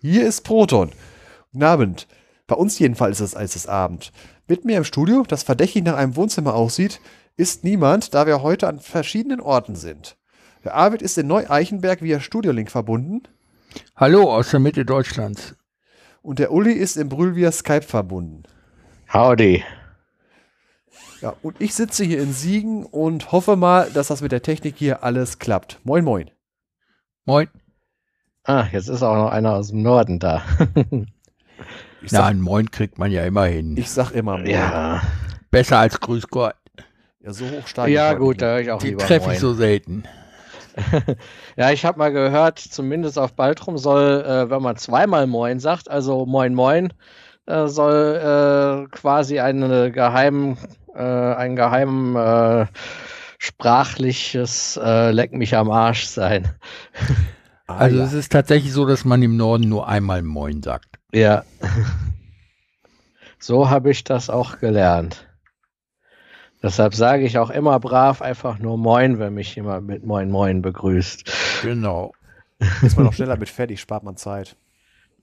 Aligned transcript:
Hier 0.00 0.28
ist 0.28 0.42
Proton. 0.42 0.92
Guten 1.50 1.64
Abend. 1.64 2.06
Bei 2.46 2.54
uns 2.54 2.78
jedenfalls 2.78 3.18
ist 3.18 3.30
es 3.30 3.34
als 3.34 3.56
es 3.56 3.66
Abend. 3.66 4.12
Mit 4.46 4.64
mir 4.64 4.76
im 4.76 4.84
Studio, 4.84 5.24
das 5.26 5.42
verdächtig 5.42 5.82
nach 5.82 5.96
einem 5.96 6.14
Wohnzimmer 6.14 6.54
aussieht, 6.54 7.00
ist 7.36 7.64
niemand, 7.64 8.14
da 8.14 8.24
wir 8.24 8.40
heute 8.40 8.68
an 8.68 8.78
verschiedenen 8.78 9.40
Orten 9.40 9.74
sind. 9.74 10.16
Der 10.62 10.74
Arvid 10.74 11.02
ist 11.02 11.18
in 11.18 11.26
Neu-Eichenberg 11.26 12.00
via 12.00 12.20
Studiolink 12.20 12.70
verbunden. 12.70 13.24
Hallo 13.96 14.32
aus 14.32 14.52
der 14.52 14.60
Mitte 14.60 14.84
Deutschlands. 14.84 15.56
Und 16.22 16.38
der 16.38 16.52
Uli 16.52 16.74
ist 16.74 16.96
in 16.96 17.08
Brühl 17.08 17.34
via 17.34 17.50
Skype 17.50 17.82
verbunden. 17.82 18.44
Howdy. 19.12 19.64
Ja, 21.22 21.34
und 21.42 21.60
ich 21.60 21.74
sitze 21.74 22.04
hier 22.04 22.22
in 22.22 22.32
Siegen 22.32 22.86
und 22.86 23.32
hoffe 23.32 23.56
mal, 23.56 23.90
dass 23.90 24.06
das 24.06 24.20
mit 24.20 24.30
der 24.30 24.42
Technik 24.42 24.76
hier 24.76 25.02
alles 25.02 25.40
klappt. 25.40 25.80
Moin, 25.82 26.04
moin. 26.04 26.30
Moin. 27.24 27.48
Ah, 28.44 28.66
jetzt 28.72 28.88
ist 28.88 29.02
auch 29.02 29.16
noch 29.16 29.30
einer 29.30 29.54
aus 29.54 29.68
dem 29.68 29.82
Norden 29.82 30.18
da. 30.18 30.42
ich 32.02 32.10
sag, 32.10 32.20
Na, 32.20 32.26
ein 32.26 32.40
Moin 32.40 32.70
kriegt 32.70 32.98
man 32.98 33.10
ja 33.10 33.24
immer 33.24 33.44
hin. 33.44 33.76
Ich 33.76 33.90
sag 33.90 34.12
immer 34.12 34.38
Moin. 34.38 34.46
Ja. 34.46 35.02
Besser 35.50 35.78
als 35.78 36.00
Grüß 36.00 36.28
Gott. 36.28 36.54
Ja, 37.20 37.32
so 37.32 37.44
hoch 37.46 37.66
steige 37.66 37.92
Ja, 37.92 38.14
gut, 38.14 38.40
da 38.40 38.46
höre 38.46 38.60
ich 38.60 38.70
auch 38.70 38.78
Die 38.78 38.96
treffe 38.96 39.32
ich 39.32 39.38
so 39.38 39.52
selten. 39.52 40.04
ja, 41.56 41.70
ich 41.70 41.84
habe 41.84 41.98
mal 41.98 42.12
gehört, 42.12 42.58
zumindest 42.58 43.18
auf 43.18 43.34
Baltrum 43.34 43.78
soll, 43.78 44.24
äh, 44.24 44.48
wenn 44.48 44.62
man 44.62 44.76
zweimal 44.76 45.26
Moin 45.26 45.58
sagt, 45.58 45.90
also 45.90 46.24
Moin 46.24 46.54
Moin, 46.54 46.92
äh, 47.46 47.66
soll 47.66 48.86
äh, 48.86 48.96
quasi 48.96 49.40
eine 49.40 49.90
geheimen, 49.90 50.56
äh, 50.94 51.02
ein 51.02 51.56
geheimen 51.56 52.14
äh, 52.16 52.66
sprachliches 53.38 54.78
äh, 54.82 55.10
Leck 55.10 55.32
mich 55.32 55.56
am 55.56 55.70
Arsch 55.70 56.06
sein. 56.06 56.48
Ah, 57.68 57.76
also 57.76 57.98
ja. 57.98 58.04
es 58.04 58.14
ist 58.14 58.32
tatsächlich 58.32 58.72
so, 58.72 58.86
dass 58.86 59.04
man 59.04 59.22
im 59.22 59.36
Norden 59.36 59.68
nur 59.68 59.88
einmal 59.88 60.22
Moin 60.22 60.62
sagt. 60.62 60.98
Ja. 61.12 61.44
So 63.40 63.70
habe 63.70 63.92
ich 63.92 64.02
das 64.02 64.30
auch 64.30 64.58
gelernt. 64.58 65.28
Deshalb 66.60 66.92
sage 66.96 67.24
ich 67.24 67.38
auch 67.38 67.50
immer 67.50 67.78
brav 67.78 68.20
einfach 68.20 68.58
nur 68.58 68.76
Moin, 68.76 69.20
wenn 69.20 69.34
mich 69.34 69.54
jemand 69.54 69.86
mit 69.86 70.04
Moin 70.04 70.28
Moin 70.28 70.60
begrüßt. 70.60 71.30
Genau. 71.62 72.12
Ist 72.82 72.96
man 72.96 73.06
noch 73.06 73.12
schneller 73.12 73.36
mit 73.36 73.48
fertig, 73.48 73.80
spart 73.80 74.02
man 74.02 74.16
Zeit. 74.16 74.56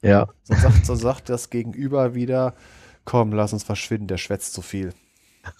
Ja. 0.01 0.29
So 0.43 0.55
sagt, 0.55 0.85
so 0.85 0.95
sagt 0.95 1.27
das 1.27 1.49
Gegenüber 1.49 2.15
wieder, 2.15 2.53
komm, 3.03 3.33
lass 3.33 3.51
uns 3.51 3.65
verschwinden, 3.65 4.07
der 4.07 4.17
schwätzt 4.17 4.53
zu 4.53 4.61
viel. 4.61 4.93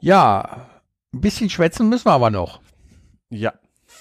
ja, 0.00 0.66
ein 1.14 1.20
bisschen 1.22 1.48
schwätzen 1.48 1.88
müssen 1.88 2.04
wir 2.04 2.12
aber 2.12 2.28
noch. 2.28 2.60
Ja. 3.30 3.54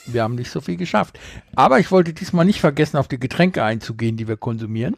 Wir 0.05 0.23
haben 0.23 0.35
nicht 0.35 0.51
so 0.51 0.61
viel 0.61 0.77
geschafft. 0.77 1.19
Aber 1.55 1.79
ich 1.79 1.91
wollte 1.91 2.13
diesmal 2.13 2.45
nicht 2.45 2.59
vergessen, 2.59 2.97
auf 2.97 3.07
die 3.07 3.19
Getränke 3.19 3.63
einzugehen, 3.63 4.17
die 4.17 4.27
wir 4.27 4.37
konsumieren. 4.37 4.97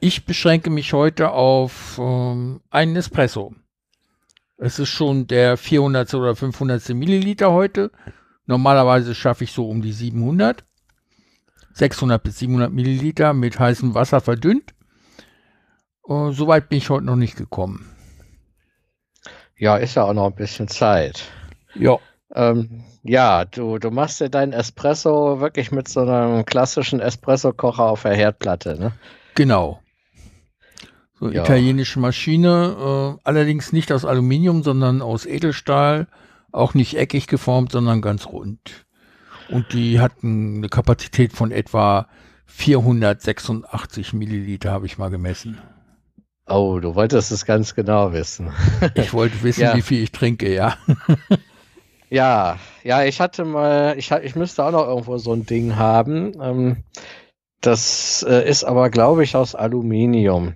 Ich 0.00 0.24
beschränke 0.24 0.70
mich 0.70 0.92
heute 0.92 1.30
auf 1.30 1.98
ähm, 1.98 2.60
einen 2.70 2.96
Espresso. 2.96 3.54
Es 4.56 4.78
ist 4.78 4.88
schon 4.90 5.26
der 5.26 5.56
400 5.56 6.12
oder 6.14 6.36
500 6.36 6.88
Milliliter 6.90 7.52
heute. 7.52 7.90
Normalerweise 8.46 9.14
schaffe 9.14 9.44
ich 9.44 9.52
so 9.52 9.68
um 9.68 9.82
die 9.82 9.92
700. 9.92 10.64
600 11.72 12.22
bis 12.22 12.38
700 12.38 12.72
Milliliter 12.72 13.32
mit 13.32 13.58
heißem 13.58 13.94
Wasser 13.94 14.20
verdünnt. 14.20 14.74
Uh, 16.06 16.32
Soweit 16.32 16.68
bin 16.68 16.78
ich 16.78 16.90
heute 16.90 17.06
noch 17.06 17.16
nicht 17.16 17.36
gekommen. 17.36 17.86
Ja, 19.56 19.76
ist 19.76 19.94
ja 19.94 20.04
auch 20.04 20.14
noch 20.14 20.26
ein 20.26 20.34
bisschen 20.34 20.68
Zeit. 20.68 21.24
Ja. 21.74 21.98
Ähm, 22.34 22.84
ja, 23.02 23.44
du, 23.44 23.78
du 23.78 23.90
machst 23.90 24.20
dir 24.20 24.28
deinen 24.28 24.52
Espresso 24.52 25.40
wirklich 25.40 25.72
mit 25.72 25.88
so 25.88 26.00
einem 26.00 26.44
klassischen 26.44 27.00
Espresso-Kocher 27.00 27.84
auf 27.84 28.02
der 28.02 28.14
Herdplatte, 28.14 28.78
ne? 28.78 28.92
Genau. 29.34 29.80
So 31.18 31.30
ja. 31.30 31.42
italienische 31.42 32.00
Maschine, 32.00 33.16
äh, 33.16 33.20
allerdings 33.24 33.72
nicht 33.72 33.92
aus 33.92 34.04
Aluminium, 34.04 34.62
sondern 34.62 35.02
aus 35.02 35.26
Edelstahl, 35.26 36.08
auch 36.52 36.74
nicht 36.74 36.96
eckig 36.96 37.26
geformt, 37.26 37.72
sondern 37.72 38.02
ganz 38.02 38.26
rund. 38.26 38.86
Und 39.48 39.72
die 39.72 40.00
hatten 40.00 40.58
eine 40.58 40.68
Kapazität 40.68 41.32
von 41.32 41.50
etwa 41.50 42.06
486 42.46 44.12
Milliliter, 44.12 44.72
habe 44.72 44.86
ich 44.86 44.98
mal 44.98 45.10
gemessen. 45.10 45.58
Oh, 46.46 46.80
du 46.80 46.94
wolltest 46.94 47.30
es 47.30 47.44
ganz 47.44 47.74
genau 47.74 48.12
wissen. 48.12 48.50
ich 48.94 49.12
wollte 49.12 49.42
wissen, 49.42 49.60
ja. 49.62 49.76
wie 49.76 49.82
viel 49.82 50.02
ich 50.02 50.12
trinke, 50.12 50.52
ja. 50.52 50.76
Ja, 52.10 52.58
ja, 52.82 53.04
ich 53.04 53.20
hatte 53.20 53.44
mal, 53.44 53.94
ich, 53.96 54.10
ich 54.10 54.34
müsste 54.34 54.64
auch 54.64 54.72
noch 54.72 54.86
irgendwo 54.86 55.16
so 55.18 55.32
ein 55.32 55.46
Ding 55.46 55.76
haben. 55.76 56.32
Ähm, 56.42 56.76
das 57.60 58.26
äh, 58.28 58.48
ist 58.48 58.64
aber, 58.64 58.90
glaube 58.90 59.22
ich, 59.22 59.36
aus 59.36 59.54
Aluminium. 59.54 60.54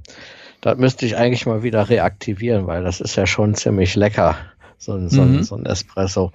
Das 0.61 0.77
müsste 0.79 1.07
ich 1.07 1.17
eigentlich 1.17 1.47
mal 1.47 1.63
wieder 1.63 1.89
reaktivieren, 1.89 2.67
weil 2.67 2.83
das 2.83 3.01
ist 3.01 3.15
ja 3.15 3.27
schon 3.27 3.55
ziemlich 3.55 3.95
lecker, 3.95 4.37
so, 4.79 5.09
so, 5.09 5.23
mhm. 5.23 5.45
so 5.45 5.55
ein 5.55 5.67
Espresso. 5.67 6.33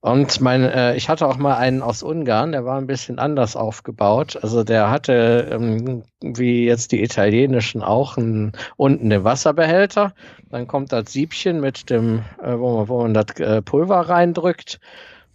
Und 0.00 0.40
mein, 0.40 0.62
äh, 0.62 0.94
ich 0.94 1.08
hatte 1.08 1.26
auch 1.26 1.38
mal 1.38 1.56
einen 1.56 1.82
aus 1.82 2.04
Ungarn, 2.04 2.52
der 2.52 2.64
war 2.64 2.78
ein 2.78 2.86
bisschen 2.86 3.18
anders 3.18 3.56
aufgebaut. 3.56 4.38
Also 4.40 4.62
der 4.62 4.90
hatte, 4.90 5.48
ähm, 5.50 6.04
wie 6.20 6.66
jetzt 6.66 6.92
die 6.92 7.02
italienischen 7.02 7.82
auch, 7.82 8.16
ein, 8.16 8.52
unten 8.76 9.10
den 9.10 9.24
Wasserbehälter. 9.24 10.14
Dann 10.50 10.68
kommt 10.68 10.92
das 10.92 11.12
Siebchen 11.12 11.60
mit 11.60 11.90
dem, 11.90 12.24
äh, 12.40 12.56
wo 12.56 12.76
man, 12.76 12.88
wo 12.88 13.02
man 13.02 13.14
das 13.14 13.40
äh, 13.40 13.60
Pulver 13.60 14.00
reindrückt. 14.08 14.78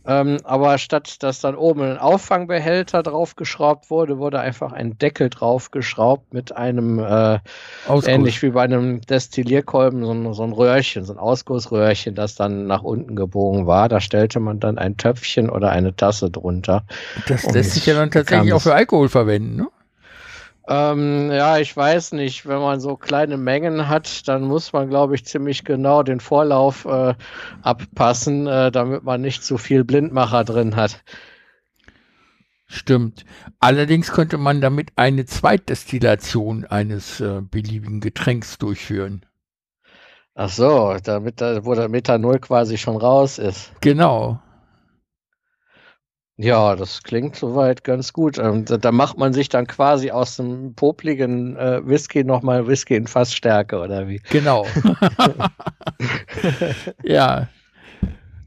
Ähm, 0.06 0.38
aber 0.44 0.78
statt 0.78 1.24
dass 1.24 1.40
dann 1.40 1.56
oben 1.56 1.81
ein 1.81 1.97
Auffangbehälter 1.97 3.03
draufgeschraubt 3.03 3.90
wurde, 3.90 4.18
wurde 4.18 4.40
einfach 4.40 4.74
ein 4.74 4.97
Deckel 4.97 5.30
draufgeschraubt 5.30 6.34
mit 6.34 6.56
einem, 6.56 7.00
äh, 7.00 7.40
ähnlich 8.06 8.42
wie 8.42 8.50
bei 8.50 8.63
einem 8.63 9.00
Destillierkolben, 9.02 10.03
so 10.03 10.12
ein, 10.12 10.34
so 10.34 10.44
ein 10.44 10.52
Röhrchen, 10.52 11.06
so 11.06 11.13
ein 11.13 11.19
Ausgussröhrchen, 11.19 12.16
das 12.16 12.36
dann 12.36 12.68
nach 12.68 12.84
unten 12.84 13.16
gebogen 13.16 13.66
war. 13.66 13.88
Da 13.88 14.02
stellte 14.02 14.40
man 14.42 14.59
dann 14.59 14.78
ein 14.78 14.97
Töpfchen 14.97 15.50
oder 15.50 15.69
eine 15.69 15.96
Tasse 15.96 16.30
drunter. 16.30 16.84
Das 17.28 17.50
lässt 17.52 17.72
sich 17.72 17.86
ja 17.86 17.94
dann 17.94 18.12
tatsächlich 18.12 18.52
auch 18.53 18.62
für 18.62 18.75
Alkohol 18.75 19.08
verwenden, 19.08 19.56
ne? 19.56 19.68
Ähm, 20.68 21.29
ja, 21.31 21.57
ich 21.57 21.75
weiß 21.75 22.13
nicht. 22.13 22.46
Wenn 22.47 22.59
man 22.59 22.79
so 22.79 22.96
kleine 22.96 23.38
Mengen 23.38 23.90
hat, 23.90 24.28
dann 24.28 24.44
muss 24.44 24.72
man, 24.72 24.90
glaube 24.90 25.16
ich, 25.16 25.25
ziemlich 25.25 25.63
genau 25.63 26.03
den 26.03 26.19
Vorlauf 26.19 26.85
äh, 26.85 27.16
abpassen, 27.62 28.47
äh, 28.47 28.72
damit 28.72 29.03
man 29.03 29.22
nicht 29.22 29.44
zu 29.44 29.57
viel 29.57 29.84
Blindmacher 29.84 30.44
drin 30.44 30.75
hat. 30.75 31.03
Stimmt. 32.66 33.25
Allerdings 33.59 34.12
könnte 34.12 34.38
man 34.38 34.62
damit 34.62 34.94
eine 34.96 35.25
Zweitdestillation 35.25 36.66
eines 36.66 37.19
äh, 37.19 37.41
beliebigen 37.41 38.00
Getränks 38.00 38.57
durchführen. 38.57 39.25
Ach 40.35 40.50
so, 40.50 40.95
damit, 41.03 41.41
wo 41.41 41.75
der 41.75 41.90
Methanol 41.90 42.40
quasi 42.40 42.78
schon 42.78 42.97
raus 42.97 43.38
ist. 43.38 43.72
Genau. 43.81 44.41
Ja, 46.38 46.76
das 46.76 47.04
klingt 47.04 47.36
soweit 47.36 47.84
ganz 47.84 48.12
gut. 48.12 48.40
Ähm, 48.40 48.66
da, 48.66 48.78
da, 48.78 48.92
macht 48.92 49.18
man 49.18 49.34
sich 49.34 49.50
dann 49.50 49.68
quasi 49.68 50.10
aus 50.10 50.38
dem 50.38 50.74
popligen 50.74 51.56
äh, 51.58 51.86
Whisky 51.86 52.24
nochmal 52.24 52.68
Whisky 52.68 52.96
in 52.96 53.06
Fassstärke, 53.06 53.80
oder 53.80 54.08
wie? 54.08 54.20
Genau. 54.32 54.66
ja. 57.04 57.50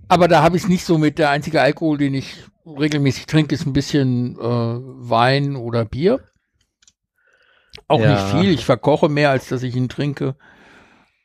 Aber 0.08 0.26
da 0.26 0.42
habe 0.42 0.56
ich 0.56 0.64
es 0.64 0.68
nicht 0.68 0.84
so 0.84 0.98
mit. 0.98 1.18
Der 1.18 1.30
einzige 1.30 1.60
Alkohol, 1.60 1.98
den 1.98 2.14
ich 2.14 2.44
regelmäßig 2.66 3.26
trinke, 3.26 3.54
ist 3.54 3.66
ein 3.66 3.72
bisschen 3.72 4.36
äh, 4.36 4.40
Wein 4.40 5.54
oder 5.54 5.84
Bier. 5.84 6.20
Auch 7.86 8.00
ja. 8.00 8.12
nicht 8.12 8.34
viel. 8.34 8.50
Ich 8.52 8.64
verkoche 8.64 9.08
mehr, 9.08 9.30
als 9.30 9.48
dass 9.48 9.62
ich 9.62 9.76
ihn 9.76 9.88
trinke. 9.88 10.34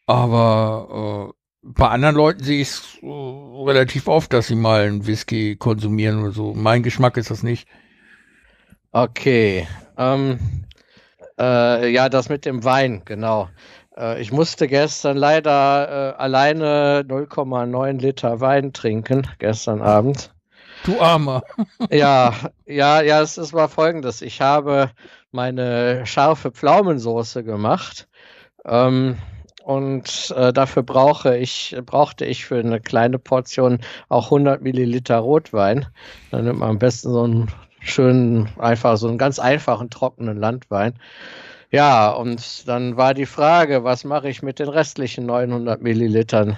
Aber 0.06 1.32
äh, 1.32 1.41
bei 1.64 1.88
anderen 1.90 2.16
Leuten 2.16 2.44
sehe 2.44 2.62
ich 2.62 2.70
es 2.70 2.98
äh, 3.02 3.08
relativ 3.08 4.08
oft, 4.08 4.34
dass 4.34 4.48
sie 4.48 4.56
mal 4.56 4.82
einen 4.82 5.06
Whisky 5.06 5.56
konsumieren 5.56 6.22
oder 6.22 6.32
so. 6.32 6.54
Mein 6.54 6.84
Geschmack 6.84 7.18
ist 7.18 7.30
das 7.32 7.44
nicht. 7.44 7.68
Okay. 8.92 9.68
Ähm, 9.98 10.66
äh, 11.40 11.90
ja, 11.90 12.10
das 12.10 12.30
mit 12.30 12.46
dem 12.46 12.64
Wein, 12.64 13.04
genau. 13.06 13.50
Äh, 13.96 14.22
ich 14.22 14.32
musste 14.32 14.68
gestern 14.68 15.18
leider 15.18 16.16
äh, 16.16 16.22
alleine 16.22 17.06
0,9 17.08 18.00
Liter 18.00 18.42
Wein 18.42 18.74
trinken, 18.74 19.28
gestern 19.40 19.82
Abend. 19.82 20.34
Du 20.84 21.00
Armer. 21.00 21.44
ja, 21.92 22.34
ja, 22.66 23.02
ja, 23.02 23.22
es, 23.22 23.38
es 23.38 23.54
war 23.54 23.70
folgendes. 23.70 24.22
Ich 24.24 24.42
habe 24.42 24.90
meine 25.32 26.06
scharfe 26.08 26.52
Pflaumensoße 26.52 27.44
gemacht. 27.44 28.08
Ähm, 28.66 29.18
und 29.64 30.34
äh, 30.36 30.52
dafür 30.54 30.84
brauche 30.84 31.38
ich, 31.38 31.76
brauchte 31.86 32.26
ich 32.26 32.46
für 32.46 32.60
eine 32.60 32.80
kleine 32.80 33.20
Portion 33.20 33.80
auch 34.10 34.26
100 34.26 34.62
Milliliter 34.62 35.18
Rotwein. 35.18 35.88
Dann 36.32 36.46
nimmt 36.46 36.60
man 36.60 36.70
am 36.70 36.80
besten 36.80 37.12
so 37.12 37.24
einen 37.24 37.52
schönen, 37.80 38.50
einfach 38.58 38.98
so 38.98 39.08
einen 39.08 39.18
ganz 39.18 39.40
einfachen, 39.40 39.90
trockenen 39.90 40.38
Landwein. 40.38 40.94
Ja, 41.72 42.10
und 42.12 42.68
dann 42.68 42.98
war 42.98 43.14
die 43.14 43.26
Frage, 43.26 43.84
was 43.84 44.04
mache 44.04 44.30
ich 44.30 44.42
mit 44.42 44.60
den 44.60 44.68
restlichen 44.68 45.26
900 45.26 45.82
Millilitern? 45.82 46.58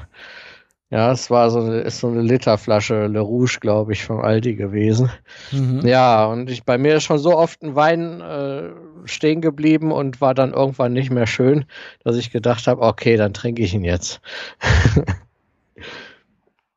Ja, 0.89 1.11
es 1.11 1.31
war 1.31 1.49
so 1.49 1.59
eine, 1.59 1.79
ist 1.79 1.99
so 1.99 2.07
eine 2.07 2.21
Literflasche 2.21 3.07
Le 3.07 3.19
Rouge, 3.19 3.57
glaube 3.59 3.93
ich, 3.93 4.05
von 4.05 4.21
Aldi 4.21 4.55
gewesen. 4.55 5.11
Mhm. 5.51 5.81
Ja, 5.85 6.25
und 6.25 6.51
ich, 6.51 6.65
bei 6.65 6.77
mir 6.77 6.95
ist 6.95 7.03
schon 7.03 7.17
so 7.17 7.35
oft 7.35 7.63
ein 7.63 7.75
Wein 7.75 8.21
äh, 8.21 8.69
stehen 9.05 9.41
geblieben 9.41 9.91
und 9.91 10.21
war 10.21 10.33
dann 10.33 10.53
irgendwann 10.53 10.93
nicht 10.93 11.09
mehr 11.11 11.27
schön, 11.27 11.65
dass 12.03 12.15
ich 12.17 12.31
gedacht 12.31 12.67
habe, 12.67 12.81
okay, 12.81 13.17
dann 13.17 13.33
trinke 13.33 13.61
ich 13.63 13.73
ihn 13.73 13.83
jetzt. 13.83 14.21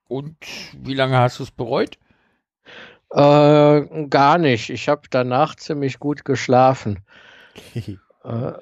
Und 0.08 0.36
wie 0.72 0.94
lange 0.94 1.18
hast 1.18 1.38
du 1.38 1.42
es 1.42 1.50
bereut? 1.50 1.98
Äh, 3.10 4.06
gar 4.08 4.38
nicht. 4.38 4.70
Ich 4.70 4.88
habe 4.88 5.02
danach 5.10 5.54
ziemlich 5.56 5.98
gut 5.98 6.24
geschlafen. 6.24 7.00
Äh, 8.26 8.54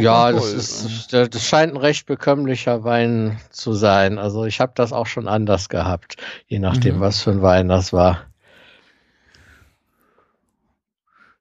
ja, 0.00 0.30
das, 0.30 0.52
ist, 0.52 1.12
das 1.12 1.28
das 1.30 1.44
scheint 1.44 1.72
ein 1.72 1.76
recht 1.76 2.06
bekömmlicher 2.06 2.84
Wein 2.84 3.40
zu 3.50 3.72
sein. 3.72 4.16
Also 4.16 4.44
ich 4.44 4.60
habe 4.60 4.70
das 4.76 4.92
auch 4.92 5.06
schon 5.06 5.26
anders 5.26 5.68
gehabt, 5.68 6.18
je 6.46 6.60
nachdem, 6.60 6.98
Mhm. 6.98 7.00
was 7.00 7.20
für 7.22 7.32
ein 7.32 7.42
Wein 7.42 7.66
das 7.66 7.92
war. 7.92 8.27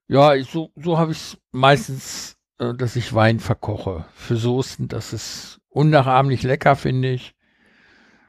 Ja, 0.08 0.34
ich- 0.36 0.50
so, 0.50 0.72
so 0.76 0.98
habe 0.98 1.12
ich 1.12 1.18
es 1.18 1.38
meistens, 1.52 2.38
äh, 2.60 2.74
dass 2.74 2.96
ich 2.96 3.14
Wein 3.14 3.40
verkoche. 3.40 4.06
Für 4.16 4.38
Soßen, 4.38 4.88
das 4.88 5.14
ist 5.14 5.60
unnachahmlich 5.70 6.44
lecker, 6.44 6.76
finde 6.76 7.12
ich. 7.12 7.34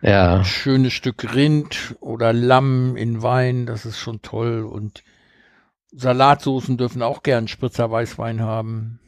Ja, 0.00 0.36
Ein 0.38 0.44
schönes 0.44 0.92
Stück 0.92 1.34
Rind 1.34 1.96
oder 2.00 2.32
Lamm 2.32 2.96
in 2.96 3.22
Wein, 3.22 3.66
das 3.66 3.84
ist 3.84 3.98
schon 3.98 4.22
toll. 4.22 4.62
Und 4.64 5.02
Salatsoßen 5.92 6.76
dürfen 6.76 7.02
auch 7.02 7.22
gern 7.22 7.48
Spritzer 7.48 7.90
Weißwein 7.90 8.40
haben. 8.40 9.00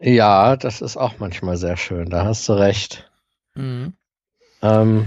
ja, 0.00 0.56
das 0.56 0.80
ist 0.82 0.96
auch 0.96 1.18
manchmal 1.18 1.56
sehr 1.56 1.76
schön. 1.76 2.10
Da 2.10 2.24
hast 2.24 2.48
du 2.48 2.52
recht. 2.54 3.10
Mhm. 3.54 3.94
Ähm, 4.60 5.06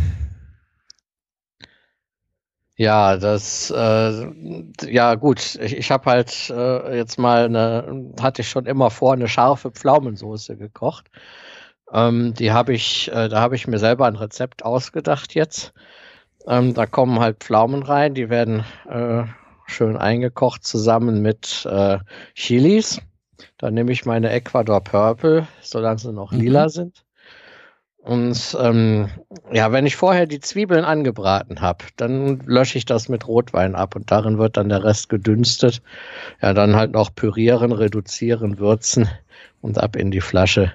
ja, 2.77 3.18
das, 3.18 3.71
äh, 3.71 4.31
ja 4.91 5.15
gut, 5.15 5.56
ich, 5.56 5.77
ich 5.77 5.91
habe 5.91 6.09
halt 6.12 6.50
äh, 6.51 6.95
jetzt 6.97 7.18
mal 7.18 7.45
eine, 7.45 8.13
hatte 8.21 8.41
ich 8.41 8.50
schon 8.50 8.65
immer 8.65 8.91
vor, 8.91 9.13
eine 9.13 9.27
scharfe 9.27 9.71
Pflaumensoße 9.71 10.57
gekocht. 10.57 11.09
Ähm, 11.94 12.33
die 12.35 12.51
habe 12.53 12.74
ich, 12.74 13.09
äh, 13.12 13.29
da 13.29 13.41
habe 13.41 13.56
ich 13.56 13.68
mir 13.68 13.79
selber 13.79 14.07
ein 14.07 14.15
Rezept 14.18 14.65
ausgedacht 14.65 15.35
jetzt. 15.35 15.74
Ähm, 16.47 16.74
da 16.75 16.88
kommen 16.88 17.19
halt 17.21 17.39
Pflaumen 17.44 17.83
rein, 17.83 18.15
die 18.15 18.29
werden 18.29 18.65
äh, 18.89 19.25
schön 19.68 19.97
eingekocht 19.97 20.65
zusammen 20.65 21.21
mit 21.24 21.68
äh, 21.71 22.00
Chilis. 22.35 23.01
Dann 23.59 23.75
nehme 23.75 23.94
ich 23.94 24.06
meine 24.06 24.31
Ecuador 24.31 24.83
Purple, 24.83 25.47
solange 25.62 26.00
sie 26.00 26.13
noch 26.13 26.33
Mhm. 26.33 26.39
lila 26.39 26.69
sind. 26.69 27.06
Und 28.07 28.57
ähm, 28.62 29.09
ja, 29.51 29.74
wenn 29.74 29.86
ich 29.86 29.98
vorher 29.98 30.27
die 30.27 30.39
Zwiebeln 30.39 30.86
angebraten 30.86 31.59
habe, 31.59 31.83
dann 31.98 32.39
lösche 32.45 32.77
ich 32.77 32.86
das 32.86 33.09
mit 33.09 33.27
Rotwein 33.27 33.75
ab 33.75 33.98
und 33.98 34.09
darin 34.09 34.38
wird 34.38 34.56
dann 34.56 34.69
der 34.69 34.86
Rest 34.86 35.09
gedünstet. 35.09 35.81
Ja, 36.42 36.54
dann 36.54 36.77
halt 36.77 36.94
noch 36.94 37.13
pürieren, 37.13 37.74
reduzieren, 37.74 38.59
würzen 38.59 39.09
und 39.59 39.77
ab 39.77 39.98
in 39.98 40.09
die 40.09 40.21
Flasche. 40.21 40.71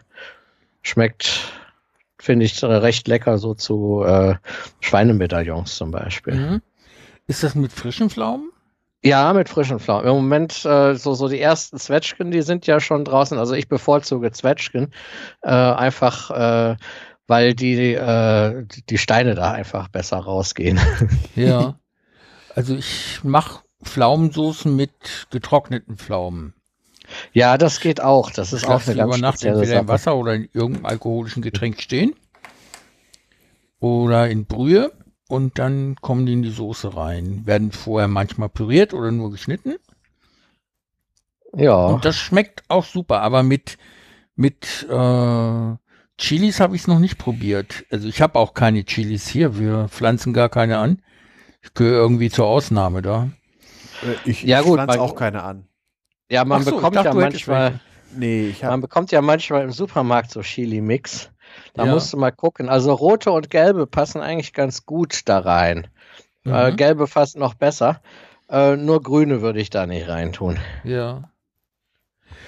Schmeckt, 0.82 1.54
finde 2.18 2.44
ich, 2.44 2.62
recht 2.62 3.08
lecker 3.08 3.38
so 3.38 3.54
zu 3.54 4.04
äh, 4.04 4.34
Schweinemedaillons 4.80 5.76
zum 5.76 5.90
Beispiel. 5.90 6.34
Mhm. 6.34 6.62
Ist 7.28 7.42
das 7.42 7.54
mit 7.54 7.72
frischen 7.72 8.10
Pflaumen? 8.10 8.52
Ja, 9.04 9.32
mit 9.32 9.48
frischen 9.48 9.80
Pflaumen. 9.80 10.06
Im 10.06 10.14
Moment, 10.16 10.66
äh, 10.66 10.94
so, 10.94 11.14
so 11.14 11.28
die 11.28 11.40
ersten 11.40 11.78
Zwetschgen, 11.78 12.30
die 12.30 12.42
sind 12.42 12.66
ja 12.66 12.78
schon 12.78 13.04
draußen. 13.04 13.38
Also 13.38 13.54
ich 13.54 13.68
bevorzuge 13.68 14.30
Zwetschgen, 14.30 14.92
äh, 15.42 15.48
einfach, 15.50 16.30
äh, 16.30 16.76
weil 17.32 17.54
die, 17.54 17.94
äh, 17.94 18.66
die- 18.90 18.98
Steine 18.98 19.34
da 19.34 19.52
einfach 19.52 19.88
besser 19.88 20.18
rausgehen. 20.18 20.78
Ja. 21.34 21.78
Also 22.54 22.76
ich 22.76 23.20
mache 23.24 23.62
Pflaumensoßen 23.82 24.76
mit 24.76 24.90
getrockneten 25.30 25.96
Pflaumen. 25.96 26.52
ja, 27.32 27.56
das 27.56 27.80
geht 27.80 28.02
auch. 28.02 28.30
Das 28.30 28.52
ist 28.52 28.64
Ich 28.64 28.68
auch 28.68 28.86
eine 28.86 28.94
ganz 28.96 29.08
über 29.08 29.18
Nacht 29.18 29.38
spezielle 29.38 29.54
entweder 29.60 29.80
im 29.80 29.86
Sache. 29.86 29.94
Wasser 29.94 30.16
oder 30.16 30.34
in 30.34 30.48
irgendeinem 30.52 30.84
alkoholischen 30.86 31.40
Getränk 31.42 31.80
stehen. 31.80 32.12
Oder 33.80 34.28
in 34.28 34.44
Brühe. 34.44 34.92
Und 35.28 35.58
dann 35.58 35.96
kommen 36.02 36.26
die 36.26 36.34
in 36.34 36.42
die 36.42 36.50
Soße 36.50 36.94
rein. 36.94 37.46
Werden 37.46 37.72
vorher 37.72 38.08
manchmal 38.08 38.50
püriert 38.50 38.92
oder 38.92 39.10
nur 39.10 39.30
geschnitten. 39.30 39.76
Ja, 41.54 41.86
Und 41.86 42.04
das 42.04 42.16
schmeckt 42.16 42.62
auch 42.68 42.84
super. 42.84 43.22
Aber 43.22 43.42
mit, 43.42 43.78
mit 44.36 44.86
äh, 44.90 45.74
Chilis 46.22 46.60
habe 46.60 46.76
ich 46.76 46.82
es 46.82 46.88
noch 46.88 47.00
nicht 47.00 47.18
probiert. 47.18 47.84
Also 47.90 48.06
ich 48.08 48.22
habe 48.22 48.38
auch 48.38 48.54
keine 48.54 48.84
Chilis 48.84 49.26
hier. 49.26 49.58
Wir 49.58 49.88
pflanzen 49.88 50.32
gar 50.32 50.48
keine 50.48 50.78
an. 50.78 51.02
Ich 51.62 51.74
gehöre 51.74 51.98
irgendwie 52.00 52.30
zur 52.30 52.46
Ausnahme 52.46 53.02
da. 53.02 53.28
Äh, 54.02 54.14
Ich, 54.30 54.42
Ja, 54.44 54.60
ich 54.60 54.66
gut, 54.66 54.76
pflanze 54.76 55.00
auch 55.00 55.16
keine 55.16 55.42
an. 55.42 55.66
ja, 56.30 56.44
man 56.44 56.62
so, 56.62 56.70
ich 56.70 56.76
bekommt 56.76 56.96
dachte, 56.96 57.08
ja 57.08 57.14
manchmal. 57.14 57.80
Nee, 58.14 58.48
ich 58.50 58.62
man 58.62 58.80
bekommt 58.80 59.10
ja 59.10 59.20
manchmal 59.20 59.62
im 59.62 59.72
Supermarkt 59.72 60.30
so 60.30 60.42
Chili-Mix. 60.42 61.30
Da 61.74 61.86
Ja. 61.86 61.92
musst 61.92 62.12
du 62.12 62.16
mal 62.18 62.30
gucken. 62.30 62.68
Also 62.68 62.92
rote 62.92 63.32
und 63.32 63.50
gelbe 63.50 63.86
passen 63.86 64.20
eigentlich 64.20 64.52
ganz 64.52 64.86
gut 64.86 65.22
da 65.28 65.40
rein. 65.40 65.88
Äh, 66.44 66.70
Mhm. 66.70 66.76
gelbe 66.76 67.06
fast 67.08 67.36
noch 67.36 67.54
besser. 67.54 68.00
Äh, 68.48 68.76
nur 68.76 69.02
grüne 69.02 69.42
würde 69.42 69.60
ich 69.60 69.70
da 69.70 69.86
nicht 69.86 70.06
reintun. 70.08 70.58
Ja. 70.84 71.30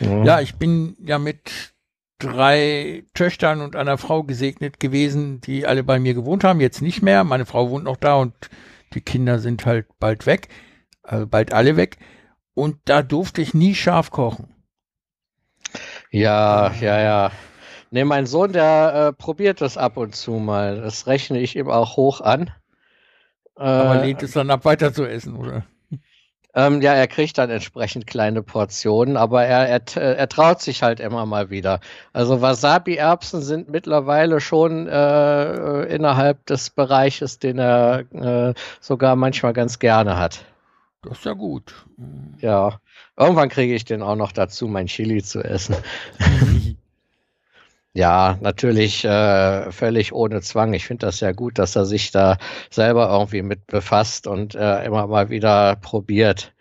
Mhm. 0.00 0.24
Ja, 0.24 0.40
ich 0.40 0.54
bin 0.56 0.96
ja 1.00 1.18
mit 1.18 1.73
drei 2.18 3.04
Töchtern 3.14 3.60
und 3.60 3.76
einer 3.76 3.98
Frau 3.98 4.22
gesegnet 4.22 4.80
gewesen, 4.80 5.40
die 5.40 5.66
alle 5.66 5.84
bei 5.84 5.98
mir 5.98 6.14
gewohnt 6.14 6.44
haben. 6.44 6.60
Jetzt 6.60 6.82
nicht 6.82 7.02
mehr. 7.02 7.24
Meine 7.24 7.46
Frau 7.46 7.70
wohnt 7.70 7.84
noch 7.84 7.96
da 7.96 8.14
und 8.16 8.34
die 8.94 9.00
Kinder 9.00 9.38
sind 9.38 9.66
halt 9.66 9.86
bald 9.98 10.26
weg. 10.26 10.48
Also 11.02 11.26
bald 11.26 11.52
alle 11.52 11.76
weg. 11.76 11.98
Und 12.54 12.78
da 12.86 13.02
durfte 13.02 13.42
ich 13.42 13.54
nie 13.54 13.74
scharf 13.74 14.10
kochen. 14.10 14.54
Ja, 16.10 16.72
ja, 16.80 17.00
ja. 17.00 17.30
Ne, 17.90 18.04
mein 18.04 18.26
Sohn, 18.26 18.52
der 18.52 19.08
äh, 19.08 19.12
probiert 19.12 19.60
das 19.60 19.76
ab 19.76 19.96
und 19.96 20.14
zu 20.14 20.32
mal. 20.32 20.80
Das 20.80 21.06
rechne 21.06 21.40
ich 21.40 21.56
ihm 21.56 21.68
auch 21.70 21.96
hoch 21.96 22.20
an. 22.20 22.50
Aber 23.78 23.96
Äh, 23.96 24.06
lehnt 24.06 24.22
es 24.22 24.32
dann 24.32 24.50
ab, 24.50 24.64
weiter 24.64 24.92
zu 24.92 25.04
essen, 25.04 25.36
oder? 25.36 25.64
Ähm, 26.54 26.80
ja, 26.82 26.92
er 26.94 27.06
kriegt 27.08 27.38
dann 27.38 27.50
entsprechend 27.50 28.06
kleine 28.06 28.42
Portionen, 28.42 29.16
aber 29.16 29.44
er, 29.44 29.68
er, 29.68 29.84
t- 29.84 30.00
er 30.00 30.28
traut 30.28 30.60
sich 30.60 30.82
halt 30.82 31.00
immer 31.00 31.26
mal 31.26 31.50
wieder. 31.50 31.80
Also 32.12 32.40
Wasabi-Erbsen 32.40 33.42
sind 33.42 33.68
mittlerweile 33.68 34.40
schon 34.40 34.86
äh, 34.86 35.82
innerhalb 35.84 36.46
des 36.46 36.70
Bereiches, 36.70 37.38
den 37.38 37.58
er 37.58 38.04
äh, 38.12 38.54
sogar 38.80 39.16
manchmal 39.16 39.52
ganz 39.52 39.78
gerne 39.78 40.16
hat. 40.16 40.44
Das 41.02 41.18
ist 41.18 41.24
ja 41.24 41.32
gut. 41.32 41.74
Ja, 42.38 42.78
irgendwann 43.16 43.48
kriege 43.50 43.74
ich 43.74 43.84
den 43.84 44.02
auch 44.02 44.16
noch 44.16 44.32
dazu, 44.32 44.68
mein 44.68 44.86
Chili 44.86 45.22
zu 45.22 45.42
essen. 45.42 45.76
Ja, 47.96 48.38
natürlich 48.40 49.04
äh, 49.04 49.70
völlig 49.70 50.12
ohne 50.12 50.40
Zwang. 50.42 50.74
Ich 50.74 50.84
finde 50.86 51.06
das 51.06 51.20
ja 51.20 51.30
gut, 51.32 51.58
dass 51.58 51.76
er 51.76 51.86
sich 51.86 52.10
da 52.10 52.38
selber 52.70 53.08
irgendwie 53.08 53.42
mit 53.42 53.66
befasst 53.68 54.26
und 54.26 54.54
äh, 54.56 54.84
immer 54.84 55.06
mal 55.06 55.30
wieder 55.30 55.76
probiert. 55.76 56.52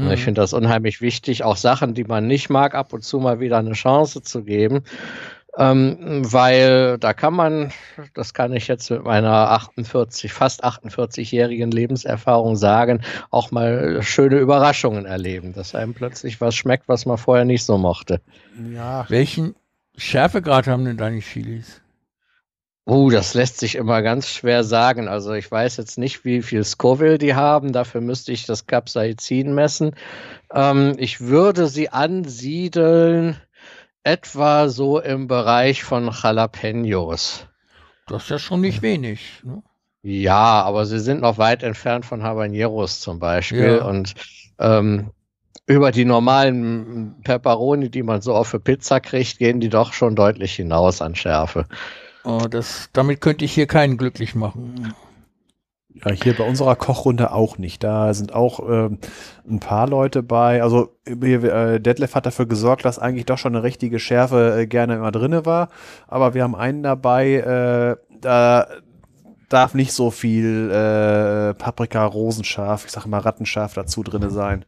Und 0.00 0.10
ich 0.10 0.20
Mhm. 0.20 0.24
finde 0.24 0.40
das 0.42 0.52
unheimlich 0.52 1.00
wichtig, 1.00 1.44
auch 1.44 1.56
Sachen, 1.56 1.94
die 1.94 2.04
man 2.04 2.26
nicht 2.26 2.50
mag, 2.50 2.74
ab 2.74 2.92
und 2.92 3.02
zu 3.04 3.20
mal 3.20 3.40
wieder 3.40 3.58
eine 3.58 3.72
Chance 3.72 4.22
zu 4.22 4.44
geben. 4.44 4.84
Ähm, 5.58 6.22
weil 6.32 6.98
da 6.98 7.14
kann 7.14 7.34
man, 7.34 7.72
das 8.14 8.34
kann 8.34 8.52
ich 8.54 8.68
jetzt 8.68 8.90
mit 8.90 9.04
meiner 9.04 9.50
48, 9.52 10.32
fast 10.32 10.64
48-jährigen 10.64 11.70
Lebenserfahrung 11.70 12.56
sagen, 12.56 13.02
auch 13.30 13.50
mal 13.50 14.02
schöne 14.02 14.38
Überraschungen 14.38 15.06
erleben, 15.06 15.52
dass 15.54 15.74
einem 15.74 15.94
plötzlich 15.94 16.40
was 16.40 16.54
schmeckt, 16.54 16.88
was 16.88 17.06
man 17.06 17.18
vorher 17.18 17.44
nicht 17.46 17.64
so 17.64 17.78
mochte. 17.78 18.20
Ja, 18.54 19.08
Welchen 19.08 19.54
Schärfegrad 19.96 20.66
haben 20.66 20.84
denn 20.84 20.96
deine 20.96 21.20
Chilis? 21.20 21.82
Uh, 22.84 23.10
das 23.10 23.34
lässt 23.34 23.58
sich 23.58 23.76
immer 23.76 24.02
ganz 24.02 24.28
schwer 24.28 24.64
sagen. 24.64 25.06
Also 25.06 25.32
ich 25.34 25.48
weiß 25.48 25.76
jetzt 25.76 25.98
nicht, 25.98 26.24
wie 26.24 26.42
viel 26.42 26.64
Scoville 26.64 27.18
die 27.18 27.34
haben. 27.34 27.72
Dafür 27.72 28.00
müsste 28.00 28.32
ich 28.32 28.44
das 28.44 28.66
Capsaicin 28.66 29.54
messen. 29.54 29.94
Ähm, 30.52 30.94
ich 30.98 31.20
würde 31.20 31.68
sie 31.68 31.90
ansiedeln 31.90 33.36
etwa 34.02 34.68
so 34.68 34.98
im 34.98 35.28
Bereich 35.28 35.84
von 35.84 36.10
Jalapenos. 36.10 37.46
Das 38.08 38.24
ist 38.24 38.30
ja 38.30 38.38
schon 38.40 38.60
nicht 38.60 38.82
wenig. 38.82 39.42
Ne? 39.44 39.62
Ja, 40.02 40.62
aber 40.62 40.84
sie 40.84 40.98
sind 40.98 41.20
noch 41.20 41.38
weit 41.38 41.62
entfernt 41.62 42.04
von 42.04 42.24
Habaneros 42.24 43.00
zum 43.00 43.20
Beispiel. 43.20 43.76
Ja. 43.76 43.84
Und 43.84 44.14
ähm, 44.58 45.12
über 45.66 45.92
die 45.92 46.04
normalen 46.04 47.16
Peperoni, 47.22 47.90
die 47.90 48.02
man 48.02 48.20
so 48.20 48.34
auf 48.34 48.48
für 48.48 48.60
Pizza 48.60 49.00
kriegt, 49.00 49.38
gehen 49.38 49.60
die 49.60 49.68
doch 49.68 49.92
schon 49.92 50.16
deutlich 50.16 50.54
hinaus 50.54 51.00
an 51.00 51.14
Schärfe. 51.14 51.66
Oh, 52.24 52.46
das, 52.48 52.88
damit 52.92 53.20
könnte 53.20 53.44
ich 53.44 53.52
hier 53.52 53.66
keinen 53.66 53.96
glücklich 53.96 54.34
machen. 54.34 54.94
Ja, 55.94 56.10
hier 56.10 56.34
bei 56.34 56.44
unserer 56.44 56.74
Kochrunde 56.74 57.32
auch 57.32 57.58
nicht. 57.58 57.84
Da 57.84 58.14
sind 58.14 58.34
auch 58.34 58.60
ähm, 58.68 58.98
ein 59.48 59.60
paar 59.60 59.88
Leute 59.88 60.22
bei. 60.22 60.62
Also 60.62 60.96
hier, 61.06 61.44
äh, 61.44 61.80
Detlef 61.80 62.14
hat 62.14 62.26
dafür 62.26 62.46
gesorgt, 62.46 62.84
dass 62.84 62.98
eigentlich 62.98 63.26
doch 63.26 63.38
schon 63.38 63.54
eine 63.54 63.62
richtige 63.62 63.98
Schärfe 63.98 64.60
äh, 64.60 64.66
gerne 64.66 64.94
immer 64.94 65.12
drinne 65.12 65.44
war. 65.44 65.68
Aber 66.08 66.34
wir 66.34 66.44
haben 66.44 66.54
einen 66.54 66.82
dabei, 66.82 67.34
äh, 67.34 67.96
da, 68.20 68.66
darf 69.50 69.74
nicht 69.74 69.92
so 69.92 70.10
viel 70.10 70.70
äh, 70.70 71.54
Paprika, 71.54 72.06
Rosenscharf, 72.06 72.86
ich 72.86 72.90
sag 72.90 73.06
mal 73.06 73.18
Rattenscharf 73.18 73.74
dazu 73.74 74.02
drin 74.02 74.30
sein. 74.30 74.64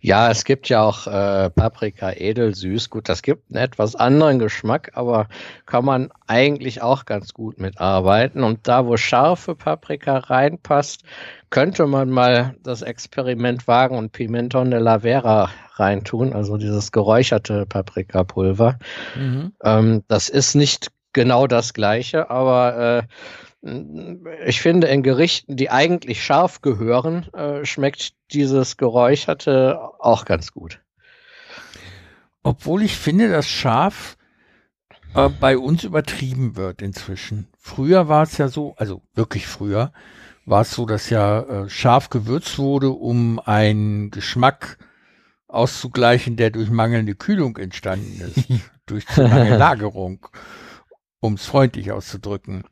Ja, 0.00 0.30
es 0.30 0.44
gibt 0.44 0.68
ja 0.68 0.82
auch 0.82 1.06
äh, 1.06 1.50
Paprika 1.50 2.12
edelsüß. 2.12 2.90
Gut, 2.90 3.08
das 3.08 3.22
gibt 3.22 3.50
einen 3.50 3.62
etwas 3.62 3.96
anderen 3.96 4.38
Geschmack, 4.38 4.92
aber 4.94 5.28
kann 5.66 5.84
man 5.84 6.10
eigentlich 6.26 6.82
auch 6.82 7.04
ganz 7.04 7.34
gut 7.34 7.58
mitarbeiten. 7.58 8.42
Und 8.42 8.68
da, 8.68 8.86
wo 8.86 8.96
scharfe 8.96 9.54
Paprika 9.54 10.18
reinpasst, 10.18 11.02
könnte 11.50 11.86
man 11.86 12.10
mal 12.10 12.54
das 12.62 12.82
Experiment 12.82 13.66
wagen 13.66 13.96
und 13.96 14.12
Pimenton 14.12 14.70
de 14.70 14.80
la 14.80 15.00
Vera 15.00 15.50
reintun, 15.74 16.32
also 16.32 16.56
dieses 16.56 16.92
geräucherte 16.92 17.66
Paprikapulver. 17.66 18.78
Mhm. 19.16 19.52
Ähm, 19.62 20.04
das 20.08 20.28
ist 20.28 20.54
nicht 20.54 20.92
genau 21.12 21.46
das 21.46 21.74
gleiche, 21.74 22.30
aber 22.30 22.98
äh, 22.98 23.02
ich 23.62 24.60
finde, 24.62 24.86
in 24.86 25.02
Gerichten, 25.02 25.56
die 25.56 25.70
eigentlich 25.70 26.24
scharf 26.24 26.62
gehören, 26.62 27.32
äh, 27.34 27.64
schmeckt 27.66 28.14
dieses 28.32 28.78
Geräucherte 28.78 29.78
auch 29.98 30.24
ganz 30.24 30.52
gut. 30.52 30.80
Obwohl 32.42 32.82
ich 32.82 32.96
finde, 32.96 33.28
dass 33.28 33.46
scharf 33.46 34.16
äh, 35.14 35.28
bei 35.28 35.58
uns 35.58 35.84
übertrieben 35.84 36.56
wird 36.56 36.80
inzwischen. 36.80 37.48
Früher 37.58 38.08
war 38.08 38.22
es 38.22 38.38
ja 38.38 38.48
so, 38.48 38.74
also 38.76 39.02
wirklich 39.14 39.46
früher, 39.46 39.92
war 40.46 40.62
es 40.62 40.70
so, 40.70 40.86
dass 40.86 41.10
ja 41.10 41.40
äh, 41.40 41.68
scharf 41.68 42.08
gewürzt 42.08 42.58
wurde, 42.58 42.90
um 42.90 43.38
einen 43.40 44.10
Geschmack 44.10 44.78
auszugleichen, 45.48 46.36
der 46.36 46.50
durch 46.50 46.70
mangelnde 46.70 47.14
Kühlung 47.14 47.58
entstanden 47.58 48.22
ist, 48.22 48.48
durch 48.86 49.06
zu 49.06 49.22
lange 49.22 49.58
Lagerung, 49.58 50.26
um 51.20 51.34
es 51.34 51.44
freundlich 51.44 51.92
auszudrücken 51.92 52.64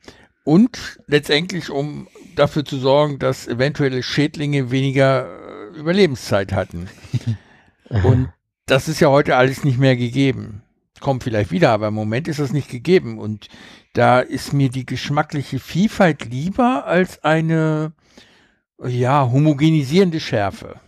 und 0.49 0.99
letztendlich, 1.07 1.69
um 1.69 2.09
dafür 2.35 2.65
zu 2.65 2.79
sorgen, 2.79 3.19
dass 3.19 3.47
eventuelle 3.47 4.03
Schädlinge 4.03 4.71
weniger 4.71 5.27
äh, 5.27 5.79
Überlebenszeit 5.79 6.55
hatten. 6.55 6.89
und 7.91 8.33
das 8.65 8.89
ist 8.89 8.99
ja 9.01 9.09
heute 9.09 9.37
alles 9.37 9.63
nicht 9.63 9.79
mehr 9.79 9.95
gegeben. 9.95 10.63
Kommt 11.01 11.23
vielleicht 11.23 11.51
wieder, 11.51 11.69
aber 11.69 11.89
im 11.89 11.95
Moment 11.95 12.29
ist 12.29 12.41
das 12.41 12.55
nicht 12.55 12.71
gegeben. 12.71 13.19
Und 13.19 13.49
da 13.93 14.21
ist 14.21 14.55
mir 14.55 14.71
die 14.71 14.87
geschmackliche 14.87 15.59
Vielfalt 15.59 16.25
lieber 16.25 16.87
als 16.87 17.23
eine, 17.23 17.93
ja, 18.83 19.31
homogenisierende 19.31 20.19
Schärfe. 20.19 20.81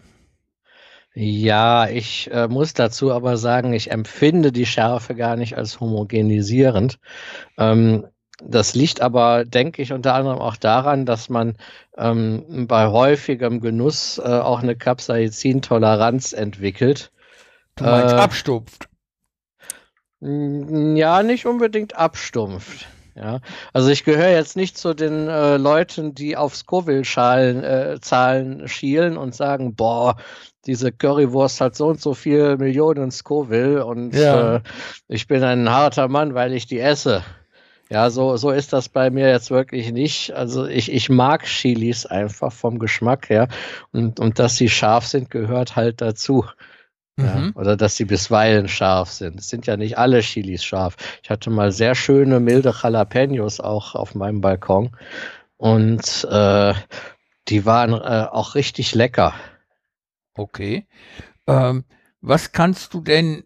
Ja, 1.12 1.86
ich 1.86 2.30
äh, 2.32 2.48
muss 2.48 2.72
dazu 2.72 3.12
aber 3.12 3.36
sagen, 3.36 3.74
ich 3.74 3.90
empfinde 3.90 4.52
die 4.52 4.64
Schärfe 4.64 5.14
gar 5.14 5.36
nicht 5.36 5.58
als 5.58 5.80
homogenisierend. 5.80 6.98
Ähm, 7.58 8.06
das 8.42 8.74
liegt 8.74 9.00
aber, 9.00 9.44
denke 9.44 9.82
ich, 9.82 9.92
unter 9.92 10.14
anderem 10.14 10.38
auch 10.38 10.56
daran, 10.56 11.06
dass 11.06 11.28
man 11.28 11.56
ähm, 11.96 12.66
bei 12.66 12.88
häufigem 12.88 13.60
Genuss 13.60 14.18
äh, 14.18 14.22
auch 14.22 14.62
eine 14.62 14.76
Capsaicin-Toleranz 14.76 16.32
entwickelt. 16.32 17.10
Du 17.76 17.84
meinst 17.84 18.14
äh, 18.14 18.18
abstumpft? 18.18 18.88
Ja, 20.20 21.22
nicht 21.22 21.46
unbedingt 21.46 21.96
abstumpft. 21.96 22.86
Ja, 23.16 23.40
also 23.72 23.90
ich 23.90 24.04
gehöre 24.04 24.30
jetzt 24.30 24.56
nicht 24.56 24.78
zu 24.78 24.94
den 24.94 25.28
äh, 25.28 25.56
Leuten, 25.56 26.14
die 26.14 26.36
auf 26.36 26.54
Scoville-Zahlen 26.54 28.60
äh, 28.60 28.68
schielen 28.68 29.16
und 29.16 29.34
sagen, 29.34 29.74
boah, 29.74 30.16
diese 30.66 30.92
Currywurst 30.92 31.60
hat 31.60 31.74
so 31.74 31.88
und 31.88 32.00
so 32.00 32.14
viel 32.14 32.56
Millionen 32.56 33.10
Scoville 33.10 33.84
und 33.84 34.14
ja. 34.14 34.56
äh, 34.56 34.60
ich 35.08 35.26
bin 35.26 35.42
ein 35.42 35.70
harter 35.70 36.08
Mann, 36.08 36.34
weil 36.34 36.54
ich 36.54 36.66
die 36.66 36.78
esse. 36.78 37.24
Ja, 37.90 38.08
so, 38.08 38.36
so 38.36 38.50
ist 38.50 38.72
das 38.72 38.88
bei 38.88 39.10
mir 39.10 39.28
jetzt 39.28 39.50
wirklich 39.50 39.90
nicht. 39.90 40.32
Also 40.32 40.64
ich, 40.64 40.92
ich 40.92 41.10
mag 41.10 41.44
Chilis 41.44 42.06
einfach 42.06 42.52
vom 42.52 42.78
Geschmack 42.78 43.28
her. 43.28 43.48
Und, 43.90 44.20
und 44.20 44.38
dass 44.38 44.56
sie 44.56 44.68
scharf 44.68 45.06
sind, 45.06 45.28
gehört 45.28 45.74
halt 45.74 46.00
dazu. 46.00 46.44
Ja, 47.18 47.34
mhm. 47.34 47.52
oder 47.56 47.76
dass 47.76 47.96
sie 47.96 48.04
bisweilen 48.04 48.68
scharf 48.68 49.10
sind. 49.10 49.40
Es 49.40 49.48
sind 49.48 49.66
ja 49.66 49.76
nicht 49.76 49.98
alle 49.98 50.20
Chilis 50.20 50.62
scharf. 50.64 50.96
Ich 51.24 51.30
hatte 51.30 51.50
mal 51.50 51.72
sehr 51.72 51.96
schöne, 51.96 52.38
milde 52.38 52.72
Jalapenos 52.80 53.58
auch 53.58 53.96
auf 53.96 54.14
meinem 54.14 54.40
Balkon. 54.40 54.96
Und 55.56 56.28
äh, 56.30 56.74
die 57.48 57.66
waren 57.66 57.92
äh, 57.92 58.28
auch 58.30 58.54
richtig 58.54 58.94
lecker. 58.94 59.34
Okay. 60.34 60.86
Ähm, 61.48 61.84
was 62.20 62.52
kannst 62.52 62.94
du 62.94 63.00
denn 63.00 63.42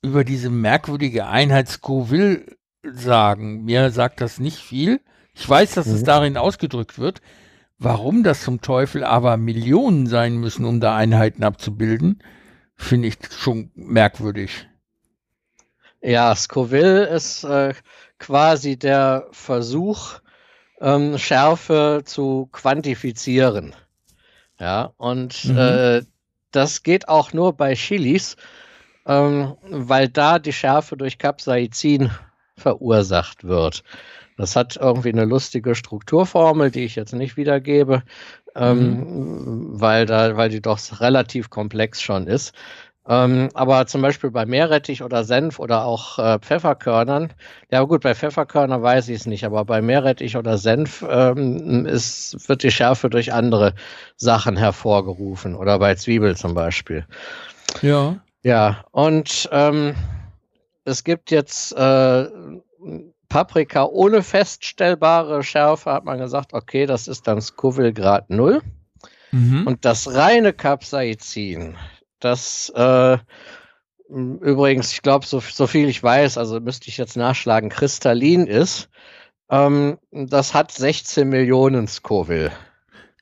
über 0.00 0.22
diese 0.22 0.48
merkwürdige 0.48 1.26
Einheit 1.26 1.68
Scoville 1.68 2.46
sagen. 2.92 3.64
Mir 3.64 3.90
sagt 3.90 4.20
das 4.20 4.38
nicht 4.38 4.58
viel. 4.58 5.00
Ich 5.34 5.48
weiß, 5.48 5.74
dass 5.74 5.86
mhm. 5.86 5.94
es 5.94 6.04
darin 6.04 6.36
ausgedrückt 6.36 6.98
wird. 6.98 7.20
Warum 7.78 8.22
das 8.22 8.42
zum 8.42 8.60
Teufel 8.60 9.04
aber 9.04 9.36
Millionen 9.36 10.06
sein 10.06 10.36
müssen, 10.36 10.64
um 10.64 10.80
da 10.80 10.96
Einheiten 10.96 11.42
abzubilden, 11.42 12.22
finde 12.76 13.08
ich 13.08 13.18
schon 13.36 13.70
merkwürdig. 13.74 14.68
Ja, 16.00 16.34
Scoville 16.36 17.06
ist 17.06 17.44
äh, 17.44 17.74
quasi 18.18 18.78
der 18.78 19.26
Versuch, 19.32 20.20
ähm, 20.80 21.18
Schärfe 21.18 22.02
zu 22.04 22.48
quantifizieren. 22.52 23.74
Ja, 24.60 24.92
und 24.96 25.44
mhm. 25.46 25.58
äh, 25.58 26.02
das 26.52 26.82
geht 26.82 27.08
auch 27.08 27.32
nur 27.32 27.54
bei 27.54 27.74
Chilis, 27.74 28.36
ähm, 29.06 29.56
weil 29.62 30.08
da 30.08 30.38
die 30.38 30.52
Schärfe 30.52 30.96
durch 30.96 31.18
Capsaicin 31.18 32.10
verursacht 32.56 33.44
wird. 33.44 33.82
Das 34.36 34.56
hat 34.56 34.76
irgendwie 34.76 35.12
eine 35.12 35.24
lustige 35.24 35.74
Strukturformel, 35.74 36.70
die 36.70 36.84
ich 36.84 36.96
jetzt 36.96 37.14
nicht 37.14 37.36
wiedergebe, 37.36 38.02
ähm, 38.56 38.98
mhm. 38.98 39.80
weil, 39.80 40.06
da, 40.06 40.36
weil 40.36 40.48
die 40.48 40.60
doch 40.60 40.78
relativ 41.00 41.50
komplex 41.50 42.02
schon 42.02 42.26
ist. 42.26 42.52
Ähm, 43.06 43.50
aber 43.52 43.86
zum 43.86 44.00
Beispiel 44.00 44.30
bei 44.30 44.46
Meerrettich 44.46 45.02
oder 45.02 45.24
Senf 45.24 45.58
oder 45.58 45.84
auch 45.84 46.18
äh, 46.18 46.38
Pfefferkörnern, 46.38 47.34
ja 47.70 47.82
gut, 47.82 48.02
bei 48.02 48.14
Pfefferkörnern 48.14 48.82
weiß 48.82 49.10
ich 49.10 49.16
es 49.16 49.26
nicht, 49.26 49.44
aber 49.44 49.66
bei 49.66 49.82
Meerrettich 49.82 50.38
oder 50.38 50.56
Senf 50.56 51.04
ähm, 51.08 51.84
ist, 51.84 52.48
wird 52.48 52.62
die 52.62 52.70
Schärfe 52.70 53.10
durch 53.10 53.34
andere 53.34 53.74
Sachen 54.16 54.56
hervorgerufen 54.56 55.54
oder 55.54 55.78
bei 55.78 55.94
Zwiebel 55.96 56.34
zum 56.34 56.54
Beispiel. 56.54 57.04
Ja. 57.82 58.16
Ja, 58.42 58.84
und 58.90 59.48
ähm, 59.52 59.94
es 60.84 61.04
gibt 61.04 61.30
jetzt 61.30 61.72
äh, 61.72 62.28
Paprika 63.28 63.84
ohne 63.84 64.22
feststellbare 64.22 65.42
Schärfe, 65.42 65.92
hat 65.92 66.04
man 66.04 66.18
gesagt, 66.18 66.52
okay, 66.52 66.86
das 66.86 67.08
ist 67.08 67.26
dann 67.26 67.40
Scoville 67.40 67.92
Grad 67.92 68.30
0. 68.30 68.62
Mhm. 69.32 69.66
Und 69.66 69.84
das 69.84 70.14
reine 70.14 70.52
Capsaicin, 70.52 71.76
das 72.20 72.70
äh, 72.76 73.18
übrigens, 74.08 74.92
ich 74.92 75.02
glaube, 75.02 75.26
so, 75.26 75.40
so, 75.40 75.66
viel 75.66 75.88
ich 75.88 76.02
weiß, 76.02 76.38
also 76.38 76.60
müsste 76.60 76.88
ich 76.88 76.98
jetzt 76.98 77.16
nachschlagen, 77.16 77.70
kristallin 77.70 78.46
ist, 78.46 78.88
ähm, 79.50 79.98
das 80.12 80.54
hat 80.54 80.70
16 80.70 81.28
Millionen 81.28 81.88
Scoville. 81.88 82.52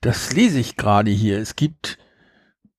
Das 0.02 0.32
lese 0.32 0.58
ich 0.58 0.76
gerade 0.76 1.10
hier. 1.10 1.38
Es 1.38 1.56
gibt 1.56 1.98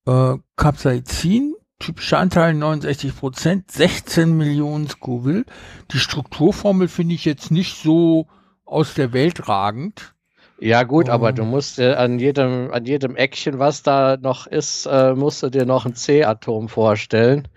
äh, 0.06 0.36
Capsaicin, 0.56 1.56
typischer 1.84 2.20
Anteil 2.20 2.54
69 2.54 3.16
Prozent, 3.16 3.72
16 3.72 4.36
Millionen 4.36 4.88
Scoville. 4.88 5.46
Die 5.92 6.00
Strukturformel 6.00 6.88
finde 6.88 7.16
ich 7.16 7.26
jetzt 7.26 7.52
nicht 7.52 7.82
so 7.82 8.28
aus 8.66 8.94
der 8.94 9.14
Welt 9.14 9.50
ragend. 9.50 10.14
Ja 10.60 10.84
gut, 10.84 11.10
oh. 11.10 11.12
aber 11.12 11.34
du 11.34 11.44
musst 11.44 11.80
äh, 11.80 11.94
an 11.94 12.20
jedem 12.20 12.72
an 12.72 12.86
jedem 12.86 13.18
Eckchen, 13.18 13.60
was 13.60 13.84
da 13.84 14.18
noch 14.18 14.48
ist, 14.48 14.86
äh, 14.86 15.14
musst 15.14 15.44
du 15.44 15.50
dir 15.50 15.66
noch 15.66 15.86
ein 15.86 15.96
C-Atom 15.96 16.70
vorstellen. 16.70 17.50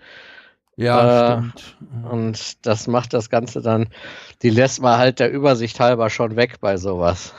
Ja, 0.75 1.35
äh, 1.35 1.37
stimmt. 1.37 1.77
Und 2.11 2.65
das 2.65 2.87
macht 2.87 3.13
das 3.13 3.29
Ganze 3.29 3.61
dann, 3.61 3.87
die 4.41 4.49
lässt 4.49 4.81
man 4.81 4.97
halt 4.97 5.19
der 5.19 5.31
Übersicht 5.31 5.79
halber 5.79 6.09
schon 6.09 6.35
weg 6.35 6.59
bei 6.59 6.75
sowas. 6.77 7.33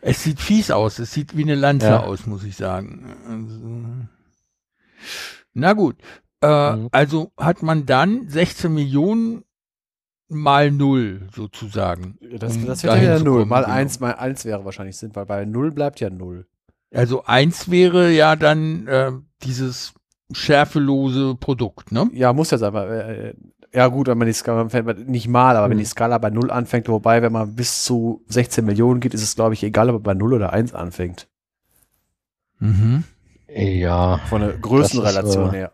Es 0.00 0.22
sieht 0.22 0.40
fies 0.40 0.70
aus, 0.70 0.98
es 0.98 1.12
sieht 1.12 1.36
wie 1.36 1.42
eine 1.42 1.56
Lanze 1.56 1.88
ja. 1.88 2.00
aus, 2.00 2.26
muss 2.26 2.44
ich 2.44 2.56
sagen. 2.56 3.14
Also, 3.28 4.06
na 5.54 5.72
gut. 5.72 5.96
Äh, 6.42 6.76
mhm. 6.76 6.88
Also 6.92 7.32
hat 7.36 7.62
man 7.62 7.86
dann 7.86 8.28
16 8.28 8.72
Millionen 8.72 9.44
mal 10.28 10.70
null 10.70 11.28
sozusagen. 11.34 12.18
Das, 12.38 12.56
um 12.56 12.66
das 12.66 12.84
wäre 12.84 13.02
ja 13.02 13.18
null. 13.18 13.44
Mal 13.44 13.64
genau. 13.64 13.74
eins, 13.74 14.00
mal 14.00 14.14
eins 14.14 14.44
wäre 14.44 14.64
wahrscheinlich 14.64 14.96
Sinn, 14.96 15.10
weil 15.14 15.26
bei 15.26 15.44
null 15.44 15.72
bleibt 15.72 16.00
ja 16.00 16.08
null. 16.08 16.46
Also 16.92 17.24
eins 17.24 17.70
wäre 17.70 18.10
ja 18.10 18.36
dann 18.36 18.86
äh, 18.86 19.12
dieses 19.42 19.92
schärfelose 20.32 21.34
Produkt, 21.34 21.92
ne? 21.92 22.08
Ja, 22.12 22.32
muss 22.32 22.50
jetzt 22.50 22.62
aber. 22.62 22.88
Äh, 22.88 23.34
ja 23.72 23.86
gut, 23.86 24.08
wenn 24.08 24.18
man 24.18 24.26
die 24.26 24.32
Skala 24.32 24.66
nicht 25.06 25.28
mal, 25.28 25.56
aber 25.56 25.66
mhm. 25.66 25.72
wenn 25.72 25.78
die 25.78 25.84
Skala 25.84 26.18
bei 26.18 26.30
null 26.30 26.50
anfängt, 26.50 26.88
wobei, 26.88 27.22
wenn 27.22 27.32
man 27.32 27.54
bis 27.54 27.84
zu 27.84 28.24
16 28.26 28.64
Millionen 28.64 29.00
geht, 29.00 29.14
ist 29.14 29.22
es 29.22 29.36
glaube 29.36 29.54
ich 29.54 29.62
egal, 29.62 29.88
ob 29.88 29.94
man 29.94 30.02
bei 30.02 30.14
null 30.14 30.34
oder 30.34 30.52
eins 30.52 30.74
anfängt. 30.74 31.28
Mhm. 32.58 33.04
Ja. 33.54 34.18
Von 34.28 34.42
der 34.42 34.52
Größenrelation 34.54 35.48
ist, 35.48 35.54
äh, 35.54 35.56
her. 35.56 35.72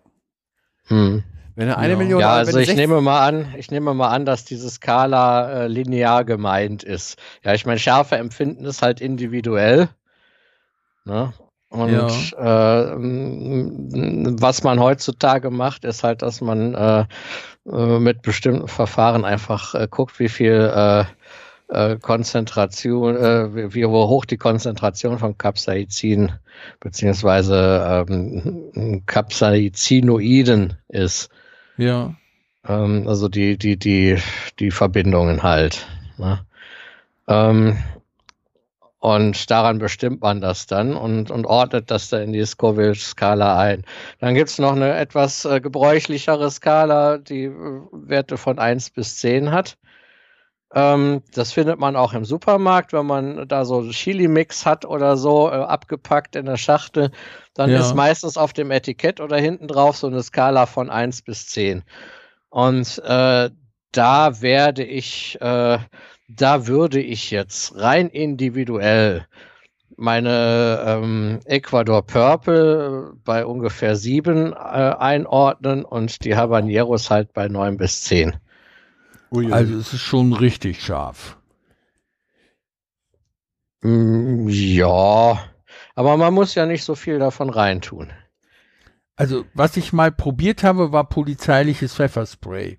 Hm. 0.88 1.22
Wenn 1.54 1.68
er 1.68 1.78
eine 1.78 1.92
Ja. 1.94 1.98
Million 1.98 2.20
Ja, 2.20 2.32
also 2.34 2.58
ich 2.58 2.66
60 2.66 2.76
nehme 2.76 3.00
mal 3.00 3.26
an, 3.26 3.54
ich 3.56 3.70
nehme 3.70 3.94
mal 3.94 4.08
an, 4.10 4.26
dass 4.26 4.44
diese 4.44 4.68
Skala 4.70 5.64
äh, 5.64 5.66
linear 5.68 6.24
gemeint 6.24 6.82
ist. 6.82 7.18
Ja, 7.44 7.54
ich 7.54 7.64
meine, 7.66 7.78
Schärfe 7.78 8.16
empfinden 8.16 8.64
ist 8.66 8.82
halt 8.82 9.00
individuell. 9.00 9.88
Ne? 11.04 11.32
Und 11.68 12.34
äh, 12.38 12.92
m- 12.92 14.36
was 14.40 14.62
man 14.62 14.80
heutzutage 14.80 15.50
macht, 15.50 15.84
ist 15.84 16.04
halt, 16.04 16.22
dass 16.22 16.40
man 16.40 16.74
äh, 16.74 17.04
äh, 17.70 17.98
mit 17.98 18.22
bestimmten 18.22 18.68
Verfahren 18.68 19.24
einfach 19.24 19.74
äh, 19.74 19.88
guckt, 19.90 20.18
wie 20.20 20.28
viel 20.28 20.70
äh, 21.68 21.96
Konzentration, 21.96 23.16
äh, 23.16 23.74
wie, 23.74 23.84
hoch 23.84 24.24
die 24.24 24.36
Konzentration 24.36 25.18
von 25.18 25.36
Capsaicin 25.36 26.32
beziehungsweise 26.80 28.06
ähm, 28.08 29.02
Capsaicinoiden 29.06 30.78
ist. 30.88 31.28
Ja. 31.76 32.14
Ähm, 32.66 33.06
also 33.08 33.28
die, 33.28 33.58
die, 33.58 33.76
die, 33.76 34.18
die 34.58 34.70
Verbindungen 34.70 35.42
halt. 35.42 35.86
Ne? 36.18 36.40
Ähm, 37.28 37.78
und 38.98 39.50
daran 39.50 39.78
bestimmt 39.78 40.22
man 40.22 40.40
das 40.40 40.66
dann 40.66 40.96
und, 40.96 41.30
und 41.30 41.46
ordnet 41.46 41.90
das 41.90 42.08
dann 42.08 42.22
in 42.22 42.32
die 42.32 42.44
Scoville-Skala 42.44 43.56
ein. 43.58 43.84
Dann 44.18 44.34
gibt's 44.34 44.58
noch 44.58 44.72
eine 44.72 44.96
etwas 44.96 45.44
äh, 45.44 45.60
gebräuchlichere 45.60 46.50
Skala, 46.50 47.18
die 47.18 47.44
äh, 47.44 47.80
Werte 47.92 48.36
von 48.36 48.58
1 48.58 48.90
bis 48.90 49.18
10 49.18 49.52
hat. 49.52 49.76
Ähm, 50.74 51.22
das 51.32 51.52
findet 51.52 51.78
man 51.78 51.96
auch 51.96 52.12
im 52.12 52.24
Supermarkt, 52.24 52.92
wenn 52.92 53.06
man 53.06 53.48
da 53.48 53.64
so 53.64 53.78
einen 53.78 53.90
Chili-Mix 53.90 54.66
hat 54.66 54.84
oder 54.84 55.16
so, 55.16 55.48
äh, 55.48 55.52
abgepackt 55.54 56.36
in 56.36 56.46
der 56.46 56.56
Schachtel. 56.56 57.10
Dann 57.54 57.70
Ja. 57.70 57.80
ist 57.80 57.94
meistens 57.94 58.36
auf 58.36 58.52
dem 58.52 58.70
Etikett 58.70 59.20
oder 59.20 59.36
hinten 59.38 59.68
drauf 59.68 59.96
so 59.96 60.08
eine 60.08 60.22
Skala 60.22 60.66
von 60.66 60.90
1 60.90 61.22
bis 61.22 61.46
10. 61.48 61.84
Und 62.50 62.98
äh, 63.04 63.50
da 63.92 64.42
werde 64.42 64.84
ich, 64.84 65.38
äh, 65.40 65.78
da 66.28 66.66
würde 66.66 67.00
ich 67.00 67.30
jetzt 67.30 67.76
rein 67.76 68.08
individuell 68.08 69.26
meine 69.96 70.82
ähm, 70.86 71.40
Ecuador 71.46 72.02
Purple 72.06 73.14
bei 73.24 73.46
ungefähr 73.46 73.96
7 73.96 74.52
äh, 74.52 74.56
einordnen 74.56 75.84
und 75.84 76.24
die 76.24 76.36
Habaneros 76.36 77.10
halt 77.10 77.32
bei 77.32 77.48
9 77.48 77.76
bis 77.78 78.02
10. 78.04 78.36
Uiui. 79.30 79.52
Also 79.52 79.76
es 79.76 79.92
ist 79.92 80.00
schon 80.00 80.32
richtig 80.32 80.82
scharf. 80.82 81.38
Mm, 83.82 84.48
ja, 84.48 85.38
aber 85.94 86.16
man 86.16 86.34
muss 86.34 86.54
ja 86.54 86.66
nicht 86.66 86.84
so 86.84 86.94
viel 86.94 87.18
davon 87.18 87.50
reintun. 87.50 88.12
Also 89.16 89.44
was 89.54 89.76
ich 89.76 89.92
mal 89.92 90.12
probiert 90.12 90.62
habe, 90.62 90.92
war 90.92 91.08
polizeiliches 91.08 91.94
Pfefferspray. 91.94 92.78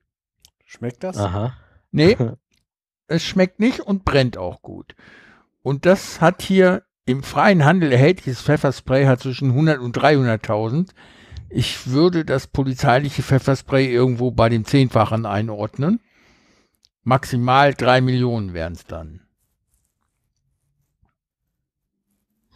Schmeckt 0.66 1.04
das? 1.04 1.18
Aha. 1.18 1.56
Nee, 1.92 2.18
es 3.08 3.24
schmeckt 3.24 3.60
nicht 3.60 3.80
und 3.80 4.06
brennt 4.06 4.38
auch 4.38 4.62
gut. 4.62 4.96
Und 5.64 5.86
das 5.86 6.22
hat 6.22 6.42
hier 6.42 6.84
im 7.06 7.24
freien 7.24 7.66
Handel 7.66 7.92
erhältliches 7.92 8.42
Pfefferspray 8.42 9.06
hat 9.06 9.22
zwischen 9.22 9.52
100 9.52 9.80
und 9.80 9.98
300.000. 9.98 10.90
Ich 11.50 11.88
würde 11.88 12.26
das 12.26 12.48
polizeiliche 12.48 13.24
Pfefferspray 13.24 13.88
irgendwo 13.90 14.32
bei 14.32 14.50
dem 14.50 14.66
Zehnfachen 14.66 15.26
einordnen. 15.26 16.02
Maximal 17.08 17.74
drei 17.74 18.02
Millionen 18.02 18.54
wären 18.54 18.74
es 18.74 18.86
dann. 18.86 19.22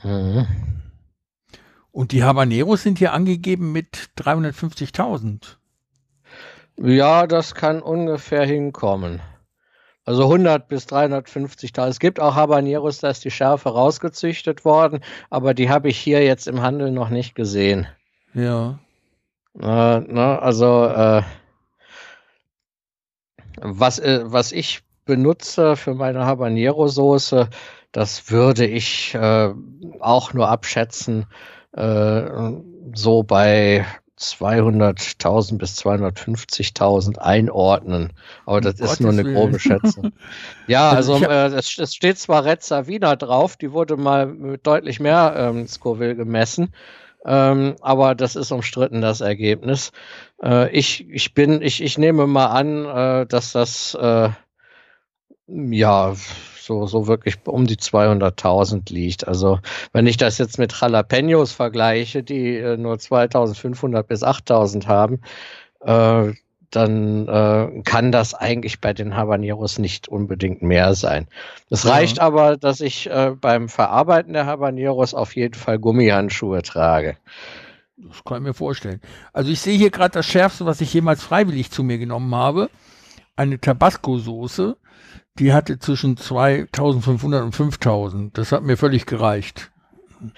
Mhm. 0.04 0.46
Und 1.92 2.12
die 2.12 2.26
Habaneros 2.26 2.84
sind 2.84 3.00
hier 3.00 3.14
angegeben 3.14 3.72
mit 3.72 4.10
350.000. 4.18 5.56
Ja, 6.76 7.28
das 7.28 7.56
kann 7.56 7.82
ungefähr 7.82 8.46
hinkommen. 8.46 9.22
Also 10.04 10.24
100 10.24 10.68
bis 10.68 10.86
350. 10.86 11.72
Es 11.78 12.00
gibt 12.00 12.20
auch 12.20 12.36
Habaneros, 12.36 12.98
da 12.98 13.10
ist 13.12 13.24
die 13.24 13.32
Schärfe 13.32 13.70
rausgezüchtet 13.70 14.66
worden, 14.66 15.00
aber 15.30 15.54
die 15.54 15.70
habe 15.70 15.88
ich 15.88 15.98
hier 15.98 16.26
jetzt 16.26 16.50
im 16.50 16.62
Handel 16.62 16.92
noch 16.92 17.08
nicht 17.08 17.36
gesehen. 17.36 17.88
Ja. 18.34 18.80
Äh, 19.58 20.00
ne, 20.02 20.40
also 20.42 20.88
äh, 20.88 21.22
was, 23.62 24.00
äh, 24.00 24.22
was 24.26 24.52
ich 24.52 24.82
benutze 25.06 25.76
für 25.76 25.94
meine 25.96 26.26
Habanero-Soße, 26.26 27.50
das 27.92 28.32
würde 28.32 28.66
ich 28.66 29.14
äh, 29.16 29.54
auch 30.00 30.34
nur 30.34 30.50
abschätzen, 30.50 31.26
äh, 31.74 32.24
so 32.94 33.24
bei 33.24 33.86
200.000 34.20 35.58
bis 35.58 35.78
250.000 35.80 37.18
einordnen. 37.18 38.14
Aber 38.46 38.62
das 38.62 38.80
Um 38.80 38.86
ist 38.86 39.00
nur 39.02 39.12
eine 39.12 39.26
Gottes 39.26 39.34
grobe. 39.34 39.60
Schätzung. 39.60 40.12
Ja, 40.68 40.92
Also 40.92 41.16
also 41.16 41.26
äh, 41.26 41.48
es, 41.48 41.78
es 41.78 41.96
steht 41.96 42.20
zwar 42.20 42.46
Wiener 42.88 43.16
drauf, 43.18 43.58
die 43.58 43.72
wurde 43.72 43.98
mal 43.98 44.28
mit 44.28 44.66
deutlich 44.68 45.00
mehr 45.00 45.34
ähm, 45.38 45.68
Scoville 45.68 46.16
gemessen, 46.16 46.74
ähm, 47.26 47.76
aber 47.82 48.16
das 48.16 48.36
ist 48.36 48.52
umstritten, 48.52 49.02
das 49.02 49.22
Ergebnis. 49.22 49.92
Äh, 50.44 50.70
ich, 50.72 51.08
ich 51.10 51.34
bin, 51.34 51.62
ich, 51.62 51.82
ich 51.84 51.98
nehme 51.98 52.28
mal 52.28 52.48
an, 52.48 52.86
äh, 52.86 53.26
dass 53.28 53.52
das 53.52 53.96
äh, 53.96 54.30
ja 55.48 56.16
so, 56.60 56.86
so 56.86 57.08
wirklich 57.08 57.38
um 57.46 57.66
die 57.68 57.78
200.000 57.78 58.92
liegt. 58.94 59.28
Also 59.28 59.60
wenn 59.94 60.08
ich 60.08 60.18
das 60.18 60.38
jetzt 60.38 60.58
mit 60.58 60.74
Jalapenos 60.80 61.52
vergleiche, 61.52 62.24
die 62.24 62.58
äh, 62.58 62.78
nur 62.78 62.96
2.500 62.96 64.04
bis 64.04 64.24
8.000 64.24 64.88
haben, 64.88 65.22
äh, 65.82 66.34
dann 66.70 67.28
äh, 67.28 67.82
kann 67.84 68.14
das 68.14 68.34
eigentlich 68.34 68.80
bei 68.80 68.94
den 68.94 69.16
Habaneros 69.16 69.78
nicht 69.78 70.08
unbedingt 70.08 70.62
mehr 70.62 70.96
sein. 70.96 71.28
Es 71.70 71.84
Ja. 71.84 71.92
reicht 71.92 72.20
aber, 72.20 72.56
dass 72.56 72.80
ich 72.80 73.10
äh, 73.10 73.32
beim 73.40 73.68
Verarbeiten 73.68 74.32
der 74.34 74.46
Habaneros 74.46 75.14
auf 75.14 75.36
jeden 75.36 75.56
Fall 75.56 75.80
Gummihandschuhe 75.80 76.62
trage. 76.62 77.18
Das 78.08 78.24
kann 78.24 78.38
ich 78.38 78.44
mir 78.44 78.54
vorstellen. 78.54 79.00
Also 79.34 79.52
ich 79.52 79.60
sehe 79.60 79.78
hier 79.78 79.92
gerade 79.92 80.14
das 80.14 80.26
Schärfste, 80.26 80.66
was 80.66 80.82
ich 80.82 80.94
jemals 80.94 81.24
freiwillig 81.24 81.72
zu 81.72 81.84
mir 81.84 81.98
genommen 81.98 82.34
habe. 82.34 82.70
Eine 83.36 83.60
Tabasco-Soße. 83.60 84.76
Die 85.40 85.54
hatte 85.54 85.80
zwischen 85.80 86.18
2500 86.18 87.44
und 87.44 87.56
5000. 87.56 88.38
Das 88.38 88.52
hat 88.52 88.64
mir 88.64 88.78
völlig 88.78 89.06
gereicht. 89.06 89.72
Das 90.20 90.32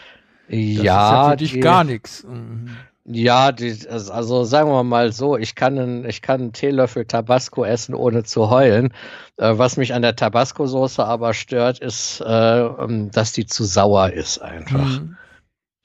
ist 0.49 0.83
ja 0.83 1.31
für 1.31 1.37
dich 1.37 1.59
gar 1.61 1.83
nichts. 1.83 2.23
Mhm. 2.23 2.69
Ja, 3.05 3.51
die, 3.51 3.75
also 3.89 4.45
sagen 4.45 4.69
wir 4.69 4.83
mal 4.83 5.11
so, 5.11 5.37
ich 5.37 5.55
kann 5.55 5.77
einen, 5.77 6.05
ich 6.05 6.21
kann 6.21 6.39
einen 6.39 6.53
Teelöffel 6.53 7.05
Tabasco 7.05 7.65
essen, 7.65 7.95
ohne 7.95 8.23
zu 8.23 8.49
heulen. 8.49 8.93
Äh, 9.35 9.57
was 9.57 9.75
mich 9.75 9.93
an 9.93 10.03
der 10.03 10.15
Tabasco-Soße 10.15 11.03
aber 11.03 11.33
stört, 11.33 11.79
ist, 11.79 12.21
äh, 12.21 12.61
ähm, 12.61 13.11
dass 13.11 13.33
die 13.33 13.45
zu 13.45 13.65
sauer 13.65 14.11
ist 14.11 14.41
einfach. 14.41 15.01
Mhm. 15.01 15.17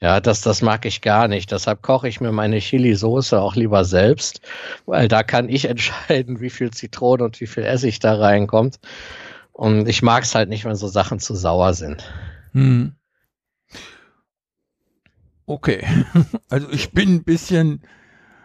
Ja, 0.01 0.21
das, 0.21 0.41
das 0.41 0.61
mag 0.61 0.85
ich 0.85 1.01
gar 1.01 1.27
nicht. 1.27 1.51
Deshalb 1.51 1.81
koche 1.81 2.07
ich 2.07 2.21
mir 2.21 2.31
meine 2.31 2.59
Chili-Soße 2.59 3.39
auch 3.39 3.55
lieber 3.55 3.83
selbst, 3.83 4.41
weil 4.85 5.09
da 5.09 5.23
kann 5.23 5.49
ich 5.49 5.65
entscheiden, 5.69 6.39
wie 6.39 6.49
viel 6.49 6.71
Zitrone 6.71 7.23
und 7.23 7.39
wie 7.41 7.47
viel 7.47 7.63
Essig 7.63 7.99
da 7.99 8.15
reinkommt. 8.15 8.79
Und 9.51 9.89
ich 9.89 10.01
mag 10.01 10.23
es 10.23 10.35
halt 10.35 10.47
nicht, 10.47 10.63
wenn 10.63 10.75
so 10.75 10.87
Sachen 10.87 11.19
zu 11.19 11.35
sauer 11.35 11.73
sind. 11.73 12.03
Mhm. 12.53 12.95
Okay. 15.45 15.85
Also 16.49 16.69
ich 16.71 16.91
bin 16.91 17.15
ein 17.15 17.23
bisschen 17.23 17.81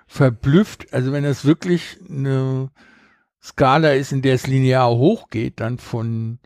verblüfft. 0.06 0.92
Also 0.92 1.12
wenn 1.12 1.24
das 1.24 1.44
wirklich 1.44 1.98
eine 2.08 2.70
Skala 3.42 3.92
ist, 3.92 4.12
in 4.12 4.22
der 4.22 4.34
es 4.34 4.46
linear 4.46 4.90
hochgeht, 4.90 5.60
dann 5.60 5.78
von, 5.78 6.38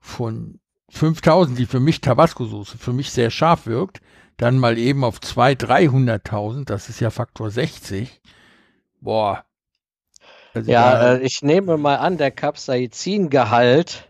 von 0.00 0.60
5000, 0.90 1.58
die 1.58 1.66
für 1.66 1.80
mich 1.80 2.00
Tabasco-Soße 2.00 2.78
für 2.78 2.92
mich 2.92 3.10
sehr 3.10 3.30
scharf 3.30 3.66
wirkt, 3.66 4.00
dann 4.36 4.58
mal 4.58 4.78
eben 4.78 5.04
auf 5.04 5.18
200.000, 5.20 5.56
300.000, 5.66 6.64
das 6.66 6.88
ist 6.88 7.00
ja 7.00 7.10
Faktor 7.10 7.50
60. 7.50 8.20
Boah. 9.00 9.44
Also 10.54 10.70
Ja, 10.70 11.14
äh, 11.14 11.20
ich 11.20 11.42
nehme 11.42 11.76
mal 11.76 11.96
an, 11.96 12.18
der 12.18 12.30
Capsaicin-Gehalt 12.30 14.08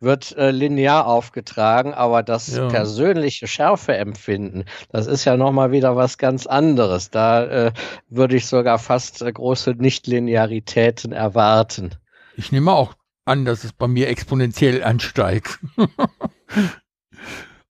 wird 0.00 0.36
äh, 0.36 0.50
linear 0.50 1.06
aufgetragen, 1.06 1.94
aber 1.94 2.22
das 2.22 2.48
Ja. 2.48 2.68
persönliche 2.68 3.46
Schärfeempfinden, 3.46 4.64
das 4.90 5.06
ist 5.06 5.24
ja 5.24 5.36
nochmal 5.38 5.72
wieder 5.72 5.96
was 5.96 6.18
ganz 6.18 6.46
anderes. 6.46 7.10
Da 7.10 7.44
äh, 7.44 7.72
würde 8.08 8.36
ich 8.36 8.46
sogar 8.46 8.78
fast 8.78 9.22
äh, 9.22 9.32
große 9.32 9.70
Nichtlinearitäten 9.72 11.12
erwarten. 11.12 11.94
ich 12.36 12.52
nehme 12.52 12.72
auch 12.72 12.94
an, 13.24 13.44
dass 13.44 13.64
es 13.64 13.72
bei 13.72 13.88
mir 13.88 14.08
exponentiell 14.08 14.82
ansteigt. 14.84 15.58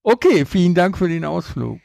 okay, 0.07 0.45
vielen 0.45 0.73
Dank 0.73 0.97
für 0.97 1.07
den 1.07 1.25
Ausflug. 1.25 1.79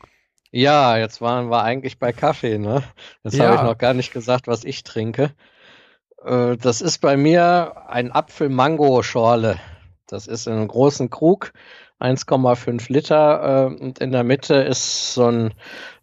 Ja, 0.51 0.97
jetzt 0.99 1.21
waren 1.21 1.51
wir 1.51 1.63
eigentlich 1.63 1.99
bei 1.99 2.13
Kaffee, 2.13 2.59
ne? 2.59 2.83
Jetzt 3.25 3.35
Ja. 3.35 3.45
habe 3.47 3.57
ich 3.57 3.63
noch 3.63 3.79
gar 3.79 3.95
nicht 3.95 4.13
gesagt, 4.13 4.47
was 4.47 4.65
ich 4.65 4.85
trinke. 4.85 5.33
Äh, 6.25 6.57
das 6.57 6.81
ist 6.81 6.99
bei 6.99 7.17
mir 7.17 7.89
ein 7.89 8.13
Apfel-Mango-Schorle. 8.13 9.59
Das 10.07 10.27
ist 10.27 10.47
in 10.47 10.53
einem 10.53 10.69
großen 10.69 11.09
Krug 11.11 11.53
1,5 12.01 12.93
Liter 12.93 13.71
äh, 13.71 13.83
und 13.83 13.99
in 14.01 14.13
der 14.13 14.25
Mitte 14.25 14.55
ist 14.57 15.15
so 15.15 15.29
ein, 15.29 15.55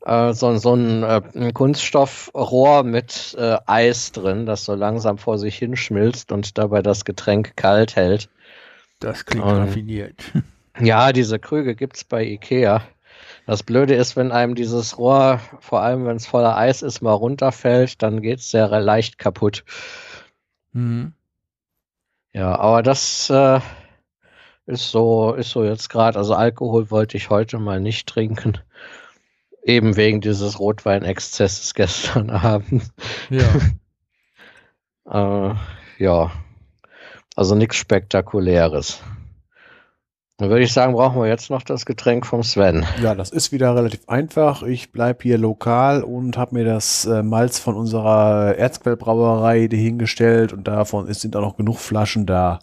äh, 0.06 0.34
so, 0.34 0.58
so 0.58 0.74
ein, 0.74 1.04
äh, 1.04 1.22
ein 1.36 1.54
Kunststoffrohr 1.54 2.84
mit 2.84 3.38
Eis 3.68 4.12
drin, 4.12 4.46
das 4.46 4.66
so 4.66 4.74
langsam 4.74 5.18
vor 5.18 5.38
sich 5.38 5.58
hinschmilzt 5.58 6.32
und 6.32 6.58
dabei 6.58 6.82
das 6.82 7.06
Getränk 7.06 7.56
kalt 7.56 7.96
hält. 7.96 8.30
Das 9.00 9.26
klingt 9.26 9.46
Ähm, 9.46 9.52
raffiniert. 9.52 10.16
Ja, 10.80 11.12
diese 11.12 11.40
Krüge 11.40 11.76
gibt's 11.76 12.04
bei 12.04 12.24
Ikea. 12.24 12.82
Das 13.46 13.64
Blöde 13.64 13.96
ist, 13.96 14.16
wenn 14.16 14.32
einem 14.32 14.56
dieses 14.56 14.98
Rohr, 14.98 15.40
vor 15.60 15.82
allem 15.82 16.06
wenn 16.06 16.18
es 16.18 16.28
voller 16.28 16.56
Eis 16.56 16.82
ist, 16.82 17.02
mal 17.02 17.14
runterfällt, 17.14 18.02
dann 18.02 18.22
geht's 18.22 18.52
sehr 18.52 18.68
leicht 18.80 19.18
kaputt. 19.18 19.66
Mhm. 20.72 21.14
Ja, 22.32 22.58
aber 22.60 22.84
das 22.84 23.30
äh, 23.30 23.60
ist 24.68 24.92
so, 24.92 25.34
ist 25.34 25.50
so 25.50 25.64
jetzt 25.64 25.90
gerade. 25.90 26.18
Also 26.18 26.36
Alkohol 26.36 26.92
wollte 26.92 27.18
ich 27.18 27.30
heute 27.30 27.58
mal 27.58 27.80
nicht 27.80 28.08
trinken. 28.08 28.60
Eben 29.64 29.98
wegen 29.98 30.22
dieses 30.22 30.60
Rotweinexzesses 30.60 31.74
gestern 31.74 32.30
Abend. 32.30 32.84
Ja. 33.30 33.50
Äh, 35.12 35.56
ja. 35.98 36.32
Also 37.36 37.56
nichts 37.56 37.78
Spektakuläres. 37.78 39.02
Dann 40.40 40.50
würde 40.50 40.64
ich 40.64 40.72
sagen, 40.72 40.94
brauchen 40.94 41.22
wir 41.22 41.28
jetzt 41.28 41.50
noch 41.50 41.64
das 41.64 41.86
Getränk 41.86 42.26
vom 42.26 42.44
Sven. 42.44 42.86
Ja, 43.04 43.14
das 43.14 43.30
ist 43.30 43.52
wieder 43.52 43.76
relativ 43.76 44.08
einfach. 44.08 44.64
Ich 44.64 44.94
bleibe 44.94 45.24
hier 45.24 45.38
lokal 45.38 46.02
und 46.02 46.38
habe 46.38 46.56
mir 46.56 46.64
das 46.64 47.04
äh, 47.06 47.24
Malz 47.24 47.60
von 47.60 47.76
unserer 47.76 48.56
Erzquellbrauerei 48.56 49.68
hingestellt 49.68 50.54
und 50.54 50.66
davon 50.66 51.08
ist, 51.08 51.20
sind 51.20 51.36
auch 51.36 51.42
noch 51.42 51.58
genug 51.58 51.78
Flaschen 51.78 52.26
da, 52.26 52.60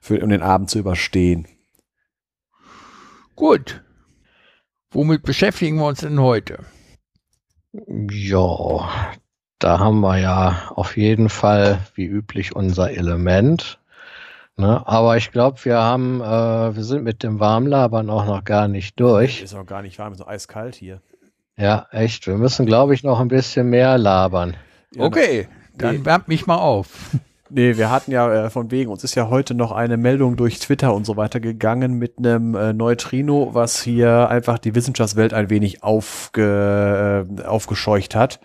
für, 0.00 0.22
um 0.22 0.28
den 0.28 0.42
Abend 0.42 0.70
zu 0.70 0.78
überstehen. 0.78 1.48
Gut. 3.34 3.82
Womit 4.92 5.24
beschäftigen 5.24 5.78
wir 5.78 5.86
uns 5.86 6.02
denn 6.02 6.20
heute? 6.20 6.60
Ja, 7.72 8.88
da 9.58 9.80
haben 9.80 10.02
wir 10.02 10.18
ja 10.18 10.70
auf 10.76 10.96
jeden 10.96 11.30
Fall 11.30 11.80
wie 11.96 12.06
üblich 12.06 12.54
unser 12.54 12.92
Element. 12.92 13.80
Ne? 14.56 14.86
Aber 14.86 15.16
ich 15.18 15.32
glaube, 15.32 15.58
wir 15.64 15.76
haben, 15.76 16.20
äh, 16.20 16.76
wir 16.76 16.82
sind 16.82 17.04
mit 17.04 17.22
dem 17.22 17.40
Warmlabern 17.40 18.08
auch 18.08 18.24
noch 18.24 18.42
gar 18.44 18.68
nicht 18.68 18.98
durch. 18.98 19.42
Ist 19.42 19.54
noch 19.54 19.66
gar 19.66 19.82
nicht 19.82 19.98
warm, 19.98 20.14
ist 20.14 20.20
noch 20.20 20.28
eiskalt 20.28 20.74
hier. 20.74 21.02
Ja, 21.58 21.86
echt. 21.90 22.26
Wir 22.26 22.36
müssen, 22.36 22.64
glaube 22.64 22.94
ich, 22.94 23.02
noch 23.02 23.20
ein 23.20 23.28
bisschen 23.28 23.68
mehr 23.68 23.98
labern. 23.98 24.56
Ja, 24.94 25.04
okay, 25.04 25.48
dann 25.76 25.98
nee. 25.98 26.04
wärmt 26.04 26.28
mich 26.28 26.46
mal 26.46 26.56
auf. 26.56 26.88
Nee, 27.48 27.76
wir 27.76 27.92
hatten 27.92 28.10
ja 28.10 28.46
äh, 28.46 28.50
von 28.50 28.72
wegen, 28.72 28.90
uns 28.90 29.04
ist 29.04 29.14
ja 29.14 29.28
heute 29.28 29.54
noch 29.54 29.70
eine 29.70 29.96
Meldung 29.96 30.36
durch 30.36 30.58
Twitter 30.58 30.92
und 30.92 31.06
so 31.06 31.16
weiter 31.16 31.38
gegangen 31.38 31.94
mit 31.94 32.18
einem 32.18 32.56
äh, 32.56 32.72
Neutrino, 32.72 33.50
was 33.52 33.80
hier 33.80 34.28
einfach 34.28 34.58
die 34.58 34.74
Wissenschaftswelt 34.74 35.32
ein 35.32 35.48
wenig 35.48 35.84
aufge, 35.84 37.24
äh, 37.38 37.42
aufgescheucht 37.44 38.16
hat. 38.16 38.40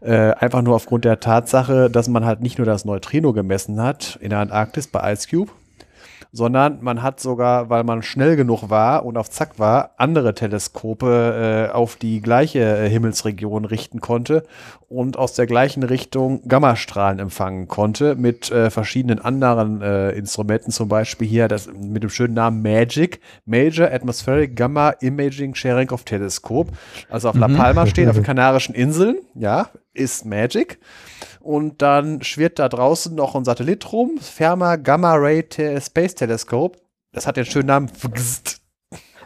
Äh, 0.00 0.32
einfach 0.32 0.62
nur 0.62 0.76
aufgrund 0.76 1.04
der 1.04 1.20
Tatsache, 1.20 1.90
dass 1.90 2.08
man 2.08 2.24
halt 2.24 2.40
nicht 2.40 2.58
nur 2.58 2.66
das 2.66 2.84
Neutrino 2.84 3.32
gemessen 3.32 3.82
hat 3.82 4.18
in 4.20 4.30
der 4.30 4.38
Antarktis 4.38 4.86
bei 4.86 5.12
Ice 5.12 5.28
Cube, 5.28 5.50
sondern 6.32 6.78
man 6.82 7.02
hat 7.02 7.20
sogar, 7.20 7.70
weil 7.70 7.84
man 7.84 8.02
schnell 8.02 8.36
genug 8.36 8.70
war 8.70 9.04
und 9.04 9.16
auf 9.16 9.30
Zack 9.30 9.58
war, 9.58 9.92
andere 9.96 10.34
Teleskope 10.34 11.68
äh, 11.70 11.72
auf 11.72 11.96
die 11.96 12.20
gleiche 12.20 12.60
äh, 12.60 12.88
Himmelsregion 12.88 13.64
richten 13.64 14.00
konnte 14.00 14.42
und 14.88 15.16
aus 15.16 15.34
der 15.34 15.46
gleichen 15.46 15.82
Richtung 15.82 16.46
Gammastrahlen 16.46 17.18
empfangen 17.18 17.68
konnte 17.68 18.14
mit 18.14 18.50
äh, 18.50 18.70
verschiedenen 18.70 19.20
anderen 19.20 19.80
äh, 19.80 20.10
Instrumenten, 20.10 20.70
zum 20.70 20.88
Beispiel 20.88 21.28
hier 21.28 21.48
das 21.48 21.68
mit 21.72 22.02
dem 22.02 22.10
schönen 22.10 22.34
Namen 22.34 22.62
MAGIC, 22.62 23.20
Major 23.46 23.90
Atmospheric 23.90 24.56
Gamma 24.56 24.90
Imaging 25.00 25.54
Sharing 25.54 25.90
of 25.90 26.04
Telescope, 26.04 26.72
also 27.08 27.30
auf 27.30 27.36
La 27.36 27.48
Palma 27.48 27.86
steht, 27.86 28.08
auf 28.08 28.16
den 28.16 28.24
Kanarischen 28.28 28.74
Inseln, 28.74 29.18
ja, 29.34 29.68
ist 29.94 30.24
MAGIC. 30.24 30.78
Und 31.48 31.80
dann 31.80 32.20
schwirrt 32.22 32.58
da 32.58 32.68
draußen 32.68 33.14
noch 33.14 33.34
ein 33.34 33.42
Satellit 33.46 33.90
rum, 33.90 34.18
Ferma 34.20 34.76
Gamma 34.76 35.14
Ray 35.14 35.44
Te 35.44 35.80
Space 35.80 36.14
Telescope. 36.14 36.78
Das 37.12 37.26
hat 37.26 37.38
den 37.38 37.46
schönen 37.46 37.68
Namen. 37.68 37.90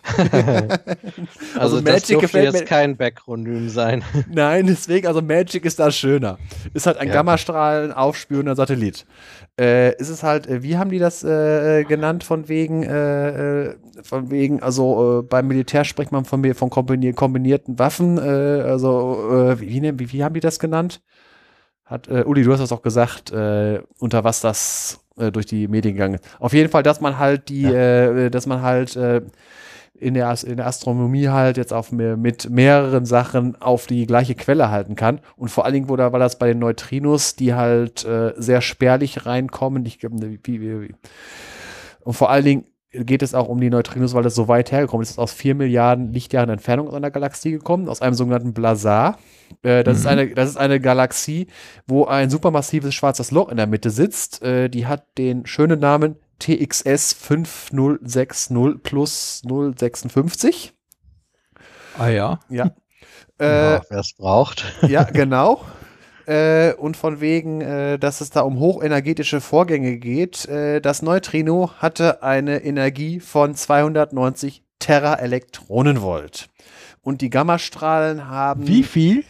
Also, 0.05 1.61
Also 1.61 1.77
das 1.81 1.85
Magic 1.85 2.07
dürfte 2.09 2.17
gefällt 2.27 2.45
jetzt 2.47 2.61
mir- 2.63 2.65
kein 2.67 2.97
Backronym 2.97 3.69
sein. 3.69 4.03
Nein, 4.29 4.67
deswegen, 4.67 5.07
also 5.07 5.23
Magic 5.23 5.65
ist 5.65 5.79
da 5.79 5.93
schöner. 5.93 6.39
Ist 6.75 6.87
halt 6.87 6.97
ein 6.99 7.07
Ja. 7.09 7.15
Gammastrahlen 7.15 7.93
aufspürender 7.93 8.57
Satellit. 8.57 9.07
Äh, 9.61 9.95
ist 10.01 10.09
es 10.09 10.25
halt, 10.25 10.49
äh, 10.49 10.63
wie 10.65 10.77
haben 10.77 10.91
die 10.91 10.99
das 10.99 11.23
äh, 11.23 11.85
genannt, 11.85 12.25
von 12.25 12.49
wegen, 12.49 12.83
äh, 12.83 13.65
äh, 13.69 13.75
von 14.03 14.31
wegen, 14.33 14.61
also 14.61 15.21
äh, 15.21 15.23
beim 15.23 15.47
Militär 15.47 15.85
spricht 15.85 16.11
man 16.11 16.25
von, 16.25 16.41
mir- 16.41 16.55
von 16.57 16.69
kombinier 16.71 17.13
kombinierten 17.15 17.79
Waffen, 17.79 18.19
äh, 18.19 18.23
also 18.23 19.31
äh, 19.31 19.61
wie, 19.61 19.83
wie, 19.99 20.13
wie 20.13 20.25
haben 20.25 20.35
die 20.35 20.41
das 20.41 20.59
genannt? 20.59 21.01
Hat, 21.93 22.09
äh, 22.09 22.25
Uli, 22.25 22.43
du 22.43 22.53
hast 22.53 22.61
das 22.61 22.73
auch 22.73 22.83
gesagt, 22.83 23.31
äh, 23.33 23.81
unter 23.99 24.25
was 24.25 24.41
das 24.41 25.01
äh, 25.19 25.31
durch 25.31 25.45
die 25.45 25.69
Medien 25.69 25.95
gegangen 25.95 26.15
ist. 26.15 26.25
Auf 26.41 26.55
jeden 26.55 26.71
Fall, 26.71 26.83
dass 26.83 27.01
man 27.03 27.19
halt 27.19 27.51
die, 27.51 27.65
äh, 27.65 28.31
dass 28.31 28.47
man 28.47 28.63
halt 28.63 28.97
äh, 28.97 29.21
in 29.95 30.15
der, 30.15 30.35
in 30.45 30.57
der 30.57 30.67
Astronomie 30.67 31.29
halt 31.29 31.59
jetzt 31.59 31.73
auf 31.73 31.93
mehr, 31.93 32.17
mit 32.17 32.49
mehreren 32.49 33.05
Sachen 33.05 33.61
auf 33.61 33.87
die 33.87 34.07
gleiche 34.07 34.35
Quelle 34.35 34.71
halten 34.71 34.97
kann. 34.97 35.21
Und 35.37 35.51
vor 35.51 35.65
allen 35.65 35.75
Dingen, 35.75 35.89
wo 35.91 35.97
da, 35.97 36.13
weil 36.13 36.21
das 36.21 36.39
bei 36.39 36.49
den 36.49 36.59
Neutrinos, 36.61 37.37
die 37.37 37.55
halt 37.55 38.05
äh, 38.05 38.33
sehr 38.37 38.63
spärlich 38.63 39.27
reinkommen, 39.27 39.85
ich, 39.85 39.99
glaub, 39.99 40.13
wie, 40.15 40.41
wie, 40.45 40.81
wie, 40.81 40.95
und 42.01 42.15
vor 42.15 42.31
allen 42.31 42.45
Dingen 42.45 42.65
geht 42.93 43.23
es 43.23 43.35
auch 43.35 43.49
um 43.49 43.61
die 43.61 43.71
Neutrinos, 43.71 44.15
weil 44.15 44.23
das 44.23 44.35
so 44.35 44.49
weit 44.49 44.71
hergekommen 44.71 45.03
ist. 45.03 45.11
Es 45.11 45.15
ist 45.15 45.19
aus 45.19 45.33
vier 45.33 45.55
Milliarden 45.55 46.13
Lichtjahren 46.13 46.51
Entfernung 46.51 46.89
aus 46.89 46.95
einer 46.95 47.11
Galaxie 47.11 47.53
gekommen, 47.53 47.89
aus 47.89 48.03
einem 48.03 48.15
sogenannten 48.15 48.53
Blazar. 48.53 49.19
Äh, 49.63 49.83
das, 49.83 49.99
ist 49.99 50.07
eine, 50.07 50.29
das 50.35 50.51
ist 50.51 50.57
eine 50.57 50.81
Galaxie, 50.81 51.47
wo 51.87 52.05
ein 52.05 52.31
supermassives 52.31 52.95
schwarzes 52.95 53.31
Loch 53.31 53.49
in 53.49 53.57
der 53.57 53.67
Mitte 53.67 53.91
sitzt. 53.91 54.43
Äh, 54.43 54.69
die 54.69 54.87
hat 54.87 55.07
den 55.19 55.47
schönen 55.47 55.81
Namen 55.81 56.17
TXS 56.39 57.15
5060 57.15 58.83
plus 58.83 59.43
056. 59.47 60.75
Ah 61.99 62.09
ja. 62.09 62.41
Ja. 62.49 62.71
äh, 63.39 63.75
ja, 63.75 63.83
Wer 63.89 63.99
es 63.99 64.15
braucht. 64.15 64.65
ja, 64.83 65.05
genau. 65.05 65.65
Äh, 66.33 66.75
und 66.75 66.97
von 66.97 67.21
wegen, 67.21 67.61
äh, 67.61 67.99
dass 67.99 68.21
es 68.21 68.31
da 68.31 68.41
um 68.41 68.59
hochenergetische 68.59 69.41
Vorgänge 69.41 69.99
geht. 69.99 70.47
Äh, 70.47 70.81
das 70.81 71.03
Neutrino 71.03 71.71
hatte 71.79 72.23
eine 72.23 72.65
Energie 72.65 73.21
von 73.21 73.55
290 73.55 74.63
Teraelektronenvolt. 74.79 76.49
Und 77.03 77.21
die 77.21 77.29
Gammastrahlen 77.29 78.29
haben 78.29 78.67
Wie 78.67 78.83
viel? 78.83 79.25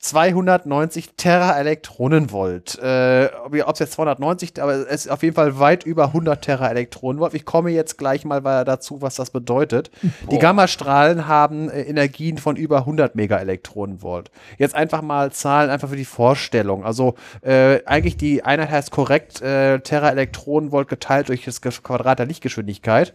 290 0.00 1.14
Teraelektronenvolt. 1.16 2.78
Äh, 2.78 3.30
ob 3.44 3.54
es 3.54 3.78
jetzt 3.80 3.92
290, 3.92 4.62
aber 4.62 4.74
es 4.74 5.06
ist 5.06 5.10
auf 5.10 5.24
jeden 5.24 5.34
Fall 5.34 5.58
weit 5.58 5.84
über 5.84 6.06
100 6.06 6.40
Teraelektronenvolt. 6.40 7.34
Ich 7.34 7.44
komme 7.44 7.70
jetzt 7.70 7.98
gleich 7.98 8.24
mal 8.24 8.40
dazu, 8.64 9.02
was 9.02 9.16
das 9.16 9.30
bedeutet. 9.30 9.90
Die 10.30 10.38
Gammastrahlen 10.38 11.26
haben 11.26 11.68
äh, 11.68 11.82
Energien 11.82 12.38
von 12.38 12.54
über 12.54 12.78
100 12.78 13.16
Megaelektronenvolt. 13.16 14.30
Jetzt 14.56 14.76
einfach 14.76 15.02
mal 15.02 15.32
Zahlen 15.32 15.68
einfach 15.68 15.88
für 15.88 15.96
die 15.96 16.04
Vorstellung. 16.04 16.84
Also 16.84 17.16
äh, 17.42 17.84
eigentlich 17.84 18.16
die 18.16 18.44
Einheit 18.44 18.70
heißt 18.70 18.92
korrekt 18.92 19.42
äh, 19.42 19.80
Teraelektronenvolt 19.80 20.86
geteilt 20.86 21.28
durch 21.28 21.44
das 21.44 21.60
Quadrat 21.60 22.20
der 22.20 22.26
Lichtgeschwindigkeit. 22.26 23.14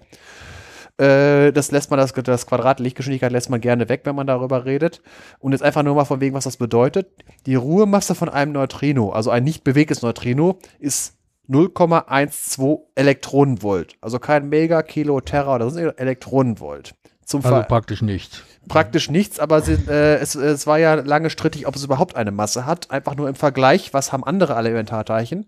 Äh, 0.97 1.51
das 1.51 1.71
lässt 1.71 1.89
man, 1.89 1.99
das, 1.99 2.13
das 2.13 2.45
Quadrat 2.45 2.79
Lichtgeschwindigkeit 2.79 3.32
lässt 3.32 3.49
man 3.49 3.62
gerne 3.62 3.89
weg, 3.89 4.01
wenn 4.03 4.15
man 4.15 4.27
darüber 4.27 4.65
redet. 4.65 5.01
Und 5.39 5.51
jetzt 5.53 5.63
einfach 5.63 5.84
nur 5.84 5.95
mal 5.95 6.06
von 6.06 6.21
wegen, 6.21 6.36
was 6.36 6.43
das 6.43 6.58
bedeutet. 6.58 7.08
Die 7.45 7.56
Ruhemasse 7.56 8.15
von 8.15 8.29
einem 8.29 8.51
Neutrino, 8.51 9.12
also 9.12 9.29
ein 9.29 9.43
nicht 9.43 9.63
bewegtes 9.63 10.01
Neutrino, 10.01 10.60
ist 10.79 11.15
0,12 11.49 12.79
Elektronenvolt. 12.95 13.95
Also 14.01 14.19
kein 14.19 14.49
Mega, 14.49 14.82
Kilo, 14.84 15.19
Terra 15.21 15.56
oder 15.56 15.69
sonst 15.69 15.99
Elektronenvolt. 15.99 16.95
Zum 17.25 17.43
Also 17.43 17.56
Ver 17.56 17.63
praktisch 17.63 18.01
nichts. 18.01 18.43
praktisch 18.67 19.10
nichts, 19.10 19.39
aber 19.39 19.62
sie, 19.62 19.73
äh, 19.88 20.15
es, 20.15 20.36
es 20.36 20.67
war 20.67 20.77
ja 20.77 20.95
lange 20.95 21.29
strittig, 21.29 21.67
ob 21.67 21.75
es 21.75 21.84
überhaupt 21.84 22.15
eine 22.15 22.32
Masse 22.32 22.65
hat. 22.65 22.91
Einfach 22.91 23.15
nur 23.15 23.29
im 23.29 23.36
Vergleich, 23.36 23.93
was 23.93 24.12
haben 24.12 24.23
andere 24.23 24.56
Elementarteilchen? 24.56 25.47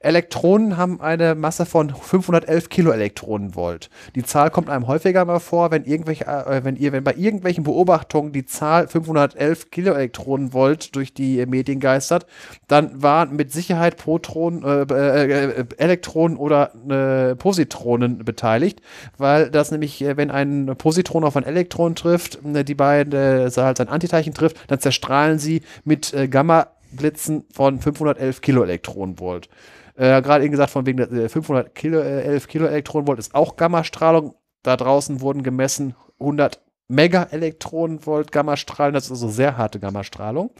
Elektronen 0.00 0.76
haben 0.76 1.00
eine 1.00 1.34
Masse 1.34 1.66
von 1.66 1.90
511 1.90 2.68
Kiloelektronenvolt. 2.68 3.90
Die 4.14 4.22
Zahl 4.22 4.50
kommt 4.50 4.70
einem 4.70 4.86
häufiger 4.86 5.24
mal 5.24 5.40
vor, 5.40 5.70
wenn 5.70 5.84
irgendwelche, 5.84 6.26
äh, 6.26 6.64
wenn 6.64 6.76
ihr, 6.76 6.92
wenn 6.92 7.04
bei 7.04 7.14
irgendwelchen 7.14 7.64
Beobachtungen 7.64 8.32
die 8.32 8.46
Zahl 8.46 8.88
511 8.88 9.70
Kiloelektronenvolt 9.70 10.94
durch 10.94 11.14
die 11.14 11.40
äh, 11.40 11.46
Medien 11.46 11.80
geistert, 11.80 12.26
dann 12.68 13.02
waren 13.02 13.36
mit 13.36 13.52
Sicherheit 13.52 13.96
Protonen, 13.96 14.62
äh, 14.62 14.82
äh, 14.82 15.60
äh, 15.60 15.64
Elektronen 15.76 16.36
oder 16.36 16.72
äh, 16.88 17.34
Positronen 17.36 18.24
beteiligt, 18.24 18.80
weil 19.18 19.50
das 19.50 19.70
nämlich, 19.70 20.02
äh, 20.02 20.16
wenn 20.16 20.30
ein 20.30 20.74
Positron 20.78 21.24
auf 21.24 21.36
ein 21.36 21.44
Elektron 21.44 21.94
trifft, 21.94 22.38
äh, 22.44 22.64
die 22.64 22.74
beiden, 22.74 23.12
äh, 23.12 23.50
halt 23.56 23.78
sein 23.78 23.88
Antiteilchen 23.88 24.34
trifft, 24.34 24.56
dann 24.68 24.80
zerstrahlen 24.80 25.38
sie 25.38 25.62
mit 25.84 26.12
äh, 26.14 26.28
Gamma-Blitzen 26.28 27.44
von 27.52 27.80
511 27.80 28.40
Kiloelektronenvolt. 28.40 29.48
Äh, 29.96 30.22
Gerade 30.22 30.44
eben 30.44 30.52
gesagt, 30.52 30.70
von 30.70 30.86
wegen 30.86 30.98
der, 30.98 31.10
äh, 31.10 31.28
511 31.28 31.74
Kilo, 31.74 31.98
äh, 32.00 32.22
11 32.22 32.48
Kiloelektronenvolt 32.48 33.18
ist 33.18 33.34
auch 33.34 33.56
Gammastrahlung. 33.56 34.34
Da 34.62 34.76
draußen 34.76 35.20
wurden 35.20 35.42
gemessen 35.42 35.94
100 36.18 36.60
Megaelektronenvolt 36.88 38.30
Gammastrahlen, 38.30 38.94
das 38.94 39.06
ist 39.06 39.10
also 39.12 39.28
sehr 39.28 39.56
harte 39.56 39.80
Gammastrahlung. 39.80 40.50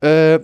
Äh, 0.00 0.40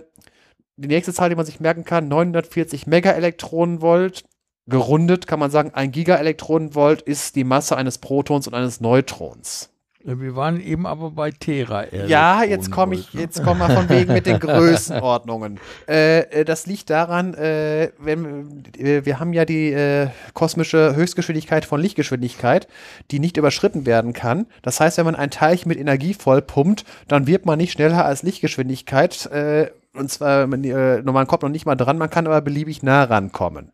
die 0.75 0.87
nächste 0.87 1.13
Zahl, 1.13 1.29
die 1.29 1.35
man 1.35 1.45
sich 1.45 1.59
merken 1.59 1.85
kann, 1.85 2.07
940 2.07 2.87
Megaelektronenvolt. 2.87 4.23
Gerundet 4.67 5.27
kann 5.27 5.39
man 5.39 5.51
sagen, 5.51 5.71
ein 5.73 5.91
Gigaelektronenvolt 5.91 7.01
ist 7.01 7.35
die 7.35 7.43
Masse 7.43 7.77
eines 7.77 7.97
Protons 7.97 8.47
und 8.47 8.53
eines 8.53 8.79
Neutrons. 8.79 9.70
Wir 10.03 10.35
waren 10.35 10.59
eben 10.59 10.87
aber 10.87 11.11
bei 11.11 11.31
Tera. 11.31 11.85
Ja, 11.93 12.43
jetzt 12.43 12.71
komme 12.71 12.95
ich, 12.95 13.13
jetzt 13.13 13.43
kommen 13.43 13.59
wir 13.59 13.69
von 13.69 13.87
wegen 13.89 14.13
mit 14.13 14.25
den 14.25 14.39
Größenordnungen. 14.39 15.59
äh, 15.87 16.19
äh 16.19 16.45
das 16.45 16.65
liegt 16.65 16.89
daran, 16.89 17.33
äh, 17.35 17.91
wenn 17.99 18.63
äh, 18.77 19.05
wir 19.05 19.19
haben 19.19 19.33
ja 19.33 19.45
die 19.45 19.71
äh, 19.71 20.07
kosmische 20.33 20.95
Höchstgeschwindigkeit 20.95 21.65
von 21.65 21.79
Lichtgeschwindigkeit, 21.79 22.67
die 23.11 23.19
nicht 23.19 23.37
überschritten 23.37 23.85
werden 23.85 24.13
kann. 24.13 24.47
Das 24.63 24.79
heißt, 24.79 24.97
wenn 24.97 25.05
man 25.05 25.15
ein 25.15 25.29
Teilchen 25.29 25.69
mit 25.69 25.79
Energie 25.79 26.13
vollpumpt, 26.13 26.83
dann 27.07 27.27
wird 27.27 27.45
man 27.45 27.57
nicht 27.57 27.73
schneller 27.73 28.03
als 28.05 28.23
Lichtgeschwindigkeit 28.23 29.27
äh, 29.27 29.71
und 29.93 30.09
zwar, 30.09 30.47
man, 30.47 30.63
äh, 30.63 31.01
man 31.01 31.27
kommt 31.27 31.43
noch 31.43 31.49
nicht 31.49 31.65
mal 31.65 31.75
dran, 31.75 31.97
man 31.97 32.09
kann 32.09 32.25
aber 32.25 32.41
beliebig 32.41 32.81
nah 32.81 33.03
rankommen. 33.03 33.71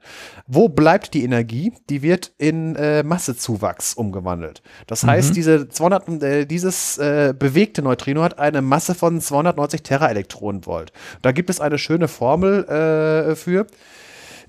Wo 0.47 0.67
bleibt 0.67 1.13
die 1.13 1.23
Energie? 1.23 1.73
Die 1.89 2.01
wird 2.01 2.33
in 2.39 2.75
äh, 2.75 3.03
Massezuwachs 3.03 3.93
umgewandelt. 3.93 4.63
Das 4.87 5.03
mhm. 5.03 5.09
heißt, 5.09 5.35
diese 5.35 5.69
200, 5.69 6.23
äh, 6.23 6.45
dieses 6.45 6.97
äh, 6.97 7.35
bewegte 7.37 7.83
Neutrino 7.83 8.23
hat 8.23 8.39
eine 8.39 8.63
Masse 8.63 8.95
von 8.95 9.21
290 9.21 9.83
Teraelektronenvolt. 9.83 10.91
Da 11.21 11.31
gibt 11.31 11.51
es 11.51 11.61
eine 11.61 11.77
schöne 11.77 12.07
Formel 12.07 12.63
äh, 12.65 13.35
für 13.35 13.67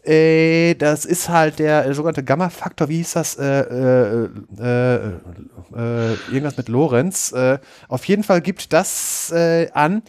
äh, 0.05 0.75
das 0.75 1.05
ist 1.05 1.29
halt 1.29 1.59
der 1.59 1.93
sogenannte 1.93 2.25
Gamma-Faktor, 2.25 2.89
wie 2.89 2.97
hieß 2.99 3.13
das? 3.13 3.37
Äh, 3.37 3.61
äh, 3.61 4.29
äh, 4.57 6.13
irgendwas 6.31 6.57
mit 6.57 6.69
Lorenz. 6.69 7.35
Auf 7.89 8.05
jeden 8.07 8.23
Fall 8.23 8.41
gibt 8.41 8.73
das 8.73 9.33
an, 9.73 10.03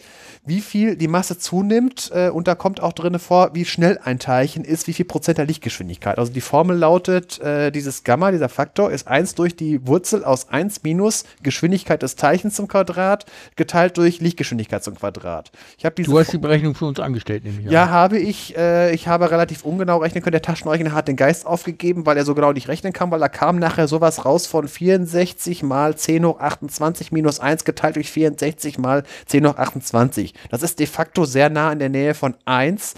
wie 0.44 0.60
viel 0.60 0.96
die 0.96 1.08
Masse 1.08 1.38
zunimmt 1.38 2.10
äh, 2.14 2.30
und 2.30 2.48
da 2.48 2.54
kommt 2.54 2.82
auch 2.82 2.92
drin 2.92 3.18
vor, 3.18 3.50
wie 3.52 3.64
schnell 3.64 4.00
ein 4.02 4.18
Teilchen 4.18 4.64
ist, 4.64 4.86
wie 4.86 4.94
viel 4.94 5.04
Prozent 5.04 5.38
der 5.38 5.44
Lichtgeschwindigkeit. 5.44 6.18
Also 6.18 6.32
die 6.32 6.40
Formel 6.40 6.76
lautet, 6.76 7.38
äh, 7.40 7.70
dieses 7.70 8.04
Gamma, 8.04 8.30
dieser 8.30 8.48
Faktor 8.48 8.90
ist 8.90 9.06
1 9.06 9.34
durch 9.34 9.54
die 9.54 9.86
Wurzel 9.86 10.24
aus 10.24 10.48
1 10.48 10.82
minus 10.82 11.24
Geschwindigkeit 11.42 12.02
des 12.02 12.16
Teilchens 12.16 12.54
zum 12.54 12.68
Quadrat 12.68 13.26
geteilt 13.56 13.98
durch 13.98 14.20
Lichtgeschwindigkeit 14.20 14.82
zum 14.82 14.94
Quadrat. 14.94 15.52
Ich 15.76 15.84
du 15.84 16.18
hast 16.18 16.32
die 16.32 16.38
Berechnung 16.38 16.74
für 16.74 16.86
uns 16.86 17.00
angestellt, 17.00 17.44
nämlich. 17.44 17.70
Ja, 17.70 17.84
an. 17.84 17.90
habe 17.90 18.18
ich. 18.18 18.56
Äh, 18.56 18.94
ich 18.94 19.08
habe 19.08 19.30
relativ 19.30 19.64
ungenau 19.64 19.98
rechnen 19.98 20.22
können. 20.22 20.32
Der 20.32 20.42
Taschenrechner 20.42 20.92
hat 20.92 21.08
den 21.08 21.16
Geist 21.16 21.46
aufgegeben, 21.46 22.06
weil 22.06 22.16
er 22.16 22.24
so 22.24 22.34
genau 22.34 22.52
nicht 22.52 22.68
rechnen 22.68 22.92
kann, 22.92 23.10
weil 23.10 23.20
da 23.20 23.28
kam 23.28 23.58
nachher 23.58 23.88
sowas 23.88 24.24
raus 24.24 24.46
von 24.46 24.66
64 24.66 25.62
mal 25.62 25.96
10 25.96 26.24
hoch 26.24 26.40
28 26.40 27.12
minus 27.12 27.40
1 27.40 27.64
geteilt 27.64 27.96
durch 27.96 28.10
64 28.10 28.78
mal 28.78 29.04
10 29.26 29.46
hoch 29.46 29.56
28. 29.56 30.29
Das 30.50 30.62
ist 30.62 30.78
de 30.78 30.86
facto 30.86 31.24
sehr 31.24 31.50
nah 31.50 31.72
in 31.72 31.78
der 31.78 31.88
Nähe 31.88 32.14
von 32.14 32.34
1. 32.44 32.94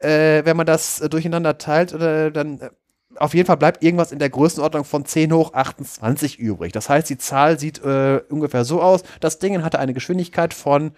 Äh, 0.00 0.44
wenn 0.44 0.56
man 0.56 0.66
das 0.66 1.00
äh, 1.00 1.08
durcheinander 1.08 1.58
teilt, 1.58 1.92
äh, 1.92 2.30
dann 2.30 2.60
äh, 2.60 2.70
auf 3.16 3.34
jeden 3.34 3.46
Fall 3.46 3.56
bleibt 3.56 3.82
irgendwas 3.82 4.12
in 4.12 4.18
der 4.20 4.30
Größenordnung 4.30 4.84
von 4.84 5.04
10 5.04 5.32
hoch 5.32 5.52
28 5.54 6.38
übrig. 6.38 6.72
Das 6.72 6.88
heißt, 6.88 7.10
die 7.10 7.18
Zahl 7.18 7.58
sieht 7.58 7.82
äh, 7.84 8.20
ungefähr 8.28 8.64
so 8.64 8.80
aus. 8.80 9.02
Das 9.20 9.40
Ding 9.40 9.62
hatte 9.64 9.80
eine 9.80 9.92
Geschwindigkeit 9.92 10.54
von 10.54 10.92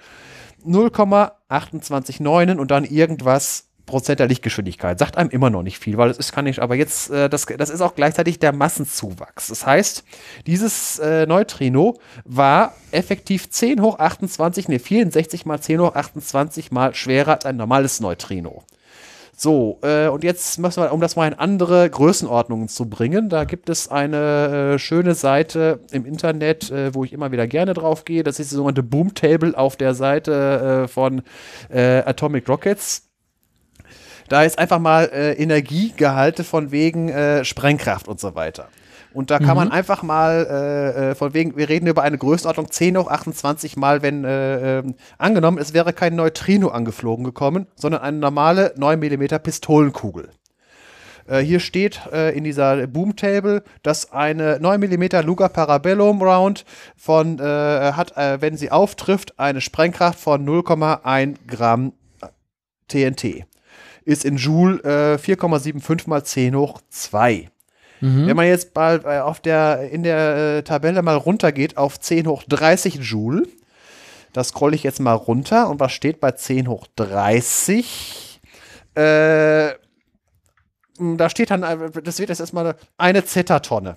0,289 0.64 2.58
und 2.58 2.70
dann 2.70 2.84
irgendwas 2.84 3.69
Prozent 3.86 4.20
der 4.20 4.28
Lichtgeschwindigkeit. 4.28 4.98
Sagt 4.98 5.16
einem 5.16 5.30
immer 5.30 5.50
noch 5.50 5.62
nicht 5.62 5.78
viel, 5.78 5.96
weil 5.96 6.10
es 6.10 6.18
ist, 6.18 6.32
kann 6.32 6.46
ich, 6.46 6.62
aber 6.62 6.74
jetzt, 6.74 7.10
äh, 7.10 7.28
das, 7.28 7.46
das 7.46 7.70
ist 7.70 7.80
auch 7.80 7.94
gleichzeitig 7.94 8.38
der 8.38 8.52
Massenzuwachs. 8.52 9.48
Das 9.48 9.66
heißt, 9.66 10.04
dieses 10.46 10.98
äh, 10.98 11.26
Neutrino 11.26 11.98
war 12.24 12.74
effektiv 12.90 13.50
10 13.50 13.82
hoch 13.82 13.98
28, 13.98 14.68
ne, 14.68 14.78
64 14.78 15.46
mal 15.46 15.60
10 15.60 15.80
hoch 15.80 15.94
28 15.94 16.70
mal 16.70 16.94
schwerer 16.94 17.32
als 17.32 17.46
ein 17.46 17.56
normales 17.56 18.00
Neutrino. 18.00 18.64
So, 19.42 19.78
äh, 19.80 20.08
und 20.08 20.22
jetzt 20.22 20.58
müssen 20.58 20.82
wir, 20.82 20.92
um 20.92 21.00
das 21.00 21.16
mal 21.16 21.26
in 21.26 21.32
andere 21.32 21.88
Größenordnungen 21.88 22.68
zu 22.68 22.90
bringen, 22.90 23.30
da 23.30 23.44
gibt 23.44 23.70
es 23.70 23.88
eine 23.88 24.74
äh, 24.74 24.78
schöne 24.78 25.14
Seite 25.14 25.80
im 25.92 26.04
Internet, 26.04 26.70
äh, 26.70 26.94
wo 26.94 27.04
ich 27.04 27.14
immer 27.14 27.32
wieder 27.32 27.46
gerne 27.46 27.72
drauf 27.72 28.04
gehe. 28.04 28.22
Das 28.22 28.38
ist 28.38 28.50
die 28.50 28.56
sogenannte 28.56 28.82
Boom 28.82 29.14
Table 29.14 29.56
auf 29.56 29.76
der 29.76 29.94
Seite 29.94 30.84
äh, 30.84 30.88
von 30.88 31.22
äh, 31.70 32.02
Atomic 32.04 32.50
Rockets. 32.50 33.09
Da 34.30 34.44
ist 34.44 34.60
einfach 34.60 34.78
mal 34.78 35.10
äh, 35.12 35.32
Energiegehalte 35.32 36.44
von 36.44 36.70
wegen 36.70 37.08
äh, 37.08 37.44
Sprengkraft 37.44 38.06
und 38.06 38.20
so 38.20 38.36
weiter. 38.36 38.68
Und 39.12 39.32
da 39.32 39.38
kann 39.38 39.48
mhm. 39.48 39.54
man 39.56 39.72
einfach 39.72 40.04
mal, 40.04 40.46
äh, 40.48 41.10
äh, 41.10 41.14
von 41.16 41.34
wegen, 41.34 41.56
wir 41.56 41.68
reden 41.68 41.88
über 41.88 42.02
eine 42.02 42.16
Größenordnung 42.16 42.70
10 42.70 42.96
hoch 42.96 43.08
28 43.08 43.76
mal, 43.76 44.02
wenn 44.02 44.22
äh, 44.22 44.78
äh, 44.78 44.82
angenommen, 45.18 45.58
es 45.58 45.74
wäre 45.74 45.92
kein 45.92 46.14
Neutrino 46.14 46.68
angeflogen 46.68 47.24
gekommen, 47.24 47.66
sondern 47.74 48.02
eine 48.02 48.18
normale 48.18 48.72
9 48.76 49.00
mm 49.00 49.40
Pistolenkugel. 49.42 50.28
Äh, 51.26 51.40
hier 51.40 51.58
steht 51.58 52.00
äh, 52.12 52.30
in 52.30 52.44
dieser 52.44 52.86
Boom-Table, 52.86 53.64
dass 53.82 54.12
eine 54.12 54.60
9 54.60 54.78
mm 54.78 55.26
Luger 55.26 55.48
Parabellum 55.48 56.22
Round 56.22 56.64
von, 56.96 57.40
hat, 57.40 58.12
wenn 58.40 58.56
sie 58.56 58.70
auftrifft, 58.70 59.40
eine 59.40 59.60
Sprengkraft 59.60 60.20
von 60.20 60.46
0,1 60.46 61.34
Gramm 61.48 61.94
TNT 62.86 63.50
ist 64.04 64.24
in 64.24 64.36
Joule 64.36 64.80
äh, 64.82 65.16
4,75 65.16 66.08
mal 66.08 66.24
10 66.24 66.56
hoch 66.56 66.80
2. 66.88 67.50
Mhm. 68.00 68.26
Wenn 68.26 68.36
man 68.36 68.46
jetzt 68.46 68.74
mal 68.74 69.00
äh, 69.04 69.18
auf 69.20 69.40
der, 69.40 69.90
in 69.90 70.02
der 70.02 70.58
äh, 70.58 70.62
Tabelle 70.62 71.02
mal 71.02 71.16
runtergeht 71.16 71.76
auf 71.76 72.00
10 72.00 72.26
hoch 72.26 72.42
30 72.48 72.96
Joule, 72.96 73.46
das 74.32 74.48
scrolle 74.48 74.74
ich 74.74 74.82
jetzt 74.82 75.00
mal 75.00 75.12
runter 75.12 75.68
und 75.68 75.80
was 75.80 75.92
steht 75.92 76.20
bei 76.20 76.32
10 76.32 76.68
hoch 76.68 76.86
30? 76.96 78.40
Äh, 78.94 79.70
da 80.98 81.30
steht 81.30 81.50
dann, 81.50 81.62
äh, 81.62 81.90
das 82.02 82.18
wird 82.18 82.28
jetzt 82.28 82.40
erstmal 82.40 82.76
eine 82.96 83.24
Zetatonne. 83.24 83.96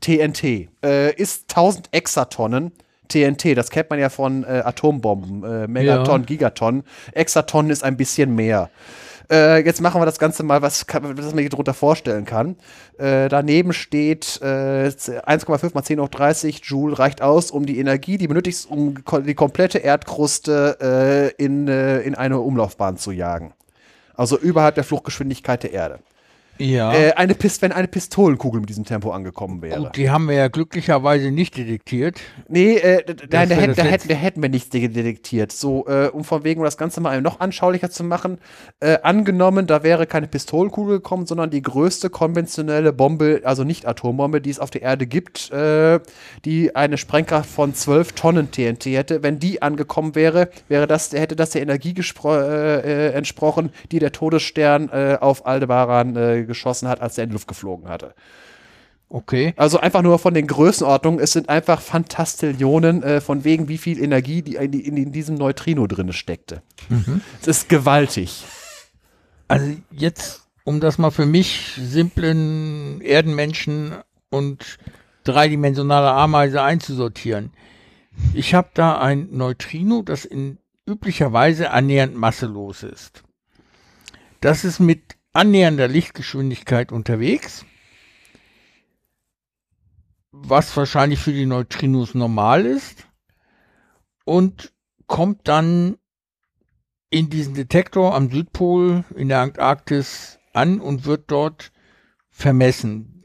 TNT 0.00 0.68
äh, 0.82 1.14
ist 1.14 1.50
1000 1.50 1.88
Exatonnen. 1.92 2.72
TNT, 3.08 3.56
das 3.56 3.70
kennt 3.70 3.90
man 3.90 3.98
ja 3.98 4.08
von 4.08 4.44
Atombomben, 4.44 5.42
äh, 5.42 5.66
Megaton, 5.66 6.20
ja. 6.20 6.26
Gigaton. 6.26 6.84
Exaton 7.10 7.68
ist 7.68 7.82
ein 7.82 7.96
bisschen 7.96 8.36
mehr. 8.36 8.70
Äh, 9.30 9.64
jetzt 9.64 9.80
machen 9.80 10.00
wir 10.00 10.06
das 10.06 10.18
Ganze 10.18 10.42
mal, 10.42 10.60
was, 10.60 10.84
was 10.88 11.02
man 11.02 11.36
sich 11.36 11.48
darunter 11.50 11.74
vorstellen 11.74 12.24
kann. 12.24 12.56
Äh, 12.98 13.28
daneben 13.28 13.72
steht 13.72 14.40
äh, 14.42 14.88
1,5 14.88 15.70
mal 15.72 15.84
10 15.84 16.00
hoch 16.00 16.08
30 16.08 16.62
Joule 16.64 16.98
reicht 16.98 17.22
aus, 17.22 17.52
um 17.52 17.64
die 17.64 17.78
Energie, 17.78 18.18
die 18.18 18.26
benötigst, 18.26 18.68
um 18.68 18.96
die 19.24 19.34
komplette 19.34 19.78
Erdkruste 19.78 21.32
äh, 21.38 21.42
in, 21.42 21.68
äh, 21.68 22.00
in 22.00 22.16
eine 22.16 22.40
Umlaufbahn 22.40 22.96
zu 22.96 23.12
jagen. 23.12 23.52
Also 24.14 24.36
überhalb 24.36 24.74
der 24.74 24.84
Fluchtgeschwindigkeit 24.84 25.62
der 25.62 25.72
Erde. 25.72 26.00
Ja. 26.60 26.92
Äh, 26.92 27.12
eine 27.12 27.34
Pist 27.34 27.62
wenn 27.62 27.72
eine 27.72 27.88
Pistolenkugel 27.88 28.60
mit 28.60 28.68
diesem 28.68 28.84
Tempo 28.84 29.10
angekommen 29.10 29.62
wäre. 29.62 29.80
Gut, 29.84 29.96
die 29.96 30.10
haben 30.10 30.28
wir 30.28 30.34
ja 30.34 30.48
glücklicherweise 30.48 31.30
nicht 31.30 31.56
detektiert. 31.56 32.20
Nee, 32.48 32.76
äh, 32.76 33.04
nein, 33.30 33.48
da, 33.48 33.54
hätten, 33.54 33.74
da, 33.74 33.82
hätten, 33.82 34.08
da 34.08 34.14
hätten 34.14 34.42
wir 34.42 34.48
nichts 34.48 34.70
detektiert. 34.70 35.52
So, 35.52 35.86
äh, 35.86 36.08
um 36.08 36.24
von 36.24 36.44
wegen, 36.44 36.60
um 36.60 36.64
das 36.64 36.76
Ganze 36.76 37.00
mal 37.00 37.20
noch 37.22 37.40
anschaulicher 37.40 37.90
zu 37.90 38.04
machen, 38.04 38.38
äh, 38.80 38.98
angenommen, 39.02 39.66
da 39.66 39.82
wäre 39.82 40.06
keine 40.06 40.26
Pistolenkugel 40.26 40.98
gekommen, 40.98 41.26
sondern 41.26 41.50
die 41.50 41.62
größte 41.62 42.10
konventionelle 42.10 42.92
Bombe, 42.92 43.40
also 43.44 43.64
nicht 43.64 43.86
Atombombe, 43.86 44.40
die 44.40 44.50
es 44.50 44.58
auf 44.58 44.70
der 44.70 44.82
Erde 44.82 45.06
gibt, 45.06 45.50
äh, 45.50 46.00
die 46.44 46.76
eine 46.76 46.98
Sprengkraft 46.98 47.48
von 47.48 47.74
12 47.74 48.12
Tonnen 48.12 48.50
TNT 48.50 48.86
hätte. 48.86 49.22
Wenn 49.22 49.38
die 49.38 49.62
angekommen 49.62 50.14
wäre, 50.14 50.50
wäre 50.68 50.86
das, 50.86 51.12
hätte 51.12 51.36
das 51.36 51.50
der 51.50 51.62
Energie 51.62 51.94
äh, 52.24 53.12
entsprochen, 53.12 53.70
die 53.90 53.98
der 53.98 54.12
Todesstern 54.12 54.90
auf 54.90 55.46
Aldebaran 55.46 56.16
äh, 56.16 56.49
geschossen 56.50 56.88
hat, 56.88 57.00
als 57.00 57.16
er 57.16 57.24
in 57.24 57.30
die 57.30 57.34
Luft 57.34 57.48
geflogen 57.48 57.88
hatte. 57.88 58.14
Okay. 59.08 59.54
Also 59.56 59.80
einfach 59.80 60.02
nur 60.02 60.18
von 60.18 60.34
den 60.34 60.46
Größenordnungen, 60.46 61.18
es 61.18 61.32
sind 61.32 61.48
einfach 61.48 61.80
Fantastillionen 61.80 63.02
äh, 63.02 63.20
von 63.20 63.42
wegen, 63.42 63.68
wie 63.68 63.78
viel 63.78 64.00
Energie 64.00 64.42
die 64.42 64.54
in, 64.54 64.72
in, 64.72 64.96
in 64.96 65.12
diesem 65.12 65.34
Neutrino 65.34 65.86
drin 65.88 66.12
steckte. 66.12 66.62
Mhm. 66.88 67.20
Es 67.40 67.48
ist 67.48 67.68
gewaltig. 67.68 68.44
Also 69.48 69.74
jetzt, 69.90 70.42
um 70.62 70.78
das 70.78 70.98
mal 70.98 71.10
für 71.10 71.26
mich 71.26 71.72
simplen 71.76 73.00
Erdenmenschen 73.00 73.94
und 74.30 74.78
dreidimensionale 75.24 76.12
Ameise 76.12 76.62
einzusortieren. 76.62 77.50
Ich 78.32 78.54
habe 78.54 78.68
da 78.74 79.00
ein 79.00 79.28
Neutrino, 79.32 80.02
das 80.02 80.24
in 80.24 80.58
üblicherweise 80.86 81.70
annähernd 81.70 82.14
masselos 82.14 82.82
ist. 82.84 83.24
Das 84.40 84.64
ist 84.64 84.78
mit 84.78 85.16
annähernder 85.32 85.88
Lichtgeschwindigkeit 85.88 86.92
unterwegs, 86.92 87.64
was 90.32 90.76
wahrscheinlich 90.76 91.18
für 91.18 91.32
die 91.32 91.46
Neutrinos 91.46 92.14
normal 92.14 92.66
ist, 92.66 93.06
und 94.24 94.72
kommt 95.06 95.48
dann 95.48 95.96
in 97.10 97.30
diesen 97.30 97.54
Detektor 97.54 98.14
am 98.14 98.30
Südpol 98.30 99.04
in 99.16 99.28
der 99.28 99.40
Antarktis 99.40 100.38
an 100.52 100.80
und 100.80 101.04
wird 101.04 101.30
dort 101.30 101.72
vermessen. 102.30 103.24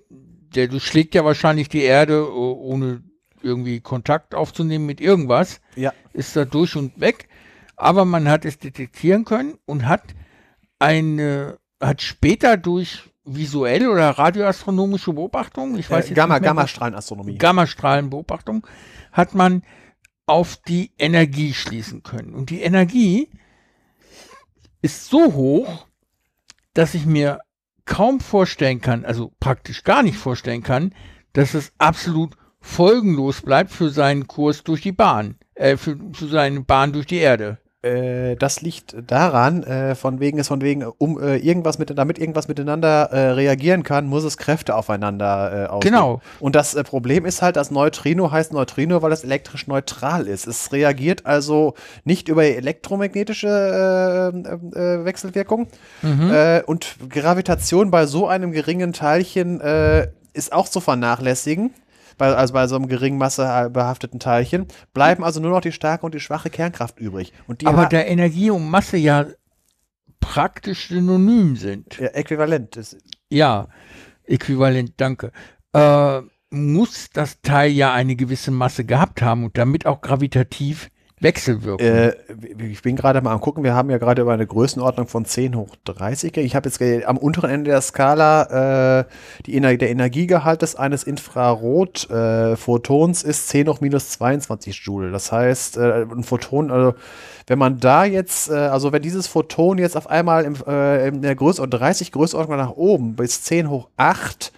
der 0.56 0.68
durchschlägt 0.68 1.16
ja 1.16 1.26
wahrscheinlich 1.26 1.70
die 1.70 1.82
Erde, 1.82 2.32
oh, 2.32 2.54
ohne 2.54 3.04
irgendwie 3.42 3.82
Kontakt 3.82 4.34
aufzunehmen 4.34 4.86
mit 4.86 5.02
irgendwas. 5.02 5.62
Ja. 5.76 5.94
Ist 6.14 6.36
da 6.36 6.46
durch 6.46 6.76
und 6.76 7.00
weg. 7.00 7.28
Aber 7.76 8.06
man 8.06 8.30
hat 8.30 8.46
es 8.46 8.58
detektieren 8.58 9.26
können 9.26 9.56
und 9.66 9.88
hat 9.88 10.16
eine, 10.80 11.58
hat 11.82 12.02
später 12.02 12.58
durch 12.58 13.04
visuelle 13.26 13.90
oder 13.90 14.12
radioastronomische 14.12 15.14
Beobachtungen, 15.14 15.78
ich 15.78 15.90
weiß 15.90 16.06
Äh, 16.06 16.10
jetzt 16.10 16.16
Gamma, 16.16 16.36
nicht 16.36 16.42
mehr, 16.42 16.50
Gammastrahlenastronomie. 16.50 17.38
Gammastrahlenbeobachtung, 17.38 18.66
hat 19.12 19.34
man 19.34 19.64
auf 20.28 20.58
die 20.58 20.92
Energie 20.98 21.54
schließen 21.54 22.04
können. 22.04 22.34
Und 22.34 22.50
die 22.50 22.62
Energie 22.62 23.30
ist 24.82 25.10
so 25.10 25.34
hoch, 25.34 25.88
dass 26.74 26.94
ich 26.94 27.06
mir 27.06 27.40
kaum 27.86 28.20
vorstellen 28.20 28.82
kann, 28.82 29.06
also 29.06 29.32
praktisch 29.40 29.84
gar 29.84 30.04
nicht 30.04 30.18
vorstellen 30.18 30.64
kann, 30.64 30.94
dass 31.34 31.54
es 31.54 31.74
absolut 31.78 32.36
folgenlos 32.60 33.42
bleibt 33.42 33.72
für 33.72 33.90
seinen 33.90 34.28
Kurs 34.28 34.64
durch 34.64 34.82
die 34.82 34.92
Bahn, 34.92 35.38
äh, 35.54 35.78
für, 35.78 35.98
für 36.14 36.28
seine 36.28 36.62
Bahn 36.62 36.94
durch 36.94 37.06
die 37.06 37.18
Erde. 37.18 37.60
Äh, 37.86 38.36
das 38.36 38.62
liegt 38.62 38.96
daran, 39.06 39.64
äh, 39.64 39.96
von 39.96 40.20
wegen 40.20 40.40
es 40.40 40.48
von 40.48 40.62
wegen, 40.62 40.84
um 40.84 41.22
äh, 41.22 41.38
irgendwas 41.38 41.78
mit, 41.78 41.96
damit 41.96 42.18
irgendwas 42.18 42.48
miteinander 42.48 43.12
äh, 43.12 43.30
reagieren 43.32 43.84
kann, 43.84 44.08
muss 44.08 44.24
es 44.24 44.38
Kräfte 44.38 44.76
aufeinander 44.76 45.66
äh, 45.66 45.68
ausüben. 45.68 45.94
Genau. 45.94 46.22
Und 46.40 46.56
das 46.56 46.74
äh, 46.74 46.84
Problem 46.84 47.26
ist 47.26 47.44
halt, 47.44 47.58
dass 47.58 47.70
Neutrino 47.70 48.32
heißt 48.32 48.54
Neutrino, 48.54 49.02
weil 49.04 49.12
es 49.12 49.24
elektrisch 49.24 49.68
neutral 49.68 50.28
ist. 50.28 50.48
Es 50.48 50.72
reagiert 50.72 51.26
also 51.26 51.76
nicht 52.04 52.28
über 52.28 52.44
elektromagnetische 52.44 53.46
Wechselwirkung. 55.04 55.68
Äh, 56.04 56.64
und 56.64 56.96
Gravitation 57.10 57.92
bei 57.92 58.06
so 58.08 58.28
einem 58.28 58.52
geringen 58.52 58.94
Teilchen 58.94 59.62
ist 60.34 60.54
auch 60.54 60.68
zu 60.68 60.80
vernachlässigen. 60.80 61.72
Bei, 62.18 62.34
also 62.34 62.54
bei 62.54 62.68
so 62.68 62.76
einem 62.76 62.88
geringen 62.88 63.18
massebehafteten 63.18 64.20
Teilchen 64.20 64.68
bleiben 64.94 65.24
also 65.24 65.40
nur 65.40 65.52
noch 65.52 65.62
die 65.62 65.72
starke 65.72 66.06
und 66.06 66.16
die 66.16 66.20
schwache 66.20 66.50
Kernkraft 66.50 67.00
übrig. 67.00 67.34
Und 67.48 67.62
die 67.62 67.68
Aber 67.68 67.86
da 67.88 68.00
Energie 68.02 68.50
und 68.50 68.70
Masse 68.70 68.98
ja 68.98 69.26
praktisch 70.20 70.88
synonym 70.88 71.56
sind. 71.56 71.98
ja, 71.98 72.08
äquivalent 72.08 72.78
ist. 72.78 72.98
Ja, 73.30 73.68
äquivalent, 74.24 74.94
danke. 74.98 75.32
Äh, 75.74 76.22
muss 76.50 77.10
das 77.12 77.42
Teil 77.42 77.72
ja 77.72 77.94
eine 77.94 78.16
gewisse 78.16 78.52
Masse 78.52 78.86
gehabt 78.86 79.22
haben 79.22 79.44
und 79.44 79.58
damit 79.58 79.86
auch 79.86 80.02
gravitativ 80.02 80.90
wechselwirken. 81.26 81.86
Äh, 81.86 82.14
ich 82.72 82.82
bin 82.82 82.96
gerade 82.96 83.20
mal 83.22 83.34
am 83.34 83.42
gucken, 83.42 83.62
wir 83.64 83.74
haben 83.74 83.90
ja 83.90 83.98
gerade 83.98 84.22
über 84.22 84.32
eine 84.34 84.48
Größenordnung 84.48 85.08
von 85.08 85.26
10 85.26 85.56
hoch 85.56 85.76
30. 85.84 86.32
geredet. 86.32 86.48
Ich 86.48 86.56
habe 86.56 86.70
jetzt 86.70 86.82
am 87.06 87.18
unteren 87.18 87.50
Ende 87.50 87.72
der 87.72 87.82
Skala 87.82 89.00
äh, 89.00 89.06
die 89.46 89.60
der 89.60 89.90
Energiegehalt 89.90 90.62
des 90.62 90.76
eines 90.76 91.04
Infrarot-Photons 91.04 93.24
ist 93.24 93.50
10 93.50 93.68
hoch 93.68 93.82
minus 93.82 94.12
22 94.12 94.86
Joule. 94.86 95.10
Das 95.12 95.32
heißt, 95.32 95.78
äh, 95.78 96.04
ein 96.04 96.24
Photon, 96.24 96.70
also 96.72 96.94
wenn 97.48 97.60
man 97.60 97.80
da 97.80 98.06
jetzt, 98.06 98.50
äh, 98.50 98.54
also 98.54 98.94
wenn 98.94 99.02
dieses 99.02 99.28
Photon 99.28 99.80
jetzt 99.80 99.98
auf 99.98 100.10
einmal 100.10 100.46
im, 100.46 100.56
äh, 100.68 101.08
in 101.08 101.22
der 101.22 101.36
Größenordnung 101.36 101.80
30 101.80 102.12
Größenordnung 102.12 102.58
nach 102.58 102.72
oben 102.72 103.16
bis 103.16 103.44
10 103.44 103.70
hoch 103.70 103.90
8 103.98 104.52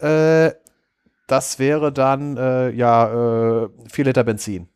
äh, 0.00 0.50
das 1.26 1.58
wäre 1.58 1.92
dann 1.92 2.36
äh, 2.36 2.70
ja 2.70 3.64
äh, 3.64 3.68
4 3.90 4.04
Liter 4.06 4.24
Benzin. 4.24 4.68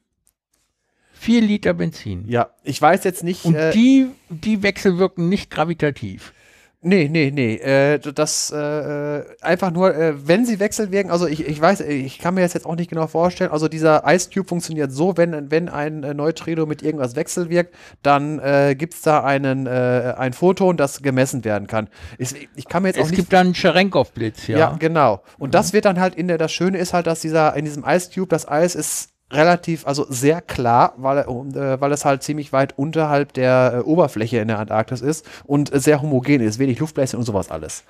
Vier 1.22 1.40
Liter 1.40 1.72
Benzin. 1.72 2.24
Ja, 2.26 2.48
ich 2.64 2.82
weiß 2.82 3.04
jetzt 3.04 3.22
nicht. 3.22 3.44
Und 3.44 3.54
äh, 3.54 3.70
die, 3.70 4.08
die 4.28 4.64
wechselwirken 4.64 5.28
nicht 5.28 5.52
gravitativ. 5.52 6.32
nee, 6.80 7.08
nee, 7.08 7.30
nee. 7.32 7.54
Äh, 7.58 8.00
das 8.00 8.50
äh, 8.50 9.22
einfach 9.40 9.70
nur, 9.70 9.94
äh, 9.94 10.26
wenn 10.26 10.44
sie 10.44 10.58
wechselwirken, 10.58 11.12
also 11.12 11.28
ich, 11.28 11.46
ich 11.46 11.60
weiß, 11.60 11.82
ich 11.82 12.18
kann 12.18 12.34
mir 12.34 12.40
das 12.40 12.54
jetzt 12.54 12.66
auch 12.66 12.74
nicht 12.74 12.90
genau 12.90 13.06
vorstellen. 13.06 13.52
Also 13.52 13.68
dieser 13.68 14.02
Ice 14.04 14.30
Cube 14.34 14.48
funktioniert 14.48 14.90
so, 14.90 15.16
wenn, 15.16 15.48
wenn 15.52 15.68
ein 15.68 16.02
äh, 16.02 16.12
Neutrino 16.12 16.66
mit 16.66 16.82
irgendwas 16.82 17.14
wechselwirkt, 17.14 17.72
dann 18.02 18.40
äh, 18.40 18.74
gibt 18.76 18.94
es 18.94 19.02
da 19.02 19.22
einen, 19.22 19.68
äh, 19.68 20.14
ein 20.18 20.32
Photon, 20.32 20.76
das 20.76 21.02
gemessen 21.02 21.44
werden 21.44 21.68
kann. 21.68 21.86
Ich, 22.18 22.34
ich 22.56 22.66
kann 22.66 22.82
mir 22.82 22.88
jetzt 22.88 22.98
auch 22.98 23.04
Es 23.04 23.10
nicht 23.10 23.18
gibt 23.18 23.32
dann 23.32 23.46
einen 23.46 23.54
Cherenkov-Blitz, 23.54 24.48
ja. 24.48 24.58
Ja, 24.58 24.76
genau. 24.76 25.22
Und 25.38 25.54
das 25.54 25.72
wird 25.72 25.84
dann 25.84 26.00
halt 26.00 26.16
in 26.16 26.26
der, 26.26 26.36
das 26.36 26.50
Schöne 26.50 26.78
ist 26.78 26.92
halt, 26.92 27.06
dass 27.06 27.20
dieser, 27.20 27.54
in 27.54 27.64
diesem 27.64 27.84
Ice 27.86 28.10
Cube, 28.12 28.26
das 28.28 28.48
Eis 28.48 28.74
ist 28.74 29.11
relativ, 29.32 29.86
also 29.86 30.06
sehr 30.08 30.40
klar, 30.40 30.94
weil, 30.96 31.18
äh, 31.18 31.80
weil 31.80 31.92
es 31.92 32.04
halt 32.04 32.22
ziemlich 32.22 32.52
weit 32.52 32.78
unterhalb 32.78 33.32
der 33.32 33.74
äh, 33.76 33.80
Oberfläche 33.80 34.38
in 34.38 34.48
der 34.48 34.58
Antarktis 34.58 35.00
ist 35.00 35.26
und 35.44 35.72
äh, 35.72 35.80
sehr 35.80 36.02
homogen 36.02 36.40
ist, 36.40 36.58
wenig 36.58 36.78
Luftbläschen 36.78 37.18
und 37.18 37.24
sowas 37.24 37.50
alles. 37.50 37.84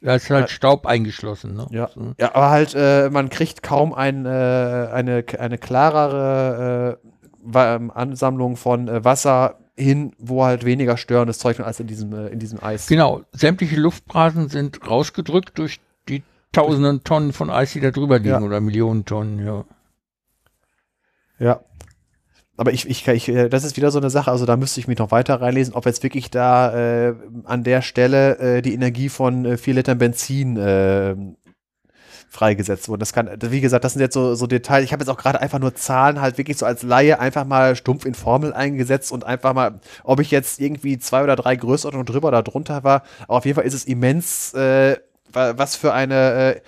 Da 0.00 0.14
ist 0.14 0.30
halt 0.30 0.48
Staub 0.50 0.86
eingeschlossen. 0.86 1.54
Ne? 1.54 1.66
Ja, 1.70 1.88
So. 1.92 2.14
ja 2.18 2.34
aber 2.34 2.50
halt, 2.50 2.74
äh, 2.76 3.10
man 3.10 3.30
kriegt 3.30 3.62
kaum 3.64 3.92
ein, 3.92 4.26
äh, 4.26 4.28
eine, 4.28 5.24
eine 5.38 5.58
klarere 5.58 6.98
äh, 7.54 7.74
ähm, 7.74 7.90
Ansammlung 7.90 8.56
von 8.56 8.88
Wasser 9.04 9.56
hin, 9.76 10.12
wo 10.18 10.44
halt 10.44 10.64
weniger 10.64 10.96
störendes 10.96 11.38
Zeug 11.38 11.60
als 11.60 11.80
in 11.80 11.86
diesem, 11.86 12.12
äh, 12.12 12.28
in 12.28 12.38
diesem 12.38 12.62
Eis. 12.62 12.86
Genau, 12.86 13.22
sämtliche 13.32 13.76
Luftblasen 13.76 14.48
sind 14.48 14.88
rausgedrückt 14.88 15.58
durch 15.58 15.80
die 16.08 16.22
tausenden 16.52 17.04
Tonnen 17.04 17.32
von 17.32 17.50
Eis, 17.50 17.72
die 17.72 17.80
da 17.80 17.90
drüber 17.90 18.18
liegen 18.18 18.30
Ja. 18.30 18.40
oder 18.40 18.60
Millionen 18.60 19.04
Tonnen, 19.04 19.44
ja. 19.44 19.64
Ja. 21.38 21.60
Aber 22.56 22.72
ich, 22.72 22.88
ich, 22.88 23.06
ich, 23.08 23.28
äh, 23.28 23.48
das 23.48 23.64
ist 23.64 23.76
wieder 23.76 23.90
so 23.90 23.98
eine 24.00 24.10
Sache, 24.10 24.30
also 24.32 24.46
da 24.46 24.56
müsste 24.56 24.80
ich 24.80 24.88
mich 24.88 24.98
noch 24.98 25.12
weiter 25.12 25.40
reinlesen, 25.40 25.74
ob 25.74 25.86
jetzt 25.86 26.02
wirklich 26.02 26.30
da 26.30 27.08
äh, 27.10 27.14
an 27.44 27.64
der 27.64 27.82
Stelle 27.82 28.38
äh, 28.38 28.62
die 28.62 28.74
Energie 28.74 29.08
von 29.08 29.44
äh, 29.44 29.56
4 29.56 29.74
Litern 29.74 29.98
Benzin 29.98 30.56
äh, 30.56 31.14
freigesetzt 32.28 32.88
wurde. 32.88 33.00
Das 33.00 33.12
kann, 33.12 33.30
wie 33.40 33.60
gesagt, 33.60 33.84
das 33.84 33.92
sind 33.94 34.02
jetzt 34.02 34.14
so, 34.14 34.34
so 34.34 34.46
Details. 34.46 34.84
Ich 34.84 34.92
habe 34.92 35.02
jetzt 35.02 35.08
auch 35.08 35.16
gerade 35.16 35.40
einfach 35.40 35.58
nur 35.58 35.74
Zahlen 35.74 36.20
halt 36.20 36.38
wirklich 36.38 36.56
so 36.58 36.66
als 36.66 36.82
Laie 36.82 37.18
einfach 37.20 37.44
mal 37.44 37.76
stumpf 37.76 38.04
in 38.04 38.14
Formel 38.14 38.52
eingesetzt 38.52 39.12
und 39.12 39.24
einfach 39.24 39.54
mal, 39.54 39.80
ob 40.04 40.20
ich 40.20 40.30
jetzt 40.30 40.60
irgendwie 40.60 40.98
zwei 40.98 41.22
oder 41.24 41.36
drei 41.36 41.56
Größenordnungen 41.56 42.06
drüber 42.06 42.28
oder 42.28 42.42
drunter 42.42 42.84
war. 42.84 43.02
Aber 43.24 43.38
auf 43.38 43.44
jeden 43.44 43.56
Fall 43.56 43.64
ist 43.66 43.74
es 43.74 43.84
immens, 43.84 44.52
äh, 44.54 44.96
wa- 45.32 45.54
was 45.56 45.76
für 45.76 45.92
eine 45.92 46.54
äh, 46.56 46.60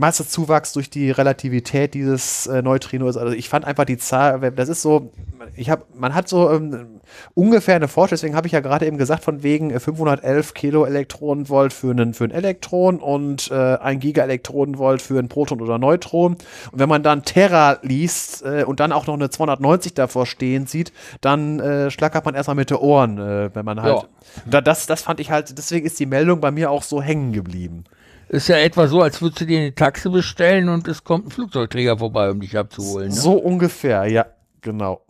Massezuwachs 0.00 0.72
durch 0.72 0.90
die 0.90 1.10
Relativität 1.10 1.94
dieses 1.94 2.46
äh, 2.46 2.62
Neutrinos. 2.62 3.16
Also 3.16 3.34
ich 3.34 3.48
fand 3.48 3.64
einfach 3.64 3.84
die 3.84 3.98
Zahl, 3.98 4.50
das 4.50 4.68
ist 4.68 4.82
so, 4.82 5.12
ich 5.56 5.70
habe, 5.70 5.84
man 5.94 6.14
hat 6.14 6.28
so 6.28 6.50
ähm, 6.50 7.00
ungefähr 7.34 7.76
eine 7.76 7.86
Vorstellung, 7.86 8.18
deswegen 8.18 8.36
habe 8.36 8.46
ich 8.46 8.52
ja 8.52 8.60
gerade 8.60 8.86
eben 8.86 8.98
gesagt, 8.98 9.22
von 9.22 9.42
wegen 9.42 9.70
äh, 9.70 9.78
511 9.78 10.54
Kilo 10.54 10.84
Elektronenvolt 10.84 11.72
für 11.72 11.90
einen, 11.90 12.14
für 12.14 12.24
ein 12.24 12.30
Elektron 12.30 12.98
und 12.98 13.50
äh, 13.50 13.54
ein 13.54 14.00
Gigaelektronenvolt 14.00 15.02
für 15.02 15.18
ein 15.18 15.28
Proton 15.28 15.60
oder 15.60 15.78
Neutron. 15.78 16.32
Und 16.32 16.78
wenn 16.78 16.88
man 16.88 17.02
dann 17.02 17.22
Terra 17.22 17.78
liest 17.82 18.42
äh, 18.44 18.64
und 18.64 18.80
dann 18.80 18.92
auch 18.92 19.06
noch 19.06 19.14
eine 19.14 19.30
290 19.30 19.94
davor 19.94 20.26
stehen 20.26 20.66
sieht, 20.66 20.92
dann 21.20 21.60
äh, 21.60 21.90
schlackert 21.90 22.24
man 22.24 22.34
erstmal 22.34 22.56
mit 22.56 22.70
den 22.70 22.78
Ohren, 22.78 23.18
äh, 23.18 23.54
wenn 23.54 23.64
man 23.64 23.82
halt. 23.82 24.02
Ja. 24.02 24.08
Da, 24.46 24.60
das, 24.60 24.86
das 24.86 25.02
fand 25.02 25.20
ich 25.20 25.30
halt, 25.30 25.56
deswegen 25.58 25.86
ist 25.86 25.98
die 26.00 26.06
Meldung 26.06 26.40
bei 26.40 26.50
mir 26.50 26.70
auch 26.70 26.82
so 26.82 27.02
hängen 27.02 27.32
geblieben. 27.32 27.84
Ist 28.30 28.46
ja 28.46 28.58
etwa 28.58 28.86
so, 28.86 29.02
als 29.02 29.20
würdest 29.20 29.40
du 29.40 29.46
dir 29.46 29.58
eine 29.58 29.74
Taxe 29.74 30.08
bestellen 30.08 30.68
und 30.68 30.86
es 30.86 31.02
kommt 31.02 31.26
ein 31.26 31.30
Flugzeugträger 31.32 31.98
vorbei, 31.98 32.30
um 32.30 32.38
dich 32.38 32.56
abzuholen. 32.56 33.08
Ne? 33.08 33.14
So 33.14 33.32
ungefähr, 33.32 34.06
ja, 34.06 34.24
genau. 34.60 35.04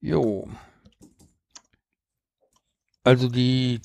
Jo. 0.00 0.48
Also 3.02 3.28
die 3.28 3.80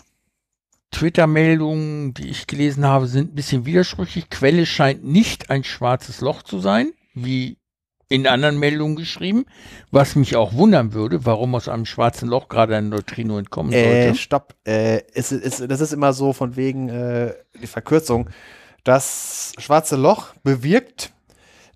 Twitter-Meldungen, 0.92 2.14
die 2.14 2.30
ich 2.30 2.46
gelesen 2.46 2.86
habe, 2.86 3.08
sind 3.08 3.32
ein 3.32 3.36
bisschen 3.36 3.66
widersprüchlich. 3.66 4.30
Quelle 4.30 4.68
scheint 4.68 5.04
nicht 5.04 5.50
ein 5.50 5.64
schwarzes 5.64 6.22
Loch 6.22 6.44
zu 6.44 6.60
sein, 6.60 6.94
wie 7.16 7.58
in 8.08 8.28
anderen 8.28 8.60
Meldungen 8.60 8.96
geschrieben, 8.96 9.46
was 9.92 10.16
mich 10.16 10.36
auch 10.36 10.54
wundern 10.54 10.94
würde, 10.94 11.26
warum 11.26 11.56
aus 11.56 11.68
einem 11.68 11.86
schwarzen 11.86 12.30
Loch 12.30 12.50
gerade 12.50 12.76
ein 12.76 12.90
Neutrino 12.90 13.38
entkommen 13.40 13.74
Äh, 13.74 13.84
sollte. 13.84 14.16
stopp. 14.20 14.54
Äh, 14.64 15.02
es, 15.14 15.32
ist- 15.32 15.64
das 15.70 15.82
ist 15.82 15.92
immer 15.94 16.14
so 16.14 16.32
von 16.34 16.56
wegen 16.56 16.90
äh, 16.90 17.34
die 17.60 17.68
Verkürzung. 17.68 18.30
Das 18.84 19.54
schwarze 19.58 19.96
Loch 19.96 20.36
bewirkt, 20.44 21.12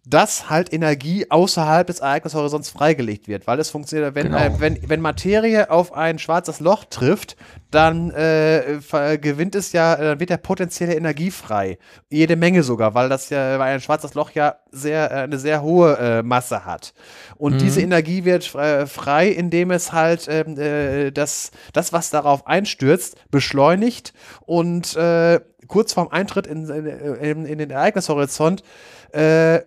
dass 0.06 0.50
halt 0.50 0.74
Energie 0.74 1.28
außerhalb 1.30 1.86
des 1.86 2.00
Ereignishorizonts 2.00 2.70
freigelegt 2.70 3.28
wird, 3.28 3.46
weil 3.48 3.60
es 3.60 3.70
funktioniert, 3.70 4.16
wenn, 4.16 4.28
Genau. 4.28 4.38
äh, 4.38 4.60
wenn, 4.60 4.80
wenn 4.90 5.02
Materie 5.02 5.70
auf 5.70 5.94
ein 5.94 6.18
schwarzes 6.20 6.60
Loch 6.60 6.86
trifft, 6.86 7.36
dann 7.70 8.10
äh, 8.12 8.82
ver- 8.82 9.18
gewinnt 9.20 9.54
es 9.56 9.72
ja, 9.72 9.94
äh, 9.96 10.04
dann 10.04 10.20
wird 10.20 10.30
ja 10.32 10.38
potenzielle 10.38 10.96
Energie 10.96 11.30
frei. 11.32 11.78
Jede 12.10 12.36
Menge 12.36 12.64
sogar, 12.64 12.96
weil 12.96 13.10
das 13.10 13.30
ja, 13.30 13.60
weil 13.60 13.74
ein 13.76 13.82
schwarzes 13.82 14.16
Loch 14.16 14.32
ja 14.32 14.56
sehr, 14.72 15.12
äh, 15.12 15.16
eine 15.16 15.38
sehr 15.38 15.62
hohe 15.62 15.98
äh, 15.98 16.24
Masse 16.24 16.66
hat. 16.66 16.94
Und 17.38 17.62
diese 17.62 17.82
Energie 17.82 18.26
wird 18.26 18.56
äh, 18.56 18.88
frei, 18.88 19.28
indem 19.28 19.70
es 19.72 19.92
halt 19.92 20.28
ähm, 20.30 20.58
äh, 20.58 21.12
das, 21.12 21.52
das, 21.74 21.94
was 21.94 22.10
darauf 22.10 22.48
einstürzt, 22.48 23.18
beschleunigt 23.30 24.14
und 24.46 24.96
äh, 24.96 25.40
kurz 25.68 25.94
vorm 25.94 26.08
Eintritt 26.08 26.48
in, 26.48 26.68
in, 26.70 26.86
in, 26.88 27.46
in 27.46 27.58
den 27.60 27.70
Ereignishorizont 27.70 28.64
äh, 29.12 29.60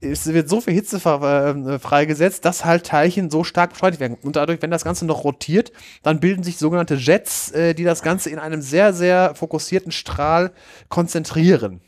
es 0.00 0.26
wird 0.32 0.48
so 0.48 0.60
viel 0.60 0.72
Hitze 0.74 0.96
äh, 0.96 1.78
freigesetzt, 1.78 2.44
dass 2.44 2.64
halt 2.64 2.86
Teilchen 2.86 3.28
so 3.30 3.44
stark 3.44 3.70
beschleunigt 3.70 4.00
werden. 4.00 4.16
Und 4.22 4.36
dadurch, 4.36 4.62
wenn 4.62 4.70
das 4.70 4.84
Ganze 4.84 5.04
noch 5.04 5.24
rotiert, 5.24 5.72
dann 6.02 6.20
bilden 6.20 6.42
sich 6.42 6.56
sogenannte 6.56 6.94
Jets, 6.94 7.50
äh, 7.52 7.74
die 7.74 7.84
das 7.84 8.02
Ganze 8.02 8.30
in 8.30 8.38
einem 8.38 8.62
sehr, 8.62 8.92
sehr 8.94 9.34
fokussierten 9.34 9.92
Strahl 9.92 10.52
konzentrieren. 10.88 11.80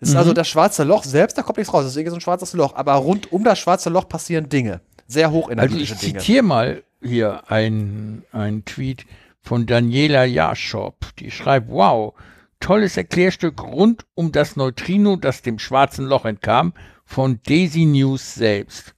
Es 0.00 0.10
ist 0.10 0.16
also 0.16 0.30
Mhm. 0.30 0.34
das 0.34 0.48
schwarze 0.48 0.84
Loch 0.84 1.04
selbst, 1.04 1.38
da 1.38 1.42
kommt 1.42 1.58
nichts 1.58 1.72
raus, 1.72 1.84
deswegen 1.86 2.06
ist 2.08 2.12
es 2.12 2.18
ein 2.18 2.20
schwarzes 2.20 2.52
Loch. 2.52 2.74
Aber 2.74 2.94
rund 2.94 3.32
um 3.32 3.44
das 3.44 3.58
schwarze 3.58 3.88
Loch 3.90 4.08
passieren 4.08 4.48
Dinge. 4.48 4.80
Sehr 5.06 5.26
Also 5.28 5.38
hochenergetische 5.38 5.94
ich 5.94 6.00
Dinge. 6.00 6.18
zitiere 6.18 6.42
mal 6.42 6.82
hier 7.02 7.50
einen 7.50 8.22
Tweet 8.66 9.06
von 9.42 9.66
Daniela 9.66 10.24
Jaschop. 10.24 10.96
Die 11.18 11.30
schreibt, 11.30 11.70
wow, 11.70 12.14
tolles 12.60 12.96
Erklärstück 12.96 13.62
rund 13.62 14.04
um 14.14 14.32
das 14.32 14.56
Neutrino, 14.56 15.16
das 15.16 15.42
dem 15.42 15.58
schwarzen 15.58 16.06
Loch 16.06 16.24
entkam, 16.24 16.72
von 17.04 17.40
Daisy 17.46 17.84
News 17.86 18.34
selbst. 18.34 18.94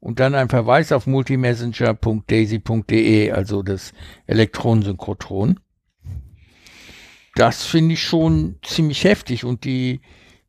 Und 0.00 0.20
dann 0.20 0.34
ein 0.34 0.48
Verweis 0.48 0.92
auf 0.92 1.06
multimessenger.daisy.de, 1.06 3.30
also 3.32 3.62
das 3.62 3.92
Elektronensynchrotron. 4.26 5.60
Das 7.34 7.64
finde 7.64 7.94
ich 7.94 8.02
schon 8.02 8.56
ziemlich 8.62 9.04
heftig 9.04 9.44
und 9.44 9.64
die, 9.64 10.00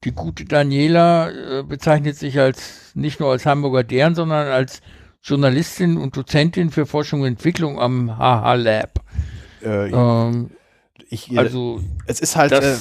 die 0.04 0.12
gute 0.12 0.46
Daniela 0.46 1.60
äh, 1.60 1.64
bezeichnet 1.64 2.18
sich 2.18 2.40
als 2.40 2.92
nicht 2.94 3.20
nur 3.20 3.32
als 3.32 3.46
Hamburger 3.46 3.84
Deren, 3.84 4.16
sondern 4.16 4.48
als 4.48 4.82
Journalistin 5.22 5.98
und 5.98 6.16
Dozentin 6.16 6.70
für 6.70 6.86
Forschung 6.86 7.22
und 7.22 7.28
Entwicklung 7.28 7.80
am 7.80 8.18
HH 8.18 8.54
Lab. 8.56 9.04
Äh, 9.62 9.90
Ähm, 9.92 10.52
ich, 11.10 11.38
also 11.38 11.82
es 12.06 12.20
ist 12.22 12.36
halt 12.38 12.52
das- 12.52 12.64
äh, 12.64 12.78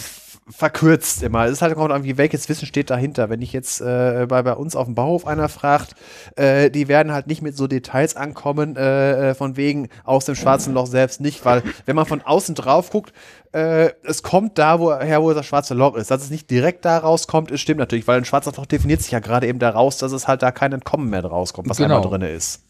verkürzt 0.48 1.22
immer. 1.22 1.46
Es 1.46 1.52
ist 1.52 1.62
halt 1.62 1.74
kommt 1.74 1.90
irgendwie, 1.90 2.16
welches 2.18 2.48
Wissen 2.48 2.66
steht 2.66 2.90
dahinter. 2.90 3.28
Wenn 3.30 3.42
ich 3.42 3.52
jetzt 3.52 3.80
äh, 3.80 4.26
bei, 4.28 4.42
bei 4.42 4.52
uns 4.52 4.76
auf 4.76 4.86
dem 4.86 4.94
Bauhof 4.94 5.26
einer 5.26 5.48
fragt, 5.48 5.94
äh, 6.36 6.70
die 6.70 6.86
werden 6.88 7.12
halt 7.12 7.26
nicht 7.26 7.42
mit 7.42 7.56
so 7.56 7.66
Details 7.66 8.14
ankommen, 8.14 8.76
äh, 8.76 9.30
äh, 9.30 9.34
von 9.34 9.56
wegen 9.56 9.88
aus 10.04 10.24
dem 10.24 10.36
schwarzen 10.36 10.72
Loch 10.72 10.86
selbst 10.86 11.20
nicht, 11.20 11.44
weil 11.44 11.62
wenn 11.84 11.96
man 11.96 12.06
von 12.06 12.22
außen 12.22 12.54
drauf 12.54 12.90
guckt, 12.90 13.12
äh, 13.52 13.90
es 14.04 14.22
kommt 14.22 14.58
da, 14.58 14.78
woher 14.78 15.22
wo 15.22 15.32
das 15.32 15.46
schwarze 15.46 15.74
Loch 15.74 15.96
ist. 15.96 16.10
Dass 16.10 16.22
es 16.22 16.30
nicht 16.30 16.48
direkt 16.50 16.84
da 16.84 16.98
rauskommt, 16.98 17.50
ist 17.50 17.60
stimmt 17.62 17.80
natürlich, 17.80 18.06
weil 18.06 18.18
ein 18.18 18.24
schwarzes 18.24 18.56
Loch 18.56 18.66
definiert 18.66 19.02
sich 19.02 19.10
ja 19.10 19.18
gerade 19.18 19.46
eben 19.48 19.58
daraus, 19.58 19.98
dass 19.98 20.12
es 20.12 20.28
halt 20.28 20.42
da 20.42 20.52
kein 20.52 20.72
Entkommen 20.72 21.10
mehr 21.10 21.24
rauskommt, 21.24 21.68
was 21.68 21.78
Genau. 21.78 21.96
einmal 21.96 22.18
drin 22.20 22.22
ist. 22.36 22.62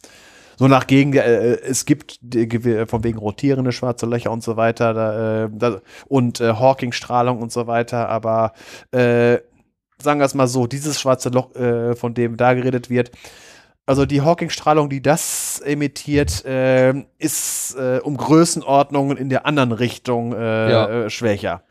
So 0.56 0.68
nach 0.68 0.86
Gegen, 0.86 1.12
äh, 1.14 1.54
es 1.56 1.84
gibt 1.84 2.18
gew- 2.22 2.86
von 2.86 3.04
wegen 3.04 3.18
rotierende 3.18 3.72
schwarze 3.72 4.06
Löcher 4.06 4.30
und 4.30 4.42
so 4.42 4.56
weiter 4.56 4.94
da, 4.94 5.44
äh, 5.44 5.48
da, 5.52 5.80
und 6.06 6.40
äh, 6.40 6.54
Hawking-Strahlung 6.54 7.40
und 7.42 7.52
so 7.52 7.66
weiter, 7.66 8.08
aber 8.08 8.52
äh, 8.90 9.38
sagen 9.98 10.20
wir 10.20 10.24
es 10.24 10.34
mal 10.34 10.46
so, 10.48 10.66
dieses 10.66 11.00
schwarze 11.00 11.28
Loch, 11.30 11.54
äh, 11.54 11.94
von 11.94 12.14
dem 12.14 12.36
da 12.36 12.54
geredet 12.54 12.90
wird, 12.90 13.10
also 13.88 14.04
die 14.04 14.20
Hawking-Strahlung, 14.22 14.88
die 14.90 15.00
das 15.00 15.60
emittiert, 15.64 16.44
äh, 16.44 16.92
ist 17.18 17.76
äh, 17.76 18.00
um 18.02 18.16
Größenordnungen 18.16 19.16
in 19.16 19.28
der 19.28 19.46
anderen 19.46 19.72
Richtung 19.72 20.32
äh, 20.32 20.70
Ja. 20.70 20.88
äh, 20.88 21.10
schwächer. 21.10 21.62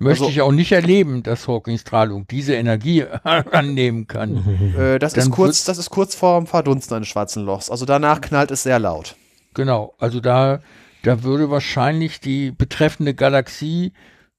Möchte 0.00 0.24
also- 0.24 0.32
ich 0.32 0.40
auch 0.42 0.52
nicht 0.52 0.72
erleben, 0.72 1.22
dass 1.22 1.48
Hawking-Strahlung 1.48 2.26
diese 2.28 2.54
Energie 2.54 3.04
annehmen 3.24 4.06
kann. 4.06 4.44
Äh, 4.78 4.98
das, 4.98 5.12
Dann 5.12 5.24
ist 5.24 5.30
kurz, 5.30 5.64
das 5.64 5.78
ist 5.78 5.90
kurz 5.90 6.14
vorm 6.14 6.46
Verdunsten 6.46 6.96
eines 6.96 7.08
schwarzen 7.08 7.44
Lochs. 7.44 7.70
Also 7.70 7.84
danach 7.84 8.20
knallt 8.20 8.50
es 8.50 8.62
sehr 8.64 8.78
laut. 8.78 9.14
Genau, 9.54 9.94
also 9.98 10.20
da, 10.20 10.60
da 11.02 11.22
würde 11.22 11.50
wahrscheinlich 11.50 12.20
die 12.20 12.50
betreffende 12.50 13.14
Galaxie 13.14 13.92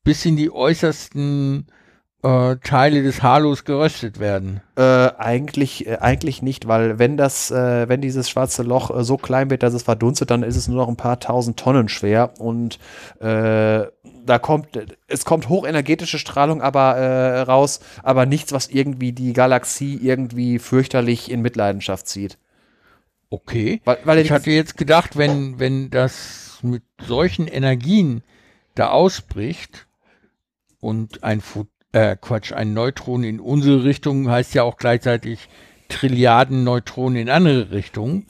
bis 0.04 0.26
in 0.26 0.36
die 0.36 0.52
äußersten 0.52 1.68
äh, 2.26 2.58
Teile 2.58 3.04
des 3.04 3.22
Halos 3.22 3.64
geröstet 3.64 4.20
werden. 4.20 4.62
Äh, 4.76 4.82
eigentlich, 4.82 5.86
äh, 5.86 5.98
eigentlich 6.02 6.42
nicht, 6.42 6.68
weil 6.68 6.98
wenn 6.98 7.18
das, 7.18 7.52
äh, 7.52 7.88
wenn 7.88 8.02
dieses 8.02 8.30
schwarze 8.30 8.64
Loch 8.64 8.90
äh, 8.90 9.04
so 9.04 9.18
klein 9.18 9.50
wird, 9.50 9.64
dass 9.64 9.74
es 9.74 9.84
verdunstet, 9.84 10.32
dann 10.32 10.44
ist 10.44 10.56
es 10.56 10.68
nur 10.68 10.78
noch 10.78 10.88
ein 10.88 10.98
paar 10.98 11.20
tausend 11.20 11.60
Tonnen 11.60 11.88
schwer 11.88 12.34
und 12.40 12.80
äh, 13.20 13.86
da 14.26 14.40
kommt, 14.40 14.70
es 15.08 15.24
kommt 15.24 15.50
hochenergetische 15.50 16.18
Strahlung 16.18 16.62
aber 16.64 17.44
raus, 17.48 17.80
aber 18.02 18.26
nichts, 18.26 18.54
was 18.54 18.68
irgendwie 18.70 19.12
die 19.12 19.34
Galaxie 19.34 20.00
irgendwie 20.02 20.58
fürchterlich 20.58 21.30
in 21.30 21.42
Mitleidenschaft 21.42 22.08
zieht. 22.08 22.40
Okay. 23.30 23.82
Weil, 23.86 24.00
weil 24.04 24.20
Ich 24.20 24.32
hatte 24.32 24.50
jetzt 24.50 24.78
gedacht, 24.78 25.16
wenn, 25.16 25.60
wenn 25.60 25.92
das 25.92 26.60
mit 26.64 26.84
solchen 27.06 27.48
Energien 27.48 28.24
da 28.74 28.90
ausbricht 28.90 29.86
und 30.80 31.24
ein 31.24 31.42
Pho- 31.42 31.68
äh, 31.96 32.18
Quatsch, 32.20 32.52
ein 32.52 32.74
Neutron 32.74 33.24
in 33.24 33.40
unsere 33.40 33.86
Richtung 33.86 34.30
heißt 34.30 34.54
ja 34.54 34.64
auch 34.64 34.76
gleichzeitig 34.76 35.48
Trilliarden 35.88 36.66
Neutronen 36.66 37.16
in 37.16 37.30
andere 37.30 37.72
Richtungen, 37.72 38.26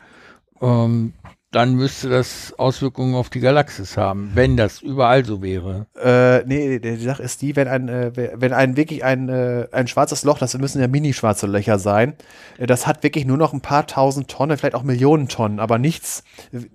ähm, 0.61 1.13
dann 1.55 1.75
müsste 1.75 2.09
das 2.09 2.53
Auswirkungen 2.57 3.15
auf 3.15 3.29
die 3.29 3.39
Galaxis 3.39 3.95
haben, 3.95 4.31
wenn 4.33 4.57
das 4.57 4.81
überall 4.81 5.23
so 5.23 5.41
wäre. 5.41 5.85
Äh, 5.95 6.43
nee, 6.45 6.79
die 6.79 6.97
Sache 6.97 7.23
ist 7.23 7.41
die, 7.41 7.55
wenn 7.55 7.69
ein, 7.69 7.87
äh, 7.87 8.11
wenn 8.35 8.51
ein 8.51 8.75
wirklich 8.75 9.05
ein, 9.05 9.29
äh, 9.29 9.67
ein 9.71 9.87
schwarzes 9.87 10.25
Loch, 10.25 10.37
das 10.37 10.57
müssen 10.57 10.81
ja 10.81 10.89
mini-schwarze 10.89 11.47
Löcher 11.47 11.79
sein, 11.79 12.15
äh, 12.57 12.67
das 12.67 12.87
hat 12.87 13.03
wirklich 13.03 13.25
nur 13.25 13.37
noch 13.37 13.53
ein 13.53 13.61
paar 13.61 13.87
tausend 13.87 14.29
Tonnen, 14.29 14.57
vielleicht 14.57 14.75
auch 14.75 14.83
Millionen 14.83 15.29
Tonnen, 15.29 15.61
aber 15.61 15.77
nichts, 15.77 16.25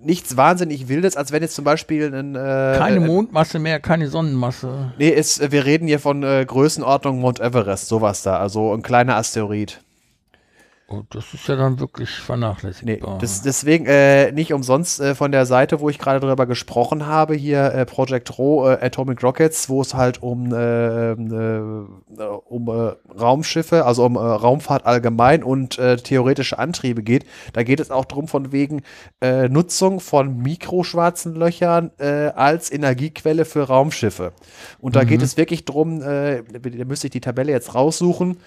nichts 0.03 0.35
wahnsinnig 0.35 0.87
Wildes, 0.87 1.15
als 1.15 1.31
wenn 1.31 1.43
jetzt 1.43 1.53
zum 1.53 1.65
Beispiel 1.65 2.11
ein, 2.11 2.33
äh, 2.33 2.75
Keine 2.79 3.01
Mondmasse 3.01 3.59
mehr, 3.59 3.79
keine 3.79 4.07
Sonnenmasse. 4.07 4.93
Nee, 4.97 5.09
ist, 5.09 5.51
wir 5.51 5.63
reden 5.63 5.87
hier 5.87 5.99
von 5.99 6.21
Größenordnung 6.21 7.19
Mount 7.19 7.39
Everest, 7.39 7.87
sowas 7.87 8.23
da, 8.23 8.37
also 8.37 8.73
ein 8.73 8.81
kleiner 8.81 9.15
Asteroid. 9.15 9.79
Oh, 10.93 11.03
das 11.09 11.33
ist 11.33 11.47
ja 11.47 11.55
dann 11.55 11.79
wirklich 11.79 12.09
Nee, 12.09 12.25
vernachlässigbar. 12.25 13.17
das, 13.19 13.41
deswegen 13.43 13.85
äh, 13.85 14.33
nicht 14.33 14.51
umsonst 14.51 14.99
äh, 14.99 15.15
von 15.15 15.31
der 15.31 15.45
Seite, 15.45 15.79
wo 15.79 15.89
ich 15.89 15.99
gerade 15.99 16.19
drüber 16.19 16.45
gesprochen 16.45 17.05
habe, 17.07 17.33
hier 17.33 17.73
äh, 17.73 17.85
Project 17.85 18.37
Ro, 18.37 18.69
äh, 18.69 18.77
Atomic 18.85 19.23
Rockets, 19.23 19.69
wo 19.69 19.81
es 19.81 19.93
halt 19.93 20.21
um, 20.21 20.51
äh, 20.53 21.11
äh, 21.13 21.61
um 22.45 22.67
äh, 22.67 22.93
Raumschiffe, 23.17 23.85
also 23.85 24.05
um 24.05 24.17
äh, 24.17 24.19
Raumfahrt 24.19 24.85
allgemein 24.85 25.43
und 25.43 25.79
äh, 25.79 25.95
theoretische 25.95 26.59
Antriebe 26.59 27.03
geht. 27.03 27.25
Da 27.53 27.63
geht 27.63 27.79
es 27.79 27.89
auch 27.89 28.03
drum 28.03 28.27
von 28.27 28.51
wegen 28.51 28.81
äh, 29.21 29.47
Nutzung 29.47 30.01
von 30.01 30.39
mikroschwarzen 30.39 31.35
Löchern 31.35 31.91
äh, 31.99 32.31
als 32.35 32.69
Energiequelle 32.69 33.45
für 33.45 33.63
Raumschiffe. 33.63 34.33
Und 34.79 34.97
da 34.97 35.05
geht 35.05 35.21
es 35.21 35.37
wirklich 35.37 35.63
drum, 35.63 36.01
äh, 36.01 36.43
da 36.43 36.85
müsste 36.85 37.07
ich 37.07 37.11
die 37.11 37.21
Tabelle 37.21 37.53
jetzt 37.53 37.75
raussuchen. 37.75 38.39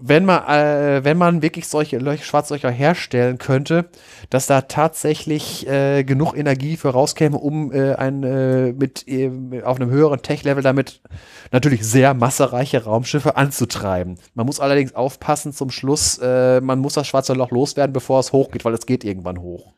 Wenn 0.00 0.24
man, 0.24 0.46
äh, 0.46 1.02
wenn 1.02 1.18
man 1.18 1.42
wirklich 1.42 1.66
solche 1.66 1.98
Löch 1.98 2.24
Schwarzlöcher 2.24 2.70
herstellen 2.70 3.38
könnte, 3.38 3.86
dass 4.30 4.46
da 4.46 4.60
tatsächlich 4.60 5.66
äh, 5.66 6.04
genug 6.04 6.36
Energie 6.36 6.76
für 6.76 6.90
rauskäme, 6.90 7.36
um 7.36 7.72
äh, 7.72 7.94
ein, 7.94 8.22
äh, 8.22 8.72
mit 8.72 9.08
äh, 9.08 9.30
auf 9.64 9.80
einem 9.80 9.90
höheren 9.90 10.22
Tech-Level 10.22 10.62
damit 10.62 11.02
natürlich 11.50 11.84
sehr 11.84 12.14
massereiche 12.14 12.84
Raumschiffe 12.84 13.36
anzutreiben. 13.36 14.20
Man 14.34 14.46
muss 14.46 14.60
allerdings 14.60 14.94
aufpassen 14.94 15.52
zum 15.52 15.70
Schluss, 15.70 16.18
äh, 16.22 16.60
man 16.60 16.78
muss 16.78 16.94
das 16.94 17.08
schwarze 17.08 17.32
Loch 17.32 17.50
loswerden, 17.50 17.92
bevor 17.92 18.20
es 18.20 18.32
hochgeht, 18.32 18.64
weil 18.64 18.74
es 18.74 18.86
geht 18.86 19.02
irgendwann 19.02 19.40
hoch. 19.40 19.74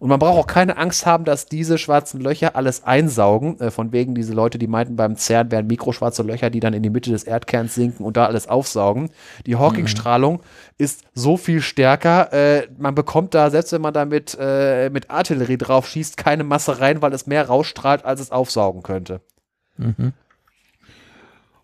Und 0.00 0.08
man 0.08 0.18
braucht 0.18 0.38
auch 0.38 0.46
keine 0.46 0.76
Angst 0.76 1.06
haben, 1.06 1.24
dass 1.24 1.46
diese 1.46 1.76
schwarzen 1.76 2.20
Löcher 2.20 2.54
alles 2.54 2.84
einsaugen. 2.84 3.58
Äh, 3.60 3.70
von 3.70 3.92
wegen 3.92 4.14
diese 4.14 4.32
Leute, 4.32 4.58
die 4.58 4.66
meinten, 4.68 4.96
beim 4.96 5.16
CERN 5.16 5.50
wären 5.50 5.66
mikroschwarze 5.66 6.22
Löcher, 6.22 6.50
die 6.50 6.60
dann 6.60 6.72
in 6.74 6.82
die 6.82 6.90
Mitte 6.90 7.10
des 7.10 7.24
Erdkerns 7.24 7.74
sinken 7.74 8.04
und 8.04 8.16
da 8.16 8.26
alles 8.26 8.46
aufsaugen. 8.48 9.10
Die 9.46 9.56
Hawking-Strahlung 9.56 10.40
ist 10.78 11.02
so 11.14 11.36
viel 11.36 11.60
stärker. 11.60 12.32
Äh, 12.32 12.68
man 12.78 12.94
bekommt 12.94 13.34
da, 13.34 13.50
selbst 13.50 13.72
wenn 13.72 13.80
man 13.82 13.94
da 13.94 14.04
mit, 14.04 14.36
äh, 14.40 14.88
mit 14.90 15.10
Artillerie 15.10 15.58
drauf 15.58 15.88
schießt, 15.88 16.16
keine 16.16 16.44
Masse 16.44 16.80
rein, 16.80 17.02
weil 17.02 17.12
es 17.12 17.26
mehr 17.26 17.46
rausstrahlt, 17.48 18.04
als 18.04 18.20
es 18.20 18.30
aufsaugen 18.30 18.82
könnte. 18.82 19.20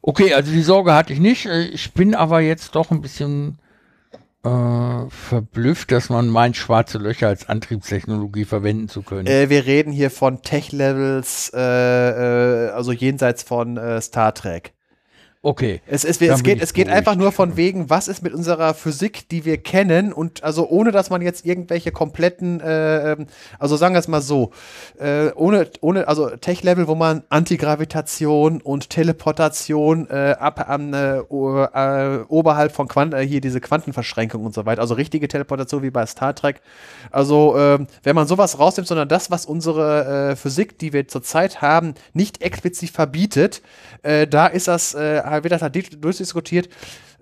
Okay, 0.03 0.35
also 0.35 0.53
die 0.53 0.63
Sorge 0.63 0.93
hatte 0.93 1.13
ich 1.13 1.21
nicht. 1.21 1.47
Äh, 1.47 1.63
Ich 1.69 1.95
bin 1.95 2.15
aber 2.15 2.41
jetzt 2.41 2.75
doch 2.75 2.91
ein 2.91 3.01
bisschen 3.01 3.59
äh, 4.45 5.11
verblüfft, 5.11 5.91
dass 5.91 6.11
man 6.11 6.29
meint, 6.29 6.57
schwarze 6.57 6.99
Löcher 6.99 7.29
als 7.29 7.49
Antriebstechnologie 7.49 8.45
verwenden 8.45 8.89
zu 8.89 9.03
können. 9.03 9.27
Äh, 9.27 9.49
wir 9.49 9.67
reden 9.67 9.93
hier 9.93 10.11
von 10.11 10.43
Tech-Levels, 10.43 11.51
äh, 11.55 11.61
äh, 11.61 12.71
also 12.71 12.93
jenseits 12.93 13.43
von 13.43 13.77
äh, 13.77 14.01
Star 14.01 14.35
Trek. 14.35 14.75
Okay. 15.45 15.81
Es, 15.87 16.05
es, 16.05 16.21
es 16.21 16.43
geht, 16.43 16.61
es 16.61 16.73
geht 16.73 16.87
beruhigt. 16.87 16.99
einfach 16.99 17.17
nur 17.17 17.31
von 17.31 17.57
wegen, 17.57 17.91
was 17.91 18.09
ist 18.09 18.23
mit 18.23 18.33
unserer 18.35 18.75
Physik, 18.75 19.29
die 19.29 19.45
wir 19.45 19.59
kennen 19.59 20.13
und 20.13 20.43
also 20.43 20.69
ohne, 20.69 20.91
dass 20.91 21.11
man 21.11 21.23
jetzt 21.23 21.47
irgendwelche 21.47 21.93
kompletten, 21.93 22.61
äh, 22.61 23.13
ähm, 23.13 23.27
also 23.59 23.77
sagen 23.77 23.95
wir 23.95 24.01
es 24.01 24.09
mal 24.09 24.23
so, 24.23 24.51
äh, 24.99 25.31
ohne, 25.35 25.69
ohne, 25.81 26.09
also 26.09 26.31
Tech-Level, 26.31 26.89
wo 26.89 26.95
man 26.95 27.23
Antigravitation 27.29 28.61
und 28.61 28.91
Teleportation 28.91 30.09
äh, 30.09 30.35
ab 30.39 30.69
an 30.69 30.93
äh, 30.95 31.19
äh, 31.19 32.25
oberhalb 32.29 32.73
von 32.73 32.89
Quant 32.89 33.15
äh, 33.15 33.27
hier 33.27 33.41
diese 33.41 33.61
Quantenverschränkung 33.61 34.45
und 34.45 34.55
so 34.55 34.67
weiter, 34.67 34.81
also 34.81 34.95
richtige 34.95 35.29
Teleportation 35.29 35.83
wie 35.83 35.91
bei 35.91 36.07
Star 36.07 36.35
Trek. 36.35 36.61
Also 37.11 37.57
ähm, 37.59 37.87
wenn 38.03 38.17
man 38.17 38.27
sowas 38.27 38.59
rausnimmt, 38.59 38.89
sondern 38.89 39.09
das, 39.09 39.31
was 39.31 39.47
unsere 39.47 40.31
äh, 40.31 40.37
Physik, 40.37 40.79
die 40.79 40.93
wir 40.93 41.07
zurzeit 41.09 41.63
haben, 41.63 41.95
nicht 42.13 42.43
explizit 42.43 42.91
verbietet, 42.91 43.63
da 44.29 44.47
ist 44.47 44.69
das, 44.69 44.95
äh, 44.95 45.23
wird 45.43 45.53
das 45.53 45.63
halt 45.63 45.75
di- 45.75 45.83
durchdiskutiert. 46.01 46.69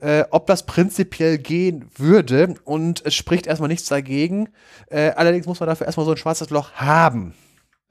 äh, 0.00 0.24
ob 0.32 0.48
das 0.48 0.66
prinzipiell 0.66 1.38
gehen 1.38 1.84
würde. 1.96 2.56
Und 2.64 3.06
es 3.06 3.14
spricht 3.14 3.46
erstmal 3.46 3.68
nichts 3.68 3.88
dagegen. 3.88 4.48
Äh, 4.90 5.10
allerdings 5.10 5.46
muss 5.46 5.60
man 5.60 5.68
dafür 5.68 5.86
erstmal 5.86 6.04
so 6.04 6.10
ein 6.10 6.16
schwarzes 6.16 6.50
Loch 6.50 6.72
haben. 6.72 7.34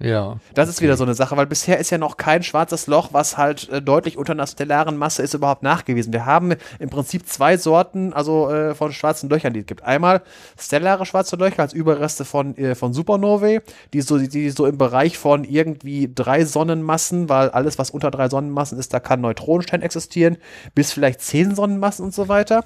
Ja. 0.02 0.38
Das 0.54 0.70
ist 0.70 0.82
wieder 0.82 0.97
so 0.97 1.04
eine 1.04 1.14
Sache, 1.14 1.38
weil 1.38 1.45
bisher 1.45 1.78
ist 1.80 1.89
ja 1.89 1.97
noch 1.97 2.18
kein 2.18 2.43
schwarzes 2.43 2.88
Loch, 2.88 3.10
was 3.12 3.38
halt 3.38 3.70
äh, 3.70 3.82
deutlich 3.82 4.18
unter 4.18 4.34
einer 4.34 4.47
stellaren 4.47 4.97
Masse 4.97 5.22
ist, 5.22 5.34
überhaupt 5.34 5.64
nachgewiesen. 5.64 6.12
Wir 6.14 6.26
haben 6.26 6.54
im 6.80 6.89
Prinzip 6.89 7.28
zwei 7.28 7.58
Sorten 7.58 8.14
also 8.14 8.49
äh, 8.49 8.76
von 8.76 8.91
schwarzen 8.91 9.30
Löchern, 9.30 9.54
die 9.54 9.62
es 9.62 9.66
gibt. 9.66 9.84
Einmal 9.84 10.22
stellare 10.60 11.06
schwarze 11.06 11.36
Löcher 11.36 11.62
als 11.62 11.74
Überreste 11.74 12.26
von, 12.26 12.58
äh, 12.58 12.76
von 12.76 12.93
Supernovae, 12.93 13.62
die 13.93 14.02
so, 14.02 14.18
die 14.18 14.49
so 14.49 14.66
im 14.66 14.78
Bereich 14.78 15.18
von 15.18 15.43
irgendwie 15.43 16.12
drei 16.14 16.45
Sonnenmassen, 16.45 17.30
weil 17.30 17.49
alles, 17.49 17.78
was 17.78 17.89
unter 17.91 18.12
drei 18.12 18.30
Sonnenmassen 18.30 18.80
ist, 18.80 18.93
da 18.93 18.99
kann 18.99 19.22
Neutronenstein 19.22 19.82
existieren, 19.82 20.38
bis 20.76 20.91
vielleicht 20.91 21.22
zehn 21.22 21.56
Sonnenmassen 21.56 22.06
und 22.06 22.14
so 22.14 22.28
weiter. 22.28 22.66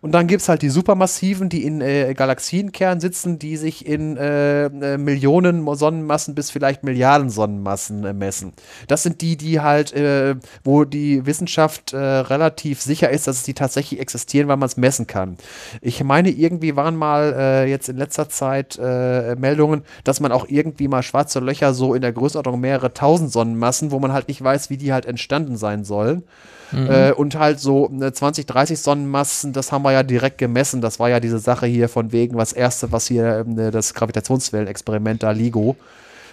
Und 0.00 0.12
dann 0.12 0.26
gibt 0.26 0.42
es 0.42 0.48
halt 0.48 0.62
die 0.62 0.70
supermassiven, 0.70 1.48
die 1.48 1.64
in 1.64 1.80
äh, 1.80 2.14
Galaxienkernen 2.14 3.00
sitzen, 3.00 3.38
die 3.38 3.56
sich 3.56 3.86
in 3.86 4.16
äh, 4.16 4.66
äh, 4.66 4.98
Millionen 4.98 5.66
Sonnenmassen 5.76 6.34
bis 6.34 6.50
vielleicht 6.50 6.75
Milliarden 6.84 7.30
Sonnenmassen 7.30 8.16
messen. 8.18 8.52
Das 8.88 9.02
sind 9.02 9.20
die, 9.20 9.36
die 9.36 9.60
halt, 9.60 9.92
äh, 9.92 10.36
wo 10.64 10.84
die 10.84 11.26
Wissenschaft 11.26 11.92
äh, 11.92 11.98
relativ 11.98 12.80
sicher 12.80 13.10
ist, 13.10 13.26
dass 13.26 13.42
die 13.42 13.54
tatsächlich 13.54 14.00
existieren, 14.00 14.48
weil 14.48 14.56
man 14.56 14.66
es 14.66 14.76
messen 14.76 15.06
kann. 15.06 15.36
Ich 15.80 16.02
meine, 16.02 16.30
irgendwie 16.30 16.76
waren 16.76 16.96
mal 16.96 17.34
äh, 17.36 17.70
jetzt 17.70 17.88
in 17.88 17.96
letzter 17.96 18.28
Zeit 18.28 18.78
äh, 18.82 19.36
Meldungen, 19.36 19.82
dass 20.04 20.20
man 20.20 20.32
auch 20.32 20.46
irgendwie 20.48 20.88
mal 20.88 21.02
schwarze 21.02 21.40
Löcher 21.40 21.74
so 21.74 21.94
in 21.94 22.02
der 22.02 22.12
Größenordnung 22.12 22.60
mehrere 22.60 22.92
tausend 22.92 23.32
Sonnenmassen, 23.32 23.90
wo 23.90 23.98
man 23.98 24.12
halt 24.12 24.28
nicht 24.28 24.42
weiß, 24.42 24.70
wie 24.70 24.76
die 24.76 24.92
halt 24.92 25.06
entstanden 25.06 25.56
sein 25.56 25.84
sollen. 25.84 26.24
Mhm. 26.72 26.90
Äh, 26.90 27.12
und 27.12 27.38
halt 27.38 27.60
so 27.60 27.90
äh, 28.00 28.12
20, 28.12 28.46
30 28.46 28.78
Sonnenmassen, 28.80 29.52
das 29.52 29.72
haben 29.72 29.82
wir 29.82 29.92
ja 29.92 30.02
direkt 30.02 30.38
gemessen. 30.38 30.80
Das 30.80 30.98
war 30.98 31.08
ja 31.08 31.20
diese 31.20 31.38
Sache 31.38 31.66
hier 31.66 31.88
von 31.88 32.12
wegen, 32.12 32.36
was 32.36 32.52
erste, 32.52 32.92
was 32.92 33.06
hier 33.06 33.44
ähm, 33.46 33.70
das 33.70 33.94
Gravitationswellenexperiment 33.94 35.22
da 35.22 35.30
LIGO. 35.30 35.76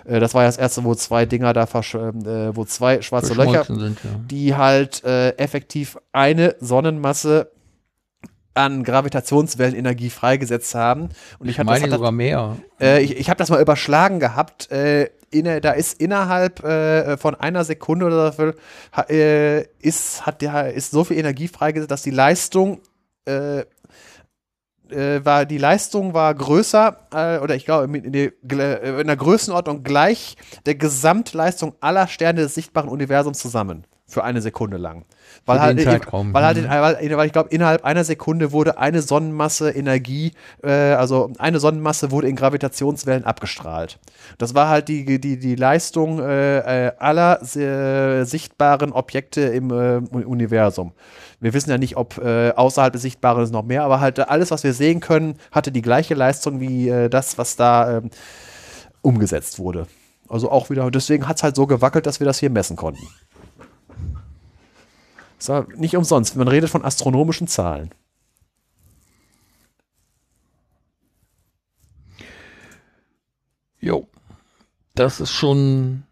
Äh, 0.05 0.19
das 0.19 0.33
war 0.33 0.43
ja 0.43 0.47
das 0.47 0.57
erste, 0.57 0.83
wo 0.83 0.95
zwei 0.95 1.25
Dinger 1.25 1.53
da 1.53 1.65
versch 1.65 1.95
äh, 1.95 2.55
wo 2.55 2.65
zwei 2.65 3.01
schwarze 3.01 3.33
Löcher, 3.33 3.65
sind, 3.65 3.99
ja. 4.03 4.09
die 4.29 4.55
halt 4.55 5.03
äh, 5.03 5.31
effektiv 5.37 5.97
eine 6.11 6.55
Sonnenmasse 6.59 7.51
an 8.53 8.83
Gravitationswellenenergie 8.83 10.09
freigesetzt 10.09 10.75
haben. 10.75 11.09
Und 11.39 11.49
ich, 11.49 11.57
Ich 11.57 11.63
meine 11.63 11.87
das, 11.87 11.97
sogar 11.97 12.11
mehr. 12.11 12.57
äh, 12.79 13.01
ich, 13.01 13.17
ich 13.17 13.29
habe 13.29 13.37
das 13.37 13.49
mal 13.49 13.61
überschlagen 13.61 14.19
gehabt. 14.19 14.71
Äh, 14.71 15.09
inne, 15.31 15.61
da 15.61 15.71
ist 15.71 15.99
innerhalb 15.99 16.63
äh, 16.63 17.17
von 17.17 17.35
einer 17.35 17.63
Sekunde 17.63 18.05
oder 18.05 18.31
so 18.31 18.51
ha, 18.91 19.01
äh, 19.09 19.63
ist, 19.79 20.25
hat 20.25 20.41
der, 20.41 20.73
ist 20.73 20.91
so 20.91 21.03
viel 21.03 21.17
Energie 21.17 21.47
freigesetzt, 21.47 21.89
dass 21.91 22.03
die 22.03 22.11
Leistung 22.11 22.81
äh, 24.93 25.25
war 25.25 25.45
die 25.45 25.57
Leistung 25.57 26.13
war 26.13 26.33
größer 26.33 26.97
äh, 27.13 27.37
oder 27.39 27.55
ich 27.55 27.65
glaube 27.65 27.97
in, 27.97 28.11
der- 28.11 28.31
äh, 28.83 29.01
in 29.01 29.07
der 29.07 29.17
Größenordnung 29.17 29.83
gleich 29.83 30.37
der 30.65 30.75
Gesamtleistung 30.75 31.75
aller 31.81 32.07
Sterne 32.07 32.41
des 32.41 32.55
sichtbaren 32.55 32.89
Universums 32.89 33.39
zusammen 33.39 33.85
für 34.05 34.23
eine 34.23 34.41
Sekunde 34.41 34.77
lang. 34.77 35.05
Weil 35.45 35.57
Für 35.57 35.63
halt, 35.63 35.79
den 35.79 35.89
in- 35.89 36.33
weil, 36.33 36.43
halt 36.45 36.57
mhm. 36.57 36.63
in, 36.65 36.69
weil, 36.69 37.17
weil 37.17 37.25
ich 37.25 37.33
glaube, 37.33 37.49
innerhalb 37.49 37.83
einer 37.83 38.03
Sekunde 38.03 38.51
wurde 38.51 38.77
eine 38.77 39.01
Sonnenmasse 39.01 39.71
Energie, 39.71 40.33
äh, 40.61 40.69
also 40.71 41.31
eine 41.39 41.59
Sonnenmasse 41.59 42.11
wurde 42.11 42.27
in 42.27 42.35
Gravitationswellen 42.35 43.23
abgestrahlt. 43.23 43.97
Das 44.37 44.53
war 44.53 44.69
halt 44.69 44.87
die, 44.87 45.19
die, 45.19 45.39
die 45.39 45.55
Leistung 45.55 46.19
äh, 46.19 46.87
äh, 46.87 46.91
aller 46.99 47.39
sichtbaren 48.25 48.91
Objekte 48.91 49.41
im 49.41 49.71
Universum. 49.71 50.91
Wir 51.43 51.53
wissen 51.53 51.69
ja 51.69 51.77
nicht, 51.77 51.97
ob 51.97 52.19
äh, 52.19 52.51
außerhalb 52.51 52.93
des 52.93 53.01
Sichtbaren 53.01 53.43
ist 53.43 53.51
noch 53.51 53.65
mehr, 53.65 53.83
aber 53.83 53.99
halt 53.99 54.17
äh, 54.17 54.21
alles, 54.21 54.49
was 54.49 54.63
wir 54.63 54.73
sehen 54.73 55.01
können, 55.01 55.37
hatte 55.51 55.73
die 55.73 55.81
gleiche 55.81 56.13
Leistung 56.13 56.61
wie 56.61 56.87
äh, 56.87 57.09
das, 57.09 57.37
was 57.37 57.57
da 57.57 57.97
ähm, 57.97 58.11
umgesetzt 59.01 59.59
wurde. 59.59 59.87
Also 60.29 60.49
auch 60.49 60.69
wieder, 60.69 60.89
deswegen 60.89 61.27
hat 61.27 61.35
es 61.35 61.43
halt 61.43 61.57
so 61.57 61.67
gewackelt, 61.67 62.05
dass 62.05 62.21
wir 62.21 62.25
das 62.25 62.39
hier 62.39 62.49
messen 62.49 62.77
konnten. 62.77 63.05
War 65.45 65.67
nicht 65.75 65.97
umsonst. 65.97 66.37
Man 66.37 66.47
redet 66.47 66.69
von 66.69 66.85
astronomischen 66.85 67.47
Zahlen. 67.49 67.89
Jo. 73.81 74.07
Das 74.95 75.19
ist 75.19 75.33
schon 75.33 76.03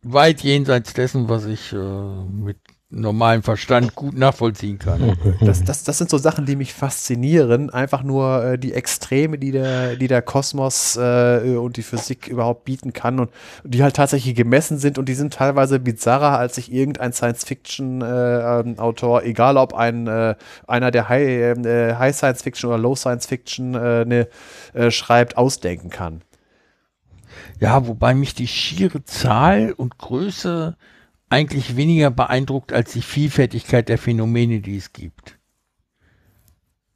weit 0.00 0.40
jenseits 0.40 0.94
dessen, 0.94 1.28
was 1.28 1.44
ich 1.44 1.74
äh, 1.74 1.76
mit 1.76 2.56
normalem 2.90 3.44
Verstand 3.44 3.94
gut 3.94 4.18
nachvollziehen 4.18 4.80
kann. 4.80 5.16
Das, 5.40 5.62
das, 5.62 5.84
das 5.84 5.98
sind 5.98 6.10
so 6.10 6.18
Sachen, 6.18 6.44
die 6.44 6.56
mich 6.56 6.74
faszinieren. 6.74 7.70
Einfach 7.70 8.02
nur 8.02 8.42
äh, 8.44 8.58
die 8.58 8.74
Extreme, 8.74 9.38
die 9.38 9.52
der, 9.52 9.94
die 9.96 10.08
der 10.08 10.22
Kosmos 10.22 10.96
äh, 10.96 11.56
und 11.56 11.76
die 11.76 11.84
Physik 11.84 12.26
überhaupt 12.26 12.64
bieten 12.64 12.92
kann 12.92 13.20
und 13.20 13.30
die 13.62 13.84
halt 13.84 13.94
tatsächlich 13.94 14.34
gemessen 14.34 14.78
sind 14.78 14.98
und 14.98 15.08
die 15.08 15.14
sind 15.14 15.32
teilweise 15.32 15.78
bizarrer, 15.78 16.36
als 16.38 16.56
sich 16.56 16.72
irgendein 16.72 17.12
Science-Fiction-Autor, 17.12 19.22
egal 19.22 19.56
ob 19.56 19.74
ein 19.74 20.08
äh, 20.08 20.34
einer 20.66 20.90
der 20.90 21.08
High, 21.08 21.64
äh, 21.64 21.94
High 21.94 22.16
Science-Fiction 22.16 22.68
oder 22.68 22.78
Low 22.78 22.96
Science-Fiction 22.96 23.74
äh, 23.74 24.04
ne, 24.04 24.26
äh, 24.74 24.90
schreibt, 24.90 25.36
ausdenken 25.36 25.90
kann. 25.90 26.22
Ja, 27.60 27.86
wobei 27.86 28.14
mich 28.14 28.34
die 28.34 28.48
schiere 28.48 29.04
Zahl 29.04 29.72
und 29.72 29.98
Größe 29.98 30.76
eigentlich 31.30 31.76
weniger 31.76 32.10
beeindruckt 32.10 32.72
als 32.72 32.92
die 32.92 33.02
Vielfältigkeit 33.02 33.88
der 33.88 33.98
Phänomene, 33.98 34.60
die 34.60 34.76
es 34.76 34.92
gibt. 34.92 35.38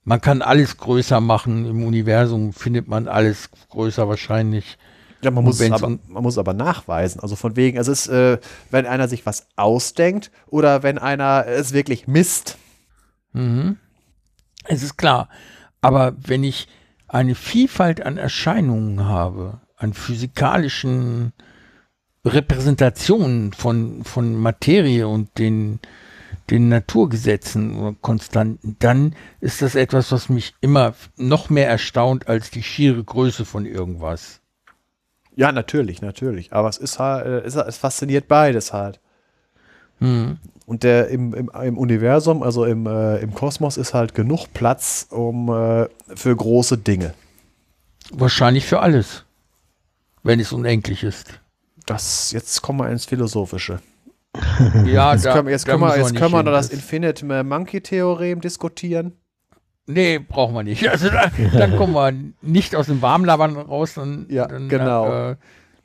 Man 0.02 0.20
kann 0.20 0.42
alles 0.42 0.76
größer 0.76 1.20
machen. 1.20 1.64
Im 1.64 1.84
Universum 1.84 2.52
findet 2.52 2.88
man 2.88 3.08
alles 3.08 3.50
größer 3.70 4.06
wahrscheinlich. 4.06 4.76
Ja, 5.22 5.30
man 5.30 5.44
muss, 5.44 5.62
aber, 5.62 5.88
man 5.88 6.22
muss 6.22 6.36
aber 6.36 6.52
nachweisen. 6.52 7.20
Also 7.20 7.36
von 7.36 7.56
wegen, 7.56 7.78
es 7.78 7.88
ist, 7.88 8.08
äh, 8.08 8.38
wenn 8.70 8.84
einer 8.84 9.08
sich 9.08 9.24
was 9.24 9.46
ausdenkt 9.56 10.30
oder 10.46 10.82
wenn 10.82 10.98
einer 10.98 11.46
es 11.46 11.72
wirklich 11.72 12.06
misst. 12.06 12.58
Mhm. 13.32 13.78
Es 14.64 14.82
ist 14.82 14.98
klar. 14.98 15.30
Aber 15.80 16.14
wenn 16.18 16.44
ich 16.44 16.68
eine 17.08 17.34
Vielfalt 17.34 18.04
an 18.04 18.18
Erscheinungen 18.18 19.06
habe, 19.06 19.60
an 19.76 19.94
physikalischen 19.94 21.32
Repräsentationen 22.24 23.52
von, 23.52 24.04
von 24.04 24.34
Materie 24.34 25.06
und 25.06 25.38
den, 25.38 25.78
den 26.50 26.68
Naturgesetzen 26.68 27.76
oder 27.76 27.96
Konstanten, 28.00 28.76
dann 28.78 29.14
ist 29.40 29.62
das 29.62 29.74
etwas, 29.74 30.10
was 30.10 30.28
mich 30.28 30.54
immer 30.60 30.94
noch 31.16 31.50
mehr 31.50 31.68
erstaunt 31.68 32.28
als 32.28 32.50
die 32.50 32.62
schiere 32.62 33.02
Größe 33.02 33.44
von 33.44 33.66
irgendwas. 33.66 34.40
Ja, 35.36 35.52
natürlich, 35.52 36.00
natürlich. 36.00 36.52
Aber 36.52 36.68
es 36.68 36.78
ist 36.78 36.98
halt, 36.98 37.26
äh, 37.26 37.40
es, 37.40 37.56
es 37.56 37.76
fasziniert 37.76 38.28
beides 38.28 38.72
halt. 38.72 39.00
Mhm. 40.00 40.38
Und 40.66 40.82
der 40.82 41.08
im, 41.08 41.34
im, 41.34 41.50
im 41.62 41.76
Universum, 41.76 42.42
also 42.42 42.64
im, 42.64 42.86
äh, 42.86 43.18
im 43.18 43.34
Kosmos, 43.34 43.76
ist 43.76 43.92
halt 43.92 44.14
genug 44.14 44.46
Platz 44.54 45.06
um 45.10 45.50
äh, 45.50 45.88
für 46.14 46.34
große 46.34 46.78
Dinge. 46.78 47.14
Wahrscheinlich 48.10 48.64
für 48.64 48.80
alles, 48.80 49.24
wenn 50.22 50.40
es 50.40 50.52
unendlich 50.52 51.02
ist. 51.02 51.40
Das, 51.86 52.32
jetzt 52.32 52.62
kommen 52.62 52.78
wir 52.80 52.88
ins 52.88 53.04
Philosophische. 53.04 53.80
Ja, 54.84 55.12
Jetzt 55.12 55.24
können, 55.26 55.46
wir- 55.46 55.52
jetzt 55.52 55.66
da 55.68 55.72
können 55.72 55.82
wir, 55.84 55.96
jetzt 55.96 56.16
können 56.16 56.32
wir 56.32 56.42
noch 56.42 56.52
das 56.52 56.70
Infinite 56.70 57.24
Monkey 57.44 57.80
Theorem 57.80 58.40
diskutieren. 58.40 59.12
Nee, 59.86 60.18
brauchen 60.18 60.54
wir 60.54 60.62
nicht. 60.64 60.88
Also 60.90 61.08
da, 61.08 61.30
dann 61.56 61.76
kommen 61.76 61.92
wir 61.94 62.12
nicht 62.42 62.74
aus 62.74 62.86
dem 62.86 63.00
Warmlabern 63.00 63.56
raus, 63.56 63.94
dann, 63.94 64.26
Ja, 64.28 64.46
dann 64.48 64.68
genau. 64.68 65.30
äh, 65.30 65.36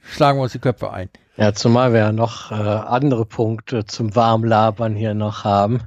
schlagen 0.01 0.39
wir 0.39 0.43
uns 0.43 0.53
die 0.53 0.59
Köpfe 0.59 0.91
ein. 0.91 1.09
Ja, 1.37 1.53
zumal 1.53 1.93
wir 1.93 1.99
ja 1.99 2.11
noch 2.11 2.51
äh, 2.51 2.55
andere 2.55 3.25
Punkte 3.25 3.85
zum 3.85 4.15
Warmlabern 4.15 4.95
hier 4.95 5.13
noch 5.13 5.43
haben. 5.43 5.81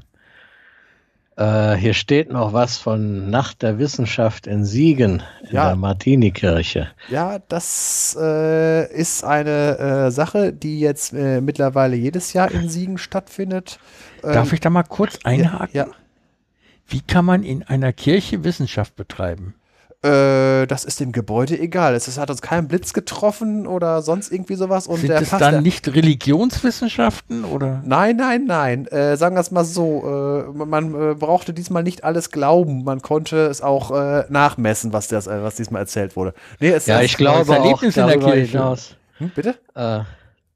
Äh, 1.36 1.74
hier 1.76 1.94
steht 1.94 2.30
noch 2.30 2.52
was 2.52 2.76
von 2.76 3.30
Nacht 3.30 3.62
der 3.62 3.78
Wissenschaft 3.78 4.46
in 4.46 4.64
Siegen 4.66 5.22
in 5.48 5.54
Ja. 5.56 5.68
der 5.68 5.76
Martinikirche. 5.76 6.88
Ja, 7.08 7.38
das 7.48 8.16
äh, 8.20 8.92
ist 8.92 9.24
eine 9.24 9.78
äh, 9.78 10.10
Sache, 10.10 10.52
die 10.52 10.78
jetzt 10.80 11.14
äh, 11.14 11.40
mittlerweile 11.40 11.96
jedes 11.96 12.34
Jahr 12.34 12.50
in 12.50 12.68
Siegen 12.68 12.98
stattfindet. 12.98 13.78
Darf 14.20 14.48
Ähm, 14.48 14.54
ich 14.54 14.60
da 14.60 14.68
mal 14.70 14.82
kurz 14.82 15.18
einhaken? 15.24 15.70
Ja, 15.74 15.86
Wie 16.86 17.00
kann 17.00 17.24
man 17.24 17.42
in 17.44 17.62
einer 17.62 17.92
Kirche 17.94 18.44
Wissenschaft 18.44 18.94
betreiben? 18.96 19.54
Äh, 20.04 20.66
das 20.66 20.84
ist 20.84 20.98
dem 20.98 21.12
Gebäude 21.12 21.56
egal. 21.58 21.94
Es 21.94 22.18
hat 22.18 22.28
uns 22.28 22.42
kein 22.42 22.66
Blitz 22.66 22.92
getroffen 22.92 23.66
oder 23.68 24.02
sonst 24.02 24.32
irgendwie 24.32 24.56
sowas. 24.56 24.88
Und 24.88 24.98
Sind 24.98 25.10
der 25.10 25.18
Pastor- 25.18 25.38
dann 25.38 25.62
nicht 25.62 25.86
Religionswissenschaften 25.94 27.44
oder? 27.44 27.82
Nein, 27.84 28.16
nein, 28.16 28.44
nein. 28.46 28.86
Äh, 28.88 29.16
sagen 29.16 29.36
wir 29.36 29.40
es 29.40 29.50
mal 29.52 29.64
so. 29.64 30.44
Äh, 30.50 30.64
man 30.66 30.94
äh, 30.94 31.14
brauchte 31.14 31.52
diesmal 31.54 31.84
nicht 31.84 32.02
alles 32.02 32.30
glauben. 32.32 32.82
Man 32.82 33.00
konnte 33.00 33.46
es 33.46 33.60
auch 33.62 33.90
äh, 33.92 34.24
nachmessen, 34.28 34.92
was, 34.92 35.06
das, 35.08 35.28
äh, 35.28 35.42
was 35.42 35.54
diesmal 35.54 35.82
erzählt 35.82 36.16
wurde. 36.16 36.34
Nee, 36.58 36.70
es 36.70 36.86
Ja, 36.86 37.00
ich 37.00 37.16
glaube 37.16 37.52
auch 37.52 37.54
Erlebnis 37.64 37.96
in 37.96 38.06
der 38.08 38.18
Kirche. 38.18 38.52
hinaus. 38.58 38.96
Hm, 39.18 39.30
bitte? 39.34 39.54
Äh, 39.76 40.00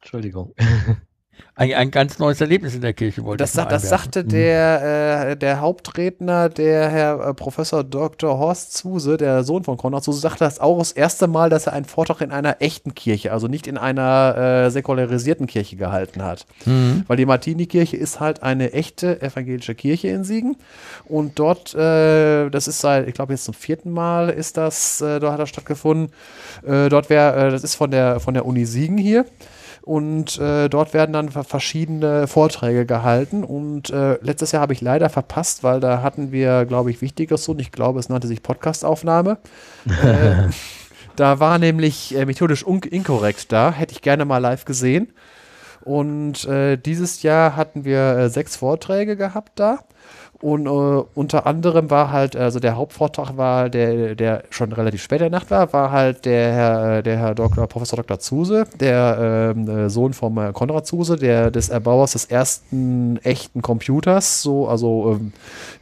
Entschuldigung. 0.01 0.55
ein, 1.55 1.73
ein 1.73 1.91
ganz 1.91 2.19
neues 2.19 2.41
Erlebnis 2.41 2.75
in 2.75 2.83
der 2.83 2.93
Kirche 2.93 3.25
wollte 3.25 3.43
Das, 3.43 3.51
ich 3.53 3.57
mal 3.57 3.63
sa- 3.65 3.69
das 3.71 3.89
sagte 3.89 4.25
Mhm. 4.25 4.29
der, 4.29 5.29
äh, 5.31 5.37
der 5.37 5.61
Hauptredner, 5.61 6.49
der 6.51 6.89
Herr 6.91 7.29
äh, 7.29 7.35
Professor 7.35 7.83
Dr. 7.83 8.39
Horst 8.39 8.75
Zuse, 8.75 9.17
der 9.17 9.43
Sohn 9.43 9.65
von 9.65 9.77
Konrad 9.79 10.05
Zuse, 10.05 10.21
sagte 10.21 10.41
das 10.45 10.61
auch 10.61 10.79
das 10.79 10.93
erste 10.93 11.27
Mal, 11.29 11.49
dass 11.49 11.67
er 11.67 11.73
einen 11.73 11.87
Vortrag 11.87 12.21
in 12.21 12.31
einer 12.31 12.57
echten 12.61 12.95
Kirche, 12.95 13.33
also 13.33 13.49
nicht 13.49 13.67
in 13.67 13.79
einer 13.79 14.37
äh, 14.67 14.71
säkularisierten 14.71 15.47
Kirche 15.47 15.77
gehalten 15.77 16.23
hat. 16.23 16.45
Mhm. 16.67 17.05
Weil 17.07 17.17
die 17.17 17.27
Martini-Kirche 17.27 17.97
ist 17.97 18.21
halt 18.21 18.43
eine 18.43 18.73
echte 18.75 19.23
evangelische 19.23 19.75
Kirche 19.75 20.09
in 20.09 20.25
Siegen. 20.25 20.57
Und 21.07 21.39
dort, 21.39 21.75
äh, 21.75 22.51
das 22.51 22.69
ist 22.69 22.81
seit, 22.81 23.09
ich 23.09 23.15
glaube 23.15 23.33
jetzt 23.33 23.45
zum 23.47 23.55
vierten 23.55 23.91
Mal 23.93 24.29
ist 24.29 24.57
das, 24.59 25.01
äh, 25.01 25.21
dort 25.21 25.33
hat 25.33 25.41
das 25.41 25.49
stattgefunden. 25.49 26.13
Äh, 26.67 26.89
dort 26.91 27.09
wäre, 27.09 27.51
das 27.51 27.65
ist 27.65 27.77
von 27.77 27.91
der, 27.91 28.21
von 28.21 28.35
der 28.35 28.45
Uni 28.45 28.67
Siegen 28.67 28.99
hier. 28.99 29.25
Und 29.87 30.37
äh, 30.41 30.69
dort 30.69 30.95
werden 30.95 31.13
dann 31.13 31.29
ver- 31.29 31.45
verschiedene 31.45 32.27
Vorträge 32.27 32.87
gehalten. 32.87 33.45
Und 33.45 33.89
äh, 33.91 34.19
letztes 34.21 34.51
Jahr 34.51 34.61
habe 34.63 34.73
ich 34.73 34.81
leider 34.81 35.09
verpasst, 35.09 35.63
weil 35.63 35.79
da 35.79 36.03
hatten 36.03 36.33
wir, 36.33 36.65
glaube 36.67 36.91
ich, 36.91 37.01
Wichtiges. 37.03 37.49
Und 37.49 37.61
ich 37.61 37.71
glaube, 37.71 38.01
es 38.01 38.09
nannte 38.09 38.27
sich 38.27 38.43
Podcastaufnahme. 38.43 39.39
äh, 40.03 40.49
da 41.17 41.39
war 41.39 41.59
nämlich 41.61 42.17
äh, 42.17 42.27
methodisch 42.27 42.65
inkorrekt 42.65 43.53
da. 43.53 43.71
Hätte 43.71 43.93
ich 43.93 44.03
gerne 44.03 44.25
mal 44.25 44.39
live 44.39 44.65
gesehen. 44.65 45.13
Und 45.87 46.45
äh, 46.47 46.77
dieses 46.77 47.23
Jahr 47.23 47.55
hatten 47.55 47.85
wir 47.85 48.17
äh, 48.17 48.29
sechs 48.29 48.57
Vorträge 48.57 49.17
gehabt 49.17 49.53
da. 49.55 49.79
Und 50.41 50.67
äh, 50.67 50.69
unter 50.69 51.47
anderem 51.47 51.91
war 51.91 52.11
halt, 52.11 52.35
also 52.35 52.59
der 52.59 52.77
Hauptvortrag 52.77 53.37
war, 53.37 53.71
der, 53.71 54.17
der 54.17 54.43
schon 54.51 54.73
relativ 54.73 55.01
spät 55.01 55.21
in 55.21 55.31
der 55.31 55.39
Nacht 55.39 55.53
war, 55.53 55.73
war 55.73 55.93
halt 55.93 56.25
der 56.25 56.53
Herr, 56.53 56.99
äh, 56.99 57.03
der 57.05 57.19
Herr 57.19 57.35
Dr., 57.37 57.69
Professor 57.69 57.99
Dr. 57.99 58.19
Zuse, 58.19 58.67
der 58.81 59.55
ähm, 59.57 59.69
äh, 59.69 59.89
Sohn 59.89 60.13
vom 60.13 60.37
äh, 60.39 60.53
Konrad 60.53 60.89
Zuse, 60.89 61.15
der 61.15 61.53
des 61.53 61.69
Erbauers 61.69 62.13
des 62.13 62.25
ersten 62.25 63.19
echten 63.23 63.63
Computers. 63.63 64.43
So, 64.43 64.67
also 64.67 65.13
ähm, 65.13 65.33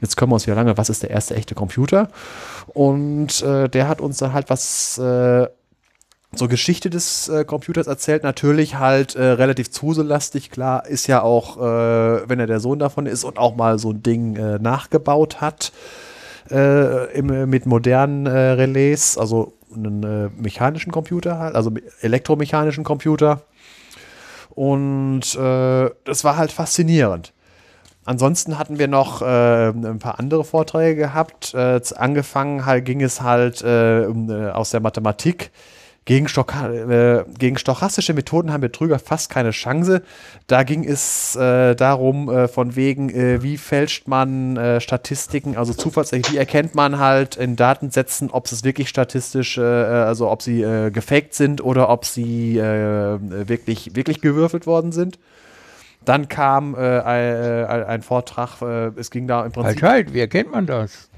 jetzt 0.02 0.18
können 0.18 0.30
wir 0.30 0.34
uns 0.34 0.46
wieder 0.46 0.56
lange, 0.56 0.76
was 0.76 0.90
ist 0.90 1.02
der 1.02 1.10
erste 1.10 1.34
echte 1.34 1.54
Computer? 1.54 2.10
Und 2.74 3.42
äh, 3.42 3.70
der 3.70 3.88
hat 3.88 4.02
uns 4.02 4.18
dann 4.18 4.34
halt 4.34 4.50
was 4.50 4.98
äh, 4.98 5.46
zur 6.36 6.48
Geschichte 6.48 6.90
des 6.90 7.28
äh, 7.28 7.44
Computers 7.44 7.86
erzählt. 7.86 8.22
Natürlich 8.22 8.78
halt 8.78 9.14
äh, 9.14 9.22
relativ 9.22 9.70
zuselastig. 9.70 10.50
Klar, 10.50 10.86
ist 10.86 11.06
ja 11.06 11.22
auch, 11.22 11.58
äh, 11.58 12.28
wenn 12.28 12.40
er 12.40 12.46
der 12.46 12.60
Sohn 12.60 12.78
davon 12.78 13.06
ist 13.06 13.24
und 13.24 13.38
auch 13.38 13.56
mal 13.56 13.78
so 13.78 13.90
ein 13.90 14.02
Ding 14.02 14.36
äh, 14.36 14.58
nachgebaut 14.58 15.40
hat 15.40 15.72
äh, 16.50 17.12
im, 17.16 17.48
mit 17.48 17.66
modernen 17.66 18.26
äh, 18.26 18.30
Relais, 18.30 19.16
also 19.18 19.54
einen 19.74 20.02
äh, 20.02 20.30
mechanischen 20.36 20.92
Computer 20.92 21.38
halt, 21.38 21.54
also 21.54 21.72
elektromechanischen 22.00 22.84
Computer. 22.84 23.42
Und 24.50 25.34
äh, 25.34 25.90
das 26.04 26.22
war 26.22 26.36
halt 26.36 26.52
faszinierend. 26.52 27.32
Ansonsten 28.04 28.58
hatten 28.58 28.78
wir 28.78 28.86
noch 28.86 29.22
äh, 29.22 29.68
ein 29.68 29.98
paar 29.98 30.18
andere 30.18 30.44
Vorträge 30.44 30.96
gehabt. 30.96 31.54
Äh, 31.54 31.80
angefangen 31.96 32.66
halt, 32.66 32.84
ging 32.84 33.00
es 33.00 33.22
halt 33.22 33.62
äh, 33.62 34.02
äh, 34.02 34.50
aus 34.50 34.70
der 34.70 34.80
Mathematik. 34.80 35.50
Gegen, 36.06 36.28
Stocha 36.28 36.70
äh, 36.70 37.24
gegen 37.38 37.56
stochastische 37.56 38.12
Methoden 38.12 38.52
haben 38.52 38.60
Betrüger 38.60 38.98
fast 38.98 39.30
keine 39.30 39.52
Chance. 39.52 40.02
Da 40.46 40.62
ging 40.62 40.84
es 40.84 41.34
äh, 41.34 41.74
darum, 41.74 42.28
äh, 42.28 42.46
von 42.46 42.76
wegen, 42.76 43.08
äh, 43.08 43.42
wie 43.42 43.56
fälscht 43.56 44.06
man 44.06 44.56
äh, 44.58 44.80
Statistiken, 44.82 45.56
also 45.56 45.72
Zufallsrechnung, 45.72 46.34
wie 46.34 46.36
erkennt 46.36 46.74
man 46.74 46.98
halt 46.98 47.36
in 47.36 47.56
Datensätzen, 47.56 48.30
ob 48.30 48.44
es 48.46 48.64
wirklich 48.64 48.90
statistisch, 48.90 49.56
äh, 49.56 49.62
also 49.62 50.30
ob 50.30 50.42
sie 50.42 50.60
gefaked 50.92 51.34
sind 51.34 51.64
oder 51.64 51.88
ob 51.88 52.04
sie 52.04 52.56
wirklich, 52.56 53.96
wirklich 53.96 54.20
gewürfelt 54.20 54.66
worden 54.66 54.92
sind. 54.92 55.18
Dann 56.04 56.28
kam 56.28 56.74
äh, 56.74 57.00
ein, 57.00 57.84
ein 57.84 58.02
Vortrag, 58.02 58.60
äh, 58.60 58.88
es 58.98 59.10
ging 59.10 59.26
da 59.26 59.44
im 59.44 59.52
Prinzip. 59.52 59.82
Halt, 59.82 59.92
halt, 59.92 60.14
wie 60.14 60.20
erkennt 60.20 60.52
man 60.52 60.66
das? 60.66 61.08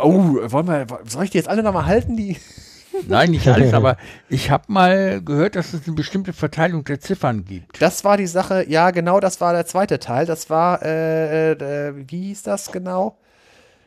Oh, 0.00 0.36
wollen 0.46 0.66
wir, 0.66 0.86
soll 1.04 1.24
ich 1.24 1.30
die 1.30 1.38
jetzt 1.38 1.48
alle 1.48 1.62
nochmal 1.62 1.86
halten? 1.86 2.16
Die? 2.16 2.38
Nein, 3.08 3.30
nicht 3.30 3.46
alles, 3.48 3.72
aber 3.74 3.96
ich 4.28 4.50
habe 4.50 4.64
mal 4.68 5.20
gehört, 5.22 5.56
dass 5.56 5.72
es 5.72 5.86
eine 5.86 5.94
bestimmte 5.96 6.32
Verteilung 6.32 6.84
der 6.84 7.00
Ziffern 7.00 7.44
gibt. 7.44 7.80
Das 7.80 8.04
war 8.04 8.16
die 8.16 8.26
Sache, 8.26 8.64
ja, 8.68 8.90
genau, 8.90 9.20
das 9.20 9.40
war 9.40 9.52
der 9.52 9.66
zweite 9.66 9.98
Teil. 9.98 10.26
Das 10.26 10.50
war, 10.50 10.82
äh, 10.82 11.52
äh, 11.52 11.92
wie 12.08 12.22
hieß 12.28 12.42
das 12.44 12.70
genau? 12.72 13.16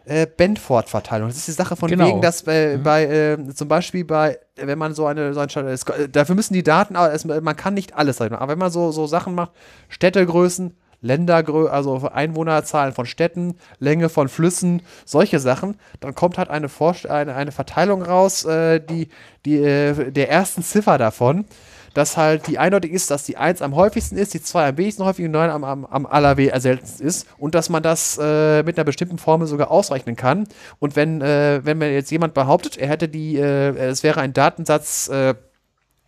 Äh, 0.05 0.27
Benford-Verteilung. 0.27 1.29
Das 1.29 1.37
ist 1.37 1.47
die 1.47 1.51
Sache 1.53 1.77
von 1.77 1.89
Genau. 1.89 2.05
wegen, 2.07 2.21
dass 2.21 2.43
bei, 2.43 2.77
bei 2.77 3.05
äh, 3.05 3.37
zum 3.55 3.69
Beispiel 3.69 4.03
bei, 4.03 4.37
wenn 4.57 4.77
man 4.77 4.93
so 4.93 5.05
eine, 5.05 5.33
so 5.33 5.39
ein, 5.39 5.47
es- 5.67 5.85
dafür 6.11 6.35
müssen 6.35 6.53
die 6.53 6.63
Daten, 6.63 6.97
aber 6.97 7.13
es, 7.13 7.23
man 7.23 7.55
kann 7.55 7.73
nicht 7.73 7.93
alles 7.95 8.17
sagen. 8.17 8.35
Aber 8.35 8.51
wenn 8.51 8.59
man 8.59 8.69
so, 8.69 8.91
so 8.91 9.07
Sachen 9.07 9.33
macht, 9.33 9.51
Städtegrößen, 9.87 10.75
Ländergröße, 11.03 11.71
also 11.71 12.09
Einwohnerzahlen 12.11 12.93
von 12.93 13.05
Städten, 13.05 13.55
Länge 13.79 14.09
von 14.09 14.29
Flüssen, 14.29 14.81
solche 15.05 15.39
Sachen, 15.39 15.75
dann 15.99 16.15
kommt 16.15 16.37
halt 16.39 16.49
eine, 16.49 16.69
Vorst 16.69 17.07
eine, 17.07 17.35
eine 17.35 17.51
Verteilung 17.51 18.01
raus, 18.01 18.45
äh, 18.45 18.79
die, 18.79 19.09
die 19.45 19.57
äh, 19.57 20.11
der 20.11 20.31
ersten 20.31 20.63
Ziffer 20.63 20.97
davon, 20.97 21.45
dass 21.93 22.17
halt 22.17 22.47
die 22.47 22.57
eindeutig 22.57 22.91
ist, 22.91 23.11
dass 23.11 23.23
die 23.23 23.37
1 23.37 23.61
am 23.61 23.75
häufigsten 23.75 24.17
ist, 24.17 24.33
die 24.33 24.41
2 24.41 24.69
am 24.69 24.77
wenigsten 24.77 25.03
häufig 25.03 25.25
und 25.25 25.31
die 25.31 25.37
9 25.37 25.49
am, 25.51 25.63
am, 25.63 25.85
am 25.85 26.05
allerseltensten 26.05 27.05
ist 27.05 27.27
und 27.37 27.53
dass 27.53 27.69
man 27.69 27.83
das 27.83 28.17
äh, 28.19 28.63
mit 28.63 28.77
einer 28.77 28.85
bestimmten 28.85 29.17
Formel 29.17 29.47
sogar 29.47 29.69
ausrechnen 29.69 30.15
kann. 30.15 30.47
Und 30.79 30.95
wenn, 30.95 31.21
äh, 31.21 31.61
wenn 31.63 31.77
mir 31.77 31.93
jetzt 31.93 32.11
jemand 32.11 32.33
behauptet, 32.33 32.77
er 32.77 32.87
hätte 32.87 33.09
die, 33.09 33.37
äh, 33.37 33.75
es 33.75 34.03
wäre 34.03 34.21
ein 34.21 34.33
Datensatz, 34.33 35.09
äh, 35.09 35.35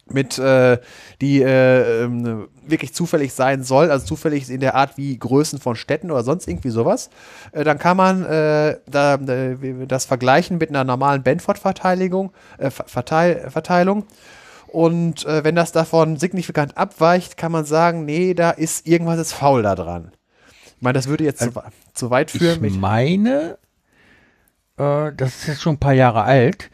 mit 0.08 0.38
äh, 0.38 0.78
die 1.20 1.42
äh, 1.42 2.04
ähm, 2.04 2.48
wirklich 2.66 2.94
zufällig 2.94 3.34
sein 3.34 3.64
soll, 3.64 3.90
also 3.90 4.06
zufällig 4.06 4.50
in 4.50 4.60
der 4.60 4.76
Art 4.76 4.98
wie 4.98 5.18
Größen 5.18 5.60
von 5.60 5.76
Städten 5.76 6.12
oder 6.12 6.24
sonst 6.24 6.48
irgendwie 6.48 6.70
sowas, 6.70 7.10
äh, 7.52 7.64
dann 7.64 7.80
kann 7.80 7.98
man 7.98 8.24
äh, 8.24 8.78
da, 8.88 9.18
das 9.18 10.06
vergleichen 10.06 10.58
mit 10.60 10.70
einer 10.70 10.84
normalen 10.84 11.24
Benford-Verteilung, 11.24 12.32
äh, 12.58 12.70
Verteil, 12.70 13.50
Verteilung. 13.50 14.06
Und 14.68 15.26
äh, 15.26 15.44
wenn 15.44 15.56
das 15.56 15.72
davon 15.72 16.18
signifikant 16.18 16.78
abweicht, 16.78 17.38
kann 17.38 17.52
man 17.52 17.66
sagen, 17.66 18.06
nee, 18.06 18.34
da 18.34 18.52
ist 18.52 18.86
irgendwas 18.86 19.20
ist 19.20 19.34
faul 19.34 19.64
da 19.64 19.74
dran. 19.74 20.12
Ich 20.76 20.82
meine, 20.82 20.94
das 20.94 21.08
würde 21.08 21.24
jetzt 21.24 21.42
zu, 21.42 21.52
zu 21.94 22.10
weit 22.10 22.30
führen. 22.30 22.64
Ich 22.64 22.78
meine, 22.78 23.58
das 24.78 25.36
ist 25.36 25.48
jetzt 25.48 25.62
schon 25.62 25.76
ein 25.76 25.80
paar 25.80 25.94
Jahre 25.94 26.24
alt, 26.24 26.70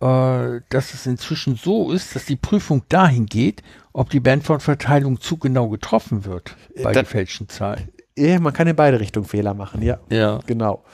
äh, 0.00 0.60
dass 0.68 0.94
es 0.94 1.06
inzwischen 1.06 1.56
so 1.56 1.90
ist, 1.92 2.14
dass 2.14 2.24
die 2.26 2.36
Prüfung 2.36 2.82
dahin 2.88 3.26
geht, 3.26 3.62
ob 3.92 4.10
die 4.10 4.20
Benford-Verteilung 4.20 5.20
zu 5.20 5.36
genau 5.36 5.68
getroffen 5.68 6.24
wird 6.24 6.56
bei 6.82 6.92
da- 6.92 7.02
gefälschten 7.02 7.48
Zahlen. 7.48 7.88
Ja, 8.16 8.38
man 8.38 8.52
kann 8.52 8.66
in 8.68 8.76
beide 8.76 9.00
Richtungen 9.00 9.26
Fehler 9.26 9.54
machen, 9.54 9.82
ja. 9.82 9.98
Ja. 10.08 10.40
Genau. 10.46 10.84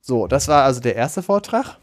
So, 0.00 0.26
das 0.26 0.48
war 0.48 0.64
also 0.64 0.80
der 0.80 0.96
erste 0.96 1.22
Vortrag. 1.22 1.76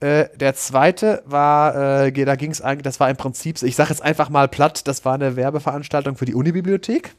Äh, 0.00 0.28
der 0.36 0.54
zweite 0.54 1.22
war, 1.26 2.04
äh, 2.06 2.12
da 2.24 2.36
ging 2.36 2.50
es 2.50 2.62
eigentlich, 2.62 2.84
das 2.84 3.00
war 3.00 3.10
im 3.10 3.16
Prinzip, 3.16 3.62
ich 3.62 3.76
sage 3.76 3.90
jetzt 3.90 4.02
einfach 4.02 4.30
mal 4.30 4.48
platt, 4.48 4.86
das 4.88 5.04
war 5.04 5.14
eine 5.14 5.36
Werbeveranstaltung 5.36 6.16
für 6.16 6.24
die 6.24 6.34
Unibibliothek. 6.34 7.14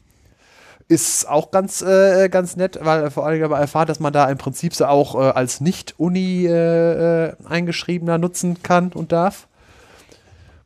Ist 0.88 1.28
auch 1.28 1.50
ganz, 1.50 1.80
äh, 1.82 2.28
ganz 2.28 2.56
nett, 2.56 2.78
weil 2.82 3.10
vor 3.10 3.26
allem 3.26 3.42
aber 3.42 3.58
erfahrt, 3.58 3.88
dass 3.88 4.00
man 4.00 4.12
da 4.12 4.28
im 4.28 4.38
Prinzip 4.38 4.74
so 4.74 4.86
auch 4.86 5.14
äh, 5.14 5.30
als 5.30 5.60
Nicht-Uni 5.60 6.46
äh, 6.46 7.28
äh, 7.28 8.18
nutzen 8.18 8.62
kann 8.62 8.92
und 8.92 9.12
darf. 9.12 9.46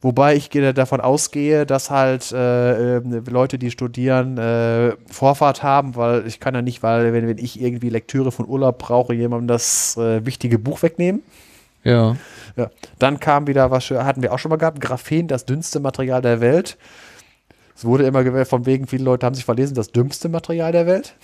Wobei 0.03 0.37
ich 0.37 0.51
davon 0.51 1.01
ausgehe, 1.01 1.67
dass 1.67 1.91
halt 1.91 2.31
äh, 2.31 2.99
äh, 2.99 3.03
Leute, 3.29 3.59
die 3.59 3.71
studieren, 3.71 4.39
äh, 4.39 4.93
Vorfahrt 5.11 5.62
haben, 5.62 5.97
weil 5.97 6.27
ich 6.27 6.39
kann 6.39 6.55
ja 6.55 6.62
nicht, 6.62 6.83
weil 6.83 7.12
wenn, 7.12 7.27
wenn 7.27 7.39
ich 7.39 7.61
irgendwie 7.61 7.89
Lektüre 7.89 8.31
von 8.31 8.47
Urlaub 8.47 8.79
brauche, 8.79 9.14
jemandem 9.14 9.49
das 9.49 9.97
äh, 9.97 10.25
wichtige 10.25 10.59
Buch 10.59 10.83
wegnehmen. 10.83 11.23
Ja. 11.83 12.17
Ja. 12.57 12.71
Dann 12.99 13.21
kam 13.21 13.47
wieder 13.47 13.71
was, 13.71 13.91
hatten 13.91 14.23
wir 14.23 14.33
auch 14.33 14.39
schon 14.39 14.51
mal 14.51 14.57
gehabt, 14.57 14.81
Graphen, 14.81 15.29
das 15.29 15.45
dünnste 15.45 15.81
Material 15.81 16.23
der 16.23 16.41
Welt. 16.41 16.77
Es 17.77 17.85
wurde 17.85 18.05
immer 18.05 18.24
gewählt, 18.24 18.49
von 18.49 18.64
wegen, 18.64 18.87
viele 18.87 19.05
Leute 19.05 19.27
haben 19.27 19.35
sich 19.35 19.45
verlesen, 19.45 19.74
das 19.74 19.93
dümmste 19.93 20.29
Material 20.29 20.72
der 20.72 20.87
Welt. 20.87 21.14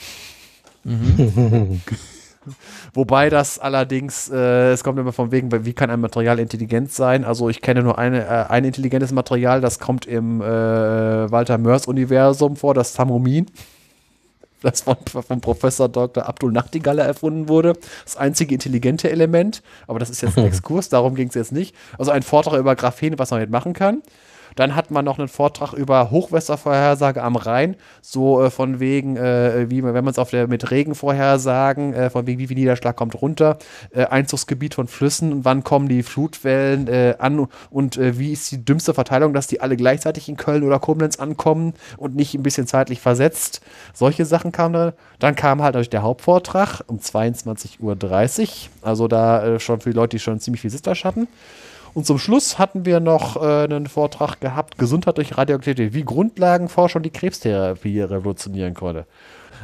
Wobei 2.94 3.30
das 3.30 3.58
allerdings, 3.58 4.28
äh, 4.28 4.72
es 4.72 4.84
kommt 4.84 4.98
immer 4.98 5.12
von 5.12 5.30
wegen, 5.30 5.64
wie 5.64 5.72
kann 5.72 5.90
ein 5.90 6.00
Material 6.00 6.38
intelligent 6.38 6.92
sein? 6.92 7.24
Also 7.24 7.48
ich 7.48 7.62
kenne 7.62 7.82
nur 7.82 7.98
eine, 7.98 8.24
äh, 8.26 8.46
ein 8.48 8.64
intelligentes 8.64 9.12
Material, 9.12 9.60
das 9.60 9.78
kommt 9.78 10.06
im 10.06 10.42
äh, 10.42 10.44
Walter 10.44 11.56
Mörs-Universum 11.58 12.56
vor, 12.56 12.74
das 12.74 12.92
Thermomin. 12.92 13.46
Das 14.60 14.82
von, 14.82 14.96
von 15.06 15.40
Professor 15.40 15.88
Dr. 15.88 16.28
Abdul 16.28 16.52
Nachtigalle 16.52 17.02
erfunden 17.02 17.48
wurde. 17.48 17.72
Das 18.04 18.16
einzige 18.16 18.54
intelligente 18.54 19.10
Element. 19.10 19.60
Aber 19.88 19.98
das 19.98 20.08
ist 20.08 20.22
jetzt 20.22 20.38
ein 20.38 20.44
Exkurs, 20.46 20.88
darum 20.88 21.16
ging 21.16 21.28
es 21.28 21.34
jetzt 21.34 21.50
nicht. 21.50 21.74
Also 21.98 22.12
ein 22.12 22.22
Vortrag 22.22 22.60
über 22.60 22.76
Graphen, 22.76 23.18
was 23.18 23.30
man 23.30 23.40
damit 23.40 23.50
machen 23.50 23.72
kann. 23.72 24.02
Dann 24.56 24.74
hat 24.74 24.90
man 24.90 25.04
noch 25.04 25.18
einen 25.18 25.28
Vortrag 25.28 25.72
über 25.72 26.10
Hochwasservorhersage 26.10 27.22
am 27.22 27.36
Rhein, 27.36 27.76
so 28.00 28.42
äh, 28.42 28.50
von 28.50 28.80
wegen, 28.80 29.16
äh, 29.16 29.70
wie 29.70 29.82
wenn 29.82 29.92
man 30.04 30.08
es 30.08 30.18
auf 30.18 30.30
der 30.30 30.48
mit 30.48 30.70
Regenvorhersagen, 30.70 31.94
äh, 31.94 32.10
von 32.10 32.26
wegen 32.26 32.38
wie 32.38 32.46
viel 32.46 32.56
Niederschlag 32.56 32.96
kommt 32.96 33.20
runter, 33.20 33.58
äh, 33.90 34.04
Einzugsgebiet 34.04 34.74
von 34.74 34.88
Flüssen 34.88 35.32
und 35.32 35.44
wann 35.44 35.64
kommen 35.64 35.88
die 35.88 36.02
Flutwellen 36.02 36.88
äh, 36.88 37.14
an 37.18 37.46
und 37.70 37.96
äh, 37.96 38.18
wie 38.18 38.32
ist 38.32 38.50
die 38.50 38.64
dümmste 38.64 38.94
Verteilung, 38.94 39.32
dass 39.34 39.46
die 39.46 39.60
alle 39.60 39.76
gleichzeitig 39.76 40.28
in 40.28 40.36
Köln 40.36 40.62
oder 40.62 40.78
Koblenz 40.78 41.18
ankommen 41.18 41.74
und 41.96 42.14
nicht 42.14 42.34
ein 42.34 42.42
bisschen 42.42 42.66
zeitlich 42.66 43.00
versetzt. 43.00 43.60
Solche 43.94 44.24
Sachen 44.24 44.52
kamen 44.52 44.74
da. 44.74 44.92
Dann 45.18 45.34
kam 45.36 45.62
halt 45.62 45.92
der 45.92 46.02
Hauptvortrag 46.02 46.82
um 46.86 46.98
22.30 46.98 47.78
Uhr. 47.80 47.96
Also 48.82 49.08
da 49.08 49.58
schon 49.58 49.80
für 49.80 49.90
die 49.90 49.96
Leute, 49.96 50.16
die 50.16 50.20
schon 50.20 50.40
ziemlich 50.40 50.60
viel 50.60 50.70
Sitzfleisch 50.70 51.04
hatten. 51.04 51.28
Und 51.94 52.06
zum 52.06 52.18
Schluss 52.18 52.58
hatten 52.58 52.86
wir 52.86 53.00
noch 53.00 53.36
äh, 53.36 53.64
einen 53.64 53.86
Vortrag 53.86 54.40
gehabt, 54.40 54.78
Gesundheit 54.78 55.18
durch 55.18 55.36
Radioaktivität, 55.36 55.92
wie 55.92 56.04
Grundlagenforschung 56.04 57.02
die 57.02 57.10
Krebstherapie 57.10 58.00
revolutionieren 58.00 58.74
konnte. 58.74 59.06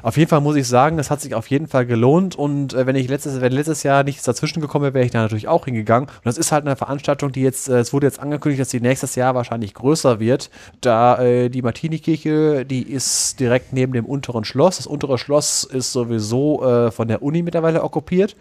Auf 0.02 0.16
jeden 0.16 0.28
Fall 0.28 0.40
muss 0.40 0.56
ich 0.56 0.68
sagen, 0.68 0.96
das 0.96 1.10
hat 1.10 1.20
sich 1.20 1.34
auf 1.34 1.48
jeden 1.48 1.66
Fall 1.66 1.84
gelohnt 1.84 2.36
und 2.36 2.72
äh, 2.72 2.86
wenn 2.86 2.96
ich 2.96 3.08
letztes, 3.08 3.40
wenn 3.40 3.52
letztes 3.52 3.82
Jahr 3.82 4.04
nichts 4.04 4.22
dazwischen 4.22 4.60
gekommen 4.60 4.84
wäre, 4.84 4.94
wäre 4.94 5.04
ich 5.04 5.10
da 5.10 5.22
natürlich 5.22 5.48
auch 5.48 5.64
hingegangen. 5.64 6.08
Und 6.08 6.24
das 6.24 6.38
ist 6.38 6.52
halt 6.52 6.66
eine 6.66 6.76
Veranstaltung, 6.76 7.32
die 7.32 7.42
jetzt, 7.42 7.68
äh, 7.68 7.78
es 7.78 7.92
wurde 7.92 8.06
jetzt 8.06 8.20
angekündigt, 8.20 8.60
dass 8.60 8.68
die 8.68 8.80
nächstes 8.80 9.14
Jahr 9.16 9.34
wahrscheinlich 9.34 9.74
größer 9.74 10.20
wird, 10.20 10.50
da 10.80 11.18
äh, 11.18 11.48
die 11.48 11.62
Martini-Kirche, 11.62 12.64
die 12.64 12.82
ist 12.82 13.40
direkt 13.40 13.72
neben 13.72 13.92
dem 13.92 14.04
unteren 14.04 14.44
Schloss. 14.44 14.76
Das 14.76 14.86
untere 14.86 15.18
Schloss 15.18 15.64
ist 15.64 15.92
sowieso 15.92 16.64
äh, 16.64 16.90
von 16.90 17.08
der 17.08 17.22
Uni 17.22 17.42
mittlerweile 17.42 17.82
okkupiert. 17.82 18.36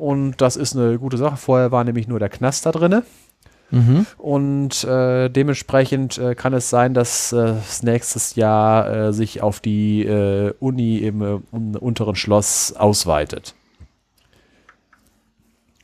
Und 0.00 0.40
das 0.40 0.56
ist 0.56 0.74
eine 0.74 0.98
gute 0.98 1.18
Sache. 1.18 1.36
Vorher 1.36 1.72
war 1.72 1.84
nämlich 1.84 2.08
nur 2.08 2.18
der 2.18 2.30
Knast 2.30 2.64
da 2.64 2.72
drin. 2.72 3.02
Mhm. 3.70 4.06
Und 4.16 4.82
äh, 4.84 5.28
dementsprechend 5.28 6.16
äh, 6.18 6.34
kann 6.34 6.54
es 6.54 6.70
sein, 6.70 6.94
dass 6.94 7.32
äh, 7.32 7.54
nächstes 7.82 8.34
Jahr 8.34 8.90
äh, 8.90 9.12
sich 9.12 9.42
auf 9.42 9.60
die 9.60 10.04
äh, 10.04 10.54
Uni 10.58 10.98
im, 10.98 11.42
im 11.52 11.74
äh, 11.74 11.78
unteren 11.78 12.16
Schloss 12.16 12.74
ausweitet. 12.74 13.54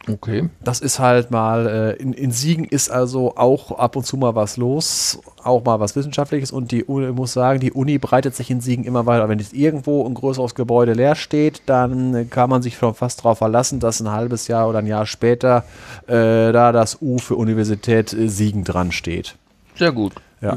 Okay. 0.09 0.49
Das 0.63 0.81
ist 0.81 0.99
halt 0.99 1.31
mal, 1.31 1.67
äh, 1.67 2.03
in, 2.03 2.13
in 2.13 2.31
Siegen 2.31 2.65
ist 2.65 2.91
also 2.91 3.37
auch 3.37 3.73
ab 3.73 3.97
und 3.97 4.05
zu 4.07 4.17
mal 4.17 4.35
was 4.35 4.57
los, 4.57 5.21
auch 5.43 5.65
mal 5.65 5.81
was 5.81 5.97
Wissenschaftliches 5.97 6.53
und 6.53 6.71
die 6.71 6.85
Uni, 6.85 7.09
ich 7.09 7.15
muss 7.15 7.33
sagen, 7.33 7.59
die 7.59 7.73
Uni 7.73 7.99
breitet 7.99 8.37
sich 8.37 8.51
in 8.51 8.61
Siegen 8.61 8.85
immer 8.85 9.07
weiter. 9.07 9.29
Wenn 9.29 9.39
jetzt 9.39 9.53
irgendwo 9.53 10.07
ein 10.07 10.15
größeres 10.15 10.55
Gebäude 10.55 10.93
leer 10.93 11.17
steht, 11.17 11.63
dann 11.67 12.31
kann 12.31 12.51
man 12.51 12.63
sich 12.63 12.77
schon 12.77 12.95
fast 12.95 13.21
darauf 13.21 13.39
verlassen, 13.39 13.81
dass 13.81 14.01
ein 14.01 14.11
halbes 14.11 14.47
Jahr 14.49 14.69
oder 14.69 14.79
ein 14.79 14.87
Jahr 14.87 15.07
später 15.07 15.65
äh, 16.07 16.53
da 16.53 16.73
das 16.73 16.99
U 17.03 17.19
für 17.19 17.35
Universität 17.35 18.13
äh, 18.13 18.29
Siegen 18.29 18.63
dran 18.63 18.93
steht. 18.93 19.37
Sehr 19.75 19.93
gut. 19.93 20.15
Ja. 20.41 20.57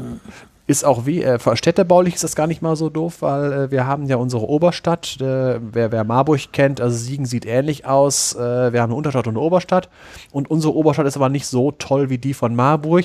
Ist 0.70 0.84
auch 0.84 1.04
wie, 1.04 1.20
äh, 1.24 1.40
städtebaulich 1.56 2.14
ist 2.14 2.22
das 2.22 2.36
gar 2.36 2.46
nicht 2.46 2.62
mal 2.62 2.76
so 2.76 2.90
doof, 2.90 3.22
weil 3.22 3.52
äh, 3.52 3.70
wir 3.72 3.88
haben 3.88 4.06
ja 4.06 4.14
unsere 4.14 4.48
Oberstadt, 4.48 5.20
äh, 5.20 5.58
wer, 5.60 5.90
wer 5.90 6.04
Marburg 6.04 6.52
kennt, 6.52 6.80
also 6.80 6.96
Siegen 6.96 7.26
sieht 7.26 7.44
ähnlich 7.44 7.86
aus. 7.86 8.36
Äh, 8.36 8.72
wir 8.72 8.80
haben 8.80 8.90
eine 8.90 8.94
Unterstadt 8.94 9.26
und 9.26 9.32
eine 9.32 9.44
Oberstadt 9.44 9.88
und 10.30 10.48
unsere 10.48 10.76
Oberstadt 10.76 11.08
ist 11.08 11.16
aber 11.16 11.28
nicht 11.28 11.46
so 11.46 11.72
toll 11.72 12.08
wie 12.08 12.18
die 12.18 12.34
von 12.34 12.54
Marburg 12.54 13.04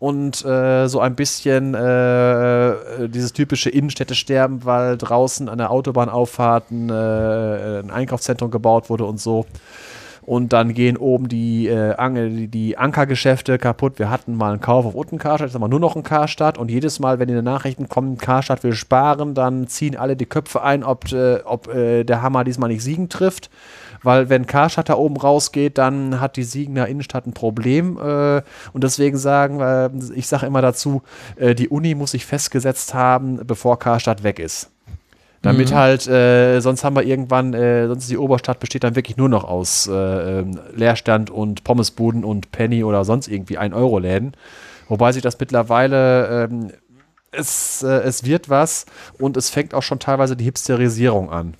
und 0.00 0.44
äh, 0.44 0.88
so 0.88 0.98
ein 0.98 1.14
bisschen 1.14 1.74
äh, 1.74 3.08
dieses 3.08 3.32
typische 3.32 3.70
Innenstädte-Sterben, 3.70 4.64
weil 4.64 4.98
draußen 4.98 5.48
an 5.48 5.58
der 5.58 5.70
Autobahnauffahrt 5.70 6.72
ein, 6.72 6.90
ein 6.90 7.90
Einkaufszentrum 7.92 8.50
gebaut 8.50 8.90
wurde 8.90 9.04
und 9.04 9.20
so 9.20 9.46
und 10.26 10.52
dann 10.52 10.74
gehen 10.74 10.96
oben 10.96 11.28
die, 11.28 11.68
äh, 11.68 11.94
die, 12.30 12.48
die 12.48 12.78
Ankergeschäfte 12.78 13.58
kaputt. 13.58 13.98
Wir 13.98 14.10
hatten 14.10 14.34
mal 14.36 14.52
einen 14.52 14.60
Kauf 14.60 14.86
auf 14.86 14.94
unten 14.94 15.18
Karstadt, 15.18 15.48
jetzt 15.48 15.54
haben 15.54 15.62
wir 15.62 15.68
nur 15.68 15.80
noch 15.80 15.94
einen 15.94 16.04
Karstadt 16.04 16.58
und 16.58 16.70
jedes 16.70 16.98
Mal, 16.98 17.18
wenn 17.18 17.28
in 17.28 17.34
den 17.36 17.44
Nachrichten 17.44 17.88
kommt, 17.88 18.20
Karstadt 18.20 18.64
will 18.64 18.72
sparen, 18.72 19.34
dann 19.34 19.66
ziehen 19.66 19.96
alle 19.96 20.16
die 20.16 20.26
Köpfe 20.26 20.62
ein, 20.62 20.84
ob, 20.84 21.12
äh, 21.12 21.40
ob 21.44 21.68
äh, 21.68 22.04
der 22.04 22.22
Hammer 22.22 22.44
diesmal 22.44 22.70
nicht 22.70 22.82
Siegen 22.82 23.08
trifft. 23.08 23.50
Weil 24.04 24.28
wenn 24.28 24.46
Karstadt 24.46 24.90
da 24.90 24.94
oben 24.94 25.16
rausgeht, 25.16 25.78
dann 25.78 26.20
hat 26.20 26.36
die 26.36 26.44
Siegener 26.44 26.86
Innenstadt 26.86 27.26
ein 27.26 27.32
Problem. 27.32 27.98
Äh, 27.98 28.42
und 28.72 28.84
deswegen 28.84 29.16
sagen, 29.16 29.60
äh, 29.60 29.90
ich 30.14 30.28
sage 30.28 30.46
immer 30.46 30.60
dazu, 30.60 31.02
äh, 31.36 31.54
die 31.54 31.70
Uni 31.70 31.94
muss 31.94 32.10
sich 32.10 32.26
festgesetzt 32.26 32.92
haben, 32.92 33.40
bevor 33.46 33.78
Karstadt 33.78 34.22
weg 34.22 34.38
ist. 34.38 34.73
Damit 35.44 35.72
mhm. 35.72 35.74
halt, 35.74 36.08
äh, 36.08 36.60
sonst 36.60 36.84
haben 36.84 36.96
wir 36.96 37.02
irgendwann, 37.02 37.52
äh, 37.52 37.86
sonst 37.86 38.04
ist 38.04 38.10
die 38.10 38.16
Oberstadt 38.16 38.60
besteht 38.60 38.82
dann 38.82 38.96
wirklich 38.96 39.18
nur 39.18 39.28
noch 39.28 39.44
aus 39.44 39.86
äh, 39.86 39.92
ähm, 39.92 40.58
Leerstand 40.74 41.28
und 41.28 41.64
Pommesbuden 41.64 42.24
und 42.24 42.50
Penny 42.50 42.82
oder 42.82 43.04
sonst 43.04 43.28
irgendwie 43.28 43.58
1-Euro-Läden. 43.58 44.32
Wobei 44.88 45.12
sich 45.12 45.22
das 45.22 45.38
mittlerweile, 45.38 46.48
ähm, 46.50 46.70
es, 47.30 47.82
äh, 47.82 47.88
es 47.88 48.24
wird 48.24 48.48
was 48.48 48.86
und 49.18 49.36
es 49.36 49.50
fängt 49.50 49.74
auch 49.74 49.82
schon 49.82 49.98
teilweise 49.98 50.34
die 50.34 50.44
Hipsterisierung 50.44 51.30
an. 51.30 51.54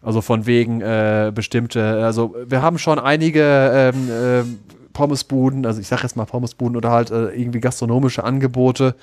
Also 0.00 0.20
von 0.20 0.46
wegen 0.46 0.80
äh, 0.80 1.32
bestimmte, 1.34 2.04
also 2.04 2.36
wir 2.46 2.62
haben 2.62 2.78
schon 2.78 3.00
einige 3.00 3.92
ähm, 3.92 4.08
äh, 4.08 4.44
Pommesbuden, 4.92 5.66
also 5.66 5.80
ich 5.80 5.88
sage 5.88 6.02
jetzt 6.02 6.16
mal 6.16 6.24
Pommesbuden 6.24 6.76
oder 6.76 6.92
halt 6.92 7.10
äh, 7.10 7.30
irgendwie 7.30 7.58
gastronomische 7.58 8.22
Angebote, 8.22 8.94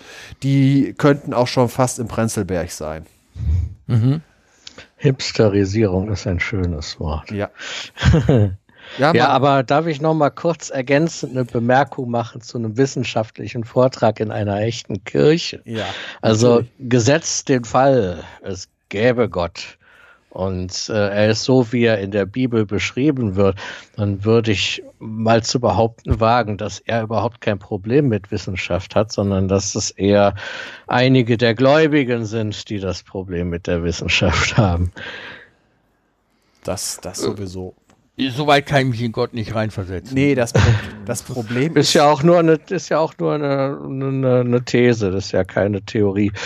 die 0.41 0.95
könnten 0.97 1.33
auch 1.33 1.47
schon 1.47 1.67
fast 1.67 1.99
im 1.99 2.07
Prenzlberg 2.07 2.71
sein. 2.71 3.05
Mhm. 3.87 4.21
Hipsterisierung 4.97 6.11
ist 6.11 6.27
ein 6.27 6.39
schönes 6.39 6.99
Wort. 6.99 7.31
Ja. 7.31 7.49
Ja, 8.97 9.13
ja, 9.13 9.27
aber 9.27 9.63
darf 9.63 9.85
ich 9.85 10.01
noch 10.01 10.13
mal 10.13 10.29
kurz 10.29 10.69
ergänzend 10.69 11.33
eine 11.33 11.45
Bemerkung 11.45 12.09
machen 12.09 12.41
zu 12.41 12.57
einem 12.57 12.77
wissenschaftlichen 12.77 13.65
Vortrag 13.65 14.19
in 14.19 14.31
einer 14.31 14.61
echten 14.61 15.03
Kirche? 15.03 15.61
Ja. 15.65 15.85
Also 16.21 16.61
natürlich. 16.61 16.71
gesetzt 16.79 17.49
den 17.49 17.65
Fall, 17.65 18.23
es 18.41 18.69
gäbe 18.89 19.29
Gott 19.29 19.76
und 20.37 20.89
äh, 20.89 20.93
er 20.93 21.31
ist 21.31 21.45
so, 21.45 21.71
wie 21.73 21.85
er 21.85 21.97
in 21.97 22.11
der 22.11 22.27
Bibel 22.27 22.63
beschrieben 22.63 23.35
wird, 23.35 23.57
dann 23.95 24.23
würde 24.23 24.51
ich 24.51 24.83
mal 24.99 25.41
zu 25.41 25.59
behaupten 25.59 26.19
wagen, 26.19 26.57
dass 26.57 26.79
er 26.79 27.01
überhaupt 27.01 27.41
kein 27.41 27.57
Problem 27.57 28.07
mit 28.07 28.29
Wissenschaft 28.29 28.95
hat, 28.95 29.11
sondern 29.11 29.47
dass 29.47 29.73
es 29.73 29.89
eher 29.89 30.35
einige 30.85 31.37
der 31.37 31.55
Gläubigen 31.55 32.27
sind, 32.27 32.69
die 32.69 32.77
das 32.77 33.01
Problem 33.01 33.49
mit 33.49 33.65
der 33.65 33.81
Wissenschaft 33.81 34.57
haben. 34.57 34.91
Das, 36.63 37.01
das 37.01 37.17
sowieso. 37.17 37.73
Soweit 38.19 38.65
kann 38.65 38.81
ich 38.81 38.87
mich 38.87 39.01
in 39.03 39.11
Gott 39.11 39.35
nicht 39.35 39.53
reinversetzen. 39.53 40.15
Nee, 40.15 40.33
das, 40.33 40.51
das 41.05 41.21
Problem 41.21 41.75
ist, 41.75 41.89
ist 41.89 41.93
ja 41.93 42.09
auch 42.09 42.23
nur 42.23 42.39
eine, 42.39 42.57
ist 42.67 42.89
ja 42.89 42.97
auch 42.97 43.13
nur 43.19 43.35
eine, 43.35 43.79
eine, 43.85 44.39
eine, 44.39 44.65
These, 44.65 45.11
das 45.11 45.25
ist 45.25 45.31
ja 45.33 45.43
keine 45.43 45.83
Theorie. 45.83 46.31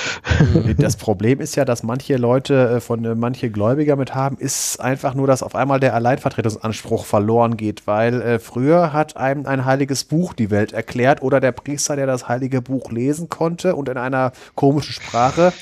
Das 0.78 0.98
Problem 0.98 1.40
ist 1.40 1.56
ja, 1.56 1.64
dass 1.64 1.84
manche 1.84 2.18
Leute 2.18 2.76
äh, 2.76 2.82
von 2.82 3.06
äh, 3.06 3.16
manche 3.16 3.50
Gläubiger 3.50 3.96
mit 3.96 4.16
haben, 4.16 4.38
ist 4.38 4.82
einfach 4.82 5.14
nur, 5.14 5.28
dass 5.28 5.44
auf 5.44 5.56
einmal 5.56 5.80
der 5.80 5.94
Alleinvertretungsanspruch 5.94 7.06
verloren 7.06 7.56
geht, 7.56 7.88
weil 7.88 8.22
äh, 8.22 8.40
früher 8.40 8.92
hat 8.92 9.16
einem 9.16 9.46
ein 9.46 9.66
heiliges 9.66 10.04
Buch 10.04 10.34
die 10.34 10.50
Welt 10.50 10.74
erklärt 10.74 11.22
oder 11.22 11.40
der 11.40 11.52
Priester, 11.52 11.96
der 11.96 12.08
das 12.08 12.28
heilige 12.28 12.62
Buch 12.62 12.92
lesen 12.92 13.30
konnte 13.30 13.76
und 13.76 13.90
in 13.90 13.98
einer 13.98 14.34
komischen 14.56 14.94
Sprache 14.94 15.54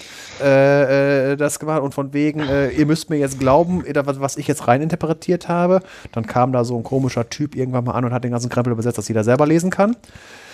äh, 0.41 1.34
äh 1.34 1.38
das 1.38 1.60
gemacht 1.60 1.82
und 1.82 1.93
von 1.93 2.14
wegen, 2.14 2.39
äh, 2.39 2.70
ihr 2.70 2.86
müsst 2.86 3.10
mir 3.10 3.18
jetzt 3.18 3.39
glauben, 3.39 3.84
was 3.86 4.38
ich 4.38 4.47
jetzt 4.47 4.68
reininterpretiert 4.68 5.47
habe. 5.47 5.82
Dann 6.12 6.26
kam 6.26 6.52
da 6.52 6.64
so 6.64 6.78
ein 6.78 6.84
komischer 6.84 7.30
Typ 7.30 7.56
irgendwann 7.56 7.86
mal 7.86 7.93
an 7.93 8.06
und 8.06 8.14
hat 8.14 8.24
den 8.24 8.32
ganzen 8.32 8.50
Krempel 8.50 8.74
übersetzt, 8.74 8.97
dass 8.97 9.08
jeder 9.08 9.24
selber 9.24 9.45
lesen 9.45 9.70
kann. 9.70 9.95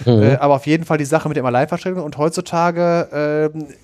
Mhm. 0.05 0.23
Äh, 0.23 0.35
aber 0.35 0.55
auf 0.55 0.67
jeden 0.67 0.85
Fall 0.85 0.97
die 0.97 1.05
Sache 1.05 1.27
mit 1.27 1.37
dem 1.37 1.45
Alleinverstellung 1.45 2.03
und 2.03 2.17
heutzutage 2.17 3.51
äh, 3.53 3.75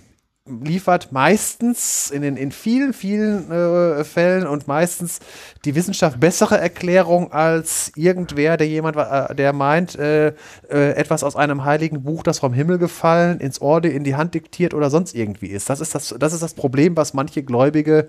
liefert 0.49 1.11
meistens 1.11 2.09
in, 2.09 2.23
den, 2.23 2.35
in 2.35 2.51
vielen, 2.51 2.93
vielen 2.93 3.51
äh, 3.51 4.03
Fällen 4.03 4.47
und 4.47 4.67
meistens 4.67 5.19
die 5.65 5.75
Wissenschaft 5.75 6.19
bessere 6.19 6.57
Erklärung 6.57 7.31
als 7.31 7.91
irgendwer, 7.95 8.57
der 8.57 8.67
jemand, 8.67 8.97
äh, 8.97 9.35
der 9.35 9.53
meint, 9.53 9.97
äh, 9.97 10.29
äh, 10.69 10.93
etwas 10.93 11.23
aus 11.23 11.35
einem 11.35 11.63
heiligen 11.63 12.03
Buch, 12.03 12.23
das 12.23 12.39
vom 12.39 12.53
Himmel 12.53 12.79
gefallen, 12.79 13.39
ins 13.39 13.61
Orde, 13.61 13.89
in 13.89 14.03
die 14.03 14.15
Hand 14.15 14.33
diktiert 14.33 14.73
oder 14.73 14.89
sonst 14.89 15.13
irgendwie 15.13 15.47
ist. 15.47 15.69
Das 15.69 15.79
ist 15.79 15.93
das, 15.93 16.15
das, 16.17 16.33
ist 16.33 16.41
das 16.41 16.55
Problem, 16.55 16.97
was 16.97 17.13
manche 17.13 17.43
Gläubige 17.43 18.07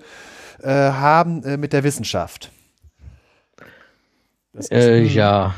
äh, 0.61 0.69
haben 0.69 1.43
äh, 1.43 1.57
mit 1.57 1.71
der 1.71 1.83
Wissenschaft. 1.83 2.51
Äh, 4.71 5.03
ja. 5.03 5.55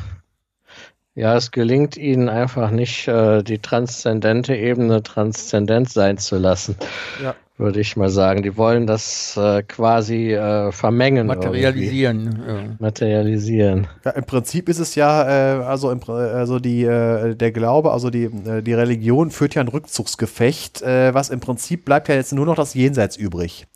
Ja, 1.17 1.37
es 1.37 1.51
gelingt 1.51 1.95
ihnen 1.95 2.27
einfach 2.27 2.71
nicht, 2.71 3.07
äh, 3.07 3.41
die 3.41 3.59
transzendente 3.59 4.53
Ebene 4.53 5.01
transzendent 5.01 5.89
sein 5.89 6.17
zu 6.17 6.37
lassen. 6.37 6.75
Ja. 7.23 7.35
Würde 7.57 7.79
ich 7.79 7.95
mal 7.95 8.09
sagen. 8.09 8.43
Die 8.43 8.57
wollen 8.57 8.85
das 8.85 9.37
äh, 9.37 9.63
quasi 9.63 10.33
äh, 10.33 10.73
vermengen. 10.73 11.25
Materialisieren. 11.27 12.43
Ja. 12.45 12.63
Materialisieren. 12.79 13.87
Ja, 14.03 14.11
im 14.11 14.25
Prinzip 14.25 14.67
ist 14.67 14.79
es 14.79 14.95
ja, 14.95 15.21
also, 15.65 15.89
im, 15.89 16.01
also 16.09 16.59
die, 16.59 16.83
der 16.83 17.51
Glaube, 17.53 17.93
also 17.93 18.09
die, 18.09 18.29
die 18.61 18.73
Religion 18.73 19.31
führt 19.31 19.55
ja 19.55 19.61
ein 19.61 19.69
Rückzugsgefecht, 19.69 20.81
was 20.81 21.29
im 21.29 21.39
Prinzip 21.39 21.85
bleibt 21.85 22.09
ja 22.09 22.15
jetzt 22.15 22.33
nur 22.33 22.45
noch 22.45 22.55
das 22.55 22.73
Jenseits 22.73 23.15
übrig. 23.15 23.67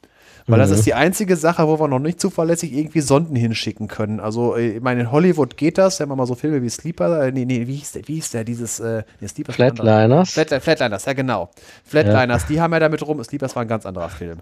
Weil 0.50 0.60
das 0.60 0.72
ist 0.72 0.86
die 0.86 0.94
einzige 0.94 1.36
Sache, 1.36 1.68
wo 1.68 1.80
wir 1.80 1.88
noch 1.88 2.00
nicht 2.00 2.20
zuverlässig 2.20 2.74
irgendwie 2.74 3.02
Sonden 3.02 3.36
hinschicken 3.36 3.88
können. 3.88 4.20
Also, 4.20 4.56
äh, 4.56 4.78
ich 4.78 4.82
meine, 4.82 5.02
in 5.02 5.12
Hollywood 5.12 5.58
geht 5.58 5.78
das, 5.78 6.00
wenn 6.00 6.10
man 6.10 6.18
mal 6.18 6.26
so 6.26 6.36
Filme 6.36 6.62
wie 6.62 6.70
Sleeper, 6.70 7.26
äh, 7.28 7.32
nee, 7.32 7.46
nee, 7.46 7.68
wie 7.68 7.76
hieß 7.76 7.94
der, 7.94 8.08
wie 8.08 8.16
hieß 8.16 8.32
der, 8.32 8.44
dieses, 8.44 8.80
äh, 8.80 9.04
nee, 9.20 9.28
Sleeper 9.28 9.54
Flatliners. 9.54 10.32
Flat, 10.32 10.62
Flatliners, 10.62 11.06
ja 11.06 11.14
genau. 11.14 11.50
Flatliners, 11.86 12.44
ja. 12.44 12.48
die 12.50 12.62
haben 12.62 12.74
ja 12.74 12.80
damit 12.80 13.06
rum, 13.06 13.24
Sleepers 13.24 13.56
war 13.56 13.64
ein 13.64 13.68
ganz 13.68 13.86
anderer 13.86 14.10
Film. 14.10 14.40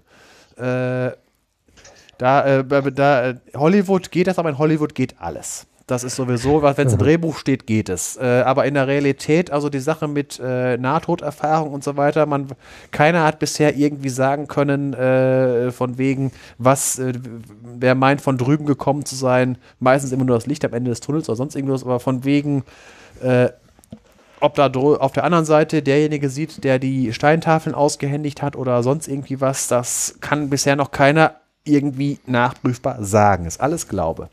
Äh, 0.56 1.12
da, 2.18 2.46
äh, 2.46 2.64
da, 2.92 3.34
Hollywood 3.54 4.10
geht 4.10 4.26
das, 4.26 4.38
aber 4.38 4.48
in 4.48 4.58
Hollywood 4.58 4.94
geht 4.94 5.14
alles. 5.20 5.66
Das 5.88 6.04
ist 6.04 6.16
sowieso, 6.16 6.62
wenn 6.62 6.86
es 6.86 6.92
im 6.92 6.98
Drehbuch 6.98 7.38
steht, 7.38 7.66
geht 7.66 7.88
es. 7.88 8.18
Äh, 8.18 8.42
aber 8.42 8.66
in 8.66 8.74
der 8.74 8.86
Realität, 8.86 9.50
also 9.50 9.70
die 9.70 9.80
Sache 9.80 10.06
mit 10.06 10.38
äh, 10.38 10.76
Nahtoderfahrung 10.76 11.72
und 11.72 11.82
so 11.82 11.96
weiter, 11.96 12.26
man, 12.26 12.48
keiner 12.90 13.24
hat 13.24 13.38
bisher 13.38 13.74
irgendwie 13.74 14.10
sagen 14.10 14.48
können, 14.48 14.92
äh, 14.92 15.70
von 15.72 15.96
wegen, 15.96 16.30
was, 16.58 16.98
äh, 16.98 17.14
wer 17.62 17.94
meint, 17.94 18.20
von 18.20 18.36
drüben 18.36 18.66
gekommen 18.66 19.06
zu 19.06 19.14
sein, 19.14 19.56
meistens 19.80 20.12
immer 20.12 20.24
nur 20.24 20.36
das 20.36 20.44
Licht 20.44 20.62
am 20.66 20.74
Ende 20.74 20.90
des 20.90 21.00
Tunnels 21.00 21.26
oder 21.30 21.36
sonst 21.36 21.56
irgendwas, 21.56 21.84
aber 21.84 22.00
von 22.00 22.22
wegen, 22.22 22.64
äh, 23.22 23.48
ob 24.40 24.56
da 24.56 24.66
auf 24.66 25.12
der 25.12 25.24
anderen 25.24 25.46
Seite 25.46 25.82
derjenige 25.82 26.28
sieht, 26.28 26.64
der 26.64 26.78
die 26.78 27.14
Steintafeln 27.14 27.74
ausgehändigt 27.74 28.42
hat 28.42 28.56
oder 28.56 28.82
sonst 28.82 29.08
irgendwie 29.08 29.40
was, 29.40 29.68
das 29.68 30.16
kann 30.20 30.50
bisher 30.50 30.76
noch 30.76 30.90
keiner 30.90 31.36
irgendwie 31.64 32.18
nachprüfbar 32.26 33.02
sagen. 33.02 33.46
Ist 33.46 33.62
alles 33.62 33.88
Glaube. 33.88 34.28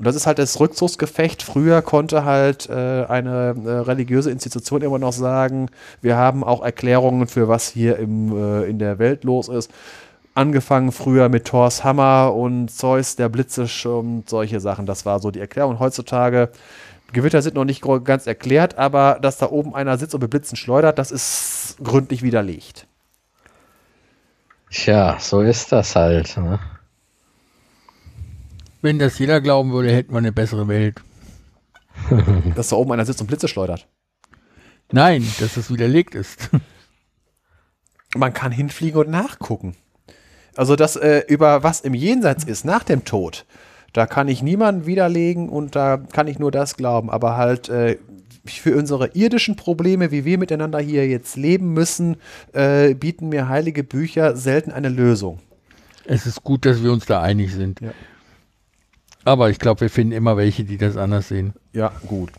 Und 0.00 0.06
das 0.06 0.16
ist 0.16 0.26
halt 0.26 0.38
das 0.38 0.58
Rückzugsgefecht. 0.58 1.42
Früher 1.42 1.82
konnte 1.82 2.24
halt 2.24 2.70
äh, 2.70 3.04
eine 3.04 3.54
äh, 3.66 3.70
religiöse 3.80 4.30
Institution 4.30 4.80
immer 4.80 4.98
noch 4.98 5.12
sagen, 5.12 5.68
wir 6.00 6.16
haben 6.16 6.42
auch 6.42 6.64
Erklärungen 6.64 7.26
für 7.26 7.48
was 7.48 7.68
hier 7.68 7.98
im, 7.98 8.34
äh, 8.34 8.64
in 8.64 8.78
der 8.78 8.98
Welt 8.98 9.24
los 9.24 9.50
ist. 9.50 9.70
Angefangen 10.34 10.90
früher 10.92 11.28
mit 11.28 11.44
Thors 11.44 11.84
Hammer 11.84 12.32
und 12.34 12.70
Zeus, 12.70 13.16
der 13.16 13.28
Blitze 13.28 13.66
und 13.90 14.26
solche 14.26 14.58
Sachen. 14.58 14.86
Das 14.86 15.04
war 15.04 15.20
so 15.20 15.30
die 15.30 15.40
Erklärung. 15.40 15.78
Heutzutage, 15.80 16.48
Gewitter 17.12 17.42
sind 17.42 17.54
noch 17.54 17.66
nicht 17.66 17.84
ganz 18.04 18.26
erklärt, 18.26 18.78
aber 18.78 19.18
dass 19.20 19.36
da 19.36 19.50
oben 19.50 19.74
einer 19.74 19.98
sitzt 19.98 20.14
und 20.14 20.22
mit 20.22 20.30
Blitzen 20.30 20.56
schleudert, 20.56 20.98
das 20.98 21.10
ist 21.10 21.76
gründlich 21.84 22.22
widerlegt. 22.22 22.86
Tja, 24.70 25.18
so 25.20 25.42
ist 25.42 25.72
das 25.72 25.94
halt. 25.94 26.38
Ne? 26.38 26.58
Wenn 28.82 28.98
das 28.98 29.18
jeder 29.18 29.40
glauben 29.40 29.72
würde, 29.72 29.92
hätten 29.92 30.12
wir 30.12 30.18
eine 30.18 30.32
bessere 30.32 30.68
Welt. 30.68 31.00
dass 32.54 32.68
da 32.68 32.76
oben 32.76 32.92
einer 32.92 33.04
sitzt 33.04 33.20
und 33.20 33.26
Blitze 33.26 33.48
schleudert. 33.48 33.86
Nein, 34.92 35.26
dass 35.38 35.56
es 35.56 35.70
widerlegt 35.70 36.14
ist. 36.14 36.50
Man 38.16 38.32
kann 38.32 38.52
hinfliegen 38.52 39.00
und 39.00 39.10
nachgucken. 39.10 39.76
Also 40.56 40.74
das 40.74 40.96
äh, 40.96 41.22
über 41.28 41.62
was 41.62 41.80
im 41.80 41.94
Jenseits 41.94 42.44
ist 42.44 42.64
nach 42.64 42.82
dem 42.82 43.04
Tod, 43.04 43.46
da 43.92 44.06
kann 44.06 44.28
ich 44.28 44.42
niemanden 44.42 44.86
widerlegen 44.86 45.48
und 45.48 45.76
da 45.76 45.96
kann 45.96 46.26
ich 46.26 46.38
nur 46.38 46.50
das 46.50 46.76
glauben. 46.76 47.08
Aber 47.10 47.36
halt 47.36 47.68
äh, 47.68 47.98
für 48.44 48.76
unsere 48.76 49.08
irdischen 49.14 49.54
Probleme, 49.54 50.10
wie 50.10 50.24
wir 50.24 50.38
miteinander 50.38 50.80
hier 50.80 51.06
jetzt 51.06 51.36
leben 51.36 51.72
müssen, 51.72 52.16
äh, 52.52 52.94
bieten 52.94 53.28
mir 53.28 53.48
heilige 53.48 53.84
Bücher 53.84 54.36
selten 54.36 54.72
eine 54.72 54.88
Lösung. 54.88 55.38
Es 56.04 56.26
ist 56.26 56.42
gut, 56.42 56.64
dass 56.64 56.82
wir 56.82 56.92
uns 56.92 57.06
da 57.06 57.22
einig 57.22 57.52
sind. 57.54 57.80
Ja. 57.80 57.92
Aber 59.24 59.50
ich 59.50 59.58
glaube, 59.58 59.82
wir 59.82 59.90
finden 59.90 60.12
immer 60.12 60.36
welche, 60.36 60.64
die 60.64 60.78
das 60.78 60.96
anders 60.96 61.28
sehen. 61.28 61.54
Ja, 61.72 61.92
gut. 62.06 62.30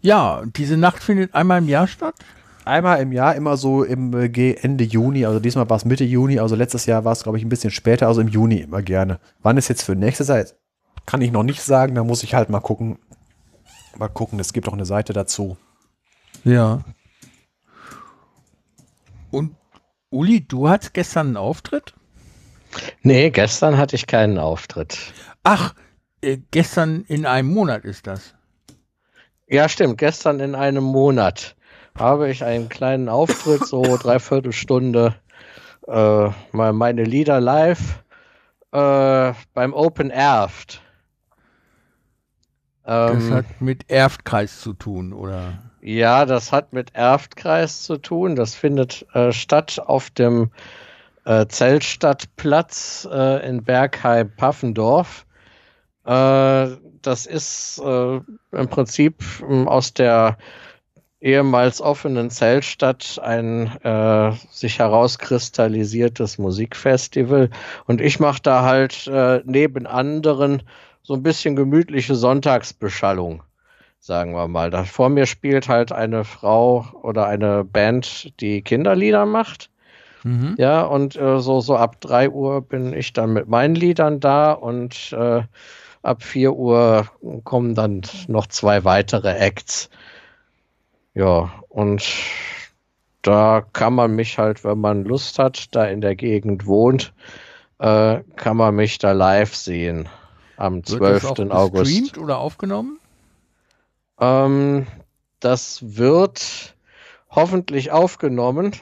Ja, 0.00 0.44
diese 0.56 0.76
Nacht 0.76 1.02
findet 1.02 1.34
einmal 1.34 1.58
im 1.58 1.68
Jahr 1.68 1.86
statt? 1.86 2.14
Einmal 2.64 3.00
im 3.00 3.12
Jahr, 3.12 3.34
immer 3.34 3.56
so 3.56 3.84
im 3.84 4.12
äh, 4.12 4.52
Ende 4.54 4.84
Juni. 4.84 5.24
Also 5.24 5.40
diesmal 5.40 5.68
war 5.68 5.76
es 5.76 5.84
Mitte 5.84 6.04
Juni, 6.04 6.38
also 6.38 6.56
letztes 6.56 6.86
Jahr 6.86 7.04
war 7.04 7.12
es, 7.12 7.22
glaube 7.22 7.38
ich, 7.38 7.44
ein 7.44 7.48
bisschen 7.48 7.70
später, 7.70 8.08
also 8.08 8.20
im 8.20 8.28
Juni 8.28 8.58
immer 8.58 8.82
gerne. 8.82 9.20
Wann 9.42 9.56
ist 9.56 9.68
jetzt 9.68 9.82
für 9.82 9.94
nächstes 9.94 10.28
Jahr? 10.28 10.44
Kann 11.06 11.22
ich 11.22 11.30
noch 11.30 11.44
nicht 11.44 11.62
sagen, 11.62 11.94
da 11.94 12.02
muss 12.02 12.22
ich 12.22 12.34
halt 12.34 12.50
mal 12.50 12.60
gucken. 12.60 12.98
Mal 13.96 14.08
gucken, 14.08 14.40
es 14.40 14.52
gibt 14.52 14.68
auch 14.68 14.72
eine 14.72 14.84
Seite 14.84 15.12
dazu. 15.12 15.56
Ja. 16.44 16.84
Und 19.30 19.54
Uli, 20.10 20.46
du 20.46 20.68
hattest 20.68 20.94
gestern 20.94 21.28
einen 21.28 21.36
Auftritt? 21.36 21.94
Nee, 23.02 23.30
gestern 23.30 23.78
hatte 23.78 23.96
ich 23.96 24.06
keinen 24.06 24.38
Auftritt. 24.38 24.98
Ach, 25.42 25.74
äh, 26.20 26.38
gestern 26.50 27.04
in 27.08 27.26
einem 27.26 27.48
Monat 27.52 27.84
ist 27.84 28.06
das. 28.06 28.34
Ja, 29.48 29.68
stimmt. 29.68 29.98
Gestern 29.98 30.40
in 30.40 30.54
einem 30.54 30.84
Monat 30.84 31.56
habe 31.96 32.30
ich 32.30 32.44
einen 32.44 32.68
kleinen 32.68 33.08
Auftritt, 33.08 33.64
so 33.64 33.96
dreiviertel 34.02 34.52
Stunde, 34.52 35.14
äh, 35.86 36.28
mal 36.52 36.72
meine 36.72 37.04
Lieder 37.04 37.40
live 37.40 38.02
äh, 38.72 39.32
beim 39.54 39.72
Open 39.72 40.10
Erft. 40.10 40.82
Ähm, 42.86 43.14
das 43.14 43.30
hat 43.30 43.60
mit 43.60 43.90
Erftkreis 43.90 44.60
zu 44.60 44.72
tun, 44.72 45.12
oder? 45.12 45.58
Ja, 45.80 46.26
das 46.26 46.52
hat 46.52 46.72
mit 46.72 46.94
Erftkreis 46.94 47.82
zu 47.82 47.96
tun. 47.98 48.36
Das 48.36 48.54
findet 48.54 49.06
äh, 49.14 49.32
statt 49.32 49.80
auf 49.84 50.10
dem 50.10 50.50
äh, 51.26 51.46
Zeltstadtplatz 51.46 53.06
äh, 53.10 53.46
in 53.46 53.62
Bergheim-Paffendorf. 53.62 55.26
Äh, 56.04 56.68
das 57.02 57.26
ist 57.26 57.80
äh, 57.84 58.20
im 58.52 58.68
Prinzip 58.68 59.22
ähm, 59.42 59.68
aus 59.68 59.92
der 59.92 60.38
ehemals 61.20 61.80
offenen 61.80 62.30
Zeltstadt 62.30 63.20
ein 63.22 63.66
äh, 63.82 64.32
sich 64.50 64.78
herauskristallisiertes 64.78 66.38
Musikfestival. 66.38 67.50
Und 67.86 68.00
ich 68.00 68.20
mache 68.20 68.42
da 68.42 68.62
halt 68.62 69.06
äh, 69.08 69.42
neben 69.44 69.86
anderen 69.86 70.62
so 71.02 71.14
ein 71.14 71.22
bisschen 71.22 71.56
gemütliche 71.56 72.14
Sonntagsbeschallung, 72.14 73.42
sagen 73.98 74.32
wir 74.34 74.46
mal. 74.46 74.70
Da 74.70 74.84
vor 74.84 75.08
mir 75.08 75.26
spielt 75.26 75.68
halt 75.68 75.90
eine 75.90 76.24
Frau 76.24 76.86
oder 77.02 77.26
eine 77.26 77.64
Band, 77.64 78.32
die 78.40 78.62
Kinderlieder 78.62 79.26
macht. 79.26 79.70
Mhm. 80.26 80.56
Ja, 80.58 80.82
und 80.82 81.14
äh, 81.14 81.38
so, 81.38 81.60
so 81.60 81.76
ab 81.76 82.00
3 82.00 82.30
Uhr 82.30 82.60
bin 82.60 82.92
ich 82.92 83.12
dann 83.12 83.32
mit 83.32 83.46
meinen 83.46 83.76
Liedern 83.76 84.18
da 84.18 84.50
und 84.50 85.12
äh, 85.12 85.42
ab 86.02 86.22
4 86.24 86.52
Uhr 86.52 87.06
kommen 87.44 87.76
dann 87.76 88.02
noch 88.26 88.48
zwei 88.48 88.82
weitere 88.82 89.36
Acts. 89.36 89.88
Ja, 91.14 91.52
und 91.68 92.02
da 93.22 93.64
kann 93.72 93.94
man 93.94 94.16
mich 94.16 94.36
halt, 94.36 94.64
wenn 94.64 94.80
man 94.80 95.04
Lust 95.04 95.38
hat, 95.38 95.72
da 95.76 95.84
in 95.84 96.00
der 96.00 96.16
Gegend 96.16 96.66
wohnt, 96.66 97.14
äh, 97.78 98.18
kann 98.34 98.56
man 98.56 98.74
mich 98.74 98.98
da 98.98 99.12
live 99.12 99.54
sehen 99.54 100.08
am 100.56 100.76
Wird 100.88 100.88
12. 100.88 101.22
Das 101.22 101.50
auch 101.50 101.50
August. 101.50 102.18
oder 102.18 102.38
aufgenommen? 102.38 102.98
Ähm, 104.18 104.88
das 105.38 105.96
wird 105.96 106.75
hoffentlich 107.36 107.92
aufgenommen. 107.92 108.72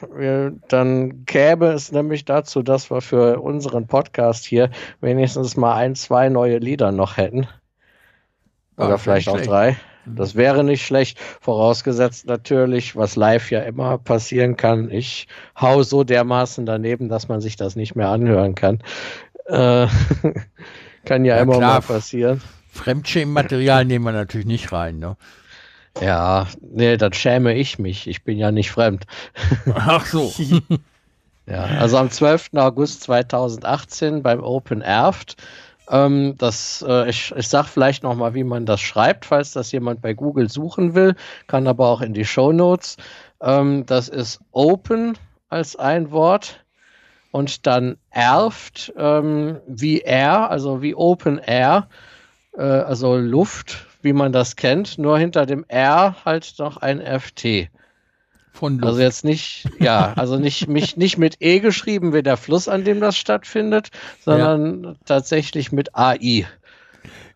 Dann 0.69 1.25
gäbe 1.25 1.67
es 1.67 1.91
nämlich 1.91 2.25
dazu, 2.25 2.63
dass 2.63 2.89
wir 2.89 3.01
für 3.01 3.41
unseren 3.41 3.85
Podcast 3.85 4.45
hier 4.45 4.71
wenigstens 5.01 5.57
mal 5.57 5.75
ein, 5.75 5.93
zwei 5.93 6.29
neue 6.29 6.57
Lieder 6.57 6.91
noch 6.91 7.17
hätten. 7.17 7.47
Oder 8.77 8.93
ah, 8.93 8.97
vielleicht 8.97 9.29
auch 9.29 9.39
drei. 9.39 9.77
Mhm. 10.05 10.15
Das 10.15 10.35
wäre 10.35 10.63
nicht 10.63 10.85
schlecht, 10.85 11.19
vorausgesetzt 11.41 12.27
natürlich, 12.27 12.95
was 12.95 13.15
live 13.15 13.51
ja 13.51 13.61
immer 13.61 13.97
passieren 13.97 14.55
kann. 14.55 14.89
Ich 14.89 15.27
hau 15.59 15.83
so 15.83 16.03
dermaßen 16.03 16.65
daneben, 16.65 17.09
dass 17.09 17.27
man 17.27 17.41
sich 17.41 17.57
das 17.57 17.75
nicht 17.75 17.95
mehr 17.95 18.09
anhören 18.09 18.55
kann. 18.55 18.81
Äh, 19.45 19.87
kann 21.05 21.25
ja, 21.25 21.35
ja 21.35 21.41
immer 21.41 21.57
klar, 21.57 21.73
mal 21.75 21.81
passieren. 21.81 22.41
Fremdschämenmaterial 22.71 23.85
nehmen 23.85 24.05
wir 24.05 24.11
natürlich 24.11 24.47
nicht 24.47 24.71
rein, 24.71 24.99
ne? 24.99 25.17
Ja, 26.01 26.47
nee, 26.61 26.97
dann 26.97 27.13
schäme 27.13 27.53
ich 27.53 27.79
mich. 27.79 28.07
Ich 28.07 28.23
bin 28.23 28.37
ja 28.37 28.51
nicht 28.51 28.71
fremd. 28.71 29.05
Ach 29.73 30.05
so. 30.05 30.33
ja, 31.47 31.63
also 31.63 31.97
am 31.97 32.09
12. 32.09 32.49
August 32.55 33.03
2018 33.03 34.21
beim 34.21 34.43
Open 34.43 34.81
Erft. 34.81 35.37
Ähm, 35.89 36.35
das, 36.37 36.83
äh, 36.87 37.09
ich, 37.09 37.31
ich 37.35 37.47
sag 37.47 37.67
vielleicht 37.67 38.03
nochmal, 38.03 38.33
wie 38.33 38.43
man 38.43 38.65
das 38.65 38.81
schreibt, 38.81 39.25
falls 39.25 39.51
das 39.51 39.71
jemand 39.71 40.01
bei 40.01 40.13
Google 40.13 40.49
suchen 40.49 40.95
will, 40.95 41.15
kann 41.47 41.67
aber 41.67 41.87
auch 41.87 42.01
in 42.01 42.13
die 42.13 42.25
Show 42.25 42.51
Notes. 42.51 42.97
Ähm, 43.41 43.85
das 43.85 44.09
ist 44.09 44.39
Open 44.51 45.17
als 45.49 45.75
ein 45.75 46.11
Wort 46.11 46.65
und 47.31 47.67
dann 47.67 47.97
Erft 48.09 48.93
ähm, 48.97 49.59
wie 49.67 49.99
Air, 49.99 50.49
also 50.49 50.81
wie 50.81 50.95
Open 50.95 51.37
Air, 51.37 51.87
äh, 52.57 52.61
also 52.61 53.15
Luft 53.17 53.85
wie 54.05 54.13
man 54.13 54.31
das 54.31 54.55
kennt, 54.55 54.97
nur 54.97 55.17
hinter 55.17 55.45
dem 55.45 55.65
R 55.67 56.15
halt 56.23 56.55
noch 56.59 56.77
ein 56.77 57.01
FT. 57.01 57.69
Von 58.53 58.75
Luft. 58.75 58.85
Also 58.85 59.01
jetzt 59.01 59.25
nicht, 59.25 59.67
ja, 59.79 60.13
also 60.15 60.37
nicht, 60.37 60.69
mich, 60.69 60.95
nicht 60.95 61.17
mit 61.17 61.41
E 61.41 61.59
geschrieben 61.59 62.13
wie 62.13 62.23
der 62.23 62.37
Fluss, 62.37 62.69
an 62.69 62.85
dem 62.85 63.01
das 63.01 63.17
stattfindet, 63.17 63.89
sondern 64.23 64.83
ja. 64.83 64.95
tatsächlich 65.03 65.73
mit 65.73 65.93
AI. 65.93 66.47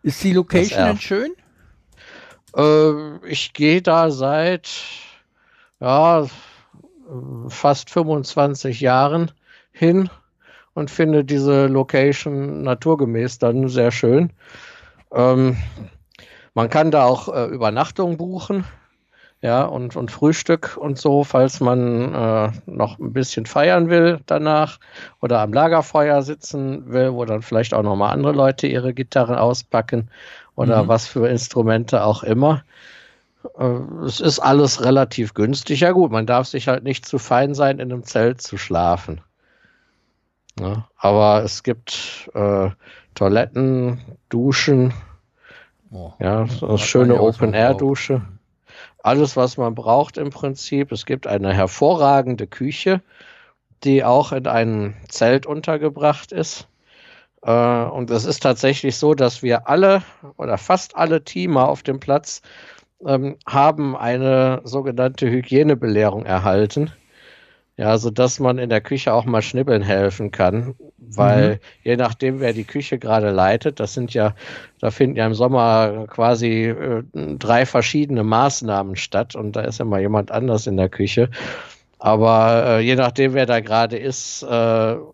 Ist 0.02 0.24
die 0.24 0.32
Location 0.32 0.86
denn 0.86 0.98
schön? 0.98 1.32
Äh, 2.56 3.26
ich 3.26 3.52
gehe 3.52 3.82
da 3.82 4.10
seit, 4.10 4.70
ja, 5.78 6.26
fast 7.48 7.90
25 7.90 8.80
Jahren 8.80 9.32
hin 9.72 10.08
und 10.74 10.90
finde 10.90 11.24
diese 11.24 11.66
Location 11.66 12.62
naturgemäß 12.62 13.38
dann 13.38 13.68
sehr 13.68 13.90
schön. 13.90 14.32
Ähm, 15.12 15.56
man 16.54 16.68
kann 16.68 16.90
da 16.90 17.04
auch 17.04 17.28
äh, 17.28 17.46
Übernachtung 17.46 18.16
buchen 18.16 18.64
ja, 19.42 19.64
und, 19.64 19.96
und 19.96 20.10
Frühstück 20.10 20.76
und 20.76 20.98
so, 20.98 21.24
falls 21.24 21.60
man 21.60 22.14
äh, 22.14 22.50
noch 22.66 22.98
ein 22.98 23.12
bisschen 23.14 23.46
feiern 23.46 23.88
will 23.88 24.20
danach 24.26 24.78
oder 25.22 25.40
am 25.40 25.52
Lagerfeuer 25.52 26.22
sitzen 26.22 26.92
will, 26.92 27.14
wo 27.14 27.24
dann 27.24 27.40
vielleicht 27.40 27.72
auch 27.72 27.82
nochmal 27.82 28.12
andere 28.12 28.32
Leute 28.32 28.66
ihre 28.66 28.92
Gitarren 28.92 29.36
auspacken 29.36 30.10
oder 30.56 30.84
mhm. 30.84 30.88
was 30.88 31.06
für 31.06 31.26
Instrumente 31.26 32.04
auch 32.04 32.22
immer. 32.22 32.64
Äh, 33.56 33.78
es 34.04 34.20
ist 34.20 34.40
alles 34.40 34.84
relativ 34.84 35.32
günstig. 35.32 35.80
Ja 35.80 35.92
gut, 35.92 36.10
man 36.10 36.26
darf 36.26 36.46
sich 36.46 36.68
halt 36.68 36.84
nicht 36.84 37.06
zu 37.06 37.18
fein 37.18 37.54
sein, 37.54 37.78
in 37.78 37.90
einem 37.90 38.04
Zelt 38.04 38.42
zu 38.42 38.58
schlafen. 38.58 39.22
Ja, 40.58 40.86
aber 40.98 41.42
es 41.44 41.62
gibt 41.62 42.28
äh, 42.34 42.68
Toiletten, 43.14 44.00
Duschen, 44.28 44.92
oh, 45.92 46.12
ja, 46.18 46.46
so 46.46 46.68
eine 46.68 46.78
schöne 46.78 47.20
Open-Air-Dusche 47.20 48.22
alles, 49.02 49.36
was 49.36 49.56
man 49.56 49.74
braucht 49.74 50.18
im 50.18 50.30
Prinzip. 50.30 50.92
Es 50.92 51.06
gibt 51.06 51.26
eine 51.26 51.52
hervorragende 51.52 52.46
Küche, 52.46 53.02
die 53.84 54.04
auch 54.04 54.32
in 54.32 54.46
einem 54.46 54.94
Zelt 55.08 55.46
untergebracht 55.46 56.32
ist. 56.32 56.68
Äh, 57.42 57.52
und 57.52 58.10
es 58.10 58.24
ist 58.24 58.42
tatsächlich 58.42 58.96
so, 58.96 59.14
dass 59.14 59.42
wir 59.42 59.68
alle 59.68 60.02
oder 60.36 60.58
fast 60.58 60.96
alle 60.96 61.24
Teamer 61.24 61.68
auf 61.68 61.82
dem 61.82 62.00
Platz 62.00 62.42
ähm, 63.04 63.36
haben 63.46 63.96
eine 63.96 64.60
sogenannte 64.64 65.30
Hygienebelehrung 65.30 66.26
erhalten. 66.26 66.92
Ja, 67.80 67.96
so 67.96 68.10
dass 68.10 68.38
man 68.40 68.58
in 68.58 68.68
der 68.68 68.82
Küche 68.82 69.14
auch 69.14 69.24
mal 69.24 69.40
schnibbeln 69.40 69.80
helfen 69.80 70.30
kann, 70.30 70.74
weil 70.98 71.52
mhm. 71.52 71.58
je 71.82 71.96
nachdem, 71.96 72.38
wer 72.38 72.52
die 72.52 72.64
Küche 72.64 72.98
gerade 72.98 73.30
leitet, 73.30 73.80
das 73.80 73.94
sind 73.94 74.12
ja, 74.12 74.34
da 74.82 74.90
finden 74.90 75.16
ja 75.16 75.24
im 75.24 75.32
Sommer 75.32 76.04
quasi 76.06 76.64
äh, 76.66 77.02
drei 77.38 77.64
verschiedene 77.64 78.22
Maßnahmen 78.22 78.96
statt 78.96 79.34
und 79.34 79.56
da 79.56 79.62
ist 79.62 79.78
ja 79.78 79.86
mal 79.86 80.02
jemand 80.02 80.30
anders 80.30 80.66
in 80.66 80.76
der 80.76 80.90
Küche. 80.90 81.30
Aber 81.98 82.64
äh, 82.66 82.80
je 82.80 82.96
nachdem, 82.96 83.32
wer 83.32 83.46
da 83.46 83.60
gerade 83.60 83.96
ist, 83.96 84.42
äh, 84.42 84.46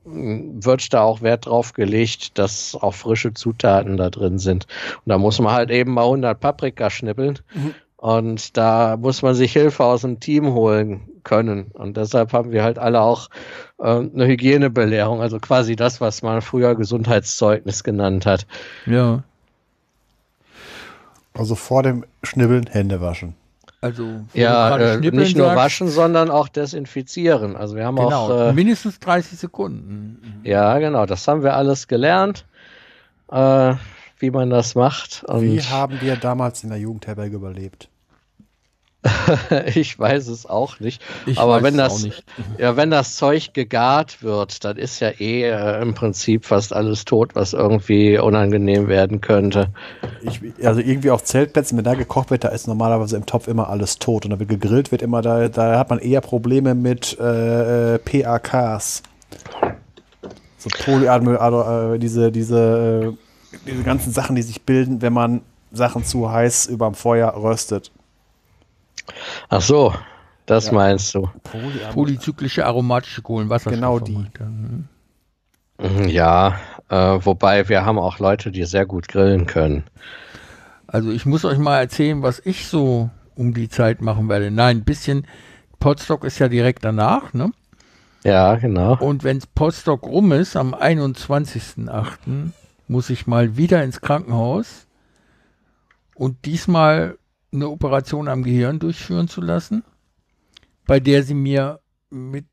wird 0.05 0.93
da 0.93 1.03
auch 1.03 1.23
Wert 1.23 1.47
drauf 1.47 1.73
gelegt, 1.73 2.37
dass 2.37 2.75
auch 2.75 2.95
frische 2.95 3.33
Zutaten 3.33 3.97
da 3.97 4.11
drin 4.11 4.41
sind. 4.41 4.67
Und 5.05 5.11
da 5.11 5.19
muss 5.19 5.39
man 5.39 5.53
halt 5.53 5.71
eben 5.71 5.93
mal 5.95 6.03
100 6.03 6.41
Paprika 6.41 6.91
schnibbeln. 6.91 7.39
Mhm. 7.55 7.75
Und 8.07 8.57
da 8.57 8.97
muss 8.97 9.23
man 9.23 9.35
sich 9.35 9.53
Hilfe 9.53 9.83
aus 9.83 10.03
dem 10.03 10.21
Team 10.21 10.55
holen 10.55 11.09
können. 11.25 11.73
Und 11.73 11.97
deshalb 11.97 12.33
haben 12.33 12.53
wir 12.53 12.63
halt 12.63 12.79
alle 12.79 13.01
auch 13.01 13.27
äh, 13.81 13.97
eine 13.97 14.29
Hygienebelehrung, 14.29 15.21
also 15.21 15.41
quasi 15.41 15.75
das, 15.75 16.01
was 16.01 16.23
man 16.23 16.41
früher 16.41 16.77
Gesundheitszeugnis 16.77 17.83
genannt 17.83 18.25
hat. 18.25 18.47
Ja. 18.87 19.25
Also 21.35 21.57
vor 21.57 21.83
dem 21.83 22.05
Schnibbeln 22.23 22.69
Hände 22.69 23.01
waschen. 23.01 23.35
Also 23.81 24.21
ja, 24.35 24.77
äh, 24.77 24.99
nicht 24.99 25.37
nur 25.37 25.47
sagst, 25.47 25.57
waschen, 25.57 25.89
sondern 25.89 26.31
auch 26.31 26.47
desinfizieren. 26.47 27.57
Also 27.57 27.75
wir 27.75 27.87
haben 27.87 27.97
genau, 27.97 28.29
auch 28.29 28.51
äh, 28.51 28.53
mindestens 28.53 29.01
30 29.01 29.37
Sekunden. 29.37 30.43
Ja, 30.45 30.79
genau, 30.79 31.07
das 31.07 31.27
haben 31.27 31.43
wir 31.43 31.57
alles 31.57 31.89
gelernt, 31.89 32.47
äh, 33.33 33.75
wie 34.21 34.31
man 34.31 34.51
das 34.51 34.77
macht. 34.77 35.25
Und 35.27 35.43
wie 35.43 35.61
haben 35.61 36.01
wir 36.01 36.15
damals 36.15 36.63
in 36.63 36.71
der 36.71 36.79
Jugendherberge 36.79 37.35
überlebt? 37.35 37.89
ich 39.75 39.99
weiß 39.99 40.29
es 40.29 40.47
auch 40.47 40.81
nicht. 40.81 41.03
Ich 41.27 41.39
Aber 41.39 41.63
wenn 41.63 41.77
das, 41.77 42.07
ja, 42.59 42.77
wenn 42.77 42.91
das 42.91 43.17
Zeug 43.17 43.53
gegart 43.55 44.23
wird, 44.23 44.65
dann 44.65 44.77
ist 44.77 45.01
ja 45.01 45.11
eh 45.11 45.45
äh, 45.45 45.83
im 45.83 45.95
Prinzip 45.95 46.45
fast 46.45 46.73
alles 46.73 47.05
tot, 47.05 47.35
was 47.35 47.53
irgendwie 47.53 48.19
unangenehm 48.19 48.89
werden 48.89 49.21
könnte. 49.21 49.69
Ich, 50.23 50.41
also 50.65 50.81
irgendwie 50.81 51.11
auf 51.11 51.25
Zeltplätzen, 51.25 51.77
wenn 51.77 51.85
da 51.85 51.95
gekocht 51.95 52.31
wird, 52.31 52.45
da 52.45 52.49
ist 52.49 52.67
normalerweise 52.67 53.17
im 53.17 53.27
Topf 53.27 53.49
immer 53.49 53.69
alles 53.69 53.99
tot. 53.99 54.25
Und 54.25 54.31
da 54.33 54.39
wird 54.39 54.49
gegrillt 54.49 54.93
wird 54.93 55.03
immer, 55.03 55.23
da, 55.23 55.49
da 55.49 55.79
hat 55.79 55.91
man 55.91 55.99
eher 55.99 56.21
Probleme 56.21 56.75
mit 56.75 57.17
äh, 57.21 57.95
äh 57.95 57.99
PAKs. 57.99 59.03
So 60.59 60.69
Polyadmüll, 60.85 61.37
also, 61.37 61.95
äh, 61.95 61.99
diese, 61.99 62.33
diese, 62.33 63.15
äh, 63.53 63.59
diese 63.67 63.83
ganzen 63.83 64.13
Sachen, 64.13 64.37
die 64.37 64.43
sich 64.43 64.63
bilden, 64.63 65.03
wenn 65.03 65.13
man 65.13 65.43
Sachen 65.73 66.05
zu 66.05 66.31
heiß 66.31 66.67
überm 66.67 66.95
Feuer 66.95 67.35
röstet. 67.37 67.91
Ach 69.49 69.61
so, 69.61 69.95
das 70.47 70.67
ja. 70.67 70.73
meinst 70.73 71.15
du. 71.15 71.29
Polyzyklische 71.93 72.67
aromatische 72.67 73.23
Kohlenwasser. 73.23 73.71
Genau 73.71 73.99
die. 73.99 74.27
Mhm, 75.79 76.09
ja, 76.09 76.59
äh, 76.89 76.97
wobei 76.97 77.69
wir 77.69 77.85
haben 77.85 77.99
auch 77.99 78.19
Leute, 78.19 78.51
die 78.51 78.65
sehr 78.65 78.87
gut 78.87 79.09
grillen 79.09 79.47
können. 79.47 79.85
Also 80.87 81.11
ich 81.11 81.27
muss 81.27 81.45
euch 81.45 81.59
mal 81.59 81.79
erzählen, 81.79 82.23
was 82.23 82.41
ich 82.45 82.67
so 82.67 83.11
um 83.35 83.53
die 83.53 83.69
Zeit 83.69 84.01
machen 84.01 84.29
werde. 84.29 84.51
Nein, 84.51 84.79
ein 84.79 84.85
bisschen. 84.85 85.27
Potsdok 85.79 86.25
ist 86.25 86.39
ja 86.39 86.49
direkt 86.49 86.85
danach, 86.85 87.35
ne? 87.35 87.53
Ja, 88.25 88.57
genau. 88.57 88.97
Und 88.99 89.25
wenn 89.25 89.41
Potsdok 89.55 90.05
rum 90.05 90.33
ist, 90.33 90.57
am 90.57 90.75
21.08., 90.75 92.51
muss 92.89 93.11
ich 93.11 93.27
mal 93.27 93.57
wieder 93.57 93.85
ins 93.85 94.01
Krankenhaus 94.01 94.87
und 96.15 96.45
diesmal 96.45 97.19
eine 97.57 97.69
Operation 97.69 98.29
am 98.29 98.43
Gehirn 98.43 98.79
durchführen 98.79 99.29
zu 99.29 99.41
lassen, 99.41 99.83
bei 100.87 101.01
der 101.01 101.23
sie 101.23 101.35
mir 101.35 101.81
mit 102.11 102.47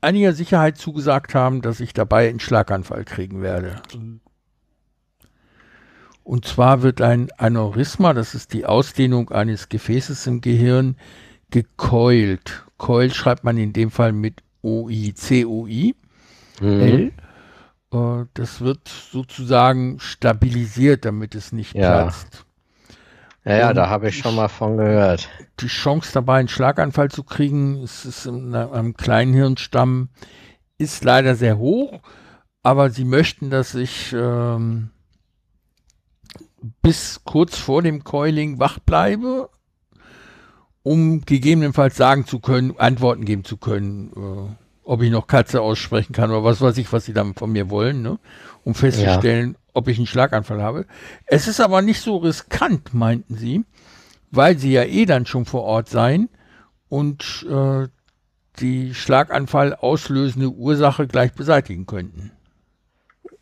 einiger 0.00 0.32
Sicherheit 0.32 0.76
zugesagt 0.76 1.34
haben, 1.34 1.62
dass 1.62 1.80
ich 1.80 1.92
dabei 1.92 2.28
einen 2.28 2.40
Schlaganfall 2.40 3.04
kriegen 3.04 3.40
werde. 3.42 3.80
Und 6.22 6.46
zwar 6.46 6.82
wird 6.82 7.00
ein 7.00 7.30
Aneurysma, 7.36 8.12
das 8.14 8.34
ist 8.34 8.52
die 8.52 8.66
Ausdehnung 8.66 9.30
eines 9.30 9.68
Gefäßes 9.68 10.26
im 10.26 10.40
Gehirn, 10.40 10.96
gekeult. 11.50 12.64
Keul 12.78 13.12
schreibt 13.12 13.44
man 13.44 13.58
in 13.58 13.72
dem 13.72 13.90
Fall 13.90 14.12
mit 14.12 14.42
OI, 14.62 15.12
C-O-I, 15.14 15.94
mhm. 16.60 16.80
L. 16.80 17.12
Äh, 17.92 18.26
das 18.34 18.60
wird 18.60 18.88
sozusagen 18.88 20.00
stabilisiert, 20.00 21.04
damit 21.04 21.34
es 21.34 21.52
nicht 21.52 21.74
ja. 21.74 22.02
platzt. 22.02 22.46
Ja, 23.44 23.56
ja, 23.58 23.72
da 23.74 23.90
habe 23.90 24.08
ich 24.08 24.18
schon 24.18 24.36
mal 24.36 24.48
von 24.48 24.78
gehört. 24.78 25.28
Die 25.60 25.66
Chance 25.66 26.10
dabei, 26.14 26.38
einen 26.38 26.48
Schlaganfall 26.48 27.10
zu 27.10 27.24
kriegen, 27.24 27.82
ist, 27.82 28.06
ist 28.06 28.26
am 28.26 28.94
kleinen 28.96 29.34
Hirnstamm, 29.34 30.08
ist 30.78 31.04
leider 31.04 31.34
sehr 31.34 31.58
hoch. 31.58 32.00
Aber 32.62 32.88
sie 32.88 33.04
möchten, 33.04 33.50
dass 33.50 33.74
ich 33.74 34.14
ähm, 34.14 34.88
bis 36.80 37.20
kurz 37.24 37.58
vor 37.58 37.82
dem 37.82 38.04
Coiling 38.04 38.58
wach 38.58 38.78
bleibe, 38.78 39.50
um 40.82 41.20
gegebenenfalls 41.20 41.96
sagen 41.96 42.26
zu 42.26 42.40
können, 42.40 42.78
Antworten 42.78 43.26
geben 43.26 43.44
zu 43.44 43.58
können, 43.58 44.10
äh, 44.16 44.54
ob 44.84 45.02
ich 45.02 45.10
noch 45.10 45.26
Katze 45.26 45.60
aussprechen 45.60 46.14
kann 46.14 46.30
oder 46.30 46.44
was 46.44 46.62
weiß 46.62 46.78
ich, 46.78 46.90
was 46.92 47.04
sie 47.04 47.12
dann 47.12 47.34
von 47.34 47.52
mir 47.52 47.68
wollen, 47.68 48.00
ne? 48.00 48.18
Um 48.64 48.74
festzustellen, 48.74 49.56
ob 49.72 49.88
ich 49.88 49.98
einen 49.98 50.06
Schlaganfall 50.06 50.62
habe. 50.62 50.86
Es 51.26 51.48
ist 51.48 51.60
aber 51.60 51.82
nicht 51.82 52.00
so 52.00 52.16
riskant, 52.16 52.94
meinten 52.94 53.36
sie, 53.36 53.64
weil 54.30 54.58
sie 54.58 54.72
ja 54.72 54.84
eh 54.84 55.04
dann 55.06 55.26
schon 55.26 55.44
vor 55.44 55.62
Ort 55.62 55.88
seien 55.88 56.28
und 56.88 57.46
äh, 57.48 57.88
die 58.60 58.94
Schlaganfall 58.94 59.74
auslösende 59.74 60.48
Ursache 60.48 61.06
gleich 61.06 61.32
beseitigen 61.32 61.86
könnten. 61.86 62.30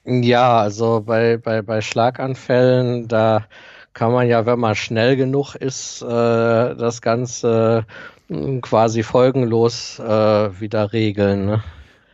Ja, 0.05 0.59
also 0.59 1.03
bei, 1.03 1.37
bei, 1.37 1.63
bei 1.63 1.81
Schlaganfällen, 1.81 3.07
da 3.09 3.45
kann 3.93 4.13
man 4.13 4.27
ja, 4.27 4.47
wenn 4.47 4.59
man 4.59 4.75
schnell 4.75 5.17
genug 5.17 5.55
ist, 5.55 6.03
äh, 6.03 6.07
das 6.07 7.03
Ganze 7.03 7.87
äh, 8.29 8.61
quasi 8.61 9.03
folgenlos 9.03 9.99
äh, 9.99 10.61
wieder 10.61 10.93
regeln. 10.93 11.47
Ne? 11.47 11.63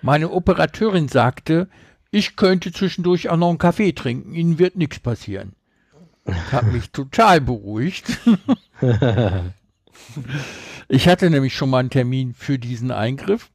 Meine 0.03 0.31
Operateurin 0.31 1.09
sagte, 1.09 1.69
ich 2.11 2.37
könnte 2.37 2.73
zwischendurch 2.73 3.29
auch 3.29 3.37
noch 3.37 3.51
einen 3.51 3.59
Kaffee 3.59 3.93
trinken, 3.93 4.35
Ihnen 4.35 4.59
wird 4.59 4.77
nichts 4.77 4.99
passieren. 4.99 5.53
Ich 6.27 6.53
habe 6.53 6.73
mich 6.73 6.91
total 6.91 7.41
beruhigt. 7.41 8.19
ich 10.89 11.09
hatte 11.09 11.31
nämlich 11.31 11.57
schon 11.57 11.71
mal 11.71 11.79
einen 11.79 11.91
Termin 11.91 12.35
für 12.35 12.59
diesen 12.59 12.91
Eingriff. 12.91 13.51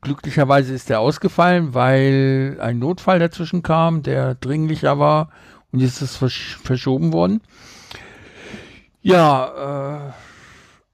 Glücklicherweise 0.00 0.72
ist 0.74 0.90
der 0.90 1.00
ausgefallen, 1.00 1.74
weil 1.74 2.56
ein 2.60 2.78
Notfall 2.78 3.18
dazwischen 3.18 3.62
kam, 3.62 4.04
der 4.04 4.36
dringlicher 4.36 5.00
war 5.00 5.30
und 5.72 5.80
jetzt 5.80 5.96
ist 5.96 6.12
es 6.12 6.16
versch 6.16 6.56
verschoben 6.62 7.12
worden. 7.12 7.40
Ja, 9.02 10.08
äh, 10.08 10.12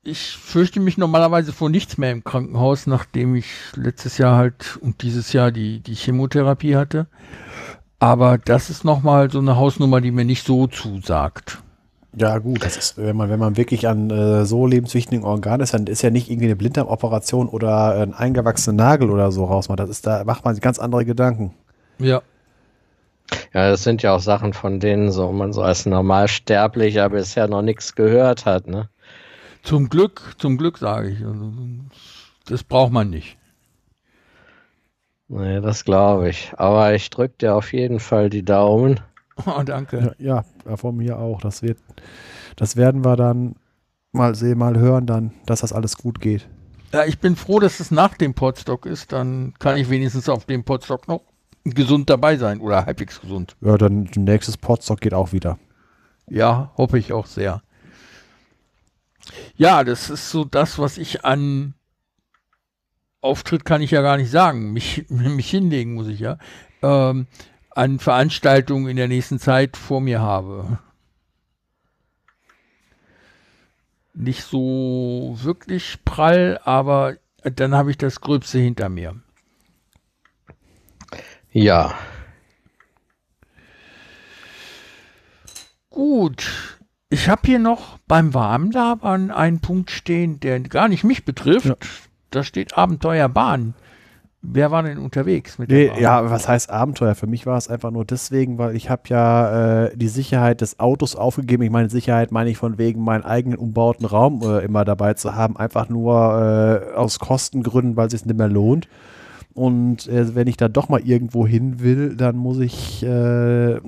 ich 0.04 0.36
fürchte 0.36 0.80
mich 0.80 0.98
normalerweise 0.98 1.52
vor 1.52 1.70
nichts 1.70 1.98
mehr 1.98 2.12
im 2.12 2.24
Krankenhaus, 2.24 2.86
nachdem 2.86 3.34
ich 3.34 3.46
letztes 3.74 4.18
Jahr 4.18 4.36
halt 4.36 4.78
und 4.80 5.02
dieses 5.02 5.32
Jahr 5.32 5.50
die, 5.50 5.80
die 5.80 5.94
Chemotherapie 5.94 6.76
hatte. 6.76 7.06
Aber 7.98 8.38
das 8.38 8.70
ist 8.70 8.84
nochmal 8.84 9.30
so 9.30 9.38
eine 9.38 9.56
Hausnummer, 9.56 10.00
die 10.00 10.10
mir 10.10 10.24
nicht 10.24 10.46
so 10.46 10.66
zusagt. 10.66 11.62
Ja, 12.16 12.38
gut, 12.38 12.62
das 12.62 12.76
ist, 12.76 12.96
wenn 12.98 13.16
man, 13.16 13.28
wenn 13.28 13.40
man 13.40 13.56
wirklich 13.56 13.88
an 13.88 14.10
äh, 14.10 14.44
so 14.44 14.66
lebenswichtigen 14.66 15.24
Organen 15.24 15.62
ist, 15.62 15.74
dann 15.74 15.86
ist 15.86 16.02
ja 16.02 16.10
nicht 16.10 16.30
irgendwie 16.30 16.46
eine 16.46 16.56
Blinddarmoperation 16.56 17.48
oder 17.48 18.00
ein 18.00 18.14
eingewachsener 18.14 18.76
Nagel 18.76 19.10
oder 19.10 19.32
so 19.32 19.44
rausmacht. 19.44 19.80
Das 19.80 19.90
ist, 19.90 20.06
da 20.06 20.22
macht 20.24 20.44
man 20.44 20.54
sich 20.54 20.62
ganz 20.62 20.78
andere 20.78 21.04
Gedanken. 21.04 21.54
Ja. 21.98 22.22
Ja, 23.52 23.70
das 23.70 23.82
sind 23.82 24.02
ja 24.02 24.14
auch 24.14 24.20
Sachen, 24.20 24.52
von 24.52 24.80
denen 24.80 25.10
so 25.10 25.32
man 25.32 25.52
so 25.52 25.62
als 25.62 25.86
Normalsterblicher 25.86 27.08
bisher 27.08 27.48
noch 27.48 27.62
nichts 27.62 27.94
gehört 27.94 28.44
hat, 28.44 28.68
ne? 28.68 28.88
Zum 29.64 29.88
Glück, 29.88 30.34
zum 30.38 30.58
Glück 30.58 30.76
sage 30.78 31.08
ich. 31.10 31.24
Also, 31.24 31.52
das 32.46 32.62
braucht 32.62 32.92
man 32.92 33.08
nicht. 33.10 33.38
Nee, 35.28 35.60
das 35.62 35.84
glaube 35.84 36.28
ich. 36.28 36.52
Aber 36.58 36.94
ich 36.94 37.08
drücke 37.08 37.34
dir 37.40 37.54
auf 37.54 37.72
jeden 37.72 37.98
Fall 37.98 38.30
die 38.30 38.44
Daumen. 38.44 39.00
Oh, 39.46 39.64
danke. 39.64 40.14
Ja, 40.18 40.44
ja, 40.64 40.76
von 40.76 40.96
mir 40.96 41.18
auch. 41.18 41.40
Das 41.40 41.60
wird, 41.60 41.78
das 42.54 42.76
werden 42.76 43.04
wir 43.04 43.16
dann 43.16 43.56
mal 44.12 44.36
sehen, 44.36 44.58
mal 44.58 44.78
hören, 44.78 45.06
dann, 45.06 45.32
dass 45.44 45.62
das 45.62 45.72
alles 45.72 45.98
gut 45.98 46.20
geht. 46.20 46.46
Ja, 46.92 47.04
ich 47.04 47.18
bin 47.18 47.34
froh, 47.34 47.58
dass 47.58 47.80
es 47.80 47.90
nach 47.90 48.16
dem 48.16 48.34
Podstock 48.34 48.86
ist. 48.86 49.10
Dann 49.10 49.52
kann 49.58 49.76
ich 49.76 49.90
wenigstens 49.90 50.28
auf 50.28 50.44
dem 50.44 50.62
Podstock 50.62 51.08
noch 51.08 51.22
gesund 51.64 52.10
dabei 52.10 52.36
sein 52.36 52.60
oder 52.60 52.86
halbwegs 52.86 53.20
gesund. 53.20 53.56
Ja, 53.60 53.76
dann 53.76 54.08
nächstes 54.14 54.56
Podstock 54.56 55.00
geht 55.00 55.14
auch 55.14 55.32
wieder. 55.32 55.58
Ja, 56.28 56.70
hoffe 56.76 56.96
ich 56.96 57.12
auch 57.12 57.26
sehr. 57.26 57.60
Ja, 59.56 59.84
das 59.84 60.10
ist 60.10 60.30
so 60.30 60.44
das, 60.44 60.78
was 60.78 60.98
ich 60.98 61.24
an 61.24 61.74
Auftritt 63.24 63.64
kann 63.64 63.80
ich 63.80 63.90
ja 63.90 64.02
gar 64.02 64.18
nicht 64.18 64.30
sagen. 64.30 64.72
Mich, 64.72 65.06
mich 65.08 65.50
hinlegen 65.50 65.94
muss 65.94 66.08
ich 66.08 66.20
ja. 66.20 66.38
Ähm, 66.82 67.26
an 67.70 67.98
Veranstaltungen 67.98 68.86
in 68.88 68.96
der 68.96 69.08
nächsten 69.08 69.38
Zeit 69.38 69.76
vor 69.76 70.00
mir 70.00 70.20
habe. 70.20 70.78
Nicht 74.12 74.44
so 74.44 75.36
wirklich 75.40 76.04
prall, 76.04 76.60
aber 76.62 77.16
dann 77.42 77.74
habe 77.74 77.90
ich 77.90 77.98
das 77.98 78.20
Gröbste 78.20 78.58
hinter 78.58 78.88
mir. 78.88 79.20
Ja. 81.50 81.98
Gut. 85.88 86.78
Ich 87.14 87.28
habe 87.28 87.42
hier 87.44 87.60
noch 87.60 88.00
beim 88.08 88.34
Warmlabern 88.34 89.30
einen 89.30 89.60
Punkt 89.60 89.92
stehen, 89.92 90.40
der 90.40 90.58
gar 90.58 90.88
nicht 90.88 91.04
mich 91.04 91.24
betrifft. 91.24 91.66
Ja. 91.66 91.76
Da 92.30 92.42
steht 92.42 92.76
Abenteuerbahn. 92.76 93.74
Wer 94.42 94.72
war 94.72 94.82
denn 94.82 94.98
unterwegs 94.98 95.56
mit 95.56 95.70
nee, 95.70 95.92
Ja, 95.96 96.28
was 96.28 96.48
heißt 96.48 96.70
Abenteuer? 96.70 97.14
Für 97.14 97.28
mich 97.28 97.46
war 97.46 97.56
es 97.56 97.68
einfach 97.68 97.92
nur 97.92 98.04
deswegen, 98.04 98.58
weil 98.58 98.74
ich 98.74 98.90
habe 98.90 99.02
ja 99.06 99.84
äh, 99.84 99.96
die 99.96 100.08
Sicherheit 100.08 100.60
des 100.60 100.80
Autos 100.80 101.14
aufgegeben. 101.14 101.62
Ich 101.62 101.70
meine, 101.70 101.88
Sicherheit 101.88 102.32
meine 102.32 102.50
ich 102.50 102.58
von 102.58 102.78
wegen 102.78 103.04
meinen 103.04 103.22
eigenen 103.22 103.58
umbauten 103.58 104.06
Raum 104.06 104.42
äh, 104.42 104.64
immer 104.64 104.84
dabei 104.84 105.14
zu 105.14 105.36
haben. 105.36 105.56
Einfach 105.56 105.88
nur 105.88 106.90
äh, 106.92 106.96
aus 106.96 107.20
Kostengründen, 107.20 107.96
weil 107.96 108.08
es 108.08 108.12
sich 108.12 108.26
nicht 108.26 108.36
mehr 108.36 108.48
lohnt. 108.48 108.88
Und 109.54 110.08
äh, 110.08 110.34
wenn 110.34 110.48
ich 110.48 110.56
da 110.56 110.68
doch 110.68 110.88
mal 110.88 111.00
irgendwo 111.00 111.46
hin 111.46 111.78
will, 111.78 112.16
dann 112.16 112.36
muss 112.36 112.58
ich 112.58 113.04
äh, 113.04 113.78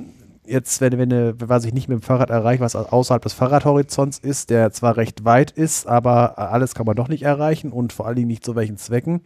jetzt, 0.47 0.81
wenn, 0.81 0.99
wenn, 0.99 1.35
was 1.41 1.65
ich 1.65 1.75
nicht 1.75 1.89
mit 1.89 1.99
dem 1.99 2.03
Fahrrad 2.03 2.31
erreiche, 2.31 2.61
was 2.61 2.77
außerhalb 2.77 3.23
des 3.23 3.35
Fahrradhorizonts 3.35 4.19
ist, 4.19 4.51
der 4.51 4.73
zwar 4.73 4.97
recht 4.97 5.25
weit 5.25 5.51
ist, 5.51 5.87
aber 5.87 6.39
alles 6.39 6.75
kann 6.75 6.87
man 6.87 6.97
doch 6.97 7.09
nicht 7.09 7.23
erreichen 7.23 7.73
und 7.73 7.93
vor 7.93 8.07
allen 8.07 8.17
Dingen 8.17 8.29
nicht 8.29 8.45
zu 8.45 8.55
welchen 8.55 8.77
Zwecken, 8.77 9.21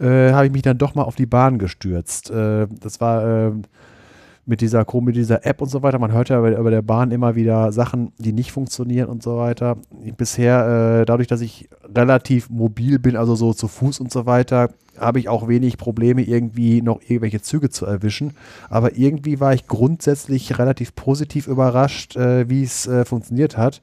äh, 0.00 0.32
habe 0.32 0.46
ich 0.46 0.52
mich 0.52 0.62
dann 0.62 0.78
doch 0.78 0.94
mal 0.94 1.02
auf 1.04 1.16
die 1.16 1.26
Bahn 1.26 1.58
gestürzt. 1.58 2.30
Äh, 2.30 2.66
das 2.80 3.00
war 3.00 3.24
äh, 3.24 3.52
mit 4.44 4.60
dieser 4.60 4.84
mit 5.00 5.16
dieser 5.16 5.46
App 5.46 5.62
und 5.62 5.68
so 5.68 5.82
weiter. 5.82 5.98
Man 5.98 6.12
hört 6.12 6.28
ja 6.28 6.38
über, 6.38 6.56
über, 6.56 6.70
der 6.70 6.82
Bahn 6.82 7.10
immer 7.10 7.34
wieder 7.36 7.70
Sachen, 7.72 8.12
die 8.18 8.32
nicht 8.32 8.52
funktionieren 8.52 9.08
und 9.08 9.22
so 9.22 9.36
weiter. 9.36 9.76
Bisher, 10.16 11.00
äh, 11.00 11.04
dadurch, 11.04 11.28
dass 11.28 11.40
ich 11.40 11.68
relativ 11.94 12.50
mobil 12.50 12.98
bin, 12.98 13.16
also 13.16 13.36
so 13.36 13.54
zu 13.54 13.68
Fuß 13.68 14.00
und 14.00 14.12
so 14.12 14.26
weiter, 14.26 14.70
habe 14.98 15.18
ich 15.18 15.28
auch 15.28 15.48
wenig 15.48 15.78
Probleme, 15.78 16.22
irgendwie 16.22 16.82
noch 16.82 17.00
irgendwelche 17.02 17.40
Züge 17.40 17.70
zu 17.70 17.86
erwischen. 17.86 18.32
Aber 18.68 18.96
irgendwie 18.96 19.40
war 19.40 19.54
ich 19.54 19.66
grundsätzlich 19.66 20.58
relativ 20.58 20.94
positiv 20.94 21.46
überrascht, 21.46 22.16
äh, 22.16 22.48
wie 22.48 22.62
es 22.62 22.86
äh, 22.86 23.04
funktioniert 23.04 23.56
hat, 23.56 23.80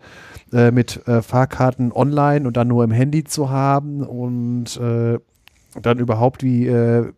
äh, 0.52 0.72
mit 0.72 1.08
äh, 1.08 1.22
Fahrkarten 1.22 1.92
online 1.92 2.46
und 2.46 2.58
dann 2.58 2.68
nur 2.68 2.84
im 2.84 2.92
Handy 2.92 3.24
zu 3.24 3.50
haben 3.50 4.04
und 4.04 4.78
äh, 4.78 5.20
dann 5.82 6.00
überhaupt 6.00 6.44
wie 6.44 6.68
äh, 6.68 7.12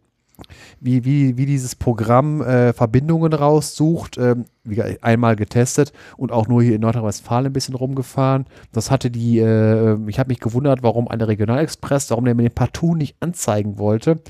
wie, 0.79 1.05
wie, 1.05 1.37
wie 1.37 1.45
dieses 1.45 1.75
Programm 1.75 2.41
äh, 2.41 2.73
Verbindungen 2.73 3.33
raussucht. 3.33 4.17
Ähm, 4.17 4.45
wie, 4.63 4.81
einmal 5.01 5.35
getestet 5.35 5.91
und 6.17 6.31
auch 6.31 6.47
nur 6.47 6.61
hier 6.61 6.75
in 6.75 6.81
Nordrhein-Westfalen 6.81 7.47
ein 7.47 7.53
bisschen 7.53 7.75
rumgefahren. 7.75 8.45
Das 8.71 8.91
hatte 8.91 9.09
die, 9.09 9.39
äh, 9.39 9.97
ich 10.07 10.19
habe 10.19 10.29
mich 10.29 10.39
gewundert, 10.39 10.83
warum 10.83 11.07
eine 11.07 11.27
Regionalexpress, 11.27 12.09
warum 12.11 12.25
der 12.25 12.35
mir 12.35 12.43
den 12.43 12.53
partout 12.53 12.95
nicht 12.95 13.15
anzeigen 13.19 13.77
wollte. 13.79 14.21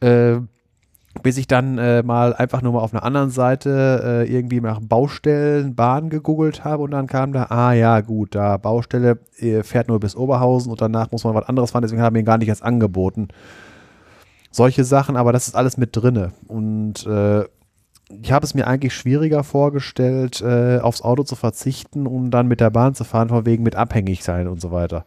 Äh, 0.00 0.38
bis 1.22 1.36
ich 1.36 1.48
dann 1.48 1.78
äh, 1.78 2.02
mal 2.02 2.34
einfach 2.34 2.62
nur 2.62 2.74
mal 2.74 2.80
auf 2.80 2.92
einer 2.94 3.02
anderen 3.02 3.30
Seite 3.30 4.24
äh, 4.24 4.32
irgendwie 4.32 4.60
nach 4.60 4.78
Baustellen, 4.80 5.74
Bahn 5.74 6.10
gegoogelt 6.10 6.64
habe 6.64 6.84
und 6.84 6.92
dann 6.92 7.08
kam 7.08 7.32
da, 7.32 7.44
ah 7.44 7.72
ja, 7.72 8.00
gut, 8.02 8.36
da 8.36 8.56
Baustelle 8.56 9.18
äh, 9.38 9.64
fährt 9.64 9.88
nur 9.88 9.98
bis 9.98 10.14
Oberhausen 10.14 10.70
und 10.70 10.80
danach 10.80 11.10
muss 11.10 11.24
man 11.24 11.34
was 11.34 11.48
anderes 11.48 11.72
fahren, 11.72 11.82
deswegen 11.82 12.02
haben 12.02 12.14
wir 12.14 12.20
ihn 12.20 12.26
gar 12.26 12.38
nicht 12.38 12.48
erst 12.48 12.62
angeboten 12.62 13.28
solche 14.50 14.84
Sachen, 14.84 15.16
aber 15.16 15.32
das 15.32 15.48
ist 15.48 15.56
alles 15.56 15.76
mit 15.76 15.96
drinne. 15.96 16.32
Und 16.46 17.06
äh, 17.06 17.44
ich 18.22 18.32
habe 18.32 18.44
es 18.44 18.54
mir 18.54 18.66
eigentlich 18.66 18.94
schwieriger 18.94 19.44
vorgestellt, 19.44 20.40
äh, 20.40 20.78
aufs 20.78 21.02
Auto 21.02 21.24
zu 21.24 21.36
verzichten, 21.36 22.06
um 22.06 22.30
dann 22.30 22.48
mit 22.48 22.60
der 22.60 22.70
Bahn 22.70 22.94
zu 22.94 23.04
fahren, 23.04 23.28
von 23.28 23.44
wegen 23.44 23.62
mit 23.62 23.76
abhängig 23.76 24.24
sein 24.24 24.48
und 24.48 24.60
so 24.60 24.72
weiter. 24.72 25.04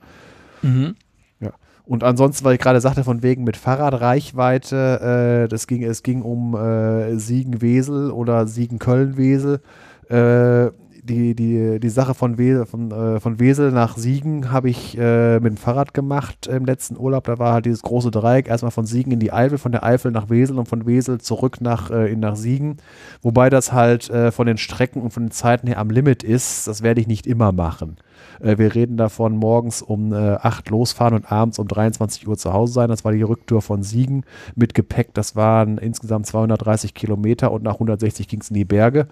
Mhm. 0.62 0.96
Ja. 1.40 1.52
Und 1.84 2.04
ansonsten, 2.04 2.46
weil 2.46 2.56
ich 2.56 2.62
gerade 2.62 2.82
sagte, 2.82 3.04
von 3.04 3.24
wegen 3.24 3.44
mit 3.44 3.58
Fahrradreichweite, 3.58 5.46
äh, 5.46 5.48
das 5.50 5.66
ging, 5.66 5.84
es 5.84 6.04
ging 6.04 6.22
um 6.22 6.56
äh, 6.56 7.18
Siegen-Wesel 7.18 8.12
oder 8.12 8.46
Siegen-Köln-Wesel. 8.46 9.62
Äh, 10.10 10.72
die, 11.04 11.36
die, 11.36 11.80
die 11.80 11.90
Sache 11.90 12.14
von, 12.14 12.38
Wesel, 12.38 12.66
von, 12.66 12.92
äh, 12.92 13.20
von 13.20 13.40
Wesel 13.40 13.72
nach 13.72 13.98
Siegen 13.98 14.52
habe 14.52 14.70
ich 14.70 14.98
äh, 14.98 15.40
mit 15.40 15.54
dem 15.54 15.58
Fahrrad 15.58 15.94
gemacht 15.94 16.48
im 16.48 16.66
letzten 16.66 16.98
Urlaub. 16.98 17.24
Da 17.24 17.40
war 17.40 17.54
halt 17.54 17.66
dieses 17.66 17.82
große 17.82 18.12
Dreieck, 18.12 18.48
erstmal 18.48 18.72
von 18.72 18.86
Siegen 18.86 19.12
in 19.12 19.20
die 19.20 19.34
Eifel, 19.34 19.58
von 19.58 19.72
der 19.72 19.84
Eifel 19.84 20.12
nach 20.12 20.30
Wesel 20.30 20.58
und 20.60 20.68
von 20.68 20.86
Wesel 20.86 21.20
zurück 21.20 21.62
nach, 21.62 21.90
äh, 21.90 22.12
in, 22.12 22.20
nach 22.20 22.36
Siegen. 22.36 22.78
Wobei 23.22 23.50
das 23.50 23.74
halt 23.74 24.10
äh, 24.10 24.32
von 24.32 24.48
den 24.48 24.58
Strecken 24.58 25.02
und 25.02 25.12
von 25.12 25.24
den 25.24 25.32
Zeiten 25.32 25.68
her 25.68 25.80
am 25.80 25.90
Limit 25.90 26.24
ist. 26.24 26.68
Das 26.68 26.82
werde 26.84 27.02
ich 27.02 27.08
nicht 27.08 27.26
immer 27.26 27.52
machen. 27.52 27.98
Äh, 28.40 28.58
wir 28.58 28.76
reden 28.76 28.98
davon 28.98 29.38
morgens 29.38 29.82
um 29.82 30.14
8 30.14 30.68
äh, 30.68 30.72
losfahren 30.72 31.16
und 31.16 31.32
abends 31.32 31.60
um 31.60 31.68
23 31.68 32.28
Uhr 32.28 32.38
zu 32.38 32.54
Hause 32.54 32.74
sein. 32.74 32.90
Das 32.90 33.04
war 33.06 33.12
die 33.12 33.22
Rücktour 33.22 33.62
von 33.62 33.84
Siegen 33.84 34.24
mit 34.56 34.74
Gepäck. 34.74 35.14
Das 35.14 35.36
waren 35.36 35.78
insgesamt 35.78 36.28
230 36.28 36.94
Kilometer 36.94 37.52
und 37.52 37.64
nach 37.64 37.74
160 37.74 38.28
ging 38.28 38.42
es 38.42 38.50
in 38.50 38.56
die 38.56 38.66
Berge. 38.66 39.08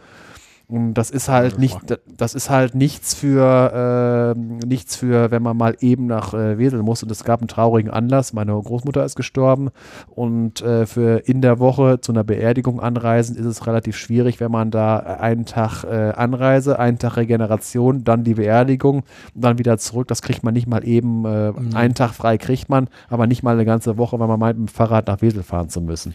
Und 0.69 0.93
das 0.93 1.09
ist 1.09 1.29
halt 1.29 1.53
ja, 1.53 1.59
nicht, 1.59 1.79
das 2.15 2.35
ist 2.35 2.51
halt 2.51 2.75
nichts 2.75 3.15
für, 3.15 4.35
äh, 4.35 4.39
nichts 4.39 4.95
für, 4.95 5.31
wenn 5.31 5.41
man 5.41 5.57
mal 5.57 5.75
eben 5.79 6.05
nach 6.05 6.35
äh, 6.35 6.59
Wesel 6.59 6.83
muss. 6.83 7.01
Und 7.01 7.11
es 7.11 7.23
gab 7.23 7.41
einen 7.41 7.47
traurigen 7.47 7.89
Anlass. 7.89 8.33
Meine 8.33 8.53
Großmutter 8.53 9.03
ist 9.03 9.15
gestorben. 9.15 9.69
Und 10.09 10.61
äh, 10.61 10.85
für 10.85 11.27
in 11.27 11.41
der 11.41 11.57
Woche 11.57 12.01
zu 12.01 12.11
einer 12.11 12.23
Beerdigung 12.23 12.79
anreisen 12.79 13.35
ist 13.35 13.47
es 13.47 13.65
relativ 13.65 13.97
schwierig, 13.97 14.39
wenn 14.39 14.51
man 14.51 14.69
da 14.69 14.97
einen 14.97 15.45
Tag 15.45 15.85
äh, 15.85 16.11
Anreise, 16.11 16.77
einen 16.77 16.99
Tag 16.99 17.17
Regeneration, 17.17 18.03
dann 18.03 18.23
die 18.23 18.35
Beerdigung 18.35 19.01
dann 19.33 19.57
wieder 19.57 19.79
zurück. 19.79 20.07
Das 20.07 20.21
kriegt 20.21 20.43
man 20.43 20.53
nicht 20.53 20.67
mal 20.67 20.87
eben. 20.87 21.25
Äh, 21.25 21.51
mhm. 21.51 21.75
Einen 21.75 21.95
Tag 21.95 22.13
frei 22.13 22.37
kriegt 22.37 22.69
man, 22.69 22.89
aber 23.09 23.25
nicht 23.25 23.41
mal 23.41 23.55
eine 23.55 23.65
ganze 23.65 23.97
Woche, 23.97 24.19
weil 24.19 24.27
man 24.27 24.39
meint, 24.39 24.59
mit 24.59 24.69
dem 24.69 24.71
Fahrrad 24.71 25.07
nach 25.07 25.23
Wesel 25.23 25.41
fahren 25.41 25.69
zu 25.69 25.81
müssen. 25.81 26.13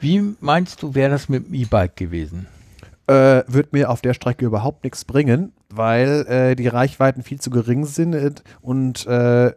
Wie 0.00 0.22
meinst 0.38 0.84
du, 0.84 0.94
wäre 0.94 1.10
das 1.10 1.28
mit 1.28 1.48
dem 1.48 1.54
E-Bike 1.54 1.96
gewesen? 1.96 2.46
Äh, 3.08 3.42
wird 3.46 3.72
mir 3.72 3.90
auf 3.90 4.00
der 4.00 4.14
Strecke 4.14 4.44
überhaupt 4.44 4.84
nichts 4.84 5.04
bringen, 5.04 5.52
weil 5.70 6.26
äh, 6.28 6.54
die 6.54 6.68
Reichweiten 6.68 7.22
viel 7.22 7.40
zu 7.40 7.50
gering 7.50 7.84
sind 7.84 8.42
und 8.60 9.06
äh, 9.06 9.52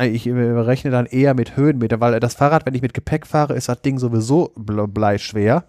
ich 0.00 0.26
rechne 0.26 0.90
dann 0.90 1.04
eher 1.04 1.34
mit 1.34 1.56
Höhenmeter, 1.56 2.00
weil 2.00 2.18
das 2.18 2.34
Fahrrad, 2.34 2.64
wenn 2.64 2.74
ich 2.74 2.80
mit 2.80 2.94
Gepäck 2.94 3.26
fahre, 3.26 3.54
ist 3.54 3.68
das 3.68 3.82
Ding 3.82 3.98
sowieso 3.98 4.52
bleischwer. 4.56 5.64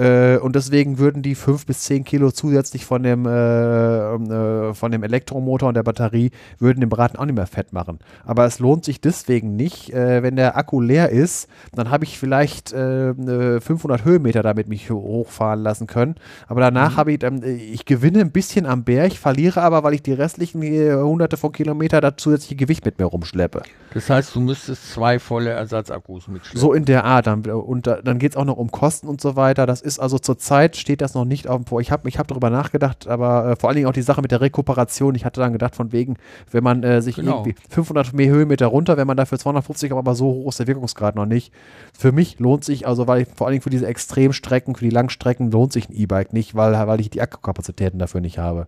Äh, 0.00 0.38
und 0.38 0.56
deswegen 0.56 0.98
würden 0.98 1.22
die 1.22 1.34
fünf 1.34 1.66
bis 1.66 1.80
zehn 1.80 2.04
Kilo 2.04 2.30
zusätzlich 2.30 2.86
von 2.86 3.02
dem, 3.02 3.26
äh, 3.26 4.14
äh, 4.14 4.74
von 4.74 4.90
dem 4.90 5.02
Elektromotor 5.02 5.68
und 5.68 5.74
der 5.74 5.82
Batterie, 5.82 6.30
würden 6.58 6.80
den 6.80 6.88
Braten 6.88 7.18
auch 7.18 7.26
nicht 7.26 7.34
mehr 7.34 7.46
fett 7.46 7.74
machen. 7.74 7.98
Aber 8.24 8.46
es 8.46 8.60
lohnt 8.60 8.86
sich 8.86 9.02
deswegen 9.02 9.56
nicht. 9.56 9.92
Äh, 9.92 10.22
wenn 10.22 10.36
der 10.36 10.56
Akku 10.56 10.80
leer 10.80 11.10
ist, 11.10 11.48
dann 11.74 11.90
habe 11.90 12.04
ich 12.04 12.18
vielleicht 12.18 12.70
500 12.70 14.00
äh, 14.00 14.04
Höhenmeter 14.04 14.42
damit 14.42 14.68
mich 14.68 14.90
hochfahren 14.90 15.62
lassen 15.62 15.86
können. 15.86 16.14
Aber 16.48 16.62
danach 16.62 16.92
mhm. 16.92 16.96
habe 16.96 17.12
ich, 17.12 17.22
ähm, 17.22 17.42
ich 17.44 17.84
gewinne 17.84 18.20
ein 18.20 18.30
bisschen 18.30 18.64
am 18.64 18.84
Berg, 18.84 19.12
verliere 19.12 19.60
aber, 19.60 19.82
weil 19.82 19.92
ich 19.92 20.02
die 20.02 20.12
restlichen 20.12 20.62
hunderte 20.62 21.36
von 21.36 21.52
Kilometern 21.52 22.00
da 22.00 22.16
zusätzliche 22.16 22.56
Gewicht 22.56 22.86
mit 22.86 22.98
mir 22.98 23.04
rumschleppe. 23.04 23.62
Das 23.92 24.08
heißt, 24.08 24.34
du 24.36 24.40
müsstest 24.40 24.92
zwei 24.92 25.18
volle 25.18 25.50
Ersatzakkus 25.50 26.28
mitschleppen. 26.28 26.60
So 26.60 26.72
in 26.72 26.84
der 26.84 27.04
Art. 27.04 27.26
Dann, 27.26 27.42
und 27.44 27.86
dann 27.86 28.18
geht 28.18 28.32
es 28.32 28.36
auch 28.36 28.44
noch 28.44 28.56
um 28.56 28.70
Kosten 28.70 29.08
und 29.08 29.20
so 29.20 29.34
weiter. 29.34 29.66
Das 29.66 29.80
ist 29.80 29.98
also 29.98 30.18
zurzeit 30.18 30.76
steht 30.76 31.00
das 31.00 31.14
noch 31.14 31.24
nicht 31.24 31.48
auf 31.48 31.56
dem 31.56 31.66
Vor. 31.66 31.80
Ich 31.80 31.90
habe 31.90 32.08
ich 32.08 32.18
hab 32.18 32.28
darüber 32.28 32.50
nachgedacht, 32.50 33.08
aber 33.08 33.50
äh, 33.50 33.56
vor 33.56 33.68
allen 33.68 33.76
Dingen 33.76 33.88
auch 33.88 33.92
die 33.92 34.02
Sache 34.02 34.22
mit 34.22 34.30
der 34.30 34.40
Rekuperation. 34.40 35.14
Ich 35.14 35.24
hatte 35.24 35.40
dann 35.40 35.52
gedacht, 35.52 35.74
von 35.74 35.90
wegen, 35.92 36.16
wenn 36.50 36.62
man 36.62 36.82
äh, 36.84 37.02
sich 37.02 37.16
Genau. 37.16 37.44
irgendwie 37.44 37.54
500 37.68 38.12
mehr 38.12 38.28
Höhenmeter 38.30 38.66
runter, 38.66 38.96
wenn 38.96 39.06
man 39.06 39.16
dafür 39.16 39.38
250, 39.38 39.92
aber 39.92 40.14
so 40.14 40.26
hoch 40.26 40.50
ist 40.50 40.60
der 40.60 40.66
Wirkungsgrad 40.68 41.16
noch 41.16 41.26
nicht. 41.26 41.52
Für 41.98 42.12
mich 42.12 42.38
lohnt 42.38 42.64
sich, 42.64 42.86
also 42.86 43.06
weil 43.08 43.22
ich, 43.22 43.28
vor 43.34 43.46
allen 43.48 43.54
Dingen 43.54 43.62
für 43.62 43.70
diese 43.70 43.86
Extremstrecken, 43.88 44.76
für 44.76 44.84
die 44.84 44.90
Langstrecken 44.90 45.50
lohnt 45.50 45.72
sich 45.72 45.88
ein 45.88 45.94
E-Bike 45.94 46.32
nicht, 46.32 46.54
weil, 46.54 46.72
weil 46.86 47.00
ich 47.00 47.10
die 47.10 47.20
Akkukapazitäten 47.20 47.98
dafür 47.98 48.20
nicht 48.20 48.38
habe. 48.38 48.66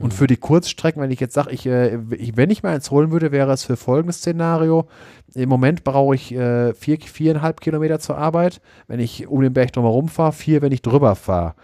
Und 0.00 0.12
für 0.12 0.26
die 0.26 0.36
Kurzstrecken, 0.36 1.00
wenn 1.00 1.10
ich 1.10 1.20
jetzt 1.20 1.34
sage, 1.34 1.52
ich, 1.52 1.66
äh, 1.66 1.98
ich, 2.16 2.36
wenn 2.36 2.50
ich 2.50 2.62
mal 2.62 2.74
eins 2.74 2.90
holen 2.90 3.12
würde, 3.12 3.30
wäre 3.30 3.52
es 3.52 3.64
für 3.64 3.76
folgendes 3.76 4.18
Szenario. 4.18 4.86
Im 5.34 5.48
Moment 5.48 5.84
brauche 5.84 6.14
ich 6.14 6.34
äh, 6.34 6.74
vier, 6.74 6.98
viereinhalb 7.00 7.60
Kilometer 7.60 8.00
zur 8.00 8.18
Arbeit, 8.18 8.60
wenn 8.88 8.98
ich 9.00 9.28
um 9.28 9.40
den 9.40 9.52
Berg 9.52 9.72
drumherum 9.72 10.08
fahre, 10.08 10.32
vier, 10.32 10.62
wenn 10.62 10.72
ich 10.72 10.82
drüber 10.82 11.14
fahre. 11.14 11.54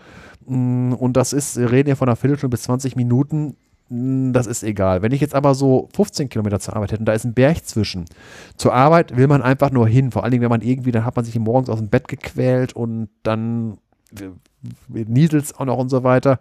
Mm, 0.46 0.92
Und 0.92 1.16
das 1.16 1.32
ist, 1.32 1.58
wir 1.58 1.72
reden 1.72 1.88
ja 1.88 1.96
von 1.96 2.08
einer 2.08 2.16
Viertelstunde 2.16 2.54
bis 2.54 2.62
20 2.62 2.94
Minuten. 2.94 3.56
Mm, 3.88 4.32
Das 4.32 4.46
ist 4.46 4.62
egal. 4.62 5.02
Wenn 5.02 5.12
ich 5.12 5.20
jetzt 5.20 5.34
aber 5.34 5.54
so 5.56 5.88
15 5.96 6.28
Kilometer 6.28 6.60
zur 6.60 6.76
Arbeit 6.76 6.92
hätte 6.92 7.00
und 7.00 7.06
da 7.06 7.12
ist 7.12 7.24
ein 7.24 7.34
Berg 7.34 7.64
zwischen. 7.64 8.04
Zur 8.56 8.72
Arbeit 8.74 9.16
will 9.16 9.26
man 9.26 9.42
einfach 9.42 9.72
nur 9.72 9.88
hin. 9.88 10.12
Vor 10.12 10.22
allen 10.22 10.30
Dingen, 10.30 10.42
wenn 10.42 10.50
man 10.50 10.62
irgendwie, 10.62 10.92
dann 10.92 11.04
hat 11.04 11.16
man 11.16 11.24
sich 11.24 11.36
morgens 11.38 11.68
aus 11.68 11.78
dem 11.78 11.88
Bett 11.88 12.06
gequält 12.06 12.74
und 12.74 13.08
dann 13.24 13.78
niedels 14.88 15.54
auch 15.56 15.64
noch 15.64 15.78
und 15.78 15.88
so 15.88 16.02
weiter. 16.02 16.38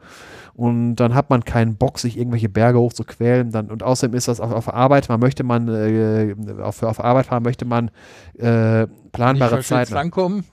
Und 0.59 0.97
dann 0.97 1.15
hat 1.15 1.29
man 1.29 1.45
keinen 1.45 1.77
Bock, 1.77 1.99
sich 1.99 2.17
irgendwelche 2.17 2.49
Berge 2.49 2.79
hochzuquälen. 2.79 3.49
Dann, 3.51 3.71
und 3.71 3.81
außerdem 3.81 4.13
ist 4.13 4.27
das 4.27 4.41
auf, 4.41 4.51
auf 4.51 4.73
Arbeit, 4.73 5.07
man 5.07 5.19
möchte 5.21 5.43
man, 5.45 5.69
äh, 5.69 6.35
auf, 6.61 6.83
auf 6.83 7.01
Arbeit 7.01 7.27
fahren 7.27 7.43
möchte 7.43 7.63
man 7.63 7.91
äh, 8.37 8.87
planbare 9.13 9.61
Zeiten. 9.61 9.95
ankommen. 9.95 10.43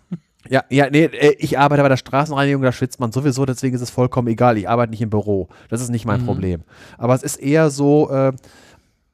Ja, 0.48 0.62
ja, 0.70 0.88
nee, 0.88 1.06
äh, 1.06 1.34
ich 1.38 1.58
arbeite 1.58 1.82
bei 1.82 1.88
der 1.88 1.96
Straßenreinigung, 1.96 2.62
da 2.62 2.70
schwitzt 2.70 3.00
man 3.00 3.10
sowieso, 3.10 3.46
deswegen 3.46 3.74
ist 3.74 3.82
es 3.82 3.90
vollkommen 3.90 4.28
egal. 4.28 4.56
Ich 4.58 4.68
arbeite 4.68 4.90
nicht 4.90 5.02
im 5.02 5.10
Büro. 5.10 5.48
Das 5.70 5.80
ist 5.80 5.90
nicht 5.90 6.04
mein 6.04 6.20
Mhm. 6.20 6.26
Problem. 6.26 6.62
Aber 6.98 7.14
es 7.14 7.24
ist 7.24 7.36
eher 7.36 7.70
so, 7.70 8.08
äh, 8.10 8.32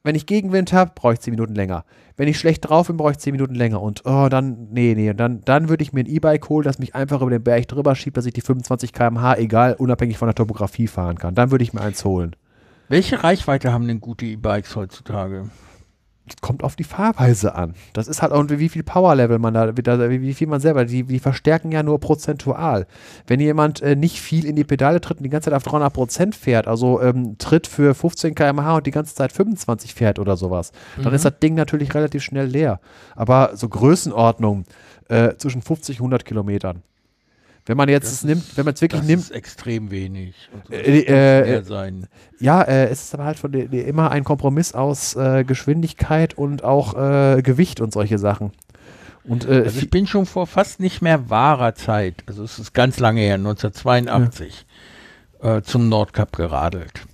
wenn 0.03 0.15
ich 0.15 0.25
Gegenwind 0.25 0.73
habe, 0.73 0.91
brauche 0.93 1.13
ich 1.13 1.21
10 1.21 1.31
Minuten 1.31 1.55
länger. 1.55 1.85
Wenn 2.17 2.27
ich 2.27 2.37
schlecht 2.37 2.69
drauf 2.69 2.87
bin, 2.87 2.97
brauche 2.97 3.11
ich 3.11 3.17
10 3.17 3.31
Minuten 3.31 3.55
länger. 3.55 3.81
Und 3.81 4.05
oh, 4.05 4.27
dann, 4.29 4.67
nee, 4.71 4.93
nee, 4.95 5.13
dann, 5.13 5.41
dann 5.45 5.69
würde 5.69 5.81
ich 5.81 5.93
mir 5.93 6.01
ein 6.01 6.07
E-Bike 6.07 6.49
holen, 6.49 6.65
das 6.65 6.77
mich 6.77 6.93
einfach 6.93 7.21
über 7.21 7.31
den 7.31 7.43
Berg 7.43 7.69
drüber 7.69 7.95
schiebt, 7.95 8.17
dass 8.17 8.25
ich 8.25 8.33
die 8.33 8.41
25 8.41 8.91
km/h, 8.91 9.37
egal, 9.37 9.75
unabhängig 9.75 10.17
von 10.17 10.27
der 10.27 10.35
Topografie 10.35 10.87
fahren 10.87 11.17
kann. 11.17 11.35
Dann 11.35 11.51
würde 11.51 11.63
ich 11.63 11.73
mir 11.73 11.81
eins 11.81 12.03
holen. 12.03 12.35
Welche 12.89 13.23
Reichweite 13.23 13.71
haben 13.71 13.87
denn 13.87 14.01
gute 14.01 14.25
E-Bikes 14.25 14.75
heutzutage? 14.75 15.49
Kommt 16.41 16.63
auf 16.63 16.75
die 16.75 16.83
Fahrweise 16.85 17.53
an. 17.55 17.73
Das 17.93 18.07
ist 18.07 18.21
halt 18.21 18.31
auch, 18.31 18.45
wie 18.47 18.69
viel 18.69 18.83
Power-Level 18.83 19.39
man 19.39 19.53
da, 19.53 19.75
wie, 19.75 20.21
wie 20.21 20.33
viel 20.33 20.47
man 20.47 20.59
selber, 20.61 20.85
die, 20.85 21.03
die 21.03 21.19
verstärken 21.19 21.71
ja 21.71 21.83
nur 21.83 21.99
prozentual. 21.99 22.87
Wenn 23.27 23.39
jemand 23.39 23.81
äh, 23.81 23.95
nicht 23.95 24.21
viel 24.21 24.45
in 24.45 24.55
die 24.55 24.63
Pedale 24.63 25.01
tritt 25.01 25.17
und 25.17 25.23
die 25.23 25.29
ganze 25.29 25.49
Zeit 25.49 25.57
auf 25.57 25.63
300 25.63 25.91
Prozent 25.91 26.35
fährt, 26.35 26.67
also 26.67 27.01
ähm, 27.01 27.37
tritt 27.37 27.67
für 27.67 27.93
15 27.93 28.35
km/h 28.35 28.77
und 28.77 28.87
die 28.87 28.91
ganze 28.91 29.15
Zeit 29.15 29.33
25 29.33 29.93
fährt 29.93 30.17
oder 30.19 30.37
sowas, 30.37 30.71
dann 30.95 31.07
Mhm. 31.07 31.13
ist 31.15 31.25
das 31.25 31.39
Ding 31.39 31.55
natürlich 31.55 31.93
relativ 31.93 32.23
schnell 32.23 32.45
leer. 32.47 32.79
Aber 33.15 33.51
so 33.55 33.67
Größenordnung 33.67 34.63
äh, 35.09 35.35
zwischen 35.37 35.61
50 35.61 35.99
und 35.99 36.05
100 36.05 36.25
Kilometern. 36.25 36.83
Wenn 37.65 37.77
man 37.77 37.87
jetzt 37.87 38.05
Das 38.07 38.13
es 38.13 38.23
nimmt, 38.25 38.57
wenn 38.57 38.65
man 38.65 38.73
es 38.73 38.81
wirklich 38.81 39.01
das 39.01 39.07
nimmt, 39.07 39.23
ist 39.23 39.31
extrem 39.31 39.89
wenig. 39.89 40.35
Also, 40.69 40.73
Äh, 40.73 40.99
äh, 40.99 41.55
äh, 41.59 41.63
sein. 41.63 42.07
ja, 42.39 42.61
äh, 42.61 42.87
es 42.89 43.03
ist 43.05 43.13
aber 43.13 43.23
halt 43.23 43.39
von 43.39 43.51
der, 43.53 43.67
der 43.67 43.87
immer 43.87 44.11
ein 44.11 44.23
Kompromiss 44.25 44.73
aus 44.73 45.15
äh, 45.15 45.43
Geschwindigkeit 45.45 46.33
und 46.33 46.63
auch 46.63 46.93
äh, 46.95 47.41
Gewicht 47.41 47.79
und 47.79 47.93
solche 47.93 48.17
Sachen. 48.19 48.51
Und 49.25 49.45
Also 49.47 49.79
ich 49.79 49.89
bin 49.89 50.05
schon 50.07 50.25
vor 50.25 50.45
fast 50.47 50.81
nicht 50.81 51.01
mehr 51.01 51.29
wahrer 51.29 51.75
Zeit, 51.75 52.15
also 52.25 52.43
es 52.43 52.59
ist 52.59 52.73
ganz 52.73 52.99
lange 52.99 53.21
her, 53.21 53.35
1982, 53.35 54.65
äh, 55.41 55.61
zum 55.61 55.87
Nordkap 55.87 56.35
geradelt. 56.35 57.05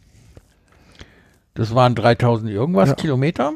Das 1.54 1.76
waren 1.76 1.94
3000 1.94 2.50
irgendwas 2.50 2.90
Ja. 2.90 2.96
Kilometer. 2.96 3.54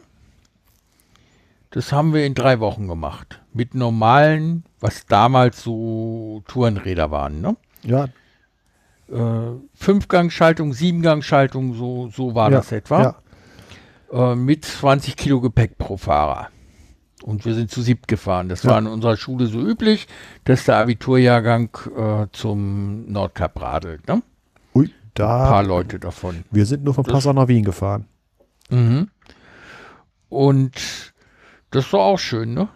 Das 1.71 1.91
haben 1.91 2.13
wir 2.13 2.25
in 2.27 2.35
drei 2.35 2.59
Wochen 2.59 2.87
gemacht. 2.87 3.39
Mit 3.53 3.73
normalen, 3.73 4.63
was 4.83 5.05
damals 5.05 5.63
so 5.63 6.43
Tourenräder 6.47 7.09
waren. 7.09 7.39
Ne? 7.41 7.55
ja, 7.83 8.07
Äh, 9.09 9.59
Fünfgangschaltung, 9.75 10.73
Siebengangschaltung, 10.73 11.73
so, 11.73 12.09
so 12.09 12.35
war 12.35 12.51
ja, 12.51 12.57
das 12.57 12.71
etwa. 12.71 13.15
Ja. 14.11 14.31
Äh, 14.31 14.35
mit 14.35 14.65
20 14.65 15.15
Kilo 15.15 15.39
Gepäck 15.41 15.77
pro 15.77 15.97
Fahrer. 15.97 16.49
Und 17.21 17.45
wir 17.45 17.53
sind 17.53 17.71
zu 17.71 17.81
siebt 17.81 18.07
gefahren. 18.09 18.49
Das 18.49 18.63
Ja. 18.63 18.71
war 18.71 18.79
in 18.79 18.87
unserer 18.87 19.15
Schule 19.15 19.45
so 19.47 19.59
üblich, 19.59 20.07
dass 20.43 20.65
der 20.65 20.77
Abiturjahrgang 20.77 21.69
äh, 21.95 22.27
zum 22.33 23.09
Nordkap 23.11 23.61
radelt. 23.61 24.05
Ne? 24.07 24.21
Ui, 24.75 24.85
Ein 24.85 24.91
paar 25.15 25.61
da. 25.63 25.67
Leute 25.67 25.99
davon. 25.99 26.43
Wir 26.51 26.65
sind 26.65 26.83
nur 26.83 26.93
von 26.93 27.05
Passau 27.05 27.31
nach 27.33 27.47
Wien 27.47 27.63
gefahren. 27.63 28.05
Mhm. 28.69 29.09
Und 30.29 31.13
das 31.71 31.91
war 31.93 32.01
auch 32.01 32.19
schön, 32.19 32.53
ne? 32.53 32.67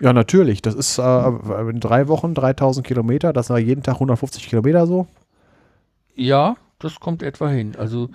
Ja, 0.00 0.12
natürlich. 0.12 0.62
Das 0.62 0.74
ist 0.74 0.98
äh, 0.98 1.28
in 1.70 1.80
drei 1.80 2.08
Wochen 2.08 2.34
3000 2.34 2.86
Kilometer. 2.86 3.32
Das 3.32 3.50
war 3.50 3.58
jeden 3.58 3.82
Tag 3.82 3.94
150 3.94 4.48
Kilometer 4.48 4.86
so. 4.86 5.06
Ja, 6.14 6.56
das 6.78 7.00
kommt 7.00 7.22
etwa 7.22 7.48
hin. 7.48 7.74
Also, 7.78 8.08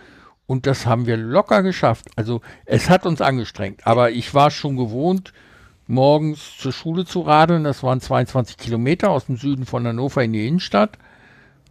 und 0.47 0.67
das 0.67 0.85
haben 0.85 1.05
wir 1.07 1.17
locker 1.17 1.63
geschafft. 1.63 2.07
Also, 2.15 2.41
es 2.65 2.89
hat 2.89 3.05
uns 3.05 3.21
angestrengt, 3.21 3.85
aber 3.87 4.11
ich 4.11 4.33
war 4.33 4.51
schon 4.51 4.77
gewohnt, 4.77 5.33
morgens 5.87 6.57
zur 6.57 6.71
Schule 6.71 7.05
zu 7.05 7.21
radeln. 7.21 7.63
Das 7.63 7.83
waren 7.83 7.99
22 8.01 8.57
Kilometer 8.57 9.09
aus 9.09 9.25
dem 9.25 9.37
Süden 9.37 9.65
von 9.65 9.85
Hannover 9.87 10.23
in 10.23 10.33
die 10.33 10.47
Innenstadt. 10.47 10.97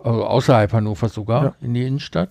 Also 0.02 0.24
außerhalb 0.24 0.72
Hannovers 0.72 1.12
sogar, 1.12 1.44
Ja. 1.44 1.54
in 1.60 1.74
die 1.74 1.86
Innenstadt. 1.86 2.30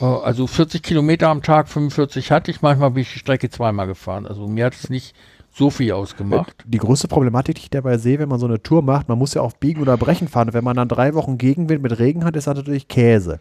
Äh, 0.00 0.04
Also 0.04 0.46
40 0.46 0.82
Kilometer 0.82 1.28
am 1.28 1.42
Tag, 1.42 1.68
45 1.68 2.30
hatte 2.30 2.50
ich. 2.50 2.60
Manchmal 2.60 2.90
bin 2.90 3.02
ich 3.02 3.12
die 3.12 3.18
Strecke 3.18 3.48
zweimal 3.48 3.86
gefahren. 3.86 4.26
Also 4.26 4.46
mir 4.46 4.66
hat 4.66 4.74
es 4.74 4.90
nicht 4.90 5.14
so 5.54 5.68
viel 5.68 5.92
ausgemacht. 5.92 6.64
Die 6.66 6.78
größte 6.78 7.08
Problematik, 7.08 7.56
die 7.56 7.62
ich 7.62 7.70
dabei 7.70 7.98
sehe, 7.98 8.18
wenn 8.18 8.28
man 8.28 8.38
so 8.38 8.46
eine 8.46 8.62
Tour 8.62 8.82
macht, 8.82 9.08
man 9.08 9.18
muss 9.18 9.34
ja 9.34 9.42
auf 9.42 9.56
Biegen 9.56 9.82
oder 9.82 9.98
Brechen 9.98 10.26
fahren. 10.26 10.52
Wenn 10.52 10.64
man 10.64 10.76
dann 10.76 10.88
drei 10.88 11.12
Wochen 11.14 11.36
Gegenwind 11.36 11.82
mit 11.82 11.98
Regen 11.98 12.24
hat, 12.24 12.36
ist 12.36 12.46
das 12.46 12.56
natürlich 12.56 12.88
Käse. 12.88 13.38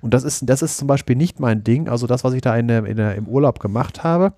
Und 0.00 0.14
das 0.14 0.22
ist, 0.22 0.48
das 0.48 0.62
ist 0.62 0.78
zum 0.78 0.86
Beispiel 0.86 1.16
nicht 1.16 1.40
mein 1.40 1.64
Ding. 1.64 1.88
Also 1.88 2.06
das, 2.06 2.22
was 2.22 2.32
ich 2.34 2.42
da 2.42 2.56
in, 2.56 2.68
in, 2.68 2.98
im 2.98 3.26
Urlaub 3.26 3.58
gemacht 3.58 4.04
habe, 4.04 4.32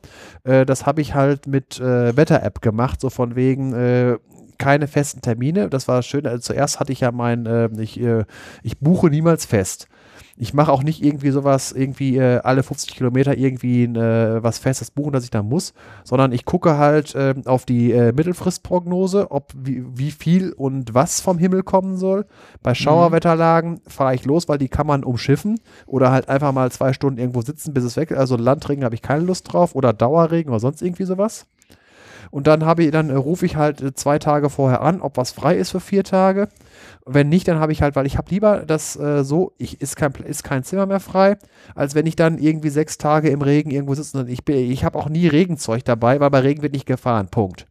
äh, 0.44 0.64
das 0.64 0.86
habe 0.86 1.02
ich 1.02 1.14
halt 1.14 1.46
mit 1.46 1.78
äh, 1.78 2.16
Wetter-App 2.16 2.62
gemacht, 2.62 3.00
so 3.02 3.10
von 3.10 3.36
wegen 3.36 3.74
äh, 3.74 4.16
keine 4.56 4.88
festen 4.88 5.20
Termine. 5.20 5.68
Das 5.68 5.88
war 5.88 6.02
schön. 6.02 6.26
Also 6.26 6.38
zuerst 6.40 6.80
hatte 6.80 6.92
ich 6.92 7.00
ja 7.00 7.12
mein, 7.12 7.44
äh, 7.44 7.68
ich, 7.78 8.00
äh, 8.00 8.24
ich 8.62 8.78
buche 8.78 9.08
niemals 9.08 9.44
fest. 9.44 9.88
Ich 10.36 10.54
mache 10.54 10.72
auch 10.72 10.82
nicht 10.82 11.02
irgendwie 11.02 11.30
sowas, 11.30 11.72
irgendwie 11.72 12.16
äh, 12.16 12.38
alle 12.38 12.62
50 12.62 12.94
Kilometer 12.94 13.36
irgendwie 13.36 13.84
äh, 13.84 14.42
was 14.42 14.58
Festes 14.58 14.90
buchen, 14.90 15.12
dass 15.12 15.24
ich 15.24 15.30
da 15.30 15.42
muss, 15.42 15.74
sondern 16.04 16.32
ich 16.32 16.44
gucke 16.44 16.78
halt 16.78 17.14
ähm, 17.16 17.42
auf 17.46 17.64
die 17.64 17.92
äh, 17.92 18.12
Mittelfristprognose, 18.12 19.30
ob 19.30 19.52
wie, 19.56 19.84
wie 19.94 20.10
viel 20.10 20.52
und 20.52 20.94
was 20.94 21.20
vom 21.20 21.38
Himmel 21.38 21.62
kommen 21.62 21.96
soll. 21.96 22.26
Bei 22.62 22.74
Schauerwetterlagen 22.74 23.80
fahre 23.86 24.14
ich 24.14 24.24
los, 24.24 24.48
weil 24.48 24.58
die 24.58 24.68
kann 24.68 24.86
man 24.86 25.04
umschiffen 25.04 25.60
oder 25.86 26.10
halt 26.10 26.28
einfach 26.28 26.52
mal 26.52 26.70
zwei 26.72 26.92
Stunden 26.92 27.18
irgendwo 27.18 27.42
sitzen, 27.42 27.74
bis 27.74 27.84
es 27.84 27.96
weg 27.96 28.10
ist. 28.10 28.18
Also 28.18 28.36
Landregen 28.36 28.84
habe 28.84 28.94
ich 28.94 29.02
keine 29.02 29.24
Lust 29.24 29.52
drauf 29.52 29.74
oder 29.74 29.92
Dauerregen 29.92 30.50
oder 30.50 30.60
sonst 30.60 30.82
irgendwie 30.82 31.04
sowas. 31.04 31.46
Und 32.30 32.46
dann 32.46 32.64
habe 32.64 32.84
ich, 32.84 32.90
dann 32.92 33.10
äh, 33.10 33.14
rufe 33.14 33.44
ich 33.44 33.56
halt 33.56 33.80
äh, 33.82 33.92
zwei 33.94 34.18
Tage 34.18 34.50
vorher 34.50 34.82
an, 34.82 35.00
ob 35.00 35.16
was 35.16 35.32
frei 35.32 35.56
ist 35.56 35.70
für 35.70 35.80
vier 35.80 36.04
Tage. 36.04 36.48
Wenn 37.04 37.28
nicht, 37.28 37.48
dann 37.48 37.58
habe 37.58 37.72
ich 37.72 37.82
halt, 37.82 37.96
weil 37.96 38.06
ich 38.06 38.16
habe 38.18 38.30
lieber 38.30 38.58
das 38.66 38.94
äh, 38.96 39.24
so, 39.24 39.52
ich 39.58 39.80
ist 39.80 39.96
kein, 39.96 40.12
ist 40.24 40.44
kein 40.44 40.62
Zimmer 40.62 40.86
mehr 40.86 41.00
frei, 41.00 41.36
als 41.74 41.94
wenn 41.94 42.06
ich 42.06 42.14
dann 42.14 42.38
irgendwie 42.38 42.68
sechs 42.70 42.98
Tage 42.98 43.30
im 43.30 43.42
Regen 43.42 43.70
irgendwo 43.70 43.94
sitze. 43.94 44.18
Und 44.18 44.28
ich, 44.28 44.44
bin- 44.44 44.70
ich 44.70 44.84
habe 44.84 44.98
auch 44.98 45.08
nie 45.08 45.26
Regenzeug 45.26 45.84
dabei, 45.84 46.20
weil 46.20 46.30
bei 46.30 46.40
Regen 46.40 46.62
wird 46.62 46.72
nicht 46.72 46.86
gefahren. 46.86 47.28
Punkt. 47.28 47.66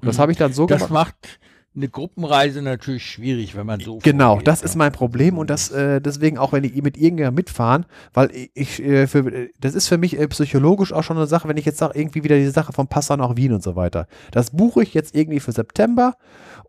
Und 0.00 0.06
das 0.08 0.18
Mhm. 0.18 0.22
habe 0.22 0.32
ich 0.32 0.38
dann 0.38 0.52
so 0.52 0.66
Das 0.66 0.88
gemacht. 0.88 0.92
macht 0.92 1.38
eine 1.76 1.88
Gruppenreise 1.88 2.62
natürlich 2.62 3.04
schwierig, 3.04 3.56
wenn 3.56 3.66
man 3.66 3.80
so 3.80 3.98
Genau, 4.02 4.30
vorgeht, 4.30 4.46
das 4.46 4.60
ne? 4.62 4.66
ist 4.66 4.76
mein 4.76 4.92
Problem 4.92 5.38
und 5.38 5.50
das 5.50 5.70
äh, 5.70 6.00
deswegen 6.00 6.38
auch, 6.38 6.52
wenn 6.52 6.62
ich 6.62 6.74
mit 6.74 6.96
irgendjemandem 6.96 7.34
mitfahren, 7.34 7.86
weil 8.12 8.30
ich, 8.54 8.80
äh, 8.80 9.06
für, 9.06 9.26
äh, 9.26 9.50
das 9.60 9.74
ist 9.74 9.88
für 9.88 9.98
mich 9.98 10.18
äh, 10.18 10.28
psychologisch 10.28 10.92
auch 10.92 11.02
schon 11.02 11.16
eine 11.16 11.26
Sache, 11.26 11.48
wenn 11.48 11.56
ich 11.56 11.64
jetzt 11.64 11.78
sage, 11.78 11.98
irgendwie 11.98 12.22
wieder 12.22 12.36
diese 12.36 12.52
Sache 12.52 12.72
von 12.72 12.86
Passau 12.86 13.16
nach 13.16 13.36
Wien 13.36 13.52
und 13.52 13.62
so 13.62 13.74
weiter. 13.74 14.06
Das 14.30 14.50
buche 14.50 14.82
ich 14.82 14.94
jetzt 14.94 15.14
irgendwie 15.14 15.40
für 15.40 15.52
September 15.52 16.16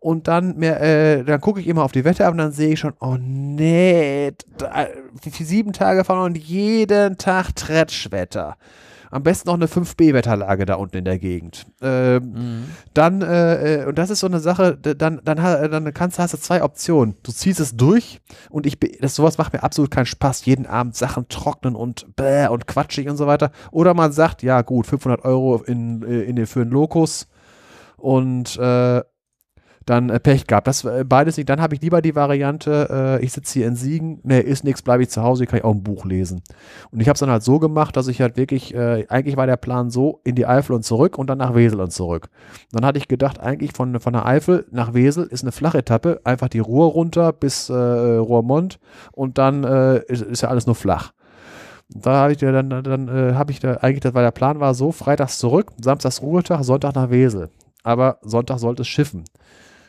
und 0.00 0.26
dann 0.28 0.56
mehr, 0.56 0.80
äh, 0.80 1.24
dann 1.24 1.40
gucke 1.40 1.60
ich 1.60 1.68
immer 1.68 1.84
auf 1.84 1.92
die 1.92 2.04
Wette 2.04 2.28
und 2.30 2.38
dann 2.38 2.52
sehe 2.52 2.72
ich 2.72 2.80
schon, 2.80 2.94
oh 3.00 3.16
nee, 3.18 4.32
da, 4.58 4.86
die 5.24 5.30
sieben 5.30 5.72
Tage 5.72 6.04
fahren 6.04 6.24
und 6.24 6.38
jeden 6.38 7.16
Tag 7.16 7.54
Tretschwetter. 7.54 8.56
Am 9.10 9.22
besten 9.22 9.48
noch 9.48 9.54
eine 9.54 9.66
5B-Wetterlage 9.66 10.66
da 10.66 10.74
unten 10.74 10.96
in 10.98 11.04
der 11.04 11.18
Gegend. 11.18 11.66
Ähm, 11.80 12.32
Mhm. 12.32 12.64
dann, 12.94 13.22
äh, 13.22 13.82
äh, 13.82 13.86
und 13.86 13.96
das 13.98 14.10
ist 14.10 14.20
so 14.20 14.26
eine 14.26 14.40
Sache, 14.40 14.76
dann, 14.76 15.20
dann, 15.24 15.42
ha- 15.42 15.68
dann 15.68 15.92
kannst, 15.94 16.18
hast 16.18 16.34
du 16.34 16.38
zwei 16.38 16.62
Optionen. 16.62 17.16
Du 17.22 17.32
ziehst 17.32 17.60
es 17.60 17.76
durch 17.76 18.20
und 18.50 18.66
ich, 18.66 18.78
das, 19.00 19.14
sowas 19.14 19.38
macht 19.38 19.52
mir 19.52 19.62
absolut 19.62 19.90
keinen 19.90 20.06
Spaß. 20.06 20.44
Jeden 20.46 20.66
Abend 20.66 20.96
Sachen 20.96 21.28
trocknen 21.28 21.74
und 21.76 22.14
bäh 22.16 22.48
und 22.48 22.66
quatschig 22.66 23.08
und 23.08 23.16
so 23.16 23.26
weiter. 23.26 23.50
Oder 23.70 23.94
man 23.94 24.12
sagt, 24.12 24.42
ja 24.42 24.62
gut, 24.62 24.86
500 24.86 25.24
Euro 25.24 25.62
in, 25.62 26.02
äh, 26.02 26.22
in, 26.22 26.36
den- 26.36 26.46
für 26.46 26.62
einen 26.62 26.70
Lokus 26.70 27.28
und 27.96 28.56
äh, 28.58 29.02
dann 29.86 30.10
äh, 30.10 30.20
Pech 30.20 30.46
gehabt. 30.46 30.66
Das 30.66 30.84
äh, 30.84 31.04
beides 31.04 31.36
nicht. 31.36 31.48
Dann 31.48 31.60
habe 31.60 31.74
ich 31.74 31.80
lieber 31.80 32.02
die 32.02 32.14
Variante, 32.14 33.18
äh, 33.20 33.24
ich 33.24 33.32
sitze 33.32 33.60
hier 33.60 33.68
in 33.68 33.76
Siegen, 33.76 34.20
ne, 34.24 34.40
ist 34.40 34.64
nichts, 34.64 34.82
bleibe 34.82 35.04
ich 35.04 35.10
zu 35.10 35.22
Hause, 35.22 35.44
hier 35.44 35.46
kann 35.46 35.58
ich 35.60 35.64
auch 35.64 35.72
ein 35.72 35.82
Buch 35.82 36.04
lesen. 36.04 36.42
Und 36.90 37.00
ich 37.00 37.08
habe 37.08 37.14
es 37.14 37.20
dann 37.20 37.30
halt 37.30 37.44
so 37.44 37.58
gemacht, 37.58 37.96
dass 37.96 38.08
ich 38.08 38.20
halt 38.20 38.36
wirklich, 38.36 38.74
äh, 38.74 39.06
eigentlich 39.08 39.36
war 39.36 39.46
der 39.46 39.56
Plan 39.56 39.90
so, 39.90 40.20
in 40.24 40.34
die 40.34 40.46
Eifel 40.46 40.74
und 40.74 40.82
zurück 40.82 41.16
und 41.16 41.28
dann 41.28 41.38
nach 41.38 41.54
Wesel 41.54 41.80
und 41.80 41.92
zurück. 41.92 42.28
dann 42.72 42.84
hatte 42.84 42.98
ich 42.98 43.08
gedacht, 43.08 43.40
eigentlich 43.40 43.72
von, 43.74 44.00
von 44.00 44.12
der 44.12 44.26
Eifel 44.26 44.66
nach 44.70 44.92
Wesel 44.92 45.24
ist 45.24 45.42
eine 45.42 45.52
Flachetappe, 45.52 46.20
einfach 46.24 46.48
die 46.48 46.58
Ruhr 46.58 46.88
runter 46.88 47.32
bis 47.32 47.70
äh, 47.70 47.74
Roermond 47.74 48.80
und 49.12 49.38
dann 49.38 49.64
äh, 49.64 49.98
ist, 50.08 50.22
ist 50.22 50.42
ja 50.42 50.48
alles 50.48 50.66
nur 50.66 50.74
flach. 50.74 51.12
Da 51.88 52.14
habe 52.14 52.32
ich 52.32 52.38
dann, 52.38 52.68
dann, 52.68 52.82
dann 52.82 53.08
äh, 53.08 53.34
habe 53.34 53.52
ich 53.52 53.60
da 53.60 53.74
eigentlich, 53.74 54.00
das, 54.00 54.14
weil 54.14 54.24
der 54.24 54.32
Plan 54.32 54.58
war 54.58 54.74
so, 54.74 54.90
freitags 54.90 55.38
zurück, 55.38 55.72
samstags 55.80 56.20
Ruhetag, 56.20 56.64
Sonntag 56.64 56.96
nach 56.96 57.10
Wesel. 57.10 57.50
Aber 57.84 58.18
Sonntag 58.22 58.58
sollte 58.58 58.82
es 58.82 58.88
schiffen. 58.88 59.22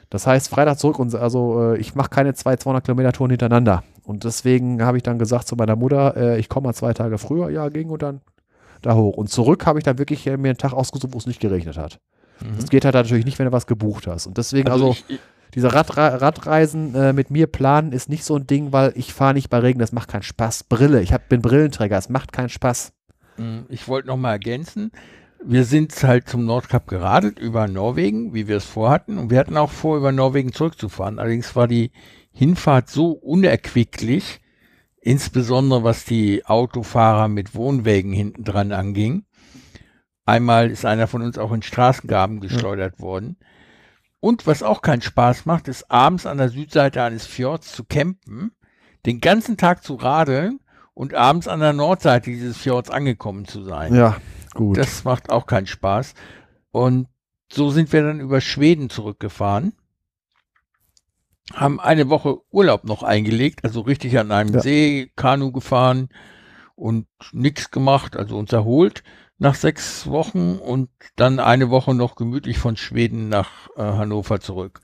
Das 0.10 0.26
heißt, 0.26 0.50
Freitag 0.50 0.80
zurück 0.80 1.00
und 1.00 1.14
also 1.16 1.74
äh, 1.74 1.78
ich 1.78 1.96
mache 1.96 2.10
keine 2.10 2.34
zwei 2.34 2.56
200 2.56 2.84
Kilometer 2.84 3.12
Touren 3.12 3.32
hintereinander. 3.32 3.84
Und 4.04 4.24
deswegen 4.24 4.82
habe 4.84 4.98
ich 4.98 5.04
dann 5.04 5.20
gesagt 5.20 5.48
zu 5.48 5.56
meiner 5.56 5.76
Mutter, 5.76 6.16
äh, 6.16 6.40
ich 6.40 6.48
komme 6.48 6.68
mal 6.68 6.74
zwei 6.74 6.94
Tage 6.94 7.18
früher, 7.18 7.50
ja, 7.50 7.68
ging 7.70 7.90
und 7.90 8.02
dann 8.02 8.22
da 8.82 8.96
hoch. 8.96 9.18
Und 9.18 9.30
zurück 9.30 9.66
habe 9.66 9.80
ich 9.80 9.84
dann 9.84 9.98
wirklich 9.98 10.26
mir 10.26 10.34
einen 10.34 10.58
Tag 10.58 10.74
ausgesucht, 10.74 11.14
wo 11.14 11.18
es 11.18 11.26
nicht 11.26 11.42
geregnet 11.42 11.78
hat. 11.78 12.00
Mhm. 12.42 12.56
Das 12.56 12.70
geht 12.70 12.86
halt 12.86 12.96
natürlich 12.96 13.26
nicht, 13.26 13.40
wenn 13.40 13.48
du 13.48 13.52
was 13.52 13.68
gebucht 13.68 14.08
hast. 14.08 14.28
Und 14.28 14.38
deswegen, 14.38 14.70
also, 14.70 14.90
also 14.90 15.04
ich, 15.10 15.20
diese 15.54 15.74
Radre 15.74 16.22
Radreisen 16.22 16.96
äh, 16.96 17.14
mit 17.14 17.32
mir 17.32 17.48
planen 17.48 17.92
ist 17.92 18.10
nicht 18.10 18.24
so 18.24 18.36
ein 18.36 18.48
Ding, 18.48 18.72
weil 18.72 18.94
ich 18.96 19.14
fahre 19.14 19.34
nicht 19.34 19.50
bei 19.50 19.60
Regen, 19.60 19.80
das 19.80 19.92
macht 19.92 20.10
keinen 20.10 20.24
Spaß. 20.24 20.66
Brille, 20.66 21.02
ich 21.02 21.14
hab, 21.14 21.30
bin 21.30 21.42
Brillenträger, 21.42 21.98
es 21.98 22.10
macht 22.10 22.32
keinen 22.32 22.50
Spaß. 22.50 22.94
Hm, 23.38 23.66
ich 23.70 23.88
wollte 23.88 24.08
noch 24.08 24.18
mal 24.18 24.32
ergänzen, 24.32 24.92
wir 25.44 25.64
sind 25.64 25.92
halt 26.04 26.28
zum 26.28 26.46
Nordkap 26.46 26.88
geradelt 26.88 27.40
über 27.40 27.68
Norwegen, 27.68 28.34
wie 28.34 28.48
wir 28.48 28.58
es 28.58 28.66
vorhatten. 28.66 29.18
Und 29.18 29.30
wir 29.30 29.40
hatten 29.40 29.58
auch 29.58 29.72
vor, 29.72 29.98
über 29.98 30.12
Norwegen 30.12 30.54
zurückzufahren. 30.54 31.20
Allerdings 31.20 31.56
war 31.56 31.68
die 31.68 31.92
Hinfahrt 32.32 32.90
so 32.90 33.12
unerquicklich, 33.12 34.42
insbesondere 35.02 35.84
was 35.84 36.06
die 36.06 36.46
Autofahrer 36.46 37.28
mit 37.28 37.56
Wohnwägen 37.56 38.14
hinten 38.14 38.44
dran 38.44 38.72
anging. 38.72 39.26
Einmal 40.26 40.70
ist 40.70 40.86
einer 40.86 41.08
von 41.08 41.22
uns 41.22 41.38
auch 41.38 41.54
in 41.54 41.62
Straßengaben 41.62 42.42
geschleudert 42.42 42.96
ja. 42.98 43.04
worden. 43.04 43.38
Und 44.20 44.46
was 44.46 44.64
auch 44.64 44.82
keinen 44.82 45.02
Spaß 45.02 45.46
macht, 45.46 45.68
ist 45.68 45.90
abends 45.90 46.26
an 46.26 46.38
der 46.38 46.50
Südseite 46.50 47.02
eines 47.04 47.26
Fjords 47.26 47.72
zu 47.72 47.84
campen, 47.86 48.52
den 49.06 49.22
ganzen 49.22 49.56
Tag 49.56 49.84
zu 49.84 49.96
radeln 49.96 50.60
und 50.94 51.14
abends 51.14 51.48
an 51.48 51.60
der 51.60 51.74
Nordseite 51.74 52.32
dieses 52.32 52.58
Fjords 52.58 52.90
angekommen 52.90 53.46
zu 53.46 53.64
sein. 53.64 53.96
Ja. 53.96 54.18
Gut. 54.58 54.78
Das 54.78 55.04
macht 55.04 55.30
auch 55.30 55.46
keinen 55.46 55.68
Spaß. 55.68 56.14
Und 56.72 57.08
so 57.52 57.70
sind 57.70 57.94
wir 57.94 58.04
dann 58.04 58.20
über 58.20 58.42
Schweden 58.42 58.90
zurückgefahren. 58.90 59.74
Haben 61.54 61.80
eine 61.80 62.10
Woche 62.10 62.40
Urlaub 62.52 62.84
noch 62.84 63.04
eingelegt, 63.04 63.64
also 63.64 63.82
richtig 63.82 64.20
an 64.20 64.32
einem 64.32 64.54
ja. 64.54 64.60
See, 64.62 65.12
Kanu 65.16 65.54
gefahren 65.54 66.10
und 66.76 67.08
nichts 67.32 67.72
gemacht, 67.72 68.18
also 68.18 68.38
uns 68.38 68.52
erholt 68.52 69.04
nach 69.40 69.56
sechs 69.56 70.08
Wochen 70.08 70.58
und 70.58 70.90
dann 71.16 71.40
eine 71.40 71.70
Woche 71.70 71.94
noch 71.94 72.16
gemütlich 72.16 72.58
von 72.58 72.76
Schweden 72.76 73.30
nach 73.30 73.70
äh, 73.76 73.82
Hannover 73.82 74.40
zurück. 74.40 74.82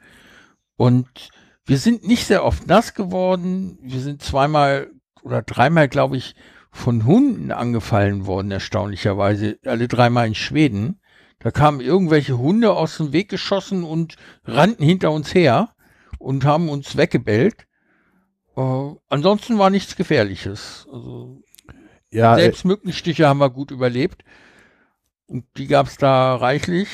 Und 0.75 1.29
wir 1.65 1.77
sind 1.77 2.05
nicht 2.05 2.27
sehr 2.27 2.43
oft 2.43 2.67
nass 2.67 2.93
geworden. 2.93 3.79
Wir 3.81 3.99
sind 3.99 4.21
zweimal 4.21 4.91
oder 5.23 5.41
dreimal, 5.41 5.87
glaube 5.87 6.17
ich, 6.17 6.35
von 6.73 7.05
Hunden 7.05 7.51
angefallen 7.51 8.25
worden, 8.25 8.51
erstaunlicherweise. 8.51 9.59
Alle 9.63 9.87
dreimal 9.87 10.27
in 10.27 10.35
Schweden. 10.35 10.99
Da 11.39 11.51
kamen 11.51 11.79
irgendwelche 11.79 12.37
Hunde 12.37 12.73
aus 12.73 12.97
dem 12.97 13.13
Weg 13.13 13.29
geschossen 13.29 13.83
und 13.83 14.15
rannten 14.43 14.83
hinter 14.83 15.11
uns 15.11 15.33
her 15.35 15.75
und 16.17 16.45
haben 16.45 16.69
uns 16.69 16.97
weggebellt. 16.97 17.67
Äh, 18.57 18.91
ansonsten 19.07 19.59
war 19.59 19.69
nichts 19.69 19.95
Gefährliches. 19.95 20.87
Also, 20.91 21.41
ja, 22.09 22.35
selbst 22.35 22.65
äh, 22.65 22.67
Mückenstiche 22.69 23.27
haben 23.27 23.39
wir 23.39 23.49
gut 23.49 23.71
überlebt. 23.71 24.23
Und 25.27 25.45
die 25.57 25.67
gab 25.67 25.87
es 25.87 25.97
da 25.97 26.35
reichlich. 26.35 26.89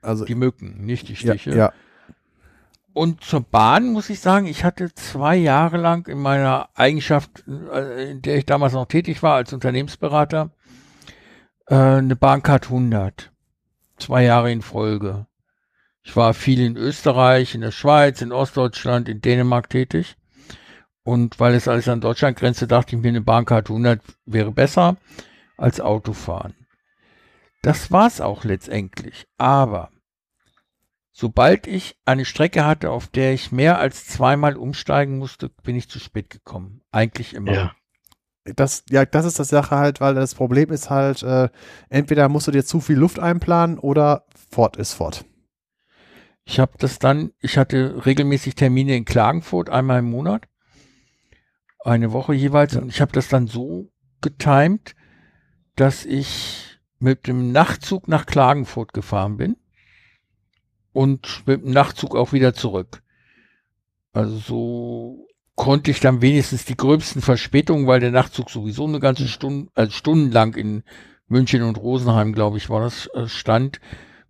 Also 0.00 0.24
die 0.24 0.34
Mücken, 0.34 0.84
nicht 0.84 1.08
die 1.08 1.16
Stiche. 1.16 1.50
Ja, 1.50 1.56
ja. 1.56 1.72
Und 2.94 3.24
zur 3.24 3.40
Bahn 3.40 3.92
muss 3.92 4.08
ich 4.08 4.20
sagen, 4.20 4.46
ich 4.46 4.62
hatte 4.62 4.94
zwei 4.94 5.34
Jahre 5.34 5.78
lang 5.78 6.06
in 6.06 6.18
meiner 6.18 6.68
Eigenschaft, 6.74 7.44
äh, 7.48 8.12
in 8.12 8.22
der 8.22 8.36
ich 8.36 8.46
damals 8.46 8.72
noch 8.72 8.86
tätig 8.86 9.20
war 9.20 9.34
als 9.34 9.52
Unternehmensberater, 9.52 10.50
äh, 11.66 11.74
eine 11.74 12.14
Bahncard 12.14 12.66
100. 12.66 13.32
Zwei 13.98 14.22
Jahre 14.22 14.52
in 14.52 14.62
Folge. 14.62 15.26
Ich 16.04 16.14
war 16.14 16.34
viel 16.34 16.60
in 16.60 16.76
Österreich, 16.76 17.56
in 17.56 17.62
der 17.62 17.72
Schweiz, 17.72 18.22
in 18.22 18.30
Ostdeutschland, 18.30 19.08
in 19.08 19.20
Dänemark 19.20 19.70
tätig. 19.70 20.16
Und 21.02 21.40
weil 21.40 21.54
es 21.54 21.66
alles 21.66 21.88
an 21.88 22.00
Deutschland 22.00 22.38
grenzte, 22.38 22.68
dachte 22.68 22.94
ich 22.94 23.02
mir, 23.02 23.08
eine 23.08 23.22
Bahncard 23.22 23.70
100 23.70 24.00
wäre 24.24 24.52
besser 24.52 24.96
als 25.56 25.80
Autofahren. 25.80 26.54
Das 27.62 27.90
war's 27.90 28.20
auch 28.20 28.44
letztendlich. 28.44 29.26
Aber 29.36 29.90
Sobald 31.16 31.68
ich 31.68 31.96
eine 32.04 32.24
Strecke 32.24 32.66
hatte, 32.66 32.90
auf 32.90 33.06
der 33.06 33.32
ich 33.34 33.52
mehr 33.52 33.78
als 33.78 34.04
zweimal 34.04 34.56
umsteigen 34.56 35.16
musste, 35.16 35.48
bin 35.48 35.76
ich 35.76 35.88
zu 35.88 36.00
spät 36.00 36.28
gekommen. 36.28 36.80
Eigentlich 36.90 37.34
immer. 37.34 37.52
Ja. 37.52 37.76
Das, 38.56 38.82
ja, 38.90 39.06
das 39.06 39.24
ist 39.24 39.38
das 39.38 39.48
Sache 39.48 39.76
halt, 39.76 40.00
weil 40.00 40.16
das 40.16 40.34
Problem 40.34 40.72
ist 40.72 40.90
halt, 40.90 41.22
äh, 41.22 41.50
entweder 41.88 42.28
musst 42.28 42.48
du 42.48 42.50
dir 42.50 42.64
zu 42.64 42.80
viel 42.80 42.96
Luft 42.96 43.20
einplanen 43.20 43.78
oder 43.78 44.26
fort 44.50 44.76
ist 44.76 44.94
fort. 44.94 45.24
Ich 46.44 46.58
habe 46.58 46.72
das 46.78 46.98
dann, 46.98 47.30
ich 47.38 47.58
hatte 47.58 48.04
regelmäßig 48.04 48.56
Termine 48.56 48.96
in 48.96 49.04
Klagenfurt, 49.04 49.70
einmal 49.70 50.00
im 50.00 50.10
Monat, 50.10 50.48
eine 51.84 52.10
Woche 52.10 52.34
jeweils, 52.34 52.74
ja. 52.74 52.80
und 52.80 52.88
ich 52.88 53.00
habe 53.00 53.12
das 53.12 53.28
dann 53.28 53.46
so 53.46 53.92
getimt, 54.20 54.96
dass 55.76 56.04
ich 56.04 56.80
mit 56.98 57.28
dem 57.28 57.52
Nachtzug 57.52 58.08
nach 58.08 58.26
Klagenfurt 58.26 58.92
gefahren 58.92 59.36
bin 59.36 59.56
und 60.94 61.46
mit 61.46 61.62
dem 61.62 61.72
Nachtzug 61.72 62.16
auch 62.16 62.32
wieder 62.32 62.54
zurück. 62.54 63.02
Also 64.12 64.38
so 64.38 65.26
konnte 65.56 65.90
ich 65.90 66.00
dann 66.00 66.22
wenigstens 66.22 66.64
die 66.64 66.76
gröbsten 66.76 67.20
Verspätungen, 67.20 67.86
weil 67.86 68.00
der 68.00 68.12
Nachtzug 68.12 68.48
sowieso 68.48 68.86
eine 68.86 69.00
ganze 69.00 69.28
Stunde, 69.28 69.70
also 69.74 69.92
stundenlang 69.92 70.54
in 70.54 70.84
München 71.26 71.62
und 71.62 71.78
Rosenheim, 71.78 72.32
glaube 72.32 72.56
ich, 72.56 72.70
war 72.70 72.80
das 72.80 73.08
äh, 73.14 73.26
stand, 73.26 73.80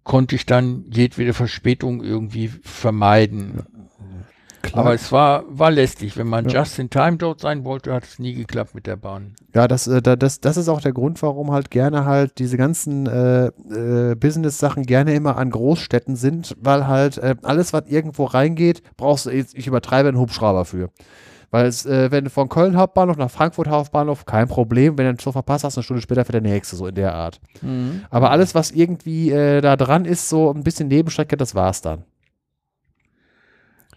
konnte 0.02 0.34
ich 0.36 0.46
dann 0.46 0.86
jedwede 0.90 1.34
Verspätung 1.34 2.02
irgendwie 2.02 2.48
vermeiden. 2.48 3.83
Klar. 4.64 4.84
Aber 4.84 4.94
es 4.94 5.12
war, 5.12 5.44
war 5.48 5.70
lästig. 5.70 6.16
Wenn 6.16 6.26
man 6.26 6.48
ja. 6.48 6.60
just 6.60 6.78
in 6.78 6.88
time 6.88 7.16
dort 7.16 7.40
sein 7.40 7.64
wollte, 7.64 7.92
hat 7.92 8.04
es 8.04 8.18
nie 8.18 8.34
geklappt 8.34 8.74
mit 8.74 8.86
der 8.86 8.96
Bahn. 8.96 9.34
Ja, 9.54 9.68
das, 9.68 9.86
äh, 9.86 10.00
das, 10.00 10.40
das 10.40 10.56
ist 10.56 10.68
auch 10.68 10.80
der 10.80 10.92
Grund, 10.92 11.22
warum 11.22 11.52
halt 11.52 11.70
gerne 11.70 12.06
halt 12.06 12.38
diese 12.38 12.56
ganzen 12.56 13.06
äh, 13.06 13.46
äh, 13.46 14.14
Business-Sachen 14.14 14.84
gerne 14.84 15.14
immer 15.14 15.36
an 15.36 15.50
Großstädten 15.50 16.16
sind, 16.16 16.56
weil 16.60 16.86
halt 16.86 17.18
äh, 17.18 17.36
alles, 17.42 17.72
was 17.72 17.84
irgendwo 17.86 18.24
reingeht, 18.24 18.82
brauchst 18.96 19.26
du, 19.26 19.30
ich 19.30 19.66
übertreibe 19.66 20.08
einen 20.08 20.18
Hubschrauber 20.18 20.64
für. 20.64 20.90
Weil 21.50 21.66
es, 21.66 21.86
äh, 21.86 22.10
wenn 22.10 22.24
du 22.24 22.30
von 22.30 22.48
Köln 22.48 22.76
Hauptbahnhof 22.76 23.16
nach 23.16 23.30
Frankfurt 23.30 23.68
Hauptbahnhof, 23.68 24.24
kein 24.24 24.48
Problem. 24.48 24.98
Wenn 24.98 25.06
du 25.06 25.12
den 25.12 25.18
Zug 25.18 25.34
verpasst 25.34 25.64
hast, 25.64 25.76
eine 25.76 25.84
Stunde 25.84 26.02
später 26.02 26.24
für 26.24 26.32
der 26.32 26.40
nächste, 26.40 26.74
so 26.74 26.86
in 26.86 26.96
der 26.96 27.14
Art. 27.14 27.38
Mhm. 27.62 28.02
Aber 28.10 28.30
alles, 28.30 28.54
was 28.54 28.70
irgendwie 28.70 29.30
äh, 29.30 29.60
da 29.60 29.76
dran 29.76 30.04
ist, 30.04 30.28
so 30.28 30.52
ein 30.52 30.64
bisschen 30.64 30.88
Nebenstrecke, 30.88 31.36
das 31.36 31.54
war's 31.54 31.80
dann. 31.80 32.04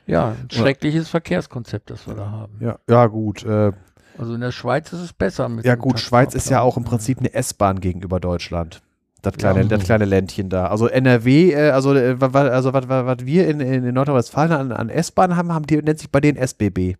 Ja, 0.07 0.29
ein 0.29 0.49
schreckliches 0.49 1.09
Verkehrskonzept, 1.09 1.89
das 1.89 2.07
wir 2.07 2.15
da 2.15 2.31
haben. 2.31 2.57
Ja, 2.59 2.79
ja 2.89 3.07
gut. 3.07 3.43
Äh, 3.43 3.73
also 4.17 4.33
in 4.33 4.41
der 4.41 4.51
Schweiz 4.51 4.91
ist 4.93 5.01
es 5.01 5.13
besser. 5.13 5.49
ja 5.63 5.75
gut, 5.75 5.99
Schweiz 5.99 6.33
ist 6.33 6.49
ja 6.49 6.61
auch 6.61 6.77
im 6.77 6.83
Prinzip 6.83 7.19
eine 7.19 7.33
S-Bahn 7.33 7.79
gegenüber 7.81 8.19
Deutschland. 8.19 8.81
Das 9.21 9.33
kleine, 9.33 9.61
ja. 9.61 9.67
das 9.67 9.83
kleine 9.83 10.05
Ländchen 10.05 10.49
da. 10.49 10.67
Also 10.67 10.87
NRW, 10.87 11.51
äh, 11.51 11.69
also, 11.71 11.93
äh, 11.93 12.17
also 12.19 12.73
was, 12.73 12.87
was 12.87 13.25
wir 13.25 13.47
in, 13.47 13.59
in 13.59 13.93
Nordrhein-Westfalen 13.93 14.51
an, 14.51 14.71
an 14.71 14.89
S-Bahn 14.89 15.35
haben, 15.35 15.53
haben 15.53 15.67
die, 15.67 15.77
nennt 15.77 15.99
sich 15.99 16.09
bei 16.09 16.21
denen 16.21 16.37
SBB. 16.37 16.95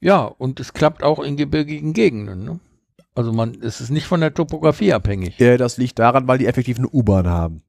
Ja, 0.00 0.24
und 0.24 0.60
es 0.60 0.72
klappt 0.72 1.02
auch 1.02 1.20
in 1.20 1.36
gebirgigen 1.36 1.92
Gegenden. 1.94 2.44
Ne? 2.44 2.60
Also 3.14 3.32
man, 3.32 3.56
es 3.62 3.80
ist 3.80 3.90
nicht 3.90 4.06
von 4.06 4.20
der 4.20 4.34
Topografie 4.34 4.92
abhängig. 4.92 5.38
Ja, 5.38 5.56
das 5.56 5.78
liegt 5.78 5.98
daran, 5.98 6.28
weil 6.28 6.38
die 6.38 6.46
effektiv 6.46 6.78
eine 6.78 6.88
U-Bahn 6.88 7.26
haben. 7.26 7.62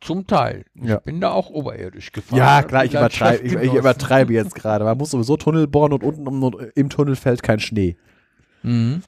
Zum 0.00 0.26
Teil. 0.26 0.64
Ich 0.74 0.88
ja. 0.88 1.00
bin 1.00 1.20
da 1.20 1.32
auch 1.32 1.50
oberirdisch 1.50 2.12
gefahren. 2.12 2.38
Ja, 2.38 2.62
klar, 2.62 2.84
ich 2.84 2.92
übertreibe, 2.92 3.44
ich, 3.44 3.54
ich 3.54 3.74
übertreibe 3.74 4.32
jetzt 4.32 4.54
gerade. 4.56 4.84
Man 4.84 4.96
muss 4.96 5.10
sowieso 5.10 5.36
Tunnel 5.36 5.66
bohren 5.66 5.92
und 5.92 6.04
unten 6.04 6.26
um, 6.26 6.56
im 6.74 6.88
Tunnel 6.88 7.16
fällt 7.16 7.42
kein 7.42 7.58
Schnee. 7.58 7.96
Mhm. 8.62 9.02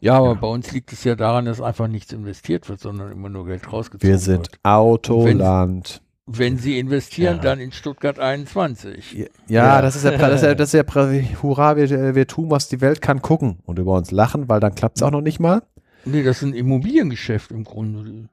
Ja, 0.00 0.18
aber 0.18 0.28
ja. 0.28 0.34
bei 0.34 0.46
uns 0.46 0.70
liegt 0.72 0.92
es 0.92 1.02
ja 1.04 1.16
daran, 1.16 1.46
dass 1.46 1.60
einfach 1.60 1.88
nichts 1.88 2.12
investiert 2.12 2.68
wird, 2.68 2.80
sondern 2.80 3.10
immer 3.10 3.28
nur 3.28 3.46
Geld 3.46 3.72
rausgezogen 3.72 4.02
wird. 4.02 4.12
Wir 4.12 4.18
sind 4.18 4.52
wird. 4.52 4.60
Autoland. 4.62 6.02
Wenn, 6.26 6.38
wenn, 6.38 6.58
Sie 6.58 6.78
investieren, 6.78 7.36
ja. 7.36 7.42
dann 7.42 7.58
in 7.58 7.72
Stuttgart 7.72 8.18
21. 8.18 9.14
Ja, 9.14 9.26
ja, 9.48 9.82
das 9.82 9.96
ist 9.96 10.04
ja, 10.04 10.16
das 10.16 10.34
ist 10.34 10.42
ja, 10.42 10.54
das 10.54 10.74
ist 10.74 10.86
ja 10.86 11.42
hurra, 11.42 11.76
wir, 11.76 12.14
wir 12.14 12.26
tun, 12.26 12.50
was 12.50 12.68
die 12.68 12.80
Welt 12.80 13.00
kann, 13.00 13.22
gucken 13.22 13.58
und 13.64 13.78
über 13.78 13.94
uns 13.94 14.10
lachen, 14.10 14.48
weil 14.48 14.60
dann 14.60 14.74
klappt 14.74 14.98
es 14.98 15.02
auch 15.02 15.10
noch 15.10 15.22
nicht 15.22 15.40
mal. 15.40 15.62
Nee, 16.04 16.22
das 16.22 16.38
ist 16.38 16.42
ein 16.44 16.54
Immobiliengeschäft 16.54 17.50
im 17.50 17.64
Grunde. 17.64 18.28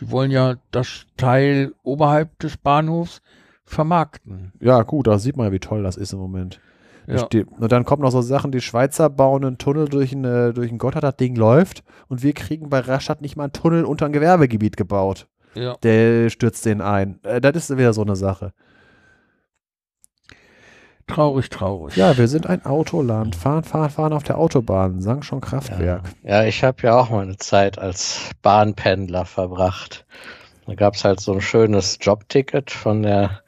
Die 0.00 0.10
wollen 0.10 0.30
ja 0.30 0.56
das 0.70 1.06
Teil 1.16 1.72
oberhalb 1.82 2.38
des 2.38 2.56
Bahnhofs 2.56 3.22
vermarkten. 3.64 4.52
Ja, 4.60 4.82
gut, 4.82 5.06
da 5.06 5.18
sieht 5.18 5.36
man 5.36 5.46
ja, 5.46 5.52
wie 5.52 5.58
toll 5.58 5.82
das 5.82 5.96
ist 5.96 6.12
im 6.12 6.18
Moment. 6.18 6.60
Ja. 7.06 7.26
Und 7.58 7.72
dann 7.72 7.84
kommen 7.84 8.02
noch 8.02 8.10
so 8.10 8.20
Sachen, 8.20 8.52
die 8.52 8.60
Schweizer 8.60 9.08
bauen 9.08 9.44
einen 9.44 9.56
Tunnel 9.56 9.88
durch 9.88 10.12
ein, 10.12 10.24
äh, 10.24 10.52
durch 10.52 10.70
ein 10.70 10.76
Gotthard, 10.76 11.04
das 11.04 11.16
Ding 11.16 11.36
läuft 11.36 11.82
und 12.08 12.22
wir 12.22 12.34
kriegen 12.34 12.68
bei 12.68 12.80
Rastatt 12.80 13.22
nicht 13.22 13.34
mal 13.34 13.44
einen 13.44 13.52
Tunnel 13.54 13.84
unter 13.84 14.06
ein 14.06 14.12
Gewerbegebiet 14.12 14.76
gebaut. 14.76 15.26
ja. 15.54 15.76
Der 15.82 16.28
stürzt 16.28 16.66
den 16.66 16.82
ein. 16.82 17.18
Äh, 17.22 17.40
das 17.40 17.56
ist 17.56 17.78
wieder 17.78 17.94
so 17.94 18.02
eine 18.02 18.14
Sache. 18.14 18.52
Traurig, 21.08 21.50
traurig. 21.50 21.96
Ja, 21.96 22.16
wir 22.16 22.28
sind 22.28 22.46
ein 22.46 22.64
Autoland. 22.64 23.34
Fahren, 23.34 23.64
fahren, 23.64 23.90
fahren 23.90 24.12
auf 24.12 24.22
der 24.22 24.38
Autobahn. 24.38 25.00
Sang 25.00 25.22
schon 25.22 25.40
Kraftwerk. 25.40 26.02
Ja, 26.22 26.44
ich 26.44 26.62
habe 26.62 26.82
ja 26.82 26.98
auch 26.98 27.10
meine 27.10 27.36
Zeit 27.38 27.78
als 27.78 28.30
Bahnpendler 28.42 29.24
verbracht. 29.24 30.06
Da 30.66 30.74
gab's 30.74 31.04
halt 31.04 31.20
so 31.20 31.32
ein 31.32 31.40
schönes 31.40 31.98
Jobticket 32.00 32.70
von 32.70 33.02
der 33.02 33.40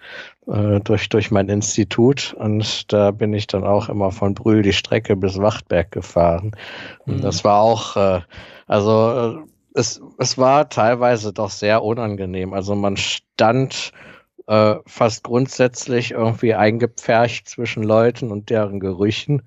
äh, 0.47 0.81
durch 0.81 1.09
durch 1.11 1.31
mein 1.31 1.49
Institut 1.51 2.35
und 2.39 2.91
da 2.93 3.11
bin 3.11 3.35
ich 3.35 3.47
dann 3.47 3.63
auch 3.63 3.91
immer 3.91 4.11
von 4.11 4.35
Brühl 4.35 4.63
die 4.63 4.73
Strecke 4.73 5.15
bis 5.17 5.37
Wachtberg 5.39 5.91
gefahren. 5.93 6.53
Und 7.07 7.19
Mhm. 7.19 7.21
das 7.21 7.45
war 7.45 7.61
auch 7.61 7.95
äh, 7.97 8.21
also 8.67 9.43
äh, 9.45 9.79
es 9.79 10.01
es 10.19 10.39
war 10.39 10.69
teilweise 10.71 11.33
doch 11.35 11.51
sehr 11.51 11.85
unangenehm. 11.85 12.55
Also 12.55 12.75
man 12.75 12.97
stand 12.97 13.93
äh, 14.51 14.77
fast 14.87 15.25
grundsätzlich 15.25 16.11
irgendwie 16.11 16.55
eingepfercht 16.55 17.49
zwischen 17.49 17.83
Leuten 17.83 18.31
und 18.31 18.51
deren 18.51 18.81
Gerüchen 18.81 19.43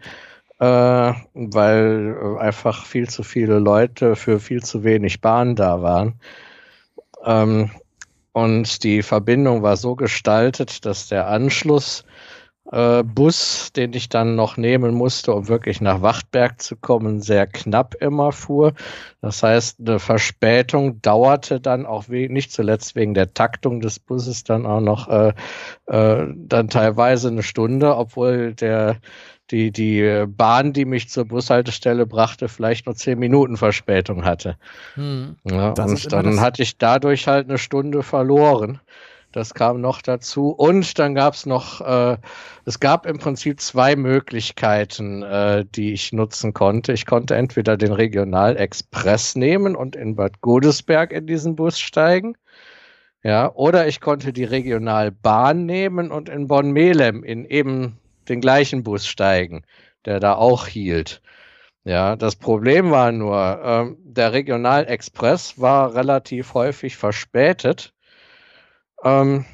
äh, 0.60 1.14
weil 1.34 2.38
einfach 2.40 2.86
viel 2.86 3.10
zu 3.10 3.24
viele 3.24 3.60
Leute 3.60 4.16
für 4.16 4.40
viel 4.40 4.64
zu 4.64 4.86
wenig 4.86 5.20
Bahn 5.20 5.58
da 5.58 5.82
waren. 5.82 6.14
Ähm, 7.26 7.70
und 8.32 8.84
die 8.84 9.04
Verbindung 9.04 9.62
war 9.62 9.76
so 9.76 9.96
gestaltet, 9.96 10.86
dass 10.86 11.10
der 11.10 11.28
Anschluss 11.28 12.06
äh, 12.72 13.04
Bus, 13.04 13.72
den 13.74 13.94
ich 13.94 14.10
dann 14.10 14.36
noch 14.36 14.58
nehmen 14.58 14.94
musste, 14.94 15.34
um 15.34 15.48
wirklich 15.48 15.82
nach 15.82 16.02
Wachtberg 16.02 16.62
zu 16.62 16.76
kommen, 16.76 17.22
sehr 17.22 17.46
knapp 17.48 17.96
immer 17.96 18.32
fuhr. 18.32 18.74
Das 19.22 19.44
heißt, 19.44 19.80
eine 19.80 20.00
Verspätung 20.00 21.02
dauerte 21.02 21.60
dann 21.60 21.86
auch 21.86 22.10
we 22.10 22.30
nicht 22.30 22.52
zuletzt 22.52 22.96
wegen 22.96 23.14
der 23.14 23.34
Taktung 23.34 23.82
des 23.82 24.00
Busses 24.00 24.44
dann 24.44 24.66
auch 24.66 24.82
noch 24.82 25.08
äh, 25.10 25.34
äh, 25.88 26.28
dann 26.36 26.70
teilweise 26.70 27.28
eine 27.28 27.44
Stunde, 27.44 27.96
obwohl 27.98 28.54
der 28.54 28.98
die, 29.52 29.72
die 29.72 30.26
Bahn, 30.26 30.74
die 30.74 30.86
mich 30.86 31.10
zur 31.10 31.26
Bushaltestelle 31.26 32.06
brachte, 32.06 32.48
vielleicht 32.48 32.86
nur 32.86 32.96
zehn 32.96 33.20
Minuten 33.20 33.58
Verspätung 33.58 34.24
hatte. 34.24 34.58
Hm. 34.96 35.36
Ja, 35.44 35.74
und 35.74 36.12
dann 36.12 36.40
hatte 36.40 36.64
ich 36.64 36.78
dadurch 36.78 37.28
halt 37.28 37.50
eine 37.50 37.58
Stunde 37.58 38.04
verloren. 38.04 38.80
Das 39.34 39.56
kam 39.56 39.82
noch 39.82 40.02
dazu. 40.04 40.50
Und 40.50 41.00
dann 41.00 41.16
gab 41.16 41.34
es 41.34 41.48
noch, 41.48 41.82
äh, 41.82 42.18
es 42.66 42.80
gab 42.80 43.08
im 43.08 43.18
Prinzip 43.18 43.60
zwei 43.60 43.96
Möglichkeiten, 43.96 45.24
äh, 45.24 45.66
die 45.66 45.94
ich 45.94 46.14
nutzen 46.14 46.54
konnte. 46.54 46.94
Ich 46.94 47.08
konnte 47.08 47.36
entweder 47.36 47.76
den 47.76 47.94
Regionalexpress 47.94 49.36
nehmen 49.36 49.76
und 49.76 49.96
in 49.96 50.16
Bad 50.16 50.42
Godesberg 50.42 51.12
in 51.12 51.26
diesen 51.26 51.56
Bus 51.56 51.80
steigen. 51.80 52.36
Ja, 53.24 53.52
oder 53.54 53.88
ich 53.88 54.02
konnte 54.02 54.34
die 54.34 54.44
Regionalbahn 54.44 55.66
nehmen 55.66 56.12
und 56.12 56.30
in 56.30 56.48
Bonn-Melem 56.48 57.24
in 57.24 57.46
eben 57.46 57.98
den 58.30 58.40
gleichen 58.40 58.84
Bus 58.84 59.08
steigen, 59.08 59.64
der 60.06 60.20
da 60.20 60.36
auch 60.36 60.68
hielt. 60.68 61.22
Ja, 61.86 62.16
das 62.16 62.36
Problem 62.36 62.92
war 62.92 63.12
nur, 63.12 63.62
ähm, 63.64 63.98
der 64.04 64.32
Regionalexpress 64.34 65.60
war 65.60 65.96
relativ 65.96 66.54
häufig 66.54 66.98
verspätet. 66.98 67.93
Ähm, 69.04 69.46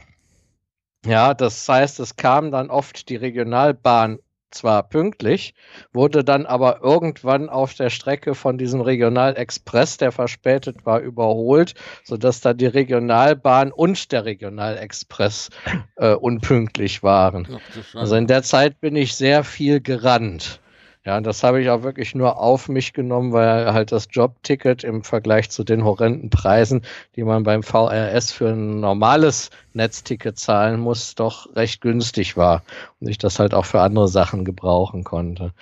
ja, 1.05 1.33
das 1.33 1.67
heißt, 1.67 1.99
es 1.99 2.15
kam 2.15 2.51
dann 2.51 2.69
oft 2.69 3.09
die 3.09 3.15
Regionalbahn 3.15 4.19
zwar 4.51 4.83
pünktlich, 4.83 5.53
wurde 5.93 6.23
dann 6.23 6.45
aber 6.45 6.81
irgendwann 6.81 7.49
auf 7.49 7.73
der 7.75 7.89
Strecke 7.89 8.33
von 8.35 8.57
diesem 8.57 8.81
Regionalexpress, 8.81 9.97
der 9.97 10.11
verspätet 10.11 10.85
war, 10.85 10.99
überholt, 10.99 11.75
sodass 12.03 12.41
dann 12.41 12.57
die 12.57 12.65
Regionalbahn 12.65 13.71
und 13.71 14.11
der 14.11 14.25
Regionalexpress 14.25 15.49
äh, 15.97 16.13
unpünktlich 16.13 17.03
waren. 17.03 17.45
Also 17.93 18.15
in 18.15 18.27
der 18.27 18.43
Zeit 18.43 18.81
bin 18.81 18.95
ich 18.95 19.15
sehr 19.15 19.43
viel 19.43 19.81
gerannt. 19.81 20.59
Ja, 21.05 21.15
und 21.17 21.25
das 21.25 21.43
habe 21.43 21.61
ich 21.61 21.69
auch 21.69 21.81
wirklich 21.81 22.13
nur 22.13 22.39
auf 22.39 22.67
mich 22.67 22.91
genommen, 22.93 23.31
weil 23.31 23.71
halt 23.73 23.91
das 23.93 24.09
Jobticket 24.11 24.83
im 24.83 25.03
Vergleich 25.03 25.49
zu 25.49 25.63
den 25.63 25.83
horrenden 25.85 26.29
Preisen, 26.29 26.81
die 27.15 27.23
man 27.23 27.43
beim 27.43 27.63
VRS 27.63 28.31
für 28.33 28.49
ein 28.49 28.81
normales 28.81 29.49
Netzticket 29.73 30.37
zahlen 30.37 30.79
muss, 30.79 31.15
doch 31.15 31.55
recht 31.55 31.79
günstig 31.81 32.35
war 32.35 32.63
und 32.99 33.07
ich 33.07 33.17
das 33.17 33.39
halt 33.39 33.53
auch 33.53 33.65
für 33.65 33.79
andere 33.81 34.09
Sachen 34.09 34.43
gebrauchen 34.43 35.05
konnte. 35.05 35.53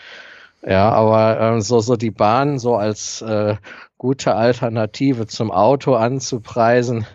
Ja, 0.65 0.89
aber 0.91 1.39
äh, 1.39 1.61
so, 1.61 1.79
so 1.81 1.95
die 1.95 2.11
Bahn 2.11 2.57
so 2.57 2.75
als 2.75 3.21
äh, 3.21 3.55
gute 3.99 4.33
Alternative 4.35 5.27
zum 5.27 5.51
Auto 5.51 5.93
anzupreisen, 5.95 7.05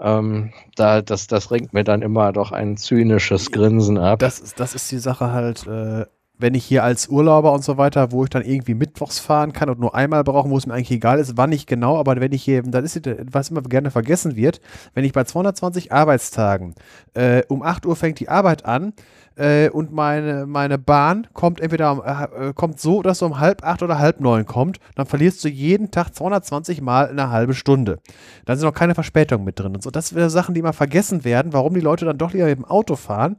ähm, 0.00 0.52
da, 0.76 1.02
das, 1.02 1.26
das 1.26 1.50
ringt 1.50 1.72
mir 1.74 1.82
dann 1.82 2.02
immer 2.02 2.32
doch 2.32 2.52
ein 2.52 2.76
zynisches 2.76 3.50
Grinsen 3.50 3.98
ab. 3.98 4.20
Das, 4.20 4.38
ist- 4.38 4.60
das 4.60 4.74
ist 4.76 4.90
die 4.92 4.98
Sache 4.98 5.32
halt, 5.32 5.66
äh, 5.66 6.06
wenn 6.38 6.54
ich 6.54 6.64
hier 6.64 6.84
als 6.84 7.08
Urlauber 7.08 7.52
und 7.52 7.64
so 7.64 7.76
weiter, 7.76 8.12
wo 8.12 8.24
ich 8.24 8.30
dann 8.30 8.44
irgendwie 8.44 8.74
mittwochs 8.74 9.18
fahren 9.18 9.52
kann 9.52 9.68
und 9.68 9.80
nur 9.80 9.94
einmal 9.94 10.24
brauchen, 10.24 10.50
wo 10.50 10.56
es 10.56 10.66
mir 10.66 10.74
eigentlich 10.74 10.92
egal 10.92 11.18
ist, 11.18 11.36
wann 11.36 11.52
ich 11.52 11.66
genau, 11.66 11.98
aber 11.98 12.20
wenn 12.20 12.32
ich 12.32 12.42
hier, 12.42 12.62
dann 12.62 12.84
ist 12.84 12.96
es, 12.96 13.16
was 13.30 13.50
immer 13.50 13.62
gerne 13.62 13.90
vergessen 13.90 14.36
wird, 14.36 14.60
wenn 14.94 15.04
ich 15.04 15.12
bei 15.12 15.24
220 15.24 15.92
Arbeitstagen 15.92 16.74
äh, 17.14 17.42
um 17.48 17.62
8 17.62 17.86
Uhr 17.86 17.96
fängt 17.96 18.20
die 18.20 18.28
Arbeit 18.28 18.64
an 18.64 18.92
äh, 19.38 19.68
und 19.70 19.92
meine, 19.92 20.46
meine 20.46 20.78
Bahn 20.78 21.26
kommt 21.32 21.60
entweder 21.60 21.92
um, 21.92 22.02
äh, 22.02 22.52
kommt 22.52 22.80
so, 22.80 23.02
dass 23.02 23.20
du 23.20 23.26
um 23.26 23.40
halb 23.40 23.64
acht 23.64 23.82
oder 23.82 23.98
halb 23.98 24.20
neun 24.20 24.46
kommt, 24.46 24.78
dann 24.94 25.06
verlierst 25.06 25.44
du 25.44 25.48
jeden 25.48 25.90
Tag 25.90 26.14
220 26.14 26.80
Mal 26.80 27.08
eine 27.08 27.30
halbe 27.30 27.54
Stunde. 27.54 27.98
Da 28.44 28.56
sind 28.56 28.66
noch 28.66 28.74
keine 28.74 28.94
Verspätungen 28.94 29.44
mit 29.44 29.58
drin 29.58 29.74
und 29.74 29.82
so. 29.82 29.90
Das 29.90 30.14
wäre 30.14 30.30
Sachen, 30.30 30.54
die 30.54 30.60
immer 30.60 30.72
vergessen 30.72 31.24
werden, 31.24 31.52
warum 31.52 31.74
die 31.74 31.80
Leute 31.80 32.04
dann 32.04 32.18
doch 32.18 32.32
lieber 32.32 32.46
mit 32.46 32.58
dem 32.58 32.64
Auto 32.64 32.96
fahren 32.96 33.36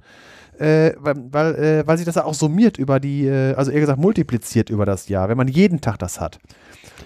äh, 0.60 0.94
weil, 0.98 1.56
äh, 1.56 1.88
weil 1.88 1.98
sich 1.98 2.06
das 2.06 2.18
auch 2.18 2.34
summiert 2.34 2.78
über 2.78 3.00
die, 3.00 3.26
äh, 3.26 3.54
also 3.54 3.72
eher 3.72 3.80
gesagt 3.80 4.00
multipliziert 4.00 4.70
über 4.70 4.86
das 4.86 5.08
Jahr, 5.08 5.30
wenn 5.30 5.38
man 5.38 5.48
jeden 5.48 5.80
Tag 5.80 5.98
das 6.00 6.20
hat. 6.20 6.40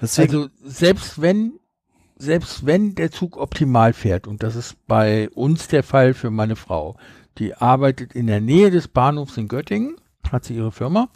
Deswegen, 0.01 0.33
Also 0.33 0.49
selbst 0.63 1.21
wenn, 1.21 1.59
selbst 2.17 2.65
wenn 2.65 2.95
der 2.95 3.11
Zug 3.11 3.37
optimal 3.37 3.93
fährt, 3.93 4.27
und 4.27 4.41
das 4.41 4.55
ist 4.55 4.75
bei 4.87 5.29
uns 5.29 5.67
der 5.67 5.83
Fall 5.83 6.13
für 6.15 6.31
meine 6.31 6.55
Frau, 6.55 6.97
die 7.37 7.53
arbeitet 7.53 8.13
in 8.13 8.27
der 8.27 8.41
Nähe 8.41 8.71
des 8.71 8.87
Bahnhofs 8.87 9.37
in 9.37 9.47
Göttingen, 9.47 9.97
hat 10.31 10.45
sie 10.45 10.55
ihre 10.55 10.71
Firma, 10.71 11.09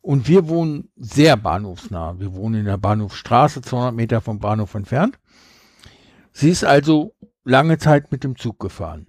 und 0.00 0.28
wir 0.28 0.48
wohnen 0.48 0.88
sehr 0.96 1.36
bahnhofsnah. 1.36 2.20
Wir 2.20 2.32
wohnen 2.34 2.60
in 2.60 2.64
der 2.66 2.78
Bahnhofstraße, 2.78 3.60
200 3.60 3.92
Meter 3.92 4.20
vom 4.20 4.38
Bahnhof 4.38 4.74
entfernt. 4.74 5.18
Sie 6.32 6.48
ist 6.48 6.64
also 6.64 7.16
lange 7.44 7.78
Zeit 7.78 8.12
mit 8.12 8.22
dem 8.22 8.36
Zug 8.36 8.60
gefahren. 8.60 9.08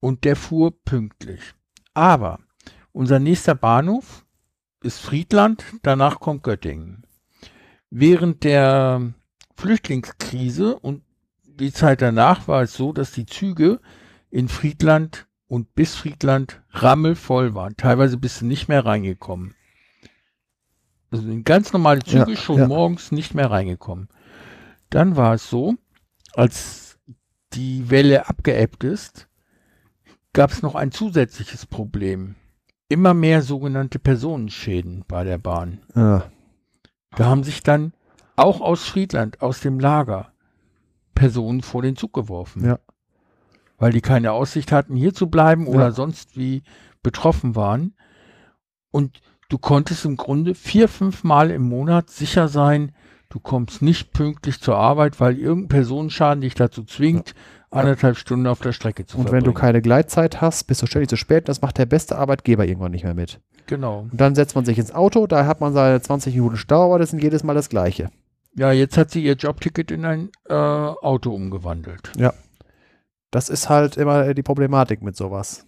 Und 0.00 0.24
der 0.24 0.36
fuhr 0.36 0.72
pünktlich. 0.84 1.54
Aber 1.94 2.40
unser 2.92 3.18
nächster 3.20 3.54
Bahnhof 3.54 4.24
ist 4.82 4.98
Friedland, 4.98 5.64
danach 5.82 6.20
kommt 6.20 6.42
Göttingen. 6.42 7.06
Während 7.90 8.44
der 8.44 9.14
Flüchtlingskrise 9.56 10.76
und 10.78 11.02
die 11.44 11.72
Zeit 11.72 12.02
danach 12.02 12.48
war 12.48 12.62
es 12.62 12.74
so, 12.74 12.92
dass 12.92 13.12
die 13.12 13.26
Züge 13.26 13.80
in 14.30 14.48
Friedland 14.48 15.28
und 15.46 15.74
bis 15.74 15.94
Friedland 15.94 16.62
rammelvoll 16.70 17.54
waren. 17.54 17.76
Teilweise 17.76 18.18
bist 18.18 18.40
du 18.40 18.46
nicht 18.46 18.68
mehr 18.68 18.84
reingekommen. 18.84 19.54
Also 21.10 21.28
ganz 21.44 21.72
normale 21.72 22.02
Züge 22.02 22.32
Ja, 22.32 22.36
schon 22.36 22.58
ja. 22.58 22.66
morgens 22.66 23.12
nicht 23.12 23.34
mehr 23.34 23.50
reingekommen. 23.50 24.08
Dann 24.90 25.16
war 25.16 25.34
es 25.34 25.48
so, 25.48 25.76
als 26.34 26.98
die 27.52 27.88
Welle 27.88 28.28
abgeebbt 28.28 28.82
ist, 28.82 29.28
gab 30.34 30.50
es 30.50 30.60
noch 30.62 30.74
ein 30.74 30.92
zusätzliches 30.92 31.64
Problem. 31.64 32.34
Immer 32.88 33.14
mehr 33.14 33.40
sogenannte 33.40 33.98
Personenschäden 33.98 35.04
bei 35.08 35.24
der 35.24 35.38
Bahn. 35.38 35.80
ja, 35.94 36.24
Da 37.16 37.24
haben 37.26 37.42
sich 37.44 37.62
dann 37.62 37.94
auch 38.36 38.60
aus 38.60 38.84
Friedland, 38.84 39.40
aus 39.40 39.60
dem 39.60 39.80
Lager, 39.80 40.32
Personen 41.14 41.62
vor 41.62 41.80
den 41.82 41.96
Zug 41.96 42.12
geworfen. 42.12 42.64
Ja. 42.64 42.78
Weil 43.78 43.92
die 43.92 44.00
keine 44.00 44.32
Aussicht 44.32 44.72
hatten, 44.72 44.96
hier 44.96 45.14
zu 45.14 45.28
bleiben 45.28 45.66
oder 45.66 45.86
Ja. 45.86 45.92
sonst 45.92 46.36
wie 46.36 46.62
betroffen 47.02 47.54
waren. 47.56 47.94
Und 48.90 49.20
du 49.48 49.58
konntest 49.58 50.04
im 50.04 50.16
Grunde 50.16 50.54
vier, 50.54 50.88
fünf 50.88 51.24
Mal 51.24 51.50
im 51.50 51.62
Monat 51.62 52.10
sicher 52.10 52.48
sein, 52.48 52.92
du 53.28 53.40
kommst 53.40 53.82
nicht 53.82 54.12
pünktlich 54.12 54.60
zur 54.60 54.76
Arbeit, 54.76 55.20
weil 55.20 55.38
irgendein 55.38 55.68
Personenschaden 55.68 56.40
dich 56.42 56.54
dazu 56.54 56.84
zwingt, 56.84 57.34
anderthalb 57.74 58.16
Stunden 58.16 58.46
auf 58.46 58.60
der 58.60 58.72
Strecke 58.72 59.06
zu 59.06 59.18
und 59.18 59.26
wenn 59.26 59.40
du 59.40 59.52
verbringen. 59.52 59.54
keine 59.54 59.82
Gleitzeit 59.82 60.40
hast, 60.40 60.64
bist 60.64 60.82
du 60.82 60.86
ständig 60.86 61.10
zu 61.10 61.16
spät. 61.16 61.48
Das 61.48 61.62
macht 61.62 61.78
der 61.78 61.86
beste 61.86 62.16
Arbeitgeber 62.16 62.64
irgendwann 62.64 62.92
nicht 62.92 63.04
mehr 63.04 63.14
mit. 63.14 63.40
Genau. 63.66 64.00
Und 64.10 64.20
dann 64.20 64.34
setzt 64.34 64.54
man 64.54 64.64
sich 64.64 64.78
ins 64.78 64.94
Auto, 64.94 65.26
da 65.26 65.46
hat 65.46 65.60
man 65.60 65.72
seine 65.72 66.00
20 66.00 66.34
Minuten 66.34 66.56
Stau, 66.56 66.84
aber 66.84 66.98
das 66.98 67.10
sind 67.10 67.22
jedes 67.22 67.42
Mal 67.44 67.54
das 67.54 67.68
Gleiche. 67.68 68.10
Ja, 68.56 68.72
jetzt 68.72 68.96
hat 68.96 69.10
sie 69.10 69.24
ihr 69.24 69.34
Jobticket 69.34 69.90
in 69.90 70.04
ein 70.04 70.30
äh, 70.48 70.54
Auto 70.54 71.34
umgewandelt. 71.34 72.12
Das 73.30 73.48
ist 73.48 73.68
halt 73.68 73.96
immer 73.96 74.32
die 74.32 74.42
Problematik 74.44 75.02
mit 75.02 75.16
sowas. 75.16 75.66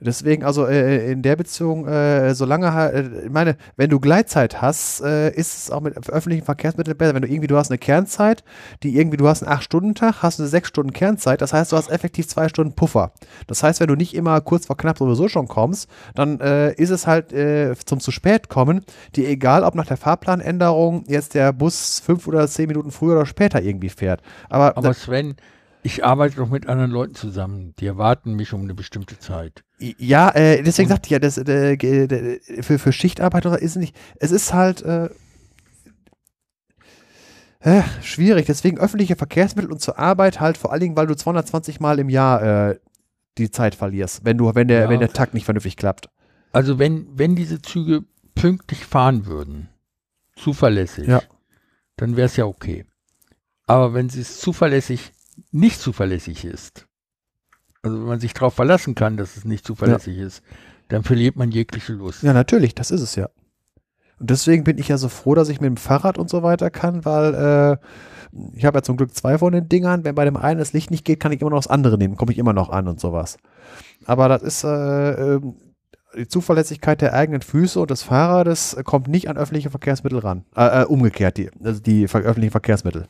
Deswegen, 0.00 0.44
also 0.44 0.66
äh, 0.66 1.12
in 1.12 1.22
der 1.22 1.36
Beziehung, 1.36 1.86
äh, 1.86 2.34
solange 2.34 2.92
äh, 2.92 3.24
ich 3.26 3.30
meine, 3.30 3.56
wenn 3.76 3.90
du 3.90 4.00
Gleitzeit 4.00 4.62
hast, 4.62 5.02
äh, 5.02 5.30
ist 5.30 5.56
es 5.56 5.70
auch 5.70 5.80
mit 5.80 5.96
öffentlichen 6.08 6.44
Verkehrsmitteln 6.44 6.96
besser. 6.96 7.14
Wenn 7.14 7.22
du 7.22 7.28
irgendwie, 7.28 7.48
du 7.48 7.56
hast 7.56 7.70
eine 7.70 7.78
Kernzeit, 7.78 8.42
die 8.82 8.96
irgendwie, 8.96 9.16
du 9.16 9.28
hast 9.28 9.42
einen 9.42 9.56
8-Stunden-Tag, 9.56 10.22
hast 10.22 10.40
eine 10.40 10.48
6-Stunden-Kernzeit, 10.48 11.40
das 11.40 11.52
heißt, 11.52 11.72
du 11.72 11.76
hast 11.76 11.90
effektiv 11.90 12.28
zwei 12.28 12.48
Stunden 12.48 12.74
Puffer. 12.74 13.12
Das 13.46 13.62
heißt, 13.62 13.80
wenn 13.80 13.88
du 13.88 13.94
nicht 13.94 14.14
immer 14.14 14.40
kurz 14.40 14.66
vor 14.66 14.76
knapp 14.76 14.98
sowieso 14.98 15.28
schon 15.28 15.48
kommst, 15.48 15.88
dann 16.14 16.40
äh, 16.40 16.72
ist 16.74 16.90
es 16.90 17.06
halt 17.06 17.32
äh, 17.32 17.74
zum 17.84 18.00
zu 18.00 18.10
spät 18.10 18.48
kommen, 18.48 18.84
dir 19.16 19.28
egal, 19.28 19.64
ob 19.64 19.74
nach 19.74 19.86
der 19.86 19.96
Fahrplanänderung 19.96 21.04
jetzt 21.06 21.34
der 21.34 21.52
Bus 21.52 22.00
fünf 22.04 22.26
oder 22.26 22.46
zehn 22.48 22.68
Minuten 22.68 22.90
früher 22.90 23.16
oder 23.16 23.26
später 23.26 23.62
irgendwie 23.62 23.90
fährt. 23.90 24.22
Aber, 24.48 24.76
Aber 24.76 24.94
Sven, 24.94 25.36
ich 25.82 26.04
arbeite 26.04 26.36
doch 26.36 26.50
mit 26.50 26.66
anderen 26.66 26.90
Leuten 26.90 27.14
zusammen. 27.14 27.74
Die 27.78 27.86
erwarten 27.86 28.34
mich 28.34 28.52
um 28.52 28.62
eine 28.62 28.74
bestimmte 28.74 29.18
Zeit. 29.18 29.64
Ja, 29.78 30.30
äh, 30.30 30.62
deswegen 30.62 30.88
sagte 30.88 31.06
ich 31.06 31.10
ja, 31.10 31.18
das, 31.18 31.38
äh, 31.38 32.38
für, 32.62 32.78
für 32.78 32.92
Schichtarbeit 32.92 33.46
oder 33.46 33.60
ist 33.60 33.72
es 33.72 33.76
nicht, 33.76 33.96
es 34.18 34.30
ist 34.30 34.52
halt 34.52 34.82
äh, 34.82 35.08
äh, 37.60 37.82
schwierig. 38.02 38.46
Deswegen 38.46 38.78
öffentliche 38.78 39.16
Verkehrsmittel 39.16 39.70
und 39.72 39.80
zur 39.80 39.98
Arbeit 39.98 40.40
halt 40.40 40.56
vor 40.56 40.72
allen 40.72 40.80
Dingen, 40.80 40.96
weil 40.96 41.06
du 41.06 41.14
220 41.16 41.80
Mal 41.80 41.98
im 41.98 42.08
Jahr 42.08 42.70
äh, 42.70 42.78
die 43.38 43.50
Zeit 43.50 43.74
verlierst, 43.74 44.24
wenn 44.24 44.38
du, 44.38 44.54
wenn 44.54 44.68
der, 44.68 44.82
Ja. 44.82 44.88
wenn 44.88 45.00
der 45.00 45.12
Takt 45.12 45.34
nicht 45.34 45.44
vernünftig 45.44 45.76
klappt. 45.76 46.08
Also 46.52 46.78
wenn, 46.78 47.06
wenn 47.16 47.36
diese 47.36 47.62
Züge 47.62 48.04
pünktlich 48.34 48.84
fahren 48.84 49.26
würden, 49.26 49.68
zuverlässig, 50.36 51.06
Ja. 51.06 51.22
dann 51.96 52.16
wäre 52.16 52.26
es 52.26 52.36
ja 52.36 52.44
okay. 52.46 52.84
Aber 53.66 53.94
wenn 53.94 54.08
sie 54.08 54.20
es 54.20 54.40
zuverlässig 54.40 55.12
nicht 55.50 55.80
zuverlässig 55.80 56.44
ist, 56.44 56.86
also 57.82 57.98
wenn 57.98 58.06
man 58.06 58.20
sich 58.20 58.34
darauf 58.34 58.54
verlassen 58.54 58.94
kann, 58.94 59.16
dass 59.16 59.36
es 59.36 59.44
nicht 59.44 59.66
zuverlässig 59.66 60.18
ist, 60.18 60.42
dann 60.88 61.02
verliert 61.02 61.36
man 61.36 61.50
jegliche 61.50 61.92
Lust. 61.92 62.22
Ja, 62.22 62.32
natürlich, 62.32 62.74
das 62.74 62.90
ist 62.90 63.00
es 63.00 63.14
ja. 63.14 63.28
Und 64.18 64.28
deswegen 64.28 64.64
bin 64.64 64.76
ich 64.76 64.88
ja 64.88 64.98
so 64.98 65.08
froh, 65.08 65.34
dass 65.34 65.48
ich 65.48 65.60
mit 65.60 65.68
dem 65.68 65.76
Fahrrad 65.78 66.18
und 66.18 66.28
so 66.28 66.42
weiter 66.42 66.70
kann, 66.70 67.06
weil 67.06 67.34
äh, 67.34 67.76
ich 68.54 68.66
habe 68.66 68.78
ja 68.78 68.82
zum 68.82 68.98
Glück 68.98 69.14
zwei 69.14 69.38
von 69.38 69.52
den 69.52 69.68
Dingern. 69.68 70.04
Wenn 70.04 70.14
bei 70.14 70.26
dem 70.26 70.36
einen 70.36 70.58
das 70.58 70.74
Licht 70.74 70.90
nicht 70.90 71.06
geht, 71.06 71.20
kann 71.20 71.32
ich 71.32 71.40
immer 71.40 71.50
noch 71.50 71.58
das 71.58 71.68
andere 71.68 71.96
nehmen, 71.96 72.16
komme 72.16 72.32
ich 72.32 72.38
immer 72.38 72.52
noch 72.52 72.68
an 72.68 72.86
und 72.86 73.00
sowas. 73.00 73.38
Aber 74.04 74.28
das 74.28 74.42
ist 74.42 74.64
äh, 74.64 75.34
ähm, 75.36 75.54
die 76.16 76.28
Zuverlässigkeit 76.28 77.00
der 77.00 77.14
eigenen 77.14 77.40
Füße 77.40 77.80
und 77.80 77.90
des 77.90 78.02
Fahrrades 78.02 78.76
kommt 78.84 79.08
nicht 79.08 79.28
an 79.30 79.38
öffentliche 79.38 79.70
Verkehrsmittel 79.70 80.18
ran. 80.18 80.44
Äh, 80.54 80.82
äh, 80.82 80.84
umgekehrt, 80.84 81.38
die, 81.38 81.50
also 81.62 81.80
die 81.80 82.04
öffentlichen 82.04 82.50
Verkehrsmittel. 82.50 83.06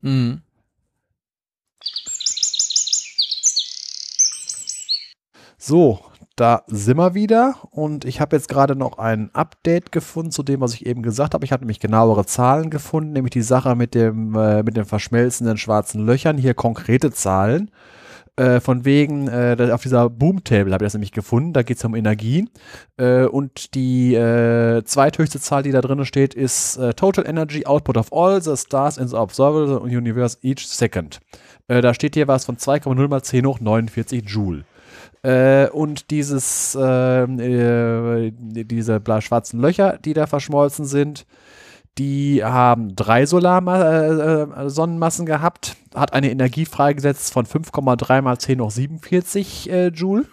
Mhm. 0.00 0.42
So, 5.68 5.98
da 6.34 6.62
sind 6.68 6.96
wir 6.96 7.12
wieder 7.12 7.56
und 7.72 8.06
ich 8.06 8.22
habe 8.22 8.34
jetzt 8.34 8.48
gerade 8.48 8.74
noch 8.74 8.96
ein 8.96 9.28
Update 9.34 9.92
gefunden 9.92 10.30
zu 10.30 10.42
dem, 10.42 10.62
was 10.62 10.72
ich 10.72 10.86
eben 10.86 11.02
gesagt 11.02 11.34
habe. 11.34 11.44
Ich 11.44 11.52
habe 11.52 11.60
nämlich 11.60 11.78
genauere 11.78 12.24
Zahlen 12.24 12.70
gefunden, 12.70 13.12
nämlich 13.12 13.32
die 13.32 13.42
Sache 13.42 13.74
mit 13.74 13.94
dem 13.94 14.34
äh, 14.34 14.62
mit 14.62 14.78
den 14.78 14.86
verschmelzenden 14.86 15.58
schwarzen 15.58 16.06
Löchern. 16.06 16.38
Hier 16.38 16.54
konkrete 16.54 17.10
Zahlen. 17.10 17.70
Äh, 18.36 18.60
von 18.60 18.86
wegen, 18.86 19.28
äh, 19.28 19.68
auf 19.70 19.82
dieser 19.82 20.08
Boom-Table 20.08 20.72
habe 20.72 20.84
ich 20.84 20.86
das 20.86 20.94
nämlich 20.94 21.12
gefunden. 21.12 21.52
Da 21.52 21.62
geht 21.62 21.76
es 21.76 21.84
um 21.84 21.94
Energie. 21.94 22.48
Äh, 22.96 23.24
und 23.26 23.74
die 23.74 24.14
äh, 24.14 24.82
zweithöchste 24.84 25.38
Zahl, 25.38 25.64
die 25.64 25.72
da 25.72 25.82
drin 25.82 26.02
steht, 26.06 26.32
ist 26.32 26.78
äh, 26.78 26.94
Total 26.94 27.28
Energy 27.28 27.66
Output 27.66 27.98
of 27.98 28.10
all 28.10 28.40
the 28.40 28.56
stars 28.56 28.96
in 28.96 29.06
the 29.06 29.16
observable 29.16 29.80
universe 29.80 30.38
each 30.40 30.66
second. 30.66 31.20
Da 31.66 31.92
steht 31.92 32.14
hier 32.14 32.26
was 32.26 32.46
von 32.46 32.56
2,0 32.56 33.08
mal 33.08 33.22
10 33.22 33.44
hoch 33.44 33.60
49 33.60 34.24
Joule. 34.26 34.64
Äh, 35.22 35.68
und 35.68 36.10
dieses, 36.10 36.76
ähm, 36.80 37.40
äh, 37.40 38.32
diese 38.32 39.00
schwarzen 39.20 39.60
Löcher, 39.60 39.98
die 40.04 40.14
da 40.14 40.26
verschmolzen 40.26 40.84
sind, 40.84 41.26
die 41.98 42.42
haben 42.44 42.94
drei 42.94 43.26
Solar-Sonnenmassen 43.26 45.26
gehabt, 45.26 45.74
hat 45.94 46.12
eine 46.12 46.30
Energie 46.30 46.64
freigesetzt 46.64 47.32
von 47.32 47.44
5,3 47.44 48.22
mal 48.22 48.38
10 48.38 48.60
hoch 48.60 48.70
47 48.70 49.68
äh, 49.70 49.88
Joule. 49.88 50.26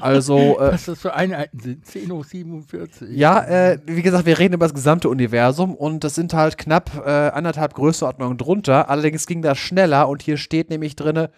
Also, 0.00 0.36
äh, 0.60 0.72
Was 0.72 0.86
das 0.86 1.00
für 1.00 1.14
Einheiten 1.14 1.60
sind, 1.60 1.86
10 1.86 2.10
hoch 2.10 2.24
47. 2.24 3.16
ja, 3.16 3.44
äh, 3.44 3.78
wie 3.86 4.02
gesagt, 4.02 4.26
wir 4.26 4.40
reden 4.40 4.54
über 4.54 4.66
das 4.66 4.74
gesamte 4.74 5.08
Universum 5.08 5.76
und 5.76 6.02
das 6.02 6.16
sind 6.16 6.34
halt 6.34 6.58
knapp 6.58 6.90
äh, 7.06 7.10
anderthalb 7.10 7.74
Größenordnungen 7.74 8.36
drunter. 8.36 8.90
Allerdings 8.90 9.26
ging 9.26 9.42
das 9.42 9.58
schneller 9.58 10.08
und 10.08 10.22
hier 10.22 10.36
steht 10.36 10.70
nämlich 10.70 10.96
drinne 10.96 11.30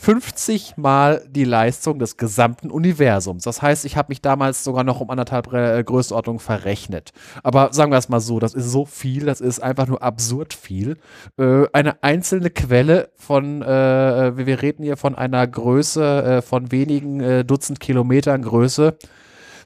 50 0.00 0.78
mal 0.78 1.22
die 1.28 1.44
Leistung 1.44 1.98
des 1.98 2.16
gesamten 2.16 2.70
Universums. 2.70 3.44
Das 3.44 3.60
heißt, 3.60 3.84
ich 3.84 3.98
habe 3.98 4.06
mich 4.08 4.22
damals 4.22 4.64
sogar 4.64 4.82
noch 4.82 5.00
um 5.00 5.10
anderthalb 5.10 5.52
äh, 5.52 5.84
Größenordnungen 5.84 6.40
verrechnet. 6.40 7.12
Aber 7.42 7.74
sagen 7.74 7.92
wir 7.92 7.98
es 7.98 8.08
mal 8.08 8.20
so, 8.20 8.38
das 8.38 8.54
ist 8.54 8.70
so 8.70 8.86
viel, 8.86 9.26
das 9.26 9.42
ist 9.42 9.60
einfach 9.60 9.86
nur 9.86 10.02
absurd 10.02 10.54
viel. 10.54 10.96
Äh, 11.38 11.66
eine 11.74 12.02
einzelne 12.02 12.48
Quelle 12.48 13.10
von, 13.14 13.60
äh, 13.60 14.36
wir 14.36 14.46
wir 14.46 14.62
reden 14.62 14.82
hier 14.82 14.96
von 14.96 15.14
einer 15.14 15.46
Größe 15.46 16.24
äh, 16.24 16.42
von 16.42 16.72
wenigen 16.72 17.20
äh, 17.20 17.44
Dutzend 17.44 17.78
Kilometern 17.78 18.40
Größe 18.40 18.96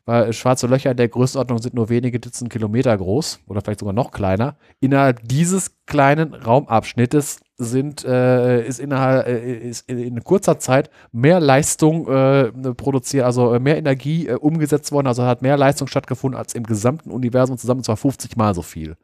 weil 0.04 0.32
schwarze 0.32 0.66
Löcher 0.66 0.90
in 0.90 0.96
der 0.96 1.08
Größenordnung 1.08 1.58
sind 1.58 1.74
nur 1.74 1.88
wenige 1.88 2.20
Dutzend 2.20 2.50
Kilometer 2.50 2.96
groß 2.96 3.40
oder 3.46 3.60
vielleicht 3.60 3.80
sogar 3.80 3.94
noch 3.94 4.10
kleiner. 4.10 4.56
Innerhalb 4.80 5.26
dieses 5.26 5.72
kleinen 5.86 6.34
Raumabschnittes 6.34 7.40
sind, 7.56 8.04
äh, 8.04 8.66
ist, 8.66 8.80
innerhalb, 8.80 9.26
äh, 9.26 9.68
ist 9.68 9.88
in, 9.88 10.22
kurzer 10.24 10.58
Zeit 10.58 10.90
mehr 11.12 11.40
Leistung 11.40 12.08
äh, 12.08 12.50
produziert, 12.74 13.24
also 13.24 13.54
äh, 13.54 13.60
mehr 13.60 13.78
Energie 13.78 14.26
äh, 14.26 14.34
umgesetzt 14.34 14.90
worden, 14.92 15.06
also 15.06 15.24
hat 15.24 15.40
mehr 15.40 15.56
Leistung 15.56 15.86
stattgefunden 15.86 16.36
als 16.38 16.54
im 16.54 16.64
gesamten 16.64 17.10
Universum 17.10 17.56
zusammen, 17.56 17.78
und 17.80 17.84
zwar 17.84 17.96
50 17.96 18.36
Mal 18.36 18.54
so 18.54 18.62
viel. 18.62 18.96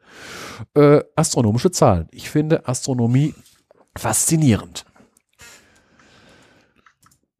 Äh, 0.75 1.01
astronomische 1.15 1.71
Zahlen. 1.71 2.07
Ich 2.11 2.29
finde 2.29 2.67
Astronomie 2.67 3.33
faszinierend. 3.97 4.85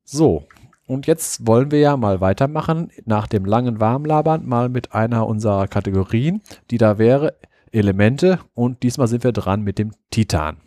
So, 0.06 0.46
und 0.92 1.08
jetzt 1.08 1.48
wollen 1.48 1.72
wir 1.72 1.80
ja 1.80 1.96
mal 1.96 2.20
weitermachen, 2.20 2.92
nach 3.06 3.26
dem 3.26 3.46
langen 3.46 3.80
Warmlabern, 3.80 4.46
mal 4.46 4.68
mit 4.68 4.94
einer 4.94 5.26
unserer 5.26 5.70
Kategorien, 5.70 6.42
die 6.70 6.78
da 6.78 6.98
wäre 6.98 7.36
Elemente. 7.72 8.40
Und 8.56 8.84
diesmal 8.84 9.08
sind 9.08 9.24
wir 9.24 9.32
dran 9.32 9.62
mit 9.62 9.80
dem 9.80 9.92
Titan. 10.10 10.58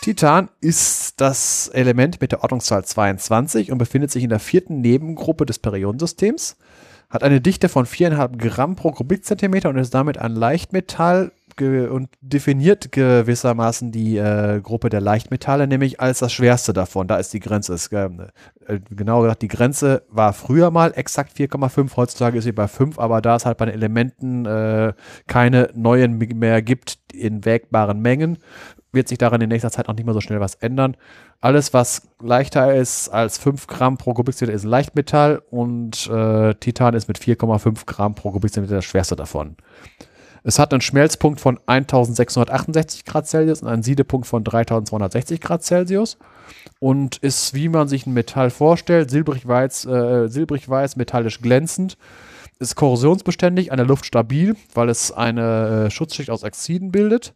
Titan 0.00 0.48
ist 0.62 1.20
das 1.20 1.68
Element 1.68 2.22
mit 2.22 2.32
der 2.32 2.42
Ordnungszahl 2.42 2.82
22 2.82 3.70
und 3.70 3.76
befindet 3.76 4.10
sich 4.10 4.24
in 4.24 4.30
der 4.30 4.40
vierten 4.40 4.80
Nebengruppe 4.80 5.44
des 5.44 5.58
Periodensystems. 5.58 6.56
Hat 7.10 7.22
eine 7.22 7.42
Dichte 7.42 7.68
von 7.68 7.84
4,5 7.84 8.38
Gramm 8.38 8.74
pro 8.74 8.90
Kubikzentimeter 8.92 9.68
und 9.68 9.76
ist 9.76 9.92
damit 9.92 10.16
ein 10.16 10.34
Leichtmetall 10.34 11.32
und 11.60 12.08
definiert 12.20 12.92
gewissermaßen 12.92 13.92
die 13.92 14.16
äh, 14.16 14.60
Gruppe 14.60 14.88
der 14.88 15.00
Leichtmetalle, 15.00 15.66
nämlich 15.66 16.00
als 16.00 16.20
das 16.20 16.32
schwerste 16.32 16.72
davon. 16.72 17.08
Da 17.08 17.16
ist 17.16 17.32
die 17.32 17.40
Grenze. 17.40 17.74
Ist, 17.74 17.92
äh, 17.92 18.08
äh, 18.66 18.80
genau 18.90 19.22
gesagt, 19.22 19.42
die 19.42 19.48
Grenze 19.48 20.02
war 20.08 20.32
früher 20.32 20.70
mal 20.70 20.92
exakt 20.94 21.36
4,5, 21.36 21.96
heutzutage 21.96 22.38
ist 22.38 22.44
sie 22.44 22.52
bei 22.52 22.68
5, 22.68 22.98
aber 22.98 23.20
da 23.20 23.36
es 23.36 23.46
halt 23.46 23.58
bei 23.58 23.66
den 23.66 23.74
Elementen 23.74 24.46
äh, 24.46 24.92
keine 25.26 25.70
neuen 25.74 26.18
mehr 26.18 26.62
gibt 26.62 26.98
in 27.12 27.44
wägbaren 27.44 28.00
Mengen, 28.00 28.38
wird 28.92 29.08
sich 29.08 29.18
daran 29.18 29.40
in 29.40 29.48
nächster 29.48 29.70
Zeit 29.70 29.88
auch 29.88 29.94
nicht 29.94 30.04
mehr 30.04 30.14
so 30.14 30.20
schnell 30.20 30.40
was 30.40 30.54
ändern. 30.54 30.96
Alles, 31.40 31.72
was 31.72 32.08
leichter 32.20 32.74
ist 32.74 33.08
als 33.08 33.38
5 33.38 33.66
Gramm 33.66 33.96
pro 33.96 34.14
Kubikzentimeter, 34.14 34.56
ist 34.56 34.64
Leichtmetall 34.64 35.42
und 35.50 36.08
äh, 36.08 36.54
Titan 36.54 36.94
ist 36.94 37.08
mit 37.08 37.18
4,5 37.18 37.86
Gramm 37.86 38.14
pro 38.14 38.30
Kubikzentimeter 38.30 38.76
das 38.76 38.84
schwerste 38.84 39.16
davon. 39.16 39.56
Es 40.44 40.58
hat 40.58 40.72
einen 40.72 40.80
Schmelzpunkt 40.80 41.40
von 41.40 41.58
1668 41.66 43.04
Grad 43.04 43.28
Celsius 43.28 43.62
und 43.62 43.68
einen 43.68 43.82
Siedepunkt 43.82 44.26
von 44.26 44.42
3260 44.42 45.40
Grad 45.40 45.62
Celsius. 45.62 46.18
Und 46.80 47.16
ist, 47.18 47.54
wie 47.54 47.68
man 47.68 47.88
sich 47.88 48.06
ein 48.06 48.12
Metall 48.12 48.50
vorstellt, 48.50 49.10
silbrig-weiß, 49.10 49.86
äh, 49.86 50.28
silbrig-weiß 50.28 50.96
metallisch 50.96 51.40
glänzend, 51.40 51.96
ist 52.58 52.74
korrosionsbeständig, 52.74 53.72
an 53.72 53.78
der 53.78 53.86
Luft 53.86 54.06
stabil, 54.06 54.56
weil 54.74 54.88
es 54.88 55.12
eine 55.12 55.86
äh, 55.86 55.90
Schutzschicht 55.90 56.30
aus 56.30 56.44
Oxiden 56.44 56.90
bildet. 56.90 57.34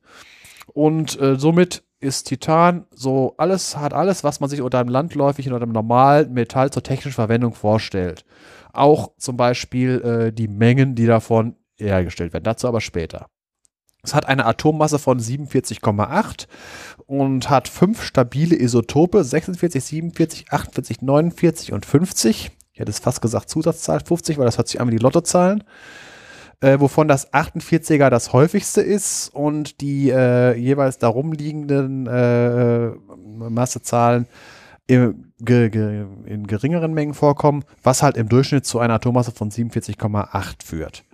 Und 0.73 1.21
äh, 1.21 1.37
somit 1.39 1.85
ist 2.01 2.25
Titan 2.25 2.87
so 2.91 3.35
alles, 3.39 3.77
hat 3.77 3.95
alles, 3.95 4.23
was 4.25 4.41
man 4.41 4.51
sich 4.51 4.61
unter 4.61 4.79
einem 4.79 4.91
landläufigen 4.91 5.53
oder 5.53 5.63
einem 5.63 5.73
normalen 5.73 6.33
Metall 6.33 6.71
zur 6.71 6.83
technischen 6.83 7.15
Verwendung 7.15 7.55
vorstellt. 7.55 8.25
Auch 8.73 9.13
zum 9.17 9.37
Beispiel 9.37 10.03
äh, 10.03 10.33
die 10.33 10.49
Mengen, 10.49 10.95
die 10.95 11.07
davon 11.07 11.57
hergestellt 11.79 12.33
werden. 12.33 12.45
Dazu 12.45 12.69
aber 12.69 12.81
später. 12.81 13.27
Es 14.03 14.15
hat 14.15 14.27
eine 14.27 14.47
Atommasse 14.47 14.99
von 14.99 15.19
47,8 15.19 16.47
und 17.07 17.51
hat 17.51 17.67
fünf 17.67 18.03
stabile 18.03 18.57
Isotope, 18.57 19.25
46, 19.25 19.83
47, 19.85 20.53
48, 20.53 21.03
49 21.03 21.73
und 21.73 21.85
50. 21.85 22.53
Ich 22.73 22.81
hätte 22.81 22.91
es 22.91 23.01
fast 23.01 23.21
gesagt 23.21 23.51
Zusatzzahl 23.51 24.01
50, 24.01 24.39
weil 24.39 24.47
das 24.47 24.59
hört 24.59 24.69
sich 24.69 24.81
an 24.81 24.87
wie 24.89 24.93
die 24.93 25.03
Lottozahlen. 25.03 25.65
äh, 26.61 26.81
wovon 26.81 27.09
das 27.09 27.33
48er 27.33 28.11
das 28.11 28.33
häufigste 28.33 28.81
ist 28.81 29.29
und 29.35 29.81
die 29.81 30.11
äh, 30.11 30.55
jeweils 30.57 30.99
darum 30.99 31.33
liegenden 31.33 32.07
äh, 32.07 32.91
Massezahlen 33.51 34.27
in, 34.87 35.33
ge, 35.39 35.69
ge, 35.69 36.07
in 36.27 36.47
geringeren 36.47 36.95
Mengen 36.95 37.15
vorkommen, 37.15 37.65
was 37.83 38.03
halt 38.03 38.17
im 38.17 38.29
Durchschnitt 38.29 38.67
zu 38.67 38.79
einer 38.79 38.95
Atommasse 38.95 39.33
von 39.33 39.51
47,8 39.51 40.65
führt. 40.65 41.05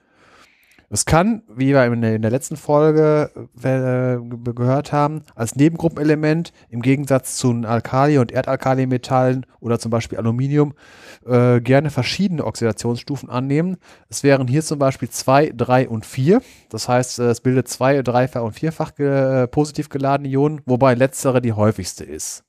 Es 0.93 1.06
kann, 1.06 1.43
wie 1.48 1.69
wir 1.69 1.86
in 1.86 2.02
der, 2.02 2.31
letzten 2.31 2.59
Folge 2.59 3.31
äh, 3.62 4.52
gehört 4.52 4.93
haben, 4.93 5.23
als 5.35 5.56
Nebengruppenelement 5.56 6.52
im 6.69 6.82
Gegensatz 6.82 7.36
zu 7.36 7.51
Alkali- 7.64 8.19
und 8.19 8.31
Erdalkalimetallen 8.31 9.47
oder 9.60 9.78
zum 9.78 9.90
Beispiel 9.90 10.19
Aluminium 10.19 10.74
äh, 11.24 11.62
gerne 11.62 11.89
verschiedene 11.89 12.44
Oxidationsstufen 12.44 13.31
annehmen. 13.31 13.78
Es 14.10 14.23
wären 14.23 14.47
hier 14.47 14.62
zum 14.62 14.78
Beispiel 14.78 15.09
2, 15.09 15.55
3 15.56 15.89
und 15.89 16.05
4. 16.05 16.43
Das 16.69 16.90
heißt, 16.90 17.20
es 17.20 17.40
bildet 17.40 17.69
zwei, 17.69 18.02
dreifach 18.02 18.43
und 18.43 18.52
vierfach 18.52 18.94
ge 18.94 19.44
äh, 19.44 19.48
positiv 19.48 19.89
geladene 19.89 20.28
Ionen, 20.28 20.60
wobei 20.66 20.93
letztere 20.93 21.40
die 21.40 21.55
häufigste 21.55 22.05
ist. 22.05 22.44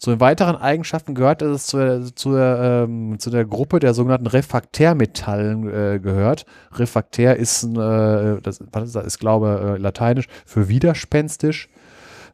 Zu 0.00 0.12
den 0.12 0.20
weiteren 0.20 0.56
Eigenschaften 0.56 1.14
gehört, 1.14 1.42
dass 1.42 1.50
es 1.50 1.66
zu, 1.66 2.14
zu, 2.14 2.34
ähm, 2.34 3.18
zu 3.18 3.28
der 3.28 3.44
Gruppe 3.44 3.80
der 3.80 3.92
sogenannten 3.92 4.28
Refraktärmetallen 4.28 5.68
äh, 5.68 6.00
gehört. 6.00 6.46
Refraktär 6.72 7.36
ist, 7.36 7.64
äh, 7.64 8.40
das, 8.40 8.64
das 8.72 8.94
ist, 8.94 9.18
glaube 9.18 9.74
äh, 9.76 9.78
lateinisch 9.78 10.26
für 10.46 10.70
widerspenstisch 10.70 11.68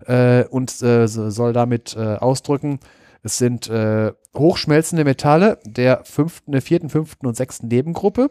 äh, 0.07 0.45
und 0.45 0.81
äh, 0.81 1.09
soll 1.09 1.53
damit 1.53 1.97
äh, 1.97 2.15
ausdrücken, 2.15 2.79
es 3.25 3.39
sind 3.39 3.69
hochschmelzende 4.37 5.03
Metalle 5.03 5.59
der 5.65 6.05
fünften, 6.05 6.61
vierten, 6.61 6.89
fünften 6.89 7.27
und 7.27 7.37
sechsten 7.37 7.67
Nebengruppe. 7.67 8.31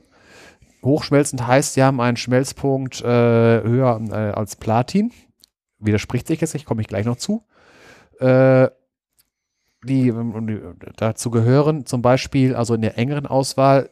Hochschmelzend 0.85 1.45
heißt, 1.45 1.73
sie 1.73 1.83
haben 1.83 1.99
einen 1.99 2.15
Schmelzpunkt 2.15 3.03
höher 3.03 3.99
als 4.37 4.55
Platin. 4.55 5.11
Widerspricht 5.79 6.27
sich 6.27 6.39
jetzt, 6.39 6.55
ich 6.55 6.63
komme 6.63 6.79
ich 6.79 6.87
gleich 6.87 7.05
noch 7.05 7.17
zu. 7.17 7.43
Äh, 8.21 8.69
die, 9.85 10.13
dazu 10.97 11.31
gehören 11.31 11.85
zum 11.85 12.01
Beispiel, 12.01 12.55
also 12.55 12.73
in 12.73 12.81
der 12.81 12.97
engeren 12.97 13.25
Auswahl, 13.25 13.89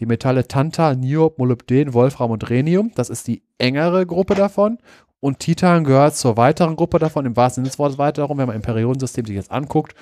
die 0.00 0.06
Metalle 0.06 0.46
Tantal, 0.46 0.96
Niob, 0.96 1.38
Molybden, 1.38 1.92
Wolfram 1.92 2.30
und 2.30 2.48
Rhenium. 2.50 2.92
Das 2.94 3.10
ist 3.10 3.26
die 3.26 3.42
engere 3.58 4.06
Gruppe 4.06 4.34
davon. 4.34 4.78
Und 5.20 5.40
Titan 5.40 5.82
gehört 5.82 6.14
zur 6.14 6.36
weiteren 6.36 6.76
Gruppe 6.76 7.00
davon, 7.00 7.26
im 7.26 7.36
wahrsten 7.36 7.64
Sinne 7.64 7.70
des 7.70 7.78
Wortes 7.78 7.98
weiter 7.98 8.22
darum, 8.22 8.38
wenn 8.38 8.46
man 8.46 8.54
im 8.54 8.62
Periodensystem 8.62 9.26
sich 9.26 9.34
jetzt 9.34 9.50
anguckt, 9.50 9.94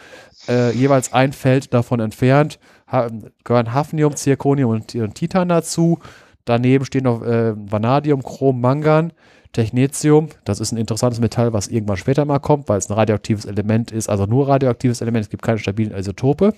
äh, 0.47 0.73
jeweils 0.73 1.15
ein 1.15 1.33
Feld 1.33 1.73
davon 1.73 2.01
entfernt, 2.01 2.59
ha 2.87 3.09
gehören 3.43 3.73
Hafnium, 3.73 4.15
Zirconium 4.15 4.71
und, 4.71 4.95
und, 4.95 5.15
Titan 5.15 5.49
dazu. 5.49 6.01
Daneben 6.45 6.85
stehen 6.85 7.05
noch 7.05 7.23
äh, 7.23 7.55
Vanadium, 7.57 8.23
Chrom, 8.23 8.61
Mangan. 8.61 9.13
Technetium, 9.57 10.29
das 10.45 10.61
ist 10.61 10.73
ein 10.73 10.77
interessantes 10.77 11.19
Metall, 11.19 11.55
was 11.55 11.69
irgendwann 11.69 11.97
später 11.97 12.27
mal 12.27 12.41
kommt, 12.41 12.69
weil 12.69 12.77
es 12.77 12.91
ein 12.91 12.93
radioaktives 12.93 13.47
Element 13.47 13.91
ist, 13.91 14.11
also 14.11 14.27
nur 14.27 14.49
radioaktives 14.49 15.01
Element, 15.01 15.25
es 15.25 15.31
gibt 15.31 15.43
keine 15.43 15.59
stabilen 15.59 15.97
Isotope. 15.97 16.53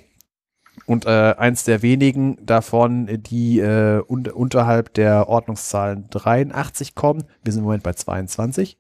Und 0.85 1.07
äh, 1.07 1.35
eins 1.39 1.63
der 1.63 1.83
wenigen 1.83 2.45
davon, 2.45 3.07
die 3.23 3.61
äh, 3.61 4.03
un 4.09 4.27
unterhalb 4.27 4.95
der 4.95 5.29
Ordnungszahlen 5.29 6.09
83 6.11 6.97
kommen. 6.97 7.23
Wir 7.45 7.53
sind 7.53 7.61
im 7.61 7.67
Moment 7.67 7.85
bei 7.85 7.93
22. 7.93 8.79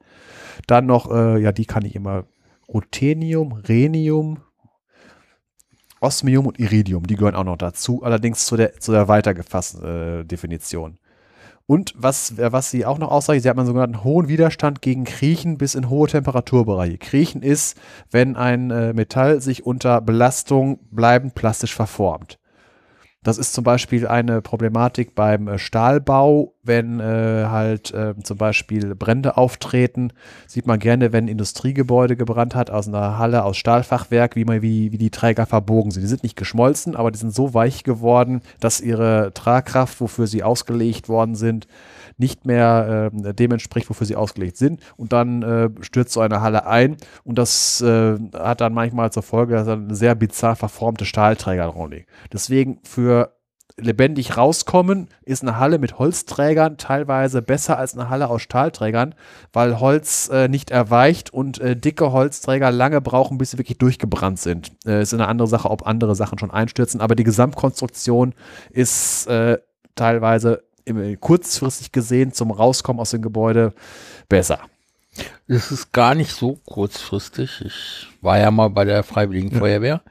Dann 0.66 0.86
noch, 0.86 1.12
äh, 1.12 1.40
ja, 1.40 1.52
die 1.52 1.66
kann 1.66 1.84
ich 1.84 1.94
immer, 1.94 2.24
Ruthenium, 2.68 3.52
Rhenium, 3.52 4.40
Osmium 6.00 6.46
und 6.46 6.58
Iridium, 6.58 7.06
die 7.06 7.14
gehören 7.14 7.36
auch 7.36 7.44
noch 7.44 7.56
dazu, 7.56 8.02
allerdings 8.02 8.46
zu 8.46 8.56
der, 8.56 8.80
zu 8.80 8.90
der 8.90 9.06
weitergefassten 9.06 9.84
äh, 9.84 10.24
Definition. 10.24 10.98
Und 11.70 11.92
was, 11.98 12.38
was 12.38 12.70
sie 12.70 12.86
auch 12.86 12.96
noch 12.96 13.10
aussagt, 13.10 13.42
sie 13.42 13.48
hat 13.50 13.58
einen 13.58 13.66
sogenannten 13.66 14.02
hohen 14.02 14.26
Widerstand 14.26 14.80
gegen 14.80 15.04
Kriechen 15.04 15.58
bis 15.58 15.74
in 15.74 15.90
hohe 15.90 16.08
Temperaturbereiche. 16.08 16.96
Kriechen 16.96 17.42
ist, 17.42 17.78
wenn 18.10 18.36
ein 18.36 18.70
äh, 18.70 18.94
Metall 18.94 19.42
sich 19.42 19.66
unter 19.66 20.00
Belastung 20.00 20.78
bleibend 20.90 21.34
plastisch 21.34 21.74
verformt. 21.74 22.38
Das 23.24 23.36
ist 23.36 23.52
zum 23.52 23.64
Beispiel 23.64 24.06
eine 24.06 24.40
Problematik 24.42 25.16
beim 25.16 25.48
äh, 25.48 25.58
Stahlbau, 25.58 26.54
wenn 26.62 27.00
äh, 27.00 27.46
halt 27.48 27.92
äh, 27.92 28.14
zum 28.22 28.38
Beispiel 28.38 28.94
Brände 28.94 29.36
auftreten. 29.36 30.12
Sieht 30.46 30.68
man 30.68 30.78
gerne, 30.78 31.12
wenn 31.12 31.24
ein 31.24 31.28
Industriegebäude 31.28 32.16
gebrannt 32.16 32.54
hat 32.54 32.70
aus 32.70 32.86
einer 32.86 33.18
Halle 33.18 33.42
aus 33.42 33.56
Stahlfachwerk, 33.56 34.36
wie, 34.36 34.44
man, 34.44 34.62
wie, 34.62 34.92
wie 34.92 34.98
die 34.98 35.10
Träger 35.10 35.46
verbogen 35.46 35.90
sind. 35.90 36.02
Die 36.02 36.08
sind 36.08 36.22
nicht 36.22 36.36
geschmolzen, 36.36 36.94
aber 36.94 37.10
die 37.10 37.18
sind 37.18 37.34
so 37.34 37.54
weich 37.54 37.82
geworden, 37.82 38.40
dass 38.60 38.80
ihre 38.80 39.32
Tragkraft, 39.34 40.00
wofür 40.00 40.28
sie 40.28 40.44
ausgelegt 40.44 41.08
worden 41.08 41.34
sind, 41.34 41.66
nicht 42.18 42.44
mehr 42.44 43.10
äh, 43.12 43.34
dem 43.34 43.52
entspricht, 43.52 43.88
wofür 43.88 44.06
sie 44.06 44.16
ausgelegt 44.16 44.56
sind. 44.56 44.80
Und 44.96 45.12
dann 45.12 45.42
äh, 45.42 45.70
stürzt 45.80 46.12
so 46.12 46.20
eine 46.20 46.40
Halle 46.40 46.66
ein 46.66 46.96
und 47.24 47.38
das 47.38 47.80
äh, 47.80 48.16
hat 48.34 48.60
dann 48.60 48.74
manchmal 48.74 49.12
zur 49.12 49.22
Folge, 49.22 49.54
dass 49.54 49.66
dann 49.66 49.94
sehr 49.94 50.14
bizarr 50.14 50.56
verformte 50.56 51.04
Stahlträger 51.04 51.72
liegen. 51.88 52.06
Deswegen 52.32 52.80
für 52.82 53.32
lebendig 53.80 54.36
rauskommen, 54.36 55.08
ist 55.22 55.42
eine 55.42 55.58
Halle 55.58 55.78
mit 55.78 55.98
Holzträgern 55.98 56.78
teilweise 56.78 57.42
besser 57.42 57.78
als 57.78 57.94
eine 57.94 58.08
Halle 58.10 58.28
aus 58.28 58.42
Stahlträgern, 58.42 59.14
weil 59.52 59.78
Holz 59.78 60.28
äh, 60.32 60.48
nicht 60.48 60.70
erweicht 60.70 61.32
und 61.32 61.60
äh, 61.60 61.76
dicke 61.76 62.12
Holzträger 62.12 62.70
lange 62.70 63.00
brauchen, 63.00 63.38
bis 63.38 63.52
sie 63.52 63.58
wirklich 63.58 63.78
durchgebrannt 63.78 64.40
sind. 64.40 64.72
Äh, 64.84 65.02
ist 65.02 65.14
eine 65.14 65.28
andere 65.28 65.48
Sache, 65.48 65.70
ob 65.70 65.86
andere 65.86 66.16
Sachen 66.16 66.38
schon 66.38 66.50
einstürzen, 66.50 67.00
aber 67.00 67.14
die 67.14 67.24
Gesamtkonstruktion 67.24 68.34
ist 68.70 69.26
äh, 69.28 69.58
teilweise 69.94 70.64
kurzfristig 71.20 71.92
gesehen 71.92 72.32
zum 72.32 72.50
Rauskommen 72.50 73.00
aus 73.00 73.10
dem 73.10 73.22
Gebäude 73.22 73.74
besser. 74.28 74.60
Es 75.46 75.70
ist 75.70 75.92
gar 75.92 76.14
nicht 76.14 76.32
so 76.32 76.60
kurzfristig. 76.66 77.62
Ich 77.64 78.08
war 78.20 78.38
ja 78.38 78.50
mal 78.50 78.70
bei 78.70 78.84
der 78.84 79.02
Freiwilligen. 79.02 79.58
Feuerwehr. 79.58 80.02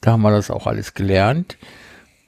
Da 0.00 0.12
haben 0.12 0.22
wir 0.22 0.30
das 0.30 0.50
auch 0.50 0.66
alles 0.66 0.94
gelernt. 0.94 1.56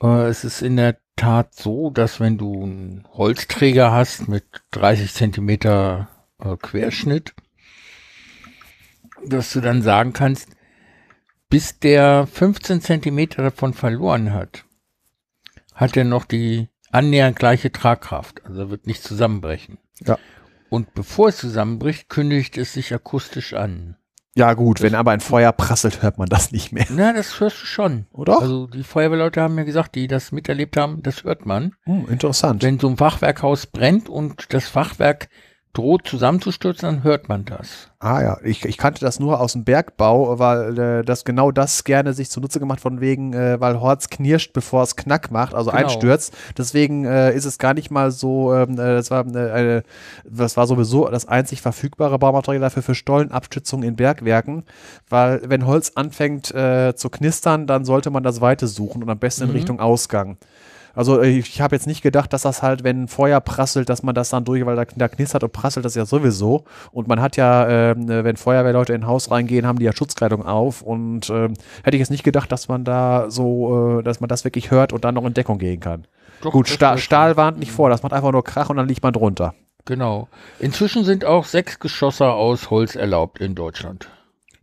Äh, 0.02 0.26
es 0.26 0.44
ist 0.44 0.62
in 0.62 0.76
der 0.76 0.98
Tat 1.16 1.54
so, 1.54 1.90
dass 1.90 2.20
wenn 2.20 2.38
du 2.38 2.62
einen 2.62 3.04
Holzträger 3.12 3.92
hast 3.92 4.28
mit 4.28 4.44
30 4.70 5.12
Zentimeter 5.12 6.08
äh, 6.38 6.56
Querschnitt, 6.56 7.34
dass 9.26 9.52
du 9.52 9.60
dann 9.60 9.82
sagen 9.82 10.12
kannst, 10.12 10.48
bis 11.48 11.78
der 11.78 12.26
15 12.26 12.80
Zentimeter 12.80 13.42
davon 13.42 13.74
verloren 13.74 14.32
hat, 14.32 14.64
hat 15.74 15.96
er 15.96 16.04
noch 16.04 16.24
die 16.24 16.68
annähernd 16.90 17.38
gleiche 17.38 17.72
Tragkraft. 17.72 18.44
Also 18.44 18.70
wird 18.70 18.86
nicht 18.86 19.02
zusammenbrechen. 19.02 19.78
Ja. 20.04 20.18
Und 20.70 20.94
bevor 20.94 21.28
es 21.28 21.38
zusammenbricht, 21.38 22.08
kündigt 22.08 22.58
es 22.58 22.72
sich 22.72 22.94
akustisch 22.94 23.54
an. 23.54 23.96
Ja, 24.34 24.54
gut, 24.54 24.78
das 24.78 24.84
wenn 24.84 24.94
aber 24.94 25.10
ein 25.10 25.20
Feuer 25.20 25.50
prasselt, 25.50 26.02
hört 26.02 26.18
man 26.18 26.28
das 26.28 26.52
nicht 26.52 26.70
mehr. 26.70 26.86
Na, 26.90 27.12
das 27.12 27.40
hörst 27.40 27.60
du 27.60 27.66
schon. 27.66 28.06
Oder? 28.12 28.40
Also 28.40 28.68
die 28.68 28.84
Feuerwehrleute 28.84 29.40
haben 29.40 29.56
mir 29.56 29.64
gesagt, 29.64 29.96
die 29.96 30.06
das 30.06 30.30
miterlebt 30.30 30.76
haben, 30.76 31.02
das 31.02 31.24
hört 31.24 31.44
man. 31.44 31.74
Hm, 31.84 32.06
interessant. 32.08 32.62
Wenn 32.62 32.78
so 32.78 32.88
ein 32.88 32.96
Fachwerkhaus 32.96 33.66
brennt 33.66 34.08
und 34.08 34.52
das 34.52 34.68
Fachwerk 34.68 35.28
droht 35.72 36.06
zusammenzustürzen, 36.06 36.88
dann 36.88 37.04
hört 37.04 37.28
man 37.28 37.44
das. 37.44 37.88
Ah 38.00 38.22
ja, 38.22 38.38
ich, 38.44 38.64
ich 38.64 38.78
kannte 38.78 39.00
das 39.00 39.18
nur 39.20 39.40
aus 39.40 39.52
dem 39.52 39.64
Bergbau, 39.64 40.38
weil 40.38 40.78
äh, 40.78 41.04
das 41.04 41.24
genau 41.24 41.50
das 41.50 41.84
gerne 41.84 42.14
sich 42.14 42.30
zunutze 42.30 42.60
gemacht 42.60 42.80
von 42.80 43.00
wegen, 43.00 43.32
äh, 43.32 43.60
weil 43.60 43.80
Holz 43.80 44.08
knirscht, 44.08 44.52
bevor 44.52 44.82
es 44.82 44.96
Knack 44.96 45.30
macht, 45.30 45.54
also 45.54 45.70
genau. 45.70 45.82
einstürzt. 45.82 46.32
Deswegen 46.56 47.04
äh, 47.04 47.34
ist 47.34 47.44
es 47.44 47.58
gar 47.58 47.74
nicht 47.74 47.90
mal 47.90 48.10
so, 48.10 48.54
ähm, 48.54 48.72
äh, 48.72 48.76
das, 48.76 49.10
war, 49.10 49.26
äh, 49.34 49.82
das 50.24 50.56
war 50.56 50.66
sowieso 50.66 51.08
das 51.08 51.26
einzig 51.26 51.60
verfügbare 51.60 52.18
Baumaterial 52.18 52.60
dafür 52.60 52.82
für 52.82 52.94
Stollenabstützung 52.94 53.82
in 53.82 53.96
Bergwerken, 53.96 54.64
weil 55.08 55.42
wenn 55.44 55.66
Holz 55.66 55.92
anfängt 55.94 56.54
äh, 56.54 56.94
zu 56.94 57.10
knistern, 57.10 57.66
dann 57.66 57.84
sollte 57.84 58.10
man 58.10 58.22
das 58.22 58.40
Weite 58.40 58.68
suchen 58.68 59.02
und 59.02 59.10
am 59.10 59.18
besten 59.18 59.44
in 59.44 59.50
mhm. 59.50 59.56
Richtung 59.56 59.80
Ausgang. 59.80 60.38
Also 60.98 61.22
äh, 61.22 61.28
ich 61.28 61.60
habe 61.60 61.76
jetzt 61.76 61.86
nicht 61.86 62.02
gedacht, 62.02 62.32
dass 62.32 62.42
das 62.42 62.60
halt, 62.60 62.82
wenn 62.82 63.06
Feuer 63.06 63.40
prasselt, 63.40 63.88
dass 63.88 64.02
man 64.02 64.16
das 64.16 64.30
dann 64.30 64.44
durch, 64.44 64.66
weil 64.66 64.74
da, 64.74 64.84
da 64.84 65.06
knistert 65.06 65.44
und 65.44 65.52
prasselt 65.52 65.84
das 65.84 65.94
ja 65.94 66.04
sowieso. 66.04 66.64
Und 66.90 67.06
man 67.06 67.22
hat 67.22 67.36
ja, 67.36 67.68
ähm, 67.68 68.10
äh, 68.10 68.24
wenn 68.24 68.36
Feuerwehrleute 68.36 68.94
in 68.94 69.02
ein 69.02 69.06
Haus 69.06 69.30
reingehen, 69.30 69.64
haben 69.64 69.78
die 69.78 69.84
ja 69.84 69.92
Schutzkleidung 69.92 70.44
auf. 70.44 70.82
Und 70.82 71.30
äh, 71.30 71.50
hätte 71.84 71.96
ich 71.96 72.00
jetzt 72.00 72.10
nicht 72.10 72.24
gedacht, 72.24 72.50
dass 72.50 72.66
man 72.66 72.82
da 72.82 73.30
so, 73.30 74.00
äh, 74.00 74.02
dass 74.02 74.18
man 74.18 74.26
das 74.26 74.42
wirklich 74.42 74.72
hört 74.72 74.92
und 74.92 75.04
dann 75.04 75.14
noch 75.14 75.24
in 75.24 75.34
Deckung 75.34 75.58
gehen 75.58 75.78
kann. 75.78 76.04
Doch, 76.40 76.50
Gut, 76.50 76.68
Stahl, 76.68 76.98
Stahl 76.98 77.36
warnt 77.36 77.60
nicht 77.60 77.70
vor, 77.70 77.90
das 77.90 78.02
macht 78.02 78.12
einfach 78.12 78.32
nur 78.32 78.42
Krach 78.42 78.68
und 78.68 78.76
dann 78.76 78.88
liegt 78.88 79.04
man 79.04 79.12
drunter. 79.12 79.54
Genau. 79.84 80.26
Inzwischen 80.58 81.04
sind 81.04 81.24
auch 81.24 81.44
sechs 81.44 81.78
Geschosse 81.78 82.26
aus 82.26 82.70
Holz 82.70 82.96
erlaubt 82.96 83.38
in 83.38 83.54
Deutschland. 83.54 84.08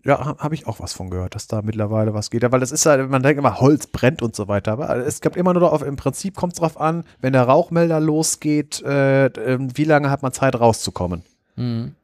Ja, 0.05 0.37
habe 0.37 0.53
ich 0.53 0.67
auch 0.67 0.79
was 0.79 0.93
von 0.93 1.09
gehört, 1.09 1.33
dass 1.33 1.47
da 1.47 1.63
mittlerweile 1.63 2.13
was 2.13 2.29
geht. 2.29 2.43
Ja, 2.43 2.51
weil 2.51 2.59
das 2.59 2.71
ist 2.71 2.85
ja, 2.85 2.95
man 3.07 3.23
denkt 3.23 3.39
immer, 3.39 3.59
Holz 3.59 3.87
brennt 3.87 4.21
und 4.21 4.35
so 4.35 4.47
weiter. 4.47 4.73
Aber 4.73 4.95
es 4.97 5.19
gibt 5.19 5.35
immer 5.35 5.53
nur 5.53 5.61
darauf, 5.61 5.81
im 5.81 5.95
Prinzip 5.95 6.35
kommt 6.35 6.53
es 6.53 6.59
darauf 6.59 6.79
an, 6.79 7.05
wenn 7.21 7.33
der 7.33 7.43
Rauchmelder 7.43 7.99
losgeht, 7.99 8.83
äh, 8.83 9.25
ähm, 9.25 9.75
wie 9.75 9.83
lange 9.83 10.11
hat 10.11 10.21
man 10.21 10.31
Zeit 10.31 10.59
rauszukommen. 10.59 11.23
Mhm. 11.55 11.95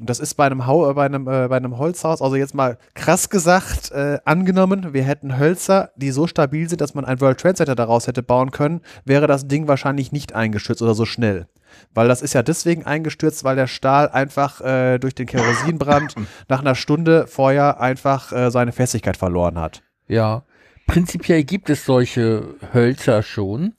Und 0.00 0.10
das 0.10 0.18
ist 0.18 0.34
bei 0.34 0.46
einem, 0.46 0.66
Hau 0.66 0.92
bei 0.94 1.04
einem, 1.04 1.28
äh, 1.28 1.46
bei 1.48 1.56
einem 1.56 1.78
Holzhaus, 1.78 2.20
also 2.20 2.34
jetzt 2.34 2.54
mal 2.54 2.78
krass 2.94 3.30
gesagt, 3.30 3.92
äh, 3.92 4.18
angenommen, 4.24 4.92
wir 4.92 5.04
hätten 5.04 5.38
Hölzer, 5.38 5.90
die 5.94 6.10
so 6.10 6.26
stabil 6.26 6.68
sind, 6.68 6.80
dass 6.80 6.94
man 6.94 7.04
ein 7.04 7.20
World 7.20 7.38
Trade 7.38 7.54
Center 7.54 7.76
daraus 7.76 8.08
hätte 8.08 8.22
bauen 8.22 8.50
können, 8.50 8.80
wäre 9.04 9.28
das 9.28 9.46
Ding 9.46 9.68
wahrscheinlich 9.68 10.10
nicht 10.10 10.34
eingestürzt 10.34 10.82
oder 10.82 10.94
so 10.94 11.04
schnell. 11.04 11.46
Weil 11.92 12.08
das 12.08 12.22
ist 12.22 12.34
ja 12.34 12.42
deswegen 12.42 12.84
eingestürzt, 12.84 13.44
weil 13.44 13.56
der 13.56 13.68
Stahl 13.68 14.08
einfach 14.08 14.60
äh, 14.60 14.98
durch 14.98 15.14
den 15.14 15.26
Kerosinbrand 15.26 16.16
nach 16.48 16.60
einer 16.60 16.74
Stunde 16.74 17.28
Feuer 17.28 17.80
einfach 17.80 18.32
äh, 18.32 18.50
seine 18.50 18.72
Festigkeit 18.72 19.16
verloren 19.16 19.60
hat. 19.60 19.82
Ja, 20.08 20.42
prinzipiell 20.88 21.44
gibt 21.44 21.70
es 21.70 21.84
solche 21.84 22.56
Hölzer 22.72 23.22
schon. 23.22 23.74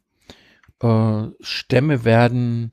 Äh, 0.81 1.23
Stämme 1.41 2.05
werden 2.05 2.71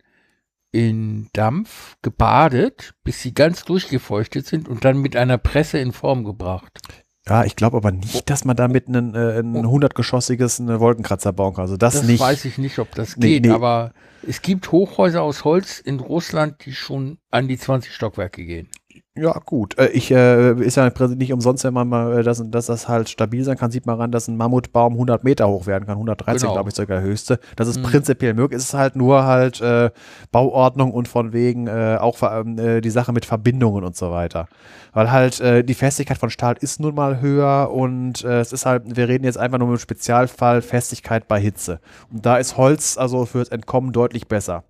in 0.73 1.29
Dampf 1.35 1.97
gebadet, 2.03 2.95
bis 3.05 3.21
sie 3.23 3.35
ganz 3.35 3.65
durchgefeuchtet 3.65 4.47
sind 4.47 4.69
und 4.69 4.85
dann 4.85 4.99
mit 4.99 5.15
einer 5.17 5.39
Presse 5.39 5.79
in 5.79 5.93
Form 5.93 6.25
gebracht. 6.25 6.81
Ja, 7.29 7.45
ich 7.45 7.55
glaube 7.55 7.77
aber 7.77 7.93
nicht, 7.93 8.29
dass 8.31 8.45
man 8.45 8.57
damit 8.57 8.89
ein, 8.89 9.15
äh, 9.15 9.39
ein 9.39 9.65
hundertgeschossiges 9.69 10.59
eine 10.61 10.81
Wolkenkratzer 10.81 11.33
bauen 11.33 11.55
kann. 11.55 11.63
Also 11.63 11.77
das, 11.77 11.95
Das 11.95 12.03
nicht. 12.05 12.19
weiß 12.21 12.45
ich 12.47 12.59
nicht, 12.59 12.81
ob 12.81 12.93
das 12.97 13.17
Nee, 13.17 13.35
geht, 13.35 13.45
nee. 13.45 13.51
aber 13.51 13.93
es 14.27 14.43
gibt 14.43 14.73
Hochhäuser 14.73 15.23
aus 15.23 15.45
Holz 15.45 15.79
in 15.79 16.01
Russland, 16.01 16.65
die 16.65 16.73
schon 16.73 17.19
an 17.31 17.47
die 17.47 17.59
20 17.59 17.93
Stockwerke 17.95 18.45
gehen. 18.45 18.69
Ja, 19.15 19.39
gut. 19.45 19.77
Äh, 19.79 19.89
ich 19.89 20.11
äh, 20.11 20.53
ist 20.63 20.77
ja 20.77 20.91
nicht 21.09 21.33
umsonst, 21.35 21.65
wenn 21.65 21.75
man 21.75 21.87
mal, 21.87 22.21
äh, 22.21 22.23
dass, 22.23 22.43
dass 22.51 22.67
das 22.67 22.89
halt 22.89 23.11
stabil 23.11 23.45
sein 23.45 23.59
kann, 23.59 23.71
sieht 23.71 23.85
man 23.85 23.97
ran, 23.99 24.11
dass 24.11 24.27
ein 24.27 24.39
Mammutbaum 24.39 24.95
100 24.95 25.23
Meter 25.23 25.49
hoch 25.49 25.67
werden 25.67 25.85
kann, 25.85 25.97
113 25.99 26.41
Genau. 26.41 26.55
glaube 26.55 26.71
ich 26.71 26.75
sogar 26.75 27.01
der 27.01 27.07
höchste. 27.07 27.39
Das 27.57 27.69
ist 27.69 27.79
Mhm. 27.79 27.83
prinzipiell 27.83 28.33
möglich. 28.33 28.57
Es 28.59 28.65
ist 28.69 28.75
halt 28.75 28.97
nur 28.97 29.25
halt 29.25 29.61
äh, 29.61 29.91
Bauordnung 30.31 30.93
und 30.93 31.09
von 31.09 31.35
wegen 31.35 31.67
äh, 31.67 31.99
auch 32.01 32.19
ähm, 32.23 32.59
äh, 32.59 32.81
die 32.81 32.89
Sache 32.91 33.13
mit 33.13 33.27
Verbindungen 33.27 33.85
und 33.85 33.97
so 33.97 34.11
weiter. 34.11 34.49
Weil 34.95 35.11
halt 35.13 35.41
äh, 35.41 35.63
die 35.63 35.75
Festigkeit 35.75 36.17
von 36.17 36.31
Stahl 36.31 36.57
ist 36.61 36.81
nun 36.81 36.95
mal 36.95 37.21
höher 37.21 37.71
und 37.71 38.25
äh, 38.25 38.41
es 38.41 38.53
ist 38.55 38.65
halt, 38.65 38.97
wir 38.97 39.09
reden 39.09 39.25
jetzt 39.25 39.39
einfach 39.39 39.59
nur 39.59 39.69
im 39.69 39.79
Spezialfall 39.79 40.63
Festigkeit 40.63 41.29
bei 41.29 41.39
Hitze. 41.39 41.81
Und 42.11 42.25
da 42.25 42.39
ist 42.39 42.57
Holz 42.57 42.97
also 42.97 43.27
fürs 43.27 43.49
Entkommen 43.51 43.93
deutlich 43.93 44.27
besser. 44.27 44.65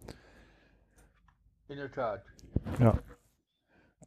In 1.68 1.76
der 1.76 1.90
Tat. 1.92 2.22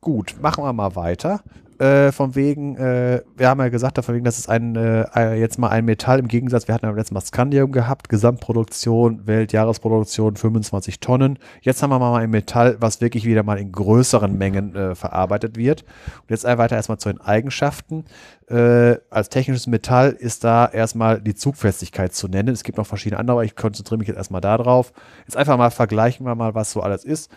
Gut, 0.06 0.36
machen 0.40 0.64
wir 0.64 0.72
mal 0.72 0.96
weiter. 0.96 1.42
Äh, 1.80 2.12
von 2.12 2.36
wegen, 2.36 2.78
äh, 2.78 3.24
wir 3.36 3.50
haben 3.50 3.60
ja 3.60 3.70
gesagt, 3.70 3.98
von 4.06 4.14
wegen, 4.14 4.24
das 4.24 4.38
ist 4.38 4.48
ein, 4.48 4.76
äh, 4.76 5.08
äh, 5.16 5.40
jetzt 5.40 5.58
mal 5.58 5.70
ein 5.70 5.84
Metall 5.84 6.20
im 6.20 6.28
Gegensatz, 6.28 6.68
wir 6.68 6.76
hatten 6.76 6.86
ja 6.86 6.92
beim 6.92 6.98
letzten 7.00 7.16
Mal 7.16 7.22
Scandium 7.22 7.72
gehabt, 7.72 8.08
Gesamtproduktion, 8.08 9.26
Weltjahresproduktion 9.26 10.36
25 10.36 11.00
Tonnen. 11.00 11.40
Jetzt 11.62 11.82
haben 11.82 11.90
wir 11.90 11.98
mal 11.98 12.22
ein 12.22 12.30
Metall, 12.30 12.78
was 12.80 13.02
wirklich 13.02 13.26
wieder 13.26 13.42
mal 13.42 13.58
in 13.58 13.72
größeren 13.72 14.38
Mengen 14.38 14.76
äh, 14.76 14.94
verarbeitet 14.94 15.58
wird. 15.58 15.82
Und 15.82 16.30
jetzt 16.30 16.44
weiter 16.44 16.76
erstmal 16.76 17.00
zu 17.00 17.10
den 17.10 17.20
Eigenschaften. 17.20 18.06
Äh, 18.48 18.98
als 19.10 19.30
technisches 19.30 19.66
Metall 19.66 20.12
ist 20.12 20.44
da 20.44 20.68
erstmal 20.68 21.20
die 21.20 21.34
Zugfestigkeit 21.34 22.14
zu 22.14 22.28
nennen. 22.28 22.50
Es 22.50 22.64
gibt 22.64 22.78
noch 22.78 22.86
verschiedene 22.86 23.20
andere, 23.20 23.38
aber 23.38 23.44
ich 23.44 23.56
konzentriere 23.56 23.98
mich 23.98 24.08
jetzt 24.08 24.18
erstmal 24.18 24.42
darauf. 24.42 24.94
Jetzt 25.22 25.36
einfach 25.36 25.58
mal 25.58 25.72
vergleichen 25.72 26.28
wir 26.28 26.36
mal, 26.36 26.54
was 26.54 26.72
so 26.72 26.82
alles 26.82 27.04
ist. 27.04 27.32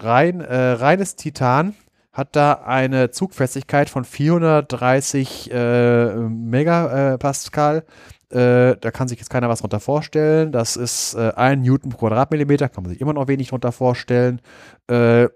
Rein, 0.00 0.40
äh, 0.40 0.56
reines 0.72 1.16
Titan 1.16 1.74
hat 2.12 2.34
da 2.34 2.54
eine 2.64 3.10
Zugfestigkeit 3.10 3.88
von 3.88 4.04
430 4.04 5.50
äh, 5.52 6.14
Megapascal. 6.16 7.84
Äh, 8.30 8.76
da 8.76 8.90
kann 8.90 9.08
sich 9.08 9.18
jetzt 9.18 9.30
keiner 9.30 9.48
was 9.48 9.60
drunter 9.60 9.80
vorstellen. 9.80 10.52
Das 10.52 10.76
ist 10.76 11.14
äh, 11.14 11.32
ein 11.36 11.62
Newton 11.62 11.90
pro 11.90 12.08
Quadratmillimeter, 12.08 12.68
kann 12.68 12.84
man 12.84 12.92
sich 12.92 13.00
immer 13.00 13.12
noch 13.12 13.28
wenig 13.28 13.48
drunter 13.48 13.72
vorstellen. 13.72 14.40
Äh, 14.88 15.28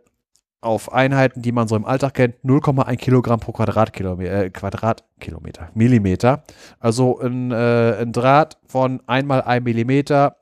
auf 0.61 0.93
Einheiten, 0.93 1.43
die 1.43 1.53
man 1.53 1.67
so 1.67 1.75
im 1.75 1.85
Alltag 1.85 2.15
kennt, 2.15 2.37
0,1 2.45 2.97
Kilogramm 2.97 3.41
pro 3.41 3.53
Quadratkilometer, 3.53 4.45
äh, 4.45 4.51
Quadratkilometer, 4.51 5.71
Millimeter. 5.75 6.45
Also 6.79 7.19
ein, 7.21 7.51
äh, 7.51 7.97
ein 8.01 8.13
Draht 8.13 8.59
von 8.67 9.03
einmal 9.07 9.43
1 9.43 9.65
Millimeter 9.65 10.37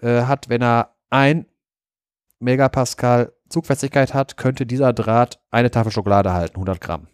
äh, 0.00 0.22
hat, 0.22 0.48
wenn 0.48 0.62
er 0.62 0.94
ein 1.10 1.46
Megapascal 2.40 3.32
Zugfestigkeit 3.52 4.14
hat, 4.14 4.36
könnte 4.36 4.66
dieser 4.66 4.92
Draht 4.92 5.40
eine 5.50 5.70
Tafel 5.70 5.92
Schokolade 5.92 6.32
halten, 6.32 6.56
100 6.56 6.80
Gramm. 6.80 7.06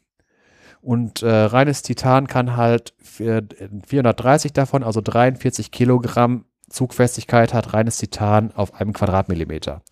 Und 0.81 1.23
äh, 1.23 1.29
reines 1.29 1.83
Titan 1.83 2.29
kann 2.29 2.57
halt 2.57 2.95
vier- 3.03 3.47
430 3.87 4.53
davon, 4.53 4.83
also 4.83 5.01
43 5.01 5.71
Kilogramm 5.71 6.45
Zugfestigkeit 6.71 7.55
hat 7.55 7.73
reines 7.75 7.97
Titan 7.97 8.53
auf 8.53 8.75
einem 8.75 8.93
Quadratmillimeter. 8.93 9.83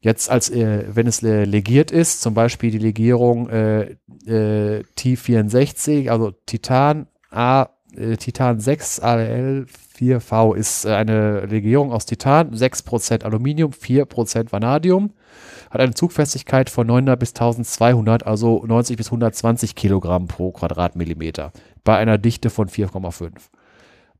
Jetzt 0.00 0.30
als, 0.30 0.50
äh, 0.50 0.84
wenn 0.88 1.06
es 1.06 1.22
äh, 1.22 1.44
legiert 1.44 1.90
ist, 1.90 2.20
zum 2.20 2.34
Beispiel 2.34 2.70
die 2.70 2.78
Legierung 2.78 3.48
äh, 3.48 3.96
äh, 4.26 4.84
T64, 4.98 6.10
also 6.10 6.30
Titan 6.30 7.06
A, 7.30 7.68
äh, 7.96 8.16
Titan 8.16 8.60
6 8.60 9.00
AL 9.00 9.66
4V 9.96 10.54
ist 10.54 10.84
äh, 10.84 10.94
eine 10.94 11.46
Legierung 11.46 11.92
aus 11.92 12.06
Titan, 12.06 12.54
6% 12.54 13.24
Aluminium, 13.24 13.72
4% 13.72 14.52
Vanadium, 14.52 15.12
hat 15.70 15.80
eine 15.80 15.94
Zugfestigkeit 15.94 16.70
von 16.70 16.86
900 16.86 17.18
bis 17.18 17.30
1200, 17.30 18.26
also 18.26 18.64
90 18.66 18.96
bis 18.96 19.06
120 19.08 19.74
Kilogramm 19.74 20.26
pro 20.26 20.52
Quadratmillimeter, 20.52 21.52
bei 21.84 21.96
einer 21.96 22.18
Dichte 22.18 22.50
von 22.50 22.68
4,5. 22.68 23.32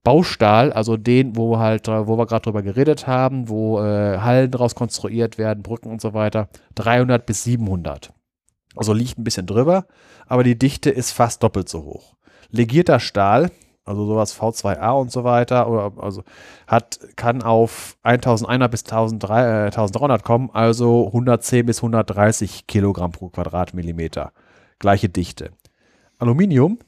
Baustahl, 0.05 0.73
also 0.73 0.99
den, 0.99 1.35
wo 1.35 1.59
halt, 1.59 1.89
äh, 1.89 2.07
wo 2.07 2.19
wir 2.19 2.27
gerade 2.27 2.43
drüber 2.43 2.63
geredet 2.63 3.07
haben, 3.07 3.49
wo 3.49 3.81
äh, 3.81 4.19
Hallen 4.19 4.51
draus 4.51 4.75
konstruiert 4.75 5.39
werden, 5.39 5.63
Brücken 5.63 5.91
und 5.91 6.01
so 6.01 6.13
weiter, 6.13 6.49
300 6.75 7.25
bis 7.25 7.45
700. 7.45 8.13
Also 8.77 8.93
liegt 8.93 9.19
ein 9.19 9.25
bisschen 9.25 9.47
drüber, 9.47 9.87
aber 10.27 10.45
die 10.45 10.59
Dichte 10.59 10.91
ist 10.91 11.13
fast 11.13 11.43
doppelt 11.43 11.69
so 11.69 11.85
hoch. 11.85 12.15
Legierter 12.51 13.01
Stahl, 13.01 13.51
also 13.85 14.07
sowas 14.07 14.39
V2A 14.39 14.99
und 14.99 15.11
so 15.13 15.25
weiter, 15.25 15.69
oder 15.69 15.93
also 16.03 16.25
hat, 16.67 17.01
kann 17.17 17.43
auf 17.43 17.97
1100 18.03 18.71
bis 18.71 18.85
1300, 18.85 19.31
äh, 19.31 19.65
1300 19.67 20.23
kommen, 20.25 20.51
also 20.53 21.07
110 21.09 21.67
bis 21.67 21.79
130 21.79 22.67
Kilogramm 22.67 23.13
pro 23.13 23.29
Quadratmillimeter. 23.29 24.33
Gleiche 24.79 25.09
Dichte. 25.09 25.51
Aluminium 26.19 26.79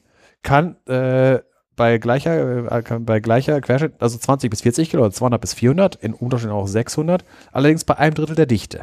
kann 0.41 0.75
äh, 0.87 1.39
bei 1.75 1.99
gleicher, 1.99 2.71
äh, 2.71 2.99
bei 2.99 3.19
gleicher 3.19 3.61
Querschnitt, 3.61 3.93
also 3.99 4.17
20 4.17 4.49
bis 4.49 4.61
40 4.61 4.89
Kilo, 4.89 5.03
oder 5.03 5.11
200 5.11 5.39
bis 5.39 5.53
400, 5.53 5.95
in 5.95 6.13
Unterschieden 6.13 6.51
auch 6.51 6.67
600, 6.67 7.23
allerdings 7.51 7.85
bei 7.85 7.97
einem 7.97 8.15
Drittel 8.15 8.35
der 8.35 8.47
Dichte. 8.47 8.81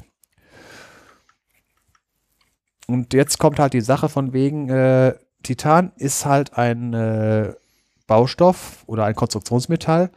Und 2.87 3.15
jetzt 3.15 3.39
kommt 3.39 3.59
halt 3.59 3.73
die 3.73 3.81
Sache 3.81 4.09
von 4.09 4.33
wegen, 4.33 4.69
äh, 4.69 5.15
Titan 5.43 5.93
ist 5.97 6.25
halt 6.25 6.57
ein 6.57 6.95
äh, 6.95 7.55
Baustoff 8.07 8.85
oder 8.87 9.05
ein 9.05 9.15
Konstruktionsmetall, 9.15 10.11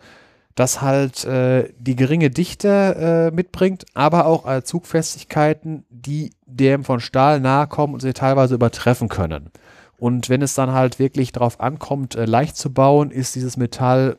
das 0.55 0.81
halt 0.81 1.23
äh, 1.25 1.71
die 1.77 1.95
geringe 1.95 2.29
Dichte 2.29 3.29
äh, 3.29 3.35
mitbringt, 3.35 3.85
aber 3.93 4.25
auch 4.25 4.47
äh, 4.49 4.63
Zugfestigkeiten, 4.63 5.85
die 5.89 6.33
dem 6.45 6.83
von 6.83 6.99
Stahl 6.99 7.39
nahe 7.39 7.67
kommen 7.67 7.93
und 7.93 8.01
sie 8.01 8.13
teilweise 8.13 8.55
übertreffen 8.55 9.07
können. 9.07 9.51
Und 9.97 10.29
wenn 10.29 10.41
es 10.41 10.53
dann 10.53 10.71
halt 10.71 10.99
wirklich 10.99 11.31
darauf 11.31 11.59
ankommt, 11.59 12.15
äh, 12.15 12.25
leicht 12.25 12.57
zu 12.57 12.73
bauen, 12.73 13.11
ist 13.11 13.35
dieses 13.35 13.57
Metall 13.57 14.17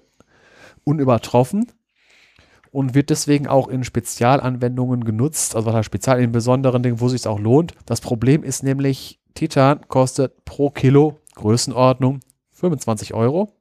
unübertroffen 0.85 1.66
und 2.70 2.95
wird 2.95 3.11
deswegen 3.11 3.47
auch 3.47 3.69
in 3.69 3.85
Spezialanwendungen 3.85 5.05
genutzt, 5.05 5.57
also 5.57 5.73
halt 5.73 5.85
spezial 5.85 6.20
in 6.20 6.32
besonderen 6.32 6.82
Dingen, 6.82 7.01
wo 7.01 7.07
es 7.07 7.12
sich 7.12 7.27
auch 7.27 7.39
lohnt. 7.39 7.74
Das 7.86 8.01
Problem 8.01 8.43
ist 8.43 8.62
nämlich, 8.62 9.19
Titan 9.35 9.81
kostet 9.89 10.45
pro 10.45 10.70
Kilo 10.70 11.19
Größenordnung 11.35 12.20
25 12.53 13.15
Euro, 13.15 13.53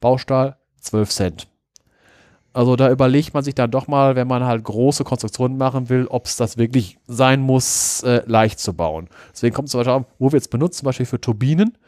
Baustahl 0.00 0.56
12 0.80 1.10
Cent. 1.10 1.46
Also 2.52 2.74
da 2.74 2.90
überlegt 2.90 3.32
man 3.32 3.44
sich 3.44 3.54
dann 3.54 3.70
doch 3.70 3.86
mal, 3.86 4.16
wenn 4.16 4.26
man 4.26 4.44
halt 4.44 4.64
große 4.64 5.04
Konstruktionen 5.04 5.56
machen 5.56 5.88
will, 5.88 6.06
ob 6.08 6.26
es 6.26 6.36
das 6.36 6.56
wirklich 6.56 6.98
sein 7.06 7.40
muss, 7.40 8.02
äh, 8.02 8.22
leicht 8.26 8.58
zu 8.58 8.74
bauen. 8.74 9.08
Deswegen 9.32 9.54
kommt 9.54 9.68
es 9.68 9.72
zum 9.72 9.84
Beispiel 9.84 10.04
wo 10.18 10.32
wird 10.32 10.42
es 10.42 10.48
benutzt, 10.48 10.78
zum 10.78 10.86
Beispiel 10.86 11.06
für 11.06 11.20
Turbinen, 11.20 11.78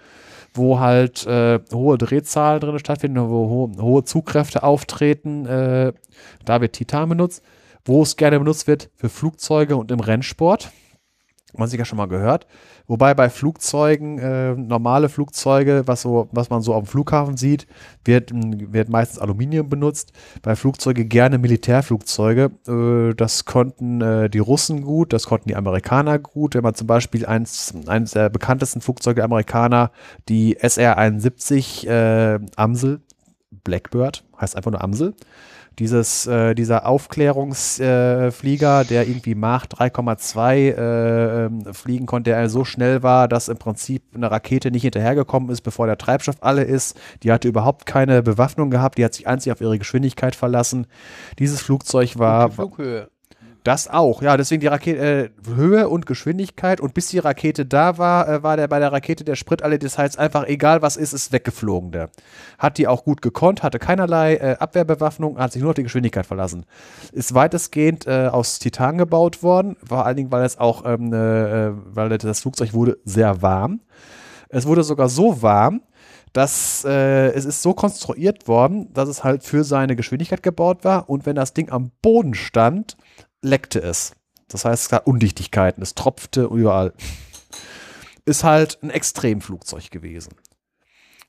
wo 0.55 0.79
halt 0.79 1.27
äh, 1.27 1.59
hohe 1.73 1.99
Drehzahlen 1.99 2.61
drin 2.61 2.79
stattfinden, 2.79 3.29
wo 3.29 3.49
ho 3.49 3.73
hohe 3.81 4.05
Zugkräfte 4.05 4.63
auftreten. 4.63 5.47
Äh, 5.47 5.93
da 6.45 6.61
wird 6.61 6.75
Titan 6.75 7.09
benutzt. 7.09 7.43
Wo 7.85 8.03
es 8.03 8.17
gerne 8.17 8.39
benutzt 8.39 8.69
wird, 8.69 8.91
für 8.95 9.09
Flugzeuge 9.09 9.75
und 9.75 9.91
im 9.91 9.99
Rennsport. 9.99 10.71
Man 11.55 11.69
sich 11.69 11.79
ja 11.79 11.85
schon 11.85 11.99
mal 11.99 12.07
gehört. 12.07 12.47
Wobei 12.87 13.15
bei 13.15 13.29
Flugzeugen, 13.29 14.19
äh, 14.19 14.55
normale 14.55 15.09
Flugzeuge, 15.09 15.83
was, 15.87 16.03
so, 16.03 16.29
was 16.33 16.49
man 16.51 16.63
so 16.63 16.75
dem 16.75 16.87
Flughafen 16.87 17.37
sieht, 17.37 17.67
wird, 18.05 18.31
wird 18.33 18.89
meistens 18.89 19.19
Aluminium 19.19 19.69
benutzt. 19.69 20.13
Bei 20.43 20.57
Flugzeuge 20.57 21.05
gerne 21.05 21.39
Militärflugzeuge. 21.39 22.51
Äh, 22.67 23.15
das 23.15 23.45
konnten 23.45 24.01
äh, 24.01 24.31
die 24.31 24.39
Russen 24.39 24.83
gut, 24.83 25.13
das 25.13 25.27
konnten 25.27 25.49
die 25.49 25.57
Amerikaner 25.57 26.19
gut. 26.19 26.55
Wenn 26.55 26.63
man 26.63 26.75
zum 26.75 26.87
Beispiel 26.87 27.27
eins, 27.27 27.75
eines 27.87 28.13
der 28.13 28.31
bekanntesten 28.31 28.81
Flugzeuge 28.81 29.17
der 29.17 29.25
Amerikaner, 29.25 29.91
die 30.29 30.57
SR-71 30.59 31.87
äh, 31.87 32.41
Amsel, 32.57 33.01
Blackbird, 33.65 34.25
heißt 34.41 34.57
einfach 34.57 34.71
nur 34.71 34.83
Amsel. 34.83 35.15
Dieses, 35.79 36.27
äh, 36.27 36.55
dieser 36.55 36.87
Aufklärungsflieger, 36.87 38.81
äh, 38.81 38.85
der 38.85 39.09
irgendwie 39.09 39.35
Mach 39.35 39.67
3,2 39.67 40.55
äh, 40.55 41.45
ähm, 41.47 41.75
fliegen 41.75 42.07
konnte, 42.07 42.31
der 42.31 42.49
so 42.49 42.65
schnell 42.65 43.03
war, 43.03 43.29
dass 43.29 43.49
im 43.49 43.59
Prinzip 43.59 44.03
eine 44.15 44.31
Rakete 44.31 44.71
nicht 44.71 44.83
hinterhergekommen 44.83 45.51
ist, 45.51 45.63
bevor 45.63 45.87
der 45.87 45.99
Treibstoff 45.99 46.37
alle 46.41 46.63
ist. 46.65 46.99
Die 47.23 47.33
hatte 47.33 47.49
überhaupt 47.49 47.87
keine 47.87 48.23
Bewaffnung 48.23 48.71
gehabt, 48.71 48.99
die 48.99 49.05
hat 49.05 49.15
sich 49.15 49.27
einzig 49.27 49.53
auf 49.53 49.61
ihre 49.61 49.79
Geschwindigkeit 49.79 50.35
verlassen. 50.35 50.87
Dieses 51.39 51.63
Flugzeug 51.63 52.19
war. 52.19 52.51
Flughöhe. 52.51 53.12
Das 53.65 53.87
auch, 53.87 54.23
ja, 54.23 54.37
deswegen 54.37 54.61
die 54.61 54.67
Rakete, 54.67 54.99
äh, 54.99 55.31
Höhe 55.55 55.89
und 55.89 56.05
Geschwindigkeit 56.07 56.81
und 56.81 56.95
bis 56.95 57.09
die 57.09 57.21
Rakete 57.21 57.65
da 57.65 57.97
war, 57.97 58.29
äh, 58.29 58.43
war 58.43 58.57
der 58.57 58.67
bei 58.67 58.81
der 58.81 58.91
Rakete 58.91 59.23
der 59.23 59.37
Sprit 59.37 59.63
alle, 59.63 59.79
das 59.79 59.99
heißt 59.99 60.19
einfach, 60.19 60.49
egal 60.49 60.83
was 60.83 60.97
ist, 60.97 61.13
ist 61.13 61.31
weggeflogen 61.31 61.93
der. 61.93 62.11
Hat 62.59 62.79
die 62.79 62.89
auch 62.89 63.05
gut 63.05 63.23
gekonnt, 63.23 63.63
hatte 63.63 63.79
keinerlei 63.79 64.35
äh, 64.35 64.57
Abwehrbewaffnung, 64.59 65.39
hat 65.39 65.53
sich 65.53 65.63
nur 65.63 65.71
auf 65.71 65.77
die 65.77 65.85
Geschwindigkeit 65.85 66.27
verlassen. 66.27 66.67
Ist 67.13 67.35
weitestgehend 67.35 68.07
äh, 68.09 68.29
aus 68.33 68.59
Titan 68.59 68.99
gebaut 68.99 69.45
worden, 69.45 69.77
vor 69.85 70.07
allen 70.07 70.17
Dingen, 70.17 70.33
weil 70.33 70.45
es 70.45 70.59
auch, 70.59 70.85
ähm, 70.85 71.13
äh, 71.13 71.71
weil 71.95 72.09
das 72.19 72.41
Flugzeug 72.41 72.75
wurde 72.75 72.99
sehr 73.05 73.43
warm. 73.43 73.81
Es 74.49 74.67
wurde 74.67 74.83
sogar 74.83 75.09
so 75.09 75.41
warm, 75.41 75.83
dass 76.33 76.85
äh, 76.85 77.29
es 77.33 77.45
ist 77.45 77.63
so 77.63 77.75
konstruiert 77.75 78.49
worden, 78.49 78.93
dass 78.93 79.09
es 79.09 79.23
halt 79.23 79.45
für 79.45 79.65
seine 79.65 79.97
Geschwindigkeit 79.97 80.43
gebaut 80.43 80.85
war 80.85 81.09
und 81.09 81.27
wenn 81.27 81.37
das 81.37 81.53
Ding 81.53 81.71
am 81.71 81.93
Boden 82.01 82.35
stand, 82.35 82.97
leckte 83.43 83.81
es. 83.81 84.15
Das 84.49 84.65
heißt, 84.65 84.85
es 84.85 84.89
gab 84.89 85.07
Undichtigkeiten, 85.07 85.83
es 85.83 85.95
tropfte 85.95 86.45
überall. 86.45 86.93
Ist 88.25 88.45
halt 88.45 88.79
ein 88.83 88.91
Extremflugzeug 88.91 89.91
gewesen. 89.91 90.35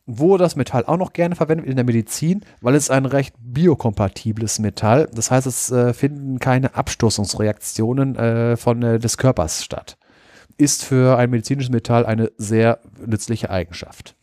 Wo 0.06 0.38
das 0.38 0.56
Metall 0.56 0.86
auch 0.86 0.98
noch 0.98 1.14
gerne 1.14 1.36
verwendet 1.36 1.66
in 1.66 1.78
der 1.78 1.86
Medizin, 1.86 2.46
weil 2.62 2.76
es 2.76 2.90
ein 2.90 3.06
recht 3.06 3.36
biokompatibles 3.40 4.60
Metall. 4.60 5.10
Das 5.14 5.32
heißt, 5.32 5.48
es 5.48 5.72
äh, 5.72 5.94
finden 5.94 6.40
keine 6.40 6.76
Abstoßungsreaktionen 6.76 8.16
äh, 8.18 8.58
von, 8.58 8.84
äh, 8.84 9.00
des 9.00 9.18
Körpers 9.18 9.64
statt. 9.64 9.98
Ist 10.58 10.84
für 10.84 11.18
ein 11.18 11.30
medizinisches 11.30 11.72
Metall 11.72 12.06
eine 12.06 12.32
sehr 12.38 12.80
nützliche 13.06 13.50
Eigenschaft. 13.50 14.16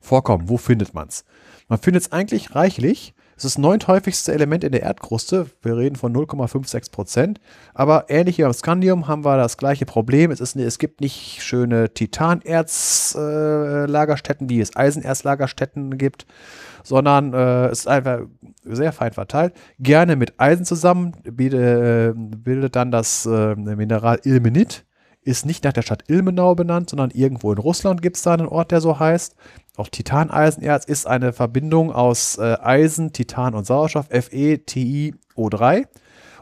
Vorkommen, 0.00 0.48
wo 0.48 0.56
findet 0.56 0.92
man 0.92 1.08
es? 1.08 1.24
Man 1.68 1.78
findet 1.78 2.02
es 2.02 2.12
eigentlich 2.12 2.54
reichlich 2.54 3.14
es 3.40 3.46
ist 3.46 3.56
das 3.56 3.62
neunt 3.62 3.88
Element 4.28 4.62
in 4.64 4.72
der 4.72 4.82
Erdkruste. 4.82 5.46
Wir 5.62 5.74
reden 5.74 5.96
von 5.96 6.14
0,56 6.14 6.92
Prozent. 6.92 7.40
Aber 7.72 8.04
ähnlich 8.08 8.36
wie 8.36 8.42
beim 8.42 8.52
Scandium 8.52 9.08
haben 9.08 9.24
wir 9.24 9.38
das 9.38 9.56
gleiche 9.56 9.86
Problem. 9.86 10.30
Es, 10.30 10.40
ist, 10.40 10.56
es 10.56 10.78
gibt 10.78 11.00
nicht 11.00 11.42
schöne 11.42 11.94
Titanerzlagerstätten, 11.94 14.46
äh, 14.46 14.50
wie 14.50 14.60
es 14.60 14.76
Eisenerzlagerstätten 14.76 15.96
gibt, 15.96 16.26
sondern 16.84 17.32
äh, 17.32 17.68
es 17.68 17.78
ist 17.78 17.88
einfach 17.88 18.26
sehr 18.62 18.92
fein 18.92 19.14
verteilt. 19.14 19.54
Gerne 19.78 20.16
mit 20.16 20.38
Eisen 20.38 20.66
zusammen 20.66 21.12
bildet, 21.22 21.60
äh, 21.60 22.12
bildet 22.14 22.76
dann 22.76 22.90
das 22.90 23.24
äh, 23.24 23.54
Mineral 23.54 24.20
Ilmenit. 24.22 24.84
Ist 25.22 25.46
nicht 25.46 25.64
nach 25.64 25.72
der 25.72 25.80
Stadt 25.80 26.04
Ilmenau 26.08 26.54
benannt, 26.54 26.90
sondern 26.90 27.10
irgendwo 27.10 27.52
in 27.52 27.58
Russland 27.58 28.02
gibt 28.02 28.16
es 28.16 28.22
da 28.22 28.34
einen 28.34 28.48
Ort, 28.48 28.70
der 28.70 28.82
so 28.82 28.98
heißt. 28.98 29.34
Auch 29.76 29.88
Titaneisenerz 29.88 30.84
ist 30.84 31.06
eine 31.06 31.32
Verbindung 31.32 31.92
aus 31.92 32.36
äh, 32.38 32.56
Eisen, 32.60 33.12
Titan 33.12 33.54
und 33.54 33.66
Sauerstoff, 33.66 34.10
FeTiO3 34.10 35.86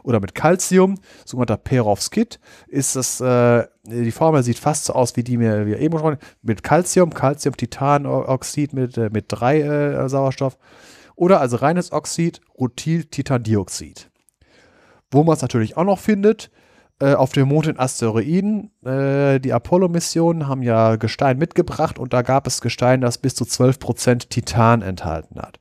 oder 0.03 0.19
mit 0.19 0.35
Calcium, 0.35 0.95
sogenannter 1.25 1.57
Perovskit, 1.57 2.39
ist 2.67 2.95
das, 2.95 3.21
äh, 3.21 3.67
die 3.85 4.11
Formel 4.11 4.43
sieht 4.43 4.59
fast 4.59 4.85
so 4.85 4.93
aus 4.93 5.15
wie 5.15 5.23
die 5.23 5.39
wir, 5.39 5.65
wir 5.65 5.79
eben 5.79 6.01
haben, 6.01 6.17
mit 6.41 6.63
Calcium, 6.63 7.13
Calcium, 7.13 7.55
Titanoxid 7.55 8.73
mit, 8.73 8.97
äh, 8.97 9.09
mit 9.11 9.25
drei 9.27 9.61
äh, 9.61 10.09
Sauerstoff. 10.09 10.57
Oder 11.15 11.41
also 11.41 11.57
reines 11.57 11.91
Oxid, 11.91 12.39
Rutil-Titandioxid. 12.57 14.09
Wo 15.11 15.23
man 15.23 15.35
es 15.35 15.41
natürlich 15.41 15.75
auch 15.75 15.83
noch 15.83 15.99
findet, 15.99 16.49
äh, 16.99 17.13
auf 17.13 17.31
dem 17.31 17.47
Mond 17.47 17.67
in 17.67 17.79
Asteroiden. 17.79 18.71
Äh, 18.85 19.39
die 19.39 19.53
Apollo-Missionen 19.53 20.47
haben 20.47 20.63
ja 20.63 20.95
Gestein 20.95 21.37
mitgebracht 21.37 21.99
und 21.99 22.13
da 22.13 22.21
gab 22.21 22.47
es 22.47 22.61
Gestein, 22.61 23.01
das 23.01 23.17
bis 23.17 23.35
zu 23.35 23.45
12% 23.45 24.29
Titan 24.29 24.81
enthalten 24.81 25.39
hat. 25.39 25.59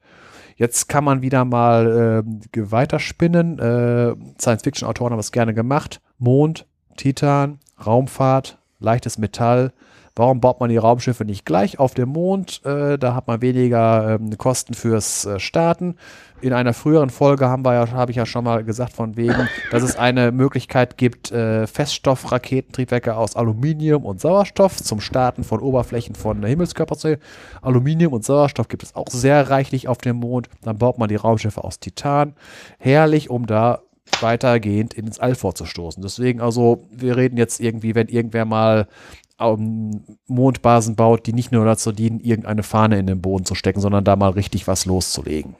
Jetzt 0.56 0.88
kann 0.88 1.04
man 1.04 1.22
wieder 1.22 1.44
mal 1.44 2.24
äh, 2.24 2.70
weiterspinnen. 2.70 3.58
Äh, 3.58 4.14
Science-Fiction-Autoren 4.40 5.12
haben 5.12 5.20
es 5.20 5.30
gerne 5.30 5.54
gemacht. 5.54 6.00
Mond, 6.18 6.66
Titan, 6.96 7.60
Raumfahrt, 7.84 8.58
leichtes 8.80 9.18
Metall, 9.18 9.72
Warum 10.18 10.40
baut 10.40 10.58
man 10.58 10.68
die 10.68 10.76
Raumschiffe 10.76 11.24
nicht 11.24 11.46
gleich 11.46 11.78
auf 11.78 11.94
dem 11.94 12.08
Mond? 12.08 12.60
Äh, 12.64 12.98
da 12.98 13.14
hat 13.14 13.28
man 13.28 13.40
weniger 13.40 14.16
ähm, 14.16 14.36
Kosten 14.36 14.74
fürs 14.74 15.24
äh, 15.24 15.38
Starten. 15.38 15.94
In 16.40 16.52
einer 16.52 16.72
früheren 16.72 17.10
Folge 17.10 17.48
haben 17.48 17.64
wir 17.64 17.74
ja, 17.74 17.90
habe 17.90 18.12
ich 18.12 18.16
ja 18.16 18.24
schon 18.24 18.44
mal 18.44 18.62
gesagt, 18.62 18.92
von 18.92 19.16
wegen, 19.16 19.48
dass 19.72 19.82
es 19.82 19.96
eine 19.96 20.30
Möglichkeit 20.30 20.96
gibt, 20.96 21.32
äh, 21.32 21.66
Feststoffraketentriebwerke 21.66 23.16
aus 23.16 23.34
Aluminium 23.34 24.04
und 24.04 24.20
Sauerstoff 24.20 24.76
zum 24.76 25.00
Starten 25.00 25.42
von 25.42 25.60
Oberflächen 25.60 26.14
von 26.14 26.44
Himmelskörpern 26.44 26.98
zu. 26.98 27.18
Aluminium 27.60 28.12
und 28.12 28.24
Sauerstoff 28.24 28.68
gibt 28.68 28.84
es 28.84 28.94
auch 28.94 29.08
sehr 29.08 29.50
reichlich 29.50 29.88
auf 29.88 29.98
dem 29.98 30.16
Mond. 30.16 30.48
Dann 30.62 30.78
baut 30.78 30.98
man 30.98 31.08
die 31.08 31.16
Raumschiffe 31.16 31.64
aus 31.64 31.80
Titan. 31.80 32.34
Herrlich, 32.78 33.30
um 33.30 33.46
da 33.46 33.80
weitergehend 34.20 34.94
ins 34.94 35.18
All 35.18 35.34
vorzustoßen. 35.34 36.02
Deswegen 36.02 36.40
also, 36.40 36.84
wir 36.92 37.16
reden 37.16 37.36
jetzt 37.36 37.60
irgendwie, 37.60 37.96
wenn 37.96 38.06
irgendwer 38.06 38.44
mal 38.44 38.86
um, 39.38 40.04
Mondbasen 40.26 40.94
baut, 40.94 41.26
die 41.26 41.32
nicht 41.32 41.52
nur 41.52 41.64
dazu 41.64 41.92
dienen, 41.92 42.20
irgendeine 42.20 42.62
Fahne 42.62 42.98
in 42.98 43.06
den 43.06 43.20
Boden 43.20 43.44
zu 43.44 43.54
stecken, 43.54 43.80
sondern 43.80 44.04
da 44.04 44.16
mal 44.16 44.30
richtig 44.30 44.66
was 44.68 44.86
loszulegen. 44.86 45.56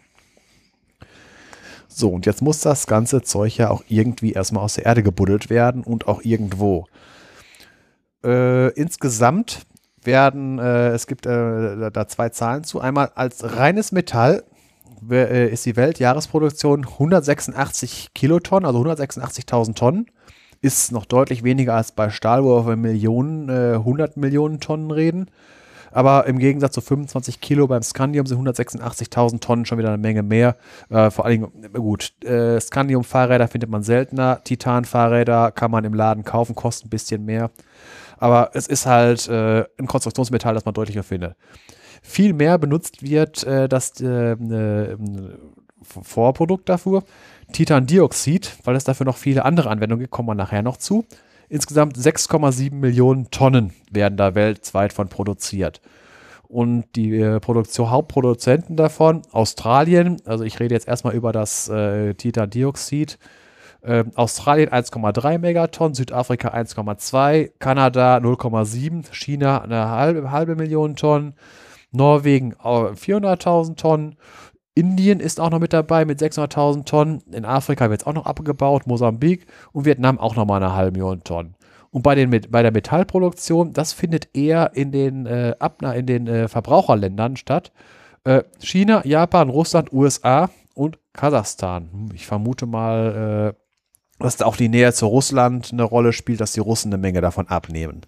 So, 1.99 2.11
und 2.11 2.27
jetzt 2.27 2.43
muss 2.43 2.61
das 2.61 2.87
ganze 2.87 3.23
Zeug 3.23 3.57
ja 3.57 3.71
auch 3.71 3.83
irgendwie 3.89 4.31
erstmal 4.31 4.63
aus 4.63 4.75
der 4.75 4.87
Erde 4.87 5.03
gebuddelt 5.03 5.51
werden 5.51 5.83
und 5.83 6.07
auch 6.07 6.23
irgendwo. 6.23 6.87
Äh, 8.23 8.69
insgesamt 8.75 9.67
werden, 10.05 10.61
äh, 10.61 10.91
es 10.91 11.09
gibt 11.09 11.27
äh, 11.27 11.91
da 11.91 12.07
zwei 12.07 12.29
Zahlen 12.29 12.63
zu. 12.63 12.81
Einmal 12.81 13.11
als 13.17 13.57
reines 13.57 13.91
Metall 13.91 14.45
äh, 15.11 15.49
ist 15.49 15.67
die 15.67 15.75
Weltjahresproduktion 15.75 16.85
186 16.85 18.15
Kilotonnen, 18.15 18.65
also 18.65 18.81
186.000 18.81 19.75
Tonnen 19.75 20.07
ist 20.61 20.93
noch 20.93 21.05
deutlich 21.05 21.43
weniger 21.43 21.75
als 21.75 21.91
bei 21.91 22.11
Stahl, 22.11 22.45
wo 22.45 22.59
wir 22.59 22.63
von 22.63 22.81
Millionen, 22.81 23.49
äh, 23.49 23.75
100 23.75 24.17
Millionen 24.17 24.61
Tonnen 24.61 24.93
reden. 24.93 25.31
Aber 25.99 26.29
im 26.29 26.39
Gegensatz 26.39 26.75
zu 26.75 26.81
25 26.81 27.41
Kilo 27.41 27.67
beim 27.67 27.83
Scandium 27.83 28.25
sind 28.25 28.39
186.000 28.39 29.41
Tonnen 29.41 29.65
schon 29.65 29.79
wieder 29.79 29.89
eine 29.89 29.99
Menge 29.99 30.23
mehr. 30.23 30.55
Äh, 30.91 31.11
vor 31.11 31.25
allen 31.25 31.41
Dingen, 31.41 31.73
gut, 31.73 32.13
äh, 32.25 32.61
Scandium-Fahrräder 32.61 33.49
findet 33.49 33.69
man 33.69 33.83
seltener. 33.83 34.41
Titan-Fahrräder 34.45 35.51
kann 35.51 35.73
man 35.73 35.85
im 35.85 35.95
Laden 35.95 36.23
kaufen, 36.23 36.55
kosten 36.55 36.87
ein 36.87 36.91
bisschen 36.91 37.25
mehr. 37.25 37.51
Aber 38.17 38.51
es 38.55 38.69
ist 38.69 38.87
halt 38.87 39.27
äh, 39.27 39.65
ein 39.77 39.89
Konstruktionsmetall, 39.89 40.55
das 40.55 40.65
man 40.65 40.73
deutlicher 40.73 41.03
findet. 41.03 41.35
Viel 42.01 42.33
mehr 42.33 42.59
benutzt 42.59 43.03
wird 43.03 43.43
äh, 43.43 43.69
das 43.69 44.01
äh, 44.01 44.35
äh, 44.35 44.97
Vorprodukt 45.83 46.69
dafür. 46.69 47.03
Titandioxid, 47.51 48.57
weil 48.63 48.77
es 48.77 48.85
dafür 48.85 49.05
noch 49.05 49.17
viele 49.17 49.45
andere 49.45 49.69
Anwendungen 49.69 50.03
gibt, 50.03 50.13
kommen 50.13 50.29
wir 50.29 50.37
nachher 50.37 50.63
noch 50.63 50.77
zu. 50.77 51.07
Insgesamt 51.49 51.97
6,7 51.97 52.75
Millionen 52.75 53.31
Tonnen 53.31 53.73
werden 53.91 54.17
da 54.17 54.35
weltweit 54.35 54.93
von 54.93 55.09
produziert. 55.09 55.81
Und 56.47 56.85
die 56.97 57.19
äh, 57.19 57.41
Produktion, 57.41 57.91
Hauptproduzenten 57.91 58.77
davon, 58.77 59.23
Australien, 59.33 60.17
also 60.25 60.45
ich 60.45 60.61
rede 60.61 60.75
jetzt 60.75 60.89
erstmal 60.89 61.15
über 61.15 61.33
das 61.33 61.69
äh, 61.69 62.15
Titandioxid, 62.15 63.19
äh, 63.83 64.05
Australien 64.15 64.71
1,3 64.71 65.39
Megatonnen, 65.39 65.95
Südafrika 65.95 66.49
1,2, 66.49 67.51
Kanada 67.59 68.17
0,7, 68.17 69.13
China 69.13 69.63
eine 69.63 69.89
halbe, 69.89 70.31
halbe 70.31 70.57
Million 70.57 70.97
Tonnen, 70.97 71.35
Norwegen 71.91 72.55
400.000 72.55 73.77
Tonnen 73.77 74.17
Indien 74.79 75.19
ist 75.19 75.41
auch 75.41 75.51
noch 75.51 75.59
mit 75.59 75.73
dabei 75.73 76.05
mit 76.05 76.21
600.000 76.21 76.85
Tonnen. 76.85 77.23
In 77.33 77.45
Afrika 77.45 77.91
wird 77.91 78.03
es 78.03 78.07
auch 78.07 78.15
noch 78.15 78.27
abgebaut, 78.27 78.87
Mosambik 78.87 79.47
und 79.73 79.85
Vietnam 79.85 80.19
auch 80.21 80.37
noch 80.37 80.47
mal 80.47 80.63
eine 80.63 80.75
halbe 80.75 80.93
Million 80.93 81.25
Tonnen. 81.25 81.57
Und 81.91 82.03
bei, 82.03 82.15
den, 82.15 82.31
bei 82.31 82.63
der 82.63 82.71
Metallproduktion, 82.71 83.73
das 83.73 83.93
findet 83.93 84.37
eher 84.37 84.73
in 84.75 84.93
den, 84.93 85.27
äh, 85.27 85.55
Abna 85.59 85.95
in 85.95 86.07
den 86.07 86.29
äh, 86.29 86.47
Verbraucherländern 86.47 87.37
statt. 87.37 87.73
Äh, 88.23 88.45
China, 88.61 89.05
Japan, 89.05 89.49
Russland, 89.49 89.93
USA 89.93 90.51
und 90.75 90.99
Kasachstan. 91.13 91.89
Hm, 91.91 92.09
ich 92.15 92.27
vermute 92.27 92.67
mal, 92.67 93.55
äh, 93.57 94.23
dass 94.23 94.37
da 94.37 94.47
auch 94.47 94.57
die 94.57 94.69
Nähe 94.69 94.93
zu 94.93 95.07
Russland 95.07 95.71
eine 95.73 95.83
Rolle 95.83 96.13
spielt, 96.13 96.41
dass 96.41 96.53
die 96.53 96.61
Russen 96.61 96.93
eine 96.93 97.01
Menge 97.01 97.21
davon 97.21 97.49
abnehmen. 97.49 98.03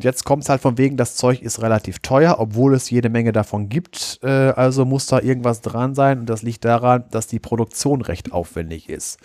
Jetzt 0.00 0.24
kommt 0.24 0.44
es 0.44 0.48
halt 0.48 0.60
von 0.60 0.78
wegen, 0.78 0.96
das 0.96 1.16
Zeug 1.16 1.42
ist 1.42 1.60
relativ 1.60 1.98
teuer, 1.98 2.36
obwohl 2.38 2.74
es 2.74 2.88
jede 2.88 3.08
Menge 3.08 3.32
davon 3.32 3.68
gibt. 3.68 4.20
Äh, 4.22 4.28
also 4.28 4.84
muss 4.84 5.06
da 5.06 5.20
irgendwas 5.20 5.60
dran 5.60 5.96
sein. 5.96 6.20
Und 6.20 6.30
das 6.30 6.42
liegt 6.42 6.64
daran, 6.64 7.04
dass 7.10 7.26
die 7.26 7.40
Produktion 7.40 8.00
recht 8.00 8.32
aufwendig 8.32 8.88
ist. 8.88 9.18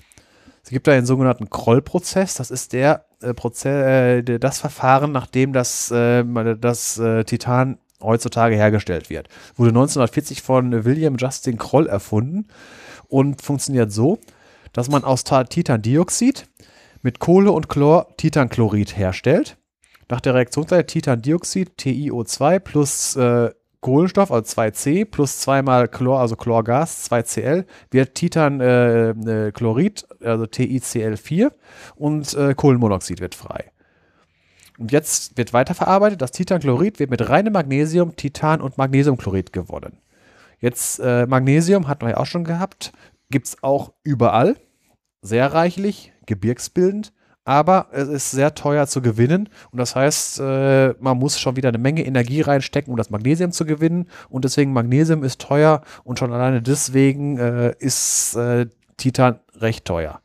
Es 0.64 0.72
gibt 0.72 0.88
da 0.88 0.94
einen 0.94 1.06
sogenannten 1.06 1.52
Krollprozess. 1.52 2.36
Das 2.36 2.50
ist 2.50 2.74
der 2.74 3.06
äh, 3.22 3.36
Prozess, 3.36 4.26
äh, 4.28 4.40
das 4.40 4.60
Verfahren, 4.60 5.12
nachdem 5.12 5.54
das, 5.54 5.91
äh, 5.91 6.24
das 6.56 6.98
äh, 6.98 7.24
Titan 7.24 7.78
heutzutage 8.02 8.56
hergestellt 8.56 9.12
wird. 9.12 9.30
Wurde 9.56 9.70
1940 9.70 10.41
von 10.41 10.86
William 10.86 11.18
Justin 11.18 11.60
Kroll 11.60 11.86
erfunden 11.86 12.48
und 13.08 13.44
funktioniert 13.44 13.91
so, 13.91 14.18
dass 14.74 14.90
man 14.90 15.04
aus 15.04 15.24
Titandioxid 15.24 16.48
mit 17.04 17.20
Kohle 17.20 17.52
und 17.52 17.70
Chlor 17.70 18.08
Titanchlorid 18.18 18.98
herstellt. 18.98 19.58
Nach 20.14 20.22
der 20.22 20.35
Reaktionszeit 20.35 20.90
Titandioxid, 20.90 21.72
TiO2 21.80 22.60
plus 22.60 23.15
äh, 23.15 23.49
Kohlenstoff, 23.81 24.31
also 24.31 24.61
2C, 24.61 25.06
plus 25.06 25.40
zweimal 25.40 25.88
Chlor, 25.88 26.19
also 26.19 26.35
Chlorgas, 26.35 27.10
2Cl, 27.10 27.65
wird 27.90 28.14
Titanchlorid, 28.14 30.06
äh, 30.22 30.27
also 30.27 30.44
TiCl4 30.44 31.52
und 31.95 32.31
äh, 32.35 32.53
Kohlenmonoxid 32.53 33.22
wird 33.22 33.34
frei. 33.34 33.72
Und 34.77 34.91
jetzt 34.91 35.35
wird 35.35 35.52
weiterverarbeitet. 35.52 36.22
Das 36.22 36.30
Titanchlorid 36.30 36.99
wird 36.99 37.10
mit 37.10 37.27
reinem 37.27 37.53
Magnesium, 37.53 38.15
Titan 38.15 38.61
und 38.61 38.77
Magnesiumchlorid 38.77 39.52
gewonnen. 39.52 39.98
Jetzt 40.60 40.99
äh, 40.99 41.26
Magnesium 41.26 41.88
hatten 41.88 42.06
wir 42.06 42.11
ja 42.11 42.18
auch 42.18 42.27
schon 42.27 42.44
gehabt. 42.44 42.94
Gibt 43.31 43.48
es 43.48 43.64
auch 43.64 43.94
überall. 44.03 44.57
Sehr 45.23 45.52
reichlich, 45.52 46.14
gebirgsbildend. 46.27 47.14
Aber 47.45 47.88
es 47.91 48.07
ist 48.07 48.32
sehr 48.32 48.56
teuer 48.56 48.88
zu 48.88 49.02
gewinnen. 49.02 49.49
Und 49.72 49.80
das 49.80 49.95
heißt, 49.95 50.40
äh, 50.40 50.94
man 50.99 51.18
muss 51.18 51.40
schon 51.40 51.56
wieder 51.56 51.70
eine 51.70 51.78
Menge 51.78 52.06
Energie 52.06 52.41
reinstecken, 52.41 52.91
um 52.91 52.98
das 52.98 53.10
Magnesium 53.10 53.52
zu 53.52 53.65
gewinnen. 53.65 54.07
Und 54.30 54.45
deswegen 54.45 54.72
Magnesium 54.72 55.24
ist 55.24 55.41
teuer. 55.41 55.82
Und 56.03 56.20
schon 56.20 56.32
alleine 56.32 56.61
deswegen 56.61 57.38
äh, 57.38 57.74
ist 57.80 58.36
äh, 58.36 58.68
Titan 58.98 59.40
recht 59.56 59.86
teuer. 59.86 60.22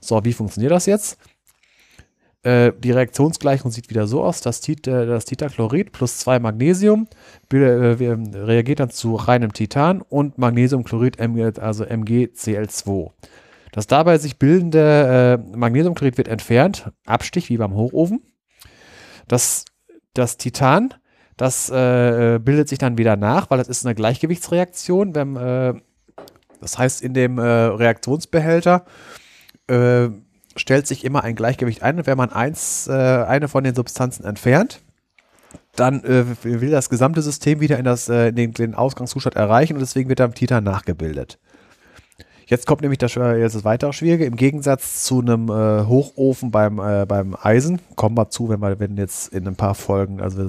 So, 0.00 0.24
wie 0.24 0.32
funktioniert 0.32 0.72
das 0.72 0.86
jetzt? 0.86 1.18
Äh, 2.42 2.72
die 2.76 2.90
Reaktionsgleichung 2.90 3.70
sieht 3.70 3.88
wieder 3.88 4.06
so 4.08 4.24
aus, 4.24 4.40
dass 4.40 4.60
Tit 4.60 4.88
äh, 4.88 5.06
das 5.06 5.24
Titachlorid 5.24 5.92
plus 5.92 6.18
2 6.18 6.40
Magnesium 6.40 7.06
äh, 7.52 7.56
reagiert 7.56 8.80
dann 8.80 8.90
zu 8.90 9.14
reinem 9.14 9.52
Titan 9.52 10.02
und 10.02 10.38
Magnesiumchlorid, 10.38 11.20
also 11.20 11.84
MgCl2. 11.84 13.10
Das 13.72 13.86
dabei 13.86 14.18
sich 14.18 14.38
bildende 14.38 15.40
äh, 15.52 15.56
Magnesiumchlorid 15.56 16.16
wird 16.18 16.28
entfernt, 16.28 16.90
Abstich 17.04 17.48
wie 17.48 17.56
beim 17.56 17.74
Hochofen. 17.74 18.22
Das, 19.26 19.64
das 20.14 20.36
Titan, 20.36 20.94
das 21.36 21.68
äh, 21.70 22.38
bildet 22.40 22.68
sich 22.68 22.78
dann 22.78 22.98
wieder 22.98 23.16
nach, 23.16 23.50
weil 23.50 23.58
das 23.58 23.68
ist 23.68 23.84
eine 23.84 23.94
Gleichgewichtsreaktion. 23.94 25.14
Wenn, 25.14 25.36
äh, 25.36 25.74
das 26.60 26.78
heißt, 26.78 27.02
in 27.02 27.12
dem 27.12 27.40
Reaktionsbehälter 27.40 28.84
stellt 30.56 30.86
sich 30.86 31.04
immer 31.04 31.24
ein 31.24 31.34
Gleichgewicht 31.34 31.82
ein. 31.82 31.98
Und 31.98 32.06
wenn 32.06 32.16
man 32.16 32.30
eins, 32.30 32.86
äh, 32.88 32.92
eine 32.92 33.48
von 33.48 33.64
den 33.64 33.74
Substanzen 33.74 34.24
entfernt, 34.24 34.80
dann 35.76 36.04
äh, 36.04 36.24
will 36.42 36.70
das 36.70 36.90
gesamte 36.90 37.22
System 37.22 37.60
wieder 37.60 37.78
in, 37.78 37.84
das, 37.84 38.08
äh, 38.08 38.28
in 38.28 38.36
den, 38.36 38.52
den, 38.52 38.74
Ausgangszustand 38.74 39.36
erreichen 39.36 39.74
und 39.74 39.80
deswegen 39.80 40.08
wird 40.08 40.20
am 40.20 40.34
Titan 40.34 40.64
nachgebildet. 40.64 41.38
Jetzt 42.52 42.66
kommt 42.66 42.82
nämlich 42.82 42.98
das, 42.98 43.14
jetzt 43.14 43.54
das 43.54 43.64
weitere 43.64 43.94
Schwierige. 43.94 44.26
Im 44.26 44.36
Gegensatz 44.36 45.04
zu 45.04 45.20
einem 45.20 45.48
äh, 45.48 45.86
Hochofen 45.86 46.50
beim, 46.50 46.78
äh, 46.80 47.06
beim 47.06 47.34
Eisen, 47.40 47.80
kommen 47.96 48.14
wir 48.14 48.28
zu, 48.28 48.50
wenn 48.50 48.60
wir 48.60 48.78
wenn 48.78 48.98
jetzt 48.98 49.32
in 49.32 49.48
ein 49.48 49.56
paar 49.56 49.74
Folgen, 49.74 50.20
also 50.20 50.46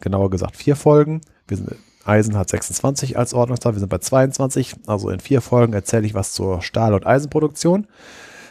genauer 0.00 0.30
gesagt 0.30 0.56
vier 0.56 0.76
Folgen, 0.76 1.20
wir 1.48 1.58
sind, 1.58 1.76
Eisen 2.06 2.38
hat 2.38 2.48
26 2.48 3.18
als 3.18 3.34
Ordnungszahl, 3.34 3.74
wir 3.74 3.80
sind 3.80 3.90
bei 3.90 3.98
22, 3.98 4.76
also 4.86 5.10
in 5.10 5.20
vier 5.20 5.42
Folgen 5.42 5.74
erzähle 5.74 6.06
ich 6.06 6.14
was 6.14 6.32
zur 6.32 6.62
Stahl- 6.62 6.94
und 6.94 7.06
Eisenproduktion 7.06 7.86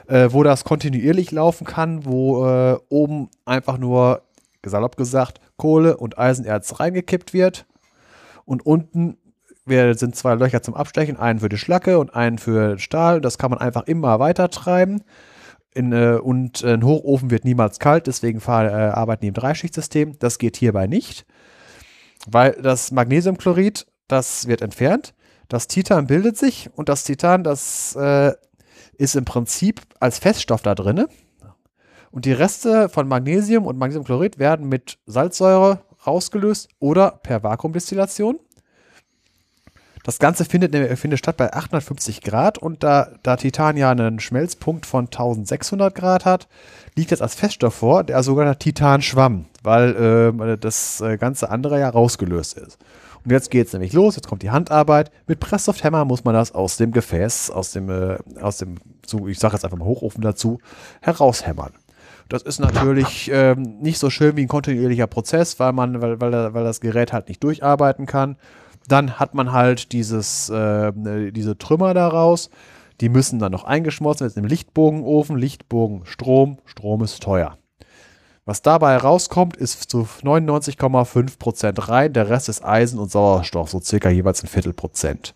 äh, 0.06 0.28
wo 0.32 0.44
das 0.44 0.64
kontinuierlich 0.64 1.32
laufen 1.32 1.66
kann, 1.66 2.06
wo 2.06 2.46
äh, 2.46 2.78
oben 2.90 3.30
einfach 3.46 3.80
nur, 3.80 4.22
salopp 4.64 4.96
gesagt, 4.96 5.42
Kohle 5.58 5.98
und 5.98 6.20
Eisenerz 6.20 6.80
reingekippt 6.80 7.34
wird 7.34 7.66
und 8.46 8.64
unten 8.64 9.18
sind 9.66 10.16
zwei 10.16 10.36
Löcher 10.36 10.62
zum 10.62 10.74
Abstechen, 10.74 11.18
einen 11.18 11.40
für 11.40 11.50
die 11.50 11.58
Schlacke 11.58 12.00
und 12.00 12.16
einen 12.16 12.38
für 12.38 12.80
Stahl. 12.80 13.22
Das 13.22 13.38
kann 13.38 13.52
man 13.52 13.60
einfach 13.60 13.84
immer 13.84 14.20
weiter 14.20 14.50
treiben. 14.50 15.04
In, 15.74 15.94
äh, 15.94 16.20
und 16.22 16.64
ein 16.64 16.84
Hochofen 16.84 17.32
wird 17.32 17.46
niemals 17.46 17.80
kalt, 17.80 18.08
deswegen 18.08 18.42
fahr, 18.42 18.66
äh, 18.66 18.92
arbeiten 18.92 19.22
die 19.22 19.30
im 19.30 19.34
Dreischichtsystem. 19.34 20.20
Das 20.20 20.38
geht 20.38 20.58
hierbei 20.58 20.88
nicht, 20.88 21.26
weil 22.28 22.58
das 22.62 22.92
Magnesiumchlorid, 22.92 23.88
das 24.08 24.48
wird 24.48 24.62
entfernt. 24.62 25.14
Das 25.48 25.68
Titan 25.68 26.08
bildet 26.08 26.38
sich 26.38 26.70
und 26.76 26.90
das 26.90 27.06
Titan, 27.06 27.44
das 27.44 27.96
äh, 27.96 28.34
ist 28.98 29.16
im 29.16 29.26
Prinzip 29.26 29.82
als 30.00 30.20
Feststoff 30.20 30.62
da 30.62 30.76
drin. 30.76 31.06
Und 32.12 32.26
die 32.26 32.34
Reste 32.34 32.90
von 32.90 33.08
Magnesium 33.08 33.66
und 33.66 33.78
Magnesiumchlorid 33.78 34.38
werden 34.38 34.68
mit 34.68 35.00
Salzsäure 35.06 35.80
rausgelöst 36.06 36.70
oder 36.80 37.12
per 37.24 37.44
Vakuumdestillation. 37.44 38.40
Das 40.04 40.18
Ganze 40.18 40.46
findet, 40.46 40.74
findet 40.98 41.20
statt 41.20 41.38
bei 41.38 41.54
850 41.54 42.22
Grad 42.22 42.58
und 42.58 42.84
da, 42.84 43.10
da 43.22 43.36
Titan 43.36 43.78
ja 43.78 43.92
einen 43.92 44.20
Schmelzpunkt 44.20 44.86
von 44.86 45.06
1600 45.06 45.94
Grad 45.94 46.26
hat, 46.26 46.48
liegt 46.96 47.12
es 47.12 47.22
als 47.22 47.36
Feststoff 47.36 47.76
vor, 47.76 48.04
der 48.04 48.24
sogenannte 48.24 48.60
Titanschwamm, 48.60 49.46
weil 49.62 50.34
äh, 50.40 50.58
das 50.58 51.02
äh, 51.02 51.18
ganze 51.18 51.50
andere 51.50 51.80
ja 51.80 51.90
rausgelöst 51.90 52.58
ist. 52.58 52.80
Und 53.24 53.32
jetzt 53.32 53.52
geht 53.52 53.68
es 53.68 53.74
nämlich 53.74 53.94
los, 53.94 54.16
jetzt 54.16 54.28
kommt 54.28 54.42
die 54.42 54.50
Handarbeit. 54.50 55.12
Mit 55.28 55.40
Presssoft-Hammer 55.40 56.06
muss 56.06 56.24
man 56.24 56.34
das 56.34 56.54
aus 56.54 56.78
dem 56.78 56.92
Gefäß, 56.92 57.52
aus 57.52 57.72
dem, 57.72 57.90
äh, 57.90 58.18
aus 58.42 58.58
dem, 58.58 58.78
so, 59.06 59.28
ich 59.28 59.38
sage 59.38 59.54
jetzt 59.54 59.64
einfach 59.64 59.78
mal 59.78 59.86
Hochofen 59.86 60.24
dazu, 60.24 60.60
heraushämmern. 61.02 61.74
Das 62.30 62.44
ist 62.44 62.60
natürlich 62.60 63.30
ähm, 63.34 63.80
nicht 63.82 64.00
so 64.00 64.10
schön 64.10 64.38
wie 64.38 64.44
ein 64.44 64.48
kontinuierlicher 64.48 65.06
Prozess, 65.06 65.60
weil 65.60 65.74
man, 65.74 66.02
weil, 66.02 66.20
weil, 66.22 66.54
weil 66.54 66.64
das 66.64 66.80
Gerät 66.80 67.14
halt 67.14 67.28
nicht 67.28 67.44
durcharbeiten 67.44 68.06
kann. 68.06 68.38
Dann 68.88 69.20
hat 69.20 69.34
man 69.34 69.52
halt 69.52 69.92
dieses, 69.92 70.50
äh, 70.50 70.92
diese 71.32 71.58
Trümmer 71.58 71.94
daraus. 71.94 72.50
Die 73.00 73.10
müssen 73.10 73.40
dann 73.40 73.52
noch 73.52 73.64
eingeschmolzen 73.64 74.28
werden 74.28 74.44
im 74.44 74.50
Lichtbogenofen. 74.50 75.38
Lichtbogen 75.38 76.06
Strom. 76.06 76.60
Strom 76.66 77.04
ist 77.04 77.24
teuer. 77.24 77.58
Was 78.46 78.62
dabei 78.64 78.98
rauskommt, 78.98 79.56
ist 79.56 79.90
zu 79.90 80.08
99,5% 80.24 81.90
rein, 81.90 82.12
der 82.12 82.30
Rest 82.30 82.50
ist 82.50 82.66
Eisen 82.66 82.98
und 83.00 83.12
Sauerstoff, 83.12 83.70
so 83.70 83.80
circa 83.80 84.10
jeweils 84.10 84.44
ein 84.44 84.48
Viertelprozent. 84.48 85.36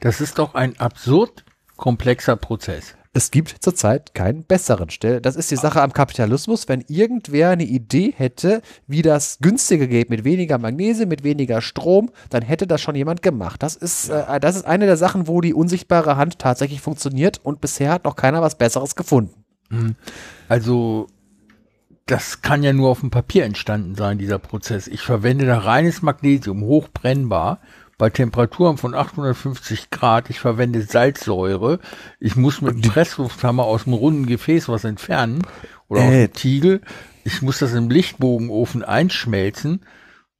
Das 0.00 0.20
ist 0.20 0.38
doch 0.38 0.54
ein 0.54 0.78
absurd 0.78 1.44
komplexer 1.76 2.36
Prozess. 2.36 2.96
Es 3.16 3.30
gibt 3.30 3.56
zurzeit 3.60 4.12
keinen 4.12 4.42
besseren 4.42 4.90
Stell. 4.90 5.20
Das 5.20 5.36
ist 5.36 5.48
die 5.52 5.56
Sache 5.56 5.80
am 5.80 5.92
Kapitalismus. 5.92 6.68
Wenn 6.68 6.84
irgendwer 6.88 7.50
eine 7.50 7.62
Idee 7.62 8.12
hätte, 8.14 8.60
wie 8.88 9.02
das 9.02 9.38
günstiger 9.40 9.86
geht, 9.86 10.10
mit 10.10 10.24
weniger 10.24 10.58
Magnesium, 10.58 11.08
mit 11.10 11.22
weniger 11.22 11.62
Strom, 11.62 12.10
dann 12.30 12.42
hätte 12.42 12.66
das 12.66 12.80
schon 12.80 12.96
jemand 12.96 13.22
gemacht. 13.22 13.62
Das 13.62 13.76
ist, 13.76 14.08
äh, 14.08 14.40
das 14.40 14.56
ist 14.56 14.66
eine 14.66 14.86
der 14.86 14.96
Sachen, 14.96 15.28
wo 15.28 15.40
die 15.40 15.54
unsichtbare 15.54 16.16
Hand 16.16 16.40
tatsächlich 16.40 16.80
funktioniert 16.80 17.40
und 17.44 17.60
bisher 17.60 17.92
hat 17.92 18.04
noch 18.04 18.16
keiner 18.16 18.42
was 18.42 18.58
Besseres 18.58 18.96
gefunden. 18.96 19.44
Mhm. 19.70 19.94
Also 20.48 21.06
das 22.06 22.42
kann 22.42 22.64
ja 22.64 22.72
nur 22.72 22.90
auf 22.90 23.00
dem 23.00 23.10
Papier 23.10 23.44
entstanden 23.44 23.94
sein, 23.94 24.18
dieser 24.18 24.40
Prozess. 24.40 24.88
Ich 24.88 25.02
verwende 25.02 25.46
da 25.46 25.58
reines 25.58 26.02
Magnesium, 26.02 26.62
hochbrennbar, 26.62 27.60
bei 27.98 28.10
Temperaturen 28.10 28.76
von 28.76 28.94
850 28.94 29.90
Grad. 29.90 30.30
Ich 30.30 30.40
verwende 30.40 30.82
Salzsäure. 30.82 31.78
Ich 32.20 32.36
muss 32.36 32.60
mit 32.60 32.74
dem 32.74 32.90
Presslufthammer 32.90 33.64
aus 33.64 33.84
dem 33.84 33.92
runden 33.92 34.26
Gefäß 34.26 34.68
was 34.68 34.84
entfernen 34.84 35.42
oder 35.88 36.00
äh. 36.00 36.04
aus 36.04 36.12
dem 36.12 36.32
Tiegel. 36.32 36.80
Ich 37.24 37.42
muss 37.42 37.58
das 37.58 37.72
im 37.72 37.90
Lichtbogenofen 37.90 38.82
einschmelzen. 38.82 39.80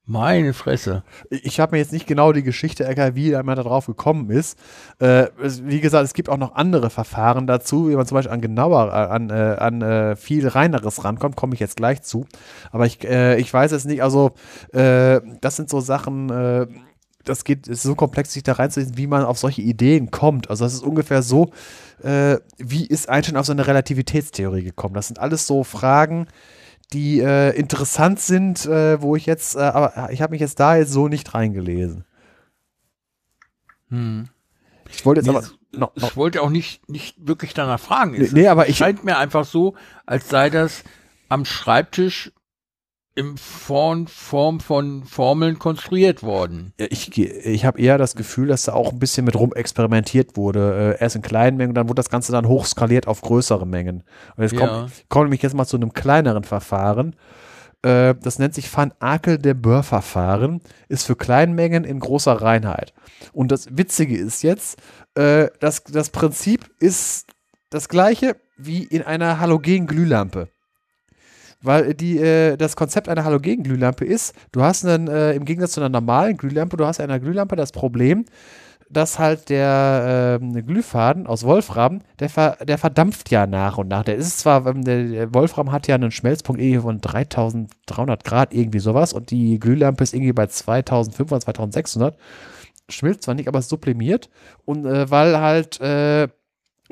Meine 0.07 0.53
Fresse. 0.53 1.03
Ich 1.31 1.61
habe 1.61 1.73
mir 1.73 1.79
jetzt 1.79 1.93
nicht 1.93 2.07
genau 2.07 2.33
die 2.33 2.43
Geschichte 2.43 2.85
erklärt, 2.85 3.15
wie 3.15 3.31
man 3.31 3.57
da 3.57 3.63
drauf 3.63 3.87
gekommen 3.87 4.29
ist. 4.29 4.59
Äh, 4.99 5.29
wie 5.39 5.81
gesagt, 5.81 6.05
es 6.05 6.13
gibt 6.13 6.29
auch 6.29 6.37
noch 6.37 6.57
andere 6.57 6.91
Verfahren 6.91 7.47
dazu, 7.47 7.89
wie 7.89 7.97
man 7.97 8.05
zum 8.05 8.17
Beispiel 8.17 8.35
an 8.35 8.43
genauer, 8.43 8.89
äh, 8.89 8.97
an, 8.97 9.31
äh, 9.31 9.57
an 9.59 9.81
äh, 9.81 10.15
viel 10.17 10.47
reineres 10.47 11.05
rankommt, 11.05 11.37
komme 11.37 11.55
ich 11.55 11.61
jetzt 11.61 11.79
gleich 11.79 12.03
zu. 12.03 12.27
Aber 12.71 12.85
ich, 12.85 13.03
äh, 13.03 13.39
ich 13.39 13.51
weiß 13.51 13.73
es 13.73 13.87
nicht, 13.87 14.03
also 14.03 14.33
äh, 14.75 15.23
das 15.41 15.57
sind 15.57 15.71
so 15.71 15.81
Sachen, 15.81 16.29
das 17.25 17.45
geht, 17.45 17.69
es 17.69 17.79
ist 17.79 17.83
so 17.85 17.95
komplex, 17.95 18.33
sich 18.33 18.43
da 18.43 18.53
reinzulesen, 18.53 18.97
wie 18.97 19.07
man 19.07 19.25
auf 19.25 19.39
solche 19.39 19.63
Ideen 19.63 20.11
kommt. 20.11 20.51
Also 20.51 20.65
das 20.65 20.75
ist 20.75 20.83
ungefähr 20.83 21.23
so, 21.23 21.51
wie 22.59 22.87
ist 22.87 23.09
Einstein 23.09 23.39
auf 23.39 23.47
seine 23.47 23.67
Relativitätstheorie 23.67 24.63
gekommen? 24.63 24.95
Das 24.95 25.07
sind 25.07 25.19
alles 25.19 25.47
so 25.47 25.65
Fragen, 25.65 26.27
die 26.93 27.21
äh, 27.21 27.51
interessant 27.57 28.21
sind, 28.21 28.67
äh, 28.67 29.01
wo 29.01 29.17
ich 29.17 29.27
jetzt, 29.27 29.57
äh, 29.57 29.61
aber 29.61 30.11
ich 30.13 30.23
habe 30.23 30.33
mich 30.33 30.41
jetzt 30.41 30.61
da 30.61 30.77
jetzt 30.77 30.93
so 30.93 31.09
nicht 31.09 31.35
reingelesen. 31.35 32.05
Hm. 33.89 34.29
Ich 34.89 35.05
wollte 35.05 35.21
jetzt 35.21 35.29
nee, 35.29 35.37
aber 35.37 35.47
noch, 35.73 35.97
noch, 35.97 36.11
Ich 36.11 36.17
wollte 36.17 36.43
auch 36.43 36.51
nicht, 36.51 36.89
nicht 36.89 37.27
wirklich 37.27 37.55
danach 37.55 37.81
fragen. 37.81 38.15
Es 38.15 38.33
nee, 38.33 38.43
nee, 38.43 38.49
aber 38.49 38.69
ich 38.69 38.77
scheint 38.77 39.05
mir 39.05 39.19
einfach 39.19 39.45
so, 39.45 39.75
als 40.07 40.29
sei 40.29 40.51
das 40.51 40.85
am 41.29 41.45
Schreibtisch 41.45 42.33
in 43.17 43.37
Form, 43.37 44.09
von 44.09 45.05
Formeln 45.05 45.59
konstruiert 45.59 46.23
worden. 46.23 46.73
Ich, 46.79 47.17
ich 47.17 47.65
habe 47.65 47.81
eher 47.81 47.97
das 47.97 48.17
Gefühl, 48.17 48.49
dass 48.49 48.65
da 48.65 48.73
auch 48.73 48.93
ein 48.93 48.99
bisschen 48.99 49.25
mit 49.25 49.37
rum 49.37 49.53
experimentiert 49.55 50.37
wurde. 50.37 50.97
Äh, 50.99 51.03
erst 51.03 51.15
in 51.15 51.23
kleinen 51.23 51.57
Mengen, 51.57 51.75
dann 51.75 51.89
wurde 51.89 52.01
das 52.01 52.11
Ganze 52.11 52.33
dann 52.33 52.49
hochskaliert 52.49 53.07
auf 53.07 53.21
größere 53.21 53.67
Mengen. 53.67 54.03
Und 54.37 54.43
jetzt 54.43 54.55
ja. 54.55 54.67
komme 54.67 54.91
komm 55.09 55.33
ich 55.33 55.43
jetzt 55.43 55.55
mal 55.55 55.67
zu 55.67 55.77
einem 55.77 55.93
kleineren 55.93 56.43
Verfahren. 56.43 57.15
Äh, 57.83 58.15
das 58.21 58.41
nennt 58.41 58.55
sich 58.55 58.75
Van 58.77 58.93
Akel 58.99 59.39
de 59.39 59.55
Boer-Verfahren, 59.55 60.61
ist 60.89 61.07
für 61.07 61.15
Kleinmengen 61.15 61.85
in 61.85 62.01
großer 62.01 62.33
Reinheit. 62.33 62.95
Und 63.33 63.53
das 63.53 63.69
Witzige 63.77 64.17
ist 64.17 64.43
jetzt, 64.43 64.79
äh, 65.15 65.49
das, 65.61 65.85
das 65.85 66.11
Prinzip 66.11 66.69
ist 66.81 67.29
das 67.71 67.89
gleiche 67.89 68.37
wie 68.57 68.83
in 68.83 69.03
einer 69.03 69.39
Halogenglühlampe. 69.39 70.49
Weil 71.65 71.95
die, 71.95 72.19
äh, 72.19 72.57
das 72.57 72.77
Konzept 72.77 73.09
einer 73.09 73.25
Halogenglühlampe 73.25 74.05
ist, 74.05 74.35
du 74.53 74.63
hast 74.63 74.85
einen, 74.85 75.09
äh, 75.09 75.33
im 75.33 75.45
Gegensatz 75.45 75.73
zu 75.73 75.81
einer 75.81 75.89
normalen 75.89 76.37
Glühlampe, 76.37 76.77
du 76.77 76.87
hast 76.87 77.01
einer 77.01 77.19
Glühlampe 77.19 77.57
das 77.57 77.73
Problem, 77.73 78.25
dass 78.91 79.19
halt 79.19 79.49
der 79.49 80.39
äh, 80.41 80.63
Glühfaden 80.63 81.27
aus 81.27 81.45
Wolfram, 81.45 82.01
der, 82.19 82.29
ver, 82.29 82.59
der 82.63 82.79
verdampft 82.79 83.31
ja 83.31 83.47
nach 83.47 83.79
und 83.79 83.89
nach. 83.89 84.05
Der 84.05 84.17
ist 84.17 84.39
zwar, 84.39 84.67
ähm, 84.67 84.85
der, 84.85 85.33
Wolfram 85.35 85.73
hat 85.73 85.89
ja 85.89 85.95
einen 85.95 86.11
Schmelzpunkt 86.11 86.61
irgendwie 86.61 86.81
von 86.81 87.01
3300 87.01 88.25
Grad, 88.25 88.55
irgendwie 88.55 88.79
sowas, 88.79 89.13
und 89.13 89.31
die 89.31 89.59
Glühlampe 89.59 90.05
ist 90.05 90.15
irgendwie 90.15 90.33
bei 90.33 90.47
2500, 90.47 91.43
2600. 91.43 92.19
Schmilzt 92.91 93.23
zwar 93.23 93.35
nicht, 93.35 93.49
aber 93.49 93.61
es 93.61 93.69
sublimiert. 93.69 94.29
Und 94.67 94.85
äh, 94.85 95.11
weil 95.11 95.41
halt 95.41 95.81
äh, 95.81 96.29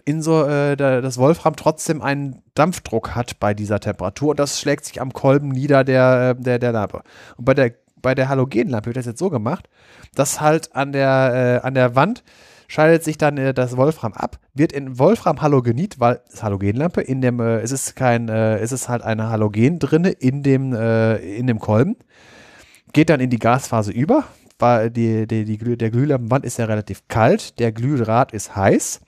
in 0.05 0.23
so 0.23 0.45
äh, 0.45 0.77
das 0.77 1.19
Wolfram 1.19 1.57
trotzdem 1.57 2.01
einen 2.03 2.43
Dampfdruck 2.55 3.15
hat 3.15 3.39
bei 3.41 3.55
dieser 3.55 3.81
Temperatur 3.81 4.31
und 4.31 4.41
das 4.41 4.61
schlägt 4.61 4.85
sich 4.85 5.01
am 5.01 5.13
Kolben 5.13 5.49
nieder 5.49 5.85
der, 5.85 6.37
äh, 6.39 6.43
der, 6.43 6.59
der 6.59 6.73
Lampe. 6.73 7.03
Und 7.37 7.45
bei 7.45 7.55
der, 7.55 7.73
bei 8.01 8.15
der 8.15 8.29
Halogenlampe 8.29 8.87
wird 8.87 8.97
das 8.97 9.07
jetzt 9.07 9.19
so 9.19 9.31
gemacht, 9.31 9.69
dass 10.15 10.41
halt 10.41 10.75
an 10.75 10.93
der, 10.93 11.61
äh, 11.63 11.67
an 11.67 11.75
der 11.75 11.95
Wand 11.95 12.25
scheidet 12.69 13.05
sich 13.05 13.19
dann 13.19 13.37
äh, 13.37 13.53
das 13.53 13.77
Wolfram 13.77 14.15
ab, 14.15 14.39
wird 14.55 14.73
in 14.73 14.99
Wolfram 14.99 15.43
Halogenit, 15.43 16.01
weil 16.01 16.21
es 16.33 16.43
Halogenlampe, 16.43 17.03
in 17.03 17.21
dem, 17.21 17.39
äh, 17.39 17.61
es 17.61 17.71
ist 17.71 17.95
kein, 17.95 18.31
äh, 18.31 18.59
es 18.59 18.73
ist 18.73 18.89
halt 18.89 19.03
eine 19.03 19.29
Halogen 19.29 19.79
drinne 19.79 20.11
in 20.11 20.43
dem, 20.43 20.73
äh, 20.73 21.17
in 21.17 21.47
dem 21.47 21.59
Kolben, 21.59 21.97
geht 22.95 23.11
dann 23.11 23.21
in 23.21 23.29
die 23.29 23.39
Gasphase 23.39 23.93
über, 23.93 24.25
weil 24.59 24.91
die, 24.91 25.27
die, 25.27 25.45
die, 25.45 25.77
der 25.77 25.91
Glühlampenwand 25.91 26.47
ist 26.47 26.59
ja 26.59 26.65
relativ 26.65 27.03
kalt, 27.09 27.59
der 27.59 27.73
Glühdraht 27.73 28.33
ist 28.33 28.57
heiß 28.57 29.01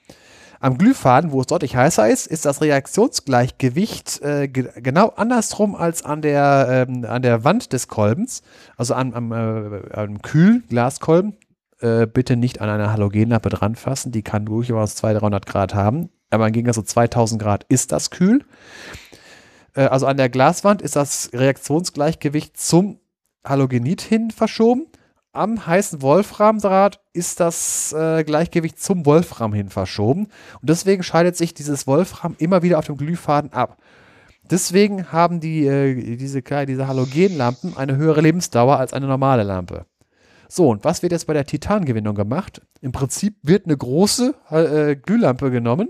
am 0.65 0.79
Glühfaden, 0.79 1.31
wo 1.31 1.41
es 1.41 1.47
deutlich 1.47 1.75
heißer 1.75 2.09
ist, 2.09 2.25
ist 2.25 2.43
das 2.43 2.59
Reaktionsgleichgewicht 2.59 4.19
äh, 4.23 4.47
ge 4.47 4.69
genau 4.77 5.09
andersrum 5.09 5.75
als 5.75 6.03
an 6.03 6.23
der, 6.23 6.87
ähm, 6.89 7.05
an 7.05 7.21
der 7.21 7.43
Wand 7.43 7.71
des 7.71 7.87
Kolbens, 7.87 8.41
also 8.75 8.95
am, 8.95 9.13
am, 9.13 9.31
äh, 9.31 9.93
am 9.93 10.23
Kühlglaskolben. 10.23 11.37
Äh, 11.81 12.07
bitte 12.07 12.35
nicht 12.35 12.61
an 12.61 12.69
eine 12.69 12.91
Halogenlampe 12.91 13.49
dranfassen, 13.49 14.11
die 14.11 14.23
kann 14.23 14.45
durchaus 14.45 14.95
200, 14.95 15.21
300 15.21 15.45
Grad 15.45 15.75
haben, 15.75 16.09
aber 16.31 16.49
gegen 16.49 16.73
so 16.73 16.81
2000 16.81 17.39
Grad 17.39 17.65
ist 17.69 17.91
das 17.91 18.09
kühl. 18.09 18.43
Äh, 19.75 19.81
also 19.81 20.07
an 20.07 20.17
der 20.17 20.29
Glaswand 20.29 20.81
ist 20.81 20.95
das 20.95 21.29
Reaktionsgleichgewicht 21.31 22.57
zum 22.57 22.99
Halogenit 23.45 24.01
hin 24.01 24.31
verschoben 24.31 24.87
am 25.35 25.65
heißen 25.65 26.01
Wolframdraht 26.01 26.99
ist 27.13 27.39
das 27.39 27.93
äh, 27.93 28.23
Gleichgewicht 28.23 28.81
zum 28.81 29.05
Wolfram 29.05 29.53
hin 29.53 29.69
verschoben. 29.69 30.27
Und 30.61 30.69
deswegen 30.69 31.03
scheidet 31.03 31.35
sich 31.35 31.53
dieses 31.53 31.87
Wolfram 31.87 32.35
immer 32.39 32.61
wieder 32.61 32.79
auf 32.79 32.85
dem 32.85 32.97
Glühfaden 32.97 33.53
ab. 33.53 33.77
Deswegen 34.49 35.11
haben 35.11 35.39
die, 35.39 35.65
äh, 35.65 36.17
diese, 36.17 36.41
diese 36.41 36.87
Halogenlampen 36.87 37.75
eine 37.77 37.95
höhere 37.95 38.21
Lebensdauer 38.21 38.77
als 38.77 38.93
eine 38.93 39.07
normale 39.07 39.43
Lampe. 39.43 39.85
So, 40.47 40.69
und 40.69 40.83
was 40.83 41.01
wird 41.01 41.11
jetzt 41.11 41.27
bei 41.27 41.33
der 41.33 41.45
Titangewinnung 41.45 42.15
gemacht? 42.15 42.61
Im 42.81 42.91
Prinzip 42.91 43.37
wird 43.41 43.65
eine 43.65 43.75
große 43.75 44.35
äh, 44.51 44.95
Glühlampe 44.95 45.49
genommen. 45.49 45.89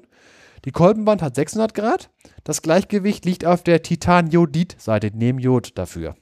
Die 0.63 0.72
Kolbenwand 0.72 1.22
hat 1.22 1.35
600 1.35 1.73
Grad. 1.73 2.09
Das 2.43 2.61
Gleichgewicht 2.61 3.26
liegt 3.26 3.45
auf 3.45 3.63
der 3.63 3.84
Titanjodid-Seite, 3.84 5.11
nehmen 5.13 5.39
Jod 5.39 5.77
dafür. 5.77 6.15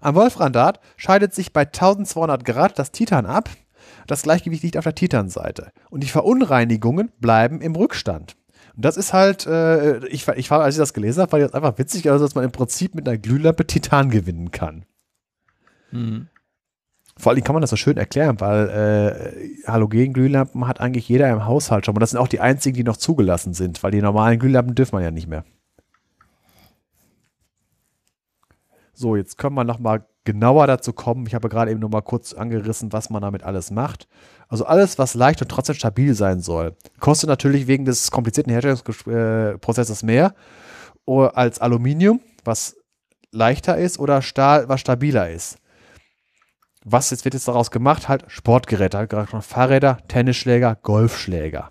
Am 0.00 0.14
Wolfrandat 0.14 0.80
scheidet 0.96 1.34
sich 1.34 1.52
bei 1.52 1.62
1200 1.62 2.44
Grad 2.44 2.78
das 2.78 2.92
Titan 2.92 3.26
ab. 3.26 3.50
Das 4.06 4.22
Gleichgewicht 4.22 4.62
liegt 4.62 4.76
auf 4.76 4.84
der 4.84 4.94
Titanseite. 4.94 5.72
Und 5.90 6.02
die 6.02 6.08
Verunreinigungen 6.08 7.10
bleiben 7.20 7.60
im 7.60 7.74
Rückstand. 7.74 8.36
Und 8.74 8.84
das 8.84 8.96
ist 8.96 9.12
halt, 9.12 9.46
äh, 9.46 10.06
ich, 10.08 10.28
ich 10.28 10.50
war, 10.50 10.60
als 10.60 10.74
ich 10.74 10.78
das 10.78 10.92
gelesen 10.92 11.22
habe, 11.22 11.30
fand 11.30 11.42
ich 11.42 11.50
das 11.50 11.54
einfach 11.54 11.78
witzig, 11.78 12.10
also 12.10 12.24
dass 12.24 12.34
man 12.34 12.44
im 12.44 12.52
Prinzip 12.52 12.94
mit 12.94 13.08
einer 13.08 13.18
Glühlampe 13.18 13.66
Titan 13.66 14.10
gewinnen 14.10 14.50
kann. 14.50 14.84
Mhm. 15.90 16.28
Vor 17.18 17.32
allem 17.32 17.42
kann 17.42 17.54
man 17.54 17.62
das 17.62 17.70
so 17.70 17.76
schön 17.76 17.96
erklären, 17.96 18.40
weil 18.40 18.68
äh, 18.68 19.66
Halogen-Glühlampen 19.66 20.68
hat 20.68 20.80
eigentlich 20.80 21.08
jeder 21.08 21.30
im 21.30 21.46
Haushalt 21.46 21.86
schon. 21.86 21.94
Und 21.94 22.00
das 22.00 22.10
sind 22.10 22.20
auch 22.20 22.28
die 22.28 22.40
einzigen, 22.40 22.76
die 22.76 22.84
noch 22.84 22.98
zugelassen 22.98 23.54
sind, 23.54 23.82
weil 23.82 23.90
die 23.90 24.02
normalen 24.02 24.38
Glühlampen 24.38 24.74
dürfen 24.74 24.96
man 24.96 25.04
ja 25.04 25.10
nicht 25.10 25.26
mehr. 25.26 25.44
So, 28.98 29.14
jetzt 29.14 29.36
können 29.36 29.54
wir 29.54 29.64
nochmal 29.64 30.06
genauer 30.24 30.66
dazu 30.66 30.94
kommen. 30.94 31.26
Ich 31.26 31.34
habe 31.34 31.50
gerade 31.50 31.70
eben 31.70 31.80
nur 31.80 31.90
mal 31.90 32.00
kurz 32.00 32.32
angerissen, 32.32 32.94
was 32.94 33.10
man 33.10 33.20
damit 33.20 33.42
alles 33.42 33.70
macht. 33.70 34.08
Also 34.48 34.64
alles, 34.64 34.98
was 34.98 35.12
leicht 35.12 35.42
und 35.42 35.50
trotzdem 35.50 35.74
stabil 35.74 36.14
sein 36.14 36.40
soll, 36.40 36.74
kostet 36.98 37.28
natürlich 37.28 37.66
wegen 37.66 37.84
des 37.84 38.10
komplizierten 38.10 38.50
Herstellungsprozesses 38.50 40.02
mehr 40.02 40.34
als 41.04 41.60
Aluminium, 41.60 42.20
was 42.42 42.76
leichter 43.32 43.76
ist, 43.76 43.98
oder 43.98 44.22
Stahl, 44.22 44.66
was 44.70 44.80
stabiler 44.80 45.30
ist. 45.30 45.58
Was 46.82 47.10
jetzt 47.10 47.26
wird 47.26 47.34
jetzt 47.34 47.48
daraus 47.48 47.70
gemacht? 47.70 48.08
Halt 48.08 48.24
Sportgeräte, 48.28 48.96
halt 48.96 49.10
gerade 49.10 49.42
Fahrräder, 49.42 49.98
Tennisschläger, 50.08 50.74
Golfschläger. 50.74 51.70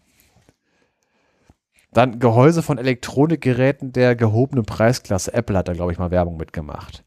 Dann 1.92 2.20
Gehäuse 2.20 2.62
von 2.62 2.78
Elektronikgeräten 2.78 3.94
der 3.94 4.16
gehobenen 4.16 4.66
Preisklasse. 4.66 5.34
Apple 5.34 5.58
hat 5.58 5.68
da, 5.68 5.74
glaube 5.74 5.92
ich, 5.92 5.98
mal 5.98 6.12
Werbung 6.12 6.38
mitgemacht 6.38 7.04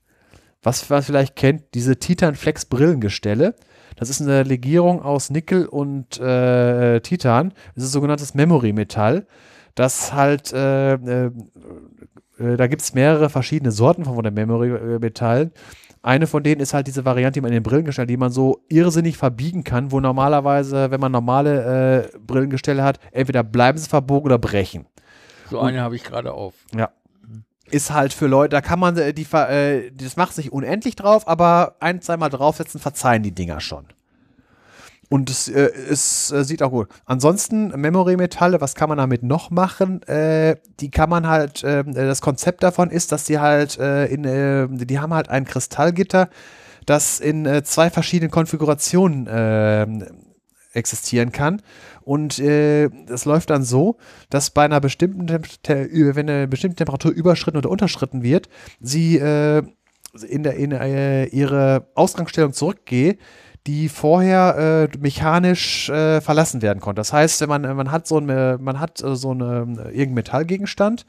was 0.63 0.89
man 0.91 1.03
vielleicht 1.03 1.37
kennt, 1.37 1.75
diese 1.75 1.99
Titan 1.99 2.35
Flex 2.35 2.65
Brillengestelle. 2.65 3.55
Das 3.97 4.11
ist 4.11 4.21
eine 4.21 4.43
Legierung 4.43 5.03
aus 5.03 5.31
Nickel 5.31 5.67
und 5.67 6.21
äh, 6.21 7.01
Titan. 7.01 7.53
Das 7.75 7.85
ist 7.85 7.93
sogenanntes 7.93 8.35
Memory-Metall. 8.35 9.27
Das 9.75 10.13
halt, 10.13 10.53
äh, 10.53 10.95
äh, 10.95 11.31
äh 12.39 12.57
da 12.57 12.67
gibt 12.67 12.83
es 12.83 12.95
mehrere 12.95 13.29
verschiedene 13.29 13.73
Sorten 13.73 14.05
von 14.05 14.23
der 14.23 14.33
Memory-Metallen. 14.33 15.53
Eine 16.03 16.29
von 16.29 16.45
denen 16.45 16.61
ist 16.61 16.75
halt 16.75 16.87
diese 16.87 17.05
Variante, 17.05 17.39
die 17.39 17.41
man 17.41 17.51
in 17.51 17.57
den 17.57 17.63
Brillengestellen, 17.65 18.09
die 18.09 18.17
man 18.17 18.31
so 18.31 18.63
irrsinnig 18.69 19.17
verbiegen 19.17 19.65
kann, 19.65 19.91
wo 19.91 19.99
normalerweise, 19.99 20.93
wenn 20.93 21.01
man 21.01 21.11
normale 21.11 22.13
äh, 22.15 22.19
Brillengestelle 22.19 22.85
hat, 22.85 23.01
entweder 23.11 23.43
bleiben 23.43 23.79
sie 23.79 23.89
verbogen 23.89 24.27
oder 24.27 24.39
brechen. 24.39 24.87
So 25.51 25.59
eine 25.61 25.81
habe 25.81 25.97
ich 25.97 26.05
gerade 26.05 26.33
auf. 26.33 26.55
Ja 26.75 26.91
ist 27.71 27.93
halt 27.93 28.13
für 28.13 28.27
Leute, 28.27 28.51
da 28.51 28.61
kann 28.61 28.79
man 28.79 28.97
äh, 28.97 29.13
die, 29.13 29.27
äh, 29.33 29.91
das 29.93 30.17
macht 30.17 30.35
sich 30.35 30.53
unendlich 30.53 30.97
drauf, 30.97 31.27
aber 31.29 31.77
ein, 31.81 32.01
zweimal 32.01 32.31
draufsetzen, 32.31 32.81
verzeihen 32.81 33.23
die 33.23 33.33
Dinger 33.33 33.61
schon. 33.61 33.87
Und 35.11 35.31
es, 35.31 35.49
äh, 35.49 35.71
es 35.91 36.31
äh, 36.31 36.45
sieht 36.45 36.63
auch 36.63 36.71
gut. 36.71 36.89
Ansonsten 37.07 37.69
Memory-Metalle, 37.69 38.61
was 38.61 38.75
kann 38.75 38.91
man 38.91 38.99
damit 38.99 39.23
noch 39.23 39.51
machen? 39.51 40.03
Äh, 40.03 40.57
die 40.81 40.91
kann 40.91 41.09
man 41.09 41.27
halt, 41.27 41.63
ähm, 41.65 41.91
äh, 41.91 42.07
das 42.07 42.21
Konzept 42.21 42.63
davon 42.63 42.91
ist, 42.91 43.11
dass 43.13 43.25
die 43.25 43.39
halt 43.39 43.79
äh, 43.79 44.07
in, 44.07 44.25
äh, 44.25 44.69
die 44.69 45.01
haben 45.01 45.15
halt 45.15 45.31
ein 45.31 45.47
Kristallgitter, 45.47 46.29
das 46.85 47.21
in 47.21 47.47
äh, 47.47 47.63
zwei 47.63 47.89
verschiedenen 47.89 48.31
Konfigurationen 48.31 49.27
äh, 49.27 49.87
existieren 50.73 51.33
kann. 51.33 51.63
Und 52.09 52.39
äh, 52.39 52.89
läuft 53.27 53.51
dann 53.51 53.65
so, 53.65 53.99
dass 54.31 54.49
bei 54.49 54.65
einer 54.65 54.81
bestimmten 54.81 55.29
wenn 55.29 56.31
eine 56.31 56.49
bestimmte 56.49 56.77
Temperatur 56.77 57.11
überschritten 57.13 57.59
oder 57.59 57.69
unterschritten 57.69 58.23
wird, 58.23 58.49
sie 58.81 59.19
äh, 59.19 59.63
in, 60.27 60.43
der, 60.43 60.55
in 60.55 60.73
äh, 60.73 61.27
ihre 61.27 61.87
Ausgangsstellung 61.95 62.55
zurückgeht, 62.55 63.21
die 63.67 63.91
vorher 63.91 64.89
äh, 64.91 64.99
mechanisch 64.99 65.91
äh, 65.91 66.23
verlassen 66.23 66.63
werden 66.63 66.81
konnte. 66.81 67.01
Das 67.01 67.13
heißt, 67.13 67.47
man, 67.47 67.61
man 67.77 67.91
hat 67.91 68.07
so 68.07 68.17
ein, 68.17 68.31
äh, 68.31 68.57
man 68.57 68.81
hat 68.81 68.97
so 68.97 69.33
eine, 69.33 69.67
irgendeinen 69.89 70.15
Metallgegenstand, 70.15 71.05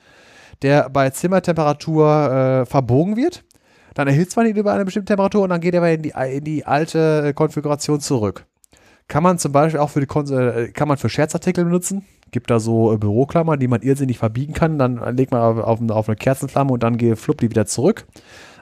der 0.64 0.90
bei 0.90 1.12
Zimmertemperatur 1.12 2.66
verbogen 2.68 3.16
wird, 3.16 3.46
dann 3.94 4.10
erhitzt 4.10 4.36
man 4.36 4.48
ihn 4.48 4.58
über 4.58 4.74
eine 4.74 4.84
bestimmte 4.84 5.14
Temperatur 5.14 5.44
und 5.44 5.50
dann 5.50 5.62
geht 5.62 5.76
er 5.76 5.94
in 5.94 6.02
die, 6.02 6.14
in 6.30 6.44
die 6.44 6.66
alte 6.66 7.34
Konfiguration 7.34 8.02
zurück. 8.02 8.49
Kann 9.10 9.23
man 9.23 9.40
zum 9.40 9.52
Beispiel 9.52 9.80
auch 9.80 9.90
für 9.90 9.99
die 9.99 10.06
Kon 10.06 10.31
äh, 10.31 10.69
kann 10.69 10.88
man 10.88 10.98
für 10.98 11.10
Scherzartikel 11.10 11.65
benutzen. 11.65 12.06
Gibt 12.30 12.52
da 12.52 12.60
so 12.60 12.94
äh, 12.94 12.98
Büroklammern, 12.98 13.60
die 13.60 13.68
man 13.68 13.81
irrsinnig 13.81 14.19
verbiegen 14.19 14.53
kann. 14.53 14.77
Dann 14.77 15.18
legt 15.18 15.31
man 15.31 15.41
auf, 15.41 15.81
auf, 15.90 16.07
eine 16.07 16.15
Kerzenflamme 16.15 16.72
und 16.72 16.84
dann 16.84 16.98
geht 16.98 17.18
fluppt 17.18 17.41
die 17.41 17.49
wieder 17.49 17.65
zurück. 17.65 18.06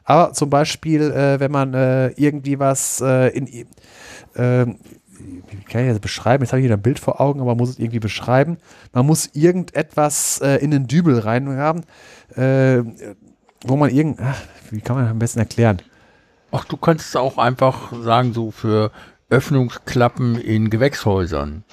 Aber 0.06 0.32
zum 0.32 0.50
Beispiel, 0.50 1.12
äh, 1.12 1.42
wenn 1.42 1.52
man 1.52 1.74
äh, 1.74 2.08
irgendwie 2.12 2.60
was 2.60 3.02
in 3.02 3.68
wie 4.36 5.64
kann 5.64 5.82
ich 5.82 5.90
das 5.90 6.00
beschreiben? 6.00 6.44
Jetzt 6.44 6.54
habe 6.54 6.62
ich 6.62 6.68
hier 6.68 6.76
ein 6.76 6.82
Bild 6.82 7.00
vor 7.00 7.20
Augen, 7.20 7.40
aber 7.40 7.52
man 7.52 7.58
muss 7.58 7.72
es 7.72 7.80
irgendwie 7.80 8.00
beschreiben. 8.00 8.58
Man 8.94 9.06
muss 9.06 9.32
irgendetwas 9.34 10.40
in 10.62 10.70
den 10.70 10.86
Dübel 10.86 11.18
rein 11.18 11.58
haben, 11.58 11.82
äh, 12.36 12.84
wo 13.66 13.76
man 13.76 13.90
irgend, 13.90 14.20
ach, 14.22 14.40
wie 14.70 14.80
kann 14.80 14.96
man 14.96 15.08
am 15.08 15.18
besten 15.18 15.40
erklären? 15.40 15.82
Ach, 16.52 16.66
du 16.66 16.78
kannst 16.78 17.18
auch 17.18 17.40
einfach 17.40 17.92
sagen, 18.04 18.32
so 18.32 18.52
für 18.52 18.92
Öffnungsklappen 19.30 20.40
in 20.40 20.70
Gewächshäusern, 20.70 21.64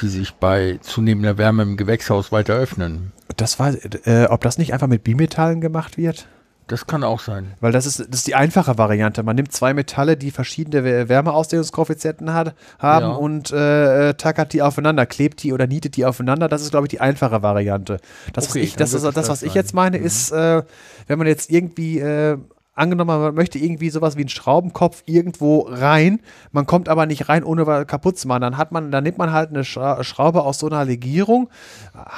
die 0.00 0.08
sich 0.08 0.34
bei 0.34 0.78
zunehmender 0.82 1.38
Wärme 1.38 1.62
im 1.62 1.76
Gewächshaus 1.76 2.32
weiter 2.32 2.54
öffnen. 2.54 3.12
Das 3.36 3.58
war, 3.58 3.72
äh, 4.06 4.26
ob 4.26 4.40
das 4.42 4.58
nicht 4.58 4.72
einfach 4.72 4.86
mit 4.88 5.04
Bimetallen 5.04 5.60
gemacht 5.60 5.96
wird? 5.96 6.26
Das 6.66 6.86
kann 6.86 7.02
auch 7.02 7.20
sein. 7.20 7.54
Weil 7.60 7.72
das 7.72 7.86
ist, 7.86 7.98
das 8.00 8.08
ist 8.20 8.26
die 8.26 8.34
einfache 8.34 8.76
Variante. 8.76 9.22
Man 9.22 9.36
nimmt 9.36 9.52
zwei 9.52 9.72
Metalle, 9.72 10.18
die 10.18 10.30
verschiedene 10.30 10.84
Wär- 10.84 11.08
Wärmeausdehnungskoeffizienten 11.08 12.34
hat, 12.34 12.54
haben 12.78 13.06
Ja. 13.06 13.12
und 13.12 13.52
äh, 13.52 14.10
äh, 14.10 14.14
tackert 14.14 14.52
die 14.52 14.60
aufeinander, 14.60 15.06
klebt 15.06 15.42
die 15.42 15.54
oder 15.54 15.66
nietet 15.66 15.96
die 15.96 16.04
aufeinander. 16.04 16.46
Das 16.48 16.60
ist, 16.60 16.70
glaube 16.70 16.86
ich, 16.86 16.90
die 16.90 17.00
einfache 17.00 17.42
Variante. 17.42 17.98
Das, 18.34 18.50
Okay, 18.50 18.60
was 18.60 18.64
ich, 18.68 18.76
das, 18.76 18.90
das, 18.90 19.02
es 19.02 19.14
was 19.16 19.26
das 19.28 19.42
ich 19.44 19.54
jetzt 19.54 19.72
meine, 19.72 19.96
ist, 19.96 20.30
äh, 20.30 20.62
wenn 21.06 21.16
man 21.18 21.26
jetzt 21.26 21.50
irgendwie 21.50 22.00
äh, 22.00 22.36
angenommen, 22.78 23.20
man 23.20 23.34
möchte 23.34 23.58
irgendwie 23.58 23.90
sowas 23.90 24.16
wie 24.16 24.22
einen 24.22 24.28
Schraubenkopf 24.28 25.02
irgendwo 25.06 25.60
rein, 25.68 26.20
man 26.52 26.66
kommt 26.66 26.88
aber 26.88 27.06
nicht 27.06 27.28
rein, 27.28 27.44
ohne 27.44 27.66
was 27.66 27.86
kaputt 27.86 28.18
zu 28.18 28.28
machen. 28.28 28.42
Dann 28.42 28.56
hat 28.56 28.72
man, 28.72 28.90
dann 28.90 29.04
nimmt 29.04 29.18
man 29.18 29.32
halt 29.32 29.50
eine 29.50 29.64
Schra 29.64 30.02
Schraube 30.04 30.42
aus 30.42 30.58
so 30.58 30.66
einer 30.66 30.84
Legierung, 30.84 31.50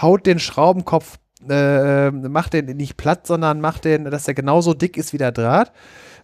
haut 0.01 0.27
den 0.27 0.39
Schraubenkopf, 0.39 1.19
äh, 1.49 2.11
macht 2.11 2.53
den 2.53 2.67
nicht 2.77 2.97
platt, 2.97 3.27
sondern 3.27 3.61
macht 3.61 3.85
den, 3.85 4.05
dass 4.05 4.25
der 4.25 4.35
genauso 4.35 4.75
dick 4.75 4.97
ist 4.97 5.13
wie 5.13 5.19
der 5.19 5.33
Draht, 5.33 5.73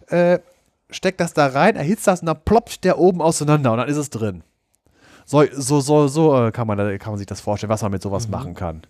äh, 0.07 0.39
steckt 0.89 1.19
das 1.19 1.33
da 1.33 1.47
rein, 1.47 1.75
erhitzt 1.75 2.07
das 2.07 2.21
und 2.21 2.27
dann 2.27 2.41
ploppt 2.45 2.83
der 2.83 2.99
oben 2.99 3.21
auseinander 3.21 3.71
und 3.71 3.79
dann 3.79 3.89
ist 3.89 3.97
es 3.97 4.09
drin. 4.09 4.43
So, 5.25 5.43
so, 5.51 5.81
so, 5.81 6.07
so 6.07 6.47
äh, 6.47 6.51
kann, 6.51 6.67
man, 6.67 6.77
kann 6.99 7.11
man 7.11 7.17
sich 7.17 7.27
das 7.27 7.41
vorstellen, 7.41 7.69
was 7.69 7.81
man 7.81 7.91
mit 7.91 8.01
sowas 8.01 8.29
machen 8.29 8.53
kann. 8.53 8.83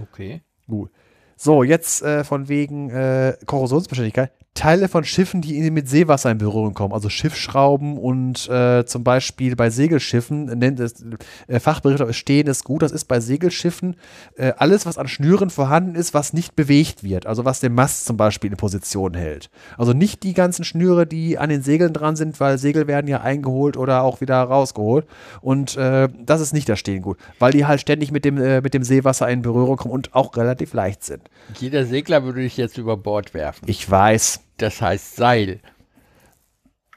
Okay. 0.00 0.42
Gut. 0.66 0.90
So, 1.36 1.62
jetzt 1.62 2.02
äh, 2.02 2.24
von 2.24 2.48
wegen 2.48 2.90
äh, 2.90 3.36
Korrosionsbeständigkeit. 3.46 4.32
Teile 4.56 4.88
von 4.88 5.04
Schiffen, 5.04 5.42
die 5.42 5.70
mit 5.70 5.88
Seewasser 5.88 6.30
in 6.30 6.38
Berührung 6.38 6.74
kommen, 6.74 6.92
also 6.92 7.08
Schiffsschrauben 7.08 7.98
und 7.98 8.48
äh, 8.48 8.84
zum 8.86 9.04
Beispiel 9.04 9.54
bei 9.54 9.70
Segelschiffen, 9.70 10.46
nennt 10.46 10.80
es, 10.80 11.04
äh, 11.46 11.60
Fachbegriff 11.60 12.08
ist 12.08 12.16
stehen 12.16 12.46
ist 12.48 12.64
gut, 12.64 12.82
das 12.82 12.90
ist 12.90 13.04
bei 13.04 13.20
Segelschiffen 13.20 13.96
äh, 14.36 14.52
alles, 14.56 14.86
was 14.86 14.98
an 14.98 15.06
Schnüren 15.06 15.50
vorhanden 15.50 15.94
ist, 15.94 16.14
was 16.14 16.32
nicht 16.32 16.56
bewegt 16.56 17.04
wird, 17.04 17.26
also 17.26 17.44
was 17.44 17.60
den 17.60 17.74
Mast 17.74 18.06
zum 18.06 18.16
Beispiel 18.16 18.50
in 18.50 18.56
Position 18.56 19.14
hält. 19.14 19.50
Also 19.76 19.92
nicht 19.92 20.22
die 20.22 20.32
ganzen 20.34 20.64
Schnüre, 20.64 21.06
die 21.06 21.38
an 21.38 21.50
den 21.50 21.62
Segeln 21.62 21.92
dran 21.92 22.16
sind, 22.16 22.40
weil 22.40 22.58
Segel 22.58 22.86
werden 22.86 23.06
ja 23.08 23.20
eingeholt 23.20 23.76
oder 23.76 24.02
auch 24.02 24.20
wieder 24.20 24.42
rausgeholt 24.42 25.06
und 25.42 25.76
äh, 25.76 26.08
das 26.24 26.40
ist 26.40 26.54
nicht 26.54 26.68
das 26.68 26.78
Stehen 26.78 27.02
gut, 27.02 27.18
weil 27.38 27.52
die 27.52 27.66
halt 27.66 27.82
ständig 27.82 28.10
mit 28.10 28.24
dem, 28.24 28.38
äh, 28.38 28.62
mit 28.62 28.72
dem 28.72 28.82
Seewasser 28.82 29.28
in 29.28 29.42
Berührung 29.42 29.76
kommen 29.76 29.92
und 29.92 30.14
auch 30.14 30.34
relativ 30.36 30.72
leicht 30.72 31.04
sind. 31.04 31.22
Jeder 31.60 31.84
Segler 31.84 32.24
würde 32.24 32.40
dich 32.40 32.56
jetzt 32.56 32.78
über 32.78 32.96
Bord 32.96 33.34
werfen. 33.34 33.66
Ich 33.68 33.88
weiß. 33.88 34.45
Das 34.58 34.80
heißt 34.80 35.16
Seil. 35.16 35.60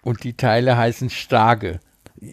Und 0.02 0.24
die 0.24 0.34
Teile 0.36 0.78
heißen 0.78 1.10
Stage. 1.10 1.80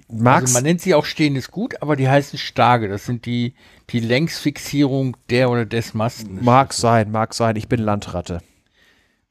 Max, 0.08 0.42
Also 0.46 0.54
man 0.54 0.62
nennt 0.64 0.80
sie 0.80 0.94
auch 0.94 1.04
stehendes 1.04 1.50
Gut, 1.50 1.80
aber 1.80 1.96
die 1.96 2.08
heißen 2.08 2.38
Stage. 2.38 2.88
Das 2.88 3.06
sind 3.06 3.24
die, 3.26 3.54
die 3.90 4.00
Längsfixierung 4.00 5.16
der 5.30 5.50
oder 5.50 5.64
des 5.64 5.94
Masten. 5.94 6.44
mag 6.44 6.72
sein, 6.72 7.10
mag 7.10 7.34
sein. 7.34 7.56
Ich 7.56 7.68
bin 7.68 7.80
Landratte. 7.80 8.40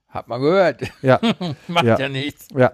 Hat 0.07 0.27
man 0.29 0.41
gehört. 0.41 0.81
Ja, 1.01 1.19
Macht 1.67 1.85
Ja. 1.85 1.99
ja, 1.99 2.09
nichts. 2.09 2.47
ja. 2.55 2.71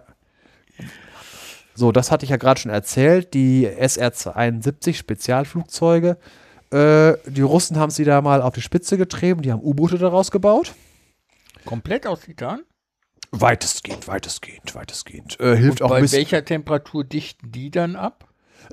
So, 1.73 1.91
das 1.91 2.11
hatte 2.11 2.25
ich 2.25 2.29
ja 2.29 2.37
gerade 2.37 2.59
schon 2.59 2.71
erzählt. 2.71 3.33
Die 3.33 3.65
SR-72 3.67 4.93
Spezialflugzeuge. 4.93 6.17
Äh, 6.71 7.13
die 7.25 7.41
Russen 7.41 7.77
haben 7.77 7.89
sie 7.91 8.03
da 8.03 8.21
mal 8.21 8.41
auf 8.41 8.53
die 8.53 8.61
Spitze 8.61 8.97
getrieben. 8.97 9.41
Die 9.41 9.51
haben 9.51 9.61
U-Boote 9.61 9.97
daraus 9.97 10.29
gebaut. 10.31 10.73
Komplett 11.65 12.05
aus 12.05 12.21
Titan? 12.21 12.61
Weitestgehend, 13.31 14.07
weitestgehend, 14.07 14.75
weitestgehend. 14.75 15.39
Äh, 15.39 15.55
hilft 15.55 15.81
Und 15.81 15.85
auch 15.87 15.89
bei 15.91 16.01
bisschen. 16.01 16.17
welcher 16.19 16.43
Temperatur 16.43 17.03
dichten 17.05 17.51
die 17.51 17.71
dann 17.71 17.95
ab? 17.95 18.27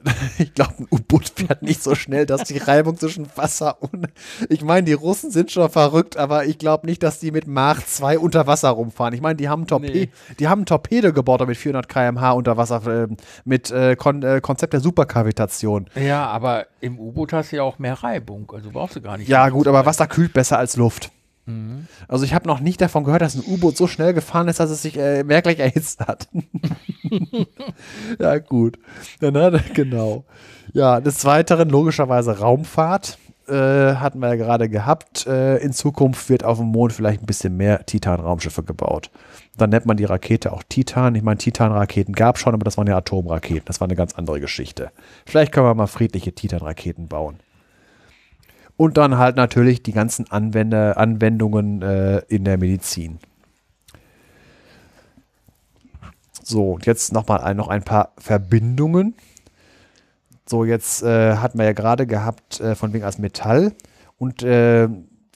Ich 0.39 0.55
glaube, 0.55 0.74
ein 0.78 0.86
U-Boot 0.93 1.32
fährt 1.35 1.62
nicht 1.62 1.82
so 1.82 1.94
schnell, 1.97 2.26
dass 2.26 2.44
die 2.44 2.59
Reibung 2.59 2.97
zwischen 2.97 3.26
Wasser 3.36 3.82
und. 3.82 4.06
Ich 4.48 4.62
meine, 4.62 4.85
die 4.85 4.93
Russen 4.93 5.30
sind 5.32 5.51
schon 5.51 5.68
verrückt, 5.70 6.16
aber 6.16 6.44
ich 6.44 6.59
glaube 6.59 6.86
nicht, 6.86 7.02
dass 7.02 7.18
die 7.18 7.30
mit 7.32 7.47
Mach 7.48 7.82
2 7.82 8.18
unter 8.18 8.47
Wasser 8.47 8.68
rumfahren. 8.68 9.14
Ich 9.14 9.20
meine, 9.20 9.36
die 9.36 9.48
haben, 9.48 9.66
Torpe 9.66 9.86
Nee. 9.90 10.10
die 10.39 10.47
haben 10.47 10.62
ein 10.62 10.66
Torpedo 10.66 11.12
gebaut 11.12 11.44
mit 11.48 11.56
400 11.56 11.89
km/h 11.89 12.32
unter 12.32 12.56
Wasser 12.56 13.05
äh, 13.05 13.09
mit 13.44 13.70
äh, 13.70 13.97
Kon 13.97 14.22
äh, 14.22 14.40
Konzept 14.40 14.72
der 14.74 14.80
Superkavitation. 14.80 15.89
Ja, 15.97 16.26
aber 16.26 16.66
im 16.80 16.98
U-Boot 17.01 17.32
hast 17.32 17.51
du 17.52 17.56
ja 17.56 17.62
auch 17.62 17.78
mehr 17.78 17.94
Reibung. 17.94 18.51
Also 18.55 18.70
brauchst 18.70 18.94
du 18.97 19.01
gar 19.01 19.16
nicht. 19.18 19.28
Ja, 19.28 19.48
gut, 19.48 19.66
aber. 19.66 19.85
Wasser 19.86 20.06
kühlt 20.06 20.32
besser 20.32 20.59
als 20.59 20.76
Luft. 20.76 21.10
Also 22.09 22.25
ich 22.25 22.35
habe 22.35 22.47
noch 22.47 22.61
nicht 22.61 22.81
davon 22.81 23.05
gehört, 23.05 23.23
dass 23.23 23.35
ein 23.35 23.45
U-Boot 23.47 23.77
so 23.77 23.87
schnell 23.87 24.15
gefahren 24.15 24.49
ist, 24.49 24.61
dass 24.61 24.70
es 24.70 24.83
sich 24.83 24.99
äh, 24.99 25.25
merklich 25.25 25.59
erhitzt 25.59 26.01
hat. 26.01 26.29
ja, 28.19 28.39
gut. 28.39 28.79
Dann 29.20 29.37
hat, 29.37 29.75
genau. 29.75 30.25
Ja, 30.73 31.01
des 31.01 31.25
Weiteren 31.25 31.70
logischerweise 31.70 32.39
Raumfahrt. 32.39 33.19
Äh, 33.49 33.95
hatten 33.95 34.19
wir 34.19 34.29
ja 34.29 34.37
gerade 34.37 34.69
gehabt. 34.69 35.27
Äh, 35.27 35.57
in 35.59 35.73
Zukunft 35.73 36.29
wird 36.29 36.45
auf 36.45 36.59
dem 36.59 36.66
Mond 36.66 36.93
vielleicht 36.93 37.23
ein 37.23 37.27
bisschen 37.27 37.57
mehr 37.57 37.87
Titan-Raumschiffe 37.87 38.62
gebaut. 38.62 39.11
Dann 39.57 39.70
nennt 39.70 39.87
man 39.87 39.97
die 39.97 40.05
Rakete 40.05 40.53
auch 40.53 40.62
Titan. 40.69 41.15
Ich 41.15 41.23
meine, 41.23 41.39
Titan-Raketen 41.39 42.12
gab 42.12 42.37
es 42.37 42.43
schon, 42.43 42.53
aber 42.53 42.65
das 42.65 42.77
waren 42.77 42.87
ja 42.87 42.99
Atomraketen. 42.99 43.65
Das 43.65 43.81
war 43.81 43.87
eine 43.87 43.97
ganz 43.97 44.15
andere 44.15 44.39
Geschichte. 44.41 44.91
Vielleicht 45.25 45.53
können 45.53 45.66
wir 45.66 45.75
mal 45.75 45.87
friedliche 45.87 46.35
Titan-Raketen 46.35 47.09
bauen. 47.09 47.39
Und 48.78 48.96
dann 48.96 49.18
halt 49.18 49.34
natürlich 49.34 49.82
die 49.82 49.90
ganzen 49.90 50.30
Anwender, 50.30 50.96
Anwendungen 50.96 51.82
äh, 51.82 52.18
in 52.28 52.44
der 52.44 52.59
Medizin. 52.59 53.18
So, 56.44 56.74
und 56.74 56.86
jetzt 56.86 57.12
nochmal 57.12 57.40
ein, 57.40 57.56
noch 57.56 57.66
ein 57.66 57.82
paar 57.82 58.12
Verbindungen. 58.18 59.16
So, 60.46 60.64
jetzt 60.64 61.02
äh, 61.02 61.38
hatten 61.38 61.59
wir 61.59 61.64
ja 61.64 61.72
gerade 61.72 62.06
gehabt, 62.06 62.60
äh, 62.60 62.76
von 62.76 62.92
wegen 62.92 63.05
als 63.05 63.18
Metall. 63.18 63.72
Und 64.16 64.44
äh, 64.44 64.88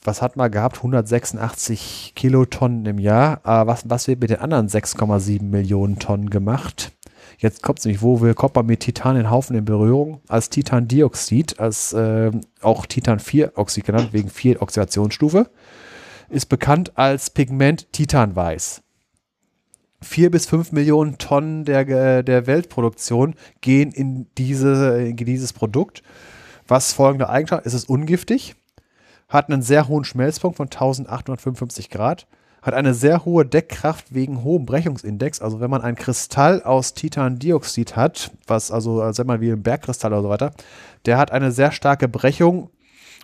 was 0.04 0.22
hat 0.22 0.36
man 0.36 0.52
gehabt? 0.52 0.76
186 0.76 2.12
Kilotonnen 2.14 2.86
im 2.86 2.98
Jahr. 2.98 3.40
Aber 3.42 3.72
was, 3.72 3.90
was 3.90 4.06
wird 4.06 4.20
mit 4.20 4.30
den 4.30 4.38
anderen 4.38 4.68
6,7 4.68 5.42
Millionen 5.42 5.98
Tonnen 5.98 6.30
gemacht? 6.30 6.92
Jetzt 7.38 7.62
kommt 7.62 7.78
es 7.78 7.84
nämlich, 7.84 8.02
wo 8.02 8.18
kommt 8.34 8.54
man 8.54 8.66
mit 8.66 8.80
Titan 8.80 9.16
in 9.16 9.30
Haufen 9.30 9.56
in 9.56 9.64
Berührung? 9.64 10.20
Als 10.28 10.50
Titandioxid, 10.50 11.58
als 11.58 11.92
äh, 11.92 12.30
auch 12.60 12.86
Titan-4-Oxid 12.86 13.84
genannt, 13.84 14.08
wegen 14.12 14.28
4 14.28 14.62
Oxidationsstufe, 14.62 15.50
ist 16.28 16.46
bekannt 16.46 16.92
als 16.96 17.30
Pigment 17.30 17.92
Titanweiß. 17.92 18.82
4 20.00 20.30
bis 20.30 20.46
5 20.46 20.72
Millionen 20.72 21.18
Tonnen 21.18 21.64
der, 21.64 22.22
der 22.22 22.46
Weltproduktion 22.46 23.34
gehen 23.60 23.92
in, 23.92 24.26
diese, 24.36 25.02
in 25.02 25.16
dieses 25.16 25.52
Produkt. 25.52 26.02
Was 26.66 26.92
folgende 26.92 27.28
Eigenschaft 27.28 27.66
ist, 27.66 27.74
es 27.74 27.82
ist 27.82 27.88
ungiftig, 27.88 28.54
hat 29.28 29.50
einen 29.50 29.62
sehr 29.62 29.88
hohen 29.88 30.04
Schmelzpunkt 30.04 30.56
von 30.56 30.66
1855 30.66 31.90
Grad, 31.90 32.26
hat 32.62 32.74
eine 32.74 32.94
sehr 32.94 33.24
hohe 33.24 33.44
Deckkraft 33.44 34.14
wegen 34.14 34.44
hohem 34.44 34.64
Brechungsindex. 34.64 35.42
Also 35.42 35.60
wenn 35.60 35.70
man 35.70 35.82
ein 35.82 35.96
Kristall 35.96 36.62
aus 36.62 36.94
Titandioxid 36.94 37.96
hat, 37.96 38.30
was 38.46 38.70
also, 38.70 38.98
sagen 39.12 39.28
wir 39.28 39.34
mal 39.34 39.40
wie 39.40 39.50
ein 39.50 39.62
Bergkristall 39.62 40.12
oder 40.12 40.22
so 40.22 40.28
weiter, 40.28 40.52
der 41.04 41.18
hat 41.18 41.32
eine 41.32 41.50
sehr 41.50 41.72
starke 41.72 42.08
Brechung 42.08 42.70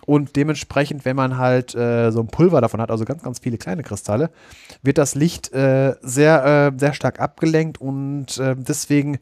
und 0.05 0.35
dementsprechend, 0.35 1.05
wenn 1.05 1.15
man 1.15 1.37
halt 1.37 1.75
äh, 1.75 2.11
so 2.11 2.19
ein 2.19 2.27
Pulver 2.27 2.61
davon 2.61 2.81
hat, 2.81 2.91
also 2.91 3.05
ganz, 3.05 3.23
ganz 3.23 3.39
viele 3.39 3.57
kleine 3.57 3.83
Kristalle, 3.83 4.29
wird 4.81 4.97
das 4.97 5.15
Licht 5.15 5.53
äh, 5.53 5.95
sehr, 6.01 6.71
äh, 6.73 6.79
sehr 6.79 6.93
stark 6.93 7.19
abgelenkt 7.19 7.79
und 7.79 8.37
äh, 8.39 8.55
deswegen 8.57 9.19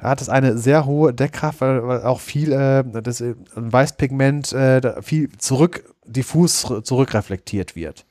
hat 0.00 0.20
es 0.20 0.28
eine 0.28 0.58
sehr 0.58 0.86
hohe 0.86 1.14
Deckkraft, 1.14 1.60
weil, 1.60 1.86
weil 1.86 2.02
auch 2.02 2.20
viel 2.20 2.52
äh, 2.52 2.84
das 3.02 3.20
äh, 3.20 3.34
Weißpigment 3.54 4.54
viel 5.02 5.30
zurück, 5.38 5.94
diffus 6.06 6.66
zurückreflektiert 6.82 7.76
wird. 7.76 8.04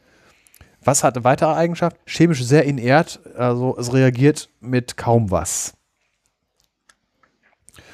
Was 0.86 1.04
hat 1.04 1.16
eine 1.16 1.24
weitere 1.24 1.54
Eigenschaft? 1.54 1.98
Chemisch 2.06 2.44
sehr 2.44 2.66
inert, 2.66 3.20
also 3.38 3.78
es 3.78 3.94
reagiert 3.94 4.50
mit 4.60 4.98
kaum 4.98 5.32
was. 5.32 5.74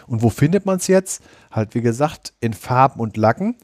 Und 0.07 0.24
wo 0.24 0.30
findet 0.30 0.66
man 0.66 0.78
es 0.78 0.88
jetzt? 0.88 1.24
Halt, 1.52 1.76
wie 1.76 1.82
gesagt, 1.82 2.34
in 2.40 2.53
Farben 2.53 2.99
und 2.99 3.16
Lacken. 3.16 3.56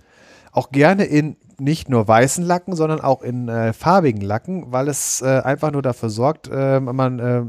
Auch 0.52 0.70
gerne 0.72 1.06
in 1.06 1.38
nicht 1.60 1.90
nur 1.90 2.08
weißen 2.08 2.44
Lacken, 2.44 2.76
sondern 2.76 3.02
auch 3.02 3.22
in 3.22 3.50
äh, 3.50 3.74
farbigen 3.74 4.22
Lacken, 4.22 4.72
weil 4.72 4.88
es 4.88 5.22
äh, 5.22 5.42
einfach 5.44 5.72
nur 5.72 5.82
dafür 5.82 6.10
sorgt, 6.10 6.50
äh, 6.52 6.80
man 6.80 7.20
äh, 7.20 7.44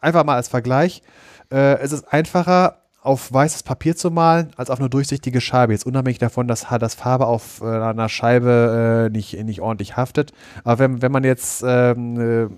einfach 0.00 0.24
mal 0.24 0.36
als 0.36 0.48
Vergleich, 0.48 1.02
äh, 1.50 1.78
es 1.78 1.92
ist 1.92 2.12
einfacher, 2.12 2.83
auf 3.04 3.30
weißes 3.30 3.62
Papier 3.64 3.94
zu 3.94 4.10
malen, 4.10 4.50
als 4.56 4.70
auf 4.70 4.80
eine 4.80 4.88
durchsichtige 4.88 5.42
Scheibe. 5.42 5.74
Jetzt 5.74 5.84
unabhängig 5.84 6.18
davon, 6.18 6.48
dass 6.48 6.66
das 6.80 6.94
Farbe 6.94 7.26
auf 7.26 7.60
äh, 7.60 7.66
einer 7.66 8.08
Scheibe 8.08 9.08
äh, 9.08 9.12
nicht, 9.12 9.40
nicht 9.44 9.60
ordentlich 9.60 9.96
haftet. 9.96 10.32
Aber 10.64 10.78
wenn, 10.78 11.02
wenn 11.02 11.12
man 11.12 11.22
jetzt 11.22 11.62
ähm, 11.66 12.18
äh, 12.18 12.48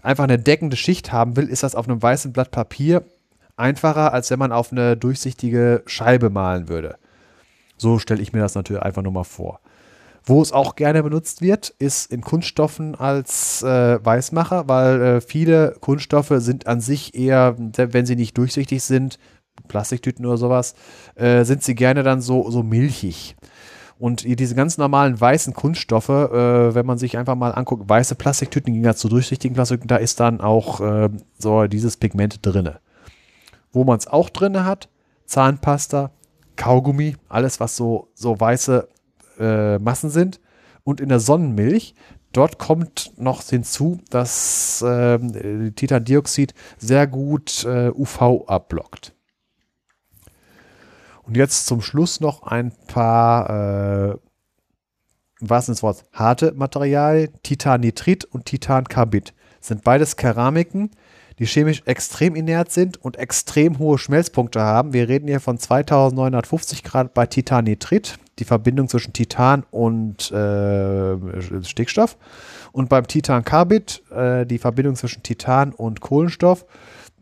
einfach 0.00 0.22
eine 0.22 0.38
deckende 0.38 0.76
Schicht 0.76 1.12
haben 1.12 1.36
will, 1.36 1.48
ist 1.48 1.64
das 1.64 1.74
auf 1.74 1.88
einem 1.88 2.00
weißen 2.00 2.32
Blatt 2.32 2.52
Papier 2.52 3.02
einfacher, 3.56 4.12
als 4.12 4.30
wenn 4.30 4.38
man 4.38 4.52
auf 4.52 4.70
eine 4.70 4.96
durchsichtige 4.96 5.82
Scheibe 5.86 6.30
malen 6.30 6.68
würde. 6.68 6.96
So 7.76 7.98
stelle 7.98 8.22
ich 8.22 8.32
mir 8.32 8.38
das 8.40 8.54
natürlich 8.54 8.82
einfach 8.82 9.02
nur 9.02 9.12
mal 9.12 9.24
vor. 9.24 9.58
Wo 10.24 10.40
es 10.40 10.52
auch 10.52 10.76
gerne 10.76 11.02
benutzt 11.02 11.42
wird, 11.42 11.70
ist 11.80 12.12
in 12.12 12.20
Kunststoffen 12.20 12.94
als 12.94 13.64
äh, 13.64 13.98
Weißmacher, 14.04 14.68
weil 14.68 15.02
äh, 15.02 15.20
viele 15.20 15.74
Kunststoffe 15.80 16.34
sind 16.36 16.68
an 16.68 16.80
sich 16.80 17.16
eher, 17.16 17.56
wenn 17.58 18.06
sie 18.06 18.14
nicht 18.14 18.38
durchsichtig 18.38 18.84
sind, 18.84 19.18
Plastiktüten 19.68 20.26
oder 20.26 20.36
sowas, 20.36 20.74
äh, 21.14 21.44
sind 21.44 21.62
sie 21.62 21.74
gerne 21.74 22.02
dann 22.02 22.20
so, 22.20 22.50
so 22.50 22.62
milchig. 22.62 23.36
Und 23.98 24.24
diese 24.24 24.56
ganz 24.56 24.78
normalen 24.78 25.20
weißen 25.20 25.54
Kunststoffe, 25.54 26.08
äh, 26.08 26.74
wenn 26.74 26.86
man 26.86 26.98
sich 26.98 27.16
einfach 27.16 27.36
mal 27.36 27.52
anguckt, 27.52 27.88
weiße 27.88 28.16
Plastiktüten 28.16 28.74
gegen 28.74 28.94
zu 28.94 29.08
durchsichtigen 29.08 29.54
Plastiktüten, 29.54 29.86
da 29.86 29.96
ist 29.96 30.18
dann 30.18 30.40
auch 30.40 30.80
äh, 30.80 31.08
so 31.38 31.68
dieses 31.68 31.96
Pigment 31.96 32.44
drinne. 32.44 32.80
Wo 33.70 33.84
man 33.84 33.98
es 33.98 34.08
auch 34.08 34.28
drinne 34.28 34.64
hat, 34.64 34.88
Zahnpasta, 35.26 36.10
Kaugummi, 36.56 37.16
alles 37.28 37.60
was 37.60 37.76
so, 37.76 38.08
so 38.14 38.38
weiße 38.40 38.88
äh, 39.38 39.78
Massen 39.78 40.10
sind. 40.10 40.40
Und 40.84 41.00
in 41.00 41.08
der 41.08 41.20
Sonnenmilch, 41.20 41.94
dort 42.32 42.58
kommt 42.58 43.12
noch 43.16 43.42
hinzu, 43.42 44.00
dass 44.10 44.82
äh, 44.82 45.70
Titandioxid 45.70 46.54
sehr 46.76 47.06
gut 47.06 47.64
äh, 47.64 47.90
UV 47.90 48.48
abblockt. 48.48 49.14
Und 51.22 51.36
jetzt 51.36 51.66
zum 51.66 51.80
Schluss 51.82 52.20
noch 52.20 52.42
ein 52.42 52.72
paar, 52.88 54.10
äh, 54.10 54.16
was 55.40 55.68
ist 55.68 55.76
das 55.76 55.82
Wort, 55.82 56.04
harte 56.12 56.52
Materialien, 56.52 57.30
Titannitrit 57.42 58.24
und 58.24 58.46
Titancarbid. 58.46 59.32
Sind 59.60 59.84
beides 59.84 60.16
Keramiken, 60.16 60.90
die 61.38 61.46
chemisch 61.46 61.82
extrem 61.86 62.34
inert 62.34 62.72
sind 62.72 62.96
und 62.96 63.16
extrem 63.16 63.78
hohe 63.78 63.98
Schmelzpunkte 63.98 64.60
haben. 64.60 64.92
Wir 64.92 65.08
reden 65.08 65.28
hier 65.28 65.40
von 65.40 65.58
2950 65.58 66.82
Grad 66.82 67.14
bei 67.14 67.26
Titannitrit, 67.26 68.18
die 68.38 68.44
Verbindung 68.44 68.88
zwischen 68.88 69.12
Titan 69.12 69.64
und 69.70 70.30
äh, 70.32 71.62
Stickstoff. 71.62 72.16
Und 72.72 72.88
beim 72.88 73.06
Titancarbid, 73.06 74.02
äh, 74.10 74.46
die 74.46 74.58
Verbindung 74.58 74.96
zwischen 74.96 75.22
Titan 75.22 75.72
und 75.72 76.00
Kohlenstoff, 76.00 76.66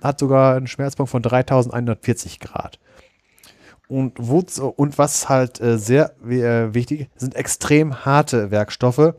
hat 0.03 0.19
sogar 0.19 0.57
einen 0.57 0.67
Schmelzpunkt 0.67 1.11
von 1.11 1.23
3140 1.23 2.41
Grad. 2.41 2.79
Und, 3.91 4.21
und 4.21 4.99
was 4.99 5.29
halt 5.29 5.61
äh, 5.61 5.77
sehr 5.77 6.15
äh, 6.23 6.73
wichtig 6.73 7.11
sind 7.17 7.35
extrem 7.35 8.05
harte 8.05 8.53
Werkstoffe, 8.53 9.15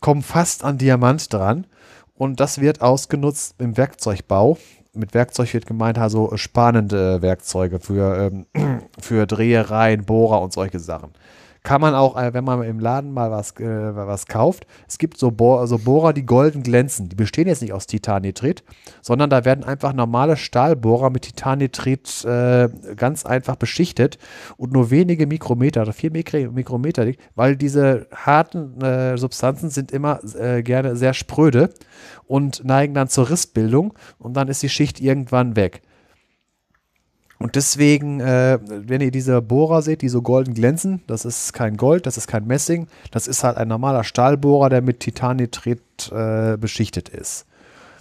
kommen 0.00 0.22
fast 0.22 0.64
an 0.64 0.78
Diamant 0.78 1.30
dran. 1.30 1.66
Und 2.14 2.40
das 2.40 2.58
wird 2.58 2.80
ausgenutzt 2.80 3.56
im 3.58 3.76
Werkzeugbau. 3.76 4.56
Mit 4.94 5.12
Werkzeug 5.12 5.52
wird 5.52 5.66
gemeint 5.66 5.98
also 5.98 6.34
spannende 6.38 7.20
Werkzeuge 7.20 7.78
für, 7.78 8.32
ähm, 8.32 8.46
für 8.98 9.26
Drehereien, 9.26 10.06
Bohrer 10.06 10.40
und 10.40 10.54
solche 10.54 10.78
Sachen 10.78 11.12
kann 11.66 11.80
man 11.80 11.96
auch, 11.96 12.16
äh, 12.16 12.32
wenn 12.32 12.44
man 12.44 12.62
im 12.62 12.78
Laden 12.78 13.12
mal 13.12 13.32
was, 13.32 13.50
äh, 13.58 13.96
was 13.96 14.26
kauft, 14.26 14.68
es 14.86 14.98
gibt 14.98 15.18
so, 15.18 15.32
Bohr, 15.32 15.66
so 15.66 15.78
Bohrer, 15.78 16.12
die 16.12 16.24
golden 16.24 16.62
glänzen. 16.62 17.08
Die 17.08 17.16
bestehen 17.16 17.48
jetzt 17.48 17.60
nicht 17.60 17.72
aus 17.72 17.88
Titannitrit, 17.88 18.62
sondern 19.02 19.30
da 19.30 19.44
werden 19.44 19.64
einfach 19.64 19.92
normale 19.92 20.36
Stahlbohrer 20.36 21.10
mit 21.10 21.22
Titannitrit 21.22 22.24
äh, 22.24 22.68
ganz 22.94 23.26
einfach 23.26 23.56
beschichtet 23.56 24.16
und 24.56 24.72
nur 24.72 24.92
wenige 24.92 25.26
Mikrometer, 25.26 25.82
oder 25.82 25.92
vier 25.92 26.12
Mikro 26.12 26.52
Mikrometer 26.52 27.04
dick, 27.04 27.18
weil 27.34 27.56
diese 27.56 28.06
harten 28.14 28.80
äh, 28.80 29.18
Substanzen 29.18 29.68
sind 29.68 29.90
immer 29.90 30.20
äh, 30.38 30.62
gerne 30.62 30.94
sehr 30.94 31.14
spröde 31.14 31.70
und 32.28 32.64
neigen 32.64 32.94
dann 32.94 33.08
zur 33.08 33.28
Rissbildung 33.28 33.94
und 34.18 34.36
dann 34.36 34.46
ist 34.46 34.62
die 34.62 34.68
Schicht 34.68 35.00
irgendwann 35.00 35.56
weg. 35.56 35.82
Und 37.38 37.54
deswegen, 37.54 38.20
äh, 38.20 38.58
wenn 38.62 39.02
ihr 39.02 39.10
diese 39.10 39.42
Bohrer 39.42 39.82
seht, 39.82 40.00
die 40.00 40.08
so 40.08 40.22
golden 40.22 40.54
glänzen, 40.54 41.02
das 41.06 41.26
ist 41.26 41.52
kein 41.52 41.76
Gold, 41.76 42.06
das 42.06 42.16
ist 42.16 42.28
kein 42.28 42.46
Messing, 42.46 42.88
das 43.10 43.26
ist 43.26 43.44
halt 43.44 43.58
ein 43.58 43.68
normaler 43.68 44.04
Stahlbohrer, 44.04 44.70
der 44.70 44.80
mit 44.80 45.00
Titannitrit 45.00 46.10
äh, 46.12 46.56
beschichtet 46.56 47.10
ist. 47.10 47.44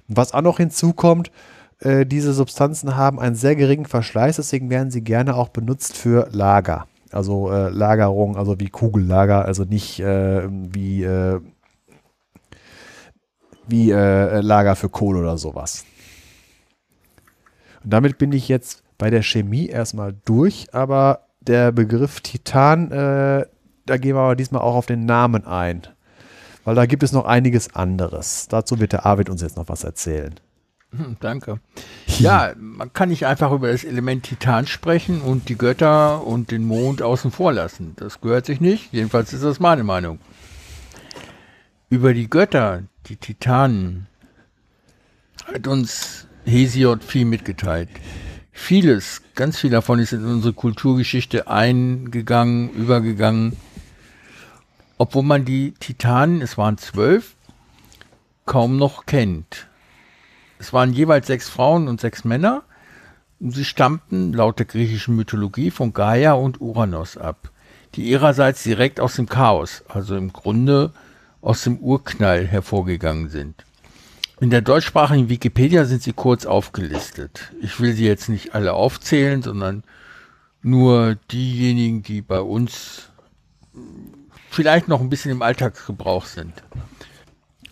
Was 0.08 0.34
auch 0.34 0.42
noch 0.42 0.58
hinzukommt, 0.58 1.32
äh, 1.80 2.06
diese 2.06 2.34
Substanzen 2.34 2.96
haben 2.96 3.20
einen 3.20 3.36
sehr 3.36 3.58
geringen 3.58 3.86
Verschleiß, 3.86 4.38
deswegen 4.38 4.70
werden 4.70 4.90
sie 4.90 5.02
gerne 5.02 5.36
auch 5.36 5.50
benutzt 5.50 5.98
für 5.98 6.30
Lager. 6.32 6.88
Also 7.12 7.52
äh, 7.52 7.70
Lagerung, 7.70 8.38
also 8.38 8.60
wie 8.60 8.70
Kugellager, 8.70 9.44
also 9.44 9.64
nicht 9.66 10.00
äh, 10.00 10.48
wie, 10.50 11.04
äh, 11.04 11.42
wie 13.68 13.92
Lager 13.92 14.76
für 14.76 14.90
Kohle 14.90 15.20
oder 15.20 15.38
sowas. 15.38 15.84
Und 17.84 17.92
damit 17.92 18.18
bin 18.18 18.32
ich 18.32 18.48
jetzt 18.48 18.85
bei 18.98 19.10
der 19.10 19.24
Chemie 19.24 19.68
erstmal 19.68 20.16
durch, 20.26 20.68
aber 20.74 21.26
der 21.42 21.72
Begriff 21.72 22.22
Titan, 22.22 22.92
äh, 22.92 23.46
da 23.86 23.98
gehen 23.98 24.16
wir 24.16 24.22
aber 24.22 24.36
diesmal 24.36 24.62
auch 24.62 24.76
auf 24.76 24.86
den 24.86 25.06
Namen 25.06 25.46
ein. 25.46 25.84
Weil 26.64 26.76
da 26.76 26.86
gibt 26.88 27.04
es 27.04 27.12
noch 27.12 27.26
einiges 27.26 27.76
anderes. 27.76 28.48
Dazu 28.50 28.80
wird 28.80 28.94
der 28.94 29.06
Arvid 29.06 29.30
uns 29.30 29.42
jetzt 29.42 29.58
noch 29.58 29.70
was 29.70 29.84
erzählen. 29.84 30.34
Hm, 30.92 31.18
danke. 31.20 31.60
Ja, 32.08 32.54
man 32.58 32.92
kann 32.94 33.10
nicht 33.10 33.28
einfach 33.28 33.52
über 33.52 33.72
das 33.72 33.84
Element 33.84 34.24
Titan 34.24 34.66
sprechen 34.66 35.22
und 35.22 35.50
die 35.50 35.58
Götter 35.58 36.26
und 36.26 36.50
den 36.50 36.64
Mond 36.64 37.02
außen 37.02 37.32
vor 37.32 37.54
lassen. 37.54 37.94
Das 37.98 38.22
gehört 38.22 38.48
sich 38.48 38.62
nicht. 38.62 38.92
Jedenfalls 38.92 39.34
ist 39.34 39.44
das 39.44 39.60
meine 39.60 39.84
Meinung. 39.84 40.20
Über 41.90 42.14
die 42.14 42.30
Götter, 42.30 42.84
die 43.08 43.18
Titanen, 43.18 44.08
hat 45.46 45.68
uns 45.68 46.28
Hesiod 46.46 47.04
viel 47.04 47.26
mitgeteilt 47.26 47.90
vieles, 48.56 49.22
ganz 49.36 49.60
viel 49.60 49.70
davon 49.70 50.00
ist 50.00 50.14
in 50.14 50.26
unsere 50.26 50.54
Kulturgeschichte 50.54 51.48
eingegangen, 51.48 52.72
übergegangen. 52.72 53.56
Obwohl 54.98 55.24
man 55.24 55.46
die 55.46 55.74
Titanen, 55.74 56.42
es 56.42 56.58
waren 56.58 56.78
zwölf, 56.78 57.36
kaum 58.46 58.78
noch 58.78 59.06
kennt. 59.06 59.68
Es 60.58 60.72
waren 60.74 60.94
jeweils 60.94 61.28
sechs 61.28 61.50
Frauen 61.50 61.88
und 61.88 62.00
sechs 62.00 62.24
Männer. 62.24 62.64
Und 63.40 63.52
sie 63.52 63.66
stammten 63.66 64.32
laut 64.32 64.58
der 64.58 64.66
griechischen 64.66 65.18
Mythologie 65.18 65.70
von 65.70 65.94
Gaia 65.94 66.34
und 66.34 66.62
Uranus 66.62 67.18
ab, 67.18 67.52
die 67.96 68.10
ihrerseits 68.10 68.64
direkt 68.64 69.02
aus 69.02 69.18
dem 69.18 69.28
Chaos, 69.28 69.84
also 69.90 70.16
im 70.16 70.32
Grunde 70.32 70.94
aus 71.42 71.64
dem 71.64 71.78
Urknall 71.78 72.48
hervorgegangen 72.48 73.30
sind. 73.30 73.66
In 74.42 74.50
der 74.50 74.62
deutschsprachigen 74.62 75.30
Wikipedia 75.30 75.86
sind 75.86 76.04
sie 76.04 76.12
kurz 76.12 76.46
aufgelistet. 76.46 77.54
Ich 77.62 77.80
will 77.80 77.94
sie 77.94 78.06
jetzt 78.06 78.28
nicht 78.28 78.54
alle 78.54 78.74
aufzählen, 78.74 79.42
sondern 79.42 79.84
nur 80.62 81.16
diejenigen, 81.32 82.04
die 82.04 82.22
bei 82.22 82.42
uns 82.42 83.10
vielleicht 84.50 84.90
noch 84.90 85.00
ein 85.00 85.10
bisschen 85.10 85.32
im 85.32 85.42
Alltagsgebrauch 85.42 86.26
sind. 86.26 86.52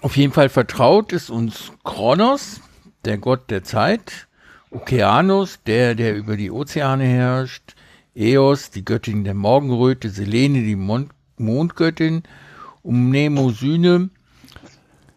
Auf 0.02 0.16
jeden 0.16 0.32
Fall 0.32 0.50
vertraut 0.50 1.12
ist 1.12 1.30
uns 1.30 1.72
Kronos, 1.84 2.62
der 3.04 3.18
Gott 3.18 3.50
der 3.50 3.64
Zeit, 3.64 4.28
Okeanos, 4.70 5.60
der, 5.66 5.96
der 5.96 6.16
über 6.16 6.38
die 6.38 6.52
Ozeane 6.52 7.04
herrscht, 7.04 7.76
Eos, 8.16 8.70
die 8.70 8.86
Göttin 8.86 9.24
der 9.24 9.34
Morgenröte, 9.34 10.10
Selene, 10.10 10.62
die 10.62 10.76
Mond 10.76 11.12
Mondgöttin, 11.38 12.24
Mnemosyne, 12.84 14.10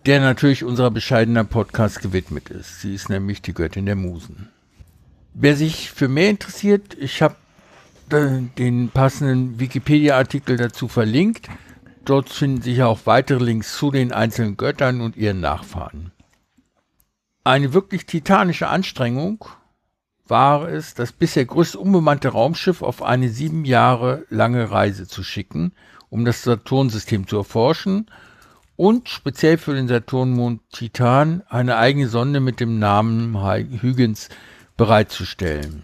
der 0.07 0.21
natürlich 0.21 0.63
unserer 0.63 0.93
bescheidener 0.93 1.43
Podcast 1.43 2.01
gewidmet 2.01 2.49
ist. 2.49 2.81
Sie 2.81 2.95
ist 2.95 3.09
nämlich 3.09 3.43
die 3.43 3.53
Göttin 3.53 3.87
der 3.87 3.97
Musen. 3.97 4.49
Wer 5.35 5.57
sich 5.57 5.91
für 5.91 6.07
mehr 6.07 6.31
interessiert, 6.31 6.97
ich 6.99 7.23
habe 7.23 7.35
den 8.09 8.89
passenden 8.91 9.59
Wikipedia-Artikel 9.59 10.57
dazu 10.57 10.87
verlinkt. 10.87 11.49
Dort 12.05 12.29
finden 12.29 12.63
sich 12.63 12.85
auch 12.85 13.01
weitere 13.05 13.43
Links 13.43 13.77
zu 13.77 13.91
den 13.91 14.13
einzelnen 14.13 14.57
Göttern 14.57 15.01
und 15.01 15.17
ihren 15.17 15.41
Nachfahren. 15.41 16.13
Eine 17.43 17.73
wirklich 17.73 18.07
titanische 18.07 18.69
Anstrengung 18.69 19.45
war 20.29 20.69
es, 20.69 20.95
das 20.95 21.11
bisher 21.11 21.45
größte 21.45 21.81
unbemannte 21.81 22.29
Raumschiff 22.29 22.83
auf 22.83 23.03
eine 23.03 23.29
sieben 23.29 23.65
Jahre 23.65 24.25
lange 24.29 24.71
Reise 24.71 25.09
zu 25.09 25.25
schicken, 25.25 25.73
um 26.11 26.25
das 26.25 26.45
Saturnsystem 26.45 27.27
zu 27.27 27.39
erforschen 27.39 28.07
und 28.77 29.09
speziell 29.09 29.59
für 29.59 29.75
den 29.75 29.89
Saturnmond 29.89 30.61
Titan 30.71 31.43
eine 31.49 31.77
eigene 31.77 32.09
Sonde 32.09 32.41
mit 32.41 32.61
dem 32.61 32.79
Namen 32.79 33.41
Huygens 33.83 34.29
bereitzustellen. 34.77 35.83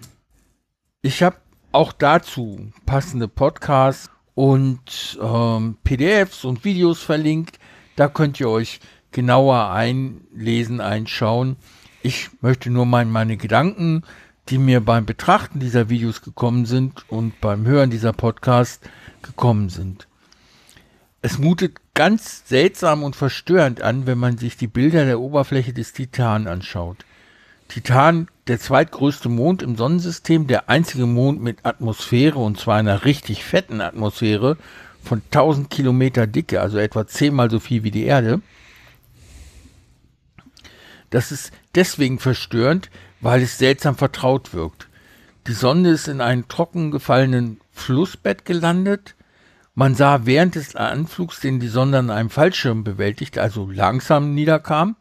Ich 1.01 1.23
habe 1.23 1.37
auch 1.73 1.93
dazu 1.93 2.71
passende 2.87 3.29
Podcasts 3.29 4.11
und 4.35 5.19
ähm, 5.21 5.77
PDFs 5.85 6.45
und 6.45 6.65
Videos 6.65 7.03
verlinkt. 7.03 7.59
Da 7.97 8.09
könnt 8.09 8.39
ihr 8.41 8.49
euch 8.49 8.81
genauer 9.11 9.71
einlesen, 9.71 10.81
einschauen. 10.81 11.57
Ich 12.03 12.31
möchte 12.41 12.71
nur 12.71 12.87
mal 12.87 13.05
meine 13.05 13.37
Gedanken, 13.37 14.03
die 14.49 14.59
mir 14.59 14.81
beim 14.81 15.07
Betrachten 15.07 15.61
dieser 15.61 15.89
Videos 15.89 16.23
gekommen 16.23 16.67
sind 16.67 17.09
und 17.11 17.41
beim 17.41 17.67
Hören 17.67 17.91
dieser 17.91 18.13
Podcast 18.13 18.83
gekommen 19.23 19.69
sind. 19.69 20.09
Es 21.25 21.39
mutet 21.39 21.77
ganz 21.95 22.43
seltsam 22.47 23.05
und 23.05 23.15
verstörend 23.15 23.81
an, 23.81 24.07
wenn 24.07 24.19
man 24.19 24.39
sich 24.39 24.57
die 24.57 24.67
Bilder 24.67 25.05
der 25.05 25.21
Oberfläche 25.21 25.73
des 25.73 25.93
Titan 25.93 26.49
anschaut. 26.49 27.05
Titan, 27.69 28.29
der 28.49 28.59
zweitgrößte 28.59 29.29
Mond 29.29 29.63
im 29.63 29.77
Sonnensystem, 29.77 30.49
der 30.49 30.69
einzige 30.69 31.07
Mond 31.07 31.41
mit 31.41 31.65
Atmosphäre 31.65 32.41
und 32.41 32.59
zwar 32.59 32.77
einer 32.77 33.05
richtig 33.05 33.45
fetten 33.45 33.81
Atmosphäre 33.81 34.57
von 35.03 35.23
1000 35.31 35.71
Kilometer 35.71 36.27
Dicke, 36.27 36.61
also 36.61 36.79
etwa 36.79 37.07
zehnmal 37.07 37.51
so 37.51 37.61
viel 37.61 37.85
wie 37.85 37.93
die 37.93 38.05
Erde. 38.05 38.41
Das 41.11 41.31
ist 41.31 41.53
deswegen 41.77 42.19
verstörend, 42.19 42.91
weil 43.21 43.43
es 43.43 43.59
seltsam 43.59 43.95
vertraut 43.95 44.55
wirkt. 44.55 44.89
Die 45.47 45.53
Sonne 45.53 45.91
ist 45.91 46.09
in 46.09 46.21
einem 46.21 46.49
trocken 46.49 46.91
gefallenen 46.91 47.61
Flussbett 47.73 48.45
gelandet, 48.45 49.15
Man 49.75 49.95
sah 49.95 50.27
während 50.27 50.55
des 50.55 50.77
Anflugs, 50.77 51.41
den 51.41 51.59
die 51.59 51.69
Sonde 51.69 51.99
an 51.99 52.11
einem 52.11 52.29
Fallschirm 52.29 52.85
bewältigt, 52.85 53.39
also 53.39 53.71
langsam 53.71 54.35
niederkam, 54.35 54.97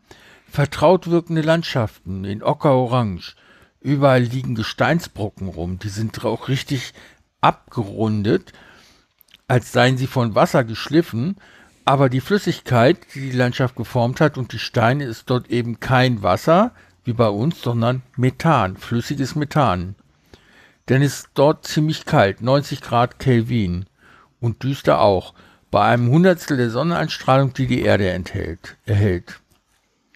vertraut 0.49 1.07
wirkende 1.07 1.41
Landschaften 1.41 2.23
in 2.23 2.41
Ockerorange. 2.41 3.34
Überall 3.81 4.22
liegen 4.22 4.56
Gesteinsbrocken 4.56 5.49
rum, 5.49 5.77
die 5.77 5.89
sind 5.89 6.23
auch 6.23 6.48
richtig 6.48 6.93
abgerundet, 7.41 8.53
als 9.49 9.73
seien 9.73 9.98
sie 9.98 10.07
von 10.07 10.35
Wasser 10.35 10.64
geschliffen, 10.64 11.35
aber 11.84 12.07
die 12.07 12.22
Flüssigkeit, 12.22 12.98
die 13.14 13.31
die 13.31 13.38
Landschaft 13.38 13.76
geformt 13.76 14.22
hat 14.22 14.38
und 14.38 14.53
die 14.53 14.60
Steine, 14.60 15.03
ist 15.03 15.30
dort 15.30 15.49
eben 15.49 15.81
kein 15.81 16.23
Wasser, 16.23 16.72
wie 17.03 17.14
bei 17.14 17.27
uns, 17.27 17.61
sondern 17.61 18.03
Methan, 18.15 18.77
flüssiges 18.77 19.35
Methan. 19.35 19.95
Denn 20.88 21.02
es 21.02 21.15
ist 21.15 21.30
dort 21.34 21.68
ziemlich 21.68 22.06
kalt, 22.06 22.41
90 22.41 22.80
Grad 22.80 23.19
Kelvin 23.19 23.85
und 24.41 24.63
düster 24.63 24.99
auch, 24.99 25.34
bei 25.69 25.85
einem 25.85 26.09
Hundertstel 26.09 26.57
der 26.57 26.69
Sonneneinstrahlung, 26.69 27.53
die 27.53 27.68
die 27.68 27.81
Erde 27.81 28.09
enthält, 28.09 28.76
erhält. 28.85 29.39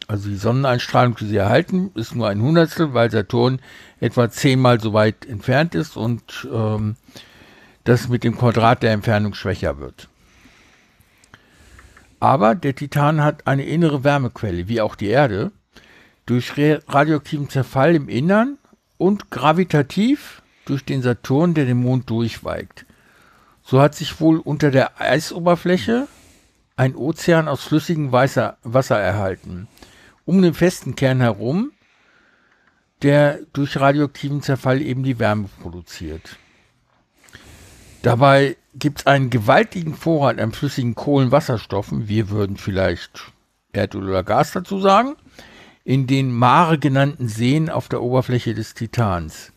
Also 0.08 0.28
die 0.28 0.36
Sonneneinstrahlung, 0.36 1.16
die 1.16 1.28
sie 1.28 1.38
erhalten, 1.38 1.92
ist 1.96 2.14
nur 2.14 2.28
ein 2.28 2.42
Hundertstel, 2.42 2.94
weil 2.94 3.10
Saturn 3.10 3.62
etwa 4.02 4.30
zehnmal 4.30 4.82
so 4.82 4.92
weit 4.94 5.26
entfernt 5.26 5.74
ist 5.74 5.96
und 5.96 6.48
ähm, 6.52 6.98
das 7.86 8.10
mit 8.10 8.24
dem 8.24 8.38
Quadrat 8.38 8.84
der 8.84 8.92
Entfernung 8.92 9.34
schwächer 9.34 9.80
wird. 9.80 10.10
Aber 12.20 12.56
der 12.56 12.76
Titan 12.76 13.24
hat 13.24 13.48
eine 13.48 13.66
innere 13.66 14.04
Wärmequelle, 14.04 14.68
wie 14.68 14.82
auch 14.82 14.96
die 14.96 15.08
Erde, 15.08 15.52
durch 16.26 16.54
radioaktiven 16.58 17.50
Zerfall 17.50 17.96
im 17.96 18.10
Innern 18.10 18.58
und 18.98 19.30
gravitativ 19.30 20.42
durch 20.66 20.84
den 20.84 21.02
Saturn, 21.02 21.54
der 21.54 21.66
den 21.66 21.78
Mond 21.78 22.10
durchweigt. 22.10 22.86
So 23.66 23.82
hat 23.82 23.96
sich 23.96 24.22
wohl 24.22 24.38
unter 24.38 24.70
der 24.70 25.02
Eisoberfläche 25.02 26.08
ein 26.76 26.96
Ozean 26.96 27.48
aus 27.48 27.64
flüssigem 27.64 28.12
Wasser, 28.12 28.58
Wasser 28.64 29.00
erhalten. 29.00 29.68
Um 30.24 30.42
den 30.44 30.54
festen 30.54 30.96
Kern 30.96 31.20
herum, 31.20 31.72
der 33.02 33.40
durch 33.54 33.80
radioaktiven 33.80 34.44
Zerfall 34.44 34.82
eben 34.82 35.04
die 35.04 35.18
Wärme 35.18 35.50
produziert. 35.62 36.38
Dabei 38.04 38.56
gibt 38.76 39.00
es 39.00 39.08
einen 39.08 39.32
gewaltigen 39.32 39.96
Vorrat 39.96 40.40
an 40.40 40.52
flüssigen 40.52 40.94
Kohlenwasserstoffen, 40.94 42.08
wir 42.08 42.30
würden 42.30 42.58
vielleicht 42.58 43.32
Erdöl 43.74 44.10
oder 44.10 44.24
Gas 44.24 44.52
dazu 44.52 44.80
sagen, 44.80 45.16
in 45.84 46.06
den 46.06 46.32
Mare 46.32 46.78
genannten 46.78 47.28
Seen 47.28 47.72
auf 47.72 47.90
der 47.90 48.04
Oberfläche 48.04 48.54
des 48.54 48.76
Titans. 48.76 49.54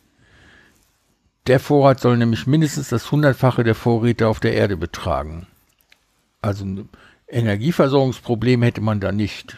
Der 1.49 1.59
Vorrat 1.59 1.99
soll 1.99 2.15
nämlich 2.15 2.45
mindestens 2.45 2.89
das 2.89 3.11
hundertfache 3.11 3.63
der 3.63 3.73
Vorräte 3.73 4.27
auf 4.27 4.39
der 4.39 4.53
Erde 4.53 4.77
betragen. 4.77 5.47
Also 6.43 6.63
ein 6.63 6.89
Energieversorgungsproblem 7.27 8.61
hätte 8.61 8.81
man 8.81 8.99
da 8.99 9.11
nicht. 9.11 9.57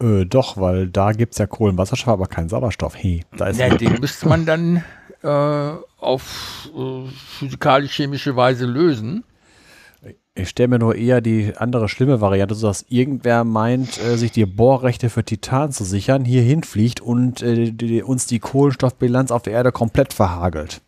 Äh, 0.00 0.24
doch, 0.24 0.56
weil 0.56 0.88
da 0.88 1.12
gibt 1.12 1.34
es 1.34 1.38
ja 1.38 1.46
Kohlenwasserstoff, 1.46 2.14
aber 2.14 2.26
keinen 2.26 2.48
Sauerstoff. 2.48 2.96
Hey, 2.96 3.26
da 3.36 3.48
ist 3.48 3.60
ja, 3.60 3.68
den 3.68 4.00
müsste 4.00 4.30
man 4.30 4.46
dann 4.46 4.82
äh, 5.22 5.72
auf 5.98 6.70
äh, 6.74 7.06
physikalisch-chemische 7.38 8.34
Weise 8.34 8.64
lösen. 8.64 9.24
Ich 10.40 10.48
stelle 10.48 10.68
mir 10.68 10.78
nur 10.78 10.94
eher 10.94 11.20
die 11.20 11.54
andere 11.56 11.88
schlimme 11.88 12.20
Variante, 12.20 12.54
dass 12.54 12.86
irgendwer 12.88 13.44
meint, 13.44 14.02
äh, 14.02 14.16
sich 14.16 14.32
die 14.32 14.46
Bohrrechte 14.46 15.10
für 15.10 15.24
Titan 15.24 15.72
zu 15.72 15.84
sichern, 15.84 16.24
hier 16.24 16.42
hinfliegt 16.42 17.00
und 17.00 17.42
äh, 17.42 17.72
die, 17.72 18.02
uns 18.02 18.26
die 18.26 18.38
Kohlenstoffbilanz 18.38 19.30
auf 19.30 19.42
der 19.42 19.52
Erde 19.52 19.72
komplett 19.72 20.12
verhagelt. 20.12 20.80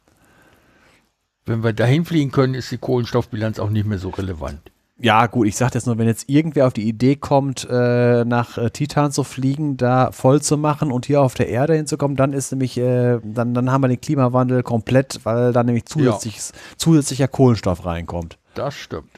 Wenn 1.44 1.62
wir 1.62 1.72
dahin 1.72 2.04
fliegen 2.04 2.30
können, 2.30 2.54
ist 2.54 2.70
die 2.70 2.78
Kohlenstoffbilanz 2.78 3.58
auch 3.58 3.70
nicht 3.70 3.86
mehr 3.86 3.98
so 3.98 4.10
relevant. 4.10 4.60
Ja, 4.98 5.26
gut, 5.26 5.48
ich 5.48 5.56
sage 5.56 5.72
jetzt 5.74 5.86
nur, 5.86 5.98
wenn 5.98 6.06
jetzt 6.06 6.28
irgendwer 6.28 6.68
auf 6.68 6.72
die 6.72 6.86
Idee 6.88 7.16
kommt, 7.16 7.66
äh, 7.68 8.24
nach 8.24 8.56
äh, 8.56 8.70
Titan 8.70 9.10
zu 9.10 9.24
fliegen, 9.24 9.76
da 9.76 10.12
voll 10.12 10.40
zu 10.40 10.56
machen 10.56 10.92
und 10.92 11.06
hier 11.06 11.20
auf 11.20 11.34
der 11.34 11.48
Erde 11.48 11.74
hinzukommen, 11.74 12.16
dann 12.16 12.32
ist 12.32 12.52
nämlich, 12.52 12.78
äh, 12.78 13.18
dann, 13.24 13.52
dann 13.52 13.72
haben 13.72 13.82
wir 13.82 13.88
den 13.88 14.00
Klimawandel 14.00 14.62
komplett, 14.62 15.18
weil 15.24 15.52
da 15.52 15.64
nämlich 15.64 15.86
zusätzlich, 15.86 16.36
ja. 16.36 16.54
zusätzlicher 16.76 17.26
Kohlenstoff 17.26 17.84
reinkommt. 17.84 18.38
Das 18.54 18.74
stimmt. 18.74 19.08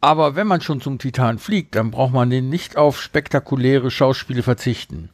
Aber 0.00 0.36
wenn 0.36 0.46
man 0.46 0.60
schon 0.60 0.80
zum 0.80 0.98
Titan 0.98 1.38
fliegt, 1.38 1.74
dann 1.74 1.90
braucht 1.90 2.12
man 2.12 2.30
den 2.30 2.48
nicht 2.48 2.76
auf 2.76 3.00
spektakuläre 3.00 3.90
Schauspiele 3.90 4.42
verzichten. 4.42 5.10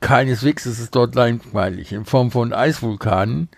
Keineswegs 0.00 0.66
ist 0.66 0.80
es 0.80 0.90
dort 0.90 1.14
langweilig. 1.14 1.92
In 1.92 2.04
Form 2.04 2.30
von 2.30 2.52
Eisvulkanen 2.52 3.48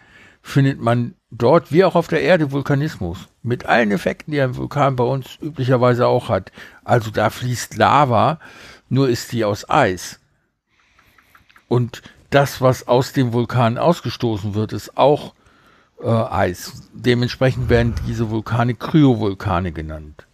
findet 0.43 0.81
man 0.81 1.15
dort 1.31 1.73
wie 1.73 1.85
auch 1.85 1.95
auf 1.95 2.09
der 2.09 2.23
Erde 2.23 2.51
Vulkanismus. 2.51 3.29
Mit 3.43 3.67
allen 3.67 3.91
Effekten, 3.91 4.33
die 4.33 4.41
ein 4.41 4.57
Vulkan 4.57 4.97
bei 4.97 5.05
uns 5.05 5.39
üblicherweise 5.41 6.07
auch 6.07 6.29
hat. 6.29 6.53
Also 6.85 7.11
da 7.11 7.31
fließt 7.31 7.77
Lava, 7.77 8.39
nur 8.89 9.09
ist 9.09 9.33
die 9.33 9.45
aus 9.45 9.69
Eis. 9.69 10.21
Und 11.69 12.03
das, 12.31 12.61
was 12.61 12.87
aus 12.89 13.13
dem 13.13 13.33
Vulkan 13.33 13.79
ausgestoßen 13.79 14.55
wird, 14.55 14.73
ist 14.73 14.97
auch 14.97 15.35
äh, 16.03 16.09
Eis. 16.09 16.89
Dementsprechend 16.93 17.69
werden 17.69 17.95
diese 18.07 18.31
Vulkane 18.31 18.75
Kryovulkane 18.75 19.73
genannt. 19.73 20.27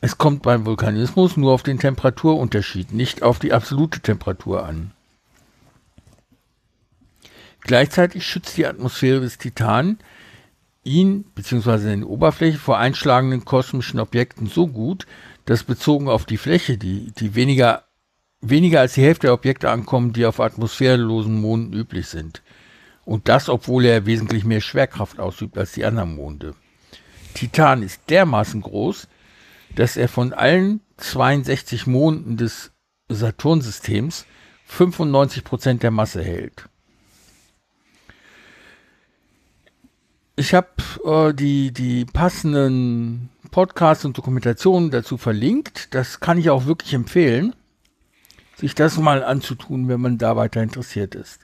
Es 0.00 0.16
kommt 0.16 0.42
beim 0.42 0.64
Vulkanismus 0.64 1.36
nur 1.36 1.52
auf 1.52 1.62
den 1.62 1.78
Temperaturunterschied, 1.78 2.92
nicht 2.92 3.22
auf 3.22 3.38
die 3.38 3.52
absolute 3.52 4.00
Temperatur 4.00 4.64
an. 4.64 4.92
Gleichzeitig 7.60 8.26
schützt 8.26 8.56
die 8.56 8.66
Atmosphäre 8.66 9.20
des 9.20 9.36
Titan 9.36 9.98
ihn 10.82 11.24
bzw. 11.34 11.76
seine 11.76 12.06
Oberfläche 12.06 12.58
vor 12.58 12.78
einschlagenden 12.78 13.44
kosmischen 13.44 14.00
Objekten 14.00 14.46
so 14.46 14.66
gut, 14.66 15.06
dass 15.44 15.64
bezogen 15.64 16.08
auf 16.08 16.24
die 16.24 16.38
Fläche, 16.38 16.78
die, 16.78 17.12
die 17.18 17.34
weniger, 17.34 17.84
weniger 18.40 18.80
als 18.80 18.94
die 18.94 19.02
Hälfte 19.02 19.26
der 19.26 19.34
Objekte 19.34 19.70
ankommen, 19.70 20.14
die 20.14 20.24
auf 20.24 20.40
atmosphärenlosen 20.40 21.38
Monden 21.38 21.74
üblich 21.74 22.08
sind. 22.08 22.42
Und 23.04 23.28
das, 23.28 23.50
obwohl 23.50 23.84
er 23.84 24.06
wesentlich 24.06 24.44
mehr 24.44 24.60
Schwerkraft 24.62 25.18
ausübt 25.18 25.58
als 25.58 25.72
die 25.72 25.84
anderen 25.84 26.14
Monde. 26.14 26.54
Titan 27.34 27.82
ist 27.82 28.08
dermaßen 28.08 28.62
groß, 28.62 29.06
dass 29.74 29.96
er 29.96 30.08
von 30.08 30.32
allen 30.32 30.80
62 30.96 31.86
Monden 31.86 32.36
des 32.36 32.72
Saturnsystems 33.08 34.26
95 34.66 35.44
Prozent 35.44 35.82
der 35.82 35.90
Masse 35.90 36.22
hält. 36.22 36.68
Ich 40.36 40.54
habe 40.54 40.68
äh, 41.04 41.34
die, 41.34 41.72
die 41.72 42.04
passenden 42.04 43.28
Podcasts 43.50 44.04
und 44.04 44.16
Dokumentationen 44.16 44.90
dazu 44.90 45.18
verlinkt. 45.18 45.94
Das 45.94 46.20
kann 46.20 46.38
ich 46.38 46.50
auch 46.50 46.66
wirklich 46.66 46.94
empfehlen, 46.94 47.54
sich 48.56 48.74
das 48.74 48.96
mal 48.96 49.24
anzutun, 49.24 49.88
wenn 49.88 50.00
man 50.00 50.18
da 50.18 50.36
weiter 50.36 50.62
interessiert 50.62 51.14
ist. 51.14 51.40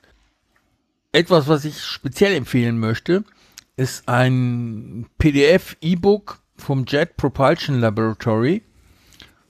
Etwas, 1.13 1.49
was 1.49 1.65
ich 1.65 1.83
speziell 1.83 2.35
empfehlen 2.35 2.79
möchte, 2.79 3.25
ist 3.77 4.09
ein 4.09 5.07
PDF-E-Book 5.19 6.39
vom 6.57 6.85
Jet 6.87 7.17
Propulsion 7.17 7.81
Laboratory. 7.81 8.63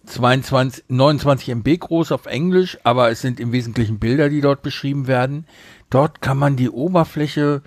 22, 0.06 0.84
29 0.88 1.48
MB 1.48 1.80
groß 1.80 2.12
auf 2.12 2.26
Englisch, 2.26 2.78
aber 2.84 3.10
es 3.10 3.20
sind 3.20 3.40
im 3.40 3.52
Wesentlichen 3.52 3.98
Bilder, 3.98 4.28
die 4.28 4.40
dort 4.40 4.62
beschrieben 4.62 5.06
werden. 5.06 5.46
Dort 5.90 6.22
kann 6.22 6.38
man 6.38 6.56
die 6.56 6.70
Oberfläche 6.70 7.62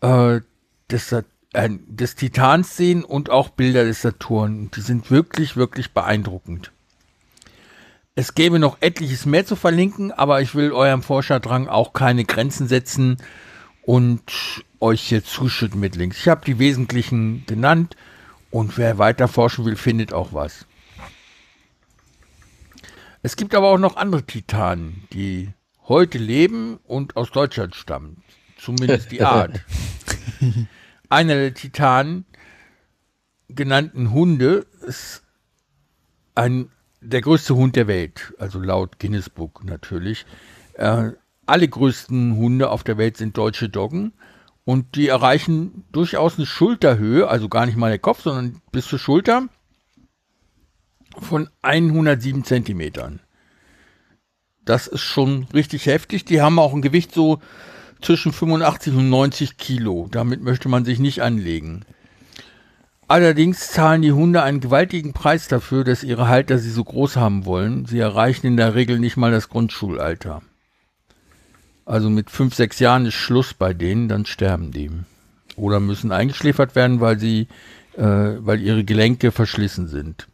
äh, 0.00 0.40
des, 0.90 1.12
äh, 1.12 1.22
des 1.52 2.16
Titans 2.16 2.76
sehen 2.76 3.04
und 3.04 3.30
auch 3.30 3.50
Bilder 3.50 3.84
des 3.84 4.02
Saturn. 4.02 4.70
Die 4.74 4.80
sind 4.80 5.10
wirklich, 5.10 5.56
wirklich 5.56 5.92
beeindruckend. 5.92 6.72
Es 8.16 8.34
gäbe 8.34 8.58
noch 8.58 8.78
etliches 8.80 9.26
mehr 9.26 9.46
zu 9.46 9.54
verlinken, 9.54 10.10
aber 10.10 10.42
ich 10.42 10.56
will 10.56 10.72
eurem 10.72 11.02
Forscherdrang 11.02 11.68
auch 11.68 11.92
keine 11.92 12.24
Grenzen 12.24 12.66
setzen 12.66 13.18
und 13.82 14.22
euch 14.80 15.02
hier 15.02 15.24
zuschütten 15.24 15.78
mit 15.78 15.94
Links. 15.94 16.18
Ich 16.18 16.28
habe 16.28 16.44
die 16.44 16.58
wesentlichen 16.58 17.44
genannt. 17.46 17.94
Und 18.50 18.78
wer 18.78 18.98
weiter 18.98 19.28
forschen 19.28 19.64
will, 19.64 19.76
findet 19.76 20.12
auch 20.12 20.32
was. 20.32 20.66
Es 23.22 23.36
gibt 23.36 23.54
aber 23.54 23.68
auch 23.68 23.78
noch 23.78 23.96
andere 23.96 24.22
Titanen, 24.24 25.06
die 25.12 25.52
heute 25.86 26.18
leben 26.18 26.78
und 26.84 27.16
aus 27.16 27.30
Deutschland 27.30 27.74
stammen. 27.74 28.22
Zumindest 28.58 29.10
die 29.10 29.22
Art. 29.22 29.64
Einer 31.08 31.34
der 31.34 31.54
Titanen 31.54 32.26
genannten 33.48 34.12
Hunde 34.12 34.66
ist 34.86 35.22
ein, 36.34 36.70
der 37.00 37.20
größte 37.20 37.54
Hund 37.54 37.76
der 37.76 37.86
Welt, 37.86 38.34
also 38.38 38.60
laut 38.60 38.98
Guinness 38.98 39.30
Book 39.30 39.64
natürlich. 39.64 40.26
Äh, 40.74 41.12
alle 41.46 41.68
größten 41.68 42.36
Hunde 42.36 42.70
auf 42.70 42.84
der 42.84 42.98
Welt 42.98 43.16
sind 43.16 43.36
deutsche 43.36 43.68
Doggen. 43.68 44.12
Und 44.68 44.96
die 44.96 45.08
erreichen 45.08 45.86
durchaus 45.92 46.36
eine 46.36 46.44
Schulterhöhe, 46.44 47.26
also 47.26 47.48
gar 47.48 47.64
nicht 47.64 47.78
mal 47.78 47.88
der 47.88 47.98
Kopf, 47.98 48.20
sondern 48.24 48.60
bis 48.70 48.86
zur 48.86 48.98
Schulter 48.98 49.48
von 51.18 51.48
107 51.62 52.44
Zentimetern. 52.44 53.20
Das 54.66 54.86
ist 54.86 55.00
schon 55.00 55.46
richtig 55.54 55.86
heftig. 55.86 56.26
Die 56.26 56.42
haben 56.42 56.58
auch 56.58 56.74
ein 56.74 56.82
Gewicht 56.82 57.14
so 57.14 57.40
zwischen 58.02 58.30
85 58.30 58.92
und 58.92 59.08
90 59.08 59.56
Kilo. 59.56 60.06
Damit 60.10 60.42
möchte 60.42 60.68
man 60.68 60.84
sich 60.84 60.98
nicht 60.98 61.22
anlegen. 61.22 61.86
Allerdings 63.06 63.70
zahlen 63.70 64.02
die 64.02 64.12
Hunde 64.12 64.42
einen 64.42 64.60
gewaltigen 64.60 65.14
Preis 65.14 65.48
dafür, 65.48 65.82
dass 65.82 66.04
ihre 66.04 66.28
Halter 66.28 66.58
sie 66.58 66.70
so 66.70 66.84
groß 66.84 67.16
haben 67.16 67.46
wollen. 67.46 67.86
Sie 67.86 68.00
erreichen 68.00 68.46
in 68.46 68.58
der 68.58 68.74
Regel 68.74 68.98
nicht 68.98 69.16
mal 69.16 69.30
das 69.30 69.48
Grundschulalter. 69.48 70.42
Also 71.88 72.10
mit 72.10 72.30
fünf, 72.30 72.54
sechs 72.54 72.80
Jahren 72.80 73.06
ist 73.06 73.14
Schluss 73.14 73.54
bei 73.54 73.72
denen, 73.72 74.08
dann 74.08 74.26
sterben 74.26 74.72
die. 74.72 74.90
Oder 75.56 75.80
müssen 75.80 76.12
eingeschläfert 76.12 76.76
werden, 76.76 77.00
weil 77.00 77.18
sie, 77.18 77.48
äh, 77.96 78.02
weil 78.04 78.60
ihre 78.60 78.84
Gelenke 78.84 79.32
verschlissen 79.32 79.88
sind. 79.88 80.28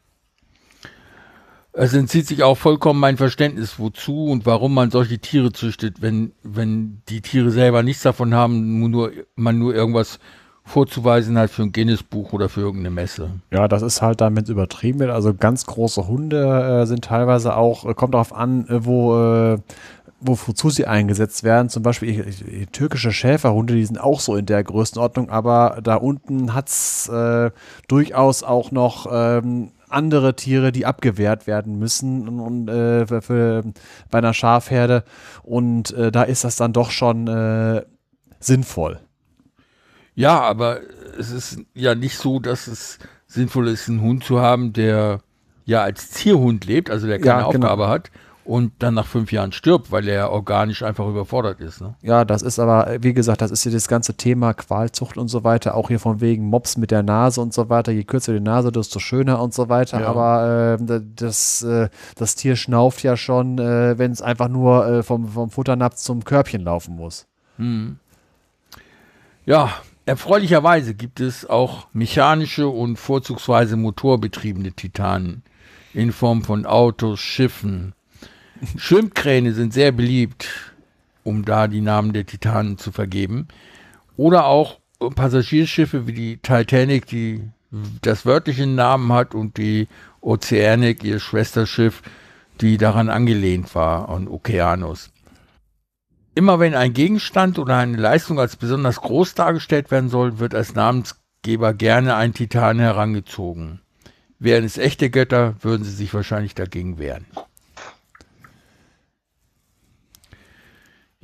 Es 1.73 1.95
entzieht 1.95 2.27
sich 2.27 2.43
auch 2.43 2.59
vollkommen 2.59 2.99
mein 2.99 3.17
Verständnis, 3.17 3.79
wozu 3.79 4.27
und 4.27 4.47
warum 4.47 4.75
man 4.75 4.91
solche 4.91 5.21
Tiere 5.21 5.53
züchtet, 5.53 6.03
wenn, 6.03 6.33
wenn 6.43 7.03
die 7.09 7.21
Tiere 7.21 7.53
selber 7.53 7.85
nichts 7.85 8.03
davon 8.03 8.35
haben, 8.35 8.91
nur, 8.91 9.13
man 9.37 9.57
nur 9.57 9.77
irgendwas 9.77 10.19
vorzuweisen 10.65 11.39
hat 11.39 11.51
für 11.51 11.63
ein 11.63 11.73
Guinness-Buch 11.73 12.33
oder 12.33 12.49
für 12.49 12.63
irgendeine 12.63 12.95
Messe. 12.95 13.31
Ja, 13.53 13.69
das 13.69 13.83
ist 13.83 14.03
halt 14.03 14.21
es 14.21 14.49
übertrieben 14.49 14.99
wird. 14.99 15.11
Also 15.11 15.35
ganz 15.35 15.67
große 15.67 16.09
Hunde 16.09 16.83
äh, 16.83 16.87
sind 16.87 17.05
teilweise 17.05 17.55
auch, 17.57 17.85
äh, 17.85 17.95
kommt 17.95 18.15
darauf 18.15 18.35
an, 18.35 18.67
äh, 18.69 18.85
wo, 18.85 19.17
äh, 19.17 19.59
wozu 20.27 20.71
sie 20.71 20.87
eingesetzt 20.87 21.45
werden. 21.45 21.69
Zum 21.69 21.83
Beispiel 21.83 22.67
türkische 22.73 23.13
Schäferhunde, 23.13 23.75
die 23.75 23.85
sind 23.85 23.99
auch 23.99 24.21
so 24.21 24.37
in 24.37 24.47
der 24.47 24.63
Größenordnung, 24.65 25.31
aber 25.31 25.81
da 25.83 25.97
unten 25.97 26.55
hat 26.55 26.69
es 26.69 27.09
äh, 27.09 27.51
durchaus 27.89 28.43
auch 28.43 28.71
noch 28.71 29.07
ähm, 29.11 29.73
andere 29.89 30.35
Tiere, 30.35 30.73
die 30.73 30.87
abgewehrt 30.87 31.47
werden 31.47 31.79
müssen 31.79 32.29
und, 32.29 32.41
und 32.41 32.69
äh, 32.69 33.07
für, 33.07 33.23
für, 33.23 33.65
bei 34.11 34.19
einer 34.19 34.35
Schafherde. 34.35 35.05
Und 35.43 35.93
äh, 35.93 36.11
da 36.11 36.23
ist 36.23 36.45
das 36.45 36.57
dann 36.57 36.73
doch 36.73 36.91
schon 36.91 37.29
äh, 37.29 37.83
sinnvoll. 38.41 39.01
Ja, 40.15 40.41
aber 40.41 40.81
es 41.19 41.31
ist 41.31 41.59
ja 41.75 41.95
nicht 41.95 42.19
so, 42.19 42.41
dass 42.41 42.67
es 42.67 42.99
sinnvoll 43.27 43.69
ist, 43.69 43.89
einen 43.89 44.01
Hund 44.01 44.25
zu 44.25 44.41
haben, 44.41 44.73
der 44.73 45.21
ja 45.65 45.83
als 45.83 46.11
Zierhund 46.11 46.67
lebt, 46.67 46.91
also 46.91 47.07
der 47.07 47.19
keine 47.19 47.43
ja, 47.43 47.51
genau. 47.51 47.67
Aufgabe 47.67 47.89
hat 47.89 48.11
und 48.45 48.73
dann 48.81 48.95
nach 48.95 49.07
fünf 49.07 49.33
Jahren 49.33 49.53
stirbt, 49.53 49.91
weil 49.91 50.07
er 50.07 50.31
organisch 50.31 50.83
einfach 50.83 51.07
überfordert 51.07 51.61
ist. 51.61 51.81
Ne? 51.81 51.95
Ja, 52.03 52.25
das 52.25 52.43
ist 52.43 52.59
aber, 52.59 52.99
wie 53.01 53.15
gesagt, 53.15 53.41
das 53.41 53.51
ist 53.51 53.63
hier 53.63 53.73
das 53.73 53.89
ganze 53.89 54.15
Thema 54.15 54.53
Qualzucht 54.53 55.17
und 55.17 55.29
so 55.29 55.45
weiter, 55.45 55.75
auch 55.75 55.89
hier 55.89 55.99
von 55.99 56.21
wegen 56.21 56.45
Mops 56.45 56.77
mit 56.77 56.91
der 56.91 57.03
Nase 57.03 57.41
und 57.41 57.55
so 57.55 57.71
weiter. 57.71 57.91
Je 57.93 58.05
kürzer 58.05 58.35
die 58.35 58.41
Nase, 58.41 58.71
desto 58.71 58.99
schöner 58.99 59.41
und 59.41 59.55
so 59.55 59.69
weiter. 59.69 60.01
Ja. 60.01 60.09
Aber 60.09 60.79
äh, 60.79 61.01
das, 61.17 61.63
äh, 61.63 61.89
das 62.17 62.35
Tier 62.35 62.57
schnauft 62.57 63.03
ja 63.03 63.17
schon, 63.17 63.59
äh, 63.59 63.99
wenn 63.99 64.13
es 64.13 64.21
einfach 64.21 64.49
nur 64.49 64.87
äh, 64.87 65.03
vom, 65.03 65.29
vom 65.29 65.51
Futternapf 65.51 65.97
zum 65.97 66.25
Körbchen 66.25 66.63
laufen 66.63 66.97
muss. 66.97 67.27
Hm. 67.57 67.99
Ja, 69.47 69.71
erfreulicherweise 70.07 70.95
gibt 70.95 71.21
es 71.21 71.49
auch 71.49 71.87
mechanische 71.93 72.69
und 72.69 72.99
vorzugsweise 72.99 73.77
motorbetriebene 73.77 74.73
Titanen 74.73 75.43
in 75.95 76.13
Form 76.13 76.43
von 76.43 76.67
Autos, 76.67 77.21
Schiffen, 77.21 77.95
Schwimmkräne 78.77 79.53
sind 79.53 79.73
sehr 79.73 79.93
beliebt, 79.93 80.49
um 81.23 81.45
da 81.45 81.69
die 81.69 81.81
Namen 81.81 82.13
der 82.13 82.27
Titanen 82.27 82.79
zu 82.79 82.93
vergeben. 82.93 83.49
Oder 84.17 84.47
auch 84.47 84.79
Passagierschiffe 85.15 86.07
wie 86.07 86.13
die 86.13 86.37
Titanic, 86.39 87.07
die 87.07 87.43
das 88.03 88.25
wörtliche 88.25 88.67
Namen 88.67 89.13
hat 89.13 89.35
und 89.35 89.57
die 89.57 89.89
Oceanic, 90.21 91.03
ihr 91.05 91.19
Schwesterschiff, 91.19 92.03
die 92.61 92.79
daran 92.79 93.09
angelehnt 93.09 93.75
war, 93.75 94.09
an 94.09 94.29
Okeanos. 94.29 95.11
Immer 96.37 96.59
wenn 96.59 96.75
ein 96.75 96.93
Gegenstand 96.93 97.59
oder 97.59 97.77
eine 97.77 97.97
Leistung 97.97 98.41
als 98.41 98.57
besonders 98.57 99.01
groß 99.01 99.35
dargestellt 99.35 99.91
werden 99.91 100.09
soll, 100.09 100.39
wird 100.39 100.55
als 100.55 100.75
Namensgeber 100.75 101.75
gerne 101.75 102.17
ein 102.17 102.35
Titan 102.35 102.79
herangezogen. 102.79 103.81
Wären 104.39 104.65
es 104.65 104.79
echte 104.79 105.11
Götter, 105.11 105.55
würden 105.61 105.85
sie 105.85 105.93
sich 105.93 106.13
wahrscheinlich 106.13 106.55
dagegen 106.55 106.99
wehren. 106.99 107.27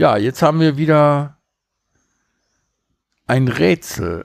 Ja, 0.01 0.17
jetzt 0.17 0.41
haben 0.41 0.61
wir 0.61 0.79
wieder 0.79 1.37
ein 3.27 3.49
Rätsel, 3.49 4.25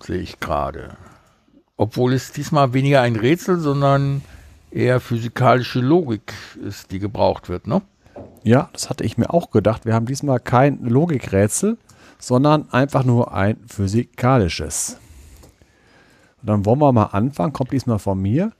sehe 0.00 0.20
ich 0.20 0.40
gerade. 0.40 0.96
Obwohl 1.76 2.14
es 2.14 2.32
diesmal 2.32 2.72
weniger 2.72 3.02
ein 3.02 3.14
Rätsel, 3.14 3.58
sondern 3.58 4.22
eher 4.70 5.00
physikalische 5.00 5.80
Logik 5.80 6.32
ist, 6.66 6.92
die 6.92 6.98
gebraucht 6.98 7.50
wird, 7.50 7.66
ne? 7.66 7.82
Ja, 8.42 8.70
das 8.72 8.88
hatte 8.88 9.04
ich 9.04 9.18
mir 9.18 9.34
auch 9.34 9.50
gedacht. 9.50 9.84
Wir 9.84 9.92
haben 9.92 10.06
diesmal 10.06 10.40
kein 10.40 10.82
Logikrätsel, 10.82 11.76
sondern 12.18 12.72
einfach 12.72 13.04
nur 13.04 13.34
ein 13.34 13.58
physikalisches. 13.66 14.98
Und 16.40 16.48
dann 16.48 16.64
wollen 16.64 16.78
wir 16.78 16.92
mal 16.92 17.10
anfangen. 17.12 17.52
Kommt 17.52 17.72
diesmal 17.72 17.98
von 17.98 18.18
mir. 18.18 18.52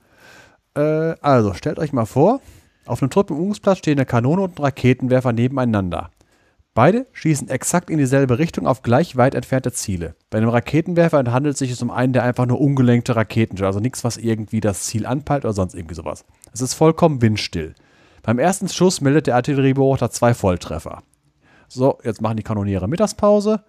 Äh, 0.75 1.15
also, 1.19 1.55
stellt 1.55 1.79
euch 1.79 1.93
mal 1.93 2.05
vor, 2.05 2.41
auf 2.85 3.01
einem 3.01 3.09
Truppenübungsplatz 3.09 3.79
stehen 3.79 3.97
eine 3.97 4.05
Kanone 4.05 4.43
und 4.43 4.59
ein 4.59 4.63
Raketenwerfer 4.65 5.33
nebeneinander. 5.33 6.11
Beide 6.77 7.07
schießen 7.11 7.49
exakt 7.49 7.89
in 7.89 7.97
dieselbe 7.97 8.37
Richtung 8.37 8.67
auf 8.67 8.83
gleich 8.83 9.15
weit 9.15 9.33
entfernte 9.33 9.71
Ziele. 9.71 10.13
Bei 10.29 10.37
einem 10.37 10.49
Raketenwerfer 10.49 11.23
handelt 11.31 11.53
es 11.53 11.57
sich 11.57 11.81
um 11.81 11.89
einen, 11.89 12.13
der 12.13 12.21
einfach 12.21 12.45
nur 12.45 12.61
ungelenkte 12.61 13.15
Raketen, 13.15 13.59
also 13.63 13.79
nichts, 13.79 14.03
was 14.03 14.17
irgendwie 14.17 14.59
das 14.59 14.83
Ziel 14.83 15.07
anpeilt 15.07 15.43
oder 15.43 15.55
sonst 15.55 15.73
irgendwie 15.73 15.95
sowas. 15.95 16.23
Es 16.53 16.61
ist 16.61 16.75
vollkommen 16.75 17.19
windstill. 17.19 17.73
Beim 18.21 18.37
ersten 18.37 18.69
Schuss 18.69 19.01
meldet 19.01 19.25
der 19.25 19.37
Artilleriebeobachter 19.37 20.11
zwei 20.11 20.35
Volltreffer. 20.35 21.01
So, 21.67 21.97
jetzt 22.03 22.21
machen 22.21 22.37
die 22.37 22.43
Kanoniere 22.43 22.87
Mittagspause. 22.87 23.63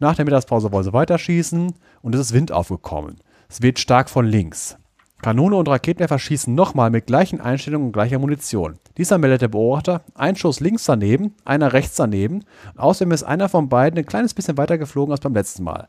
Nach 0.00 0.16
der 0.16 0.24
Mittagspause 0.24 0.72
wollen 0.72 0.82
sie 0.82 0.92
weiterschießen 0.92 1.72
und 2.02 2.14
es 2.16 2.20
ist 2.20 2.32
Wind 2.32 2.50
aufgekommen. 2.50 3.20
Es 3.48 3.62
weht 3.62 3.78
stark 3.78 4.10
von 4.10 4.26
links. 4.26 4.76
Kanone 5.22 5.54
und 5.54 5.68
Raketenwerfer 5.68 6.18
schießen 6.18 6.52
nochmal 6.52 6.90
mit 6.90 7.06
gleichen 7.06 7.40
Einstellungen 7.40 7.86
und 7.86 7.92
gleicher 7.92 8.18
Munition. 8.18 8.80
Dieser 8.98 9.18
meldet 9.18 9.42
der 9.42 9.48
Beobachter, 9.48 10.02
ein 10.16 10.34
Schuss 10.34 10.58
links 10.58 10.84
daneben, 10.84 11.36
einer 11.44 11.72
rechts 11.72 11.94
daneben. 11.94 12.44
Außerdem 12.76 13.12
ist 13.12 13.22
einer 13.22 13.48
von 13.48 13.68
beiden 13.68 13.96
ein 13.98 14.04
kleines 14.04 14.34
bisschen 14.34 14.58
weiter 14.58 14.78
geflogen 14.78 15.12
als 15.12 15.20
beim 15.20 15.32
letzten 15.32 15.62
Mal. 15.62 15.88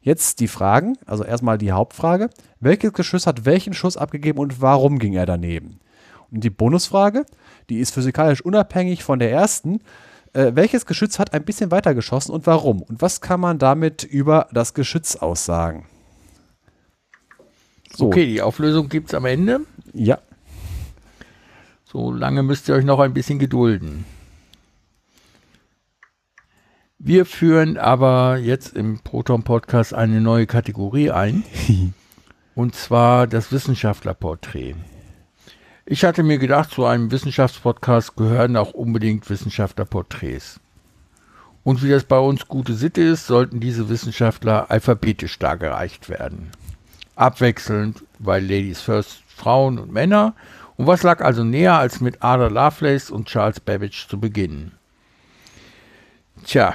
Jetzt 0.00 0.38
die 0.38 0.46
Fragen, 0.46 0.96
also 1.06 1.24
erstmal 1.24 1.58
die 1.58 1.72
Hauptfrage. 1.72 2.30
Welches 2.60 2.92
Geschoss 2.92 3.26
hat 3.26 3.44
welchen 3.44 3.74
Schuss 3.74 3.96
abgegeben 3.96 4.38
und 4.38 4.62
warum 4.62 5.00
ging 5.00 5.14
er 5.14 5.26
daneben? 5.26 5.80
Und 6.30 6.44
die 6.44 6.50
Bonusfrage, 6.50 7.26
die 7.68 7.80
ist 7.80 7.92
physikalisch 7.92 8.42
unabhängig 8.42 9.02
von 9.02 9.18
der 9.18 9.32
ersten. 9.32 9.80
Äh, 10.34 10.52
welches 10.54 10.86
Geschütz 10.86 11.18
hat 11.18 11.34
ein 11.34 11.44
bisschen 11.44 11.72
weiter 11.72 11.94
geschossen 11.94 12.30
und 12.30 12.46
warum? 12.46 12.82
Und 12.82 13.02
was 13.02 13.20
kann 13.20 13.40
man 13.40 13.58
damit 13.58 14.04
über 14.04 14.46
das 14.52 14.72
Geschütz 14.72 15.16
aussagen? 15.16 15.86
So. 17.98 18.06
Okay, 18.06 18.26
die 18.26 18.42
Auflösung 18.42 18.88
gibt 18.88 19.08
es 19.08 19.14
am 19.14 19.24
Ende. 19.24 19.62
Ja. 19.92 20.20
So 21.84 22.12
lange 22.12 22.44
müsst 22.44 22.68
ihr 22.68 22.76
euch 22.76 22.84
noch 22.84 23.00
ein 23.00 23.12
bisschen 23.12 23.40
gedulden. 23.40 24.04
Wir 27.00 27.26
führen 27.26 27.76
aber 27.76 28.36
jetzt 28.36 28.76
im 28.76 29.00
Proton 29.00 29.42
Podcast 29.42 29.94
eine 29.94 30.20
neue 30.20 30.46
Kategorie 30.46 31.10
ein. 31.10 31.42
und 32.54 32.76
zwar 32.76 33.26
das 33.26 33.50
Wissenschaftlerporträt. 33.50 34.76
Ich 35.84 36.04
hatte 36.04 36.22
mir 36.22 36.38
gedacht, 36.38 36.70
zu 36.70 36.84
einem 36.84 37.10
Wissenschaftspodcast 37.10 38.14
gehören 38.14 38.56
auch 38.56 38.74
unbedingt 38.74 39.28
Wissenschaftlerporträts. 39.28 40.60
Und 41.64 41.82
wie 41.82 41.90
das 41.90 42.04
bei 42.04 42.20
uns 42.20 42.46
gute 42.46 42.74
Sitte 42.74 43.00
ist, 43.00 43.26
sollten 43.26 43.58
diese 43.58 43.88
Wissenschaftler 43.88 44.70
alphabetisch 44.70 45.40
dargereicht 45.40 46.08
werden 46.08 46.52
abwechselnd, 47.18 48.04
weil 48.18 48.42
Ladies 48.42 48.80
First 48.80 49.22
Frauen 49.26 49.78
und 49.78 49.92
Männer. 49.92 50.34
Und 50.76 50.86
was 50.86 51.02
lag 51.02 51.20
also 51.20 51.44
näher, 51.44 51.78
als 51.78 52.00
mit 52.00 52.22
Ada 52.22 52.48
Lovelace 52.48 53.10
und 53.10 53.26
Charles 53.26 53.60
Babbage 53.60 54.08
zu 54.08 54.20
beginnen? 54.20 54.72
Tja, 56.44 56.74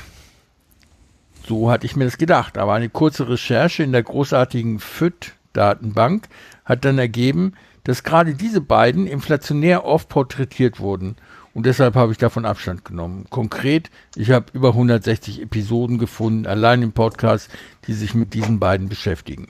so 1.48 1.72
hatte 1.72 1.86
ich 1.86 1.96
mir 1.96 2.06
das 2.06 2.18
gedacht. 2.18 2.58
Aber 2.58 2.74
eine 2.74 2.90
kurze 2.90 3.30
Recherche 3.30 3.84
in 3.84 3.92
der 3.92 4.04
großartigen 4.04 4.80
FIT-Datenbank 4.80 6.28
hat 6.66 6.86
dann 6.86 7.00
ergeben, 7.00 7.54
dass 7.84 8.04
gerade 8.04 8.34
diese 8.34 8.62
beiden 8.62 9.08
inflationär 9.08 9.86
oft 9.86 10.10
porträtiert 10.10 10.80
wurden. 10.80 11.16
Und 11.54 11.66
deshalb 11.66 11.96
habe 11.96 12.12
ich 12.12 12.18
davon 12.18 12.46
Abstand 12.46 12.84
genommen. 12.84 13.26
Konkret, 13.30 13.92
ich 14.16 14.32
habe 14.32 14.48
über 14.54 14.70
160 14.70 15.42
Episoden 15.42 16.00
gefunden, 16.00 16.48
allein 16.48 16.82
im 16.82 16.94
Podcast, 16.94 17.50
die 17.88 17.94
sich 17.94 18.16
mit 18.16 18.34
diesen 18.34 18.60
beiden 18.60 18.90
beschäftigen. 18.90 19.48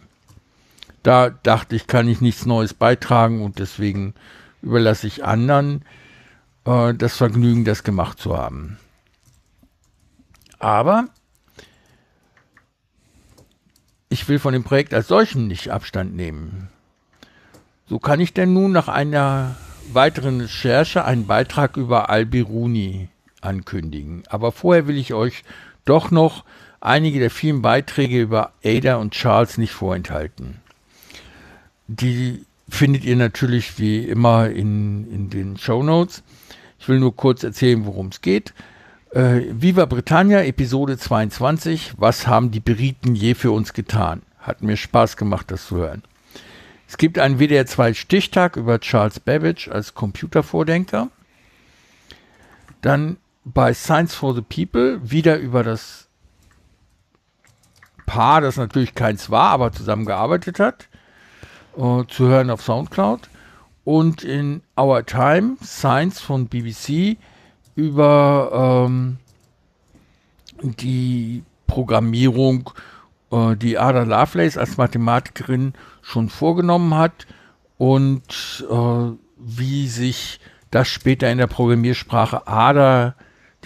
Da 1.03 1.29
dachte 1.29 1.75
ich, 1.75 1.87
kann 1.87 2.07
ich 2.07 2.21
nichts 2.21 2.45
Neues 2.45 2.73
beitragen 2.73 3.41
und 3.41 3.59
deswegen 3.59 4.13
überlasse 4.61 5.05
ich 5.05 5.25
anderen 5.25 5.83
äh, 6.65 6.93
das 6.93 7.17
Vergnügen, 7.17 7.65
das 7.65 7.83
gemacht 7.83 8.19
zu 8.19 8.37
haben. 8.37 8.77
Aber 10.59 11.09
ich 14.07 14.27
will 14.29 14.39
von 14.39 14.53
dem 14.53 14.63
Projekt 14.63 14.93
als 14.93 15.07
solchen 15.07 15.47
nicht 15.47 15.69
Abstand 15.71 16.15
nehmen. 16.15 16.69
So 17.85 17.99
kann 17.99 18.21
ich 18.21 18.33
denn 18.33 18.53
nun 18.53 18.71
nach 18.71 18.87
einer 18.87 19.57
weiteren 19.91 20.39
Recherche 20.39 21.03
einen 21.03 21.27
Beitrag 21.27 21.75
über 21.75 22.09
Al-Biruni 22.09 23.09
ankündigen. 23.41 24.23
Aber 24.29 24.53
vorher 24.53 24.87
will 24.87 24.97
ich 24.97 25.13
euch 25.13 25.43
doch 25.83 26.11
noch 26.11 26.45
einige 26.79 27.19
der 27.19 27.29
vielen 27.29 27.61
Beiträge 27.61 28.21
über 28.21 28.53
Ada 28.63 28.95
und 28.95 29.13
Charles 29.13 29.57
nicht 29.57 29.73
vorenthalten. 29.73 30.62
Die 31.87 32.45
findet 32.69 33.03
ihr 33.03 33.15
natürlich 33.15 33.77
wie 33.77 33.99
immer 33.99 34.49
in, 34.49 35.11
in 35.11 35.29
den 35.29 35.57
Show 35.57 35.83
Notes. 35.83 36.23
Ich 36.79 36.87
will 36.87 36.99
nur 36.99 37.15
kurz 37.15 37.43
erzählen, 37.43 37.85
worum 37.85 38.07
es 38.07 38.21
geht. 38.21 38.53
Äh, 39.11 39.41
Viva 39.51 39.85
Britannia, 39.85 40.43
Episode 40.43 40.97
22. 40.97 41.93
Was 41.97 42.27
haben 42.27 42.51
die 42.51 42.59
Briten 42.59 43.15
je 43.15 43.35
für 43.35 43.51
uns 43.51 43.73
getan? 43.73 44.21
Hat 44.39 44.61
mir 44.61 44.75
Spaß 44.75 45.17
gemacht, 45.17 45.51
das 45.51 45.67
zu 45.67 45.77
hören. 45.77 46.03
Es 46.87 46.97
gibt 46.97 47.17
einen 47.19 47.39
WDR 47.39 47.65
2 47.65 47.93
Stichtag 47.93 48.55
über 48.55 48.79
Charles 48.79 49.19
Babbage 49.19 49.67
als 49.67 49.93
Computervordenker. 49.93 51.09
Dann 52.81 53.17
bei 53.45 53.73
Science 53.73 54.15
for 54.15 54.35
the 54.35 54.41
People 54.41 54.99
wieder 55.03 55.37
über 55.37 55.63
das 55.63 56.07
Paar, 58.05 58.41
das 58.41 58.57
natürlich 58.57 58.95
keins 58.95 59.29
war, 59.29 59.49
aber 59.51 59.71
zusammengearbeitet 59.71 60.59
hat, 60.59 60.87
uh, 61.77 62.03
zu 62.03 62.27
hören 62.27 62.49
auf 62.49 62.61
Soundcloud. 62.61 63.29
Und 63.85 64.23
in 64.23 64.61
Our 64.79 65.05
Time, 65.05 65.57
Science 65.61 66.21
von 66.21 66.47
BBC, 66.47 67.17
über 67.75 68.87
ähm, 68.87 69.17
die 70.61 71.43
Programmierung, 71.67 72.69
äh, 73.31 73.55
die 73.55 73.77
Ada 73.77 74.03
Lovelace 74.03 74.57
als 74.57 74.77
Mathematikerin 74.77 75.73
schon 76.01 76.29
vorgenommen 76.29 76.95
hat 76.95 77.27
und 77.77 78.65
äh, 78.69 79.11
wie 79.37 79.87
sich 79.87 80.39
das 80.71 80.87
später 80.87 81.31
in 81.31 81.37
der 81.37 81.47
Programmiersprache 81.47 82.47
Ada, 82.47 83.15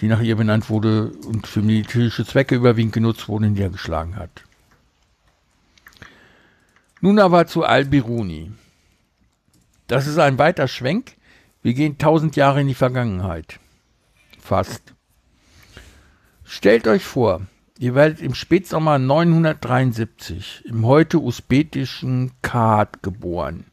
die 0.00 0.08
nach 0.08 0.20
ihr 0.20 0.36
benannt 0.36 0.70
wurde 0.70 1.12
und 1.26 1.46
für 1.46 1.62
militärische 1.62 2.24
Zwecke 2.24 2.54
überwiegend 2.54 2.92
genutzt 2.92 3.28
wurde, 3.28 3.48
niedergeschlagen 3.48 4.16
hat. 4.16 4.44
Nun 7.00 7.18
aber 7.18 7.46
zu 7.46 7.64
Al-Biruni. 7.64 8.52
Das 9.86 10.06
ist 10.06 10.18
ein 10.18 10.38
weiter 10.38 10.66
Schwenk. 10.68 11.16
Wir 11.62 11.74
gehen 11.74 11.98
tausend 11.98 12.36
Jahre 12.36 12.60
in 12.60 12.68
die 12.68 12.74
Vergangenheit. 12.74 13.60
Fast. 14.40 14.94
Stellt 16.44 16.88
euch 16.88 17.04
vor, 17.04 17.42
ihr 17.78 17.94
werdet 17.94 18.20
im 18.20 18.34
Spätsommer 18.34 18.98
973 18.98 20.64
im 20.66 20.86
heute 20.86 21.18
usbekischen 21.18 22.32
Khat 22.42 23.02
geboren. 23.02 23.66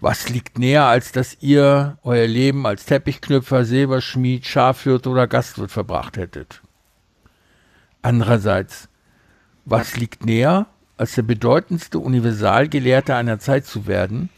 Was 0.00 0.28
liegt 0.28 0.58
näher, 0.58 0.86
als 0.86 1.12
dass 1.12 1.36
ihr 1.40 1.96
euer 2.02 2.26
Leben 2.26 2.66
als 2.66 2.86
Teppichknüpfer, 2.86 3.64
Silberschmied, 3.64 4.44
Schafhirt 4.44 5.06
oder 5.06 5.28
Gastwirt 5.28 5.70
verbracht 5.70 6.16
hättet? 6.16 6.60
Andererseits, 8.02 8.88
was 9.64 9.96
liegt 9.96 10.26
näher, 10.26 10.66
als 11.02 11.16
der 11.16 11.22
bedeutendste 11.22 11.98
Universalgelehrte 11.98 13.16
einer 13.16 13.40
Zeit 13.40 13.66
zu 13.66 13.88
werden, 13.88 14.30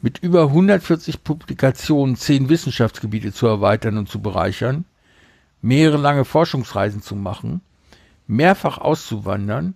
mit 0.00 0.20
über 0.20 0.44
140 0.44 1.22
Publikationen 1.22 2.16
zehn 2.16 2.48
Wissenschaftsgebiete 2.48 3.34
zu 3.34 3.46
erweitern 3.46 3.98
und 3.98 4.08
zu 4.08 4.22
bereichern, 4.22 4.86
mehrere 5.60 5.98
lange 5.98 6.24
Forschungsreisen 6.24 7.02
zu 7.02 7.14
machen, 7.14 7.60
mehrfach 8.26 8.78
auszuwandern 8.78 9.74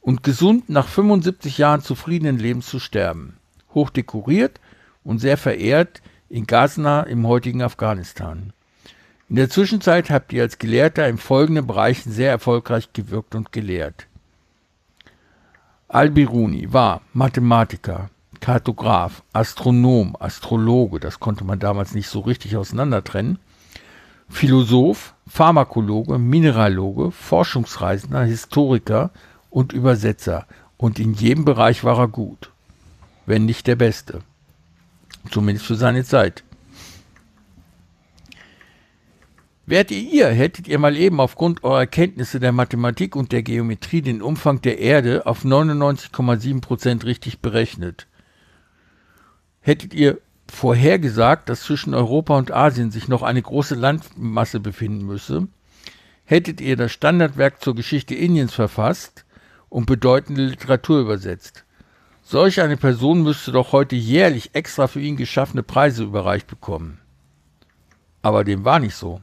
und 0.00 0.22
gesund 0.22 0.70
nach 0.70 0.88
75 0.88 1.58
Jahren 1.58 1.82
zufriedenen 1.82 2.38
Lebens 2.38 2.66
zu 2.66 2.78
sterben 2.78 3.36
hoch 3.74 3.90
dekoriert 3.90 4.60
und 5.04 5.18
sehr 5.18 5.36
verehrt 5.36 6.00
in 6.30 6.46
Ghazna 6.46 7.02
im 7.02 7.28
heutigen 7.28 7.60
Afghanistan. 7.60 8.54
In 9.28 9.36
der 9.36 9.50
Zwischenzeit 9.50 10.08
habt 10.08 10.32
ihr 10.32 10.42
als 10.42 10.58
Gelehrter 10.58 11.06
in 11.06 11.18
folgenden 11.18 11.66
Bereichen 11.66 12.12
sehr 12.12 12.30
erfolgreich 12.30 12.94
gewirkt 12.94 13.34
und 13.34 13.52
gelehrt. 13.52 14.06
Al-Biruni 15.92 16.72
war 16.72 17.02
Mathematiker, 17.12 18.10
Kartograf, 18.40 19.22
Astronom, 19.32 20.16
Astrologe, 20.18 21.00
das 21.00 21.20
konnte 21.20 21.44
man 21.44 21.58
damals 21.58 21.94
nicht 21.94 22.08
so 22.08 22.20
richtig 22.20 22.56
auseinandertrennen, 22.56 23.38
Philosoph, 24.28 25.14
Pharmakologe, 25.26 26.18
Mineraloge, 26.18 27.10
Forschungsreisender, 27.10 28.22
Historiker 28.22 29.10
und 29.50 29.72
Übersetzer, 29.72 30.46
und 30.76 30.98
in 30.98 31.12
jedem 31.12 31.44
Bereich 31.44 31.84
war 31.84 31.98
er 31.98 32.08
gut 32.08 32.50
wenn 33.30 33.46
nicht 33.46 33.68
der 33.68 33.76
beste. 33.76 34.20
Zumindest 35.30 35.66
für 35.66 35.76
seine 35.76 36.04
Zeit. 36.04 36.42
Wärt 39.70 39.92
ihr 39.92 40.00
ihr, 40.00 40.26
hättet 40.30 40.66
ihr 40.66 40.80
mal 40.80 40.96
eben 40.96 41.20
aufgrund 41.20 41.62
eurer 41.62 41.86
Kenntnisse 41.86 42.40
der 42.40 42.50
Mathematik 42.50 43.14
und 43.14 43.30
der 43.30 43.44
Geometrie 43.44 44.02
den 44.02 44.20
Umfang 44.20 44.60
der 44.62 44.80
Erde 44.80 45.26
auf 45.26 45.44
99,7% 45.44 47.04
richtig 47.04 47.38
berechnet. 47.38 48.08
Hättet 49.60 49.94
ihr 49.94 50.18
vorhergesagt, 50.48 51.48
dass 51.48 51.62
zwischen 51.62 51.94
Europa 51.94 52.36
und 52.36 52.50
Asien 52.50 52.90
sich 52.90 53.06
noch 53.06 53.22
eine 53.22 53.40
große 53.40 53.76
Landmasse 53.76 54.58
befinden 54.58 55.06
müsse, 55.06 55.46
hättet 56.24 56.60
ihr 56.60 56.74
das 56.74 56.90
Standardwerk 56.90 57.62
zur 57.62 57.76
Geschichte 57.76 58.16
Indiens 58.16 58.52
verfasst 58.52 59.24
und 59.68 59.86
bedeutende 59.86 60.46
Literatur 60.46 60.98
übersetzt. 60.98 61.64
Solch 62.24 62.60
eine 62.60 62.76
Person 62.76 63.22
müsste 63.22 63.52
doch 63.52 63.70
heute 63.70 63.94
jährlich 63.94 64.50
extra 64.52 64.88
für 64.88 65.00
ihn 65.00 65.16
geschaffene 65.16 65.62
Preise 65.62 66.02
überreicht 66.02 66.48
bekommen. 66.48 66.98
Aber 68.20 68.42
dem 68.42 68.64
war 68.64 68.80
nicht 68.80 68.96
so. 68.96 69.20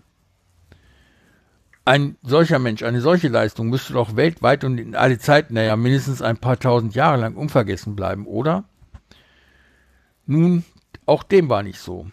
Ein 1.88 2.18
solcher 2.22 2.59
Mensch, 2.59 2.84
eine 2.84 2.99
solche 2.99 3.30
Leistung 3.30 3.69
müsste 3.69 3.93
doch 3.93 4.18
weltweit 4.18 4.65
und 4.65 4.77
in 4.77 4.93
alle 4.93 5.19
Zeiten, 5.19 5.53
naja, 5.53 5.77
mindestens 5.77 6.22
ein 6.22 6.35
paar 6.35 6.59
tausend 6.59 6.95
Jahre 6.95 7.15
lang 7.15 7.35
unvergessen 7.35 7.95
bleiben, 7.95 8.27
oder? 8.27 8.65
Nun, 10.26 10.65
auch 11.05 11.23
dem 11.23 11.47
war 11.47 11.64
nicht 11.64 11.80
so. 11.80 12.11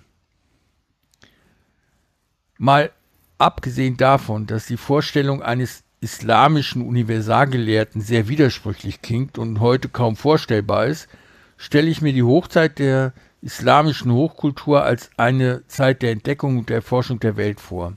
Mal 2.57 2.93
abgesehen 3.39 3.97
davon, 3.97 4.47
dass 4.47 4.67
die 4.67 4.77
Vorstellung 4.77 5.43
eines 5.43 5.83
islamischen 6.01 6.87
Universalgelehrten 6.87 8.01
sehr 8.01 8.29
widersprüchlich 8.29 9.03
klingt 9.03 9.39
und 9.39 9.59
heute 9.59 9.89
kaum 9.89 10.15
vorstellbar 10.15 10.87
ist, 10.87 11.09
stelle 11.57 11.91
ich 11.91 12.01
mir 12.01 12.13
die 12.13 12.23
Hochzeit 12.23 12.79
der 12.79 13.13
islamischen 13.43 14.13
Hochkultur 14.13 14.85
als 14.85 15.11
eine 15.17 15.67
Zeit 15.67 16.03
der 16.03 16.13
Entdeckung 16.13 16.59
und 16.59 16.69
der 16.69 16.77
Erforschung 16.77 17.19
der 17.19 17.37
Welt 17.37 17.59
vor. 17.59 17.97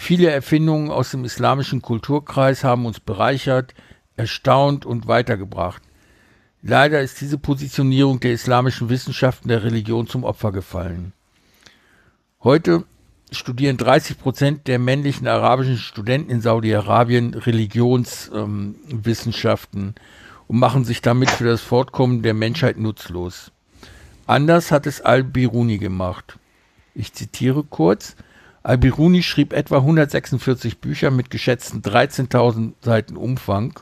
Viele 0.00 0.30
Erfindungen 0.30 0.92
aus 0.92 1.10
dem 1.10 1.24
islamischen 1.24 1.82
Kulturkreis 1.82 2.62
haben 2.62 2.86
uns 2.86 3.00
bereichert, 3.00 3.74
erstaunt 4.16 4.86
und 4.86 5.08
weitergebracht. 5.08 5.82
Leider 6.62 7.00
ist 7.00 7.20
diese 7.20 7.36
Positionierung 7.36 8.20
der 8.20 8.32
islamischen 8.32 8.90
Wissenschaften 8.90 9.48
der 9.48 9.64
Religion 9.64 10.06
zum 10.06 10.22
Opfer 10.22 10.52
gefallen. 10.52 11.14
Heute 12.44 12.84
studieren 13.32 13.76
30 13.76 14.20
Prozent 14.20 14.68
der 14.68 14.78
männlichen 14.78 15.26
arabischen 15.26 15.78
Studenten 15.78 16.30
in 16.30 16.40
Saudi-Arabien 16.40 17.34
Religionswissenschaften 17.34 19.82
ähm, 19.82 19.94
und 20.46 20.60
machen 20.60 20.84
sich 20.84 21.02
damit 21.02 21.28
für 21.28 21.44
das 21.44 21.60
Fortkommen 21.60 22.22
der 22.22 22.34
Menschheit 22.34 22.78
nutzlos. 22.78 23.50
Anders 24.28 24.70
hat 24.70 24.86
es 24.86 25.00
Al-Biruni 25.00 25.78
gemacht. 25.78 26.38
Ich 26.94 27.12
zitiere 27.12 27.64
kurz. 27.64 28.14
Al-Biruni 28.68 29.22
schrieb 29.22 29.54
etwa 29.54 29.78
146 29.78 30.76
Bücher 30.76 31.10
mit 31.10 31.30
geschätzten 31.30 31.80
13.000 31.80 32.74
Seiten 32.82 33.16
Umfang 33.16 33.80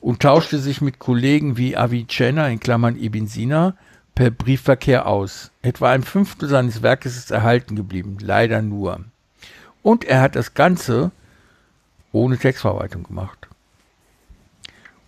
und 0.00 0.20
tauschte 0.20 0.58
sich 0.58 0.80
mit 0.80 0.98
Kollegen 0.98 1.56
wie 1.56 1.76
Avicenna 1.76 2.48
in 2.48 2.58
Klammern 2.58 2.98
Ibn 3.00 3.28
Sina 3.28 3.76
per 4.16 4.32
Briefverkehr 4.32 5.06
aus. 5.06 5.52
Etwa 5.62 5.92
ein 5.92 6.02
Fünftel 6.02 6.48
seines 6.48 6.82
Werkes 6.82 7.16
ist 7.16 7.30
erhalten 7.30 7.76
geblieben, 7.76 8.16
leider 8.20 8.62
nur. 8.62 9.04
Und 9.84 10.02
er 10.02 10.22
hat 10.22 10.34
das 10.34 10.54
Ganze 10.54 11.12
ohne 12.10 12.36
Textverwaltung 12.36 13.04
gemacht. 13.04 13.46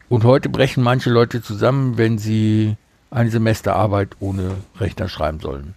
Und 0.08 0.23
heute 0.23 0.49
brechen 0.49 0.84
manche 0.84 1.10
Leute 1.10 1.42
zusammen, 1.42 1.99
wenn 1.99 2.18
sie 2.18 2.76
eine 3.10 3.31
Semesterarbeit 3.31 4.10
ohne 4.20 4.58
Rechner 4.78 5.08
schreiben 5.08 5.40
sollen. 5.40 5.74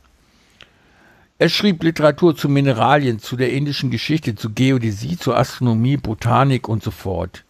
Er 1.40 1.50
schrieb 1.50 1.82
Literatur 1.84 2.36
zu 2.36 2.48
Mineralien, 2.48 3.20
zu 3.20 3.36
der 3.36 3.52
indischen 3.52 3.90
Geschichte, 3.90 4.36
zu 4.36 4.52
Geodäsie, 4.54 5.18
zu 5.18 5.34
Astronomie, 5.34 5.98
Botanik 5.98 6.70
und 6.70 6.84
so 6.84 6.92
fort. 6.92 7.44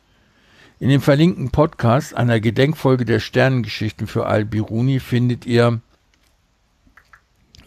In 0.79 0.89
dem 0.89 1.01
verlinkten 1.01 1.49
Podcast, 1.51 2.15
einer 2.15 2.39
Gedenkfolge 2.39 3.03
der 3.03 3.19
Sternengeschichten 3.19 4.07
für 4.07 4.25
Al-Biruni, 4.25 4.99
findet 4.99 5.45
ihr 5.45 5.81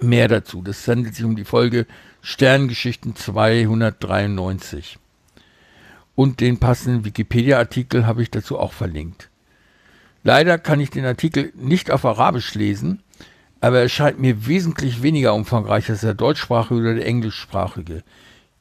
mehr 0.00 0.28
dazu. 0.28 0.62
Das 0.62 0.88
handelt 0.88 1.14
sich 1.14 1.24
um 1.24 1.36
die 1.36 1.44
Folge 1.44 1.86
Sternengeschichten 2.22 3.14
293. 3.14 4.98
Und 6.14 6.40
den 6.40 6.58
passenden 6.58 7.04
Wikipedia-Artikel 7.04 8.06
habe 8.06 8.22
ich 8.22 8.30
dazu 8.30 8.58
auch 8.58 8.72
verlinkt. 8.72 9.28
Leider 10.24 10.58
kann 10.58 10.80
ich 10.80 10.90
den 10.90 11.04
Artikel 11.04 11.52
nicht 11.54 11.90
auf 11.90 12.04
Arabisch 12.04 12.54
lesen, 12.54 13.02
aber 13.60 13.80
er 13.80 13.88
scheint 13.88 14.18
mir 14.18 14.46
wesentlich 14.46 15.02
weniger 15.02 15.34
umfangreich 15.34 15.88
als 15.90 16.00
der 16.00 16.14
deutschsprachige 16.14 16.80
oder 16.80 16.94
der 16.94 17.06
englischsprachige. 17.06 18.02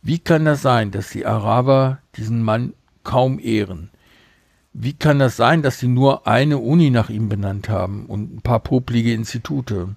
Wie 0.02 0.20
kann 0.20 0.46
das 0.46 0.62
sein, 0.62 0.92
dass 0.92 1.10
die 1.10 1.26
Araber 1.26 2.00
diesen 2.16 2.44
Mann 2.44 2.74
kaum 3.04 3.40
ehren? 3.40 3.90
Wie 4.74 4.94
kann 4.94 5.20
das 5.20 5.38
sein, 5.38 5.62
dass 5.62 5.80
sie 5.80 5.88
nur 5.88 6.28
eine 6.28 6.58
Uni 6.58 6.90
nach 6.90 7.10
ihm 7.10 7.30
benannt 7.30 7.70
haben 7.70 8.06
und 8.08 8.36
ein 8.36 8.42
paar 8.42 8.60
poplige 8.60 9.14
Institute? 9.14 9.96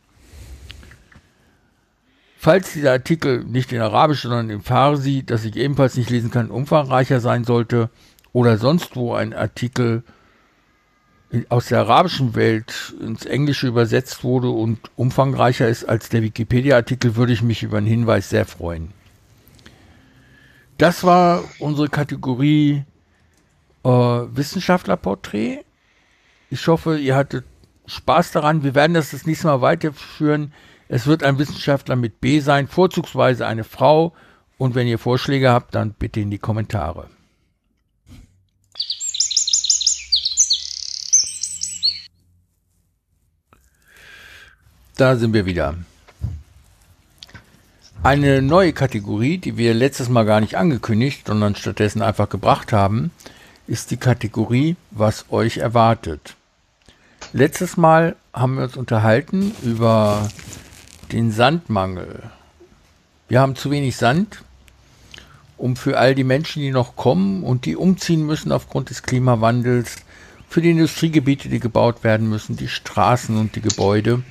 Falls 2.39 2.73
dieser 2.73 2.93
Artikel 2.93 3.45
nicht 3.45 3.73
in 3.73 3.81
Arabisch, 3.81 4.23
sondern 4.23 4.51
in 4.51 4.63
Farsi, 4.63 5.25
das 5.27 5.45
ich 5.45 5.57
ebenfalls 5.57 5.97
nicht 5.97 6.11
lesen 6.11 6.31
kann, 6.31 6.51
umfangreicher 6.51 7.19
sein 7.19 7.43
sollte, 7.43 7.91
oder 8.33 8.59
sonst 8.59 8.95
wo 8.95 9.15
ein 9.15 9.35
Artikel 9.35 10.05
aus 11.49 11.67
der 11.67 11.81
arabischen 11.81 12.35
Welt 12.35 12.95
ins 13.01 13.27
Englische 13.27 13.67
übersetzt 13.67 14.25
wurde 14.25 14.49
und 14.49 14.79
umfangreicher 14.97 15.69
ist 15.69 15.85
als 15.85 16.09
der 16.09 16.23
Wikipedia-Artikel, 16.23 17.17
würde 17.17 17.33
ich 17.33 17.43
mich 17.43 17.63
über 17.63 17.79
einen 17.79 17.87
Hinweis 17.87 18.31
sehr 18.31 18.47
freuen. 18.47 18.93
Das 20.79 21.05
war 21.05 21.45
unsere 21.59 21.89
Kategorie 21.89 22.85
äh, 23.85 23.89
Wissenschaftlerporträt. 23.89 25.65
Ich 26.51 26.67
hoffe, 26.67 26.99
ihr 26.99 27.17
hattet 27.17 27.45
Spaß 27.87 28.33
daran. 28.33 28.63
Wir 28.63 28.75
werden 28.75 28.95
das 28.95 29.11
das 29.11 29.27
nächste 29.27 29.49
Mal 29.49 29.61
weiterführen. 29.61 30.53
Es 30.89 31.07
wird 31.07 31.23
ein 31.23 31.39
Wissenschaftler 31.39 31.97
mit 31.97 32.21
B 32.21 32.41
sein, 32.41 32.69
vorzugsweise 32.69 33.47
eine 33.47 33.65
Frau. 33.65 34.15
Und 34.57 34.75
wenn 34.75 34.87
ihr 34.87 34.99
Vorschläge 34.99 35.51
habt, 35.51 35.75
dann 35.75 35.93
bitte 35.93 36.21
in 36.21 36.31
die 36.31 36.39
Kommentare. 36.39 37.09
Da 44.99 45.15
sind 45.15 45.33
wir 45.33 45.47
wieder. 45.47 45.77
Eine 48.03 48.43
neue 48.43 48.73
Kategorie, 48.73 49.39
die 49.39 49.57
wir 49.57 49.73
letztes 49.73 50.09
Mal 50.09 50.25
gar 50.25 50.41
nicht 50.41 50.57
angekündigt, 50.57 51.29
sondern 51.29 51.55
stattdessen 51.55 52.03
einfach 52.03 52.29
gebracht 52.29 52.73
haben, 52.73 53.13
ist 53.69 53.93
die 53.93 53.97
Kategorie, 53.97 54.75
was 54.91 55.27
euch 55.31 55.59
erwartet. 55.59 56.35
Letztes 57.33 57.77
Mal 57.77 58.17
haben 58.33 58.57
wir 58.57 58.65
uns 58.65 58.77
unterhalten 58.77 59.55
über 59.63 60.29
den 61.13 61.31
Sandmangel. 61.31 62.25
Wir 63.29 63.41
haben 63.41 63.55
zu 63.55 63.71
wenig 63.71 63.97
Sand, 63.97 64.43
um 65.57 65.77
für 65.77 65.97
all 65.97 66.17
die 66.17 66.25
Menschen, 66.25 66.61
die 66.61 66.73
noch 66.73 66.97
kommen 66.97 67.45
und 67.45 67.67
die 67.67 67.77
umziehen 67.77 68.27
müssen 68.27 68.51
aufgrund 68.51 68.91
des 68.91 69.05
Klimawandels, 69.05 69.95
für 70.49 70.61
die 70.61 70.73
Industriegebiete, 70.73 71.49
die 71.49 71.61
gebaut 71.61 72.03
werden 72.03 72.29
müssen, 72.29 72.57
die 72.57 72.67
Straßen 72.67 73.37
und 73.37 73.55
die 73.55 73.61
Gebäude, 73.61 74.25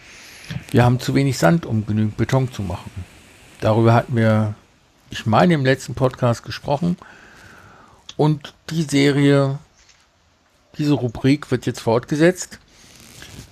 wir 0.72 0.84
haben 0.84 1.00
zu 1.00 1.16
wenig 1.16 1.38
Sand, 1.38 1.66
um 1.66 1.86
genügend 1.86 2.18
Beton 2.18 2.52
zu 2.52 2.62
machen. 2.62 2.92
Darüber 3.62 3.94
hatten 3.94 4.16
wir, 4.16 4.56
ich 5.10 5.26
meine, 5.26 5.54
im 5.54 5.66
letzten 5.66 5.96
Podcast 5.96 6.44
gesprochen. 6.44 6.98
Und 8.16 8.54
die 8.70 8.84
Serie, 8.84 9.60
diese 10.78 10.94
Rubrik 10.94 11.52
wird 11.52 11.66
jetzt 11.66 11.80
fortgesetzt 11.80 12.60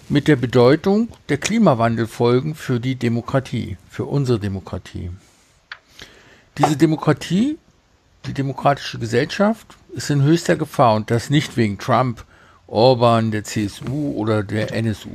mit 0.10 0.28
der 0.28 0.36
Bedeutung 0.36 1.10
der 1.30 1.38
Klimawandelfolgen 1.38 2.56
für 2.56 2.80
die 2.80 2.96
Demokratie, 2.96 3.78
für 3.90 4.06
unsere 4.06 4.40
Demokratie. 4.40 5.12
Diese 6.58 6.78
Demokratie, 6.78 7.58
die 8.28 8.34
demokratische 8.34 9.00
Gesellschaft, 9.00 9.76
ist 9.94 10.10
in 10.10 10.22
höchster 10.22 10.56
Gefahr 10.56 10.96
und 10.96 11.10
das 11.10 11.30
nicht 11.30 11.58
wegen 11.58 11.78
Trump, 11.78 12.24
Orban, 12.68 13.32
der 13.32 13.44
CSU 13.44 14.14
oder 14.16 14.44
der 14.44 14.74
NSU. 14.74 15.10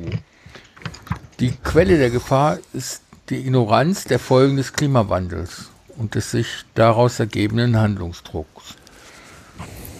Die 1.41 1.52
Quelle 1.52 1.97
der 1.97 2.10
Gefahr 2.10 2.59
ist 2.75 3.01
die 3.31 3.36
Ignoranz 3.36 4.05
der 4.05 4.19
Folgen 4.19 4.59
des 4.59 4.75
Klimawandels 4.75 5.70
und 5.97 6.15
des 6.15 6.31
sich 6.33 6.47
daraus 6.75 7.19
ergebenden 7.19 7.78
Handlungsdrucks. 7.78 8.75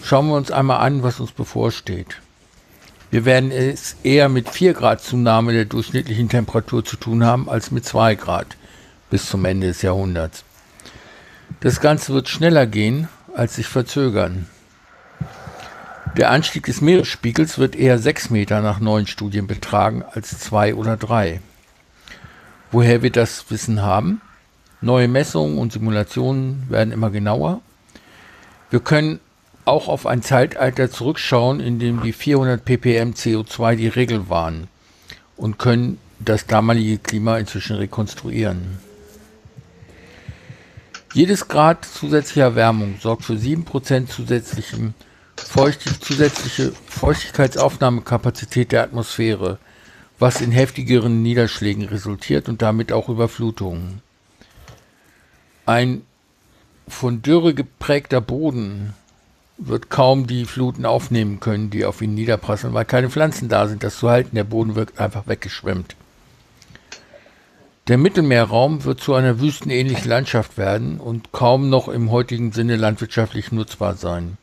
Schauen 0.03 0.29
wir 0.29 0.35
uns 0.35 0.51
einmal 0.51 0.81
an, 0.81 1.03
was 1.03 1.19
uns 1.19 1.33
bevorsteht. 1.33 2.21
Wir 3.11 3.25
werden 3.25 3.53
es 3.53 3.97
eher 4.03 4.29
mit 4.29 4.51
4 4.51 4.75
Grad 4.75 5.01
Zunahme 5.01 5.55
der 5.55 5.65
durchschnittlichen 5.65 6.29
Temperatur 6.29 6.85
zu 6.85 6.99
tun 6.99 7.25
haben 7.25 7.49
als 7.49 7.71
mit 7.71 7.87
2 7.87 8.17
Grad 8.17 8.59
bis 9.09 9.25
zum 9.25 9.43
Ende 9.47 9.69
des 9.69 9.81
Jahrhunderts. 9.81 10.45
Das 11.61 11.81
Ganze 11.81 12.13
wird 12.13 12.29
schneller 12.29 12.67
gehen 12.67 13.09
als 13.35 13.57
sich 13.57 13.67
verzögern. 13.67 14.47
Der 16.17 16.33
Anstieg 16.33 16.67
des 16.67 16.81
Meeresspiegels 16.81 17.59
wird 17.59 17.77
eher 17.77 17.99
sechs 17.99 18.31
Meter 18.31 18.61
nach 18.63 18.81
neuen 18.81 19.07
Studien 19.07 19.47
betragen 19.47 20.03
als 20.03 20.37
zwei 20.41 20.75
oder 20.75 20.97
drei. 20.97 21.41
Woher 22.73 23.03
wir 23.03 23.11
das 23.11 23.49
Wissen 23.51 23.81
haben? 23.83 24.21
Neue 24.81 25.07
Messungen 25.07 25.59
und 25.59 25.73
Simulationen 25.73 26.69
werden 26.69 26.93
immer 26.93 27.11
genauer. 27.11 27.61
Wir 28.71 28.81
können 28.81 29.21
auch 29.65 29.87
auf 29.87 30.05
ein 30.05 30.23
Zeitalter 30.23 30.91
zurückschauen, 30.91 31.61
in 31.61 31.79
dem 31.79 32.03
die 32.03 32.13
400 32.13 32.65
ppm 32.65 33.13
CO2 33.13 33.77
die 33.77 33.89
Regel 33.89 34.29
waren 34.29 34.67
und 35.37 35.59
können 35.59 35.99
das 36.19 36.47
damalige 36.47 36.99
Klima 36.99 37.39
inzwischen 37.39 37.77
rekonstruieren. 37.77 38.79
Jedes 41.13 41.47
Grad 41.47 41.85
zusätzlicher 41.85 42.57
Wärmung 42.57 42.97
sorgt 43.01 43.25
für 43.25 43.35
7% 43.35 44.07
zusätzlichem 44.09 44.95
CO2 44.95 45.10
feuchte, 45.49 45.99
zusätzliche 45.99 46.73
Feuchtigkeitsaufnahmekapazität 46.87 48.73
der 48.73 48.83
Atmosphäre, 48.83 49.59
was 50.19 50.41
in 50.41 50.53
heftigeren 50.53 51.23
Niederschlägen 51.23 51.85
resultiert 51.85 52.49
und 52.49 52.63
damit 52.63 52.93
auch 52.93 53.09
Überflutungen. 53.09 54.03
Ein 55.67 56.03
von 56.89 57.23
Dürre 57.23 57.55
geprägter 57.55 58.21
Boden 58.21 58.95
wird 59.57 59.91
kaum 59.91 60.27
die 60.27 60.45
Fluten 60.45 60.85
aufnehmen 60.85 61.41
können, 61.41 61.71
die 61.71 61.85
auf 61.85 62.01
ihn 62.03 62.15
niederprasseln, 62.15 62.75
weil 62.75 62.85
keine 62.85 63.11
Pflanzen 63.11 63.49
da 63.49 63.69
sind, 63.69 63.83
das 63.83 63.99
zu 63.99 64.09
halten. 64.09 64.37
Der 64.37 64.45
Boden 64.45 64.75
wird 64.75 64.99
einfach 64.99 65.27
weggeschwemmt. 65.27 65.97
Der 67.89 67.99
Mittelmeerraum 67.99 68.85
wird 68.85 69.01
zu 69.01 69.15
einer 69.15 69.41
wüstenähnlichen 69.41 70.09
Landschaft 70.09 70.59
werden 70.59 70.99
und 70.99 71.33
kaum 71.33 71.71
noch 71.71 71.89
im 71.89 72.11
heutigen 72.11 72.53
Sinne 72.53 72.77
landwirtschaftlich 72.77 73.53
nutzbar 73.53 73.95
sein. 73.95 74.39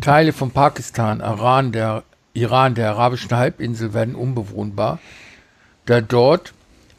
Teile 0.00 0.32
von 0.32 0.50
Pakistan, 0.50 1.20
Iran, 1.20 1.72
der, 1.72 2.04
Iran, 2.32 2.74
der 2.74 2.90
arabischen 2.90 3.30
Halbinsel 3.30 3.92
werden 3.92 4.14
unbewohnbar, 4.14 4.98
da 5.86 6.00
dort 6.00 6.54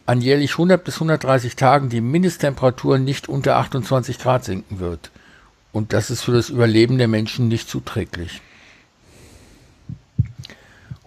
an 0.05 0.21
jährlich 0.21 0.51
100 0.51 0.83
bis 0.83 0.95
130 0.95 1.55
Tagen 1.55 1.89
die 1.89 2.01
Mindesttemperatur 2.01 2.97
nicht 2.97 3.29
unter 3.29 3.57
28 3.57 4.19
Grad 4.19 4.43
sinken 4.43 4.79
wird. 4.79 5.11
Und 5.71 5.93
das 5.93 6.09
ist 6.09 6.23
für 6.23 6.33
das 6.33 6.49
Überleben 6.49 6.97
der 6.97 7.07
Menschen 7.07 7.47
nicht 7.47 7.69
zuträglich. 7.69 8.41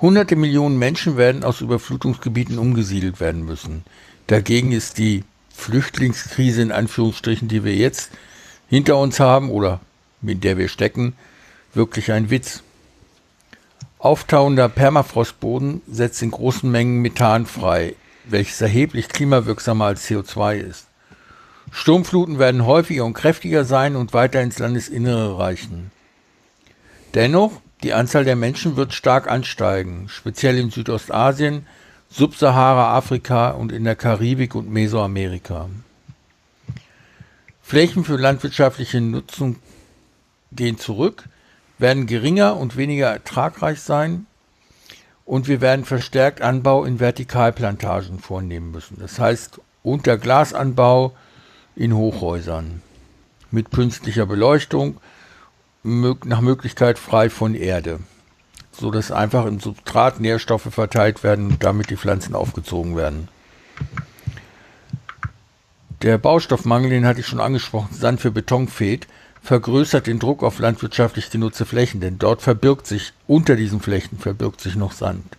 Hunderte 0.00 0.36
Millionen 0.36 0.78
Menschen 0.78 1.16
werden 1.16 1.44
aus 1.44 1.60
Überflutungsgebieten 1.60 2.58
umgesiedelt 2.58 3.20
werden 3.20 3.44
müssen. 3.44 3.84
Dagegen 4.26 4.72
ist 4.72 4.98
die 4.98 5.24
Flüchtlingskrise 5.54 6.62
in 6.62 6.72
Anführungsstrichen, 6.72 7.48
die 7.48 7.62
wir 7.62 7.74
jetzt 7.74 8.10
hinter 8.68 8.98
uns 8.98 9.20
haben 9.20 9.50
oder 9.50 9.80
mit 10.20 10.42
der 10.44 10.58
wir 10.58 10.68
stecken, 10.68 11.14
wirklich 11.76 12.12
ein 12.12 12.30
Witz. 12.30 12.62
Auftauender 13.98 14.68
Permafrostboden 14.68 15.82
setzt 15.86 16.22
in 16.22 16.30
großen 16.30 16.70
Mengen 16.70 17.00
Methan 17.00 17.46
frei, 17.46 17.94
welches 18.24 18.60
erheblich 18.60 19.08
klimawirksamer 19.08 19.86
als 19.86 20.08
CO2 20.08 20.56
ist. 20.56 20.86
Sturmfluten 21.70 22.38
werden 22.38 22.66
häufiger 22.66 23.04
und 23.04 23.14
kräftiger 23.14 23.64
sein 23.64 23.96
und 23.96 24.12
weiter 24.12 24.42
ins 24.42 24.58
Landesinnere 24.58 25.38
reichen. 25.38 25.90
Dennoch, 27.14 27.60
die 27.82 27.92
Anzahl 27.92 28.24
der 28.24 28.36
Menschen 28.36 28.76
wird 28.76 28.94
stark 28.94 29.30
ansteigen, 29.30 30.08
speziell 30.08 30.58
in 30.58 30.70
Südostasien, 30.70 31.66
Subsahara-Afrika 32.10 33.50
und 33.50 33.72
in 33.72 33.84
der 33.84 33.96
Karibik 33.96 34.54
und 34.54 34.70
Mesoamerika. 34.70 35.68
Flächen 37.62 38.04
für 38.04 38.16
landwirtschaftliche 38.16 39.00
Nutzung 39.00 39.56
gehen 40.52 40.78
zurück, 40.78 41.24
werden 41.78 42.06
geringer 42.06 42.56
und 42.56 42.76
weniger 42.76 43.08
ertragreich 43.08 43.80
sein 43.80 44.26
und 45.24 45.48
wir 45.48 45.60
werden 45.60 45.84
verstärkt 45.84 46.42
Anbau 46.42 46.84
in 46.84 47.00
Vertikalplantagen 47.00 48.18
vornehmen 48.18 48.70
müssen. 48.70 48.98
Das 49.00 49.18
heißt 49.18 49.60
unter 49.82 50.16
Glasanbau 50.16 51.14
in 51.76 51.94
Hochhäusern 51.94 52.82
mit 53.50 53.70
künstlicher 53.70 54.26
Beleuchtung, 54.26 54.98
nach 55.84 56.40
Möglichkeit 56.40 56.98
frei 56.98 57.28
von 57.28 57.54
Erde, 57.54 58.00
so 58.72 58.90
dass 58.90 59.12
einfach 59.12 59.44
im 59.44 59.60
Substrat 59.60 60.18
Nährstoffe 60.18 60.72
verteilt 60.72 61.22
werden 61.22 61.48
und 61.48 61.62
damit 61.62 61.90
die 61.90 61.96
Pflanzen 61.96 62.34
aufgezogen 62.34 62.96
werden. 62.96 63.28
Der 66.02 66.18
Baustoffmangel, 66.18 66.90
den 66.90 67.06
hatte 67.06 67.20
ich 67.20 67.26
schon 67.26 67.40
angesprochen, 67.40 67.94
Sand 67.94 68.20
für 68.20 68.30
Beton 68.30 68.68
fehlt 68.68 69.06
vergrößert 69.44 70.06
den 70.06 70.18
Druck 70.18 70.42
auf 70.42 70.58
landwirtschaftlich 70.58 71.30
genutzte 71.30 71.66
Flächen, 71.66 72.00
denn 72.00 72.18
dort 72.18 72.40
verbirgt 72.40 72.86
sich, 72.86 73.12
unter 73.26 73.56
diesen 73.56 73.78
Flächen 73.78 74.18
verbirgt 74.18 74.62
sich 74.62 74.74
noch 74.74 74.92
Sand, 74.92 75.36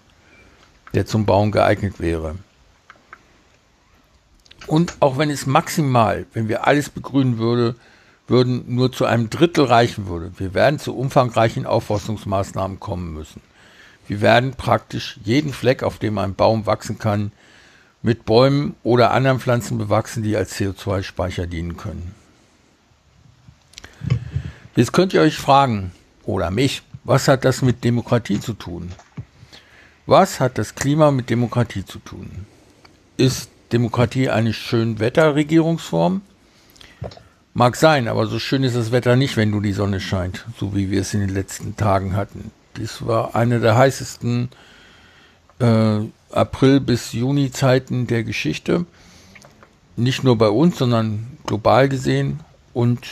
der 0.93 1.07
zum 1.07 1.25
Bauen 1.25 1.51
geeignet 1.51 1.99
wäre. 1.99 2.35
Und 4.67 4.95
auch 4.99 5.17
wenn 5.17 5.31
es 5.31 5.47
maximal, 5.47 6.27
wenn 6.33 6.47
wir 6.47 6.67
alles 6.67 6.89
begrünen 6.89 7.39
würde, 7.39 7.75
würden, 8.27 8.75
nur 8.75 8.91
zu 8.91 9.05
einem 9.05 9.31
Drittel 9.31 9.65
reichen 9.65 10.07
würde. 10.07 10.31
Wir 10.37 10.53
werden 10.53 10.79
zu 10.79 10.95
umfangreichen 10.95 11.65
Aufforstungsmaßnahmen 11.65 12.79
kommen 12.79 13.11
müssen. 13.11 13.41
Wir 14.07 14.21
werden 14.21 14.51
praktisch 14.51 15.19
jeden 15.23 15.51
Fleck, 15.51 15.81
auf 15.81 15.97
dem 15.97 16.19
ein 16.19 16.35
Baum 16.35 16.67
wachsen 16.67 16.99
kann, 16.99 17.31
mit 18.03 18.25
Bäumen 18.25 18.75
oder 18.83 19.11
anderen 19.11 19.39
Pflanzen 19.39 19.79
bewachsen, 19.79 20.21
die 20.21 20.37
als 20.37 20.59
CO2-Speicher 20.59 21.47
dienen 21.47 21.75
können. 21.75 22.13
Jetzt 24.75 24.93
könnt 24.93 25.13
ihr 25.13 25.21
euch 25.21 25.37
fragen, 25.37 25.91
oder 26.25 26.51
mich, 26.51 26.81
was 27.03 27.27
hat 27.27 27.45
das 27.45 27.61
mit 27.61 27.83
Demokratie 27.83 28.39
zu 28.39 28.53
tun? 28.53 28.91
Was 30.05 30.39
hat 30.39 30.57
das 30.57 30.75
Klima 30.75 31.11
mit 31.11 31.29
Demokratie 31.29 31.85
zu 31.85 31.99
tun? 31.99 32.45
Ist 33.17 33.49
Demokratie 33.71 34.29
eine 34.29 34.53
Schönwetterregierungsform? 34.53 36.21
Mag 37.53 37.75
sein, 37.77 38.07
aber 38.07 38.27
so 38.27 38.37
schön 38.37 38.63
ist 38.63 38.75
das 38.75 38.91
Wetter 38.91 39.15
nicht, 39.15 39.37
wenn 39.37 39.49
nur 39.49 39.61
die 39.61 39.71
Sonne 39.71 40.01
scheint, 40.01 40.45
so 40.59 40.75
wie 40.75 40.91
wir 40.91 41.01
es 41.01 41.13
in 41.13 41.21
den 41.21 41.29
letzten 41.29 41.77
Tagen 41.77 42.15
hatten. 42.15 42.51
Dies 42.75 43.05
war 43.05 43.35
eine 43.35 43.61
der 43.61 43.77
heißesten 43.77 44.49
äh, 45.59 45.99
April- 46.31 46.81
bis 46.81 47.13
Juni-Zeiten 47.13 48.07
der 48.07 48.23
Geschichte. 48.23 48.85
Nicht 49.95 50.23
nur 50.23 50.37
bei 50.37 50.49
uns, 50.49 50.77
sondern 50.77 51.37
global 51.45 51.87
gesehen. 51.87 52.41
Und 52.73 53.07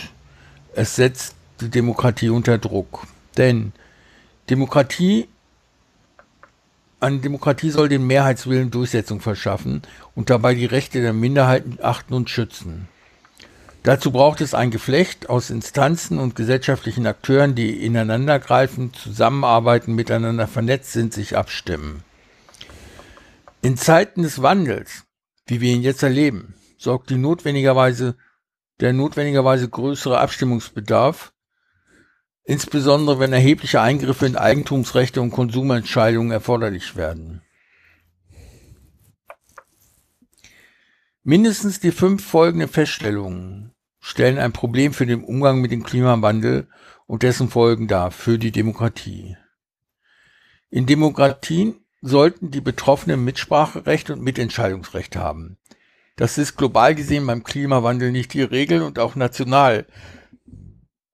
es 0.76 0.96
setzt 0.96 1.36
die 1.62 1.70
Demokratie 1.70 2.30
unter 2.30 2.58
Druck. 2.58 3.06
Denn 3.38 3.74
Demokratie, 4.50 5.28
eine 7.00 7.20
Demokratie 7.20 7.70
soll 7.70 7.90
den 7.90 8.06
Mehrheitswillen 8.08 8.72
Durchsetzung 8.72 9.20
verschaffen 9.20 9.82
und 10.16 10.30
dabei 10.30 10.56
die 10.56 10.66
Rechte 10.66 11.02
der 11.02 11.14
Minderheiten 11.14 11.80
achten 11.82 12.14
und 12.14 12.30
schützen. 12.30 12.88
Dazu 13.84 14.12
braucht 14.12 14.40
es 14.40 14.54
ein 14.54 14.72
Geflecht 14.72 15.30
aus 15.30 15.50
Instanzen 15.50 16.18
und 16.18 16.38
gesellschaftlichen 16.38 17.06
Akteuren, 17.06 17.54
die 17.54 17.86
ineinandergreifen, 17.86 18.94
zusammenarbeiten, 18.94 19.94
miteinander 19.94 20.48
vernetzt 20.48 20.94
sind, 20.94 21.14
sich 21.14 21.36
abstimmen. 21.36 22.02
In 23.62 23.76
Zeiten 23.76 24.24
des 24.24 24.42
Wandels, 24.42 25.04
wie 25.48 25.60
wir 25.60 25.74
ihn 25.74 25.82
jetzt 25.82 26.02
erleben, 26.02 26.54
sorgt 26.78 27.10
die 27.10 27.18
notwendigerweise, 27.18 28.16
der 28.80 28.94
notwendigerweise 28.94 29.70
größere 29.70 30.20
Abstimmungsbedarf, 30.20 31.34
insbesondere 32.44 33.20
wenn 33.20 33.34
erhebliche 33.34 33.82
Eingriffe 33.82 34.26
in 34.26 34.36
Eigentumsrechte 34.36 35.22
und 35.22 35.32
Konsumentscheidungen 35.32 36.32
erforderlich 36.32 36.96
werden. 36.96 37.42
Mindestens 41.24 41.80
die 41.80 41.92
fünf 41.92 42.26
folgenden 42.26 42.68
Feststellungen 42.68 43.74
stellen 44.02 44.38
ein 44.38 44.52
Problem 44.52 44.92
für 44.92 45.06
den 45.06 45.24
Umgang 45.24 45.62
mit 45.62 45.72
dem 45.72 45.84
Klimawandel 45.84 46.68
und 47.08 47.24
dessen 47.24 47.50
Folgen 47.50 47.88
dar 47.88 48.12
für 48.12 48.38
die 48.38 48.52
Demokratie. 48.52 49.38
In 50.70 50.86
Demokratien 50.86 51.86
sollten 52.02 52.52
die 52.52 52.60
Betroffenen 52.60 53.24
Mitspracherecht 53.24 54.10
und 54.10 54.22
Mitentscheidungsrecht 54.22 55.16
haben. 55.16 55.58
Das 56.16 56.38
ist 56.38 56.56
global 56.58 56.94
gesehen 56.96 57.26
beim 57.26 57.44
Klimawandel 57.44 58.12
nicht 58.12 58.34
die 58.34 58.44
Regel 58.44 58.82
und 58.84 59.00
auch 59.00 59.16
national 59.16 59.88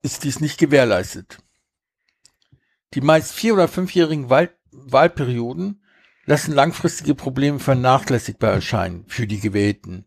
ist 0.02 0.24
dies 0.24 0.40
nicht 0.40 0.58
gewährleistet. 0.58 1.40
Die 2.94 3.02
meist 3.02 3.34
vier- 3.34 3.54
oder 3.54 3.68
fünfjährigen 3.68 4.30
Wahl 4.30 4.50
Wahlperioden 4.72 5.84
lassen 6.26 6.54
langfristige 6.54 7.16
Probleme 7.16 7.60
vernachlässigbar 7.60 8.52
erscheinen 8.52 9.04
für 9.08 9.26
die 9.26 9.40
Gewählten 9.40 10.06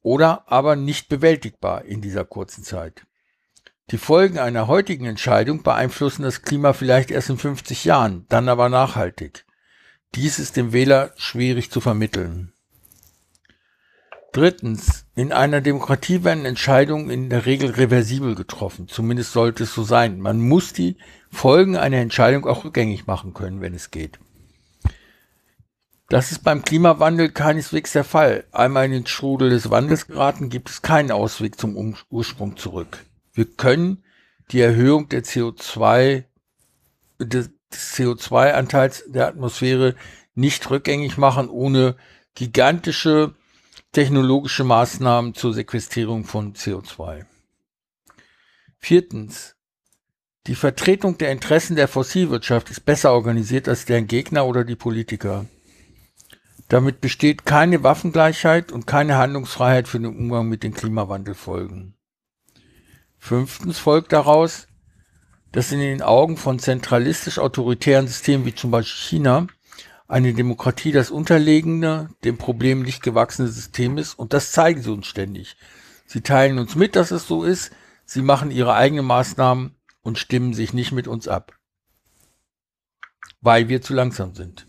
oder 0.00 0.50
aber 0.50 0.76
nicht 0.76 1.08
bewältigbar 1.08 1.84
in 1.84 2.00
dieser 2.00 2.24
kurzen 2.24 2.62
Zeit. 2.62 3.04
Die 3.90 3.98
Folgen 3.98 4.38
einer 4.38 4.68
heutigen 4.68 5.06
Entscheidung 5.06 5.64
beeinflussen 5.64 6.22
das 6.22 6.42
Klima 6.42 6.72
vielleicht 6.72 7.10
erst 7.10 7.30
in 7.30 7.38
50 7.38 7.84
Jahren, 7.84 8.26
dann 8.28 8.48
aber 8.48 8.68
nachhaltig. 8.68 9.44
Dies 10.14 10.38
ist 10.38 10.56
dem 10.56 10.72
Wähler 10.72 11.12
schwierig 11.16 11.72
zu 11.72 11.80
vermitteln. 11.80 12.52
Drittens, 14.32 15.06
in 15.16 15.32
einer 15.32 15.60
Demokratie 15.60 16.22
werden 16.22 16.44
Entscheidungen 16.44 17.10
in 17.10 17.30
der 17.30 17.46
Regel 17.46 17.70
reversibel 17.70 18.36
getroffen. 18.36 18.86
Zumindest 18.86 19.32
sollte 19.32 19.64
es 19.64 19.74
so 19.74 19.82
sein. 19.82 20.20
Man 20.20 20.40
muss 20.40 20.72
die 20.72 20.96
Folgen 21.30 21.76
einer 21.76 21.96
Entscheidung 21.96 22.46
auch 22.46 22.64
rückgängig 22.64 23.06
machen 23.06 23.34
können, 23.34 23.60
wenn 23.60 23.74
es 23.74 23.90
geht. 23.90 24.20
Das 26.08 26.32
ist 26.32 26.44
beim 26.44 26.62
Klimawandel 26.62 27.30
keineswegs 27.30 27.92
der 27.92 28.04
Fall. 28.04 28.44
Einmal 28.52 28.86
in 28.86 28.92
den 28.92 29.06
Strudel 29.06 29.50
des 29.50 29.70
Wandels 29.70 30.06
geraten, 30.06 30.48
gibt 30.48 30.70
es 30.70 30.82
keinen 30.82 31.12
Ausweg 31.12 31.58
zum 31.58 31.94
Ursprung 32.10 32.56
zurück. 32.56 33.04
Wir 33.32 33.46
können 33.46 34.02
die 34.50 34.60
Erhöhung 34.60 35.08
der 35.08 35.22
CO2, 35.22 36.24
des 37.20 37.50
CO2-Anteils 37.72 39.04
der 39.06 39.28
Atmosphäre 39.28 39.94
nicht 40.34 40.68
rückgängig 40.70 41.16
machen, 41.16 41.48
ohne 41.48 41.96
gigantische 42.34 43.34
technologische 43.92 44.64
Maßnahmen 44.64 45.34
zur 45.34 45.52
Sequestrierung 45.52 46.24
von 46.24 46.54
CO2. 46.54 47.24
Viertens. 48.78 49.56
Die 50.46 50.54
Vertretung 50.54 51.18
der 51.18 51.32
Interessen 51.32 51.76
der 51.76 51.86
Fossilwirtschaft 51.86 52.70
ist 52.70 52.86
besser 52.86 53.12
organisiert 53.12 53.68
als 53.68 53.84
deren 53.84 54.06
Gegner 54.06 54.46
oder 54.46 54.64
die 54.64 54.76
Politiker. 54.76 55.46
Damit 56.68 57.00
besteht 57.00 57.44
keine 57.44 57.82
Waffengleichheit 57.82 58.72
und 58.72 58.86
keine 58.86 59.16
Handlungsfreiheit 59.16 59.88
für 59.88 59.98
den 59.98 60.16
Umgang 60.16 60.48
mit 60.48 60.62
den 60.62 60.72
Klimawandelfolgen. 60.72 61.94
Fünftens 63.18 63.78
folgt 63.78 64.12
daraus, 64.12 64.66
dass 65.52 65.72
in 65.72 65.80
den 65.80 66.00
Augen 66.00 66.36
von 66.36 66.58
zentralistisch-autoritären 66.58 68.06
Systemen 68.06 68.46
wie 68.46 68.54
zum 68.54 68.70
Beispiel 68.70 69.18
China 69.18 69.46
eine 70.10 70.34
Demokratie 70.34 70.90
das 70.90 71.10
unterlegene, 71.10 72.10
dem 72.24 72.36
Problem 72.36 72.82
nicht 72.82 73.02
gewachsene 73.02 73.48
System 73.48 73.96
ist 73.96 74.14
und 74.14 74.32
das 74.32 74.50
zeigen 74.50 74.82
sie 74.82 74.90
uns 74.90 75.06
ständig. 75.06 75.56
Sie 76.04 76.20
teilen 76.20 76.58
uns 76.58 76.74
mit, 76.74 76.96
dass 76.96 77.12
es 77.12 77.28
so 77.28 77.44
ist, 77.44 77.70
sie 78.04 78.22
machen 78.22 78.50
ihre 78.50 78.74
eigenen 78.74 79.06
Maßnahmen 79.06 79.76
und 80.02 80.18
stimmen 80.18 80.52
sich 80.52 80.72
nicht 80.72 80.90
mit 80.90 81.06
uns 81.06 81.28
ab, 81.28 81.52
weil 83.40 83.68
wir 83.68 83.82
zu 83.82 83.94
langsam 83.94 84.34
sind. 84.34 84.66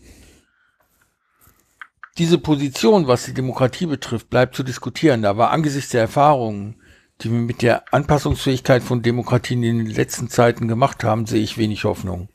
Diese 2.18 2.38
Position, 2.38 3.08
was 3.08 3.24
die 3.24 3.34
Demokratie 3.34 3.86
betrifft, 3.86 4.30
bleibt 4.30 4.54
zu 4.54 4.62
diskutieren, 4.62 5.24
aber 5.24 5.50
angesichts 5.50 5.90
der 5.90 6.02
Erfahrungen, 6.02 6.80
die 7.20 7.32
wir 7.32 7.38
mit 7.38 7.62
der 7.62 7.92
Anpassungsfähigkeit 7.92 8.82
von 8.82 9.02
Demokratien 9.02 9.62
in 9.64 9.78
den 9.78 9.86
letzten 9.88 10.28
Zeiten 10.28 10.68
gemacht 10.68 11.02
haben, 11.02 11.26
sehe 11.26 11.42
ich 11.42 11.58
wenig 11.58 11.84
Hoffnung. 11.84 12.28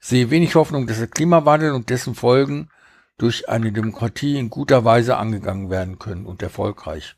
Sehe 0.00 0.30
wenig 0.30 0.54
Hoffnung, 0.54 0.86
dass 0.86 0.98
der 0.98 1.06
Klimawandel 1.06 1.72
und 1.72 1.90
dessen 1.90 2.14
Folgen 2.14 2.70
durch 3.18 3.48
eine 3.50 3.70
Demokratie 3.70 4.38
in 4.38 4.48
guter 4.48 4.84
Weise 4.84 5.18
angegangen 5.18 5.68
werden 5.68 5.98
können 5.98 6.24
und 6.24 6.42
erfolgreich. 6.42 7.16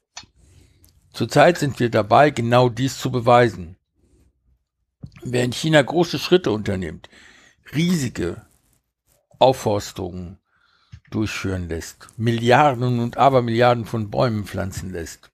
Zurzeit 1.12 1.59
sind 1.59 1.78
wir 1.78 1.91
dabei, 1.91 2.31
genau 2.31 2.69
dies 2.69 2.99
zu 2.99 3.12
beweisen. 3.12 3.77
In 5.23 5.52
China 5.52 5.81
große 5.81 6.19
Schritte 6.19 6.51
unternimmt, 6.51 7.09
riesige 7.75 8.43
Aufforstungen, 9.39 10.39
durchführen 11.12 11.69
lässt, 11.69 12.09
Milliarden 12.17 12.99
und 12.99 13.17
Abermilliarden 13.17 13.85
von 13.85 14.11
Bäumen 14.11 14.44
pflanzen 14.44 14.93
lässt, 14.93 15.31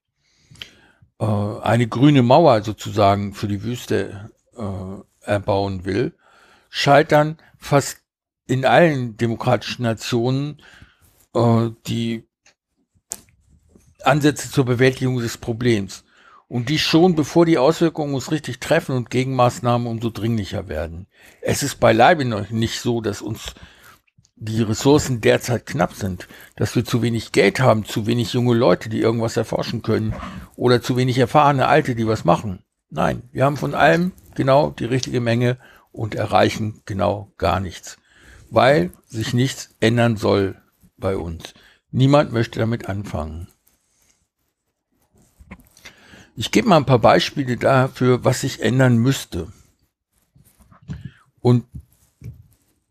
äh, 1.19 1.25
eine 1.25 1.87
grüne 1.87 2.21
Mauer 2.21 2.61
sozusagen 2.61 3.33
für 3.33 3.47
die 3.47 3.63
Wüste 3.63 4.31
äh, 4.55 5.25
erbauen 5.25 5.85
will, 5.85 6.13
scheitern 6.69 7.37
fast 7.57 8.01
in 8.47 8.65
allen 8.65 9.17
demokratischen 9.17 9.83
Nationen 9.83 10.61
äh, 11.35 11.69
die 11.87 12.27
Ansätze 14.03 14.49
zur 14.49 14.65
Bewältigung 14.65 15.19
des 15.19 15.37
Problems. 15.37 16.03
Und 16.47 16.69
die 16.69 16.79
schon 16.79 17.15
bevor 17.15 17.45
die 17.45 17.59
Auswirkungen 17.59 18.15
uns 18.15 18.31
richtig 18.31 18.59
treffen 18.59 18.95
und 18.95 19.11
Gegenmaßnahmen 19.11 19.87
umso 19.87 20.09
dringlicher 20.09 20.67
werden. 20.67 21.05
Es 21.41 21.61
ist 21.61 21.79
beileibe 21.79 22.25
noch 22.25 22.49
nicht 22.49 22.79
so, 22.79 23.01
dass 23.01 23.21
uns 23.21 23.53
die 24.35 24.61
Ressourcen 24.63 25.21
derzeit 25.21 25.65
knapp 25.65 25.93
sind, 25.93 26.27
dass 26.55 26.75
wir 26.75 26.85
zu 26.85 27.01
wenig 27.01 27.33
Geld 27.33 27.59
haben, 27.59 27.85
zu 27.85 28.07
wenig 28.07 28.33
junge 28.33 28.55
Leute, 28.55 28.89
die 28.89 29.01
irgendwas 29.01 29.37
erforschen 29.37 29.81
können 29.81 30.15
oder 30.55 30.81
zu 30.81 30.95
wenig 30.97 31.17
erfahrene 31.17 31.67
Alte, 31.67 31.93
die 31.93 32.07
was 32.07 32.25
machen. 32.25 32.63
Nein, 32.89 33.23
wir 33.31 33.45
haben 33.45 33.57
von 33.57 33.75
allem 33.75 34.13
genau 34.33 34.71
die 34.71 34.85
richtige 34.85 35.19
Menge 35.19 35.57
und 35.91 36.15
erreichen 36.15 36.81
genau 36.85 37.31
gar 37.37 37.59
nichts, 37.59 37.97
weil 38.49 38.91
sich 39.07 39.33
nichts 39.33 39.75
ändern 39.79 40.17
soll 40.17 40.61
bei 40.97 41.17
uns. 41.17 41.53
Niemand 41.91 42.31
möchte 42.31 42.59
damit 42.59 42.87
anfangen. 42.87 43.47
Ich 46.35 46.51
gebe 46.51 46.69
mal 46.69 46.77
ein 46.77 46.85
paar 46.85 46.99
Beispiele 46.99 47.57
dafür, 47.57 48.23
was 48.23 48.41
sich 48.41 48.61
ändern 48.61 48.97
müsste. 48.97 49.51
Und 51.41 51.65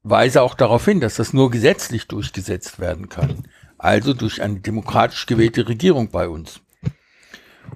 weise 0.02 0.43
auch 0.43 0.55
darauf 0.55 0.85
hin, 0.85 1.01
dass 1.01 1.17
das 1.17 1.33
nur 1.33 1.51
gesetzlich 1.51 2.09
durchgesetzt 2.09 2.78
werden 2.78 3.09
kann. 3.09 3.44
also 3.78 4.12
durch 4.12 4.43
eine 4.43 4.59
demokratisch 4.60 5.27
gewählte 5.27 5.68
Regierung 5.68 6.10
bei 6.10 6.28
uns. 6.28 6.60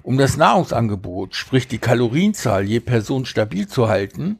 Um 0.01 0.17
das 0.17 0.37
Nahrungsangebot, 0.37 1.35
sprich 1.35 1.67
die 1.67 1.77
Kalorienzahl 1.77 2.65
je 2.65 2.81
Person 2.81 3.25
stabil 3.25 3.67
zu 3.67 3.87
halten, 3.87 4.37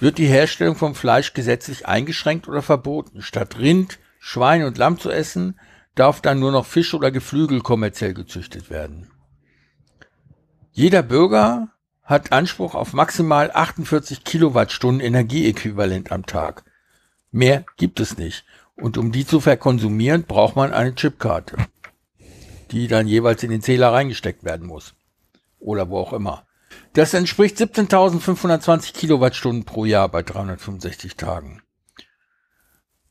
wird 0.00 0.18
die 0.18 0.26
Herstellung 0.26 0.76
von 0.76 0.94
Fleisch 0.94 1.34
gesetzlich 1.34 1.86
eingeschränkt 1.86 2.48
oder 2.48 2.62
verboten. 2.62 3.22
Statt 3.22 3.58
Rind, 3.58 3.98
Schwein 4.18 4.64
und 4.64 4.78
Lamm 4.78 4.98
zu 4.98 5.10
essen, 5.10 5.58
darf 5.94 6.20
dann 6.20 6.38
nur 6.38 6.52
noch 6.52 6.66
Fisch 6.66 6.94
oder 6.94 7.10
Geflügel 7.10 7.60
kommerziell 7.60 8.14
gezüchtet 8.14 8.70
werden. 8.70 9.10
Jeder 10.72 11.02
Bürger 11.02 11.68
hat 12.04 12.32
Anspruch 12.32 12.74
auf 12.74 12.92
maximal 12.92 13.50
48 13.52 14.24
Kilowattstunden 14.24 15.04
Energieäquivalent 15.04 16.10
am 16.12 16.24
Tag. 16.24 16.64
Mehr 17.30 17.64
gibt 17.76 18.00
es 18.00 18.16
nicht. 18.16 18.44
Und 18.76 18.96
um 18.96 19.12
die 19.12 19.26
zu 19.26 19.40
verkonsumieren, 19.40 20.22
braucht 20.22 20.56
man 20.56 20.72
eine 20.72 20.94
Chipkarte, 20.94 21.56
die 22.70 22.86
dann 22.86 23.08
jeweils 23.08 23.42
in 23.42 23.50
den 23.50 23.60
Zähler 23.60 23.92
reingesteckt 23.92 24.44
werden 24.44 24.66
muss. 24.66 24.94
Oder 25.58 25.90
wo 25.90 25.98
auch 25.98 26.12
immer. 26.12 26.47
Das 26.98 27.14
entspricht 27.14 27.56
17.520 27.58 28.92
Kilowattstunden 28.92 29.64
pro 29.64 29.84
Jahr 29.84 30.08
bei 30.08 30.24
365 30.24 31.14
Tagen. 31.14 31.62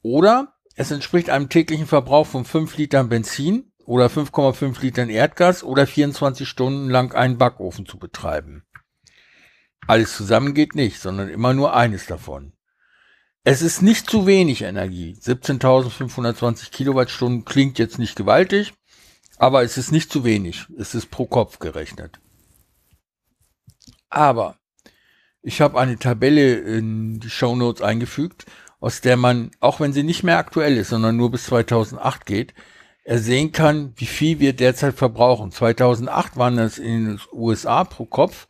Oder 0.01 0.55
es 0.75 0.91
entspricht 0.91 1.29
einem 1.29 1.47
täglichen 1.47 1.87
Verbrauch 1.87 2.27
von 2.27 2.43
5 2.43 2.75
Litern 2.75 3.07
Benzin 3.07 3.71
oder 3.85 4.07
5,5 4.07 4.81
Litern 4.81 5.09
Erdgas 5.09 5.63
oder 5.63 5.87
24 5.87 6.49
Stunden 6.49 6.89
lang 6.89 7.13
einen 7.13 7.37
Backofen 7.37 7.85
zu 7.85 7.97
betreiben. 7.97 8.65
Alles 9.87 10.17
zusammen 10.17 10.53
geht 10.53 10.75
nicht, 10.75 10.99
sondern 10.99 11.29
immer 11.29 11.53
nur 11.53 11.73
eines 11.73 12.07
davon. 12.07 12.51
Es 13.45 13.61
ist 13.61 13.81
nicht 13.81 14.09
zu 14.09 14.27
wenig 14.27 14.63
Energie. 14.63 15.17
17.520 15.17 16.71
Kilowattstunden 16.71 17.45
klingt 17.45 17.79
jetzt 17.79 17.99
nicht 17.99 18.17
gewaltig, 18.17 18.73
aber 19.37 19.63
es 19.63 19.77
ist 19.77 19.93
nicht 19.93 20.11
zu 20.11 20.25
wenig. 20.25 20.65
Es 20.77 20.93
ist 20.93 21.09
pro 21.09 21.25
Kopf 21.25 21.59
gerechnet. 21.59 22.19
Aber 24.09 24.55
ich 25.41 25.61
habe 25.61 25.79
eine 25.79 25.97
Tabelle 25.97 26.55
in 26.55 27.19
die 27.19 27.29
Show 27.29 27.55
Notes 27.55 27.81
eingefügt, 27.81 28.45
aus 28.79 29.01
der 29.01 29.17
man, 29.17 29.51
auch 29.59 29.79
wenn 29.79 29.93
sie 29.93 30.03
nicht 30.03 30.23
mehr 30.23 30.37
aktuell 30.37 30.77
ist, 30.77 30.89
sondern 30.89 31.17
nur 31.17 31.31
bis 31.31 31.45
2008 31.45 32.25
geht, 32.25 32.53
ersehen 33.03 33.53
kann, 33.53 33.93
wie 33.95 34.05
viel 34.05 34.39
wir 34.39 34.53
derzeit 34.53 34.93
verbrauchen. 34.95 35.51
2008 35.51 36.37
waren 36.37 36.57
das 36.57 36.77
in 36.77 37.05
den 37.05 37.19
USA 37.31 37.83
pro 37.85 38.05
Kopf, 38.05 38.47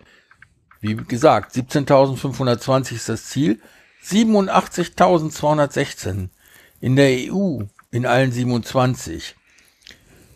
wie 0.81 0.95
gesagt, 0.95 1.55
17.520 1.55 2.93
ist 2.93 3.07
das 3.09 3.25
Ziel. 3.25 3.59
87.216 4.03 6.29
in 6.79 6.95
der 6.95 7.31
EU, 7.31 7.61
in 7.91 8.05
allen 8.05 8.31
27, 8.31 9.35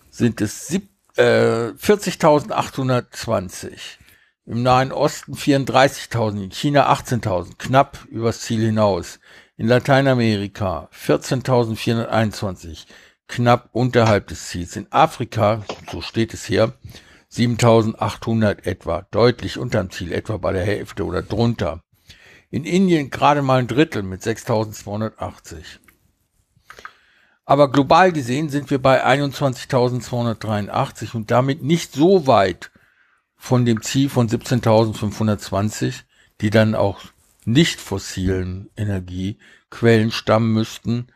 sind 0.09 0.41
es 0.41 0.69
äh, 1.15 1.73
40.820. 1.77 4.00
Im 4.47 4.63
Nahen 4.63 4.91
Osten 4.91 5.35
34.000, 5.35 6.45
in 6.45 6.51
China 6.51 6.91
18.000, 6.91 7.59
knapp 7.59 8.07
übers 8.09 8.41
Ziel 8.41 8.65
hinaus. 8.65 9.19
In 9.55 9.67
Lateinamerika 9.67 10.89
14.421, 10.91 12.87
knapp 13.27 13.69
unterhalb 13.71 14.25
des 14.27 14.47
Ziels. 14.47 14.75
In 14.75 14.91
Afrika, 14.91 15.63
so 15.91 16.01
steht 16.01 16.33
es 16.33 16.43
hier, 16.43 16.73
7.800 17.31 18.65
etwa, 18.65 19.05
deutlich 19.11 19.59
unterm 19.59 19.91
Ziel, 19.91 20.11
etwa 20.11 20.37
bei 20.37 20.53
der 20.53 20.65
Hälfte 20.65 21.05
oder 21.05 21.21
drunter. 21.21 21.83
In 22.49 22.63
Indien 22.63 23.11
gerade 23.11 23.43
mal 23.43 23.59
ein 23.59 23.67
Drittel 23.67 24.01
mit 24.01 24.23
6280. 24.23 25.81
Aber 27.45 27.71
global 27.71 28.11
gesehen 28.11 28.49
sind 28.49 28.71
wir 28.71 28.81
bei 28.81 29.05
21.283 29.05 31.13
und 31.13 31.29
damit 31.29 31.61
nicht 31.61 31.93
so 31.93 32.25
weit 32.25 32.71
von 33.41 33.65
dem 33.65 33.81
Ziel 33.81 34.07
von 34.07 34.29
17.520, 34.29 36.03
die 36.41 36.51
dann 36.51 36.75
auch 36.75 37.01
nicht 37.43 37.81
fossilen 37.81 38.69
Energiequellen 38.77 40.11
stammen 40.11 40.53
müssten, 40.53 41.07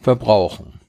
verbrauchen. 0.00 0.80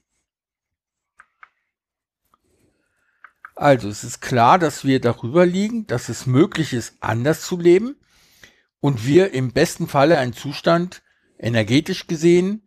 Also 3.54 3.88
es 3.88 4.02
ist 4.02 4.20
klar, 4.20 4.58
dass 4.58 4.84
wir 4.84 5.00
darüber 5.00 5.46
liegen, 5.46 5.86
dass 5.86 6.08
es 6.08 6.26
möglich 6.26 6.72
ist, 6.72 6.96
anders 6.98 7.42
zu 7.42 7.56
leben 7.56 7.94
und 8.80 9.06
wir 9.06 9.32
im 9.32 9.52
besten 9.52 9.86
Falle 9.86 10.18
einen 10.18 10.32
Zustand, 10.32 11.02
energetisch 11.38 12.08
gesehen, 12.08 12.64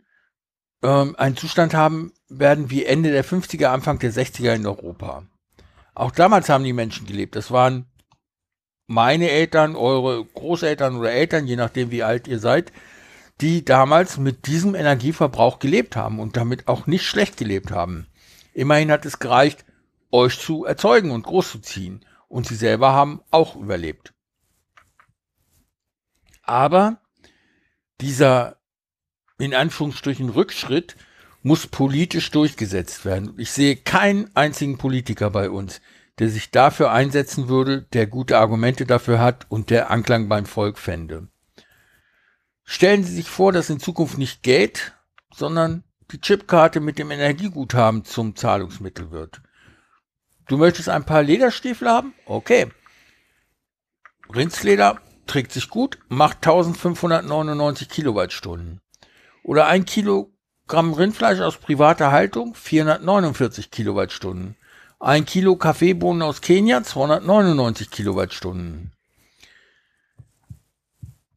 ähm, 0.81 1.17
einen 1.17 1.35
Zustand 1.35 1.73
haben 1.73 2.13
werden 2.29 2.69
wie 2.69 2.85
Ende 2.85 3.11
der 3.11 3.25
50er, 3.25 3.65
Anfang 3.65 3.99
der 3.99 4.13
60er 4.13 4.55
in 4.55 4.65
Europa. 4.65 5.23
Auch 5.93 6.11
damals 6.11 6.47
haben 6.47 6.63
die 6.63 6.71
Menschen 6.71 7.05
gelebt. 7.05 7.35
Das 7.35 7.51
waren 7.51 7.85
meine 8.93 9.29
Eltern, 9.29 9.75
eure 9.75 10.23
Großeltern 10.23 10.95
oder 10.95 11.11
Eltern, 11.11 11.47
je 11.47 11.55
nachdem 11.55 11.91
wie 11.91 12.03
alt 12.03 12.27
ihr 12.27 12.39
seid, 12.39 12.71
die 13.41 13.65
damals 13.65 14.17
mit 14.17 14.45
diesem 14.47 14.75
Energieverbrauch 14.75 15.59
gelebt 15.59 15.95
haben 15.95 16.19
und 16.19 16.37
damit 16.37 16.67
auch 16.67 16.87
nicht 16.87 17.05
schlecht 17.05 17.37
gelebt 17.37 17.71
haben. 17.71 18.07
Immerhin 18.53 18.91
hat 18.91 19.05
es 19.05 19.19
gereicht, 19.19 19.65
euch 20.11 20.39
zu 20.39 20.65
erzeugen 20.65 21.11
und 21.11 21.23
großzuziehen. 21.23 22.05
Und 22.27 22.47
sie 22.47 22.55
selber 22.55 22.93
haben 22.93 23.21
auch 23.31 23.55
überlebt. 23.55 24.13
Aber 26.43 27.01
dieser 28.01 28.57
in 29.37 29.53
Anführungsstrichen 29.53 30.29
Rückschritt 30.29 30.95
muss 31.41 31.67
politisch 31.67 32.31
durchgesetzt 32.31 33.05
werden. 33.05 33.33
Ich 33.37 33.51
sehe 33.51 33.75
keinen 33.75 34.33
einzigen 34.35 34.77
Politiker 34.77 35.29
bei 35.29 35.49
uns, 35.49 35.81
der 36.19 36.29
sich 36.29 36.51
dafür 36.51 36.91
einsetzen 36.91 37.47
würde, 37.47 37.83
der 37.93 38.07
gute 38.07 38.37
Argumente 38.37 38.85
dafür 38.85 39.19
hat 39.19 39.45
und 39.49 39.69
der 39.69 39.89
Anklang 39.89 40.29
beim 40.29 40.45
Volk 40.45 40.77
fände. 40.77 41.27
Stellen 42.63 43.03
Sie 43.03 43.15
sich 43.15 43.27
vor, 43.27 43.51
dass 43.51 43.69
in 43.69 43.79
Zukunft 43.79 44.17
nicht 44.17 44.43
Geld, 44.43 44.93
sondern 45.33 45.83
die 46.11 46.21
Chipkarte 46.21 46.79
mit 46.79 46.99
dem 46.99 47.11
Energieguthaben 47.11 48.05
zum 48.05 48.35
Zahlungsmittel 48.35 49.11
wird. 49.11 49.41
Du 50.47 50.57
möchtest 50.57 50.89
ein 50.89 51.05
paar 51.05 51.23
Lederstiefel 51.23 51.89
haben? 51.89 52.13
Okay. 52.25 52.69
Rindsleder 54.33 54.99
trägt 55.25 55.51
sich 55.51 55.69
gut, 55.69 55.99
macht 56.09 56.37
1599 56.37 57.89
Kilowattstunden. 57.89 58.81
Oder 59.43 59.67
ein 59.67 59.85
Kilogramm 59.85 60.93
Rindfleisch 60.93 61.39
aus 61.39 61.57
privater 61.57 62.11
Haltung, 62.11 62.55
449 62.55 63.71
Kilowattstunden. 63.71 64.55
Ein 65.03 65.25
Kilo 65.25 65.57
Kaffeebohnen 65.57 66.21
aus 66.21 66.39
Kenia, 66.39 66.81
299 66.81 67.91
Kilowattstunden. 67.91 68.93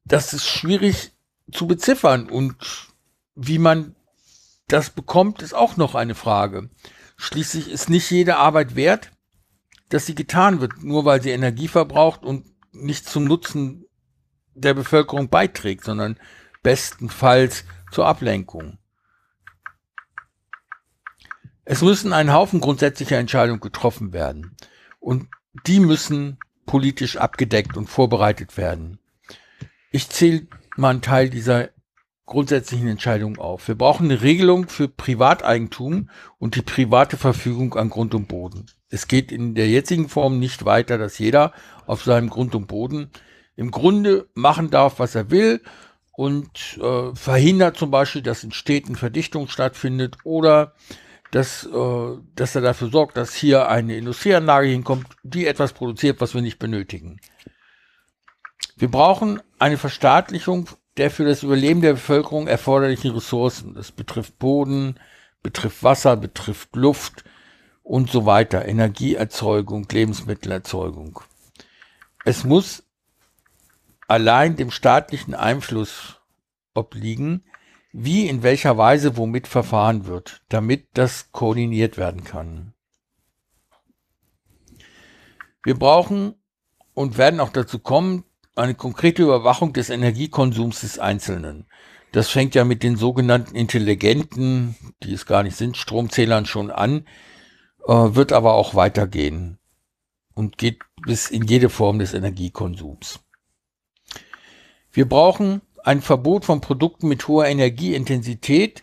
Das 0.05 0.33
ist 0.33 0.47
schwierig 0.47 1.11
zu 1.51 1.67
beziffern 1.67 2.31
und 2.31 2.55
wie 3.35 3.59
man 3.59 3.97
das 4.69 4.91
bekommt, 4.91 5.43
ist 5.43 5.53
auch 5.53 5.77
noch 5.77 5.97
eine 5.97 6.15
Frage. 6.15 6.71
Schließlich 7.17 7.69
ist 7.69 7.91
nicht 7.91 8.09
jede 8.09 8.37
Arbeit 8.37 8.77
wert, 8.77 9.11
dass 9.89 10.07
sie 10.07 10.15
getan 10.15 10.61
wird, 10.61 10.85
nur 10.85 11.05
weil 11.05 11.21
sie 11.21 11.31
Energie 11.31 11.67
verbraucht 11.67 12.23
und 12.23 12.47
nicht 12.71 13.09
zum 13.09 13.25
Nutzen 13.25 13.85
der 14.55 14.75
Bevölkerung 14.75 15.29
beiträgt, 15.29 15.83
sondern 15.83 16.21
bestenfalls 16.63 17.65
zur 17.91 18.07
Ablenkung. 18.07 18.79
Es 21.69 21.83
müssen 21.83 22.13
ein 22.13 22.33
Haufen 22.33 22.61
grundsätzlicher 22.61 23.19
Entscheidungen 23.19 23.61
getroffen 23.61 24.13
werden 24.13 24.57
und 25.01 25.27
die 25.67 25.81
müssen 25.81 26.39
politisch 26.65 27.17
abgedeckt 27.17 27.77
und 27.77 27.89
vorbereitet 27.89 28.57
werden. 28.57 29.01
Ich 29.91 30.09
zähle 30.09 30.47
mal 30.77 30.91
einen 30.91 31.03
Teil 31.03 31.29
dieser 31.29 31.71
grundsätzlichen 32.25 32.87
Entscheidungen 32.87 33.39
auf. 33.39 33.67
Wir 33.67 33.75
brauchen 33.75 34.09
eine 34.09 34.23
Regelung 34.23 34.69
für 34.69 34.87
Privateigentum 34.87 36.09
und 36.39 36.55
die 36.55 36.63
private 36.63 37.17
Verfügung 37.17 37.75
an 37.75 37.91
Grund 37.91 38.15
und 38.15 38.29
Boden. 38.29 38.67
Es 38.89 39.09
geht 39.09 39.33
in 39.33 39.57
der 39.57 39.69
jetzigen 39.69 40.09
Form 40.09 40.39
nicht 40.39 40.65
weiter, 40.65 40.99
dass 40.99 41.19
jeder 41.19 41.53
auf 41.87 42.05
seinem 42.05 42.31
Grund 42.31 42.55
und 42.55 42.69
Boden 42.69 43.11
im 43.57 43.73
Grunde 43.73 44.29
machen 44.35 44.71
darf, 44.71 45.01
was 45.01 45.17
er 45.17 45.33
will 45.33 45.63
und 46.13 46.79
äh, 46.81 47.13
verhindert 47.15 47.77
zum 47.77 47.91
Beispiel, 47.91 48.23
dass 48.23 48.45
in 48.45 48.53
Städten 48.53 48.95
Verdichtung 48.95 49.49
stattfindet 49.49 50.19
oder 50.23 50.75
dass, 51.31 51.65
äh, 51.67 52.17
dass 52.35 52.55
er 52.55 52.63
dafür 52.63 52.89
sorgt, 52.89 53.17
dass 53.17 53.35
hier 53.35 53.69
eine 53.69 53.97
Industrieanlage 53.97 54.69
hinkommt, 54.69 55.07
die 55.23 55.47
etwas 55.47 55.73
produziert, 55.73 56.21
was 56.21 56.35
wir 56.35 56.43
nicht 56.43 56.59
benötigen. 56.59 57.21
Wir 58.77 58.91
brauchen 58.91 59.41
eine 59.59 59.79
Verstaatlichung 59.79 60.69
der 60.97 61.11
für 61.11 61.25
das 61.25 61.43
Überleben 61.43 61.83
der 61.83 61.93
Bevölkerung 61.93 62.47
erforderlichen 62.47 63.11
Ressourcen. 63.11 63.75
Das 63.75 63.93
betrifft 63.93 64.39
Boden, 64.39 64.99
betrifft 65.43 65.83
Wasser, 65.83 66.17
betrifft 66.17 66.75
Luft 66.75 67.25
und 67.83 68.11
so 68.11 68.27
weiter, 68.27 68.67
Energieerzeugung, 68.67 69.87
Lebensmittelerzeugung. 69.91 71.21
Es 72.25 72.45
muss 72.45 72.83
allein 74.09 74.57
dem 74.57 74.71
staatlichen 74.71 75.35
Einfluss 75.35 76.21
obliegen, 76.75 77.45
wie 77.99 78.29
in 78.29 78.43
welcher 78.43 78.77
Weise 78.77 79.17
womit 79.17 79.49
verfahren 79.49 80.05
wird, 80.05 80.43
damit 80.51 80.87
das 80.93 81.33
koordiniert 81.33 81.97
werden 81.97 82.25
kann. 82.25 82.75
Wir 85.65 85.79
brauchen 85.79 86.35
und 86.93 87.17
werden 87.17 87.41
auch 87.41 87.49
dazu 87.49 87.79
kommen, 87.79 88.25
eine 88.55 88.75
konkrete 88.75 89.23
Überwachung 89.23 89.73
des 89.73 89.89
Energiekonsums 89.89 90.83
des 90.83 90.99
Einzelnen. 90.99 91.65
Das 92.13 92.29
fängt 92.29 92.55
ja 92.55 92.65
mit 92.65 92.83
den 92.83 92.97
sogenannten 92.97 93.57
intelligenten, 93.57 94.77
die 95.03 95.15
es 95.15 95.25
gar 95.25 95.43
nicht 95.43 95.57
sind, 95.57 95.79
Stromzählern 95.79 96.45
schon 96.45 96.71
an, 96.71 97.07
äh, 97.87 97.93
wird 97.95 98.33
aber 98.33 98.55
auch 98.55 98.75
weitergehen 98.75 99.59
und 100.35 100.59
geht 100.59 100.81
bis 101.01 101.31
in 101.31 101.45
jede 101.45 101.71
Form 101.71 101.99
des 101.99 102.13
Energiekonsums. 102.13 103.21
Wir 104.93 105.09
brauchen 105.09 105.63
ein 105.87 106.03
Verbot 106.03 106.45
von 106.45 106.61
Produkten 106.61 107.07
mit 107.07 107.29
hoher 107.29 107.47
Energieintensität 107.47 108.83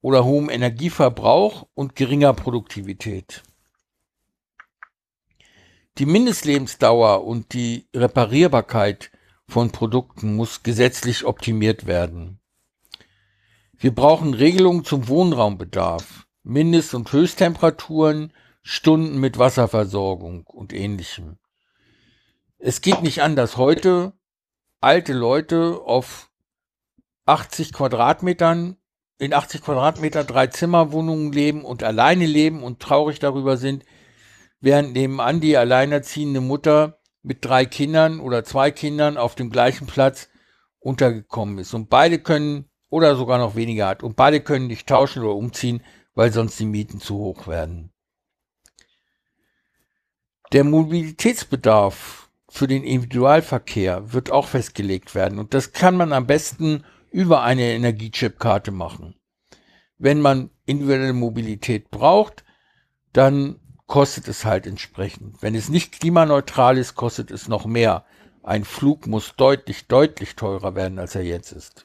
oder 0.00 0.24
hohem 0.24 0.48
Energieverbrauch 0.48 1.66
und 1.74 1.96
geringer 1.96 2.32
Produktivität. 2.32 3.42
Die 5.98 6.06
Mindestlebensdauer 6.06 7.24
und 7.24 7.52
die 7.54 7.88
Reparierbarkeit 7.92 9.10
von 9.48 9.72
Produkten 9.72 10.36
muss 10.36 10.62
gesetzlich 10.62 11.24
optimiert 11.24 11.86
werden. 11.86 12.38
Wir 13.76 13.92
brauchen 13.92 14.32
Regelungen 14.32 14.84
zum 14.84 15.08
Wohnraumbedarf, 15.08 16.26
Mindest- 16.44 16.94
und 16.94 17.10
Höchsttemperaturen, 17.10 18.32
Stunden 18.62 19.18
mit 19.18 19.38
Wasserversorgung 19.38 20.46
und 20.46 20.72
ähnlichem. 20.72 21.38
Es 22.58 22.80
geht 22.80 23.02
nicht 23.02 23.22
anders. 23.22 23.56
Heute 23.56 24.12
alte 24.80 25.12
Leute 25.12 25.80
auf 25.84 26.27
80 27.28 27.72
Quadratmetern, 27.72 28.76
in 29.18 29.34
80 29.34 29.62
Quadratmeter 29.62 30.24
drei 30.24 30.46
Zimmerwohnungen 30.46 31.32
leben 31.32 31.64
und 31.64 31.82
alleine 31.82 32.24
leben 32.24 32.62
und 32.62 32.80
traurig 32.80 33.18
darüber 33.18 33.56
sind, 33.56 33.84
während 34.60 34.94
nebenan 34.94 35.40
die 35.40 35.56
alleinerziehende 35.56 36.40
Mutter 36.40 37.00
mit 37.22 37.44
drei 37.44 37.66
Kindern 37.66 38.20
oder 38.20 38.44
zwei 38.44 38.70
Kindern 38.70 39.18
auf 39.18 39.34
dem 39.34 39.50
gleichen 39.50 39.86
Platz 39.86 40.28
untergekommen 40.78 41.58
ist. 41.58 41.74
Und 41.74 41.90
beide 41.90 42.18
können, 42.18 42.70
oder 42.88 43.16
sogar 43.16 43.38
noch 43.38 43.56
weniger 43.56 43.88
hat, 43.88 44.02
und 44.02 44.16
beide 44.16 44.40
können 44.40 44.66
nicht 44.66 44.88
tauschen 44.88 45.22
oder 45.22 45.34
umziehen, 45.34 45.82
weil 46.14 46.32
sonst 46.32 46.58
die 46.58 46.64
Mieten 46.64 47.00
zu 47.00 47.18
hoch 47.18 47.46
werden. 47.46 47.92
Der 50.52 50.64
Mobilitätsbedarf 50.64 52.30
für 52.48 52.66
den 52.66 52.84
Individualverkehr 52.84 54.14
wird 54.14 54.32
auch 54.32 54.46
festgelegt 54.46 55.14
werden 55.14 55.38
und 55.38 55.52
das 55.52 55.72
kann 55.72 55.94
man 55.94 56.14
am 56.14 56.26
besten 56.26 56.84
über 57.10 57.42
eine 57.42 57.72
Energiechipkarte 57.72 58.70
machen. 58.70 59.14
Wenn 59.98 60.20
man 60.20 60.50
individuelle 60.64 61.12
Mobilität 61.12 61.90
braucht, 61.90 62.44
dann 63.12 63.58
kostet 63.86 64.28
es 64.28 64.44
halt 64.44 64.66
entsprechend. 64.66 65.42
Wenn 65.42 65.54
es 65.54 65.68
nicht 65.68 65.98
klimaneutral 65.98 66.78
ist, 66.78 66.94
kostet 66.94 67.30
es 67.30 67.48
noch 67.48 67.66
mehr. 67.66 68.04
Ein 68.42 68.64
Flug 68.64 69.06
muss 69.06 69.34
deutlich, 69.36 69.88
deutlich 69.88 70.36
teurer 70.36 70.74
werden, 70.74 70.98
als 70.98 71.14
er 71.14 71.22
jetzt 71.22 71.52
ist. 71.52 71.84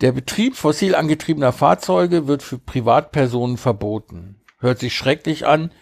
Der 0.00 0.12
Betrieb 0.12 0.54
fossil 0.54 0.94
angetriebener 0.94 1.52
Fahrzeuge 1.52 2.28
wird 2.28 2.42
für 2.42 2.58
Privatpersonen 2.58 3.56
verboten. 3.56 4.40
Hört 4.60 4.78
sich 4.78 4.94
schrecklich 4.94 5.44
an, 5.44 5.72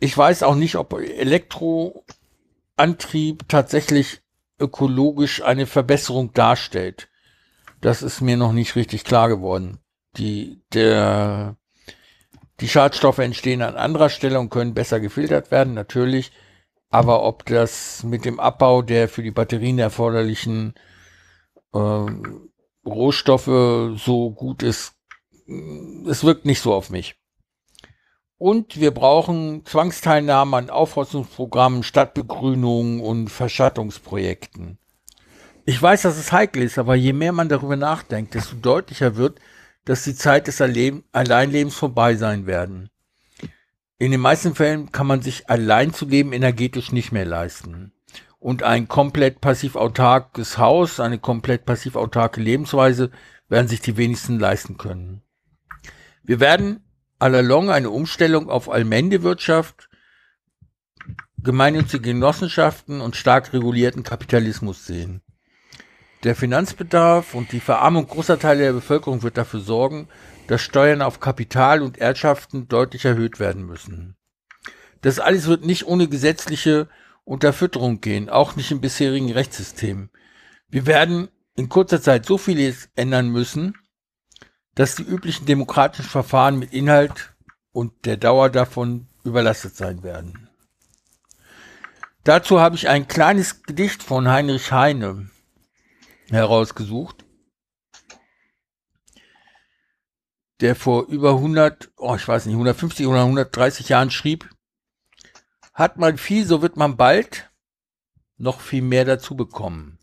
ich 0.00 0.18
weiß 0.18 0.42
auch 0.42 0.56
nicht, 0.56 0.76
ob 0.76 0.92
Elektroantrieb 0.92 3.48
tatsächlich 3.48 4.23
ökologisch 4.58 5.42
eine 5.42 5.66
Verbesserung 5.66 6.32
darstellt. 6.32 7.08
Das 7.80 8.02
ist 8.02 8.20
mir 8.20 8.36
noch 8.36 8.52
nicht 8.52 8.76
richtig 8.76 9.04
klar 9.04 9.28
geworden. 9.28 9.78
Die, 10.16 10.62
der, 10.72 11.56
die 12.60 12.68
Schadstoffe 12.68 13.18
entstehen 13.18 13.62
an 13.62 13.76
anderer 13.76 14.08
Stelle 14.08 14.38
und 14.38 14.50
können 14.50 14.74
besser 14.74 15.00
gefiltert 15.00 15.50
werden, 15.50 15.74
natürlich. 15.74 16.32
Aber 16.90 17.24
ob 17.24 17.44
das 17.46 18.04
mit 18.04 18.24
dem 18.24 18.38
Abbau 18.38 18.80
der 18.80 19.08
für 19.08 19.22
die 19.22 19.32
Batterien 19.32 19.78
erforderlichen 19.78 20.74
äh, 21.72 22.06
Rohstoffe 22.86 23.98
so 23.98 24.30
gut 24.30 24.62
ist, 24.62 24.94
es 26.06 26.24
wirkt 26.24 26.44
nicht 26.44 26.60
so 26.60 26.72
auf 26.72 26.90
mich. 26.90 27.16
Und 28.36 28.80
wir 28.80 28.90
brauchen 28.90 29.64
Zwangsteilnahme 29.64 30.56
an 30.56 30.70
Aufforstungsprogrammen, 30.70 31.82
Stadtbegrünungen 31.82 33.00
und 33.00 33.28
Verschattungsprojekten. 33.28 34.78
Ich 35.66 35.80
weiß, 35.80 36.02
dass 36.02 36.18
es 36.18 36.32
heikel 36.32 36.62
ist, 36.62 36.78
aber 36.78 36.94
je 36.94 37.12
mehr 37.12 37.32
man 37.32 37.48
darüber 37.48 37.76
nachdenkt, 37.76 38.34
desto 38.34 38.56
deutlicher 38.56 39.16
wird, 39.16 39.40
dass 39.84 40.04
die 40.04 40.14
Zeit 40.14 40.46
des 40.46 40.60
Alleinlebens 40.60 41.74
vorbei 41.74 42.16
sein 42.16 42.46
werden. 42.46 42.90
In 43.98 44.10
den 44.10 44.20
meisten 44.20 44.54
Fällen 44.54 44.92
kann 44.92 45.06
man 45.06 45.22
sich 45.22 45.48
allein 45.48 45.94
zu 45.94 46.06
leben 46.06 46.32
energetisch 46.32 46.92
nicht 46.92 47.12
mehr 47.12 47.24
leisten. 47.24 47.92
Und 48.38 48.62
ein 48.62 48.88
komplett 48.88 49.40
passiv 49.40 49.76
autarkes 49.76 50.58
Haus, 50.58 51.00
eine 51.00 51.18
komplett 51.18 51.64
passiv 51.64 51.96
autarke 51.96 52.42
Lebensweise 52.42 53.10
werden 53.48 53.68
sich 53.68 53.80
die 53.80 53.96
wenigsten 53.96 54.38
leisten 54.38 54.76
können. 54.76 55.22
Wir 56.22 56.40
werden 56.40 56.84
allalong 57.18 57.70
eine 57.70 57.90
Umstellung 57.90 58.48
auf 58.48 58.70
Allmendewirtschaft, 58.70 59.88
gemeinnützige 61.42 62.10
Genossenschaften 62.12 63.00
und 63.00 63.16
stark 63.16 63.52
regulierten 63.52 64.02
Kapitalismus 64.02 64.86
sehen. 64.86 65.22
Der 66.24 66.34
Finanzbedarf 66.34 67.34
und 67.34 67.52
die 67.52 67.60
Verarmung 67.60 68.06
großer 68.06 68.38
Teile 68.38 68.64
der 68.64 68.72
Bevölkerung 68.72 69.22
wird 69.22 69.36
dafür 69.36 69.60
sorgen, 69.60 70.08
dass 70.46 70.62
Steuern 70.62 71.02
auf 71.02 71.20
Kapital 71.20 71.82
und 71.82 71.98
Erbschaften 71.98 72.66
deutlich 72.66 73.04
erhöht 73.04 73.38
werden 73.40 73.66
müssen. 73.66 74.16
Das 75.02 75.18
alles 75.18 75.46
wird 75.46 75.66
nicht 75.66 75.86
ohne 75.86 76.08
gesetzliche 76.08 76.88
Unterfütterung 77.24 78.00
gehen, 78.00 78.30
auch 78.30 78.56
nicht 78.56 78.70
im 78.70 78.80
bisherigen 78.80 79.32
Rechtssystem. 79.32 80.08
Wir 80.68 80.86
werden 80.86 81.28
in 81.56 81.68
kurzer 81.68 82.00
Zeit 82.00 82.24
so 82.24 82.38
vieles 82.38 82.88
ändern 82.96 83.28
müssen, 83.28 83.74
dass 84.74 84.96
die 84.96 85.02
üblichen 85.02 85.46
demokratischen 85.46 86.08
Verfahren 86.08 86.58
mit 86.58 86.72
Inhalt 86.72 87.34
und 87.72 88.06
der 88.06 88.16
Dauer 88.16 88.50
davon 88.50 89.06
überlastet 89.22 89.76
sein 89.76 90.02
werden. 90.02 90.48
Dazu 92.24 92.60
habe 92.60 92.76
ich 92.76 92.88
ein 92.88 93.06
kleines 93.06 93.62
Gedicht 93.62 94.02
von 94.02 94.28
Heinrich 94.28 94.72
Heine 94.72 95.28
herausgesucht, 96.30 97.24
der 100.60 100.74
vor 100.74 101.06
über 101.08 101.32
100, 101.32 101.92
oh, 101.98 102.14
ich 102.14 102.26
weiß 102.26 102.46
nicht, 102.46 102.54
150 102.54 103.06
oder 103.06 103.20
130 103.20 103.90
Jahren 103.90 104.10
schrieb, 104.10 104.48
hat 105.74 105.98
man 105.98 106.16
viel, 106.16 106.46
so 106.46 106.62
wird 106.62 106.76
man 106.76 106.96
bald 106.96 107.50
noch 108.38 108.60
viel 108.60 108.82
mehr 108.82 109.04
dazu 109.04 109.36
bekommen. 109.36 109.98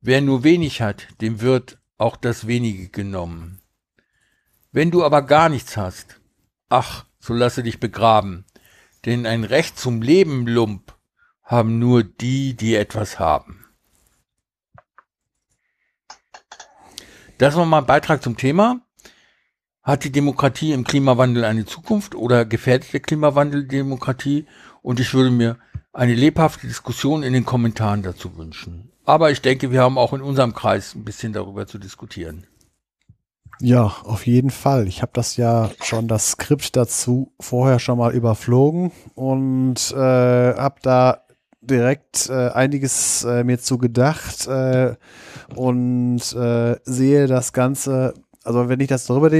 Wer 0.00 0.20
nur 0.20 0.44
wenig 0.44 0.82
hat, 0.82 1.08
dem 1.22 1.40
wird 1.40 1.78
auch 1.96 2.16
das 2.16 2.46
wenige 2.46 2.90
genommen. 2.90 3.63
Wenn 4.74 4.90
du 4.90 5.04
aber 5.04 5.22
gar 5.22 5.50
nichts 5.50 5.76
hast, 5.76 6.20
ach, 6.68 7.04
so 7.20 7.32
lasse 7.32 7.62
dich 7.62 7.78
begraben, 7.78 8.44
denn 9.04 9.24
ein 9.24 9.44
Recht 9.44 9.78
zum 9.78 10.02
Leben, 10.02 10.48
Lump, 10.48 10.96
haben 11.44 11.78
nur 11.78 12.02
die, 12.02 12.54
die 12.54 12.74
etwas 12.74 13.20
haben. 13.20 13.66
Das 17.38 17.54
war 17.54 17.64
mal 17.66 17.78
ein 17.78 17.86
Beitrag 17.86 18.20
zum 18.20 18.36
Thema. 18.36 18.80
Hat 19.84 20.02
die 20.02 20.10
Demokratie 20.10 20.72
im 20.72 20.82
Klimawandel 20.82 21.44
eine 21.44 21.66
Zukunft 21.66 22.16
oder 22.16 22.44
gefährdet 22.44 22.92
der 22.92 22.98
Klimawandel 22.98 23.62
die 23.62 23.76
Demokratie? 23.76 24.44
Und 24.82 24.98
ich 24.98 25.14
würde 25.14 25.30
mir 25.30 25.56
eine 25.92 26.14
lebhafte 26.14 26.66
Diskussion 26.66 27.22
in 27.22 27.32
den 27.32 27.44
Kommentaren 27.44 28.02
dazu 28.02 28.36
wünschen. 28.36 28.90
Aber 29.04 29.30
ich 29.30 29.40
denke, 29.40 29.70
wir 29.70 29.82
haben 29.82 29.98
auch 29.98 30.12
in 30.14 30.20
unserem 30.20 30.52
Kreis 30.52 30.96
ein 30.96 31.04
bisschen 31.04 31.32
darüber 31.32 31.68
zu 31.68 31.78
diskutieren. 31.78 32.48
Ja, 33.60 33.92
auf 34.04 34.26
jeden 34.26 34.50
Fall. 34.50 34.88
Ich 34.88 35.02
habe 35.02 35.12
das 35.14 35.36
ja 35.36 35.70
schon 35.82 36.08
das 36.08 36.32
Skript 36.32 36.76
dazu 36.76 37.32
vorher 37.40 37.78
schon 37.78 37.98
mal 37.98 38.12
überflogen 38.12 38.90
und 39.14 39.92
äh, 39.92 40.54
habe 40.54 40.76
da 40.82 41.20
direkt 41.60 42.28
äh, 42.28 42.50
einiges 42.50 43.24
äh, 43.24 43.44
mir 43.44 43.58
zu 43.58 43.78
gedacht 43.78 44.46
äh, 44.46 44.94
und 45.54 46.20
äh, 46.34 46.76
sehe 46.84 47.26
das 47.26 47.52
Ganze, 47.52 48.14
also 48.42 48.68
wenn 48.68 48.80
ich 48.80 48.88
das 48.88 49.06
drüber 49.06 49.30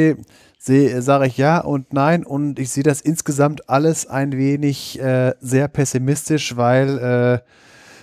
sehe, 0.59 1.03
sage 1.03 1.27
ich 1.27 1.37
ja 1.37 1.59
und 1.59 1.93
nein 1.93 2.25
und 2.25 2.59
ich 2.59 2.71
sehe 2.71 2.83
das 2.83 3.01
insgesamt 3.01 3.69
alles 3.69 4.07
ein 4.07 4.33
wenig 4.33 4.99
äh, 5.01 5.35
sehr 5.41 5.69
pessimistisch, 5.69 6.57
weil 6.57 6.99
äh, 7.45 7.51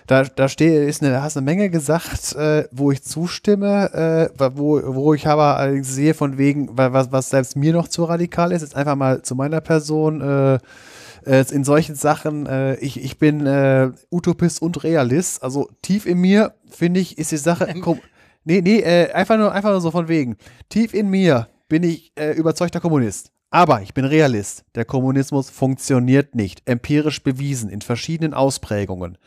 da, 0.08 0.24
da 0.24 0.48
stehe, 0.48 0.86
ist 0.86 1.04
eine, 1.04 1.22
hast 1.22 1.38
eine 1.38 1.46
Menge 1.46 1.70
gesagt, 1.70 2.34
äh, 2.36 2.66
wo 2.72 2.92
ich 2.92 3.04
zustimme, 3.04 4.30
äh, 4.38 4.52
wo, 4.56 4.82
wo 4.84 5.14
ich 5.14 5.28
aber 5.28 5.72
sehe 5.84 6.14
von 6.14 6.38
wegen, 6.38 6.70
was, 6.78 7.12
was 7.12 7.30
selbst 7.30 7.56
mir 7.56 7.74
noch 7.74 7.88
zu 7.88 8.04
radikal 8.04 8.52
ist, 8.52 8.62
jetzt 8.62 8.76
einfach 8.76 8.96
mal 8.96 9.22
zu 9.22 9.36
meiner 9.36 9.62
Person, 9.62 10.22
äh, 10.22 10.60
äh 11.26 11.46
in 11.52 11.64
solchen 11.64 11.96
Sachen, 11.96 12.46
äh, 12.46 12.76
ich, 12.76 13.04
ich 13.04 13.18
bin 13.18 13.46
äh, 13.46 13.92
Utopist 14.12 14.62
und 14.62 14.84
Realist, 14.84 15.44
also 15.44 15.70
tief 15.82 16.06
in 16.06 16.20
mir, 16.20 16.54
finde 16.70 17.00
ich, 17.00 17.18
ist 17.18 17.32
die 17.32 17.38
Sache, 17.38 17.68
Nee, 18.44 18.62
nee, 18.62 18.80
äh, 18.80 19.12
einfach, 19.12 19.38
nur, 19.38 19.52
einfach 19.52 19.70
nur 19.70 19.82
so 19.82 19.92
von 19.92 20.08
wegen. 20.08 20.36
Tief 20.70 20.94
in 20.94 21.10
mir 21.10 21.48
bin 21.70 21.84
ich 21.84 22.12
äh, 22.16 22.32
überzeugter 22.32 22.80
Kommunist. 22.80 23.32
Aber 23.52 23.82
ich 23.82 23.94
bin 23.94 24.06
Realist. 24.06 24.64
Der 24.76 24.86
Kommunismus 24.86 25.50
funktioniert 25.50 26.36
nicht. 26.36 26.64
Empirisch 26.66 27.22
bewiesen 27.22 27.70
in 27.70 27.82
verschiedenen 27.82 28.34
Ausprägungen. 28.34 29.18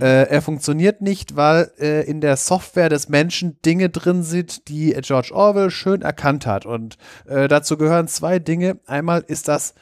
Äh, 0.00 0.28
er 0.28 0.42
funktioniert 0.42 1.00
nicht, 1.00 1.36
weil 1.36 1.70
äh, 1.78 2.04
in 2.08 2.20
der 2.20 2.36
Software 2.36 2.88
des 2.88 3.08
Menschen 3.08 3.60
Dinge 3.62 3.88
drin 3.88 4.22
sind, 4.22 4.68
die 4.68 4.94
George 5.00 5.30
Orwell 5.32 5.70
schön 5.70 6.02
erkannt 6.02 6.46
hat. 6.46 6.66
Und 6.66 6.98
äh, 7.26 7.48
dazu 7.48 7.76
gehören 7.76 8.08
zwei 8.08 8.38
Dinge. 8.38 8.78
Einmal 8.86 9.24
ist 9.26 9.48
das 9.48 9.74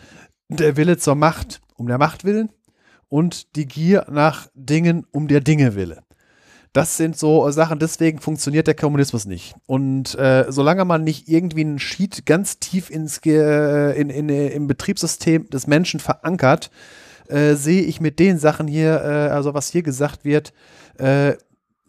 der 0.48 0.76
Wille 0.76 0.96
zur 0.96 1.14
Macht 1.14 1.60
um 1.76 1.86
der 1.86 1.98
Macht 1.98 2.24
willen 2.24 2.50
und 3.08 3.56
die 3.56 3.66
Gier 3.66 4.06
nach 4.10 4.48
Dingen 4.54 5.06
um 5.12 5.28
der 5.28 5.40
Dinge 5.40 5.74
willen. 5.74 6.00
Das 6.72 6.96
sind 6.96 7.16
so 7.16 7.50
Sachen, 7.50 7.78
deswegen 7.78 8.20
funktioniert 8.20 8.66
der 8.66 8.74
Kommunismus 8.74 9.24
nicht. 9.24 9.54
Und 9.66 10.14
äh, 10.16 10.46
solange 10.48 10.84
man 10.84 11.02
nicht 11.02 11.28
irgendwie 11.28 11.62
einen 11.62 11.78
Sheet 11.78 12.26
ganz 12.26 12.58
tief 12.58 12.90
ins 12.90 13.20
äh, 13.24 13.98
in, 13.98 14.10
in, 14.10 14.28
im 14.28 14.66
Betriebssystem 14.66 15.48
des 15.48 15.66
Menschen 15.66 15.98
verankert, 15.98 16.70
äh, 17.28 17.54
sehe 17.54 17.82
ich 17.82 18.00
mit 18.00 18.18
den 18.18 18.38
Sachen 18.38 18.66
hier, 18.66 19.02
äh, 19.02 19.30
also 19.30 19.54
was 19.54 19.68
hier 19.68 19.82
gesagt 19.82 20.24
wird, 20.24 20.52
äh, 20.98 21.34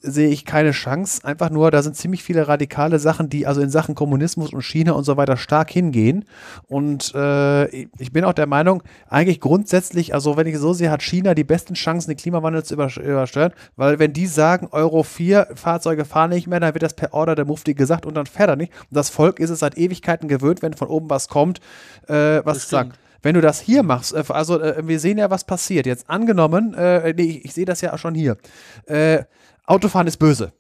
sehe 0.01 0.29
ich 0.29 0.45
keine 0.45 0.71
Chance. 0.71 1.25
Einfach 1.25 1.49
nur, 1.49 1.71
da 1.71 1.81
sind 1.81 1.95
ziemlich 1.95 2.23
viele 2.23 2.47
radikale 2.47 2.99
Sachen, 2.99 3.29
die 3.29 3.45
also 3.47 3.61
in 3.61 3.69
Sachen 3.69 3.95
Kommunismus 3.95 4.53
und 4.53 4.61
China 4.61 4.93
und 4.93 5.03
so 5.03 5.17
weiter 5.17 5.37
stark 5.37 5.71
hingehen. 5.71 6.25
Und 6.67 7.13
äh, 7.15 7.65
ich 7.67 8.11
bin 8.11 8.23
auch 8.23 8.33
der 8.33 8.47
Meinung, 8.47 8.83
eigentlich 9.09 9.39
grundsätzlich, 9.39 10.13
also 10.13 10.37
wenn 10.37 10.47
ich 10.47 10.57
so 10.57 10.73
sehe, 10.73 10.91
hat 10.91 11.03
China 11.03 11.33
die 11.33 11.43
besten 11.43 11.73
Chancen, 11.73 12.09
den 12.09 12.17
Klimawandel 12.17 12.63
zu 12.63 12.75
übersteuern, 12.75 13.53
weil 13.75 13.99
wenn 13.99 14.13
die 14.13 14.27
sagen, 14.27 14.67
Euro 14.71 15.03
4 15.03 15.49
Fahrzeuge 15.55 16.05
fahren 16.05 16.29
nicht 16.31 16.47
mehr, 16.47 16.59
dann 16.59 16.73
wird 16.73 16.83
das 16.83 16.93
per 16.93 17.13
Order 17.13 17.35
der 17.35 17.45
Mufti 17.45 17.73
gesagt 17.73 18.05
und 18.05 18.15
dann 18.15 18.25
fährt 18.25 18.49
er 18.49 18.55
nicht. 18.55 18.71
Und 18.73 18.95
das 18.95 19.09
Volk 19.09 19.39
ist 19.39 19.49
es 19.49 19.59
seit 19.59 19.77
Ewigkeiten 19.77 20.27
gewöhnt, 20.27 20.61
wenn 20.61 20.73
von 20.73 20.87
oben 20.87 21.09
was 21.09 21.27
kommt, 21.27 21.59
äh, 22.07 22.41
was 22.43 22.69
sagt. 22.69 22.97
Wenn 23.21 23.35
du 23.35 23.41
das 23.41 23.59
hier 23.59 23.83
machst, 23.83 24.13
äh, 24.13 24.23
also 24.29 24.59
äh, 24.59 24.87
wir 24.87 24.99
sehen 24.99 25.17
ja, 25.17 25.29
was 25.29 25.43
passiert. 25.43 25.85
Jetzt 25.85 26.09
angenommen, 26.09 26.73
äh, 26.73 27.13
nee, 27.13 27.23
ich, 27.23 27.45
ich 27.45 27.53
sehe 27.53 27.65
das 27.65 27.81
ja 27.81 27.97
schon 27.97 28.15
hier. 28.15 28.37
Äh, 28.85 29.23
Autofahren 29.65 30.07
ist 30.07 30.17
böse. 30.17 30.51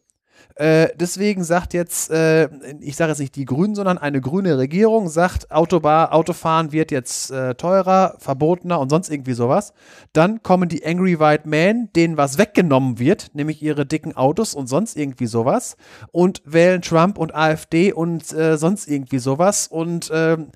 Äh, 0.59 0.89
deswegen 0.95 1.45
sagt 1.45 1.73
jetzt, 1.73 2.11
äh, 2.11 2.49
ich 2.81 2.97
sage 2.97 3.11
jetzt 3.11 3.19
nicht 3.19 3.37
die 3.37 3.45
Grünen, 3.45 3.75
sondern 3.75 3.97
eine 3.97 4.19
grüne 4.19 4.57
Regierung 4.57 5.07
sagt, 5.07 5.51
Autobar, 5.51 6.13
Autofahren 6.13 6.73
wird 6.73 6.91
jetzt 6.91 7.31
äh, 7.31 7.55
teurer, 7.55 8.15
verbotener 8.19 8.77
und 8.81 8.89
sonst 8.89 9.09
irgendwie 9.09 9.31
sowas. 9.31 9.71
Dann 10.11 10.43
kommen 10.43 10.67
die 10.67 10.85
Angry 10.85 11.17
White 11.17 11.47
Men, 11.47 11.87
denen 11.95 12.17
was 12.17 12.37
weggenommen 12.37 12.99
wird, 12.99 13.31
nämlich 13.33 13.63
ihre 13.63 13.85
dicken 13.85 14.17
Autos 14.17 14.53
und 14.53 14.67
sonst 14.67 14.97
irgendwie 14.97 15.27
sowas 15.27 15.77
und 16.11 16.41
wählen 16.43 16.81
Trump 16.81 17.17
und 17.17 17.33
AfD 17.33 17.93
und 17.93 18.33
äh, 18.33 18.57
sonst 18.57 18.89
irgendwie 18.89 19.19
sowas 19.19 19.65
und 19.65 20.11
ähm, 20.13 20.47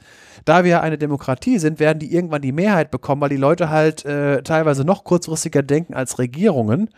da 0.44 0.66
wir 0.66 0.82
eine 0.82 0.98
Demokratie 0.98 1.60
sind, 1.60 1.80
werden 1.80 2.00
die 2.00 2.14
irgendwann 2.14 2.42
die 2.42 2.52
Mehrheit 2.52 2.92
bekommen, 2.92 3.22
weil 3.22 3.30
die 3.30 3.38
Leute 3.38 3.70
halt 3.70 4.04
äh, 4.04 4.42
teilweise 4.44 4.84
noch 4.84 5.06
kurzfristiger 5.06 5.64
denken 5.64 5.94
als 5.94 6.20
Regierungen. 6.20 6.90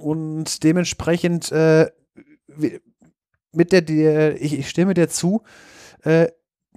Und 0.00 0.64
dementsprechend 0.64 1.52
äh, 1.52 1.90
mit 3.52 3.72
der, 3.72 3.82
der 3.82 4.40
ich, 4.40 4.58
ich 4.58 4.68
stimme 4.68 4.94
dir 4.94 5.08
zu, 5.08 5.42
äh, 6.02 6.28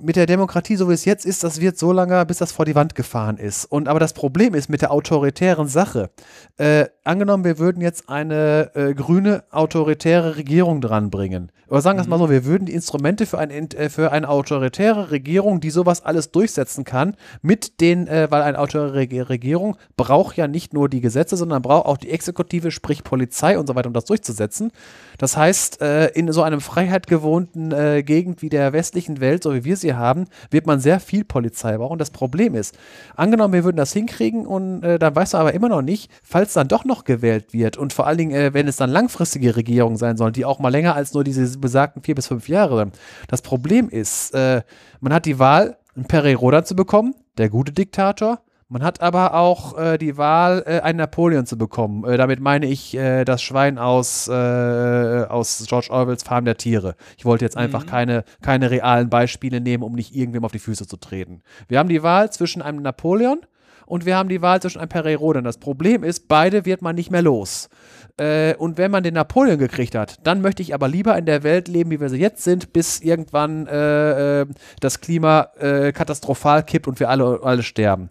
mit 0.02 0.16
der 0.16 0.26
Demokratie, 0.26 0.76
so 0.76 0.90
wie 0.90 0.94
es 0.94 1.06
jetzt 1.06 1.26
ist, 1.26 1.44
das 1.44 1.62
wird 1.62 1.78
so 1.78 1.92
lange, 1.92 2.26
bis 2.26 2.40
das 2.40 2.52
vor 2.52 2.66
die 2.66 2.76
Wand 2.76 2.96
gefahren 2.96 3.38
ist. 3.38 3.66
Und 3.66 3.88
aber 3.88 4.00
das 4.00 4.14
Problem 4.14 4.56
ist 4.56 4.70
mit 4.70 4.82
der 4.82 4.92
autoritären 4.92 5.68
Sache. 5.68 6.10
Äh, 6.58 6.86
angenommen, 7.04 7.44
wir 7.44 7.60
würden 7.60 7.82
jetzt 7.82 8.10
eine 8.10 8.72
äh, 8.76 8.94
grüne 8.94 9.44
autoritäre 9.52 10.36
Regierung 10.36 10.82
dranbringen. 10.82 11.52
Oder 11.74 11.82
sagen 11.82 11.98
wir 11.98 12.04
es 12.04 12.08
mal 12.08 12.20
so, 12.20 12.28
mhm. 12.28 12.32
wir 12.32 12.46
würden 12.46 12.66
die 12.66 12.74
Instrumente 12.74 13.26
für, 13.26 13.40
ein, 13.40 13.50
äh, 13.50 13.90
für 13.90 14.12
eine 14.12 14.30
autoritäre 14.30 15.12
Regierung, 15.12 15.60
die 15.60 15.70
sowas 15.70 16.04
alles 16.04 16.32
durchsetzen 16.32 16.84
kann, 16.84 17.16
mit 17.42 17.82
den, 17.82 18.08
äh, 18.08 18.28
weil 18.30 18.42
eine 18.44 18.60
autoritäre 18.60 19.30
Regierung 19.30 19.78
braucht 19.98 20.38
ja 20.38 20.48
nicht 20.48 20.74
nur 20.74 20.90
die 20.90 21.02
Gesetze, 21.02 21.38
sondern 21.38 21.62
braucht 21.62 21.88
auch 21.88 21.98
die 21.98 22.12
Exekutive, 22.12 22.70
sprich 22.70 23.04
Polizei 23.04 23.58
und 23.58 23.68
so 23.68 23.76
weiter, 23.76 23.88
um 23.88 23.94
das 23.94 24.06
durchzusetzen. 24.06 24.72
Das 25.18 25.36
heißt, 25.36 25.82
äh, 25.82 26.08
in 26.10 26.32
so 26.32 26.44
einem 26.44 26.62
freiheitgewohnten 26.62 27.72
äh, 27.72 28.04
Gegend 28.04 28.42
wie 28.42 28.50
der 28.50 28.74
westlichen 28.74 29.20
Welt, 29.20 29.44
so 29.44 29.54
wie 29.56 29.64
wir 29.64 29.78
sie 29.78 29.83
haben, 29.90 30.26
wird 30.50 30.66
man 30.66 30.80
sehr 30.80 31.00
viel 31.00 31.24
Polizei 31.24 31.78
brauchen. 31.78 32.00
Das 32.00 32.12
Problem 32.12 32.56
ist, 32.56 32.78
angenommen, 33.16 33.53
wir 33.53 33.64
würden 33.64 33.78
das 33.78 33.94
hinkriegen 33.94 34.45
und 34.45 34.84
äh, 34.84 34.98
dann 35.00 35.16
weißt 35.16 35.34
du 35.34 35.38
aber 35.38 35.53
immer 35.53 35.70
noch 35.70 35.82
nicht, 35.82 36.12
falls 36.24 36.53
dann 36.53 36.68
doch 36.68 36.86
noch 36.86 37.03
gewählt 37.03 37.53
wird 37.53 37.78
und 37.78 37.94
vor 37.94 38.08
allen 38.08 38.18
Dingen, 38.18 38.32
äh, 38.32 38.53
wenn 38.53 38.68
es 38.68 38.78
dann 38.78 38.90
langfristige 38.90 39.56
Regierungen 39.56 39.98
sein 39.98 40.18
sollen, 40.18 40.34
die 40.34 40.45
auch 40.45 40.60
mal 40.60 40.70
länger 40.70 40.95
als 40.95 41.14
nur 41.14 41.24
diese 41.24 41.58
besagten 41.58 42.02
vier 42.03 42.16
bis 42.16 42.28
fünf 42.28 42.48
Jahre. 42.48 42.92
Das 43.28 43.42
Problem 43.42 43.90
ist, 43.90 44.34
äh, 44.34 44.62
man 45.02 45.14
hat 45.14 45.26
die 45.26 45.40
Wahl, 45.40 45.78
einen 45.95 46.06
Pereiroda 46.06 46.64
zu 46.64 46.76
bekommen, 46.76 47.14
der 47.38 47.50
gute 47.50 47.72
Diktator, 47.72 48.40
man 48.74 48.84
hat 48.84 49.02
aber 49.02 49.35
auch 49.35 49.77
äh, 49.77 49.98
die 50.00 50.18
Wahl, 50.18 50.64
äh, 50.66 50.80
einen 50.80 50.98
Napoleon 50.98 51.45
zu 51.45 51.60
bekommen. 51.60 52.03
Äh, 52.06 52.18
damit 52.18 52.40
meine 52.40 52.66
ich 52.66 52.98
äh, 52.98 53.24
das 53.24 53.43
Schwein 53.43 53.77
aus, 53.77 54.27
äh, 54.27 54.32
aus 54.34 55.64
George 55.68 55.90
Orwells 55.92 56.24
Farm 56.24 56.43
der 56.43 56.58
Tiere. 56.58 56.95
Ich 57.16 57.24
wollte 57.24 57.45
jetzt 57.45 57.56
einfach 57.56 57.84
mhm. 57.84 57.90
keine, 57.90 58.24
keine 58.42 58.72
realen 58.72 59.11
Beispiele 59.11 59.61
nehmen, 59.61 59.84
um 59.84 59.93
nicht 59.93 60.16
irgendwem 60.16 60.43
auf 60.43 60.52
die 60.52 60.60
Füße 60.60 60.88
zu 60.88 60.98
treten. 60.98 61.43
Wir 61.68 61.77
haben 61.77 61.88
die 61.88 62.02
Wahl 62.02 62.32
zwischen 62.32 62.64
einem 62.64 62.82
Napoleon 62.82 63.42
und 63.85 64.08
wir 64.08 64.18
haben 64.18 64.27
die 64.27 64.42
Wahl 64.42 64.60
zwischen 64.60 64.80
einem 64.80 64.90
Pereiroden. 64.90 65.43
Das 65.43 65.60
Problem 65.60 66.03
ist, 66.03 66.27
beide 66.27 66.66
wird 66.66 66.82
man 66.82 66.95
nicht 66.95 67.11
mehr 67.11 67.22
los. 67.22 67.69
Äh, 68.18 68.56
und 68.56 68.80
wenn 68.80 68.90
man 68.90 69.03
den 69.03 69.14
Napoleon 69.14 69.60
gekriegt 69.60 69.93
hat, 69.93 70.18
dann 70.26 70.42
möchte 70.42 70.64
ich 70.64 70.74
aber 70.74 70.88
lieber 70.88 71.16
in 71.16 71.27
der 71.27 71.43
Welt 71.43 71.68
leben, 71.68 71.92
wie 71.92 72.02
wir 72.02 72.10
sie 72.10 72.18
jetzt 72.18 72.43
sind, 72.43 72.74
bis 72.74 73.02
irgendwann 73.02 73.68
äh, 73.68 74.48
das 74.80 75.00
Klima 75.00 75.50
katastrophal 75.93 76.64
kippt 76.64 76.88
und 76.88 77.00
wir 77.00 77.11
alle, 77.11 77.40
alle 77.43 77.61
sterben. 77.61 78.10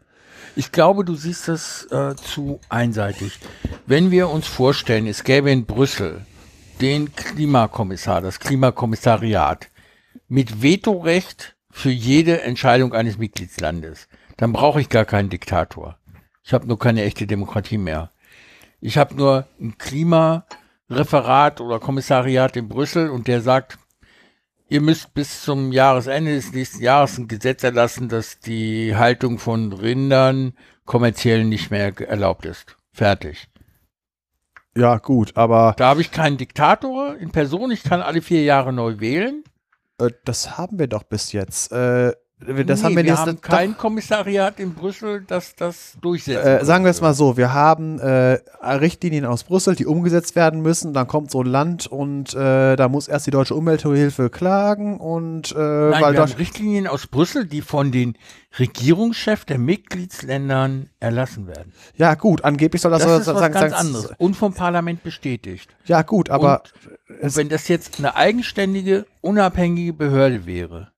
Ich 0.55 0.71
glaube, 0.71 1.05
du 1.05 1.15
siehst 1.15 1.49
das 1.49 1.85
äh, 1.91 2.15
zu 2.15 2.61
einseitig. 2.69 3.39
Wenn 3.87 4.11
wir 4.11 4.29
uns 4.29 4.47
vorstellen, 4.47 5.07
es 5.07 5.25
gäbe 5.25 5.51
in 5.51 5.65
Brüssel 5.65 6.27
den 6.81 7.15
Klimakommissar, 7.15 8.21
das 8.21 8.39
Klimakommissariat 8.39 9.69
mit 10.29 10.63
Vetorecht 10.63 11.57
für 11.71 11.91
jede 11.91 12.43
Entscheidung 12.43 12.93
eines 12.93 13.17
Mitgliedslandes, 13.17 14.09
dann 14.37 14.53
brauche 14.53 14.81
ich 14.81 14.91
gar 14.91 15.07
keinen 15.07 15.31
Diktator. 15.31 15.97
Ich 16.45 16.53
habe 16.53 16.67
nur 16.67 16.79
keine 16.79 17.03
echte 17.03 17.27
Demokratie 17.27 17.79
mehr. 17.79 18.11
Ich 18.81 18.99
habe 18.99 19.15
nur 19.15 19.47
ein 19.61 19.79
Klimareferat 19.79 21.61
oder 21.61 21.81
Kommissariat 21.81 22.57
in 22.57 22.69
Brüssel 22.69 23.09
und 23.09 23.27
der 23.27 23.41
sagt, 23.41 23.79
ihr 24.73 24.81
müsst 24.81 25.13
bis 25.13 25.43
zum 25.43 25.71
Jahresende 25.71 26.35
des 26.35 26.53
nächsten 26.53 26.83
Jahres 26.83 27.19
ein 27.19 27.29
Gesetz 27.29 27.63
erlassen, 27.63 28.09
dass 28.09 28.41
die 28.41 28.97
Haltung 28.97 29.39
von 29.39 29.71
Rindern 29.75 30.55
kommerziell 30.87 31.45
nicht 31.45 31.71
mehr 31.71 31.93
erlaubt 32.01 32.47
ist. 32.47 32.79
Fertig. 32.91 33.49
Ja, 34.75 34.97
gut, 34.97 35.37
aber. 35.37 35.75
Da 35.77 35.89
habe 35.89 36.01
ich 36.01 36.11
keinen 36.11 36.39
Diktator 36.39 37.17
in 37.17 37.31
Person, 37.33 37.71
ich 37.71 37.83
kann 37.83 38.01
alle 38.01 38.23
vier 38.23 38.45
Jahre 38.45 38.73
neu 38.73 38.99
wählen. 38.99 39.45
Äh, 39.99 40.11
das 40.25 40.57
haben 40.57 40.79
wir 40.79 40.87
doch 40.87 41.03
bis 41.03 41.33
jetzt. 41.33 41.71
Äh, 41.71 42.15
das 42.47 42.81
nee, 42.81 42.85
haben 42.85 42.97
wir, 42.97 43.05
wir 43.05 43.19
haben 43.19 43.41
kein 43.41 43.77
Kommissariat 43.77 44.59
in 44.59 44.75
Brüssel, 44.75 45.25
das 45.27 45.55
das 45.55 45.97
durchsetzt. 46.01 46.45
Äh, 46.45 46.65
sagen 46.65 46.85
wir 46.85 46.91
es 46.91 47.01
mal 47.01 47.15
so, 47.15 47.37
wir 47.37 47.53
haben 47.53 47.99
äh, 47.99 48.39
Richtlinien 48.63 49.25
aus 49.25 49.45
Brüssel, 49.45 49.75
die 49.75 49.87
umgesetzt 49.87 50.35
werden 50.37 50.61
müssen. 50.61 50.93
Dann 50.93 51.07
kommt 51.07 51.31
so 51.31 51.43
ein 51.43 51.47
Land 51.47 51.87
und 51.87 52.35
äh, 52.35 52.77
da 52.77 52.89
muss 52.89 53.09
erst 53.09 53.27
die 53.27 53.31
deutsche 53.31 53.55
Umwelthilfe 53.55 54.31
klagen 54.31 54.99
und 54.99 55.53
äh, 55.53 55.59
Nein, 55.59 56.03
weil 56.03 56.13
wir 56.15 56.21
haben 56.21 56.33
Richtlinien 56.33 56.87
aus 56.87 57.07
Brüssel, 57.07 57.47
die 57.47 57.63
von 57.63 57.93
den 57.93 58.17
Regierungschefs 58.59 59.47
der 59.47 59.59
Mitgliedsländern 59.59 60.91
erlassen 61.01 61.47
werden. 61.47 61.73
Ja 61.97 62.15
gut, 62.15 62.45
angeblich 62.45 62.83
soll 62.83 62.91
das, 62.91 63.03
das 63.03 63.21
ist 63.21 63.25
sagen, 63.27 63.55
ganz 63.55 63.73
anderes 63.73 64.13
und 64.19 64.37
vom 64.37 64.53
Parlament 64.53 65.03
bestätigt. 65.03 65.75
Ja 65.85 66.03
gut, 66.03 66.31
aber 66.31 66.63
und, 67.09 67.23
und 67.23 67.37
wenn 67.37 67.49
das 67.49 67.69
jetzt 67.69 67.99
eine 67.99 68.15
eigenständige, 68.15 69.07
unabhängige 69.21 69.93
Behörde 69.93 70.47
wäre 70.47 70.92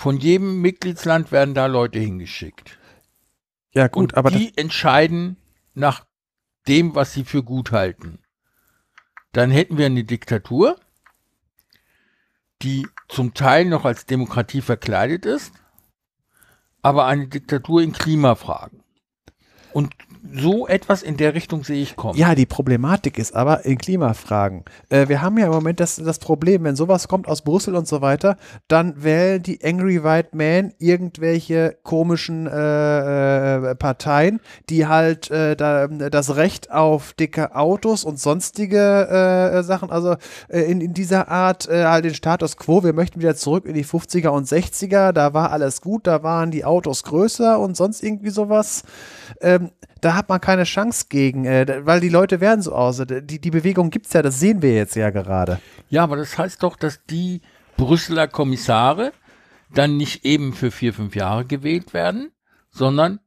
von 0.00 0.16
jedem 0.16 0.62
Mitgliedsland 0.62 1.30
werden 1.30 1.54
da 1.54 1.66
Leute 1.66 1.98
hingeschickt. 1.98 2.78
Ja, 3.72 3.86
gut, 3.86 4.12
Und 4.12 4.16
aber. 4.16 4.30
Die 4.30 4.56
entscheiden 4.56 5.36
nach 5.74 6.06
dem, 6.66 6.94
was 6.94 7.12
sie 7.12 7.24
für 7.24 7.42
gut 7.42 7.70
halten. 7.70 8.18
Dann 9.32 9.50
hätten 9.50 9.76
wir 9.76 9.86
eine 9.86 10.04
Diktatur, 10.04 10.76
die 12.62 12.88
zum 13.08 13.34
Teil 13.34 13.66
noch 13.66 13.84
als 13.84 14.06
Demokratie 14.06 14.62
verkleidet 14.62 15.26
ist, 15.26 15.52
aber 16.80 17.04
eine 17.04 17.28
Diktatur 17.28 17.82
in 17.82 17.92
Klimafragen. 17.92 18.82
Und 19.72 19.94
so 20.32 20.66
etwas 20.66 21.02
in 21.02 21.16
der 21.16 21.34
Richtung 21.34 21.64
sehe 21.64 21.82
ich 21.82 21.96
kommen. 21.96 22.18
Ja, 22.18 22.34
die 22.34 22.46
Problematik 22.46 23.18
ist 23.18 23.34
aber 23.34 23.64
in 23.64 23.78
Klimafragen. 23.78 24.64
Äh, 24.88 25.08
wir 25.08 25.22
haben 25.22 25.38
ja 25.38 25.46
im 25.46 25.52
Moment 25.52 25.80
das, 25.80 25.96
das 25.96 26.18
Problem, 26.18 26.64
wenn 26.64 26.76
sowas 26.76 27.08
kommt 27.08 27.26
aus 27.28 27.42
Brüssel 27.42 27.74
und 27.74 27.88
so 27.88 28.00
weiter, 28.00 28.36
dann 28.68 29.02
wählen 29.02 29.42
die 29.42 29.64
Angry 29.64 30.04
White 30.04 30.30
Men 30.32 30.72
irgendwelche 30.78 31.78
komischen 31.82 32.46
äh, 32.46 33.70
äh, 33.70 33.74
Parteien, 33.74 34.40
die 34.68 34.86
halt 34.86 35.30
äh, 35.30 35.56
da, 35.56 35.86
das 35.86 36.36
Recht 36.36 36.70
auf 36.70 37.12
dicke 37.14 37.54
Autos 37.54 38.04
und 38.04 38.18
sonstige 38.18 38.78
äh, 38.78 39.62
Sachen, 39.62 39.90
also 39.90 40.16
äh, 40.48 40.60
in, 40.60 40.80
in 40.80 40.94
dieser 40.94 41.28
Art 41.28 41.68
halt 41.70 42.04
den 42.04 42.14
Status 42.14 42.56
quo, 42.56 42.82
wir 42.82 42.92
möchten 42.92 43.20
wieder 43.20 43.36
zurück 43.36 43.64
in 43.66 43.74
die 43.74 43.84
50er 43.84 44.28
und 44.28 44.46
60er, 44.46 45.12
da 45.12 45.34
war 45.34 45.50
alles 45.50 45.80
gut, 45.80 46.06
da 46.06 46.22
waren 46.22 46.50
die 46.50 46.64
Autos 46.64 47.04
größer 47.04 47.58
und 47.58 47.76
sonst 47.76 48.02
irgendwie 48.02 48.30
sowas. 48.30 48.84
Ähm, 49.40 49.70
da 50.00 50.14
hat 50.14 50.28
man 50.28 50.40
keine 50.40 50.64
Chance 50.64 51.06
gegen, 51.08 51.44
äh, 51.44 51.80
weil 51.84 52.00
die 52.00 52.08
Leute 52.08 52.40
werden 52.40 52.62
so 52.62 52.72
aus. 52.72 53.02
Die, 53.06 53.40
die 53.40 53.50
Bewegung 53.50 53.90
gibt 53.90 54.06
es 54.06 54.12
ja, 54.12 54.22
das 54.22 54.40
sehen 54.40 54.62
wir 54.62 54.74
jetzt 54.74 54.96
ja 54.96 55.10
gerade. 55.10 55.60
Ja, 55.88 56.04
aber 56.04 56.16
das 56.16 56.38
heißt 56.38 56.62
doch, 56.62 56.76
dass 56.76 57.04
die 57.06 57.42
Brüsseler 57.76 58.28
Kommissare 58.28 59.12
dann 59.72 59.96
nicht 59.96 60.24
eben 60.24 60.52
für 60.52 60.70
vier, 60.70 60.92
fünf 60.92 61.14
Jahre 61.14 61.44
gewählt 61.44 61.94
werden, 61.94 62.30
sondern 62.70 63.20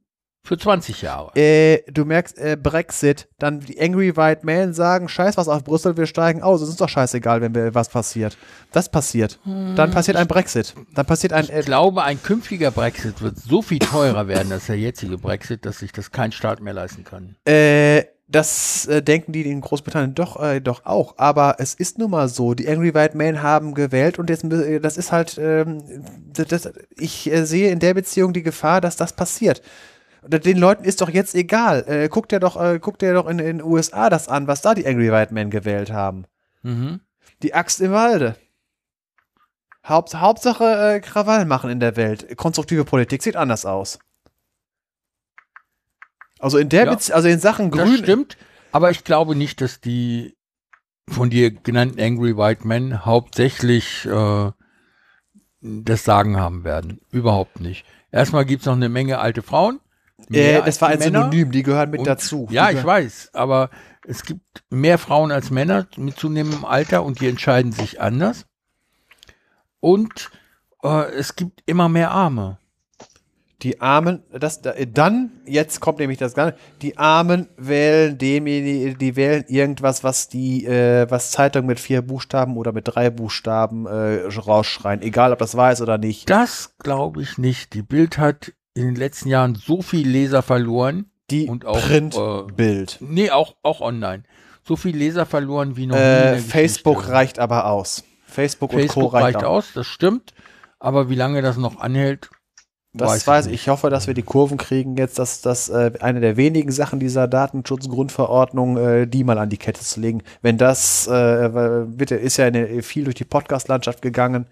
für 0.43 0.57
20 0.57 1.01
Jahre. 1.01 1.31
Äh, 1.35 1.83
du 1.89 2.03
merkst, 2.03 2.37
äh, 2.37 2.57
Brexit, 2.61 3.29
dann 3.39 3.61
die 3.61 3.79
Angry 3.79 4.17
White 4.17 4.45
Men 4.45 4.73
sagen, 4.73 5.07
scheiß 5.07 5.37
was 5.37 5.47
auf 5.47 5.63
Brüssel, 5.63 5.95
wir 5.95 6.05
steigen 6.05 6.43
aus. 6.43 6.61
Es 6.61 6.69
ist 6.69 6.81
doch 6.81 6.89
scheißegal, 6.89 7.41
wenn 7.41 7.55
wir, 7.55 7.73
was 7.73 7.87
passiert. 7.87 8.37
Das 8.71 8.89
passiert. 8.89 9.39
Dann 9.45 9.91
passiert 9.91 10.17
ein 10.17 10.27
Brexit. 10.27 10.75
Dann 10.93 11.05
passiert 11.05 11.31
ein. 11.31 11.45
Ich 11.45 11.65
glaube, 11.65 12.03
ein 12.03 12.21
künftiger 12.21 12.71
Brexit 12.71 13.21
wird 13.21 13.37
so 13.37 13.61
viel 13.61 13.79
teurer 13.79 14.27
werden 14.27 14.51
als 14.51 14.65
der 14.65 14.77
jetzige 14.77 15.17
Brexit, 15.17 15.65
dass 15.65 15.79
sich 15.79 15.93
das 15.93 16.11
kein 16.11 16.31
Staat 16.31 16.59
mehr 16.61 16.73
leisten 16.73 17.03
kann. 17.05 17.35
Äh, 17.45 18.03
das 18.27 18.85
äh, 18.87 19.01
denken 19.01 19.31
die 19.31 19.49
in 19.49 19.61
Großbritannien 19.61 20.15
doch, 20.15 20.41
äh, 20.41 20.59
doch 20.59 20.85
auch. 20.85 21.15
Aber 21.17 21.57
es 21.59 21.73
ist 21.73 21.99
nun 21.99 22.11
mal 22.11 22.27
so. 22.27 22.53
Die 22.53 22.67
Angry 22.67 22.93
White 22.93 23.15
Men 23.15 23.41
haben 23.41 23.73
gewählt 23.73 24.19
und 24.19 24.29
jetzt, 24.29 24.43
äh, 24.43 24.79
das 24.79 24.97
ist 24.97 25.11
halt, 25.11 25.37
ähm, 25.37 26.03
das, 26.33 26.69
ich 26.97 27.31
äh, 27.31 27.45
sehe 27.45 27.69
in 27.69 27.79
der 27.79 27.93
Beziehung 27.93 28.33
die 28.33 28.43
Gefahr, 28.43 28.81
dass 28.81 28.95
das 28.95 29.13
passiert. 29.13 29.61
Den 30.27 30.57
Leuten 30.57 30.83
ist 30.85 31.01
doch 31.01 31.09
jetzt 31.09 31.35
egal. 31.35 31.83
Äh, 31.87 32.09
guckt 32.09 32.31
ja 32.31 32.39
doch, 32.39 32.59
äh, 32.61 32.79
guckt 32.79 33.01
ja 33.01 33.13
doch 33.13 33.27
in 33.27 33.37
den 33.37 33.61
USA 33.61 34.09
das 34.09 34.27
an, 34.29 34.47
was 34.47 34.61
da 34.61 34.73
die 34.73 34.85
Angry 34.87 35.11
White 35.11 35.33
Men 35.33 35.49
gewählt 35.49 35.91
haben. 35.91 36.25
Mhm. 36.61 37.01
Die 37.41 37.53
Axt 37.53 37.81
im 37.81 37.91
Walde. 37.91 38.35
Haupt, 39.85 40.15
Hauptsache 40.15 40.63
äh, 40.95 40.99
Krawall 41.01 41.45
machen 41.45 41.69
in 41.69 41.79
der 41.81 41.97
Welt. 41.97 42.37
Konstruktive 42.37 42.85
Politik 42.85 43.21
sieht 43.21 43.35
anders 43.35 43.65
aus. 43.65 43.99
Also 46.39 46.57
in 46.57 46.69
der, 46.69 46.85
Ja. 46.85 46.93
Bezie- 46.93 47.11
also 47.13 47.27
in 47.27 47.39
Sachen 47.39 47.71
Das 47.71 47.81
Grün. 47.87 47.97
stimmt, 47.97 48.37
aber 48.71 48.91
ich 48.91 49.03
glaube 49.03 49.35
nicht, 49.35 49.61
dass 49.61 49.79
die 49.81 50.35
von 51.09 51.29
dir 51.29 51.51
genannten 51.51 51.99
Angry 51.99 52.37
White 52.37 52.65
Men 52.67 53.05
hauptsächlich 53.05 54.05
äh, 54.05 54.51
das 55.61 56.03
Sagen 56.03 56.37
haben 56.37 56.63
werden. 56.63 57.01
Überhaupt 57.11 57.59
nicht. 57.59 57.85
Erstmal 58.11 58.45
gibt's 58.45 58.65
noch 58.65 58.73
eine 58.75 58.89
Menge 58.89 59.19
alte 59.19 59.41
Frauen. 59.41 59.79
Äh, 60.31 60.61
das 60.63 60.81
war 60.81 60.89
die 60.89 60.93
ein 60.95 60.99
Männer. 60.99 61.19
Synonym, 61.25 61.51
die 61.51 61.63
gehören 61.63 61.89
mit 61.89 61.99
Und- 62.01 62.07
dazu. 62.07 62.47
Ja, 62.51 62.69
die 62.71 62.77
ich 62.77 62.83
weiß, 62.83 63.31
aber 63.33 63.69
es 64.07 64.23
gibt 64.23 64.63
mehr 64.69 64.97
Frauen 64.97 65.31
als 65.31 65.49
Männer 65.51 65.87
mit 65.97 66.17
zunehmendem 66.17 66.65
Alter 66.65 67.03
und 67.03 67.19
die 67.21 67.27
entscheiden 67.27 67.71
sich 67.71 67.99
anders. 68.01 68.45
Und 69.79 70.31
äh, 70.83 71.11
es 71.13 71.35
gibt 71.35 71.61
immer 71.65 71.89
mehr 71.89 72.11
Arme. 72.11 72.57
Die 73.61 73.79
Armen, 73.79 74.23
das, 74.29 74.61
da- 74.61 74.73
dann, 74.73 75.31
jetzt 75.45 75.79
kommt 75.79 75.99
nämlich 75.99 76.17
das 76.19 76.33
Ganze, 76.33 76.57
die 76.81 76.97
Armen 76.97 77.47
wählen 77.55 78.17
demjenigen, 78.17 78.97
die 78.97 79.15
wählen 79.15 79.45
irgendwas, 79.47 80.03
was 80.03 80.27
die, 80.27 80.65
äh, 80.65 81.09
was 81.09 81.31
Zeitung 81.31 81.65
mit 81.65 81.79
vier 81.79 82.01
Buchstaben 82.01 82.57
oder 82.57 82.73
mit 82.73 82.89
drei 82.89 83.09
Buchstaben 83.09 83.85
äh, 83.85 84.25
rausschreien, 84.27 85.01
egal 85.01 85.31
ob 85.31 85.39
das 85.39 85.55
wahr 85.55 85.71
ist 85.71 85.79
oder 85.81 85.97
nicht. 85.97 86.29
Das 86.29 86.75
glaube 86.79 87.21
ich 87.21 87.37
nicht. 87.37 87.73
Die 87.73 87.83
Bild 87.83 88.17
hat 88.17 88.51
in 88.73 88.85
den 88.85 88.95
letzten 88.95 89.29
Jahren 89.29 89.55
so 89.55 89.81
viel 89.81 90.07
Leser 90.07 90.41
verloren. 90.41 91.05
Die 91.29 91.47
Und 91.47 91.65
auch, 91.65 91.79
Printbild. 91.79 92.97
Nee, 93.01 93.31
auch, 93.31 93.55
auch 93.63 93.81
online. 93.81 94.23
So 94.67 94.75
viel 94.75 94.95
Leser 94.95 95.25
verloren 95.25 95.75
wie 95.77 95.87
noch 95.87 95.95
nie. 95.95 96.01
Äh, 96.01 96.31
der 96.33 96.39
Facebook 96.39 97.07
reicht 97.09 97.39
aber 97.39 97.67
aus. 97.67 98.03
Facebook, 98.25 98.73
und 98.73 98.79
Facebook 98.79 99.11
Co. 99.11 99.17
reicht, 99.17 99.35
reicht 99.35 99.45
aus. 99.45 99.71
das 99.73 99.87
stimmt. 99.87 100.33
Aber 100.79 101.09
wie 101.09 101.15
lange 101.15 101.41
das 101.41 101.57
noch 101.57 101.79
anhält, 101.79 102.29
Das 102.93 103.25
weiß, 103.25 103.47
ich. 103.47 103.53
Ich 103.53 103.67
hoffe, 103.69 103.89
dass 103.89 104.07
wir 104.07 104.13
die 104.13 104.21
Kurven 104.21 104.57
kriegen 104.57 104.97
jetzt, 104.97 105.17
dass 105.17 105.41
das 105.41 105.69
äh, 105.69 105.91
eine 105.99 106.19
der 106.19 106.35
wenigen 106.37 106.71
Sachen 106.71 106.99
dieser 106.99 107.27
Datenschutzgrundverordnung, 107.27 108.77
äh, 108.77 109.07
die 109.07 109.23
mal 109.23 109.37
an 109.37 109.49
die 109.49 109.57
Kette 109.57 109.81
zu 109.81 109.99
legen. 109.99 110.23
Wenn 110.41 110.57
das, 110.57 111.07
äh, 111.07 111.85
bitte, 111.87 112.15
ist 112.15 112.37
ja 112.37 112.45
eine, 112.45 112.83
viel 112.83 113.05
durch 113.05 113.15
die 113.15 113.23
Podcast-Landschaft 113.23 114.01
gegangen, 114.01 114.45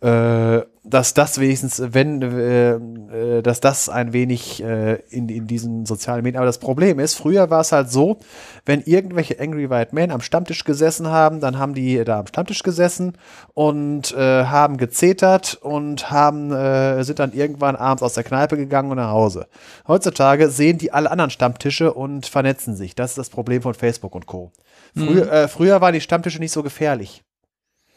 äh, 0.00 0.62
dass 0.82 1.12
das 1.12 1.38
wenigstens, 1.38 1.82
wenn, 1.92 2.22
äh, 2.22 2.70
äh, 2.72 3.42
dass 3.42 3.60
das 3.60 3.90
ein 3.90 4.14
wenig 4.14 4.62
äh, 4.62 4.94
in, 5.10 5.28
in 5.28 5.46
diesen 5.46 5.84
sozialen 5.84 6.22
Medien. 6.22 6.38
Aber 6.38 6.46
das 6.46 6.58
Problem 6.58 6.98
ist, 6.98 7.16
früher 7.16 7.50
war 7.50 7.60
es 7.60 7.70
halt 7.72 7.90
so, 7.90 8.18
wenn 8.64 8.80
irgendwelche 8.80 9.38
Angry 9.38 9.68
White 9.68 9.94
Men 9.94 10.10
am 10.10 10.22
Stammtisch 10.22 10.64
gesessen 10.64 11.08
haben, 11.08 11.40
dann 11.40 11.58
haben 11.58 11.74
die 11.74 12.02
da 12.02 12.20
am 12.20 12.26
Stammtisch 12.26 12.62
gesessen 12.62 13.18
und 13.52 14.12
äh, 14.12 14.44
haben 14.46 14.78
gezetert 14.78 15.58
und 15.60 16.10
haben, 16.10 16.50
äh, 16.50 17.04
sind 17.04 17.18
dann 17.18 17.32
irgendwann 17.34 17.76
abends 17.76 18.02
aus 18.02 18.14
der 18.14 18.24
Kneipe 18.24 18.56
gegangen 18.56 18.90
und 18.90 18.96
nach 18.96 19.10
Hause. 19.10 19.48
Heutzutage 19.86 20.48
sehen 20.48 20.78
die 20.78 20.92
alle 20.92 21.10
anderen 21.10 21.30
Stammtische 21.30 21.92
und 21.92 22.24
vernetzen 22.26 22.74
sich. 22.74 22.94
Das 22.94 23.10
ist 23.10 23.18
das 23.18 23.28
Problem 23.28 23.60
von 23.60 23.74
Facebook 23.74 24.14
und 24.14 24.26
Co. 24.26 24.50
Früher, 24.96 25.30
äh, 25.30 25.48
früher 25.48 25.80
waren 25.80 25.92
die 25.94 26.00
Stammtische 26.00 26.40
nicht 26.40 26.52
so 26.52 26.62
gefährlich. 26.62 27.22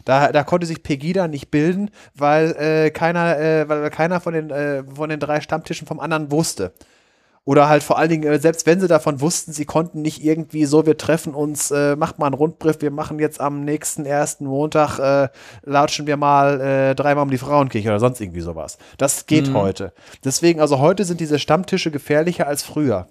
Da, 0.05 0.31
da 0.31 0.43
konnte 0.43 0.67
sich 0.67 0.83
Pegida 0.83 1.27
nicht 1.27 1.51
bilden, 1.51 1.89
weil 2.15 2.51
äh, 2.51 2.91
keiner, 2.91 3.39
äh, 3.39 3.69
weil 3.69 3.89
keiner 3.89 4.19
von 4.19 4.33
den, 4.33 4.49
äh, 4.49 4.83
von 4.83 5.09
den 5.09 5.19
drei 5.19 5.41
Stammtischen 5.41 5.87
vom 5.87 5.99
anderen 5.99 6.31
wusste. 6.31 6.73
Oder 7.45 7.67
halt 7.67 7.83
vor 7.83 7.97
allen 7.97 8.09
Dingen, 8.09 8.23
äh, 8.23 8.39
selbst 8.39 8.65
wenn 8.65 8.79
sie 8.79 8.87
davon 8.87 9.19
wussten, 9.19 9.51
sie 9.51 9.65
konnten 9.65 10.01
nicht 10.01 10.23
irgendwie 10.23 10.63
so, 10.65 10.85
wir 10.85 10.97
treffen 10.97 11.33
uns, 11.33 11.71
äh, 11.71 11.97
macht 11.97 12.17
mal 12.17 12.27
einen 12.27 12.35
Rundbrief, 12.35 12.77
wir 12.79 12.91
machen 12.91 13.19
jetzt 13.19 13.41
am 13.41 13.65
nächsten 13.65 14.05
ersten 14.05 14.45
Montag, 14.45 14.97
äh, 14.99 15.27
latschen 15.63 16.07
wir 16.07 16.15
mal 16.15 16.61
äh, 16.61 16.95
dreimal 16.95 17.23
um 17.23 17.29
die 17.29 17.37
Frauenkirche 17.37 17.89
oder 17.89 17.99
sonst 17.99 18.21
irgendwie 18.21 18.39
sowas. 18.39 18.77
Das 18.97 19.25
geht 19.25 19.53
heute. 19.53 19.93
Deswegen, 20.23 20.61
also 20.61 20.79
heute 20.79 21.03
sind 21.03 21.19
diese 21.19 21.37
Stammtische 21.37 21.91
gefährlicher 21.91 22.47
als 22.47 22.63
früher. 22.63 23.07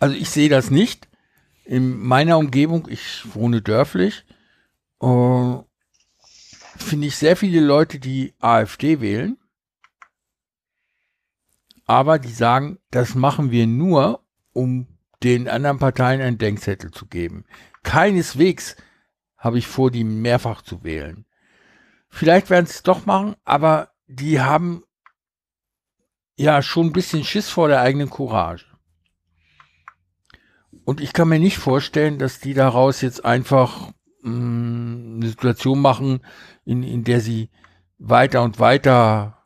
Also 0.00 0.16
ich 0.16 0.30
sehe 0.30 0.48
das 0.48 0.70
nicht. 0.70 1.08
In 1.64 1.98
meiner 1.98 2.38
Umgebung, 2.38 2.88
ich 2.88 3.34
wohne 3.34 3.62
dörflich, 3.62 4.24
äh, 5.00 5.56
finde 6.76 7.06
ich 7.06 7.16
sehr 7.16 7.36
viele 7.36 7.60
Leute, 7.60 7.98
die 7.98 8.34
AfD 8.40 9.00
wählen. 9.00 9.38
Aber 11.86 12.18
die 12.18 12.32
sagen, 12.32 12.78
das 12.90 13.14
machen 13.14 13.50
wir 13.50 13.66
nur, 13.66 14.24
um 14.52 14.86
den 15.22 15.48
anderen 15.48 15.78
Parteien 15.78 16.20
einen 16.20 16.38
Denkzettel 16.38 16.90
zu 16.90 17.06
geben. 17.06 17.44
Keineswegs 17.82 18.76
habe 19.36 19.58
ich 19.58 19.66
vor, 19.66 19.90
die 19.90 20.04
mehrfach 20.04 20.62
zu 20.62 20.84
wählen. 20.84 21.26
Vielleicht 22.08 22.50
werden 22.50 22.66
sie 22.66 22.74
es 22.74 22.82
doch 22.82 23.06
machen, 23.06 23.34
aber 23.44 23.90
die 24.06 24.40
haben 24.40 24.84
ja 26.36 26.62
schon 26.62 26.86
ein 26.86 26.92
bisschen 26.92 27.24
Schiss 27.24 27.48
vor 27.48 27.68
der 27.68 27.80
eigenen 27.80 28.10
Courage. 28.10 28.66
Und 30.84 31.00
ich 31.00 31.12
kann 31.12 31.28
mir 31.28 31.38
nicht 31.38 31.58
vorstellen, 31.58 32.18
dass 32.18 32.40
die 32.40 32.54
daraus 32.54 33.00
jetzt 33.00 33.24
einfach 33.24 33.92
mh, 34.22 35.16
eine 35.16 35.28
Situation 35.28 35.80
machen, 35.80 36.20
in, 36.64 36.82
in 36.82 37.04
der 37.04 37.20
sie 37.20 37.50
weiter 37.98 38.42
und 38.42 38.60
weiter 38.60 39.44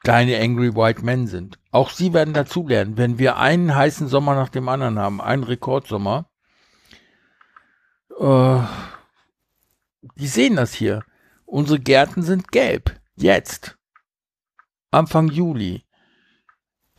kleine 0.00 0.38
Angry 0.40 0.74
White 0.74 1.04
Men 1.04 1.26
sind. 1.26 1.58
Auch 1.70 1.90
sie 1.90 2.12
werden 2.12 2.34
dazulernen. 2.34 2.96
Wenn 2.96 3.18
wir 3.18 3.36
einen 3.36 3.74
heißen 3.74 4.08
Sommer 4.08 4.34
nach 4.34 4.50
dem 4.50 4.68
anderen 4.68 4.98
haben, 4.98 5.20
einen 5.20 5.44
Rekordsommer, 5.44 6.28
äh, 8.18 8.60
die 10.16 10.26
sehen 10.26 10.56
das 10.56 10.74
hier. 10.74 11.04
Unsere 11.46 11.80
Gärten 11.80 12.22
sind 12.22 12.52
gelb. 12.52 13.00
Jetzt. 13.16 13.78
Anfang 14.90 15.28
Juli. 15.28 15.84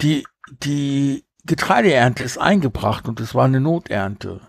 Die, 0.01 0.25
die 0.63 1.25
Getreideernte 1.45 2.23
ist 2.23 2.37
eingebracht 2.37 3.07
und 3.07 3.19
es 3.19 3.35
war 3.35 3.45
eine 3.45 3.59
Noternte. 3.59 4.41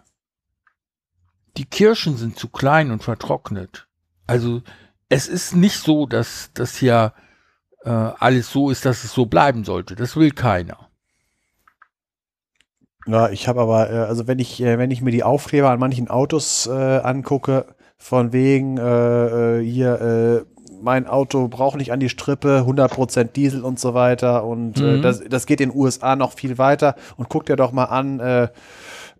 Die 1.56 1.66
Kirschen 1.66 2.16
sind 2.16 2.38
zu 2.38 2.48
klein 2.48 2.90
und 2.90 3.02
vertrocknet. 3.02 3.86
Also 4.26 4.62
es 5.08 5.28
ist 5.28 5.54
nicht 5.54 5.78
so, 5.78 6.06
dass 6.06 6.50
das 6.54 6.76
hier 6.76 7.12
äh, 7.84 7.90
alles 7.90 8.50
so 8.50 8.70
ist, 8.70 8.84
dass 8.84 9.04
es 9.04 9.12
so 9.12 9.26
bleiben 9.26 9.64
sollte. 9.64 9.94
Das 9.94 10.16
will 10.16 10.30
keiner. 10.32 10.88
Ja, 13.06 13.28
ich 13.28 13.46
habe 13.46 13.60
aber, 13.60 13.90
äh, 13.90 13.98
also 13.98 14.26
wenn 14.26 14.38
ich, 14.38 14.60
äh, 14.60 14.78
wenn 14.78 14.90
ich 14.90 15.00
mir 15.00 15.12
die 15.12 15.22
Aufkleber 15.22 15.70
an 15.70 15.78
manchen 15.78 16.08
Autos 16.08 16.66
äh, 16.66 16.98
angucke, 16.98 17.76
von 17.98 18.32
wegen 18.32 18.76
äh, 18.78 19.58
äh, 19.60 19.64
hier 19.64 20.46
mein 20.86 21.08
Auto 21.08 21.48
braucht 21.48 21.76
nicht 21.76 21.92
an 21.92 21.98
die 21.98 22.08
Strippe, 22.08 22.64
100% 22.64 23.32
Diesel 23.32 23.64
und 23.64 23.80
so 23.80 23.92
weiter. 23.92 24.44
Und 24.44 24.78
äh, 24.78 24.82
Mhm. 24.96 25.02
das, 25.02 25.20
das 25.28 25.46
geht 25.46 25.60
in 25.60 25.70
den 25.70 25.78
USA 25.78 26.14
noch 26.14 26.32
viel 26.32 26.58
weiter. 26.58 26.94
Und 27.16 27.28
guck 27.28 27.44
dir 27.44 27.56
doch 27.56 27.72
mal 27.72 27.86
an, 27.86 28.20
äh, 28.20 28.48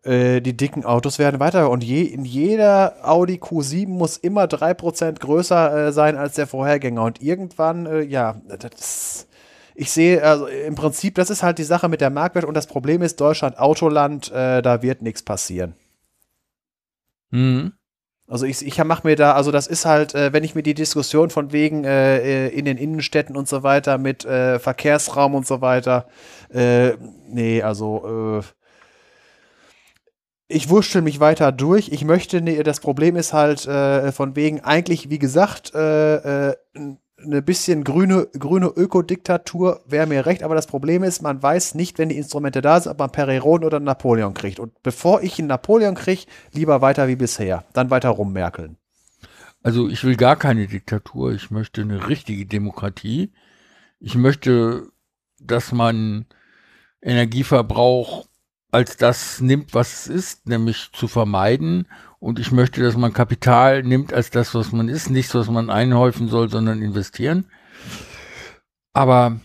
äh, 0.04 0.40
die 0.40 0.56
dicken 0.56 0.84
Autos 0.84 1.18
werden 1.18 1.40
weiter. 1.40 1.68
Und 1.68 1.82
je, 1.82 2.02
in 2.02 2.24
jeder 2.24 2.94
Audi 3.02 3.34
Q7 3.38 3.88
muss 3.88 4.16
immer 4.16 4.44
3% 4.44 5.18
größer 5.18 5.88
äh, 5.88 5.92
sein 5.92 6.16
als 6.16 6.34
der 6.36 6.46
Vorhergänger. 6.46 7.02
Und 7.02 7.20
irgendwann, 7.20 7.86
äh, 7.86 8.02
ja, 8.02 8.36
das 8.48 8.70
ist 8.80 9.28
ich 9.78 9.90
sehe, 9.90 10.22
also 10.22 10.46
im 10.46 10.74
Prinzip, 10.74 11.16
das 11.16 11.28
ist 11.28 11.42
halt 11.42 11.58
die 11.58 11.62
Sache 11.64 11.90
mit 11.90 12.00
der 12.00 12.08
Marktwert 12.08 12.46
und 12.46 12.54
das 12.54 12.66
Problem 12.66 13.02
ist, 13.02 13.20
Deutschland 13.20 13.58
Autoland, 13.58 14.32
äh, 14.32 14.62
da 14.62 14.80
wird 14.80 15.02
nichts 15.02 15.22
passieren. 15.22 15.74
Mhm. 17.30 17.72
Also 18.28 18.44
ich, 18.44 18.66
ich 18.66 18.82
mache 18.82 19.06
mir 19.06 19.14
da, 19.14 19.34
also 19.34 19.52
das 19.52 19.68
ist 19.68 19.84
halt, 19.84 20.14
äh, 20.14 20.32
wenn 20.32 20.42
ich 20.42 20.56
mir 20.56 20.64
die 20.64 20.74
Diskussion 20.74 21.30
von 21.30 21.52
wegen 21.52 21.84
äh, 21.84 22.46
äh, 22.46 22.48
in 22.48 22.64
den 22.64 22.76
Innenstädten 22.76 23.36
und 23.36 23.48
so 23.48 23.62
weiter 23.62 23.98
mit 23.98 24.24
äh, 24.24 24.58
Verkehrsraum 24.58 25.34
und 25.36 25.46
so 25.46 25.60
weiter, 25.60 26.08
äh, 26.52 26.94
nee, 27.28 27.62
also 27.62 28.42
ich 30.48 30.68
wurschtel 30.68 31.02
mich 31.02 31.18
weiter 31.18 31.50
durch. 31.50 31.88
Ich 31.90 32.05
möchte, 32.05 32.40
nee, 32.40 32.62
das 32.62 32.80
Problem 32.80 33.16
ist 33.16 33.32
halt 33.32 33.62
von 33.62 34.36
wegen 34.36 34.60
eigentlich, 34.60 35.10
wie 35.10 35.18
gesagt, 35.18 35.74
äh, 35.74 36.52
eine 37.26 37.42
bisschen 37.42 37.84
grüne, 37.84 38.28
grüne 38.38 38.66
Ökodiktatur 38.66 39.82
wäre 39.86 40.06
mir 40.06 40.26
recht, 40.26 40.42
aber 40.42 40.55
das 40.55 40.66
Problem 40.66 41.02
ist, 41.02 41.22
man 41.22 41.42
weiß 41.42 41.74
nicht, 41.74 41.98
wenn 41.98 42.08
die 42.08 42.16
Instrumente 42.16 42.62
da 42.62 42.80
sind, 42.80 42.92
ob 42.92 42.98
man 42.98 43.12
Pereron 43.12 43.64
oder 43.64 43.80
Napoleon 43.80 44.34
kriegt. 44.34 44.58
Und 44.58 44.82
bevor 44.82 45.22
ich 45.22 45.38
einen 45.38 45.48
Napoleon 45.48 45.94
kriege, 45.94 46.22
lieber 46.52 46.80
weiter 46.80 47.08
wie 47.08 47.16
bisher. 47.16 47.64
Dann 47.72 47.90
weiter 47.90 48.10
rummerkeln. 48.10 48.76
Also 49.62 49.88
ich 49.88 50.05
will 50.05 50.16
gar 50.16 50.36
keine 50.36 50.68
Diktatur, 50.68 51.32
ich 51.32 51.50
möchte 51.50 51.80
eine 51.80 52.08
richtige 52.08 52.46
Demokratie. 52.46 53.32
Ich 53.98 54.14
möchte, 54.14 54.88
dass 55.40 55.72
man 55.72 56.26
Energieverbrauch 57.02 58.26
als 58.70 58.96
das 58.96 59.40
nimmt, 59.40 59.74
was 59.74 59.92
es 59.92 60.06
ist, 60.06 60.48
nämlich 60.48 60.90
zu 60.92 61.08
vermeiden. 61.08 61.88
Und 62.26 62.40
ich 62.40 62.50
möchte, 62.50 62.82
dass 62.82 62.96
man 62.96 63.12
Kapital 63.12 63.84
nimmt 63.84 64.12
als 64.12 64.30
das, 64.30 64.52
was 64.52 64.72
man 64.72 64.88
ist, 64.88 65.10
nichts, 65.10 65.32
was 65.36 65.48
man 65.48 65.70
einhäufen 65.70 66.26
soll, 66.26 66.50
sondern 66.50 66.82
investieren. 66.82 67.46
Aber 68.92 69.38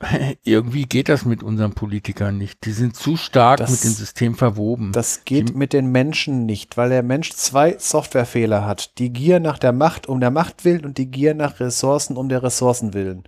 irgendwie 0.44 0.84
geht 0.84 1.10
das 1.10 1.26
mit 1.26 1.42
unseren 1.42 1.74
Politikern 1.74 2.38
nicht. 2.38 2.64
Die 2.64 2.72
sind 2.72 2.96
zu 2.96 3.18
stark 3.18 3.58
Das- 3.58 3.70
mit 3.70 3.84
dem 3.84 3.90
System 3.92 4.34
verwoben. 4.34 4.92
Das 4.92 5.26
geht 5.26 5.50
Die- 5.50 5.52
mit 5.52 5.74
den 5.74 5.88
Menschen 5.92 6.46
nicht, 6.46 6.78
weil 6.78 6.88
der 6.88 7.02
Mensch 7.02 7.32
zwei 7.32 7.76
Softwarefehler 7.78 8.64
hat. 8.64 8.98
Die 8.98 9.12
Gier 9.12 9.38
nach 9.38 9.58
der 9.58 9.72
Macht 9.72 10.06
um 10.08 10.20
der 10.20 10.30
Macht 10.30 10.64
willen 10.64 10.86
und 10.86 10.96
die 10.96 11.10
Gier 11.10 11.34
nach 11.34 11.60
Ressourcen 11.60 12.16
um 12.16 12.30
der 12.30 12.42
Ressourcen 12.42 12.94
willen. 12.94 13.24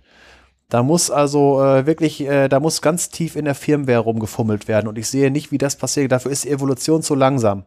Da 0.69 0.81
muss 0.81 1.11
also 1.11 1.63
äh, 1.63 1.85
wirklich, 1.85 2.21
äh, 2.21 2.47
da 2.49 2.59
muss 2.59 2.81
ganz 2.81 3.09
tief 3.09 3.35
in 3.35 3.45
der 3.45 3.53
Firmware 3.55 3.99
rumgefummelt 3.99 4.67
werden 4.67 4.87
und 4.87 4.97
ich 4.97 5.07
sehe 5.09 5.29
nicht, 5.29 5.51
wie 5.51 5.59
das 5.59 5.77
passiert. 5.77 6.11
Dafür 6.11 6.31
ist 6.31 6.43
die 6.43 6.49
Evolution 6.49 7.03
zu 7.03 7.13
langsam. 7.13 7.65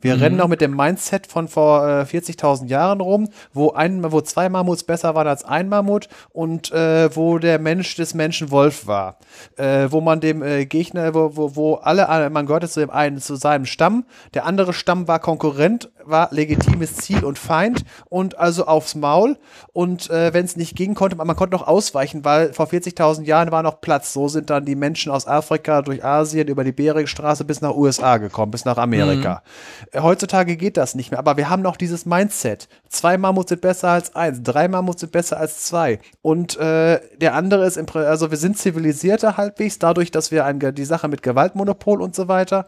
Wir 0.00 0.16
Mhm. 0.16 0.22
rennen 0.22 0.36
noch 0.36 0.48
mit 0.48 0.60
dem 0.60 0.74
Mindset 0.74 1.26
von 1.26 1.48
vor 1.48 1.86
äh, 1.86 2.04
40.000 2.04 2.66
Jahren 2.68 3.00
rum, 3.00 3.28
wo, 3.52 3.70
ein, 3.72 4.10
wo 4.12 4.20
zwei 4.20 4.48
Mammuts 4.48 4.84
besser 4.84 5.14
waren 5.14 5.26
als 5.26 5.44
ein 5.44 5.68
Mammut 5.68 6.08
und 6.32 6.72
äh, 6.72 7.14
wo 7.14 7.38
der 7.38 7.58
Mensch 7.58 7.96
des 7.96 8.14
Menschen 8.14 8.50
Wolf 8.50 8.86
war. 8.86 9.18
Äh, 9.56 9.88
wo 9.90 10.00
man 10.00 10.20
dem 10.20 10.42
äh, 10.42 10.66
Gegner, 10.66 11.14
wo, 11.14 11.36
wo, 11.36 11.56
wo 11.56 11.74
alle, 11.74 12.02
äh, 12.04 12.30
man 12.30 12.46
gehörte 12.46 12.68
zu 12.68 12.80
dem 12.80 12.90
einen, 12.90 13.18
zu 13.18 13.36
seinem 13.36 13.66
Stamm, 13.66 14.04
der 14.34 14.46
andere 14.46 14.72
Stamm 14.72 15.08
war 15.08 15.18
Konkurrent, 15.18 15.90
war 16.04 16.28
legitimes 16.30 16.96
Ziel 16.96 17.24
und 17.24 17.38
Feind 17.38 17.84
und 18.08 18.38
also 18.38 18.66
aufs 18.66 18.94
Maul. 18.94 19.36
Und 19.72 20.10
äh, 20.10 20.32
wenn 20.32 20.44
es 20.44 20.56
nicht 20.56 20.76
ging, 20.76 20.94
konnte 20.94 21.16
man, 21.16 21.26
man 21.26 21.36
konnte 21.36 21.54
noch 21.56 21.66
ausweichen, 21.66 22.24
weil 22.24 22.52
vor 22.52 22.66
40.000 22.66 23.24
Jahren 23.24 23.50
war 23.52 23.62
noch 23.62 23.80
Platz. 23.80 24.12
So 24.12 24.28
sind 24.28 24.50
dann 24.50 24.64
die 24.64 24.76
Menschen 24.76 25.12
aus 25.12 25.26
Afrika 25.26 25.82
durch 25.82 26.04
Asien 26.04 26.48
über 26.48 26.64
die 26.64 26.72
Beringstraße 26.72 27.44
bis 27.44 27.60
nach 27.60 27.74
USA 27.74 28.16
gekommen, 28.16 28.50
bis 28.50 28.64
nach 28.64 28.78
Amerika. 28.78 29.42
Äh, 29.89 29.89
Heutzutage 29.94 30.56
geht 30.56 30.76
das 30.76 30.94
nicht 30.94 31.10
mehr, 31.10 31.18
aber 31.18 31.36
wir 31.36 31.50
haben 31.50 31.62
noch 31.62 31.76
dieses 31.76 32.06
Mindset. 32.06 32.68
Zwei 32.88 33.18
Mammuts 33.18 33.48
sind 33.48 33.60
besser 33.60 33.88
als 33.88 34.14
eins, 34.14 34.42
drei 34.42 34.68
Mammuts 34.68 35.00
sind 35.00 35.12
besser 35.12 35.38
als 35.38 35.64
zwei. 35.64 35.98
Und 36.22 36.56
äh, 36.58 37.00
der 37.18 37.34
andere 37.34 37.66
ist, 37.66 37.76
im, 37.76 37.86
also 37.94 38.30
wir 38.30 38.38
sind 38.38 38.56
zivilisierter 38.56 39.36
halbwegs, 39.36 39.78
dadurch, 39.78 40.10
dass 40.10 40.30
wir 40.30 40.44
ein, 40.44 40.60
die 40.60 40.84
Sache 40.84 41.08
mit 41.08 41.22
Gewaltmonopol 41.22 42.02
und 42.02 42.14
so 42.14 42.28
weiter. 42.28 42.66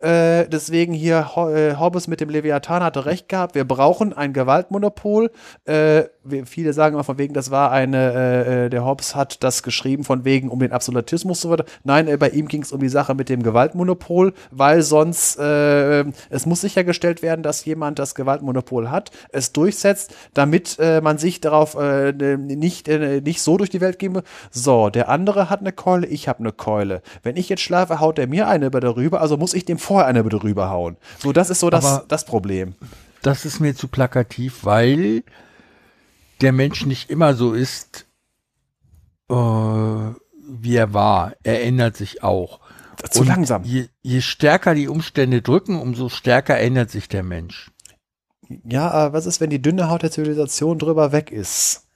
Äh, 0.00 0.48
deswegen 0.48 0.92
hier 0.92 1.30
äh, 1.36 1.74
Hobbes 1.76 2.08
mit 2.08 2.20
dem 2.20 2.28
Leviathan 2.28 2.82
hatte 2.82 3.06
recht 3.06 3.28
gehabt. 3.28 3.54
Wir 3.54 3.64
brauchen 3.64 4.12
ein 4.12 4.32
Gewaltmonopol. 4.32 5.30
Äh, 5.64 6.04
viele 6.44 6.72
sagen 6.72 6.94
immer 6.94 7.04
von 7.04 7.18
wegen, 7.18 7.34
das 7.34 7.50
war 7.50 7.70
eine, 7.72 8.12
äh, 8.12 8.66
äh, 8.66 8.70
der 8.70 8.84
Hobbes 8.84 9.14
hat 9.14 9.42
das 9.42 9.62
geschrieben 9.62 10.04
von 10.04 10.24
wegen 10.24 10.48
um 10.48 10.58
den 10.58 10.72
Absolutismus 10.72 11.40
so 11.40 11.50
weiter. 11.50 11.64
Nein, 11.84 12.14
bei 12.18 12.30
ihm 12.30 12.48
ging 12.48 12.62
es 12.62 12.72
um 12.72 12.80
die 12.80 12.88
Sache 12.88 13.14
mit 13.14 13.28
dem 13.28 13.42
Gewaltmonopol, 13.42 14.32
weil 14.50 14.82
sonst 14.82 15.38
es 15.38 16.46
muss 16.46 16.60
sichergestellt 16.60 17.22
werden, 17.22 17.42
dass 17.42 17.64
jemand 17.64 17.98
das 17.98 18.14
Gewaltmonopol 18.14 18.90
hat, 18.90 19.10
es 19.30 19.52
durchsetzt, 19.52 20.14
damit 20.34 20.78
man 21.02 21.18
sich 21.18 21.40
darauf 21.40 21.76
äh, 21.76 22.12
nicht, 22.12 22.88
nicht 22.88 23.42
so 23.42 23.56
durch 23.56 23.70
die 23.70 23.80
Welt 23.80 23.98
geben. 23.98 24.22
So, 24.50 24.90
der 24.90 25.08
andere 25.08 25.50
hat 25.50 25.60
eine 25.60 25.72
Keule, 25.72 26.06
ich 26.06 26.28
habe 26.28 26.40
eine 26.40 26.52
Keule. 26.52 27.02
Wenn 27.22 27.36
ich 27.36 27.48
jetzt 27.48 27.62
schlafe, 27.62 28.00
haut 28.00 28.18
er 28.18 28.26
mir 28.26 28.48
eine 28.48 28.66
über 28.66 28.80
darüber, 28.80 29.20
also 29.20 29.36
muss 29.36 29.54
ich 29.54 29.64
dem 29.64 29.78
vorher 29.86 30.06
eine 30.08 30.20
über 30.20 30.30
darüber 30.30 30.68
hauen. 30.70 30.96
So, 31.18 31.32
das 31.32 31.50
ist 31.50 31.60
so 31.60 31.70
das, 31.70 31.84
Aber- 31.84 32.04
das 32.08 32.24
Problem. 32.26 32.74
das 33.22 33.44
ist 33.44 33.60
mir 33.60 33.74
zu 33.74 33.88
plakativ, 33.88 34.64
weil 34.64 35.22
der 36.42 36.52
Mensch 36.52 36.84
nicht 36.86 37.08
immer 37.10 37.34
so 37.34 37.52
ist, 37.54 38.06
äh, 39.30 39.34
wie 39.34 40.76
er 40.76 40.92
war. 40.94 41.32
Er 41.42 41.62
ändert 41.64 41.96
sich 41.96 42.22
auch. 42.22 42.60
Zu 43.10 43.20
Und 43.20 43.26
langsam. 43.28 43.62
Je, 43.64 43.88
je 44.02 44.20
stärker 44.20 44.74
die 44.74 44.88
Umstände 44.88 45.42
drücken, 45.42 45.78
umso 45.78 46.08
stärker 46.08 46.58
ändert 46.58 46.90
sich 46.90 47.08
der 47.08 47.22
Mensch. 47.22 47.70
Ja, 48.64 48.90
aber 48.90 49.12
was 49.12 49.26
ist, 49.26 49.40
wenn 49.40 49.50
die 49.50 49.60
dünne 49.60 49.90
Haut 49.90 50.02
der 50.02 50.10
Zivilisation 50.10 50.78
drüber 50.78 51.12
weg 51.12 51.30
ist? 51.30 51.88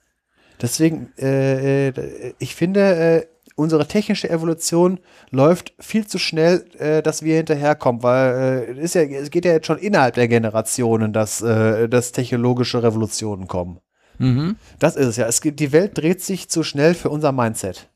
Deswegen, 0.61 1.11
äh, 1.17 1.87
äh, 1.87 2.33
ich 2.39 2.55
finde, 2.55 2.95
äh, 2.95 3.25
unsere 3.61 3.87
technische 3.87 4.29
Evolution 4.29 4.99
läuft 5.29 5.73
viel 5.79 6.07
zu 6.07 6.17
schnell, 6.17 6.65
äh, 6.79 7.01
dass 7.01 7.21
wir 7.21 7.37
hinterherkommen, 7.37 8.03
weil 8.03 8.67
äh, 8.67 8.71
es 8.71 8.79
ist 8.79 8.95
ja, 8.95 9.01
es 9.03 9.29
geht 9.29 9.45
ja 9.45 9.53
jetzt 9.53 9.67
schon 9.67 9.77
innerhalb 9.77 10.15
der 10.15 10.27
Generationen, 10.27 11.13
dass, 11.13 11.41
äh, 11.41 11.87
dass 11.87 12.11
technologische 12.11 12.81
Revolutionen 12.81 13.47
kommen. 13.47 13.79
Mhm. 14.17 14.55
Das 14.79 14.95
ist 14.95 15.07
es 15.07 15.17
ja. 15.17 15.27
Es, 15.27 15.39
die 15.41 15.71
Welt 15.71 15.97
dreht 15.97 16.21
sich 16.21 16.49
zu 16.49 16.63
schnell 16.63 16.95
für 16.95 17.09
unser 17.09 17.31
Mindset. 17.31 17.89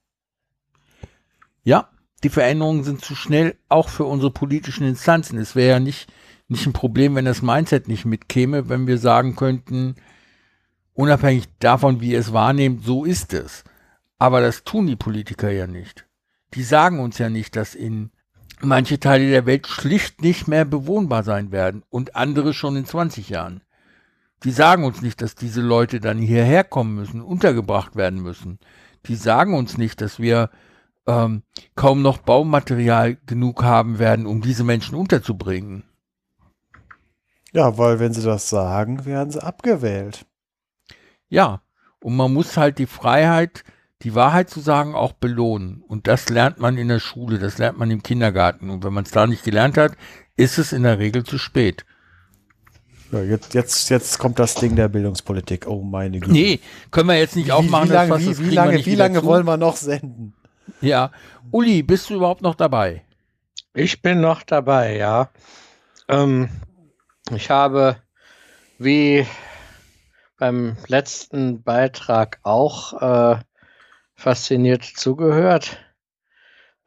Ja, 1.64 1.90
die 2.24 2.30
Veränderungen 2.30 2.84
sind 2.84 3.03
zu 3.03 3.16
schnell, 3.16 3.56
auch 3.68 3.90
für 3.90 4.06
unsere 4.06 4.32
politischen 4.32 4.88
Instanzen. 4.88 5.40
Es 5.40 5.56
wäre 5.56 5.69
ja 5.69 5.80
nicht, 5.80 6.11
nicht 6.48 6.66
ein 6.68 6.74
Problem, 6.74 7.16
wenn 7.16 7.26
das 7.26 7.42
Mindset 7.42 7.88
nicht 7.88 8.06
mitkäme, 8.06 8.69
wenn 8.69 8.88
wir 8.88 9.00
sagen 9.00 9.35
könnten, 9.35 9.95
unabhängig 10.94 11.45
davon, 11.60 12.02
wie 12.02 12.11
ihr 12.11 12.19
es 12.19 12.34
wahrnehmt, 12.34 12.85
so 12.85 13.03
ist 13.03 13.34
es. 13.34 13.64
Aber 14.18 14.42
das 14.42 14.64
tun 14.64 14.88
die 14.88 14.95
Politiker 14.95 15.52
ja 15.52 15.68
nicht. 15.68 16.08
Die 16.53 16.64
sagen 16.64 17.00
uns 17.00 17.18
ja 17.18 17.30
nicht, 17.30 17.56
dass 17.56 17.76
in 17.76 18.11
manche 18.61 19.00
Teile 19.00 19.30
der 19.30 19.45
Welt 19.45 19.68
schlicht 19.68 20.22
nicht 20.22 20.48
mehr 20.48 20.66
bewohnbar 20.66 21.24
sein 21.24 21.52
werden 21.52 21.84
und 21.90 22.16
andere 22.16 22.53
schon 22.53 22.76
in 22.76 22.85
20 22.85 23.30
Jahren. 23.30 23.61
Die 24.44 24.52
sagen 24.52 24.84
uns 24.84 25.02
nicht, 25.02 25.22
dass 25.22 25.35
diese 25.35 25.61
Leute 25.61 26.00
dann 26.00 26.18
hierher 26.18 26.64
kommen 26.64 26.95
müssen, 26.95 27.22
untergebracht 27.22 27.95
werden 27.95 28.22
müssen. 28.22 28.60
Die 29.08 29.16
sagen 29.16 29.53
uns 29.53 29.77
nicht, 29.77 30.02
dass 30.02 30.19
wir 30.19 30.50
ähm, 31.08 31.44
kaum 31.76 32.02
noch 32.02 32.19
Baumaterial 32.19 33.18
genug 33.26 33.64
haben 33.64 34.00
werden, 34.00 34.26
um 34.26 34.42
diese 34.42 34.64
Menschen 34.64 34.95
unterzubringen. 34.95 35.84
Ja, 37.53 37.77
weil 37.77 38.00
wenn 38.00 38.14
sie 38.14 38.24
das 38.24 38.50
sagen, 38.50 39.06
werden 39.06 39.32
sie 39.32 39.42
abgewählt. 39.42 40.26
Ja, 41.30 41.61
und 42.02 42.16
man 42.16 42.34
muss 42.34 42.58
halt 42.58 42.80
die 42.80 42.85
Freiheit, 42.85 43.64
die 44.06 44.14
Wahrheit 44.14 44.51
zu 44.51 44.59
sagen, 44.59 44.93
auch 44.93 45.14
belohnen. 45.14 45.84
Und 45.88 46.08
das 46.08 46.30
lernt 46.30 46.59
man 46.59 46.77
in 46.77 46.88
der 46.88 47.00
Schule, 47.00 47.40
das 47.40 47.58
lernt 47.58 47.80
man 47.80 47.90
im 47.90 48.03
Kindergarten. 48.03 48.69
Und 48.69 48.84
wenn 48.84 48.93
man 48.93 49.03
es 49.03 49.11
da 49.11 49.25
nicht 49.25 49.43
gelernt 49.43 49.77
hat, 49.77 49.93
ist 50.38 50.59
es 50.59 50.72
in 50.74 50.84
der 50.84 51.00
Regel 51.00 51.24
zu 51.24 51.40
spät. 51.40 51.85
Ja, 53.11 53.22
jetzt, 53.22 53.56
jetzt, 53.56 53.90
jetzt 53.90 54.19
kommt 54.19 54.38
das 54.38 54.53
Ding 54.56 54.75
der 54.75 54.90
Bildungspolitik. 54.90 55.66
Oh 55.67 55.82
meine 55.82 56.19
Güte. 56.19 56.32
Nee, 56.32 56.59
können 56.92 57.09
wir 57.09 57.17
jetzt 57.17 57.35
nicht 57.35 57.51
aufmachen. 57.51 57.90
wie, 57.90 57.93
lange, 57.93 58.19
wie, 58.19 58.25
das 58.25 58.40
wie 58.40 58.45
wir 58.45 58.53
lange, 58.53 58.85
wie 58.85 58.95
lange 58.95 59.24
wollen 59.24 59.45
wir 59.45 59.58
noch 59.58 59.75
senden? 59.75 60.34
Ja. 60.82 61.11
Uli, 61.50 61.82
bist 61.82 62.09
du 62.09 62.16
überhaupt 62.16 62.43
noch 62.43 62.56
dabei? 62.56 63.03
Ich 63.74 64.03
bin 64.03 64.22
noch 64.22 64.43
dabei, 64.43 64.98
ja. 64.98 65.30
Ähm, 66.08 66.50
ich 67.32 67.50
habe, 67.50 67.98
wie 68.77 69.25
beim 70.38 70.77
letzten 70.88 71.64
Beitrag 71.64 72.40
auch, 72.43 73.01
äh, 73.01 73.40
fasziniert 74.16 74.84
zugehört. 74.84 75.77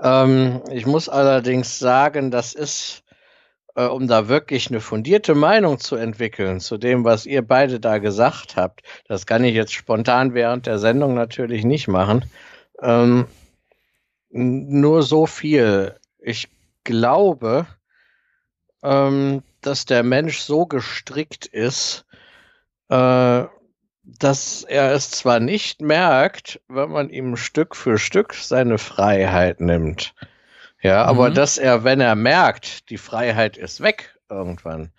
Ähm, 0.02 0.62
ich 0.70 0.86
muss 0.86 1.08
allerdings 1.08 1.78
sagen, 1.78 2.30
das 2.30 2.54
ist 2.54 3.04
äh, 3.78 3.86
um 3.86 4.08
da 4.08 4.28
wirklich 4.28 4.68
eine 4.70 4.80
fundierte 4.80 5.36
Meinung 5.36 5.78
zu 5.78 5.94
entwickeln 5.94 6.58
zu 6.58 6.78
dem, 6.78 7.04
was 7.04 7.26
ihr 7.26 7.42
beide 7.46 7.78
da 7.78 7.98
gesagt 7.98 8.56
habt, 8.56 8.82
das 9.06 9.24
kann 9.24 9.44
ich 9.44 9.54
jetzt 9.54 9.72
spontan 9.72 10.34
während 10.34 10.66
der 10.66 10.80
Sendung 10.80 11.14
natürlich 11.14 11.64
nicht 11.64 11.86
machen. 11.86 12.24
Ähm, 12.82 13.26
nur 14.30 15.04
so 15.04 15.26
viel. 15.26 15.94
Ich 16.18 16.48
glaube, 16.82 17.66
ähm, 18.82 19.44
dass 19.60 19.84
der 19.84 20.02
Mensch 20.02 20.40
so 20.40 20.66
gestrickt 20.66 21.46
ist, 21.46 22.04
äh, 22.88 23.44
dass 24.08 24.62
er 24.62 24.92
es 24.92 25.10
zwar 25.10 25.38
nicht 25.38 25.82
merkt, 25.82 26.60
wenn 26.68 26.90
man 26.90 27.10
ihm 27.10 27.36
Stück 27.36 27.76
für 27.76 27.98
Stück 27.98 28.32
seine 28.34 28.78
Freiheit 28.78 29.60
nimmt. 29.60 30.14
Ja, 30.80 31.02
mhm. 31.02 31.08
aber 31.10 31.30
dass 31.30 31.58
er, 31.58 31.84
wenn 31.84 32.00
er 32.00 32.14
merkt, 32.14 32.88
die 32.88 32.96
Freiheit 32.96 33.58
ist 33.58 33.82
weg 33.82 34.16
irgendwann, 34.30 34.92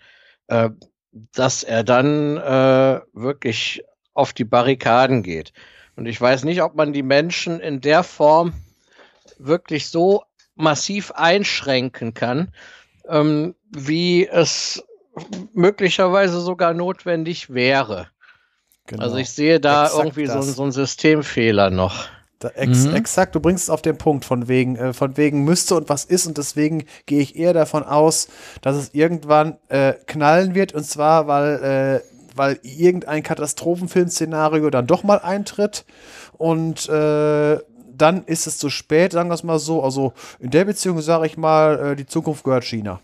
äh, 0.46 0.70
dass 1.12 1.64
er 1.64 1.82
dann 1.82 2.36
äh, 2.36 3.00
wirklich 3.12 3.82
auf 4.14 4.32
die 4.32 4.44
Barrikaden 4.44 5.22
geht. 5.22 5.52
Und 5.96 6.06
ich 6.06 6.20
weiß 6.20 6.44
nicht, 6.44 6.62
ob 6.62 6.76
man 6.76 6.92
die 6.92 7.02
Menschen 7.02 7.58
in 7.58 7.80
der 7.80 8.04
Form 8.04 8.52
wirklich 9.38 9.88
so 9.88 10.22
massiv 10.54 11.10
einschränken 11.12 12.14
kann, 12.14 12.52
ähm, 13.08 13.56
wie 13.70 14.28
es 14.28 14.84
möglicherweise 15.52 16.40
sogar 16.40 16.74
notwendig 16.74 17.52
wäre. 17.52 18.08
Genau. 18.86 19.02
Also 19.02 19.16
ich 19.16 19.30
sehe 19.30 19.60
da 19.60 19.84
Exakt 19.84 19.98
irgendwie 19.98 20.26
so, 20.26 20.42
so 20.42 20.62
einen 20.62 20.72
Systemfehler 20.72 21.70
noch. 21.70 22.08
Ex 22.54 22.86
mhm. 22.86 22.94
Exakt, 22.94 23.34
du 23.34 23.40
bringst 23.40 23.64
es 23.64 23.70
auf 23.70 23.82
den 23.82 23.98
Punkt 23.98 24.24
von 24.24 24.48
wegen, 24.48 24.76
äh, 24.76 24.92
von 24.94 25.16
wegen 25.18 25.44
müsste 25.44 25.74
und 25.74 25.90
was 25.90 26.04
ist 26.04 26.26
und 26.26 26.38
deswegen 26.38 26.84
gehe 27.04 27.20
ich 27.20 27.36
eher 27.36 27.52
davon 27.52 27.82
aus, 27.82 28.28
dass 28.62 28.76
es 28.76 28.94
irgendwann 28.94 29.58
äh, 29.68 29.92
knallen 30.06 30.54
wird 30.54 30.72
und 30.72 30.84
zwar, 30.84 31.26
weil, 31.26 32.02
äh, 32.02 32.36
weil 32.36 32.58
irgendein 32.62 33.22
Katastrophenfilm-Szenario 33.22 34.70
dann 34.70 34.86
doch 34.86 35.02
mal 35.02 35.18
eintritt 35.18 35.84
und 36.38 36.88
äh, 36.88 37.58
dann 38.00 38.24
ist 38.24 38.46
es 38.46 38.56
zu 38.56 38.70
spät, 38.70 39.12
sagen 39.12 39.28
wir 39.28 39.34
es 39.34 39.42
mal 39.42 39.58
so. 39.58 39.82
Also 39.82 40.14
in 40.38 40.50
der 40.50 40.64
Beziehung 40.64 41.02
sage 41.02 41.26
ich 41.26 41.36
mal, 41.36 41.90
äh, 41.90 41.96
die 41.96 42.06
Zukunft 42.06 42.44
gehört 42.44 42.64
China. 42.64 43.00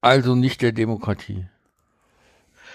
Also 0.00 0.34
nicht 0.34 0.62
der 0.62 0.72
Demokratie. 0.72 1.46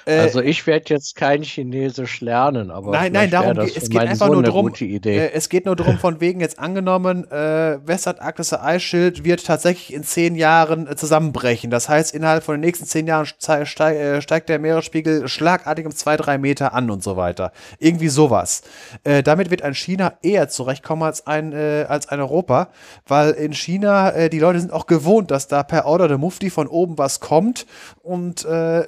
Äh, 0.05 0.19
also 0.19 0.41
ich 0.41 0.65
werde 0.67 0.85
jetzt 0.89 1.15
kein 1.15 1.43
Chinesisch 1.43 2.21
lernen, 2.21 2.71
aber 2.71 2.91
nein, 2.91 3.11
nein, 3.11 3.29
darum 3.29 3.57
geht 3.65 3.77
es 3.77 3.89
geht 3.89 4.01
einfach 4.01 4.27
Sohn 4.27 4.35
nur 4.35 4.43
darum. 4.43 4.73
Äh, 4.73 5.31
es 5.31 5.49
geht 5.49 5.65
nur 5.65 5.75
darum, 5.75 5.97
von 5.97 6.19
wegen 6.19 6.39
jetzt 6.39 6.59
angenommen, 6.59 7.29
äh, 7.31 7.79
Westantarktische 7.85 8.61
Eisschild 8.61 9.23
wird 9.23 9.45
tatsächlich 9.45 9.93
in 9.93 10.03
zehn 10.03 10.35
Jahren 10.35 10.87
äh, 10.87 10.95
zusammenbrechen. 10.95 11.71
Das 11.71 11.89
heißt, 11.89 12.13
innerhalb 12.13 12.43
von 12.43 12.55
den 12.55 12.61
nächsten 12.61 12.85
zehn 12.85 13.07
Jahren 13.07 13.25
steig, 13.25 13.95
äh, 13.95 14.21
steigt 14.21 14.49
der 14.49 14.59
Meeresspiegel 14.59 15.27
schlagartig 15.27 15.85
um 15.85 15.91
zwei, 15.91 16.17
drei 16.17 16.37
Meter 16.37 16.73
an 16.73 16.89
und 16.89 17.03
so 17.03 17.15
weiter. 17.17 17.51
Irgendwie 17.79 18.09
sowas. 18.09 18.63
Äh, 19.03 19.23
damit 19.23 19.49
wird 19.49 19.61
ein 19.61 19.75
China 19.75 20.13
eher 20.21 20.49
zurechtkommen 20.49 21.03
als 21.03 21.27
ein 21.27 21.53
als 21.53 22.09
ein 22.09 22.19
Europa, 22.19 22.69
weil 23.07 23.31
in 23.31 23.53
China 23.53 24.27
die 24.29 24.39
Leute 24.39 24.59
sind 24.59 24.71
auch 24.71 24.87
gewohnt, 24.87 25.31
dass 25.31 25.47
da 25.47 25.63
per 25.63 25.85
Order 25.85 26.07
der 26.07 26.17
Mufti 26.17 26.49
von 26.49 26.67
oben 26.67 26.97
was 26.97 27.19
kommt 27.19 27.65
und 28.01 28.45
äh, 28.45 28.87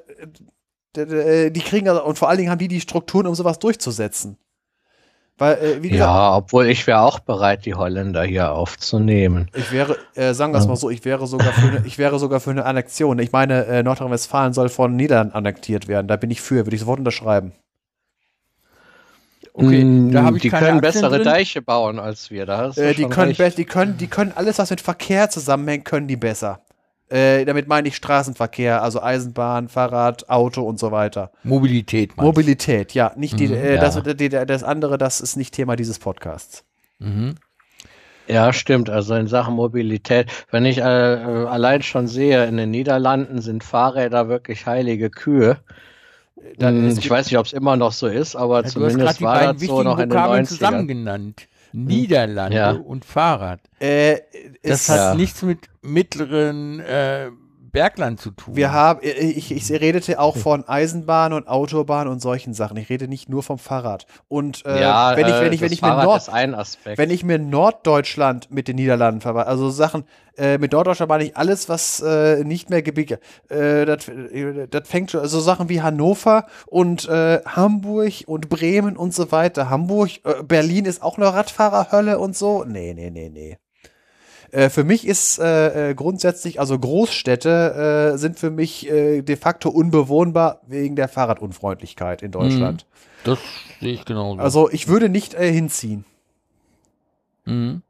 die 0.96 1.62
kriegen 1.62 1.90
also, 1.90 2.04
und 2.04 2.18
vor 2.18 2.30
allen 2.30 2.38
Dingen 2.38 2.50
haben 2.50 2.60
die 2.60 2.68
die 2.68 2.82
Strukturen, 2.82 3.28
um 3.28 3.36
sowas 3.36 3.60
durchzusetzen. 3.60 4.38
Weil, 5.38 5.58
äh, 5.58 5.80
gesagt, 5.80 5.94
ja, 5.94 6.38
obwohl 6.38 6.68
ich 6.68 6.88
wäre 6.88 7.02
auch 7.02 7.20
bereit, 7.20 7.66
die 7.66 7.74
Holländer 7.74 8.24
hier 8.24 8.54
aufzunehmen. 8.54 9.50
Ich 9.54 9.72
wäre, 9.72 9.98
äh, 10.14 10.34
sagen 10.34 10.54
wir 10.54 10.60
es 10.60 10.68
mal 10.68 10.78
so, 10.78 10.90
ich 10.90 11.04
wäre 11.04 11.28
sogar 11.28 11.52
für 11.52 11.68
eine, 11.68 11.84
ich 11.86 11.98
wäre 11.98 12.20
sogar 12.20 12.40
für 12.40 12.52
eine 12.52 12.64
Annexion. 12.64 13.20
Ich 13.20 13.34
meine, 13.34 13.66
äh, 13.66 13.84
Nordrhein-Westfalen 13.84 14.54
soll 14.54 14.70
von 14.70 14.96
Niederlanden 14.96 15.34
annektiert 15.34 15.90
werden. 15.90 16.08
Da 16.08 16.16
bin 16.16 16.32
ich 16.32 16.40
für, 16.40 16.66
würde 16.66 16.76
ich 16.76 16.80
sofort 16.80 17.00
unterschreiben. 17.00 17.52
Okay, 19.52 19.84
mm, 19.84 20.12
da 20.12 20.24
habe 20.24 20.38
ich 20.38 20.44
Die 20.44 20.50
können 20.50 20.80
bessere 20.80 21.16
drin. 21.16 21.24
Deiche 21.24 21.62
bauen 21.62 22.00
als 22.00 22.32
wir. 22.32 22.46
Da 22.46 22.70
äh, 22.70 22.94
die, 22.94 23.06
können 23.06 23.34
die, 23.34 23.66
können, 23.66 23.98
die 23.98 24.08
können 24.08 24.32
alles, 24.36 24.58
was 24.60 24.70
mit 24.70 24.80
Verkehr 24.80 25.30
zusammenhängt, 25.30 25.84
können 25.84 26.08
die 26.08 26.18
besser. 26.18 26.62
Äh, 27.09 27.45
damit 27.45 27.67
meine 27.67 27.88
ich 27.88 27.95
Straßenverkehr, 27.95 28.82
also 28.82 29.01
Eisenbahn, 29.01 29.67
Fahrrad, 29.67 30.27
Auto 30.30 30.64
und 30.64 30.80
so 30.80 30.92
weiter. 30.92 31.32
Mobilität. 31.43 32.17
Mobilität, 32.17 32.93
ja. 32.93 33.11
Nicht 33.16 33.40
die, 33.40 33.48
mhm, 33.48 33.53
äh, 33.53 33.75
ja. 33.75 33.82
Das, 33.82 34.01
die, 34.03 34.30
das 34.30 34.64
andere, 34.64 34.98
das 34.98 35.22
ist 35.22 35.35
nicht 35.35 35.53
Thema 35.53 35.75
dieses 35.75 36.00
Podcasts. 36.00 36.64
Mhm. 36.98 37.35
Ja, 38.27 38.51
stimmt. 38.53 38.90
Also 38.90 39.14
in 39.14 39.27
Sachen 39.27 39.53
Mobilität, 39.53 40.32
wenn 40.50 40.66
ich 40.66 40.80
äh, 40.80 40.82
allein 40.82 41.84
schon 41.84 42.08
sehe, 42.08 42.45
in 42.45 42.58
den 42.58 42.72
Niederlanden 42.72 43.40
sind 43.42 43.64
Fahrräder 43.64 44.27
wirklich 44.27 44.66
heilige 44.66 45.11
Kühe. 45.11 45.58
Dann, 46.58 46.90
ich 46.90 47.09
weiß 47.09 47.27
nicht, 47.27 47.38
ob 47.38 47.45
es 47.45 47.53
immer 47.53 47.75
noch 47.75 47.92
so 47.92 48.08
ist, 48.08 48.35
aber 48.35 48.64
ja, 48.64 48.66
zumindest 48.66 49.22
war 49.22 49.53
das 49.53 49.61
so 49.61 49.84
noch 49.84 50.00
in 50.00 50.09
den 50.09 50.19
90ern. 50.19 50.43
zusammen 50.45 50.88
genannt. 50.88 51.48
Niederlande 51.76 52.58
ja. 52.58 52.72
und 52.72 53.06
Fahrrad. 53.06 53.60
Äh, 53.80 54.20
das 54.64 54.90
hat 54.90 54.98
ja. 54.98 55.16
nichts 55.16 55.42
mit 55.42 55.70
mittleren 55.82 56.80
äh, 56.80 57.30
Bergland 57.76 58.22
zu 58.22 58.32
tun. 58.32 58.56
Wir 58.56 58.72
haben, 58.72 59.02
äh, 59.04 59.12
ich, 59.12 59.52
ich 59.52 59.70
redete 59.70 60.20
auch 60.20 60.38
von 60.38 60.68
Eisenbahn 60.68 61.34
und 61.34 61.48
Autobahn 61.48 62.08
und 62.08 62.22
solchen 62.22 62.54
Sachen. 62.54 62.78
Ich 62.78 62.90
rede 62.90 63.08
nicht 63.08 63.28
nur 63.28 63.44
vom 63.44 63.60
Fahrrad. 63.60 64.08
Und 64.30 64.66
äh, 64.66 64.82
ja, 64.82 65.16
wenn 65.18 65.28
ich, 65.28 65.34
wenn 65.34 65.54
ich, 65.54 65.62
wenn 65.62 65.72
ich 65.74 65.82
mir 65.82 66.04
Nord, 66.04 66.28
wenn 66.95 67.10
ich 67.10 67.24
mir 67.24 67.38
Norddeutschland 67.38 68.50
mit 68.50 68.70
den 68.70 68.78
Niederlanden 68.78 69.20
verwandle, 69.20 69.52
also 69.52 69.70
Sachen, 69.70 70.06
äh, 70.38 70.58
mit 70.58 70.72
Norddeutschland 70.72 71.10
meine 71.10 71.26
ich 71.26 71.36
alles, 71.36 71.68
was 71.68 72.00
äh, 72.00 72.45
nicht 72.45 72.70
mehr 72.70 72.82
Gebiet, 72.82 73.20
äh, 73.50 73.86
das 73.86 74.08
äh, 74.08 74.68
fängt 74.86 75.12
schon, 75.12 75.20
also 75.20 75.42
Sachen 75.42 75.68
wie 75.68 75.82
Hannover 75.82 76.45
und 76.68 77.10
äh, 77.10 77.42
Hamburg 77.45 78.24
und 78.26 78.50
Bremen 78.50 78.95
und 78.95 79.14
so 79.14 79.34
weiter. 79.34 79.70
Hamburg, 79.70 80.12
äh, 80.24 80.44
Berlin 80.44 80.86
ist 80.86 81.04
auch 81.04 81.18
eine 81.18 81.34
Radfahrerhölle 81.34 82.20
und 82.20 82.38
so. 82.38 82.64
Nee, 82.64 82.94
nee, 82.94 83.12
nee, 83.12 83.30
nee. 83.30 83.58
Äh, 84.56 84.69
für 84.69 84.85
mich 84.85 85.06
ist 85.06 85.38
äh, 85.38 85.90
äh, 85.90 85.95
grundsätzlich, 85.95 86.61
also 86.61 86.80
Großstädte 86.80 88.14
äh, 88.14 88.17
sind 88.17 88.40
für 88.40 88.51
mich 88.51 88.90
äh, 88.90 89.22
de 89.22 89.35
facto 89.35 89.69
unbewohnbar 89.69 90.61
wegen 90.66 90.95
der 90.95 91.09
Fahrradunfreundlichkeit 91.09 92.22
in 92.22 92.32
Deutschland. 92.32 92.85
Mhm. 92.85 93.25
Das 93.25 93.40
sehe 93.82 93.93
ich 93.93 94.06
genauso. 94.06 94.40
Also 94.40 94.69
ich 94.72 94.88
würde 94.88 95.09
nicht 95.09 95.34
äh, 95.34 95.51
hinziehen. 95.51 96.06
Mhm. 97.43 97.82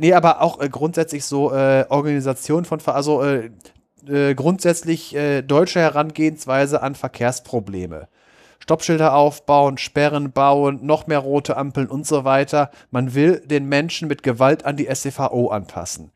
Nee, 0.00 0.12
aber 0.12 0.42
auch 0.42 0.58
grundsätzlich 0.70 1.24
so 1.24 1.50
Organisation 1.50 2.66
von, 2.66 2.78
also 2.84 3.22
äh, 3.22 3.50
äh, 4.06 4.34
grundsätzlich 4.34 5.16
deutsche 5.46 5.80
Herangehensweise 5.80 6.82
an 6.82 6.94
Verkehrsprobleme. 6.94 8.08
Stoppschilder 8.62 9.12
aufbauen, 9.14 9.76
Sperren 9.76 10.30
bauen, 10.30 10.78
noch 10.86 11.08
mehr 11.08 11.18
rote 11.18 11.56
Ampeln 11.56 11.88
und 11.88 12.06
so 12.06 12.22
weiter. 12.22 12.70
Man 12.92 13.12
will 13.12 13.42
den 13.44 13.68
Menschen 13.68 14.06
mit 14.06 14.22
Gewalt 14.22 14.64
an 14.64 14.76
die 14.76 14.86
SCVO 14.86 15.48
anpassen 15.48 16.12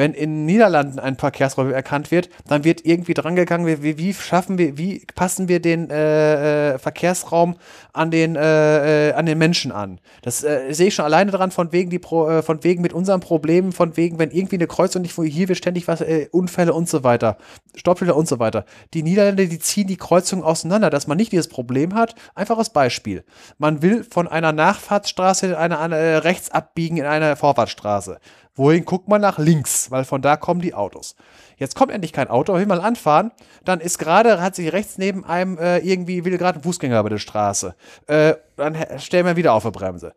wenn 0.00 0.14
in 0.14 0.46
Niederlanden 0.46 0.98
ein 0.98 1.16
Verkehrsproblem 1.16 1.74
erkannt 1.74 2.10
wird, 2.10 2.30
dann 2.48 2.64
wird 2.64 2.86
irgendwie 2.86 3.12
drangegangen, 3.12 3.82
wie, 3.82 3.98
wie 3.98 4.14
schaffen 4.14 4.56
wir, 4.56 4.78
wie 4.78 5.04
passen 5.14 5.46
wir 5.46 5.60
den 5.60 5.90
äh, 5.90 6.72
äh, 6.72 6.78
Verkehrsraum 6.78 7.56
an 7.92 8.10
den, 8.10 8.34
äh, 8.34 9.10
äh, 9.10 9.12
an 9.12 9.26
den 9.26 9.36
Menschen 9.36 9.72
an. 9.72 10.00
Das 10.22 10.42
äh, 10.42 10.72
sehe 10.72 10.86
ich 10.86 10.94
schon 10.94 11.04
alleine 11.04 11.32
dran, 11.32 11.50
von 11.50 11.70
wegen, 11.72 11.90
die 11.90 11.98
Pro, 11.98 12.30
äh, 12.30 12.42
von 12.42 12.64
wegen 12.64 12.80
mit 12.80 12.94
unseren 12.94 13.20
Problemen, 13.20 13.72
von 13.72 13.98
wegen, 13.98 14.18
wenn 14.18 14.30
irgendwie 14.30 14.56
eine 14.56 14.66
Kreuzung 14.66 15.02
nicht, 15.02 15.18
wo 15.18 15.22
hier 15.22 15.48
wird 15.48 15.58
ständig 15.58 15.86
was, 15.86 16.02
Unfälle 16.30 16.72
und 16.72 16.88
so 16.88 17.04
weiter, 17.04 17.36
Stoppschilder 17.76 18.16
und 18.16 18.26
so 18.26 18.38
weiter. 18.38 18.64
Die 18.94 19.02
Niederländer, 19.02 19.44
die 19.44 19.58
ziehen 19.58 19.86
die 19.86 19.98
Kreuzung 19.98 20.42
auseinander, 20.42 20.88
dass 20.88 21.08
man 21.08 21.18
nicht 21.18 21.32
dieses 21.32 21.48
Problem 21.48 21.94
hat. 21.94 22.14
Einfaches 22.34 22.70
Beispiel. 22.70 23.22
Man 23.58 23.82
will 23.82 24.04
von 24.04 24.28
einer 24.28 24.52
Nachfahrtsstraße 24.52 25.48
in 25.48 25.54
eine, 25.54 25.78
eine 25.78 26.24
rechts 26.24 26.50
abbiegen 26.50 26.96
in 26.96 27.04
eine 27.04 27.36
Vorfahrtsstraße. 27.36 28.18
Wohin 28.54 28.84
guckt 28.84 29.08
man 29.08 29.20
nach 29.20 29.38
links, 29.38 29.90
weil 29.90 30.04
von 30.04 30.22
da 30.22 30.36
kommen 30.36 30.60
die 30.60 30.74
Autos. 30.74 31.14
Jetzt 31.60 31.76
kommt 31.76 31.92
endlich 31.92 32.14
kein 32.14 32.28
Auto, 32.28 32.54
will 32.54 32.64
mal 32.64 32.80
anfahren, 32.80 33.32
dann 33.66 33.80
ist 33.80 33.98
gerade, 33.98 34.40
hat 34.40 34.54
sich 34.54 34.72
rechts 34.72 34.96
neben 34.96 35.26
einem 35.26 35.58
äh, 35.58 35.78
irgendwie, 35.78 36.24
will 36.24 36.38
gerade 36.38 36.58
ein 36.58 36.62
Fußgänger 36.62 36.98
über 36.98 37.10
der 37.10 37.18
Straße. 37.18 37.74
Äh, 38.06 38.34
dann 38.56 38.76
stellen 38.98 39.26
wir 39.26 39.36
wieder 39.36 39.52
auf 39.52 39.62
der 39.62 39.70
Bremse. 39.70 40.12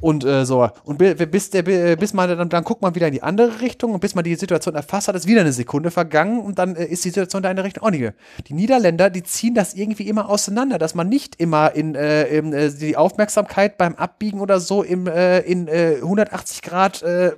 Und 0.00 0.24
äh, 0.24 0.44
so. 0.44 0.68
Und 0.84 0.98
bis, 0.98 1.50
der, 1.50 1.62
bis 1.62 2.12
man 2.12 2.28
dann, 2.36 2.48
dann 2.48 2.64
guckt 2.64 2.82
man 2.82 2.94
wieder 2.94 3.06
in 3.06 3.14
die 3.14 3.22
andere 3.22 3.60
Richtung 3.60 3.94
und 3.94 4.00
bis 4.00 4.14
man 4.14 4.24
die 4.24 4.34
Situation 4.34 4.74
erfasst 4.74 5.08
hat, 5.08 5.16
ist 5.16 5.26
wieder 5.26 5.40
eine 5.40 5.52
Sekunde 5.52 5.90
vergangen 5.90 6.40
und 6.40 6.58
dann 6.58 6.76
äh, 6.76 6.84
ist 6.84 7.04
die 7.04 7.10
Situation 7.10 7.42
in 7.42 7.48
eine 7.48 7.64
Richtung 7.64 7.84
auch 7.84 7.90
nicht 7.90 8.00
mehr. 8.00 8.14
Die 8.46 8.54
Niederländer, 8.54 9.08
die 9.10 9.22
ziehen 9.22 9.54
das 9.54 9.74
irgendwie 9.74 10.08
immer 10.08 10.28
auseinander, 10.28 10.78
dass 10.78 10.94
man 10.94 11.08
nicht 11.08 11.40
immer 11.40 11.74
in, 11.74 11.94
äh, 11.94 12.26
in 12.26 12.52
äh, 12.52 12.70
die 12.70 12.96
Aufmerksamkeit 12.96 13.78
beim 13.78 13.94
Abbiegen 13.94 14.40
oder 14.40 14.60
so 14.60 14.82
im, 14.82 15.06
äh, 15.06 15.40
in 15.40 15.68
180 15.68 16.62
Grad 16.62 17.02
äh, 17.02 17.32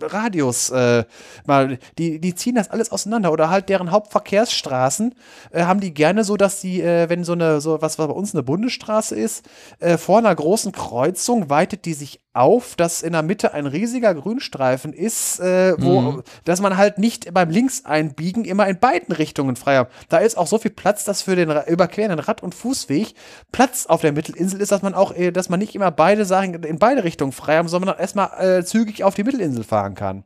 Radius 0.00 0.70
äh, 0.70 1.04
mal, 1.46 1.78
die, 1.98 2.20
die 2.20 2.34
ziehen 2.34 2.54
das 2.54 2.70
alles 2.70 2.91
auseinander 2.92 3.32
oder 3.32 3.50
halt 3.50 3.68
deren 3.68 3.90
Hauptverkehrsstraßen 3.90 5.14
äh, 5.50 5.64
haben 5.64 5.80
die 5.80 5.94
gerne 5.94 6.24
so, 6.24 6.36
dass 6.36 6.60
die, 6.60 6.80
äh, 6.80 7.08
wenn 7.08 7.24
so 7.24 7.32
eine, 7.32 7.60
so 7.60 7.80
was, 7.82 7.98
was 7.98 8.06
bei 8.08 8.12
uns 8.14 8.34
eine 8.34 8.42
Bundesstraße 8.42 9.14
ist, 9.16 9.48
äh, 9.80 9.96
vor 9.96 10.18
einer 10.18 10.34
großen 10.34 10.72
Kreuzung 10.72 11.50
weitet 11.50 11.84
die 11.84 11.94
sich 11.94 12.20
auf, 12.34 12.76
dass 12.76 13.02
in 13.02 13.12
der 13.12 13.22
Mitte 13.22 13.52
ein 13.52 13.66
riesiger 13.66 14.14
Grünstreifen 14.14 14.92
ist, 14.94 15.38
äh, 15.40 15.74
wo, 15.78 16.00
Mhm. 16.00 16.22
dass 16.44 16.60
man 16.62 16.78
halt 16.78 16.96
nicht 16.98 17.32
beim 17.34 17.50
Linkseinbiegen 17.50 18.44
immer 18.44 18.66
in 18.68 18.78
beiden 18.78 19.14
Richtungen 19.14 19.56
frei 19.56 19.76
hat. 19.76 19.90
Da 20.08 20.18
ist 20.18 20.38
auch 20.38 20.46
so 20.46 20.58
viel 20.58 20.70
Platz, 20.70 21.04
dass 21.04 21.20
für 21.22 21.36
den 21.36 21.50
überquerenden 21.50 22.20
Rad- 22.20 22.42
und 22.42 22.54
Fußweg 22.54 23.14
Platz 23.52 23.84
auf 23.86 24.00
der 24.00 24.12
Mittelinsel 24.12 24.60
ist, 24.62 24.72
dass 24.72 24.82
man 24.82 24.94
auch, 24.94 25.14
äh, 25.14 25.30
dass 25.30 25.48
man 25.50 25.58
nicht 25.58 25.74
immer 25.74 25.90
beide 25.90 26.24
Sachen 26.24 26.54
in 26.54 26.78
beide 26.78 27.04
Richtungen 27.04 27.32
frei 27.32 27.58
haben, 27.58 27.68
sondern 27.68 27.98
erstmal 27.98 28.30
äh, 28.60 28.64
zügig 28.64 29.04
auf 29.04 29.14
die 29.14 29.24
Mittelinsel 29.24 29.64
fahren 29.64 29.94
kann. 29.94 30.24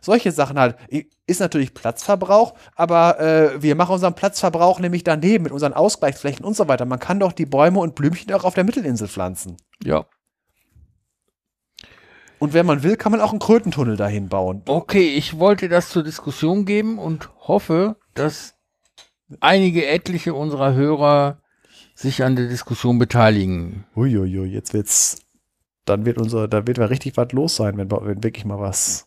Solche 0.00 0.32
Sachen 0.32 0.58
halt. 0.58 0.76
Ist 1.26 1.40
natürlich 1.40 1.74
Platzverbrauch, 1.74 2.54
aber 2.74 3.20
äh, 3.20 3.62
wir 3.62 3.74
machen 3.74 3.92
unseren 3.94 4.14
Platzverbrauch 4.14 4.80
nämlich 4.80 5.04
daneben 5.04 5.44
mit 5.44 5.52
unseren 5.52 5.74
Ausgleichsflächen 5.74 6.44
und 6.44 6.56
so 6.56 6.68
weiter. 6.68 6.86
Man 6.86 6.98
kann 6.98 7.20
doch 7.20 7.32
die 7.32 7.46
Bäume 7.46 7.80
und 7.80 7.94
Blümchen 7.94 8.32
auch 8.32 8.44
auf 8.44 8.54
der 8.54 8.64
Mittelinsel 8.64 9.08
pflanzen. 9.08 9.56
Ja. 9.82 10.06
Und 12.38 12.54
wenn 12.54 12.64
man 12.64 12.82
will, 12.82 12.96
kann 12.96 13.12
man 13.12 13.20
auch 13.20 13.30
einen 13.30 13.38
Krötentunnel 13.38 13.96
dahin 13.96 14.28
bauen. 14.28 14.62
Okay, 14.66 15.14
ich 15.14 15.38
wollte 15.38 15.68
das 15.68 15.90
zur 15.90 16.02
Diskussion 16.02 16.64
geben 16.64 16.98
und 16.98 17.28
hoffe, 17.46 17.96
dass 18.14 18.54
einige 19.40 19.86
etliche 19.86 20.32
unserer 20.32 20.74
Hörer 20.74 21.42
sich 21.94 22.24
an 22.24 22.36
der 22.36 22.48
Diskussion 22.48 22.98
beteiligen. 22.98 23.84
Uiuiui, 23.94 24.46
jetzt 24.46 24.72
wird's. 24.72 25.20
Dann 25.84 26.06
wird 26.06 26.18
unser, 26.18 26.48
da 26.48 26.66
wird 26.66 26.78
mal 26.78 26.86
richtig 26.86 27.16
was 27.16 27.32
los 27.32 27.56
sein, 27.56 27.76
wenn, 27.76 27.90
wenn 27.90 28.24
wirklich 28.24 28.46
mal 28.46 28.58
was. 28.58 29.06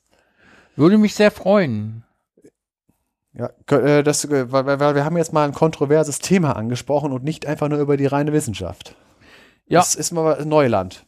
Würde 0.76 0.98
mich 0.98 1.16
sehr 1.16 1.32
freuen. 1.32 2.03
Ja, 3.34 3.50
äh, 3.72 4.03
das, 4.03 4.26
äh, 4.26 4.52
weil, 4.52 4.66
weil 4.80 4.95
wir 4.95 5.06
haben 5.06 5.18
jetzt 5.18 5.34
mal 5.34 5.45
ein 5.45 5.53
kontroverses 5.53 6.19
Thema 6.19 6.56
angesprochen 6.56 7.11
und 7.11 7.24
nicht 7.24 7.45
einfach 7.45 7.68
nur 7.68 7.80
über 7.80 7.98
die 7.98 8.06
reine 8.06 8.32
Wissenschaft. 8.32 8.95
Ja. 9.68 9.80
Das 9.80 9.95
ist 9.95 10.11
mal 10.11 10.45
Neuland. 10.45 11.06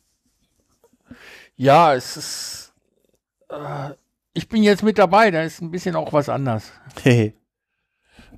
Ja, 1.55 1.93
es 1.93 2.17
ist. 2.17 2.73
Äh, 3.49 3.91
ich 4.33 4.49
bin 4.49 4.63
jetzt 4.63 4.83
mit 4.83 4.97
dabei, 4.97 5.31
da 5.31 5.43
ist 5.43 5.61
ein 5.61 5.71
bisschen 5.71 5.95
auch 5.95 6.11
was 6.13 6.27
anders. 6.27 6.71
Hehe. 7.03 7.33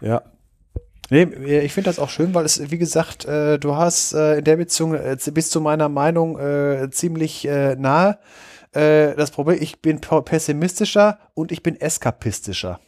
ja. 0.02 0.22
Nee, 1.10 1.24
ich 1.62 1.72
finde 1.72 1.90
das 1.90 2.00
auch 2.00 2.10
schön, 2.10 2.34
weil 2.34 2.44
es, 2.44 2.70
wie 2.70 2.78
gesagt, 2.78 3.24
äh, 3.24 3.58
du 3.58 3.76
hast 3.76 4.14
äh, 4.14 4.40
in 4.40 4.44
der 4.44 4.58
Beziehung 4.58 4.94
äh, 4.94 5.18
bis 5.32 5.50
zu 5.50 5.62
meiner 5.62 5.88
Meinung 5.88 6.38
äh, 6.38 6.90
ziemlich 6.92 7.48
äh, 7.48 7.76
nahe. 7.76 8.20
Äh, 8.74 9.16
das 9.16 9.32
Problem, 9.32 9.58
ich 9.62 9.82
bin 9.82 10.00
pessimistischer 10.00 11.20
und 11.34 11.52
ich 11.52 11.64
bin 11.64 11.80
eskapistischer. 11.80 12.80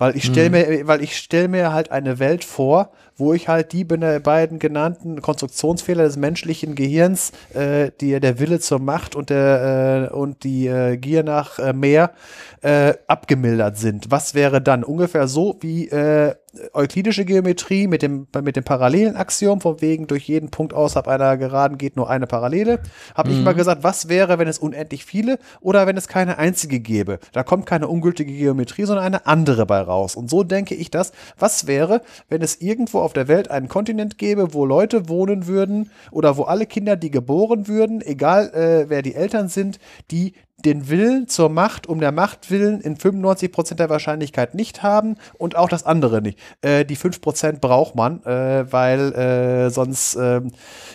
Weil 0.00 0.16
ich 0.16 0.26
stelle 0.26 0.50
mir, 0.50 0.86
weil 0.86 1.02
ich 1.02 1.16
stelle 1.16 1.48
mir 1.48 1.72
halt 1.72 1.90
eine 1.90 2.20
Welt 2.20 2.44
vor, 2.44 2.92
wo 3.16 3.34
ich 3.34 3.48
halt 3.48 3.72
die 3.72 3.82
bene- 3.82 4.20
beiden 4.20 4.60
genannten 4.60 5.20
Konstruktionsfehler 5.20 6.04
des 6.04 6.16
menschlichen 6.16 6.76
Gehirns, 6.76 7.32
äh, 7.52 7.90
die, 8.00 8.20
der 8.20 8.38
Wille 8.38 8.60
zur 8.60 8.78
Macht 8.78 9.16
und 9.16 9.28
der 9.30 10.10
äh, 10.12 10.14
und 10.14 10.44
die 10.44 10.68
äh, 10.68 10.96
Gier 10.98 11.24
nach 11.24 11.58
äh, 11.58 11.72
mehr 11.72 12.12
äh, 12.60 12.94
abgemildert 13.08 13.76
sind. 13.76 14.12
Was 14.12 14.34
wäre 14.34 14.62
dann 14.62 14.84
ungefähr 14.84 15.26
so 15.26 15.58
wie 15.62 15.88
äh, 15.88 16.36
euklidische 16.72 17.24
Geometrie 17.24 17.86
mit 17.86 18.02
dem 18.02 18.26
mit 18.42 18.56
dem 18.56 18.64
parallelen 18.64 19.16
Axiom 19.16 19.60
von 19.60 19.80
wegen 19.80 20.06
durch 20.06 20.24
jeden 20.24 20.50
Punkt 20.50 20.72
außerhalb 20.72 21.08
einer 21.08 21.36
Geraden 21.36 21.78
geht 21.78 21.96
nur 21.96 22.08
eine 22.08 22.26
Parallele. 22.26 22.80
Habe 23.14 23.30
ich 23.30 23.40
mal 23.40 23.54
gesagt, 23.54 23.82
was 23.82 24.08
wäre, 24.08 24.38
wenn 24.38 24.48
es 24.48 24.58
unendlich 24.58 25.04
viele 25.04 25.38
oder 25.60 25.86
wenn 25.86 25.96
es 25.96 26.08
keine 26.08 26.38
einzige 26.38 26.80
gäbe? 26.80 27.18
Da 27.32 27.42
kommt 27.42 27.66
keine 27.66 27.88
ungültige 27.88 28.32
Geometrie, 28.32 28.84
sondern 28.84 29.04
eine 29.04 29.26
andere 29.26 29.66
bei 29.66 29.80
raus. 29.80 30.16
Und 30.16 30.30
so 30.30 30.42
denke 30.42 30.74
ich 30.74 30.90
das. 30.90 31.12
Was 31.38 31.66
wäre, 31.66 32.02
wenn 32.28 32.42
es 32.42 32.60
irgendwo 32.60 33.00
auf 33.00 33.12
der 33.12 33.28
Welt 33.28 33.50
einen 33.50 33.68
Kontinent 33.68 34.18
gäbe, 34.18 34.54
wo 34.54 34.64
Leute 34.64 35.08
wohnen 35.08 35.46
würden 35.46 35.90
oder 36.10 36.36
wo 36.36 36.44
alle 36.44 36.66
Kinder, 36.66 36.96
die 36.96 37.10
geboren 37.10 37.68
würden, 37.68 38.00
egal 38.00 38.50
äh, 38.54 38.88
wer 38.88 39.02
die 39.02 39.14
Eltern 39.14 39.48
sind, 39.48 39.78
die 40.10 40.34
den 40.64 40.88
Willen 40.88 41.28
zur 41.28 41.48
Macht 41.48 41.86
um 41.86 42.00
der 42.00 42.10
Macht 42.10 42.50
willen 42.50 42.80
in 42.80 42.96
95% 42.96 43.74
der 43.74 43.90
Wahrscheinlichkeit 43.90 44.54
nicht 44.54 44.82
haben 44.82 45.16
und 45.38 45.56
auch 45.56 45.68
das 45.68 45.86
andere 45.86 46.20
nicht. 46.20 46.38
Äh, 46.62 46.84
die 46.84 46.96
5% 46.96 47.60
braucht 47.60 47.94
man, 47.94 48.24
äh, 48.24 48.70
weil 48.72 49.12
äh, 49.12 49.70
sonst, 49.70 50.16
ähm, 50.16 50.50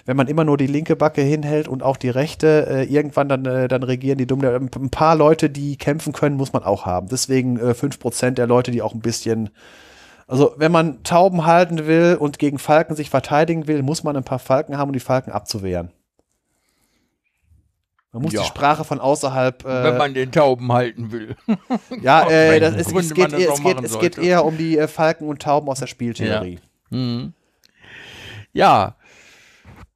wenn 0.06 0.18
man 0.18 0.28
immer 0.28 0.44
nur 0.44 0.58
die 0.58 0.68
linke 0.68 0.98
Backe 0.98 1.22
hinhält 1.22 1.68
und 1.68 1.82
auch 1.82 1.98
die 1.98 2.10
rechte, 2.10 2.68
äh, 2.70 2.84
irgendwann 2.84 3.30
dann, 3.30 3.46
äh, 3.46 3.68
dann 3.70 3.84
regieren 3.84 4.18
die 4.18 4.28
dumm. 4.28 4.44
Ein 4.44 4.90
paar 4.90 5.16
Leute, 5.16 5.50
die 5.50 5.78
kämpfen 5.78 6.12
können, 6.12 6.36
muss 6.36 6.52
man 6.52 6.64
auch 6.64 6.86
haben. 6.86 7.08
Deswegen 7.08 7.58
äh, 7.58 7.74
5% 7.74 8.32
der 8.32 8.48
Leute, 8.48 8.72
die 8.72 8.82
auch 8.82 8.94
ein 8.94 9.00
bisschen 9.00 9.50
also, 10.26 10.54
wenn 10.58 10.72
man 10.72 11.04
Tauben 11.04 11.46
halten 11.46 11.86
will 11.86 12.18
und 12.20 12.40
gegen 12.40 12.58
Falken 12.58 12.96
sich 12.96 13.10
verteidigen 13.10 13.68
will, 13.68 13.84
muss 13.84 14.04
man 14.04 14.16
ein 14.16 14.24
paar 14.24 14.40
Falken 14.40 14.78
haben, 14.78 14.90
um 14.90 14.94
die 14.94 15.00
Falken 15.00 15.32
abzuwehren. 15.34 15.92
Man 18.14 18.22
muss 18.22 18.34
Ja. 18.34 18.42
die 18.42 18.48
Sprache 18.48 18.84
von 18.84 19.02
außerhalb. 19.02 19.64
wenn 19.64 19.96
Äh, 19.96 19.98
man 19.98 20.14
den 20.14 20.32
Tauben 20.32 20.72
halten 20.72 21.12
will. 21.12 21.36
ja, 22.02 22.30
äh, 22.30 22.60
das, 22.60 22.76
es, 22.76 22.94
es, 22.94 23.14
geht, 23.14 23.34
eher, 23.34 23.52
es, 23.52 23.62
geht, 23.62 23.84
es 23.84 24.00
geht 24.00 24.18
eher 24.20 24.46
um 24.46 24.56
die 24.56 24.78
äh, 24.78 24.88
Falken 24.88 25.28
und 25.28 25.42
Tauben 25.42 25.68
aus 25.68 25.80
der 25.80 25.88
Spieltheorie. 25.88 26.60
Mhm. 26.92 27.34
Ja, 28.54 28.96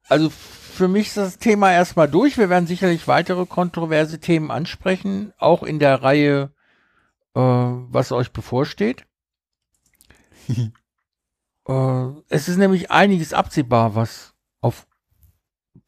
also 0.08 0.30
für 0.30 0.88
mich 0.88 1.08
ist 1.08 1.16
das 1.16 1.38
Thema 1.38 1.72
erstmal 1.72 2.08
durch. 2.08 2.36
Wir 2.38 2.50
werden 2.50 2.66
sicherlich 2.66 3.06
weitere 3.06 3.46
kontroverse 3.46 4.18
Themen 4.18 4.50
ansprechen, 4.50 5.32
auch 5.38 5.62
in 5.62 5.78
der 5.78 6.02
Reihe, 6.02 6.50
äh, 7.34 7.40
was 7.40 8.10
euch 8.10 8.32
bevorsteht. 8.32 9.06
äh, 11.68 12.06
es 12.28 12.48
ist 12.48 12.56
nämlich 12.56 12.90
einiges 12.90 13.32
absehbar, 13.32 13.94
was 13.94 14.34
auf 14.60 14.88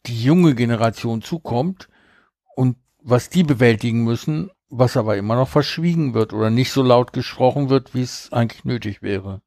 die 0.06 0.22
junge 0.22 0.54
Generation 0.54 1.22
zukommt 1.22 1.88
was 3.02 3.30
die 3.30 3.42
bewältigen 3.42 4.04
müssen, 4.04 4.50
was 4.68 4.96
aber 4.96 5.16
immer 5.16 5.34
noch 5.34 5.48
verschwiegen 5.48 6.14
wird 6.14 6.32
oder 6.32 6.50
nicht 6.50 6.72
so 6.72 6.82
laut 6.82 7.12
gesprochen 7.12 7.68
wird, 7.68 7.94
wie 7.94 8.02
es 8.02 8.32
eigentlich 8.32 8.64
nötig 8.64 9.02
wäre. 9.02 9.42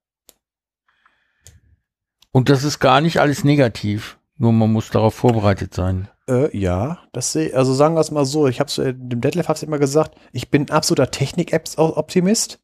Und 2.31 2.49
das 2.49 2.63
ist 2.63 2.79
gar 2.79 2.99
nicht 2.99 3.19
alles 3.19 3.43
negativ, 3.43 4.17
nur 4.37 4.51
man 4.51 4.71
muss 4.71 4.89
darauf 4.89 5.13
vorbereitet 5.13 5.73
sein. 5.73 6.09
Äh, 6.27 6.55
ja, 6.57 6.99
das 7.11 7.31
sehe 7.31 7.55
also 7.55 7.73
sagen 7.73 7.95
wir 7.95 8.01
es 8.01 8.11
mal 8.11 8.25
so, 8.25 8.47
ich 8.47 8.59
habe 8.59 8.71
äh, 8.81 8.93
dem 8.93 9.21
Detlef 9.21 9.47
hab's 9.47 9.63
immer 9.63 9.77
gesagt, 9.77 10.15
ich 10.31 10.49
bin 10.49 10.69
absoluter 10.69 11.11
Technik-Apps-Optimist, 11.11 12.59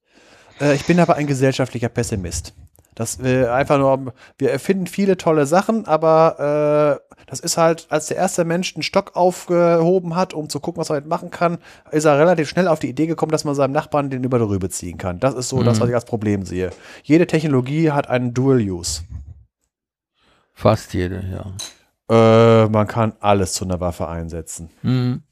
äh, 0.59 0.75
ich 0.75 0.85
bin 0.85 0.99
aber 0.99 1.15
ein 1.15 1.27
gesellschaftlicher 1.27 1.89
Pessimist. 1.89 2.53
Das 2.99 3.17
äh, 3.21 3.45
einfach 3.45 3.77
nur, 3.77 4.13
wir 4.37 4.51
erfinden 4.51 4.85
viele 4.85 5.15
tolle 5.15 5.45
Sachen, 5.45 5.85
aber 5.85 6.99
äh, 6.99 7.15
das 7.27 7.39
ist 7.39 7.55
halt, 7.55 7.87
als 7.89 8.07
der 8.07 8.17
erste 8.17 8.43
Mensch 8.43 8.75
einen 8.75 8.83
Stock 8.83 9.15
aufgehoben 9.15 10.17
hat, 10.17 10.33
um 10.33 10.49
zu 10.49 10.59
gucken, 10.59 10.81
was 10.81 10.89
er 10.89 10.95
damit 10.95 11.07
machen 11.07 11.31
kann, 11.31 11.59
ist 11.91 12.03
er 12.03 12.19
relativ 12.19 12.49
schnell 12.49 12.67
auf 12.67 12.79
die 12.79 12.89
Idee 12.89 13.07
gekommen, 13.07 13.31
dass 13.31 13.45
man 13.45 13.55
seinem 13.55 13.71
Nachbarn 13.71 14.09
den 14.09 14.25
über 14.25 14.37
die 14.37 14.43
Rübe 14.43 14.69
ziehen 14.69 14.97
kann. 14.97 15.21
Das 15.21 15.33
ist 15.33 15.47
so 15.47 15.63
das, 15.63 15.79
was 15.79 15.87
ich 15.87 15.95
als 15.95 16.03
Problem 16.03 16.43
sehe. 16.43 16.71
Jede 17.03 17.25
Technologie 17.25 17.91
hat 17.91 18.09
einen 18.09 18.33
Dual-Use. 18.33 19.03
Fast 20.53 20.93
jede, 20.93 21.23
ja. 21.31 22.65
Äh, 22.65 22.67
man 22.67 22.85
kann 22.85 23.13
alles 23.21 23.53
zu 23.53 23.63
einer 23.63 23.79
Waffe 23.79 24.09
einsetzen. 24.09 24.71
Mhm. 24.81 25.23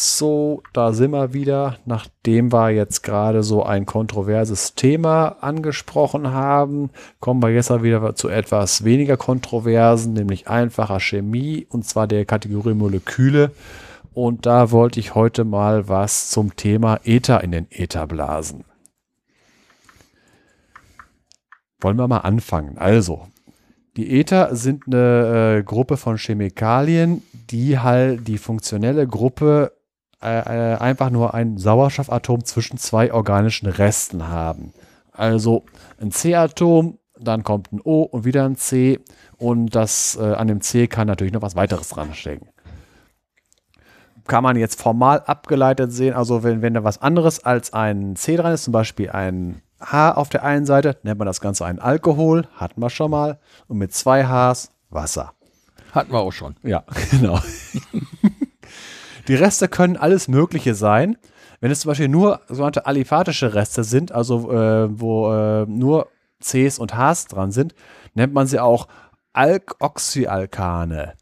So, 0.00 0.62
da 0.72 0.92
sind 0.92 1.10
wir 1.10 1.32
wieder, 1.32 1.80
nachdem 1.84 2.52
wir 2.52 2.70
jetzt 2.70 3.02
gerade 3.02 3.42
so 3.42 3.64
ein 3.64 3.84
kontroverses 3.84 4.76
Thema 4.76 5.38
angesprochen 5.40 6.30
haben, 6.30 6.90
kommen 7.18 7.42
wir 7.42 7.50
jetzt 7.50 7.70
wieder 7.82 8.14
zu 8.14 8.28
etwas 8.28 8.84
weniger 8.84 9.16
kontroversen, 9.16 10.12
nämlich 10.12 10.46
einfacher 10.46 11.00
Chemie, 11.00 11.66
und 11.68 11.84
zwar 11.84 12.06
der 12.06 12.24
Kategorie 12.26 12.74
Moleküle. 12.74 13.50
Und 14.14 14.46
da 14.46 14.70
wollte 14.70 15.00
ich 15.00 15.16
heute 15.16 15.42
mal 15.42 15.88
was 15.88 16.30
zum 16.30 16.54
Thema 16.54 17.00
Ether 17.02 17.42
in 17.42 17.50
den 17.50 17.66
Äther 17.68 18.06
blasen. 18.06 18.64
Wollen 21.80 21.96
wir 21.96 22.06
mal 22.06 22.18
anfangen. 22.18 22.78
Also, 22.78 23.26
die 23.96 24.20
Ether 24.20 24.54
sind 24.54 24.84
eine 24.86 25.56
äh, 25.58 25.62
Gruppe 25.64 25.96
von 25.96 26.18
Chemikalien, 26.18 27.24
die 27.50 27.80
halt 27.80 28.28
die 28.28 28.38
funktionelle 28.38 29.08
Gruppe 29.08 29.72
äh, 30.22 30.72
äh, 30.72 30.76
einfach 30.78 31.10
nur 31.10 31.34
ein 31.34 31.58
Sauerstoffatom 31.58 32.44
zwischen 32.44 32.76
zwei 32.76 33.12
organischen 33.12 33.68
Resten 33.68 34.28
haben. 34.28 34.72
Also 35.12 35.64
ein 36.00 36.10
C-Atom, 36.10 36.98
dann 37.18 37.44
kommt 37.44 37.72
ein 37.72 37.80
O 37.82 38.02
und 38.02 38.24
wieder 38.24 38.44
ein 38.44 38.56
C 38.56 39.00
und 39.36 39.74
das 39.74 40.18
äh, 40.20 40.34
an 40.34 40.48
dem 40.48 40.60
C 40.60 40.88
kann 40.88 41.06
natürlich 41.06 41.32
noch 41.32 41.42
was 41.42 41.56
weiteres 41.56 41.88
dran 41.90 42.14
stecken. 42.14 42.48
Kann 44.26 44.42
man 44.42 44.56
jetzt 44.56 44.80
formal 44.80 45.20
abgeleitet 45.20 45.92
sehen, 45.92 46.14
also 46.14 46.42
wenn, 46.42 46.62
wenn 46.62 46.74
da 46.74 46.84
was 46.84 47.00
anderes 47.00 47.44
als 47.44 47.72
ein 47.72 48.16
C 48.16 48.36
dran 48.36 48.52
ist, 48.52 48.64
zum 48.64 48.72
Beispiel 48.72 49.10
ein 49.10 49.62
H 49.80 50.12
auf 50.12 50.28
der 50.28 50.42
einen 50.42 50.66
Seite, 50.66 50.96
nennt 51.04 51.18
man 51.18 51.26
das 51.26 51.40
Ganze 51.40 51.64
ein 51.64 51.78
Alkohol, 51.78 52.46
hatten 52.56 52.80
wir 52.80 52.90
schon 52.90 53.10
mal, 53.10 53.38
und 53.68 53.78
mit 53.78 53.94
zwei 53.94 54.24
Hs 54.24 54.72
Wasser. 54.90 55.32
Hatten 55.92 56.12
wir 56.12 56.18
auch 56.18 56.32
schon. 56.32 56.56
Ja, 56.62 56.84
genau. 57.10 57.38
Die 59.28 59.34
Reste 59.34 59.68
können 59.68 59.96
alles 59.96 60.26
Mögliche 60.28 60.74
sein. 60.74 61.16
Wenn 61.60 61.70
es 61.70 61.80
zum 61.80 61.90
Beispiel 61.90 62.08
nur 62.08 62.40
sogenannte 62.48 62.86
aliphatische 62.86 63.54
Reste 63.54 63.84
sind, 63.84 64.12
also 64.12 64.50
äh, 64.52 64.88
wo 64.90 65.32
äh, 65.32 65.66
nur 65.66 66.08
Cs 66.40 66.78
und 66.78 66.96
Hs 66.96 67.26
dran 67.26 67.50
sind, 67.50 67.74
nennt 68.14 68.32
man 68.32 68.46
sie 68.46 68.60
auch 68.60 68.88
Alkoxyalkane. 69.32 71.14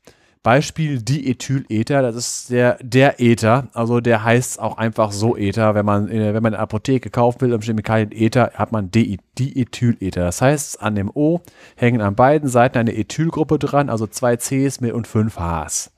Beispiel 0.43 1.03
Diethylether, 1.03 2.03
das 2.03 2.15
ist 2.15 2.51
der, 2.51 2.79
der 2.81 3.19
Ether, 3.19 3.67
also 3.73 4.01
der 4.01 4.23
heißt 4.23 4.61
auch 4.61 4.79
einfach 4.79 5.11
so 5.11 5.37
Ether. 5.37 5.75
Wenn 5.75 5.85
man, 5.85 6.07
in, 6.07 6.21
wenn 6.21 6.43
man 6.43 6.53
in 6.53 6.59
der 6.59 6.61
Apotheke 6.61 7.11
kaufen 7.11 7.41
will, 7.41 7.53
im 7.53 7.63
Chemikalien 7.63 8.13
Ether, 8.13 8.53
hat 8.55 8.71
man 8.71 8.93
Diethylether. 8.93 10.21
Das 10.27 10.41
heißt, 10.41 10.81
an 10.81 10.95
dem 10.95 11.11
O 11.13 11.41
hängen 11.75 12.01
an 12.01 12.15
beiden 12.15 12.49
Seiten 12.49 12.79
eine 12.79 12.95
Ethylgruppe 12.95 13.59
dran, 13.59 13.91
also 13.91 14.07
zwei 14.07 14.37
Cs 14.37 14.81
mit 14.81 14.93
und 14.93 15.09
fünf 15.09 15.37
Hs. 15.37 15.91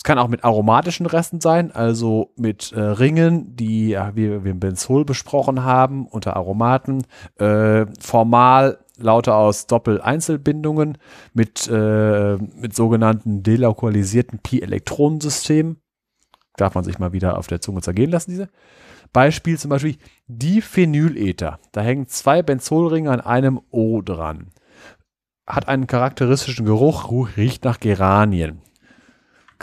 Es 0.00 0.04
kann 0.04 0.18
auch 0.18 0.28
mit 0.28 0.44
aromatischen 0.44 1.04
Resten 1.04 1.42
sein, 1.42 1.72
also 1.72 2.32
mit 2.34 2.72
äh, 2.72 2.80
Ringen, 2.80 3.54
die 3.54 3.90
ja, 3.90 4.16
wie 4.16 4.42
wir 4.42 4.50
im 4.50 4.58
Benzol 4.58 5.04
besprochen 5.04 5.62
haben, 5.62 6.06
unter 6.06 6.36
Aromaten. 6.36 7.04
Äh, 7.38 7.84
formal 8.00 8.78
lauter 8.96 9.36
aus 9.36 9.66
Doppel-Einzelbindungen 9.66 10.96
mit, 11.34 11.68
äh, 11.70 12.36
mit 12.36 12.74
sogenannten 12.74 13.42
delokalisierten 13.42 14.38
Pi-Elektronensystemen. 14.38 15.82
Darf 16.56 16.74
man 16.74 16.84
sich 16.84 16.98
mal 16.98 17.12
wieder 17.12 17.36
auf 17.36 17.46
der 17.46 17.60
Zunge 17.60 17.82
zergehen 17.82 18.10
lassen, 18.10 18.30
diese. 18.30 18.48
Beispiel 19.12 19.58
zum 19.58 19.68
Beispiel 19.68 19.96
Diphenylether. 20.28 21.58
Da 21.72 21.82
hängen 21.82 22.06
zwei 22.06 22.42
Benzolringe 22.42 23.10
an 23.10 23.20
einem 23.20 23.60
O 23.70 24.00
dran. 24.00 24.48
Hat 25.46 25.68
einen 25.68 25.86
charakteristischen 25.86 26.64
Geruch, 26.64 27.12
riecht 27.36 27.66
nach 27.66 27.80
Geranien. 27.80 28.62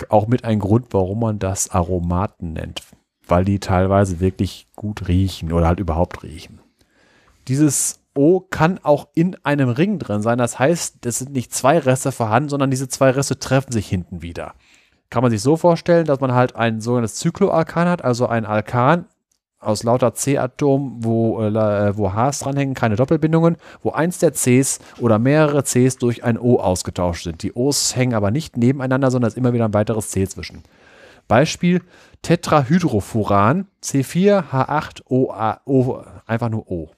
Auch 0.09 0.27
mit 0.27 0.43
einem 0.43 0.59
Grund, 0.59 0.87
warum 0.91 1.19
man 1.19 1.39
das 1.39 1.69
Aromaten 1.69 2.53
nennt. 2.53 2.81
Weil 3.27 3.45
die 3.45 3.59
teilweise 3.59 4.19
wirklich 4.19 4.67
gut 4.75 5.07
riechen 5.07 5.51
oder 5.51 5.67
halt 5.67 5.79
überhaupt 5.79 6.23
riechen. 6.23 6.59
Dieses 7.47 7.99
O 8.13 8.39
kann 8.39 8.79
auch 8.81 9.09
in 9.13 9.35
einem 9.43 9.69
Ring 9.69 9.99
drin 9.99 10.21
sein. 10.21 10.37
Das 10.37 10.57
heißt, 10.57 11.05
es 11.05 11.19
sind 11.19 11.33
nicht 11.33 11.53
zwei 11.53 11.77
Reste 11.77 12.11
vorhanden, 12.11 12.49
sondern 12.49 12.71
diese 12.71 12.87
zwei 12.87 13.11
Reste 13.11 13.37
treffen 13.37 13.71
sich 13.71 13.87
hinten 13.87 14.21
wieder. 14.21 14.55
Kann 15.09 15.21
man 15.21 15.31
sich 15.31 15.41
so 15.41 15.55
vorstellen, 15.55 16.05
dass 16.05 16.19
man 16.19 16.33
halt 16.33 16.55
ein 16.55 16.81
sogenanntes 16.81 17.15
Zykloalkan 17.15 17.87
hat, 17.87 18.03
also 18.03 18.27
ein 18.27 18.45
Alkan 18.45 19.05
aus 19.59 19.83
lauter 19.83 20.13
C-Atomen, 20.13 21.03
wo, 21.03 21.41
äh, 21.41 21.97
wo 21.97 22.13
Hs 22.13 22.39
dranhängen, 22.39 22.75
keine 22.75 22.95
Doppelbindungen, 22.95 23.57
wo 23.81 23.91
eins 23.91 24.19
der 24.19 24.33
Cs 24.33 24.79
oder 24.99 25.19
mehrere 25.19 25.63
Cs 25.63 25.97
durch 25.97 26.23
ein 26.23 26.37
O 26.37 26.59
ausgetauscht 26.59 27.23
sind. 27.23 27.43
Die 27.43 27.53
O's 27.53 27.95
hängen 27.95 28.13
aber 28.13 28.31
nicht 28.31 28.57
nebeneinander, 28.57 29.11
sondern 29.11 29.27
es 29.27 29.33
ist 29.33 29.37
immer 29.37 29.53
wieder 29.53 29.65
ein 29.65 29.73
weiteres 29.73 30.09
C 30.09 30.27
zwischen. 30.27 30.63
Beispiel 31.27 31.81
Tetrahydrofuran 32.21 33.67
C4H8O, 33.83 36.05
einfach 36.25 36.49
nur 36.49 36.71
O. 36.71 36.89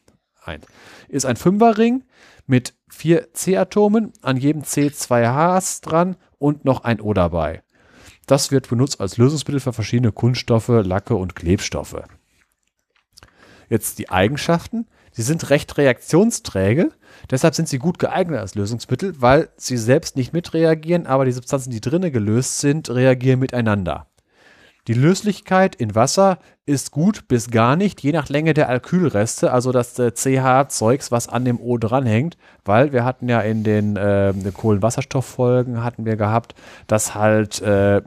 1 0.45 0.65
ist 1.07 1.25
ein 1.25 1.35
Fünferring 1.35 2.03
mit 2.45 2.75
vier 2.89 3.33
C-Atomen, 3.33 4.13
an 4.21 4.38
jedem 4.38 4.63
C 4.63 4.91
zwei 4.91 5.27
Hs 5.27 5.81
dran 5.81 6.15
und 6.38 6.65
noch 6.65 6.83
ein 6.83 7.01
O 7.01 7.13
dabei. 7.13 7.63
Das 8.25 8.51
wird 8.51 8.69
benutzt 8.69 9.01
als 9.01 9.17
Lösungsmittel 9.17 9.59
für 9.59 9.73
verschiedene 9.73 10.11
Kunststoffe, 10.11 10.69
Lacke 10.69 11.15
und 11.15 11.35
Klebstoffe. 11.35 12.03
Jetzt 13.69 13.99
die 13.99 14.09
Eigenschaften. 14.09 14.88
Sie 15.11 15.22
sind 15.22 15.49
recht 15.49 15.77
reaktionsträge, 15.77 16.91
deshalb 17.31 17.56
sind 17.56 17.67
sie 17.67 17.80
gut 17.80 17.99
geeignet 17.99 18.39
als 18.39 18.56
Lösungsmittel, 18.56 19.15
weil 19.19 19.49
sie 19.57 19.77
selbst 19.77 20.15
nicht 20.15 20.33
mitreagieren, 20.33 21.07
aber 21.07 21.25
die 21.25 21.31
Substanzen, 21.31 21.72
die 21.72 21.81
drinnen 21.81 22.11
gelöst 22.11 22.59
sind, 22.59 22.89
reagieren 22.89 23.39
miteinander. 23.39 24.06
Die 24.88 24.93
Löslichkeit 24.93 25.75
in 25.75 25.93
Wasser 25.93 26.39
ist 26.65 26.91
gut 26.91 27.27
bis 27.27 27.51
gar 27.51 27.75
nicht, 27.75 28.01
je 28.01 28.11
nach 28.11 28.30
Länge 28.30 28.53
der 28.53 28.69
Alkylreste, 28.69 29.51
also 29.51 29.72
das 29.72 29.93
CH-Zeugs, 29.93 31.11
was 31.11 31.27
an 31.27 31.45
dem 31.45 31.59
O 31.59 31.77
dranhängt, 31.77 32.38
weil 32.65 32.93
wir 32.93 33.03
hatten 33.03 33.30
ja 33.30 33.41
in 33.41 33.64
den 33.64 33.98
äh, 33.98 34.33
Kohlenwasserstofffolgen 34.53 35.83
hatten 35.83 36.06
wir 36.06 36.15
gehabt, 36.15 36.56
dass 36.88 37.14
halt 37.14 37.61
äh, 37.61 38.01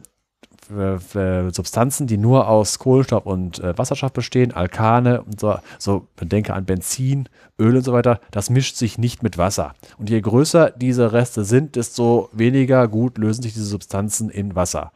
Substanzen, 1.52 2.07
die 2.07 2.18
nur 2.18 2.49
aus 2.49 2.78
Kohlenstoff 2.78 3.26
und 3.26 3.59
äh, 3.60 3.76
Wasserstoff 3.76 4.12
bestehen, 4.12 4.52
Alkane 4.52 5.23
und 5.23 5.41
so, 5.41 5.57
so 5.78 6.07
denke 6.20 6.55
an 6.55 6.65
Benzin, 6.65 7.28
Öl 7.59 7.76
und 7.76 7.84
so 7.84 7.92
weiter, 7.92 8.20
das 8.31 8.51
mischt 8.51 8.76
sich 8.76 8.99
nicht 8.99 9.23
mit 9.23 9.39
Wasser. 9.39 9.75
Und 9.99 10.10
je 10.10 10.20
größer 10.20 10.70
diese 10.70 11.12
Reste 11.12 11.44
sind, 11.44 11.76
desto 11.76 12.28
weniger 12.33 12.89
gut 12.89 13.18
lösen 13.18 13.42
sich 13.42 13.52
diese 13.52 13.67
Substanzen 13.67 14.31
in 14.31 14.55
Wasser 14.55 14.92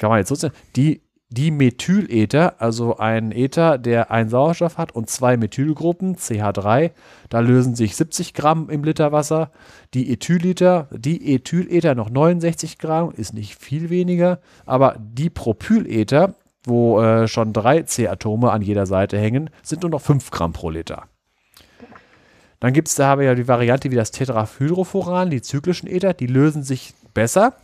kann 0.00 0.10
man 0.10 0.18
jetzt 0.18 0.30
so 0.30 0.34
sagen, 0.34 0.54
die, 0.74 1.02
die 1.32 1.52
Methylether, 1.52 2.60
also 2.60 2.96
ein 2.96 3.30
Ether, 3.30 3.78
der 3.78 4.10
einen 4.10 4.28
Sauerstoff 4.28 4.78
hat 4.78 4.92
und 4.92 5.08
zwei 5.08 5.36
Methylgruppen, 5.36 6.16
CH3, 6.16 6.90
da 7.28 7.38
lösen 7.38 7.76
sich 7.76 7.94
70 7.94 8.34
Gramm 8.34 8.68
im 8.68 8.82
Liter 8.82 9.12
Wasser. 9.12 9.52
Die 9.94 10.12
Ethylether, 10.12 10.88
die 10.90 11.32
Ethylether 11.34 11.94
noch 11.94 12.10
69 12.10 12.78
Gramm, 12.78 13.12
ist 13.12 13.32
nicht 13.32 13.54
viel 13.54 13.90
weniger, 13.90 14.40
aber 14.66 14.96
die 14.98 15.30
Propylether, 15.30 16.34
wo 16.64 17.00
äh, 17.00 17.28
schon 17.28 17.52
drei 17.52 17.82
C-Atome 17.82 18.50
an 18.50 18.62
jeder 18.62 18.86
Seite 18.86 19.16
hängen, 19.16 19.50
sind 19.62 19.82
nur 19.82 19.90
noch 19.90 20.00
5 20.00 20.32
Gramm 20.32 20.52
pro 20.52 20.68
Liter. 20.68 21.04
Dann 22.58 22.72
gibt 22.72 22.88
es 22.88 22.96
da 22.96 23.12
aber 23.12 23.22
ja 23.22 23.34
die 23.36 23.48
Variante 23.48 23.90
wie 23.92 23.96
das 23.96 24.10
Tetrahydrofuran, 24.10 25.30
die 25.30 25.42
zyklischen 25.42 25.88
Ether, 25.88 26.12
die 26.12 26.26
lösen 26.26 26.64
sich 26.64 26.92
besser. 27.14 27.54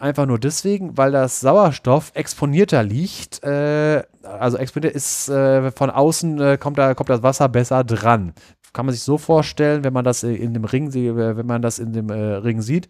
Einfach 0.00 0.24
nur 0.24 0.38
deswegen, 0.38 0.96
weil 0.96 1.12
das 1.12 1.40
Sauerstoff 1.40 2.12
exponierter 2.14 2.82
liegt. 2.82 3.44
Äh, 3.44 4.02
also 4.22 4.56
exponiert 4.56 4.94
ist 4.94 5.28
äh, 5.28 5.70
von 5.72 5.90
außen 5.90 6.40
äh, 6.40 6.56
kommt, 6.58 6.78
da, 6.78 6.94
kommt 6.94 7.10
das 7.10 7.22
Wasser 7.22 7.50
besser 7.50 7.84
dran. 7.84 8.32
Kann 8.72 8.86
man 8.86 8.94
sich 8.94 9.02
so 9.02 9.18
vorstellen, 9.18 9.84
wenn 9.84 9.92
man 9.92 10.06
das 10.06 10.22
in 10.22 10.54
dem 10.54 10.64
Ring, 10.64 10.94
wenn 10.94 11.44
man 11.44 11.60
das 11.60 11.78
in 11.78 11.92
dem 11.92 12.08
äh, 12.08 12.14
Ring 12.14 12.62
sieht, 12.62 12.88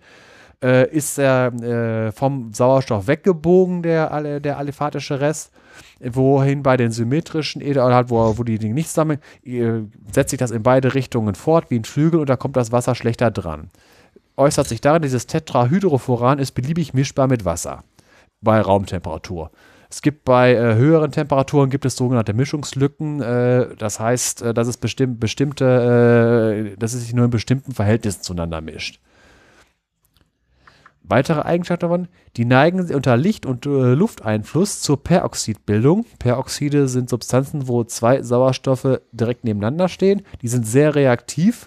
äh, 0.63 0.89
ist 0.89 1.19
er 1.19 1.53
äh, 1.55 2.13
vom 2.13 2.53
Sauerstoff 2.53 3.09
weggebogen, 3.09 3.83
der, 3.83 4.39
der 4.39 4.59
aliphatische 4.59 5.19
Rest 5.19 5.51
wohin 5.99 6.63
bei 6.63 6.77
den 6.77 6.93
symmetrischen 6.93 7.61
oder 7.61 7.93
halt, 7.93 8.11
wo, 8.11 8.39
wo 8.39 8.45
die 8.45 8.59
Dinge 8.59 8.75
nicht 8.75 8.89
sammeln, 8.89 9.19
setzt 10.13 10.31
sich 10.31 10.39
das 10.39 10.51
in 10.51 10.63
beide 10.63 10.95
Richtungen 10.95 11.35
fort, 11.35 11.71
wie 11.71 11.79
ein 11.79 11.85
Flügel, 11.85 12.21
und 12.21 12.31
da 12.31 12.37
kommt 12.37 12.57
das 12.57 12.73
Wasser 12.73 12.95
schlechter 12.95 13.31
dran 13.31 13.69
äußert 14.41 14.67
sich 14.67 14.81
darin, 14.81 15.03
dieses 15.03 15.27
Tetrahydrofuran 15.27 16.39
ist 16.39 16.53
beliebig 16.53 16.95
mischbar 16.95 17.29
mit 17.29 17.45
Wasser 17.45 17.85
bei 18.41 18.61
Raumtemperatur. 18.61 19.51
Es 19.91 20.03
gibt 20.03 20.25
bei 20.25 20.55
äh, 20.55 20.77
höheren 20.77 21.11
Temperaturen 21.11 21.69
gibt 21.69 21.85
es 21.85 21.97
sogenannte 21.97 22.33
Mischungslücken. 22.33 23.21
Äh, 23.21 23.77
das 23.77 24.01
heißt, 24.01 24.43
äh, 24.43 24.55
dass 24.55 24.69
es 24.69 24.77
bestimmt, 24.77 25.21
bestimmte, 25.21 26.73
äh, 26.73 26.77
dass 26.79 26.95
es 26.95 27.03
sich 27.03 27.13
nur 27.13 27.25
in 27.25 27.31
bestimmten 27.31 27.73
Verhältnissen 27.73 28.23
zueinander 28.23 28.61
mischt. 28.61 29.01
Weitere 31.03 31.43
Eigenschaften 31.43 31.83
davon, 31.83 32.09
die 32.37 32.45
neigen 32.45 32.95
unter 32.95 33.17
Licht- 33.17 33.45
und 33.45 33.67
äh, 33.67 33.95
Lufteinfluss 33.95 34.81
zur 34.81 35.03
Peroxidbildung. 35.03 36.07
Peroxide 36.21 36.87
sind 36.87 37.11
Substanzen, 37.11 37.67
wo 37.67 37.83
zwei 37.83 38.23
Sauerstoffe 38.23 39.01
direkt 39.11 39.43
nebeneinander 39.43 39.89
stehen. 39.89 40.23
Die 40.41 40.49
sind 40.49 40.69
sehr 40.69 40.95
reaktiv. 40.95 41.67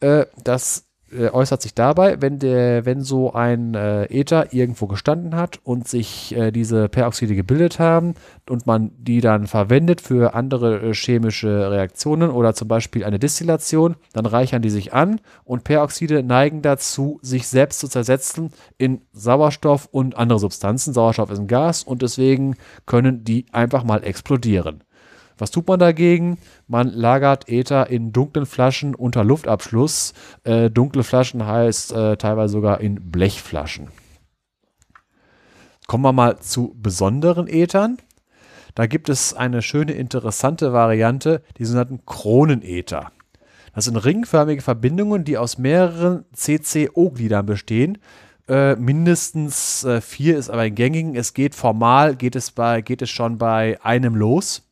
Äh, 0.00 0.26
das 0.42 0.85
äh, 1.12 1.28
äußert 1.30 1.62
sich 1.62 1.74
dabei, 1.74 2.20
wenn, 2.20 2.38
der, 2.38 2.84
wenn 2.84 3.00
so 3.00 3.32
ein 3.32 3.74
äh, 3.74 4.04
Ether 4.06 4.52
irgendwo 4.52 4.86
gestanden 4.86 5.36
hat 5.36 5.60
und 5.62 5.86
sich 5.86 6.34
äh, 6.34 6.50
diese 6.50 6.88
Peroxide 6.88 7.34
gebildet 7.34 7.78
haben 7.78 8.14
und 8.48 8.66
man 8.66 8.90
die 8.98 9.20
dann 9.20 9.46
verwendet 9.46 10.00
für 10.00 10.34
andere 10.34 10.80
äh, 10.80 10.94
chemische 10.94 11.70
Reaktionen 11.70 12.30
oder 12.30 12.54
zum 12.54 12.68
Beispiel 12.68 13.04
eine 13.04 13.18
Destillation, 13.18 13.96
dann 14.12 14.26
reichern 14.26 14.62
die 14.62 14.70
sich 14.70 14.94
an 14.94 15.20
und 15.44 15.64
Peroxide 15.64 16.22
neigen 16.22 16.62
dazu, 16.62 17.20
sich 17.22 17.46
selbst 17.46 17.78
zu 17.78 17.88
zersetzen 17.88 18.50
in 18.76 19.02
Sauerstoff 19.12 19.88
und 19.90 20.16
andere 20.16 20.38
Substanzen. 20.38 20.92
Sauerstoff 20.92 21.30
ist 21.30 21.38
ein 21.38 21.46
Gas 21.46 21.84
und 21.84 22.02
deswegen 22.02 22.56
können 22.84 23.22
die 23.22 23.46
einfach 23.52 23.84
mal 23.84 24.02
explodieren. 24.02 24.82
Was 25.38 25.50
tut 25.50 25.68
man 25.68 25.78
dagegen? 25.78 26.38
Man 26.66 26.90
lagert 26.90 27.48
Ether 27.48 27.90
in 27.90 28.12
dunklen 28.12 28.46
Flaschen 28.46 28.94
unter 28.94 29.22
Luftabschluss. 29.22 30.14
Äh, 30.44 30.70
dunkle 30.70 31.04
Flaschen 31.04 31.46
heißt 31.46 31.92
äh, 31.92 32.16
teilweise 32.16 32.52
sogar 32.52 32.80
in 32.80 33.10
Blechflaschen. 33.10 33.88
Kommen 35.86 36.04
wir 36.04 36.12
mal 36.12 36.38
zu 36.38 36.74
besonderen 36.80 37.48
Ethern. 37.48 37.98
Da 38.74 38.86
gibt 38.86 39.08
es 39.08 39.34
eine 39.34 39.62
schöne, 39.62 39.92
interessante 39.92 40.72
Variante, 40.72 41.42
die 41.58 41.64
sogenannten 41.64 42.04
Kronenether. 42.06 43.12
Das 43.74 43.84
sind 43.84 43.96
ringförmige 43.96 44.62
Verbindungen, 44.62 45.24
die 45.24 45.36
aus 45.36 45.58
mehreren 45.58 46.24
CCO-Gliedern 46.34 47.44
bestehen. 47.44 47.98
Äh, 48.48 48.76
mindestens 48.76 49.84
äh, 49.84 50.00
vier 50.00 50.38
ist 50.38 50.48
aber 50.48 50.62
ein 50.62 50.74
gängigen. 50.74 51.14
Es 51.14 51.34
geht 51.34 51.54
formal, 51.54 52.16
geht 52.16 52.36
es, 52.36 52.50
bei, 52.52 52.80
geht 52.80 53.02
es 53.02 53.10
schon 53.10 53.38
bei 53.38 53.78
einem 53.82 54.14
los 54.14 54.65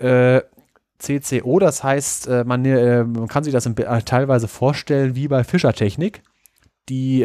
äh, 0.00 0.42
CCO, 0.98 1.58
das 1.58 1.82
heißt, 1.82 2.28
äh, 2.28 2.44
man, 2.44 2.64
äh, 2.64 3.04
man, 3.04 3.28
kann 3.28 3.44
sich 3.44 3.52
das 3.52 3.68
teilweise 4.04 4.48
vorstellen 4.48 5.14
wie 5.14 5.28
bei 5.28 5.44
Fischertechnik. 5.44 6.22
die 6.88 7.22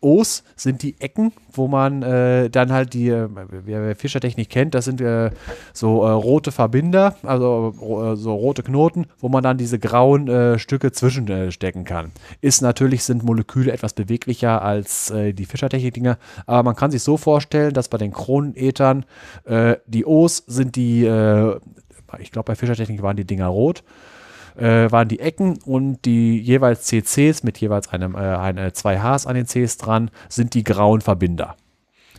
O's 0.00 0.44
sind 0.56 0.82
die 0.82 1.00
Ecken, 1.00 1.32
wo 1.52 1.68
man 1.68 2.02
äh, 2.02 2.50
dann 2.50 2.72
halt 2.72 2.94
die, 2.94 3.08
äh, 3.08 3.28
wer, 3.64 3.96
Fischertechnik 3.96 4.48
kennt, 4.48 4.74
das 4.74 4.84
sind 4.84 5.00
äh, 5.00 5.30
so 5.72 6.04
äh, 6.04 6.10
rote 6.10 6.52
Verbinder, 6.52 7.16
also 7.22 7.74
ro- 7.80 8.12
äh, 8.12 8.16
so 8.16 8.34
rote 8.34 8.62
Knoten, 8.62 9.06
wo 9.18 9.28
man 9.28 9.42
dann 9.42 9.58
diese 9.58 9.78
grauen 9.78 10.28
äh, 10.28 10.58
Stücke 10.58 10.92
zwischenstecken 10.92 11.84
kann. 11.84 12.12
Ist 12.40 12.62
natürlich, 12.62 13.04
sind 13.04 13.24
Moleküle 13.24 13.72
etwas 13.72 13.92
beweglicher 13.92 14.62
als 14.62 15.12
die 15.12 15.44
Fischertechnik-Dinger, 15.44 16.18
aber 16.46 16.62
man 16.62 16.76
kann 16.76 16.90
sich 16.90 17.02
so 17.02 17.16
vorstellen, 17.16 17.72
dass 17.74 17.88
bei 17.88 17.98
den 17.98 18.12
Kronenethern 18.12 19.04
die 19.86 20.04
O's 20.04 20.44
sind 20.46 20.76
die, 20.76 21.02
ich 22.18 22.30
glaube 22.30 22.46
bei 22.46 22.54
Fischertechnik 22.54 23.02
waren 23.02 23.16
die 23.16 23.24
Dinger 23.24 23.46
rot, 23.46 23.82
äh, 24.58 24.90
waren 24.90 25.08
die 25.08 25.20
Ecken 25.20 25.58
und 25.64 26.04
die 26.04 26.38
jeweils 26.40 26.84
CCs 26.84 27.42
mit 27.42 27.58
jeweils 27.58 27.88
einem, 27.88 28.14
äh, 28.14 28.18
eine, 28.18 28.72
zwei 28.72 28.98
Hs 28.98 29.26
an 29.26 29.34
den 29.34 29.46
Cs 29.46 29.76
dran 29.78 30.10
sind 30.28 30.54
die 30.54 30.64
grauen 30.64 31.00
Verbinder. 31.00 31.56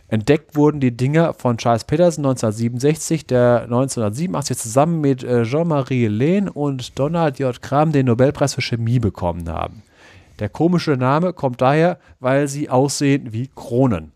Entdeckt 0.08 0.56
wurden 0.56 0.80
die 0.80 0.96
Dinger 0.96 1.34
von 1.34 1.56
Charles 1.56 1.84
Peterson 1.84 2.24
1967, 2.24 3.26
der 3.26 3.62
1987 3.62 4.58
zusammen 4.58 5.00
mit 5.00 5.22
äh, 5.22 5.44
Jean-Marie 5.44 6.08
Lehn 6.08 6.48
und 6.48 6.98
Donald 6.98 7.38
J. 7.38 7.62
Kram 7.62 7.92
den 7.92 8.06
Nobelpreis 8.06 8.54
für 8.54 8.62
Chemie 8.62 8.98
bekommen 8.98 9.48
haben. 9.48 9.82
Der 10.40 10.48
komische 10.48 10.92
Name 10.92 11.32
kommt 11.32 11.60
daher, 11.60 11.98
weil 12.18 12.48
sie 12.48 12.68
aussehen 12.68 13.32
wie 13.32 13.50
Kronen. 13.54 14.10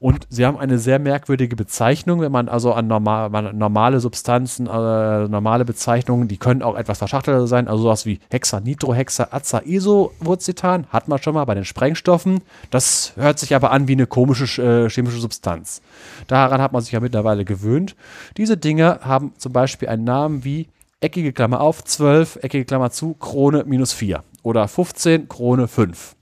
Und 0.00 0.26
sie 0.30 0.46
haben 0.46 0.56
eine 0.56 0.78
sehr 0.78 0.98
merkwürdige 0.98 1.56
Bezeichnung, 1.56 2.22
wenn 2.22 2.32
man 2.32 2.48
also 2.48 2.72
an 2.72 2.86
normal, 2.86 3.52
normale 3.52 4.00
Substanzen, 4.00 4.66
äh, 4.66 5.28
normale 5.28 5.66
Bezeichnungen, 5.66 6.26
die 6.26 6.38
können 6.38 6.62
auch 6.62 6.74
etwas 6.74 6.96
verschachtelter 6.96 7.46
sein, 7.46 7.68
also 7.68 7.82
sowas 7.82 8.06
wie 8.06 8.18
Hexanitrohexaazaisovocetan, 8.30 10.86
hat 10.88 11.08
man 11.08 11.22
schon 11.22 11.34
mal 11.34 11.44
bei 11.44 11.54
den 11.54 11.66
Sprengstoffen. 11.66 12.40
Das 12.70 13.12
hört 13.16 13.38
sich 13.38 13.54
aber 13.54 13.72
an 13.72 13.88
wie 13.88 13.92
eine 13.92 14.06
komische 14.06 14.86
äh, 14.86 14.88
chemische 14.88 15.18
Substanz. 15.18 15.82
Daran 16.28 16.62
hat 16.62 16.72
man 16.72 16.80
sich 16.80 16.92
ja 16.92 17.00
mittlerweile 17.00 17.44
gewöhnt. 17.44 17.94
Diese 18.38 18.56
Dinge 18.56 19.00
haben 19.02 19.34
zum 19.36 19.52
Beispiel 19.52 19.90
einen 19.90 20.04
Namen 20.04 20.44
wie 20.44 20.68
eckige 21.02 21.34
Klammer 21.34 21.60
auf, 21.60 21.84
12, 21.84 22.38
eckige 22.40 22.64
Klammer 22.64 22.90
zu, 22.90 23.12
Krone 23.12 23.64
minus 23.66 23.92
4 23.92 24.24
oder 24.42 24.66
15, 24.66 25.28
Krone 25.28 25.68
5. 25.68 26.16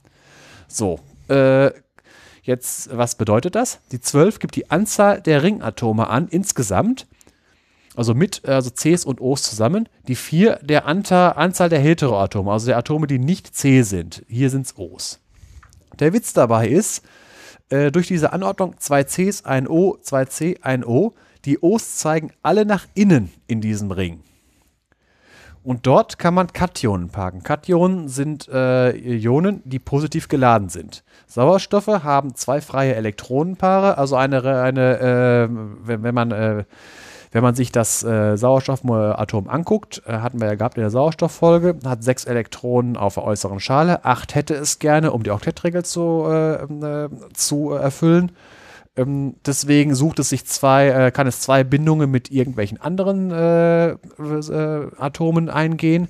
So, 0.67 0.99
äh, 1.29 1.71
Jetzt, 2.49 2.97
was 2.97 3.15
bedeutet 3.17 3.55
das? 3.55 3.79
Die 3.93 4.01
12 4.01 4.39
gibt 4.39 4.57
die 4.57 4.71
Anzahl 4.71 5.21
der 5.21 5.43
Ringatome 5.43 6.09
an 6.09 6.29
insgesamt, 6.29 7.07
also 7.95 8.15
mit 8.15 8.49
also 8.49 8.71
Cs 8.71 9.05
und 9.05 9.21
Os 9.21 9.43
zusammen. 9.43 9.87
Die 10.07 10.15
4 10.15 10.61
der 10.63 10.87
Anta 10.87 11.33
Anzahl 11.33 11.69
der 11.69 11.81
Heteroatome, 11.81 12.51
also 12.51 12.69
der 12.69 12.79
Atome, 12.79 13.07
die 13.07 13.19
nicht 13.19 13.55
C 13.55 13.83
sind. 13.83 14.25
Hier 14.29 14.49
sind 14.49 14.65
es 14.65 14.79
Os. 14.79 15.21
Der 15.99 16.15
Witz 16.15 16.33
dabei 16.33 16.69
ist, 16.69 17.03
äh, 17.69 17.93
durch 17.93 18.07
diese 18.07 18.33
Anordnung 18.33 18.77
2 18.79 19.05
Cs, 19.05 19.45
ein 19.45 19.69
O, 19.69 19.99
2 20.01 20.25
C, 20.25 20.59
ein 20.63 20.87
O, 20.87 21.13
die 21.45 21.63
Os 21.63 21.97
zeigen 21.97 22.31
alle 22.43 22.65
nach 22.65 22.87
innen 22.95 23.31
in 23.47 23.61
diesem 23.61 23.91
Ring. 23.91 24.23
Und 25.69 25.87
dort 25.87 26.19
kann 26.19 26.33
man 26.33 26.47
Kationen 26.55 27.11
parken. 27.11 27.43
Kationen 27.43 28.09
sind 28.09 28.49
äh, 28.49 28.89
Ionen, 29.19 29.61
die 29.67 29.79
positiv 29.79 30.29
geladen 30.29 30.71
sind. 30.71 31.05
Sauerstoffe 31.27 31.89
haben 31.89 32.35
zwei 32.35 32.63
freie 32.63 32.95
Elektronenpaare, 32.95 33.99
also 33.99 34.17
eine, 34.17 34.43
eine 34.63 34.99
äh, 34.99 35.49
wenn, 35.85 36.03
wenn, 36.03 36.15
man, 36.15 36.31
äh, 36.31 36.65
wenn 37.33 37.43
man 37.43 37.55
sich 37.55 37.71
das 37.71 38.03
äh, 38.03 38.39
Sauerstoffatom 38.39 39.51
anguckt, 39.51 40.01
äh, 40.07 40.15
hatten 40.15 40.41
wir 40.41 40.47
ja 40.47 40.55
gehabt 40.55 40.79
in 40.79 40.85
der 40.85 40.91
Sauerstofffolge, 40.91 41.77
hat 41.85 42.03
sechs 42.03 42.25
Elektronen 42.25 42.97
auf 42.97 43.17
der 43.17 43.25
äußeren 43.25 43.61
Schale, 43.61 44.07
acht 44.07 44.35
hätte 44.35 44.55
es 44.55 44.79
gerne, 44.79 45.13
um 45.13 45.23
die 45.23 45.33
Oktettregel 45.33 45.85
zu, 45.85 46.25
äh, 46.31 47.09
zu 47.35 47.73
erfüllen. 47.73 48.33
Ähm, 48.99 49.37
deswegen 49.47 49.95
sucht 49.95 50.19
es 50.19 50.29
sich 50.29 50.45
zwei, 50.45 50.89
äh, 50.89 51.11
kann 51.11 51.27
es 51.27 51.41
zwei 51.41 51.65
Bindungen 51.65 52.11
mit 52.11 52.31
irgendwelchen 52.31 52.81
anderen 52.81 53.31
äh, 53.31 53.91
äh, 53.91 54.91
Atomen 54.99 55.49
eingehen. 55.49 56.09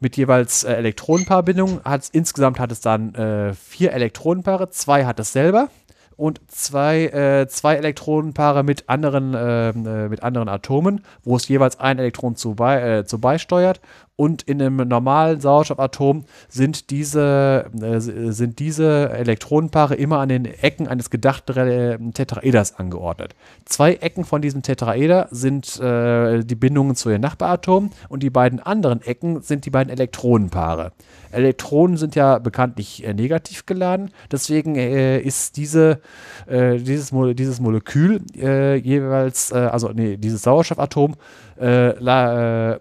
Mit 0.00 0.16
jeweils 0.16 0.64
äh, 0.64 0.74
Elektronenpaarbindungen. 0.74 1.80
Hat's, 1.84 2.10
insgesamt 2.10 2.60
hat 2.60 2.70
es 2.70 2.80
dann 2.80 3.14
äh, 3.14 3.54
vier 3.54 3.92
Elektronenpaare, 3.92 4.68
zwei 4.70 5.06
hat 5.06 5.18
es 5.18 5.32
selber 5.32 5.70
und 6.16 6.40
zwei, 6.48 7.06
äh, 7.06 7.48
zwei 7.48 7.76
Elektronenpaare 7.76 8.62
mit 8.62 8.88
anderen, 8.88 9.34
ähm, 9.36 9.86
äh, 9.86 10.08
mit 10.08 10.22
anderen 10.22 10.48
Atomen, 10.48 11.04
wo 11.24 11.36
es 11.36 11.48
jeweils 11.48 11.80
ein 11.80 11.98
Elektron 11.98 12.36
zu, 12.36 12.54
bei, 12.54 13.02
zu 13.04 13.18
beisteuert. 13.18 13.80
Und 14.16 14.42
in 14.42 14.62
einem 14.62 14.76
normalen 14.88 15.40
Sauerstoffatom 15.40 16.24
sind 16.48 16.90
diese, 16.90 17.68
äh, 17.80 17.98
sind 17.98 18.60
diese 18.60 19.10
Elektronenpaare 19.10 19.96
immer 19.96 20.20
an 20.20 20.28
den 20.28 20.44
Ecken 20.44 20.86
eines 20.86 21.10
gedachten 21.10 22.12
Tetraeders 22.14 22.78
angeordnet. 22.78 23.34
Zwei 23.64 23.94
Ecken 23.94 24.24
von 24.24 24.40
diesem 24.40 24.62
Tetraeder 24.62 25.26
sind 25.32 25.80
äh, 25.80 26.44
die 26.44 26.54
Bindungen 26.54 26.94
zu 26.94 27.08
den 27.08 27.22
Nachbaratomen 27.22 27.90
und 28.08 28.22
die 28.22 28.30
beiden 28.30 28.60
anderen 28.60 29.02
Ecken 29.02 29.42
sind 29.42 29.66
die 29.66 29.70
beiden 29.70 29.92
Elektronenpaare. 29.92 30.92
Elektronen 31.32 31.96
sind 31.96 32.14
ja 32.14 32.38
bekanntlich 32.38 33.04
äh, 33.04 33.14
negativ 33.14 33.66
geladen, 33.66 34.10
deswegen 34.30 34.76
äh, 34.76 35.18
ist 35.18 35.56
diese, 35.56 36.00
äh, 36.46 36.76
dieses, 36.76 37.10
Mo 37.10 37.32
dieses 37.32 37.60
Molekül 37.60 38.22
äh, 38.36 38.76
jeweils, 38.76 39.52
also 39.52 39.88
nee, 39.88 40.16
dieses 40.16 40.42
Sauerstoffatom 40.42 41.16
la, 41.56 42.80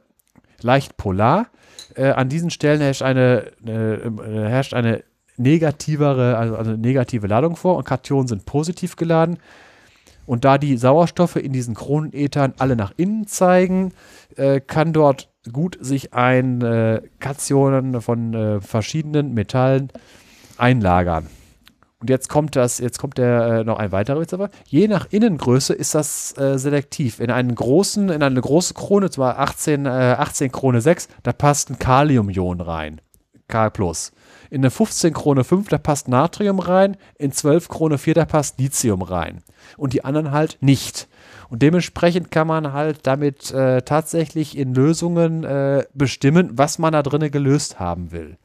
leicht 0.63 0.97
polar. 0.97 1.47
an 1.95 2.29
diesen 2.29 2.49
Stellen 2.49 2.81
herrscht 2.81 3.03
eine, 3.03 3.51
herrscht 3.63 4.73
eine 4.73 5.03
negativere, 5.37 6.37
also 6.37 6.55
eine 6.55 6.77
negative 6.77 7.27
Ladung 7.27 7.55
vor 7.55 7.77
und 7.77 7.85
Kationen 7.85 8.27
sind 8.27 8.45
positiv 8.45 8.95
geladen. 8.95 9.37
Und 10.25 10.45
da 10.45 10.57
die 10.57 10.77
Sauerstoffe 10.77 11.35
in 11.35 11.51
diesen 11.51 11.75
Kronenethern 11.75 12.53
alle 12.57 12.75
nach 12.75 12.93
innen 12.95 13.27
zeigen, 13.27 13.91
äh, 14.37 14.61
kann 14.61 14.93
dort 14.93 15.29
gut 15.51 15.77
sich 15.81 16.13
ein 16.13 16.61
äh, 16.61 17.01
Kationen 17.19 17.99
von 18.01 18.33
äh, 18.33 18.61
verschiedenen 18.61 19.33
Metallen 19.33 19.89
einlagern. 20.57 21.27
Und 22.03 22.09
jetzt 22.09 22.27
kommt 22.27 22.57
das, 22.57 22.79
jetzt 22.79 22.99
kommt 22.99 23.17
der 23.17 23.45
äh, 23.45 23.63
noch 23.63 23.79
ein 23.79 23.93
weiterer 23.93 24.19
Witz 24.19 24.33
aber. 24.33 24.49
Je 24.67 24.89
nach 24.89 25.07
Innengröße 25.09 25.73
ist 25.73 25.95
das 25.95 26.37
äh, 26.37 26.59
selektiv. 26.59 27.21
In 27.21 27.31
einen 27.31 27.55
großen, 27.55 28.09
in 28.09 28.21
eine 28.21 28.41
große 28.41 28.73
Krone, 28.73 29.09
zwar 29.09 29.39
18, 29.39 29.85
äh, 29.85 29.89
18 29.89 30.51
Krone 30.51 30.81
6, 30.81 31.07
da 31.23 31.31
passt 31.31 31.69
ein 31.69 31.79
Kaliumion 31.79 32.59
rein. 32.59 32.99
K+. 33.47 33.71
In 34.49 34.59
eine 34.59 34.69
15 34.69 35.13
Krone 35.13 35.45
5, 35.45 35.69
da 35.69 35.77
passt 35.77 36.09
Natrium 36.09 36.59
rein. 36.59 36.97
In 37.17 37.31
12 37.31 37.69
Krone 37.69 37.97
4, 37.97 38.15
da 38.15 38.25
passt 38.25 38.59
Lithium 38.59 39.01
rein. 39.01 39.41
Und 39.77 39.93
die 39.93 40.03
anderen 40.03 40.31
halt 40.31 40.57
nicht. 40.59 41.07
Und 41.47 41.61
dementsprechend 41.61 42.31
kann 42.31 42.47
man 42.47 42.73
halt 42.73 43.07
damit 43.07 43.49
äh, 43.51 43.81
tatsächlich 43.83 44.57
in 44.57 44.73
Lösungen 44.73 45.45
äh, 45.45 45.85
bestimmen, 45.93 46.49
was 46.51 46.79
man 46.79 46.91
da 46.91 47.01
drinnen 47.01 47.31
gelöst 47.31 47.79
haben 47.79 48.11
will. 48.11 48.35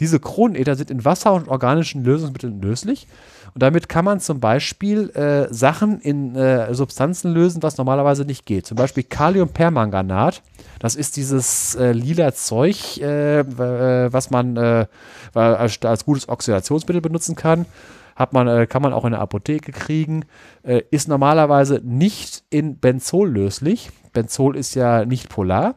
Diese 0.00 0.18
Kronenether 0.18 0.74
sind 0.74 0.90
in 0.90 1.04
Wasser 1.04 1.34
und 1.34 1.48
organischen 1.48 2.02
Lösungsmitteln 2.02 2.60
löslich. 2.60 3.06
Und 3.54 3.62
damit 3.62 3.88
kann 3.88 4.04
man 4.04 4.20
zum 4.20 4.40
Beispiel 4.40 5.10
äh, 5.10 5.52
Sachen 5.52 6.00
in 6.00 6.36
äh, 6.36 6.72
Substanzen 6.72 7.32
lösen, 7.32 7.62
was 7.62 7.78
normalerweise 7.78 8.24
nicht 8.24 8.46
geht. 8.46 8.66
Zum 8.66 8.76
Beispiel 8.76 9.02
Kaliumpermanganat. 9.02 10.42
Das 10.78 10.94
ist 10.94 11.16
dieses 11.16 11.74
äh, 11.74 11.92
lila 11.92 12.32
Zeug, 12.32 12.98
äh, 12.98 13.44
was 13.46 14.30
man 14.30 14.56
äh, 14.56 14.86
als, 15.34 15.82
als, 15.82 16.04
gutes 16.04 16.28
Oxidationsmittel 16.28 17.02
benutzen 17.02 17.36
kann. 17.36 17.66
Hat 18.16 18.32
man, 18.32 18.68
kann 18.68 18.82
man 18.82 18.92
auch 18.92 19.06
in 19.06 19.12
der 19.12 19.20
Apotheke 19.20 19.72
kriegen. 19.72 20.26
ist 20.90 21.08
normalerweise 21.08 21.80
nicht 21.82 22.42
in 22.50 22.76
Benzol 22.78 23.30
löslich. 23.30 23.90
Benzol 24.12 24.56
ist 24.56 24.74
ja 24.74 25.06
nicht 25.06 25.30
polar. 25.30 25.76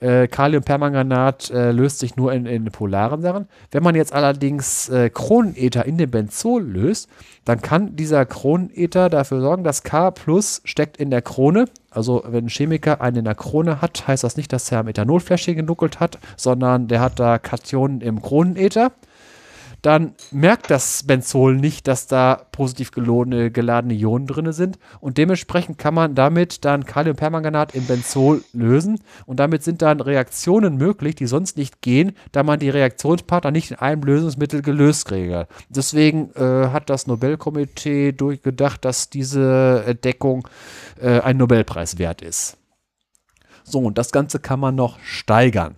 Äh, 0.00 0.28
Kaliumpermanganat 0.28 1.50
äh, 1.50 1.72
löst 1.72 1.98
sich 2.00 2.16
nur 2.16 2.32
in, 2.32 2.46
in, 2.46 2.64
polaren 2.66 3.22
Sachen. 3.22 3.48
Wenn 3.70 3.82
man 3.82 3.94
jetzt 3.94 4.12
allerdings 4.12 4.88
äh, 4.88 5.10
Kronenether 5.10 5.84
in 5.84 5.98
den 5.98 6.10
Benzol 6.10 6.62
löst, 6.62 7.08
dann 7.44 7.62
kann 7.62 7.96
dieser 7.96 8.26
Kronenether 8.26 9.08
dafür 9.08 9.40
sorgen, 9.40 9.64
dass 9.64 9.82
K 9.82 10.10
plus 10.10 10.60
steckt 10.64 10.96
in 10.96 11.10
der 11.10 11.22
Krone. 11.22 11.66
Also 11.90 12.22
wenn 12.26 12.46
ein 12.46 12.48
Chemiker 12.48 13.00
einen 13.00 13.18
in 13.18 13.24
der 13.24 13.34
Krone 13.34 13.80
hat, 13.80 14.06
heißt 14.06 14.24
das 14.24 14.36
nicht, 14.36 14.52
dass 14.52 14.70
er 14.70 14.80
am 14.80 14.88
Ethanolfläschchen 14.88 15.56
genuckelt 15.56 16.00
hat, 16.00 16.18
sondern 16.36 16.88
der 16.88 17.00
hat 17.00 17.18
da 17.18 17.38
Kationen 17.38 18.00
im 18.00 18.20
Kronenether 18.20 18.92
dann 19.82 20.14
merkt 20.30 20.70
das 20.70 21.04
Benzol 21.04 21.56
nicht, 21.56 21.86
dass 21.86 22.06
da 22.06 22.46
positiv 22.52 22.90
geladene, 22.90 23.50
geladene 23.50 23.94
Ionen 23.94 24.26
drin 24.26 24.52
sind. 24.52 24.78
Und 25.00 25.18
dementsprechend 25.18 25.78
kann 25.78 25.94
man 25.94 26.14
damit 26.14 26.64
dann 26.64 26.84
Kaliumpermanganat 26.84 27.74
im 27.74 27.86
Benzol 27.86 28.42
lösen. 28.52 29.00
Und 29.26 29.38
damit 29.38 29.62
sind 29.62 29.82
dann 29.82 30.00
Reaktionen 30.00 30.76
möglich, 30.76 31.14
die 31.14 31.26
sonst 31.26 31.56
nicht 31.56 31.82
gehen, 31.82 32.12
da 32.32 32.42
man 32.42 32.58
die 32.58 32.70
Reaktionspartner 32.70 33.50
nicht 33.50 33.70
in 33.70 33.78
einem 33.78 34.02
Lösungsmittel 34.02 34.62
gelöst 34.62 35.06
kriege. 35.06 35.46
Deswegen 35.68 36.30
äh, 36.34 36.68
hat 36.68 36.90
das 36.90 37.06
Nobelkomitee 37.06 38.12
durchgedacht, 38.12 38.84
dass 38.84 39.10
diese 39.10 39.84
Entdeckung 39.86 40.48
äh, 41.00 41.20
ein 41.20 41.36
Nobelpreis 41.36 41.98
wert 41.98 42.22
ist. 42.22 42.56
So, 43.64 43.80
und 43.80 43.98
das 43.98 44.12
Ganze 44.12 44.38
kann 44.38 44.60
man 44.60 44.74
noch 44.74 44.98
steigern. 45.00 45.74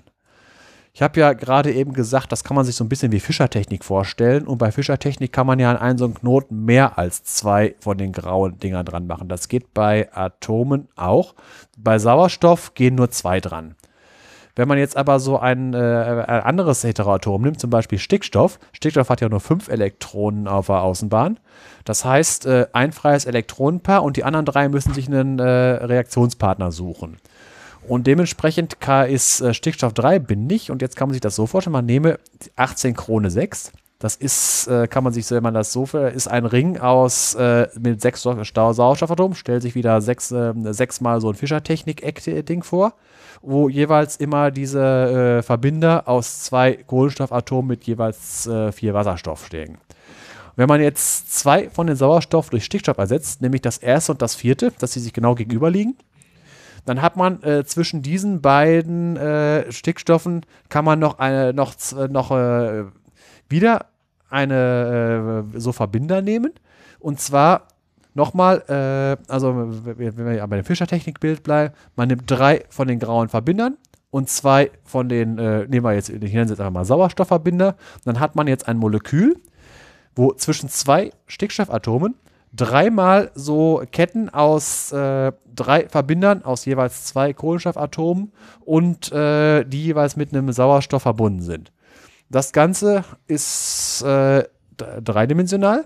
Ich 0.99 1.03
habe 1.03 1.21
ja 1.21 1.33
gerade 1.33 1.73
eben 1.73 1.93
gesagt, 1.93 2.33
das 2.33 2.43
kann 2.43 2.57
man 2.57 2.65
sich 2.65 2.75
so 2.75 2.83
ein 2.83 2.89
bisschen 2.89 3.13
wie 3.13 3.21
Fischertechnik 3.21 3.85
vorstellen. 3.85 4.49
Und 4.49 4.59
bei 4.59 4.73
Fischertechnik 4.73 5.33
kann 5.33 5.47
man 5.47 5.61
ja 5.61 5.71
an 5.71 5.77
einen 5.77 5.97
so 5.97 6.07
einen 6.07 6.15
Knoten 6.15 6.65
mehr 6.65 6.99
als 6.99 7.23
zwei 7.23 7.77
von 7.79 7.99
den 7.99 8.11
grauen 8.11 8.59
Dingern 8.59 8.85
dran 8.85 9.07
machen. 9.07 9.29
Das 9.29 9.47
geht 9.47 9.73
bei 9.73 10.13
Atomen 10.13 10.89
auch. 10.97 11.37
Bei 11.77 12.01
Sauerstoff 12.01 12.75
gehen 12.75 12.97
nur 12.97 13.13
zwei 13.13 13.39
dran. 13.39 13.77
Wenn 14.57 14.67
man 14.67 14.79
jetzt 14.79 14.97
aber 14.97 15.21
so 15.21 15.39
ein, 15.39 15.73
äh, 15.73 15.77
ein 15.79 16.43
anderes 16.43 16.83
Heteroatom 16.83 17.43
nimmt, 17.43 17.61
zum 17.61 17.71
Beispiel 17.71 18.01
Stickstoff, 18.01 18.59
Stickstoff 18.73 19.09
hat 19.09 19.21
ja 19.21 19.29
nur 19.29 19.39
fünf 19.39 19.69
Elektronen 19.69 20.49
auf 20.49 20.67
der 20.67 20.83
Außenbahn. 20.83 21.39
Das 21.85 22.05
heißt, 22.05 22.47
äh, 22.47 22.67
ein 22.73 22.91
freies 22.91 23.25
Elektronenpaar 23.25 24.03
und 24.03 24.17
die 24.17 24.25
anderen 24.25 24.47
drei 24.47 24.69
müssen 24.69 24.95
sich 24.95 25.07
einen 25.07 25.39
äh, 25.39 25.45
Reaktionspartner 25.45 26.73
suchen. 26.73 27.19
Und 27.89 28.07
dementsprechend 28.07 28.77
ist 29.09 29.41
äh, 29.41 29.55
Stickstoff 29.55 29.95
3 29.95 30.19
bindig. 30.19 30.71
Und 30.71 30.83
jetzt 30.83 30.97
kann 30.97 31.09
man 31.09 31.15
sich 31.15 31.21
das 31.21 31.35
so 31.35 31.47
vorstellen: 31.47 31.73
man 31.73 31.87
nehme 31.87 32.19
18 32.57 32.95
Krone 32.95 33.31
6. 33.31 33.73
Das 33.99 34.15
ist, 34.15 34.69
äh, 34.69 34.87
kann 34.87 35.03
man 35.03 35.13
sich, 35.13 35.29
wenn 35.31 35.43
man 35.43 35.55
das 35.55 35.73
so 35.73 35.85
ist 35.85 36.29
ein 36.29 36.45
Ring 36.45 36.79
aus 36.79 37.35
äh, 37.35 37.67
mit 37.81 38.01
sechs 38.01 38.23
Sauerstoffatomen. 38.23 39.35
Stellt 39.35 39.63
sich 39.63 39.75
wieder 39.75 40.01
sechs, 40.01 40.31
äh, 40.31 40.53
sechsmal 40.73 41.21
so 41.21 41.31
ein 41.31 41.35
Fischertechnik-Ding 41.35 42.63
vor 42.63 42.95
wo 43.41 43.69
jeweils 43.69 44.17
immer 44.17 44.51
diese 44.51 44.81
äh, 45.39 45.43
Verbinder 45.43 46.09
aus 46.09 46.41
zwei 46.43 46.73
Kohlenstoffatomen 46.73 47.69
mit 47.69 47.85
jeweils 47.85 48.51
vier 48.73 48.95
Wasserstoff 48.95 49.47
stehen. 49.47 49.79
Wenn 50.57 50.67
man 50.67 50.81
jetzt 50.81 51.33
zwei 51.33 51.71
von 51.71 51.87
den 51.87 51.95
Sauerstoff 51.95 52.51
durch 52.51 52.65
Stickstoff 52.65 52.99
ersetzt, 52.99 53.41
nämlich 53.41 53.63
das 53.63 53.79
erste 53.79 54.11
und 54.11 54.23
das 54.23 54.35
vierte, 54.35 54.73
dass 54.81 54.93
sie 54.93 54.99
sich 54.99 55.13
genau 55.13 55.37
gegenüberliegen, 55.37 55.97
dann 56.89 57.03
hat 57.03 57.17
man 57.17 57.43
äh, 57.43 57.65
zwischen 57.65 58.03
diesen 58.03 58.41
beiden 58.41 59.17
äh, 59.17 59.71
Stickstoffen 59.71 60.45
kann 60.69 60.85
man 60.85 60.99
noch 60.99 61.19
eine 61.19 61.53
noch 61.53 61.75
noch 62.09 62.31
äh, 62.31 62.85
wieder 63.49 63.87
eine 64.31 65.45
äh, 65.55 65.59
so 65.61 65.73
Verbinder 65.73 66.23
nehmen 66.23 66.53
und 67.01 67.21
zwar 67.21 67.69
Nochmal, 68.19 68.65
äh, 68.69 69.31
also 69.31 69.55
wenn 69.85 69.97
wir 70.17 70.45
bei 70.49 70.57
dem 70.57 70.65
Fischertechnikbild 70.65 71.45
bleiben, 71.45 71.73
man 71.95 72.09
nimmt 72.09 72.25
drei 72.27 72.65
von 72.69 72.89
den 72.89 72.99
grauen 72.99 73.29
Verbindern 73.29 73.77
und 74.11 74.29
zwei 74.29 74.73
von 74.83 75.09
den, 75.09 75.39
äh, 75.39 75.69
nehmen 75.69 75.85
wir 75.85 75.95
jetzt, 75.95 76.09
ich 76.09 76.19
nenne 76.21 76.51
jetzt 76.51 76.59
einfach 76.59 76.73
mal 76.73 76.85
Sauerstoffverbinder. 76.85 77.77
Dann 78.05 78.19
hat 78.19 78.35
man 78.35 78.49
jetzt 78.49 78.67
ein 78.67 78.77
Molekül, 78.77 79.37
wo 80.17 80.33
zwischen 80.33 80.69
zwei 80.69 81.13
Stickstoffatomen 81.29 82.17
dreimal 82.53 83.31
so 83.35 83.83
Ketten 83.91 84.29
aus 84.29 84.93
äh, 84.93 85.33
drei 85.55 85.89
Verbindern 85.89 86.45
aus 86.45 86.65
jeweils 86.65 87.05
zwei 87.05 87.33
Kohlenstoffatomen 87.33 88.33
und 88.61 89.13
äh, 89.13 89.65
die 89.65 89.85
jeweils 89.85 90.17
mit 90.17 90.33
einem 90.33 90.53
Sauerstoff 90.53 91.03
verbunden 91.03 91.43
sind. 91.43 91.73
Das 92.31 92.53
Ganze 92.53 93.05
ist 93.27 94.03
äh, 94.03 94.45
dreidimensional 94.77 95.85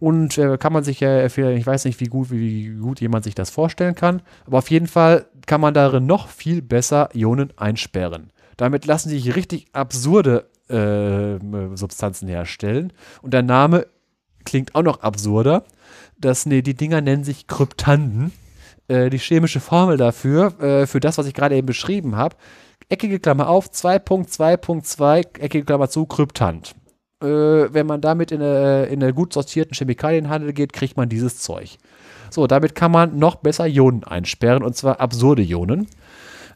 und 0.00 0.38
äh, 0.38 0.56
kann 0.58 0.72
man 0.72 0.84
sich 0.84 1.00
ja, 1.00 1.24
ich 1.26 1.66
weiß 1.66 1.84
nicht, 1.84 2.00
wie 2.00 2.06
gut, 2.06 2.30
wie 2.30 2.68
gut 2.68 3.00
jemand 3.00 3.24
sich 3.24 3.34
das 3.34 3.50
vorstellen 3.50 3.94
kann, 3.94 4.22
aber 4.46 4.58
auf 4.58 4.70
jeden 4.70 4.86
Fall 4.86 5.26
kann 5.46 5.60
man 5.60 5.74
darin 5.74 6.06
noch 6.06 6.28
viel 6.28 6.62
besser 6.62 7.08
Ionen 7.14 7.52
einsperren. 7.56 8.30
Damit 8.56 8.86
lassen 8.86 9.08
sich 9.08 9.34
richtig 9.34 9.66
absurde 9.72 10.46
äh, 10.68 11.38
Substanzen 11.76 12.28
herstellen. 12.28 12.92
Und 13.22 13.32
der 13.32 13.42
Name 13.42 13.86
klingt 14.44 14.74
auch 14.74 14.82
noch 14.82 15.00
absurder. 15.00 15.64
Das, 16.18 16.46
nee, 16.46 16.62
die 16.62 16.74
Dinger 16.74 17.00
nennen 17.00 17.24
sich 17.24 17.46
Kryptanden. 17.46 18.32
Äh, 18.88 19.10
die 19.10 19.18
chemische 19.18 19.60
Formel 19.60 19.98
dafür, 19.98 20.60
äh, 20.60 20.86
für 20.86 20.98
das, 20.98 21.18
was 21.18 21.26
ich 21.26 21.34
gerade 21.34 21.54
eben 21.54 21.66
beschrieben 21.66 22.16
habe, 22.16 22.36
eckige 22.88 23.20
Klammer 23.20 23.48
auf, 23.48 23.68
2.2.2, 23.68 25.38
eckige 25.38 25.64
Klammer 25.64 25.90
zu, 25.90 26.06
Kryptant 26.06 26.74
äh, 27.20 27.26
wenn 27.26 27.86
man 27.86 28.00
damit 28.00 28.32
in 28.32 28.40
eine, 28.40 28.86
in 28.86 29.02
eine 29.02 29.12
gut 29.12 29.32
sortierten 29.32 29.74
Chemikalienhandel 29.74 30.52
geht, 30.52 30.72
kriegt 30.72 30.96
man 30.96 31.08
dieses 31.08 31.40
Zeug. 31.40 31.76
So, 32.30 32.46
damit 32.46 32.74
kann 32.74 32.92
man 32.92 33.18
noch 33.18 33.36
besser 33.36 33.66
Ionen 33.66 34.04
einsperren 34.04 34.62
und 34.62 34.76
zwar 34.76 35.00
absurde 35.00 35.42
Ionen. 35.42 35.88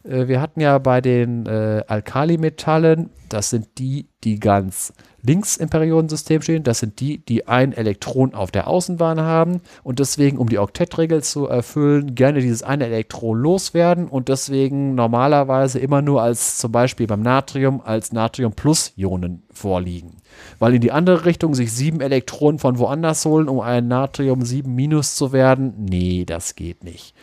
Wir 0.05 0.41
hatten 0.41 0.59
ja 0.59 0.77
bei 0.79 0.99
den 0.99 1.47
Alkalimetallen, 1.47 3.09
das 3.29 3.49
sind 3.49 3.77
die, 3.77 4.09
die 4.25 4.37
ganz 4.37 4.93
links 5.25 5.57
im 5.57 5.69
Periodensystem 5.69 6.41
stehen. 6.41 6.63
Das 6.63 6.79
sind 6.79 6.99
die, 6.99 7.19
die 7.25 7.47
ein 7.47 7.73
Elektron 7.73 8.33
auf 8.33 8.51
der 8.51 8.67
Außenbahn 8.67 9.21
haben 9.21 9.61
und 9.83 9.99
deswegen, 9.99 10.37
um 10.37 10.49
die 10.49 10.59
Oktettregel 10.59 11.23
zu 11.23 11.47
erfüllen, 11.47 12.15
gerne 12.15 12.41
dieses 12.41 12.63
eine 12.63 12.85
Elektron 12.85 13.39
loswerden 13.39 14.07
und 14.07 14.27
deswegen 14.27 14.95
normalerweise 14.95 15.79
immer 15.79 16.01
nur 16.01 16.21
als 16.21 16.57
zum 16.57 16.71
Beispiel 16.71 17.07
beim 17.07 17.21
Natrium 17.21 17.81
als 17.81 18.11
Natrium-Plus-Ionen 18.11 19.43
vorliegen. 19.51 20.17
Weil 20.59 20.75
in 20.75 20.81
die 20.81 20.91
andere 20.91 21.25
Richtung 21.25 21.55
sich 21.55 21.71
sieben 21.71 22.01
Elektronen 22.01 22.59
von 22.59 22.77
woanders 22.79 23.25
holen, 23.25 23.47
um 23.47 23.59
ein 23.59 23.87
Natrium 23.87 24.43
7 24.43 24.73
minus 24.73 25.15
zu 25.15 25.31
werden, 25.31 25.73
nee, 25.77 26.25
das 26.25 26.55
geht 26.55 26.83
nicht. 26.83 27.13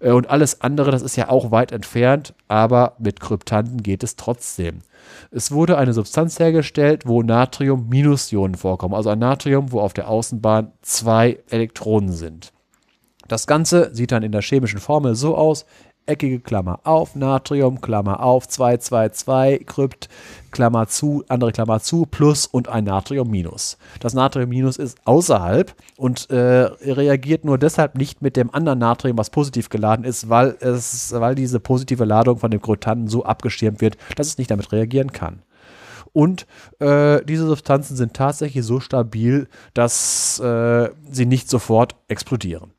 Äh, 0.00 0.12
und 0.12 0.30
alles 0.30 0.60
andere, 0.60 0.90
das 0.90 1.02
ist 1.02 1.16
ja 1.16 1.28
auch 1.28 1.50
weit 1.50 1.72
entfernt, 1.72 2.34
aber 2.48 2.94
mit 2.98 3.20
Kryptanten 3.20 3.82
geht 3.82 4.02
es 4.02 4.16
trotzdem. 4.16 4.80
Es 5.30 5.52
wurde 5.52 5.76
eine 5.76 5.92
Substanz 5.92 6.38
hergestellt, 6.38 7.06
wo 7.06 7.22
Natrium-Ionen 7.22 8.54
vorkommen, 8.54 8.94
also 8.94 9.10
ein 9.10 9.18
Natrium, 9.18 9.72
wo 9.72 9.80
auf 9.80 9.92
der 9.92 10.08
Außenbahn 10.08 10.72
zwei 10.80 11.38
Elektronen 11.50 12.12
sind. 12.12 12.52
Das 13.28 13.46
Ganze 13.46 13.94
sieht 13.94 14.10
dann 14.10 14.22
in 14.22 14.32
der 14.32 14.40
chemischen 14.40 14.80
Formel 14.80 15.14
so 15.14 15.36
aus: 15.36 15.66
eckige 16.08 16.40
Klammer 16.40 16.80
auf, 16.84 17.14
Natrium, 17.14 17.80
Klammer 17.80 18.22
auf, 18.22 18.48
222, 18.48 19.66
Krypt, 19.66 20.08
Klammer 20.50 20.88
zu, 20.88 21.24
andere 21.28 21.52
Klammer 21.52 21.80
zu, 21.80 22.06
plus 22.06 22.46
und 22.46 22.68
ein 22.68 22.84
Natrium 22.84 23.30
minus. 23.30 23.78
Das 24.00 24.14
Natrium 24.14 24.48
minus 24.48 24.76
ist 24.76 24.98
außerhalb 25.04 25.74
und 25.96 26.30
äh, 26.30 26.36
reagiert 26.36 27.44
nur 27.44 27.58
deshalb 27.58 27.96
nicht 27.96 28.22
mit 28.22 28.36
dem 28.36 28.52
anderen 28.54 28.78
Natrium, 28.78 29.18
was 29.18 29.30
positiv 29.30 29.68
geladen 29.68 30.04
ist, 30.04 30.28
weil, 30.28 30.56
es, 30.60 31.12
weil 31.12 31.34
diese 31.34 31.60
positive 31.60 32.04
Ladung 32.04 32.38
von 32.38 32.50
dem 32.50 32.62
Kryptanten 32.62 33.08
so 33.08 33.24
abgeschirmt 33.24 33.80
wird, 33.80 33.96
dass 34.16 34.28
es 34.28 34.38
nicht 34.38 34.50
damit 34.50 34.72
reagieren 34.72 35.12
kann. 35.12 35.42
Und 36.12 36.46
äh, 36.80 37.24
diese 37.24 37.46
Substanzen 37.46 37.96
sind 37.96 38.14
tatsächlich 38.14 38.64
so 38.64 38.80
stabil, 38.80 39.46
dass 39.74 40.40
äh, 40.40 40.88
sie 41.10 41.26
nicht 41.26 41.50
sofort 41.50 41.96
explodieren. 42.08 42.72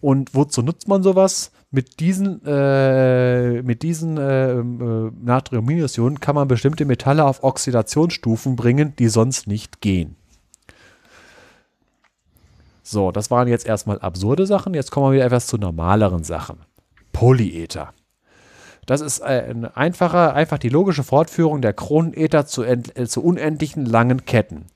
Und 0.00 0.34
wozu 0.34 0.62
nutzt 0.62 0.88
man 0.88 1.02
sowas? 1.02 1.52
Mit 1.70 2.00
diesen, 2.00 2.44
äh, 2.46 3.62
mit 3.62 3.82
diesen 3.82 4.18
äh, 4.18 4.52
äh, 4.52 4.62
Natrium-Ionen 5.22 6.20
kann 6.20 6.34
man 6.34 6.48
bestimmte 6.48 6.84
Metalle 6.84 7.24
auf 7.24 7.42
Oxidationsstufen 7.42 8.56
bringen, 8.56 8.94
die 8.98 9.08
sonst 9.08 9.46
nicht 9.46 9.80
gehen. 9.80 10.16
So, 12.82 13.10
das 13.10 13.32
waren 13.32 13.48
jetzt 13.48 13.66
erstmal 13.66 13.98
absurde 13.98 14.46
Sachen. 14.46 14.74
Jetzt 14.74 14.92
kommen 14.92 15.08
wir 15.08 15.16
wieder 15.16 15.24
etwas 15.24 15.48
zu 15.48 15.58
normaleren 15.58 16.22
Sachen. 16.22 16.58
Polyether. 17.12 17.92
Das 18.86 19.00
ist 19.00 19.20
ein 19.20 19.64
einfacher, 19.64 20.34
einfach 20.34 20.58
die 20.58 20.68
logische 20.68 21.02
Fortführung 21.02 21.60
der 21.60 21.72
Kronenether 21.72 22.46
zu, 22.46 22.62
äh, 22.62 22.80
zu 22.80 23.24
unendlichen 23.24 23.84
langen 23.84 24.24
Ketten. 24.24 24.66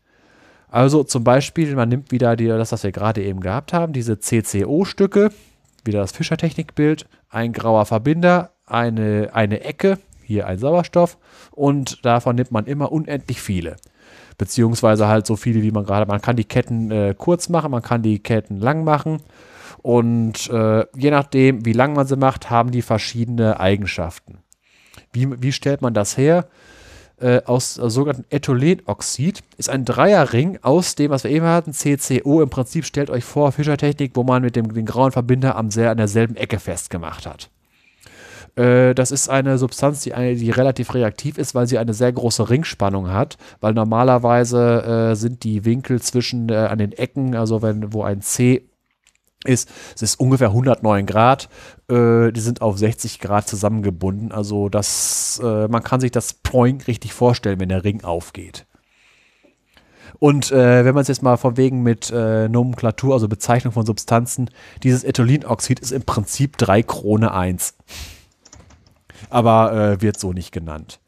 Also 0.71 1.03
zum 1.03 1.25
Beispiel, 1.25 1.75
man 1.75 1.89
nimmt 1.89 2.13
wieder 2.13 2.37
die, 2.37 2.47
das, 2.47 2.73
was 2.73 2.85
wir 2.85 2.93
gerade 2.93 3.23
eben 3.23 3.41
gehabt 3.41 3.73
haben, 3.73 3.93
diese 3.93 4.21
CCO-Stücke, 4.21 5.31
wieder 5.85 6.01
das 6.01 6.13
Fischertechnikbild, 6.13 7.07
ein 7.29 7.53
grauer 7.53 7.87
Verbinder, 7.87 8.53
eine, 8.67 9.31
eine 9.33 9.63
Ecke, 9.63 9.99
hier 10.23 10.47
ein 10.47 10.59
Sauerstoff 10.59 11.19
und 11.51 12.05
davon 12.05 12.37
nimmt 12.37 12.53
man 12.53 12.67
immer 12.67 12.93
unendlich 12.93 13.41
viele. 13.41 13.77
Beziehungsweise 14.39 15.09
halt 15.09 15.27
so 15.27 15.37
viele, 15.37 15.63
wie 15.63 15.73
man 15.73 15.85
gerade, 15.85 16.07
man 16.07 16.23
kann 16.23 16.37
die 16.37 16.45
Ketten 16.45 16.91
äh, 16.91 17.15
kurz 17.19 17.49
machen, 17.49 17.73
man 17.73 17.83
kann 17.83 18.03
die 18.03 18.21
Ketten 18.21 18.59
lang 18.59 18.85
machen 18.85 19.23
und 19.83 20.49
äh, 20.51 20.87
je 20.97 21.11
nachdem, 21.11 21.65
wie 21.67 21.73
lang 21.73 21.95
man 21.95 22.07
sie 22.07 22.17
macht, 22.17 22.49
haben 22.49 22.71
die 22.71 22.83
verschiedene 22.83 23.59
Eigenschaften. 23.59 24.39
Wie, 25.13 25.43
wie 25.43 25.53
stellt 25.53 25.83
man 25.83 25.95
das 25.95 26.17
her? 26.17 26.47
Äh, 27.21 27.43
aus 27.45 27.79
äh, 27.79 27.91
sogenannten 27.91 28.25
Ethylenoxid. 28.31 29.43
Ist 29.57 29.71
ein 29.71 29.85
Dreierring 29.85 30.59
aus 30.63 30.95
dem, 30.95 31.11
was 31.11 31.25
wir 31.25 31.31
eben 31.31 31.47
hatten, 31.47 31.73
CCO. 31.73 32.43
Im 32.43 32.51
Prinzip 32.51 32.85
stellt 32.85 33.11
euch 33.11 33.25
vor, 33.25 33.53
Fischertechnik, 33.53 34.13
wo 34.15 34.23
man 34.23 34.43
mit 34.43 34.57
dem 34.57 34.73
den 34.73 34.87
grauen 34.87 35.13
Verbinder 35.13 35.57
am 35.57 35.71
sehr, 35.71 35.91
an 35.91 35.97
derselben 35.97 36.37
Ecke 36.37 36.59
festgemacht 36.59 37.27
hat. 37.27 37.51
Äh, 38.57 38.95
das 38.95 39.11
ist 39.11 39.29
eine 39.29 39.59
Substanz, 39.59 40.03
die, 40.03 40.15
eine, 40.15 40.35
die 40.35 40.51
relativ 40.51 40.95
reaktiv 40.95 41.39
ist, 41.39 41.55
weil 41.55 41.67
sie 41.67 41.79
eine 41.79 41.95
sehr 41.95 42.13
große 42.13 42.51
Ringspannung 42.51 43.11
hat, 43.11 43.37
weil 43.61 43.75
normalerweise 43.75 45.11
äh, 45.13 45.17
sind 45.17 45.45
die 45.45 45.65
Winkel 45.65 46.01
zwischen 46.01 46.49
äh, 46.49 46.55
an 46.55 46.79
den 46.79 46.93
Ecken, 46.93 47.35
also 47.35 47.63
wenn 47.63 47.93
wo 47.93 48.03
ein 48.03 48.23
C 48.23 48.70
ist, 49.45 49.71
es 49.95 50.03
ist 50.03 50.21
ungefähr 50.21 50.49
109 50.49 51.07
Grad. 51.07 51.49
Äh, 51.89 52.33
die 52.33 52.41
sind 52.41 52.63
auf 52.63 52.79
60 52.79 53.21
Grad 53.21 53.49
zusammengebunden. 53.49 54.33
Also 54.33 54.69
das, 54.69 55.41
äh, 55.43 55.69
man 55.69 55.83
kann 55.83 56.01
sich 56.01 56.11
das 56.11 56.35
Point 56.35 56.87
richtig 56.87 57.13
vorstellen, 57.13 57.61
wenn 57.61 57.69
der 57.69 57.85
Ring 57.85 58.05
aufgeht. 58.05 58.67
Und 60.19 60.53
äh, 60.53 60.85
wenn 60.85 60.95
man 60.95 61.03
es 61.03 61.09
jetzt 61.09 61.23
mal 61.23 61.39
von 61.39 61.57
wegen 61.57 61.83
mit 61.83 62.11
äh, 62.11 62.49
Nomenklatur, 62.49 63.15
also 63.15 63.27
Bezeichnung 63.27 63.73
von 63.73 63.87
Substanzen, 63.87 64.51
dieses 64.83 65.03
Ethylenoxid 65.03 65.81
ist 65.81 65.93
im 65.93 66.03
Prinzip 66.03 66.59
3 66.59 66.83
Krone 66.83 67.33
1. 67.33 67.75
aber 69.31 69.73
äh, 69.73 70.03
wird 70.03 70.21
so 70.21 70.35
nicht 70.35 70.53
genannt. 70.53 71.00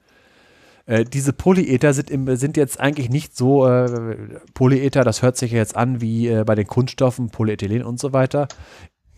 Äh, 0.86 1.04
diese 1.04 1.32
Polyether 1.32 1.92
sind, 1.94 2.10
im, 2.10 2.36
sind 2.36 2.56
jetzt 2.56 2.80
eigentlich 2.80 3.10
nicht 3.10 3.36
so, 3.36 3.66
äh, 3.66 4.40
Polyether, 4.54 5.04
das 5.04 5.22
hört 5.22 5.36
sich 5.36 5.52
jetzt 5.52 5.76
an 5.76 6.00
wie 6.00 6.28
äh, 6.28 6.44
bei 6.44 6.54
den 6.54 6.66
Kunststoffen, 6.66 7.30
Polyethylen 7.30 7.84
und 7.84 8.00
so 8.00 8.12
weiter. 8.12 8.48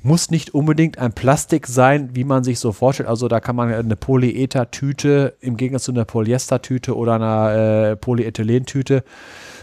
Muss 0.02 0.30
nicht 0.30 0.52
unbedingt 0.52 0.98
ein 0.98 1.14
Plastik 1.14 1.66
sein, 1.66 2.10
wie 2.12 2.24
man 2.24 2.44
sich 2.44 2.58
so 2.58 2.72
vorstellt. 2.72 3.08
Also 3.08 3.26
da 3.26 3.40
kann 3.40 3.56
man 3.56 3.72
eine 3.72 3.96
Polyether-Tüte 3.96 5.36
im 5.40 5.56
Gegensatz 5.56 5.84
zu 5.84 5.92
einer 5.92 6.04
Polyester-Tüte 6.04 6.94
oder 6.94 7.14
einer 7.14 7.92
äh, 7.92 7.96
Polyethylen-Tüte 7.96 9.02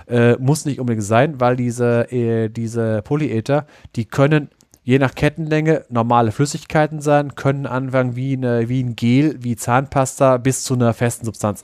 äh, 0.08 0.36
muss 0.38 0.66
nicht 0.66 0.80
unbedingt 0.80 1.06
sein, 1.06 1.40
weil 1.40 1.56
diese, 1.56 2.12
äh, 2.12 2.50
diese 2.50 3.04
Polyether, 3.04 3.68
die 3.96 4.06
können 4.06 4.50
je 4.84 5.00
nach 5.00 5.16
Kettenlänge 5.16 5.84
normale 5.90 6.32
Flüssigkeiten 6.32 7.02
sein, 7.02 7.36
können 7.36 7.66
anfangen 7.66 8.16
wie, 8.16 8.34
eine, 8.34 8.68
wie 8.70 8.84
ein 8.84 8.96
Gel, 8.96 9.38
wie 9.40 9.56
Zahnpasta 9.56 10.38
bis 10.38 10.64
zu 10.64 10.74
einer 10.74 10.94
festen 10.94 11.26
Substanz. 11.26 11.64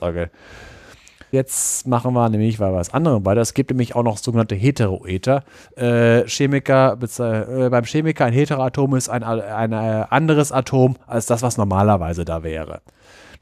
Jetzt 1.30 1.86
machen 1.86 2.14
wir 2.14 2.28
nämlich 2.30 2.58
mal 2.58 2.72
was 2.72 2.94
anderes 2.94 3.24
weiter. 3.24 3.42
Es 3.42 3.52
gibt 3.52 3.70
nämlich 3.70 3.94
auch 3.94 4.02
noch 4.02 4.16
sogenannte 4.16 4.54
Heteroether. 4.54 5.44
Äh, 5.76 6.26
Chemiker, 6.26 6.96
äh, 7.02 7.68
beim 7.68 7.84
Chemiker 7.84 8.24
ein 8.24 8.32
Heteroatom 8.32 8.94
ist 8.94 9.10
ein, 9.10 9.22
ein 9.22 9.72
äh, 9.72 10.04
anderes 10.08 10.52
Atom 10.52 10.96
als 11.06 11.26
das, 11.26 11.42
was 11.42 11.58
normalerweise 11.58 12.24
da 12.24 12.42
wäre. 12.42 12.80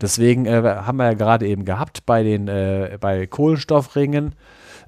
Deswegen 0.00 0.46
äh, 0.46 0.62
haben 0.62 0.96
wir 0.98 1.04
ja 1.04 1.14
gerade 1.14 1.46
eben 1.46 1.64
gehabt 1.64 2.04
bei 2.06 2.24
den 2.24 2.48
äh, 2.48 2.98
bei 3.00 3.26
Kohlenstoffringen 3.26 4.34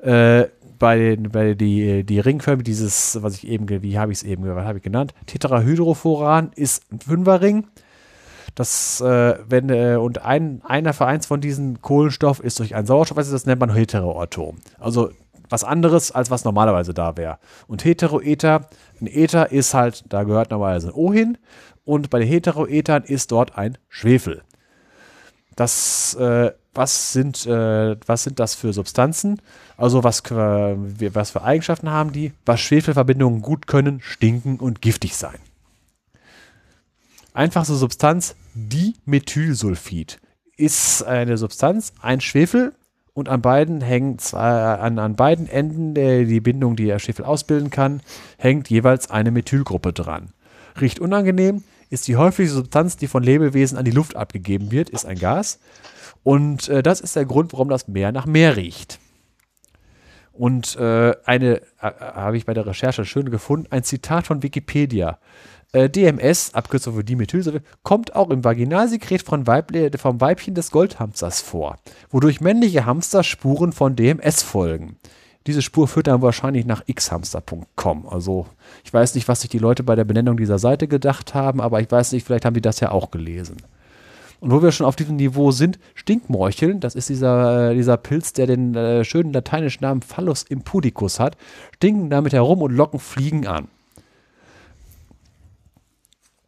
äh, 0.03 0.47
bei 0.79 0.99
den, 0.99 1.31
bei 1.31 1.55
die, 1.55 2.05
die 2.05 2.21
Ringförmige, 2.21 2.65
dieses, 2.65 3.23
was 3.23 3.35
ich 3.35 3.49
eben, 3.49 3.69
wie 3.83 3.99
habe 3.99 4.13
ich 4.13 4.19
es 4.19 4.25
eben, 4.25 4.45
was 4.55 4.65
habe 4.65 4.79
ich 4.79 4.85
genannt? 4.85 5.15
Tetrahydroforan 5.27 6.53
ist 6.55 6.85
ein 6.93 7.01
Fünferring. 7.01 7.67
Das, 8.55 9.01
äh, 9.01 9.37
wenn, 9.49 9.69
äh, 9.71 9.97
und 9.97 10.25
ein, 10.25 10.63
einer 10.65 10.93
Vereins 10.93 11.27
von 11.27 11.41
diesen 11.41 11.81
Kohlenstoff 11.81 12.41
ist 12.41 12.59
durch 12.59 12.75
einen 12.75 12.87
Sauerstoff, 12.87 13.19
also 13.19 13.33
das 13.33 13.47
nennt 13.47 13.61
man 13.61 13.73
Heteroatom. 13.73 14.57
Also 14.79 15.11
was 15.49 15.65
anderes, 15.65 16.11
als 16.11 16.31
was 16.31 16.45
normalerweise 16.45 16.93
da 16.95 17.17
wäre. 17.17 17.39
Und 17.67 17.85
Heteroether, 17.85 18.69
ein 19.01 19.07
Ether 19.07 19.53
ist 19.53 19.75
halt, 19.75 20.05
da 20.09 20.25
gehört 20.25 20.51
normalerweise 20.51 20.89
ein 20.89 20.95
O 20.95 21.13
hin. 21.13 21.39
Und 21.85 22.11
bei 22.11 22.19
den 22.19 22.29
Heteroethern 22.29 23.05
ist 23.05 23.33
dort 23.33 23.57
ein 23.57 23.79
Schwefel. 23.89 24.43
Das, 25.59 26.15
äh, 26.15 26.53
was, 26.73 27.13
sind, 27.13 27.45
äh, 27.45 27.97
was 28.07 28.23
sind 28.23 28.39
das 28.39 28.55
für 28.55 28.73
Substanzen? 28.73 29.43
Also 29.77 30.05
was, 30.05 30.21
äh, 30.31 30.77
was 31.13 31.31
für 31.33 31.43
Eigenschaften 31.43 31.91
haben 31.91 32.13
die? 32.13 32.33
Was 32.47 32.61
Schwefelverbindungen 32.61 33.43
gut 33.43 33.67
können, 33.67 34.01
stinken 34.01 34.61
und 34.61 34.81
giftig 34.81 35.17
sein. 35.17 35.35
Einfachste 37.35 37.75
Substanz, 37.75 38.37
Dimethylsulfid, 38.55 40.21
ist 40.57 41.03
eine 41.03 41.37
Substanz, 41.39 41.93
ein 42.01 42.21
Schwefel 42.21 42.73
und 43.13 43.29
an 43.29 43.43
beiden 43.43 43.81
hängen 43.81 44.21
zwei, 44.21 44.77
an, 44.77 45.01
an 45.01 45.17
beiden 45.17 45.49
Enden 45.49 45.95
der, 45.95 46.23
die 46.23 46.41
Bindung, 46.41 46.77
die 46.77 46.87
der 46.87 47.01
Schwefel 47.01 47.25
ausbilden 47.25 47.71
kann, 47.71 48.01
hängt 48.37 48.71
jeweils 48.71 49.11
eine 49.11 49.33
Methylgruppe 49.33 49.93
dran. 49.93 50.33
Riecht 50.81 51.01
unangenehm, 51.01 51.65
ist 51.91 52.09
die 52.09 52.17
häufigste 52.17 52.57
Substanz, 52.57 52.97
die 52.97 53.07
von 53.07 53.23
Lebewesen 53.23 53.79
an 53.79 53.85
die 53.85 53.91
Luft 53.91 54.17
abgegeben 54.17 54.71
wird, 54.71 54.91
ist 54.91 55.07
ein 55.07 55.19
Gas. 55.19 55.59
Und 56.23 56.69
äh, 56.69 56.83
das 56.83 57.01
ist 57.01 57.17
der 57.17 57.25
Grund, 57.25 57.53
warum 57.53 57.69
das 57.69 57.89
Meer 57.89 58.13
nach 58.13 58.27
Meer 58.27 58.57
riecht. 58.57 58.99
Und 60.33 60.77
äh, 60.77 61.15
eine, 61.25 61.63
äh, 61.81 61.91
habe 62.01 62.37
ich 62.37 62.47
bei 62.47 62.55
der 62.55 62.67
Recherche 62.67 63.05
schön 63.05 63.31
gefunden, 63.31 63.67
ein 63.71 63.83
Zitat 63.83 64.27
von 64.27 64.43
Wikipedia. 64.43 65.19
Äh, 65.73 65.91
DMS, 65.91 66.55
Abkürzung 66.55 66.95
für 66.95 67.05
Dimethylsäure, 67.05 67.61
kommt 67.83 68.17
auch 68.17 68.31
im 68.31 68.45
Vaginalsekret 68.45 69.23
von 69.23 69.47
Weible, 69.47 69.91
vom 69.99 70.21
Weibchen 70.21 70.55
des 70.55 70.71
Goldhamsters 70.71 71.43
vor, 71.43 71.77
wodurch 72.09 72.41
männliche 72.41 72.87
Hamster 72.87 73.23
Spuren 73.23 73.73
von 73.73 73.95
DMS 73.95 74.43
folgen. 74.43 74.97
Diese 75.49 75.63
Spur 75.63 75.89
führt 75.89 76.09
dann 76.09 76.21
wahrscheinlich 76.21 76.67
nach 76.67 76.85
xhamster.com. 76.85 78.07
Also 78.07 78.47
ich 78.85 78.93
weiß 78.93 79.15
nicht, 79.15 79.29
was 79.29 79.41
sich 79.41 79.49
die 79.49 79.59
Leute 79.59 79.83
bei 79.83 79.97
der 79.97 80.05
Benennung 80.05 80.37
dieser 80.37 80.59
Seite 80.59 80.87
gedacht 80.89 81.33
haben, 81.33 81.63
aber 81.63 81.81
ich 81.81 81.91
weiß 81.91 82.13
nicht, 82.13 82.27
vielleicht 82.27 82.45
haben 82.45 82.53
die 82.53 82.61
das 82.61 82.81
ja 82.81 82.91
auch 82.91 83.11
gelesen. 83.11 83.57
Und 84.41 84.51
wo 84.51 84.63
wir 84.63 84.73
schon 84.73 84.85
auf 84.85 84.95
diesem 84.95 85.17
Niveau 85.17 85.51
sind, 85.51 85.79
Stinkmorcheln, 85.95 86.81
das 86.81 86.95
ist 86.95 87.09
dieser, 87.09 87.71
äh, 87.71 87.75
dieser 87.75 87.97
Pilz, 87.97 88.35
der 88.35 88.47
den 88.47 88.75
äh, 88.75 89.05
schönen 89.05 89.33
lateinischen 89.33 89.83
Namen 89.83 90.03
Phallus 90.03 90.43
impudicus 90.43 91.19
hat, 91.19 91.39
stinken 91.77 92.11
damit 92.11 92.35
herum 92.35 92.61
und 92.61 92.73
locken 92.73 93.01
Fliegen 93.01 93.47
an. 93.47 93.69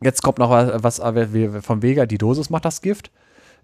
Jetzt 0.03 0.23
kommt 0.23 0.39
noch 0.39 0.51
was, 0.51 0.83
was 0.83 0.99
äh, 0.99 1.63
vom 1.63 1.81
Vega, 1.81 2.05
die 2.05 2.19
Dosis 2.19 2.51
macht 2.51 2.67
das 2.67 2.83
Gift. 2.83 3.11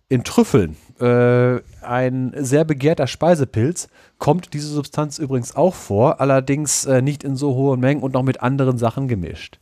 In 0.09 0.23
Trüffeln, 0.23 0.77
äh, 1.01 1.61
ein 1.83 2.33
sehr 2.37 2.65
begehrter 2.65 3.07
Speisepilz, 3.07 3.89
kommt 4.19 4.55
diese 4.55 4.69
Substanz 4.69 5.19
übrigens 5.19 5.57
auch 5.57 5.75
vor, 5.75 6.21
allerdings 6.21 6.87
äh, 6.87 7.03
nicht 7.03 7.25
in 7.25 7.37
so 7.37 7.55
hohen 7.55 7.81
Mengen 7.81 8.03
und 8.03 8.15
noch 8.15 8.23
mit 8.23 8.41
anderen 8.41 8.79
Sachen 8.79 9.09
gemischt 9.09 9.59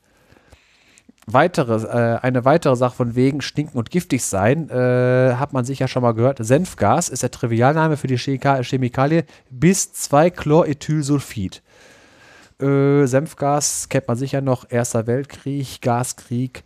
weitere, 1.27 1.87
äh, 1.87 2.19
eine 2.21 2.45
weitere 2.45 2.77
Sache 2.77 2.97
von 2.97 3.15
wegen 3.15 3.41
stinken 3.41 3.79
und 3.79 3.91
giftig 3.91 4.25
sein, 4.25 4.69
äh, 4.71 5.35
hat 5.35 5.53
man 5.53 5.65
sicher 5.65 5.89
schon 5.89 6.03
mal 6.03 6.13
gehört. 6.13 6.39
Senfgas 6.45 7.09
ist 7.09 7.23
der 7.23 7.31
Trivialname 7.31 7.97
für 7.97 8.07
die 8.07 8.19
Chemikalie 8.19 9.25
bis 9.51 9.91
2-Chlorethylsulfid. 9.95 11.63
Äh, 12.61 13.07
Senfgas 13.07 13.89
kennt 13.89 14.09
man 14.09 14.17
sicher 14.17 14.41
noch, 14.41 14.71
Erster 14.71 15.07
Weltkrieg, 15.07 15.81
Gaskrieg. 15.81 16.63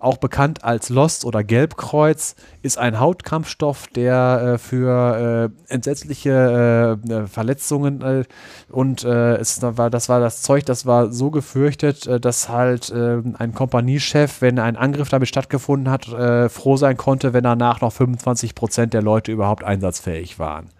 Auch 0.00 0.16
bekannt 0.16 0.64
als 0.64 0.88
Lost 0.88 1.26
oder 1.26 1.44
Gelbkreuz, 1.44 2.34
ist 2.62 2.78
ein 2.78 2.98
Hautkampfstoff, 2.98 3.86
der 3.88 4.54
äh, 4.54 4.58
für 4.58 5.50
äh, 5.68 5.72
entsetzliche 5.72 6.98
äh, 7.06 7.12
äh 7.12 7.26
Verletzungen 7.26 8.00
äh, 8.00 8.24
und 8.70 9.04
äh, 9.04 9.36
es 9.36 9.60
war, 9.60 9.90
das 9.90 10.08
war 10.08 10.18
das 10.18 10.40
Zeug, 10.40 10.64
das 10.64 10.86
war 10.86 11.12
so 11.12 11.30
gefürchtet, 11.30 12.24
dass 12.24 12.48
halt 12.48 12.90
ein 12.92 13.52
Kompaniechef, 13.54 14.40
wenn 14.40 14.58
ein 14.58 14.76
Angriff 14.76 15.10
damit 15.10 15.28
stattgefunden 15.28 15.90
hat, 15.90 16.06
froh 16.50 16.76
sein 16.76 16.96
konnte, 16.96 17.32
wenn 17.32 17.44
danach 17.44 17.80
noch 17.80 17.92
25 17.92 18.54
Prozent 18.54 18.94
der 18.94 19.02
Leute 19.02 19.32
überhaupt 19.32 19.64
einsatzfähig 19.64 20.38
waren. 20.38 20.70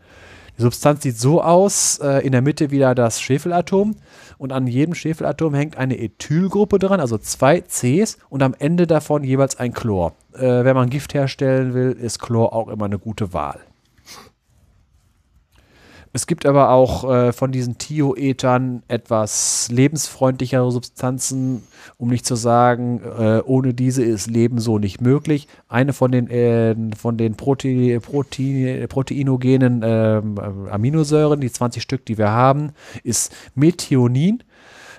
Die 0.60 0.64
Substanz 0.64 1.02
sieht 1.02 1.18
so 1.18 1.42
aus, 1.42 1.98
in 2.22 2.32
der 2.32 2.42
Mitte 2.42 2.70
wieder 2.70 2.94
das 2.94 3.18
Schwefelatom 3.22 3.96
und 4.36 4.52
an 4.52 4.66
jedem 4.66 4.94
Schwefelatom 4.94 5.54
hängt 5.54 5.78
eine 5.78 5.98
Ethylgruppe 5.98 6.78
dran, 6.78 7.00
also 7.00 7.16
zwei 7.16 7.62
Cs 7.62 8.18
und 8.28 8.42
am 8.42 8.54
Ende 8.58 8.86
davon 8.86 9.24
jeweils 9.24 9.58
ein 9.58 9.72
Chlor. 9.72 10.12
Äh, 10.34 10.64
wenn 10.64 10.76
man 10.76 10.90
Gift 10.90 11.14
herstellen 11.14 11.72
will, 11.72 11.92
ist 11.92 12.18
Chlor 12.18 12.52
auch 12.52 12.68
immer 12.68 12.84
eine 12.84 12.98
gute 12.98 13.32
Wahl. 13.32 13.60
Es 16.12 16.26
gibt 16.26 16.44
aber 16.44 16.70
auch 16.70 17.08
äh, 17.08 17.32
von 17.32 17.52
diesen 17.52 17.78
Thioethern 17.78 18.82
etwas 18.88 19.68
lebensfreundlichere 19.70 20.70
Substanzen, 20.72 21.62
um 21.98 22.08
nicht 22.08 22.26
zu 22.26 22.34
sagen, 22.34 23.00
äh, 23.00 23.40
ohne 23.44 23.74
diese 23.74 24.02
ist 24.02 24.26
Leben 24.26 24.58
so 24.58 24.78
nicht 24.78 25.00
möglich. 25.00 25.46
Eine 25.68 25.92
von 25.92 26.10
den, 26.10 26.28
äh, 26.28 26.74
von 26.96 27.16
den 27.16 27.36
Prote 27.36 28.00
Protein 28.00 28.88
proteinogenen 28.88 29.82
ähm, 29.84 30.38
Aminosäuren, 30.68 31.40
die 31.40 31.52
20 31.52 31.80
Stück, 31.80 32.04
die 32.06 32.18
wir 32.18 32.30
haben, 32.30 32.72
ist 33.04 33.32
Methionin. 33.54 34.42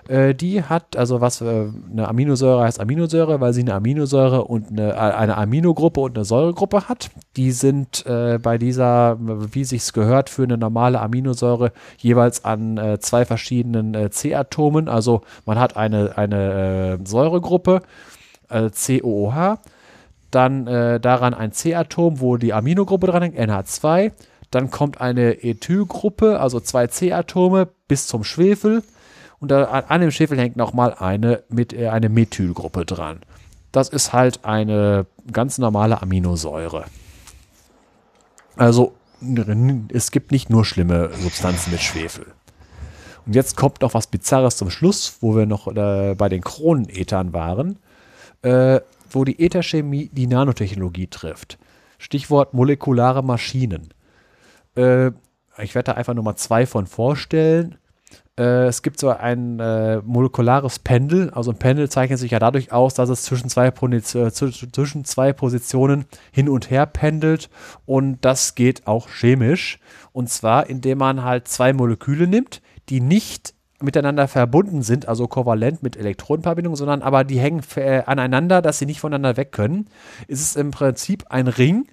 Äh, 0.08 0.34
die 0.34 0.64
hat, 0.64 0.98
also 0.98 1.22
was 1.22 1.42
äh, 1.42 1.68
eine 1.92 2.08
Aminosäure 2.08 2.64
heißt 2.64 2.80
Aminosäure, 2.80 3.40
weil 3.40 3.54
sie 3.54 3.62
eine 3.62 3.74
Aminosäure 3.74 4.46
und 4.46 4.72
eine, 4.72 4.98
eine 4.98 5.38
Aminogruppe 5.38 6.00
und 6.00 6.18
eine 6.18 6.26
Säuregruppe 6.26 6.90
hat. 6.90 7.12
Die 7.38 7.52
sind 7.52 8.06
äh, 8.06 8.40
bei 8.42 8.58
dieser, 8.58 9.18
wie 9.20 9.64
sich's 9.64 9.94
gehört, 9.94 10.30
für 10.30 10.44
eine 10.44 10.58
normale 10.58 11.00
Aminosäure 11.00 11.72
jeweils 11.98 12.44
an 12.46 12.78
äh, 12.78 13.00
zwei 13.00 13.26
verschiedenen 13.26 13.94
äh, 13.94 14.10
C-Atomen. 14.10 14.88
Also 14.90 15.22
man 15.46 15.60
hat 15.60 15.78
eine, 15.78 16.18
eine 16.18 16.98
äh, 17.02 17.08
Säuregruppe, 17.08 17.82
COOH, 18.50 19.60
dann 20.30 20.66
daran 20.66 21.34
ein 21.34 21.54
C-Atom, 21.54 22.20
wo 22.20 22.36
die 22.36 22.52
Aminogruppe 22.52 23.08
dran 23.08 23.24
hängt, 23.24 23.40
NH2. 23.40 24.12
Dann 24.50 24.70
kommt 24.70 25.00
eine 25.00 25.42
Ethylgruppe, 25.42 26.38
also 26.38 26.60
zwei 26.60 26.88
C-Atome 26.88 27.70
bis 27.88 28.08
zum 28.08 28.26
Schwefel 28.26 28.84
und 29.42 29.50
da, 29.50 29.64
an 29.64 30.02
dem 30.02 30.12
Schwefel 30.12 30.38
hängt 30.40 30.56
nochmal 30.56 30.94
eine, 30.94 31.44
mit, 31.50 31.74
äh, 31.74 31.90
eine 31.90 32.10
Methylgruppe 32.10 32.86
dran. 32.86 33.22
Das 33.72 33.90
ist 33.90 34.14
halt 34.14 34.46
eine 34.46 35.08
ganz 35.32 35.58
normale 35.58 36.02
Aminosäure. 36.02 36.86
Also 38.56 38.94
es 39.90 40.12
gibt 40.12 40.32
nicht 40.32 40.50
nur 40.50 40.64
schlimme 40.64 41.10
Substanzen 41.20 41.72
mit 41.72 41.82
Schwefel. 41.82 42.28
Und 43.26 43.36
jetzt 43.36 43.56
kommt 43.56 43.82
noch 43.82 43.94
was 43.94 44.08
Bizarres 44.08 44.58
zum 44.58 44.70
Schluss, 44.70 45.18
wo 45.22 45.36
wir 45.36 45.46
noch 45.46 45.68
äh, 45.68 46.16
bei 46.16 46.30
den 46.30 46.42
Kronenethern 46.42 47.34
waren, 47.34 47.80
äh, 48.44 48.80
wo 49.10 49.24
die 49.24 49.44
Etherchemie 49.44 50.10
die 50.12 50.28
Nanotechnologie 50.28 51.08
trifft. 51.08 51.58
Stichwort 51.98 52.54
molekulare 52.54 53.24
Maschinen. 53.24 53.94
Äh, 54.76 55.12
ich 55.58 55.76
werde 55.76 55.92
da 55.92 55.94
einfach 55.94 56.14
nur 56.14 56.24
mal 56.24 56.36
zwei 56.36 56.66
von 56.66 56.88
vorstellen. 56.88 57.78
Äh, 58.40 58.68
es 58.68 58.82
gibt 58.82 59.00
so 59.00 59.10
ein 59.10 59.60
äh, 59.60 60.02
molekulares 60.04 60.80
Pendel. 60.80 61.30
Also 61.32 61.52
ein 61.52 61.58
Pendel 61.60 61.90
zeichnet 61.90 62.20
sich 62.20 62.32
ja 62.32 62.40
dadurch 62.40 62.72
aus, 62.72 62.94
dass 62.94 63.10
es 63.10 63.24
zwischen 63.24 63.50
zwei, 63.50 63.68
äh, 63.68 64.02
zwischen 64.02 65.06
zwei 65.06 65.34
Positionen 65.34 66.06
hin 66.32 66.50
und 66.50 66.70
her 66.70 66.86
pendelt. 66.86 67.50
Und 67.86 68.20
das 68.22 68.56
geht 68.56 68.88
auch 68.88 69.10
chemisch. 69.10 69.80
Und 70.14 70.30
zwar, 70.30 70.70
indem 70.70 71.00
man 71.00 71.24
halt 71.24 71.48
zwei 71.48 71.74
Moleküle 71.74 72.28
nimmt, 72.28 72.62
die 72.90 73.02
nicht 73.02 73.54
miteinander 73.82 74.28
verbunden 74.28 74.84
sind, 74.84 75.08
also 75.08 75.28
kovalent 75.28 75.82
mit 75.84 75.98
Elektronenverbindungen, 75.98 76.76
sondern 76.76 77.02
aber 77.02 77.24
die 77.24 77.40
hängen 77.40 77.64
äh, 77.76 78.04
aneinander, 78.06 78.62
dass 78.62 78.80
sie 78.80 78.86
nicht 78.86 79.00
voneinander 79.00 79.38
weg 79.38 79.52
können, 79.52 79.88
ist 80.28 80.42
es 80.42 80.56
im 80.56 80.72
Prinzip 80.72 81.26
ein 81.30 81.48
Ring, 81.48 81.88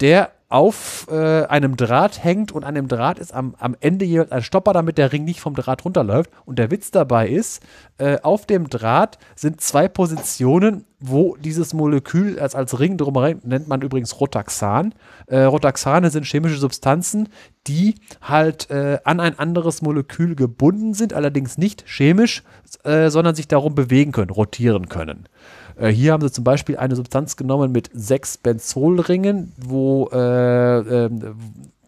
der 0.00 0.32
auf 0.52 1.06
äh, 1.10 1.44
einem 1.44 1.76
Draht 1.76 2.22
hängt 2.22 2.52
und 2.52 2.64
an 2.64 2.74
dem 2.74 2.86
Draht 2.86 3.18
ist 3.18 3.32
am, 3.32 3.54
am 3.58 3.74
Ende 3.80 4.04
jeweils 4.04 4.32
ein 4.32 4.42
Stopper, 4.42 4.74
damit 4.74 4.98
der 4.98 5.10
Ring 5.10 5.24
nicht 5.24 5.40
vom 5.40 5.54
Draht 5.54 5.84
runterläuft. 5.84 6.30
Und 6.44 6.58
der 6.58 6.70
Witz 6.70 6.90
dabei 6.90 7.28
ist, 7.28 7.62
äh, 7.96 8.18
auf 8.22 8.44
dem 8.44 8.68
Draht 8.68 9.18
sind 9.34 9.62
zwei 9.62 9.88
Positionen, 9.88 10.84
wo 11.00 11.36
dieses 11.36 11.72
Molekül 11.72 12.38
als, 12.38 12.54
als 12.54 12.78
Ring 12.78 12.98
drumherum 12.98 13.40
nennt 13.44 13.66
man 13.66 13.80
übrigens 13.80 14.20
Rotaxan. 14.20 14.94
Äh, 15.26 15.40
Rotaxane 15.40 16.10
sind 16.10 16.26
chemische 16.26 16.58
Substanzen, 16.58 17.30
die 17.66 17.94
halt 18.20 18.70
äh, 18.70 18.98
an 19.04 19.20
ein 19.20 19.38
anderes 19.38 19.80
Molekül 19.80 20.34
gebunden 20.34 20.92
sind, 20.92 21.14
allerdings 21.14 21.56
nicht 21.56 21.84
chemisch, 21.86 22.42
äh, 22.84 23.08
sondern 23.08 23.34
sich 23.34 23.48
darum 23.48 23.74
bewegen 23.74 24.12
können, 24.12 24.30
rotieren 24.30 24.88
können. 24.88 25.28
Äh, 25.76 25.88
hier 25.88 26.12
haben 26.12 26.22
sie 26.22 26.32
zum 26.32 26.44
Beispiel 26.44 26.76
eine 26.76 26.96
Substanz 26.96 27.36
genommen 27.36 27.72
mit 27.72 27.90
sechs 27.92 28.38
Benzolringen, 28.38 29.52
wo 29.56 30.08
äh, 30.12 30.78
äh, 30.78 31.10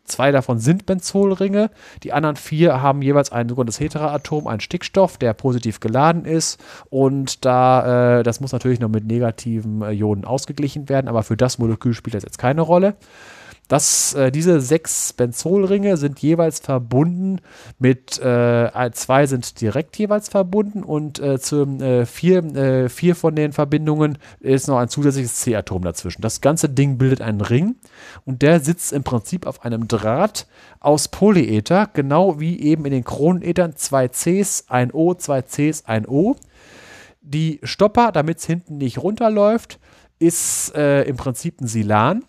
zwei 0.04 0.32
davon 0.32 0.58
sind 0.58 0.86
Benzolringe. 0.86 1.70
Die 2.02 2.12
anderen 2.12 2.36
vier 2.36 2.82
haben 2.82 3.02
jeweils 3.02 3.32
ein 3.32 3.48
sogenanntes 3.48 3.80
Heteraatom, 3.80 4.46
ein 4.46 4.60
Stickstoff, 4.60 5.18
der 5.18 5.34
positiv 5.34 5.80
geladen 5.80 6.24
ist. 6.24 6.60
Und 6.90 7.44
da, 7.44 8.18
äh, 8.18 8.22
das 8.22 8.40
muss 8.40 8.52
natürlich 8.52 8.80
noch 8.80 8.88
mit 8.88 9.06
negativen 9.06 9.82
Ionen 9.82 10.24
ausgeglichen 10.24 10.88
werden, 10.88 11.08
aber 11.08 11.22
für 11.22 11.36
das 11.36 11.58
Molekül 11.58 11.94
spielt 11.94 12.14
das 12.14 12.22
jetzt 12.22 12.38
keine 12.38 12.60
Rolle. 12.60 12.94
Das, 13.68 14.12
äh, 14.12 14.30
diese 14.30 14.60
sechs 14.60 15.14
Benzolringe 15.14 15.96
sind 15.96 16.18
jeweils 16.18 16.60
verbunden 16.60 17.40
mit, 17.78 18.18
äh, 18.18 18.90
zwei 18.92 19.26
sind 19.26 19.60
direkt 19.60 19.96
jeweils 19.96 20.28
verbunden 20.28 20.82
und 20.82 21.18
äh, 21.18 21.38
zu, 21.40 21.62
äh, 21.80 22.04
vier, 22.04 22.44
äh, 22.56 22.88
vier 22.90 23.16
von 23.16 23.34
den 23.34 23.52
Verbindungen 23.52 24.18
ist 24.40 24.68
noch 24.68 24.78
ein 24.78 24.90
zusätzliches 24.90 25.36
C-Atom 25.36 25.80
dazwischen. 25.82 26.20
Das 26.20 26.42
ganze 26.42 26.68
Ding 26.68 26.98
bildet 26.98 27.22
einen 27.22 27.40
Ring 27.40 27.76
und 28.26 28.42
der 28.42 28.60
sitzt 28.60 28.92
im 28.92 29.02
Prinzip 29.02 29.46
auf 29.46 29.64
einem 29.64 29.88
Draht 29.88 30.46
aus 30.80 31.08
Polyether, 31.08 31.88
genau 31.94 32.38
wie 32.38 32.60
eben 32.60 32.84
in 32.84 32.92
den 32.92 33.04
Kronenethern 33.04 33.76
zwei 33.76 34.08
Cs, 34.08 34.66
ein 34.68 34.90
O, 34.90 35.14
zwei 35.14 35.40
Cs, 35.40 35.86
ein 35.86 36.06
O. 36.06 36.36
Die 37.22 37.60
Stopper, 37.62 38.12
damit 38.12 38.38
es 38.38 38.44
hinten 38.44 38.76
nicht 38.76 38.98
runterläuft, 38.98 39.78
ist 40.18 40.74
äh, 40.74 41.04
im 41.04 41.16
Prinzip 41.16 41.62
ein 41.62 41.66
Silan 41.66 42.24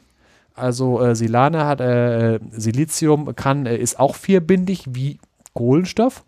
also 0.56 1.02
äh, 1.02 1.16
Silane 1.16 1.66
hat, 1.66 1.82
äh, 1.82 2.40
Silizium 2.52 3.36
kann, 3.36 3.66
äh, 3.66 3.78
ist 3.78 4.00
auch 4.00 4.16
vierbindig 4.16 4.86
wie 4.90 5.20
Kohlenstoff, 5.54 6.24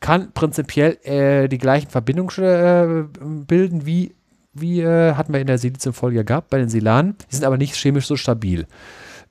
kann 0.00 0.32
prinzipiell 0.32 0.98
äh, 1.04 1.48
die 1.48 1.58
gleichen 1.58 1.88
Verbindungen 1.88 2.30
äh, 2.38 3.04
bilden 3.46 3.86
wie, 3.86 4.14
wie 4.52 4.80
äh, 4.80 5.14
hatten 5.14 5.32
wir 5.32 5.40
in 5.40 5.46
der 5.46 5.58
Siliziumfolge 5.58 6.24
gehabt 6.24 6.50
bei 6.50 6.58
den 6.58 6.68
Silanen. 6.68 7.16
Die 7.30 7.36
sind 7.36 7.44
aber 7.44 7.56
nicht 7.56 7.74
chemisch 7.74 8.06
so 8.06 8.16
stabil. 8.16 8.66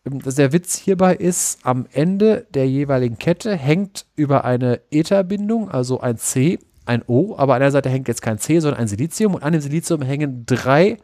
Ähm, 0.06 0.20
der 0.20 0.54
Witz 0.54 0.78
hierbei 0.78 1.16
ist, 1.16 1.60
am 1.64 1.86
Ende 1.92 2.48
der 2.54 2.68
jeweiligen 2.68 3.18
Kette 3.18 3.56
hängt 3.56 4.06
über 4.16 4.46
eine 4.46 4.80
Ether-Bindung, 4.90 5.70
also 5.70 6.00
ein 6.00 6.18
C, 6.18 6.60
ein 6.86 7.04
O, 7.08 7.36
aber 7.38 7.56
an 7.56 7.62
der 7.62 7.72
Seite 7.72 7.90
hängt 7.90 8.08
jetzt 8.08 8.22
kein 8.22 8.40
C, 8.40 8.60
sondern 8.60 8.82
ein 8.82 8.88
Silizium 8.88 9.36
und 9.36 9.44
an 9.44 9.54
dem 9.54 9.62
Silizium 9.62 10.02
hängen 10.02 10.46
drei 10.46 10.88
äh, 10.88 10.98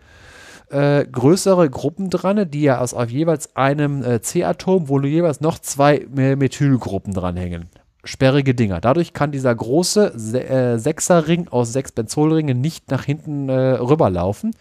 größere 0.70 1.70
Gruppen 1.70 2.10
dran, 2.10 2.50
die 2.50 2.62
ja 2.62 2.80
aus 2.80 2.94
auf 2.94 3.10
jeweils 3.10 3.56
einem 3.56 4.04
äh, 4.04 4.22
C-Atom, 4.22 4.88
wo 4.90 5.00
jeweils 5.00 5.42
noch 5.42 5.60
zwei 5.60 6.06
Methylgruppen 6.14 7.14
dranhängen. 7.14 7.70
Sperrige 8.04 8.56
Dinger. 8.56 8.80
Dadurch 8.80 9.14
kann 9.14 9.32
dieser 9.32 9.54
große 9.54 10.14
Se 10.16 10.44
äh, 10.48 10.80
Sechserring 10.80 11.48
aus 11.50 11.74
sechs 11.74 11.92
Benzolringen 11.92 12.62
nicht 12.62 12.90
nach 12.92 13.04
hinten 13.04 13.50
äh, 13.50 13.54
rüberlaufen. 13.54 14.56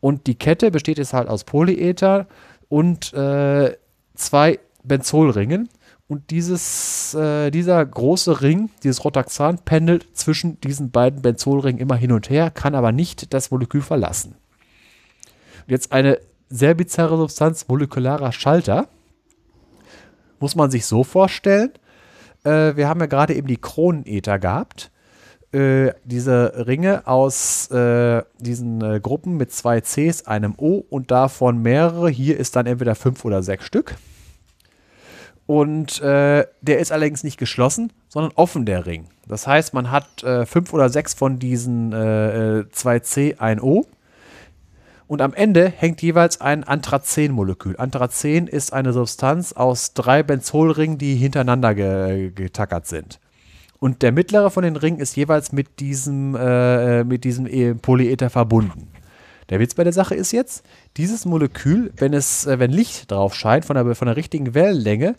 Und 0.00 0.26
die 0.26 0.34
Kette 0.34 0.70
besteht 0.70 0.98
jetzt 0.98 1.12
halt 1.12 1.28
aus 1.28 1.44
Polyether 1.44 2.26
und 2.68 3.12
äh, 3.12 3.76
zwei 4.14 4.58
Benzolringen. 4.82 5.68
Und 6.08 6.30
dieses, 6.30 7.14
äh, 7.14 7.50
dieser 7.50 7.84
große 7.84 8.42
Ring, 8.42 8.70
dieses 8.82 9.04
Rotaxan, 9.04 9.58
pendelt 9.58 10.06
zwischen 10.16 10.60
diesen 10.60 10.90
beiden 10.90 11.22
Benzolringen 11.22 11.80
immer 11.80 11.96
hin 11.96 12.12
und 12.12 12.30
her, 12.30 12.50
kann 12.50 12.74
aber 12.74 12.92
nicht 12.92 13.32
das 13.32 13.50
Molekül 13.50 13.82
verlassen. 13.82 14.34
Jetzt 15.66 15.92
eine 15.92 16.18
sehr 16.48 16.74
bizarre 16.74 17.16
Substanz, 17.16 17.66
molekularer 17.68 18.32
Schalter. 18.32 18.88
Muss 20.38 20.54
man 20.54 20.70
sich 20.70 20.86
so 20.86 21.04
vorstellen. 21.04 21.70
Äh, 22.44 22.76
wir 22.76 22.88
haben 22.88 23.00
ja 23.00 23.06
gerade 23.06 23.34
eben 23.34 23.46
die 23.46 23.56
Kronenether 23.56 24.38
gehabt. 24.38 24.90
Äh, 25.52 25.92
diese 26.04 26.66
Ringe 26.66 27.06
aus 27.06 27.70
äh, 27.70 28.22
diesen 28.38 28.82
äh, 28.82 29.00
Gruppen 29.00 29.36
mit 29.36 29.52
zwei 29.52 29.80
Cs, 29.80 30.26
einem 30.26 30.54
O 30.56 30.84
und 30.88 31.10
davon 31.10 31.62
mehrere. 31.62 32.10
Hier 32.10 32.38
ist 32.38 32.56
dann 32.56 32.66
entweder 32.66 32.94
fünf 32.94 33.24
oder 33.24 33.42
sechs 33.42 33.64
Stück. 33.64 33.94
Und 35.46 36.00
äh, 36.00 36.46
der 36.60 36.78
ist 36.78 36.92
allerdings 36.92 37.24
nicht 37.24 37.36
geschlossen, 37.36 37.92
sondern 38.08 38.32
offen, 38.34 38.64
der 38.64 38.86
Ring. 38.86 39.08
Das 39.28 39.46
heißt, 39.46 39.74
man 39.74 39.90
hat 39.90 40.22
äh, 40.22 40.46
fünf 40.46 40.72
oder 40.72 40.88
sechs 40.88 41.14
von 41.14 41.38
diesen 41.38 41.92
2C, 41.92 43.38
ein 43.38 43.60
O 43.60 43.86
und 45.12 45.20
am 45.20 45.34
Ende 45.34 45.68
hängt 45.68 46.00
jeweils 46.00 46.40
ein 46.40 46.64
Anthrazen-Molekül. 46.64 47.76
Anthrazen 47.76 48.46
ist 48.46 48.72
eine 48.72 48.94
Substanz 48.94 49.52
aus 49.52 49.92
drei 49.92 50.22
Benzolringen, 50.22 50.96
die 50.96 51.16
hintereinander 51.16 51.74
ge 51.74 52.30
getackert 52.34 52.86
sind. 52.86 53.20
Und 53.78 54.00
der 54.00 54.10
mittlere 54.10 54.50
von 54.50 54.62
den 54.62 54.76
Ringen 54.76 55.00
ist 55.00 55.14
jeweils 55.14 55.52
mit 55.52 55.80
diesem, 55.80 56.34
äh, 56.34 57.04
mit 57.04 57.24
diesem 57.24 57.46
e 57.46 57.74
Polyether 57.74 58.30
verbunden. 58.30 58.88
Der 59.50 59.60
Witz 59.60 59.74
bei 59.74 59.84
der 59.84 59.92
Sache 59.92 60.14
ist 60.14 60.32
jetzt, 60.32 60.64
dieses 60.96 61.26
Molekül, 61.26 61.92
wenn 61.98 62.14
es, 62.14 62.46
äh, 62.46 62.58
wenn 62.58 62.70
Licht 62.70 63.10
drauf 63.10 63.34
scheint 63.34 63.66
von 63.66 63.76
der, 63.76 63.94
von 63.94 64.06
der 64.06 64.16
richtigen 64.16 64.54
Wellenlänge, 64.54 65.16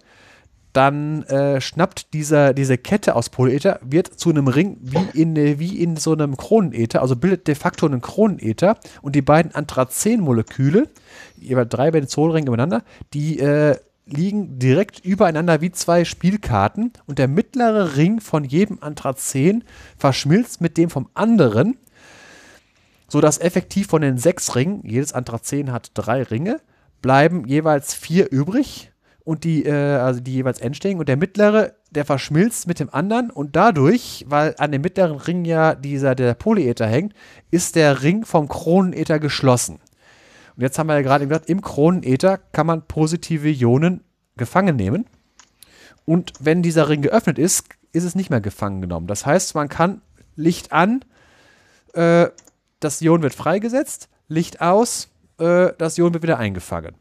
dann 0.73 1.23
äh, 1.23 1.61
schnappt 1.61 2.13
dieser, 2.13 2.53
diese 2.53 2.77
Kette 2.77 3.15
aus 3.15 3.29
Polyether, 3.29 3.79
wird 3.83 4.07
zu 4.07 4.31
einem 4.31 4.47
Ring 4.47 4.77
wie 4.81 5.21
in, 5.21 5.35
wie 5.35 5.81
in 5.81 5.97
so 5.97 6.13
einem 6.13 6.35
Kronenether, 6.35 7.01
also 7.01 7.15
bildet 7.15 7.47
de 7.47 7.55
facto 7.55 7.85
einen 7.85 8.01
Kronenether 8.01 8.77
und 9.03 9.15
die 9.15 9.21
beiden 9.21 9.53
Anthrazen-Moleküle, 9.53 10.89
jeweils 11.37 11.69
drei 11.69 11.91
Benzolringe 11.91 12.47
übereinander, 12.47 12.83
die 13.13 13.39
äh, 13.39 13.77
liegen 14.05 14.59
direkt 14.59 15.05
übereinander 15.05 15.61
wie 15.61 15.71
zwei 15.71 16.05
Spielkarten 16.05 16.91
und 17.05 17.19
der 17.19 17.27
mittlere 17.27 17.95
Ring 17.95 18.19
von 18.19 18.43
jedem 18.43 18.79
Anthrazen 18.81 19.63
verschmilzt 19.97 20.59
mit 20.59 20.77
dem 20.77 20.89
vom 20.89 21.07
anderen, 21.13 21.77
sodass 23.07 23.39
effektiv 23.39 23.87
von 23.87 24.01
den 24.01 24.17
sechs 24.17 24.55
Ringen, 24.55 24.81
jedes 24.83 25.13
Anthrazen 25.13 25.71
hat 25.71 25.91
drei 25.93 26.23
Ringe, 26.23 26.59
bleiben 27.01 27.47
jeweils 27.47 27.93
vier 27.93 28.31
übrig 28.31 28.92
und 29.23 29.43
die, 29.43 29.65
äh, 29.65 29.71
also 29.71 30.19
die 30.19 30.33
jeweils 30.33 30.59
endständigen 30.59 30.99
und 30.99 31.09
der 31.09 31.17
mittlere, 31.17 31.73
der 31.91 32.05
verschmilzt 32.05 32.67
mit 32.67 32.79
dem 32.79 32.93
anderen 32.93 33.29
und 33.29 33.55
dadurch, 33.55 34.25
weil 34.27 34.55
an 34.57 34.71
dem 34.71 34.81
mittleren 34.81 35.17
Ring 35.17 35.45
ja 35.45 35.75
dieser 35.75 36.15
der 36.15 36.33
Polyether 36.33 36.87
hängt, 36.87 37.13
ist 37.51 37.75
der 37.75 38.03
Ring 38.03 38.25
vom 38.25 38.47
Kronenether 38.47 39.19
geschlossen. 39.19 39.79
Und 40.55 40.61
jetzt 40.61 40.77
haben 40.77 40.87
wir 40.87 40.95
ja 40.95 41.01
gerade 41.01 41.27
gesagt, 41.27 41.49
im 41.49 41.61
Kronenether 41.61 42.37
kann 42.51 42.67
man 42.67 42.85
positive 42.87 43.49
Ionen 43.49 44.01
gefangen 44.37 44.75
nehmen. 44.75 45.05
Und 46.05 46.33
wenn 46.39 46.61
dieser 46.61 46.89
Ring 46.89 47.01
geöffnet 47.01 47.39
ist, 47.39 47.67
ist 47.93 48.03
es 48.03 48.15
nicht 48.15 48.29
mehr 48.29 48.41
gefangen 48.41 48.81
genommen. 48.81 49.07
Das 49.07 49.25
heißt, 49.25 49.55
man 49.55 49.69
kann 49.69 50.01
Licht 50.35 50.71
an, 50.71 51.05
äh, 51.93 52.27
das 52.79 53.01
Ion 53.01 53.21
wird 53.21 53.33
freigesetzt, 53.33 54.09
Licht 54.27 54.59
aus, 54.59 55.09
äh, 55.39 55.69
das 55.77 55.97
Ion 55.97 56.13
wird 56.13 56.23
wieder 56.23 56.39
eingefangen 56.39 56.95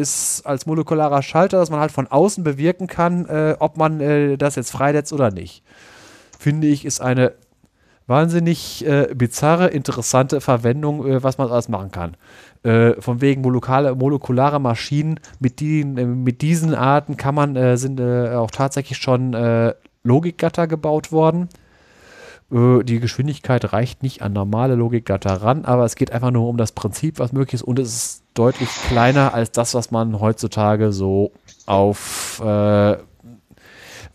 ist 0.00 0.42
als 0.46 0.66
molekularer 0.66 1.22
Schalter, 1.22 1.58
dass 1.58 1.70
man 1.70 1.80
halt 1.80 1.92
von 1.92 2.06
außen 2.06 2.42
bewirken 2.42 2.86
kann, 2.86 3.26
äh, 3.26 3.56
ob 3.58 3.76
man 3.76 4.00
äh, 4.00 4.36
das 4.36 4.56
jetzt 4.56 4.70
freisetzt 4.70 5.12
oder 5.12 5.30
nicht. 5.30 5.62
Finde 6.38 6.66
ich, 6.66 6.84
ist 6.84 7.00
eine 7.00 7.34
wahnsinnig 8.10 8.84
äh, 8.84 9.14
bizarre, 9.14 9.68
interessante 9.68 10.40
Verwendung, 10.40 11.06
äh, 11.06 11.22
was 11.22 11.38
man 11.38 11.48
alles 11.48 11.68
machen 11.68 11.92
kann. 11.92 12.16
Äh, 12.64 13.00
von 13.00 13.20
wegen 13.20 13.40
molekulare, 13.40 13.94
molekulare 13.94 14.58
Maschinen, 14.60 15.20
mit, 15.38 15.60
die, 15.60 15.80
äh, 15.80 16.04
mit 16.04 16.42
diesen 16.42 16.74
Arten 16.74 17.16
kann 17.16 17.36
man, 17.36 17.78
sind 17.78 18.00
auch 18.00 18.50
tatsächlich 18.50 18.98
schon 18.98 19.36
Logikgatter 20.02 20.66
gebaut 20.66 21.12
worden 21.12 21.48
die 22.52 22.98
Geschwindigkeit 22.98 23.72
reicht 23.72 24.02
nicht 24.02 24.22
an 24.22 24.32
normale 24.32 24.74
Logikgatter 24.74 25.34
ran, 25.40 25.64
aber 25.64 25.84
es 25.84 25.94
geht 25.94 26.10
einfach 26.10 26.32
nur 26.32 26.48
um 26.48 26.56
das 26.56 26.72
Prinzip, 26.72 27.20
was 27.20 27.32
möglich 27.32 27.54
ist 27.54 27.62
und 27.62 27.78
es 27.78 27.94
ist 27.94 28.19
deutlich 28.34 28.68
kleiner 28.88 29.34
als 29.34 29.50
das, 29.52 29.74
was 29.74 29.90
man 29.90 30.20
heutzutage 30.20 30.92
so 30.92 31.32
auf 31.66 32.40
äh, 32.44 32.96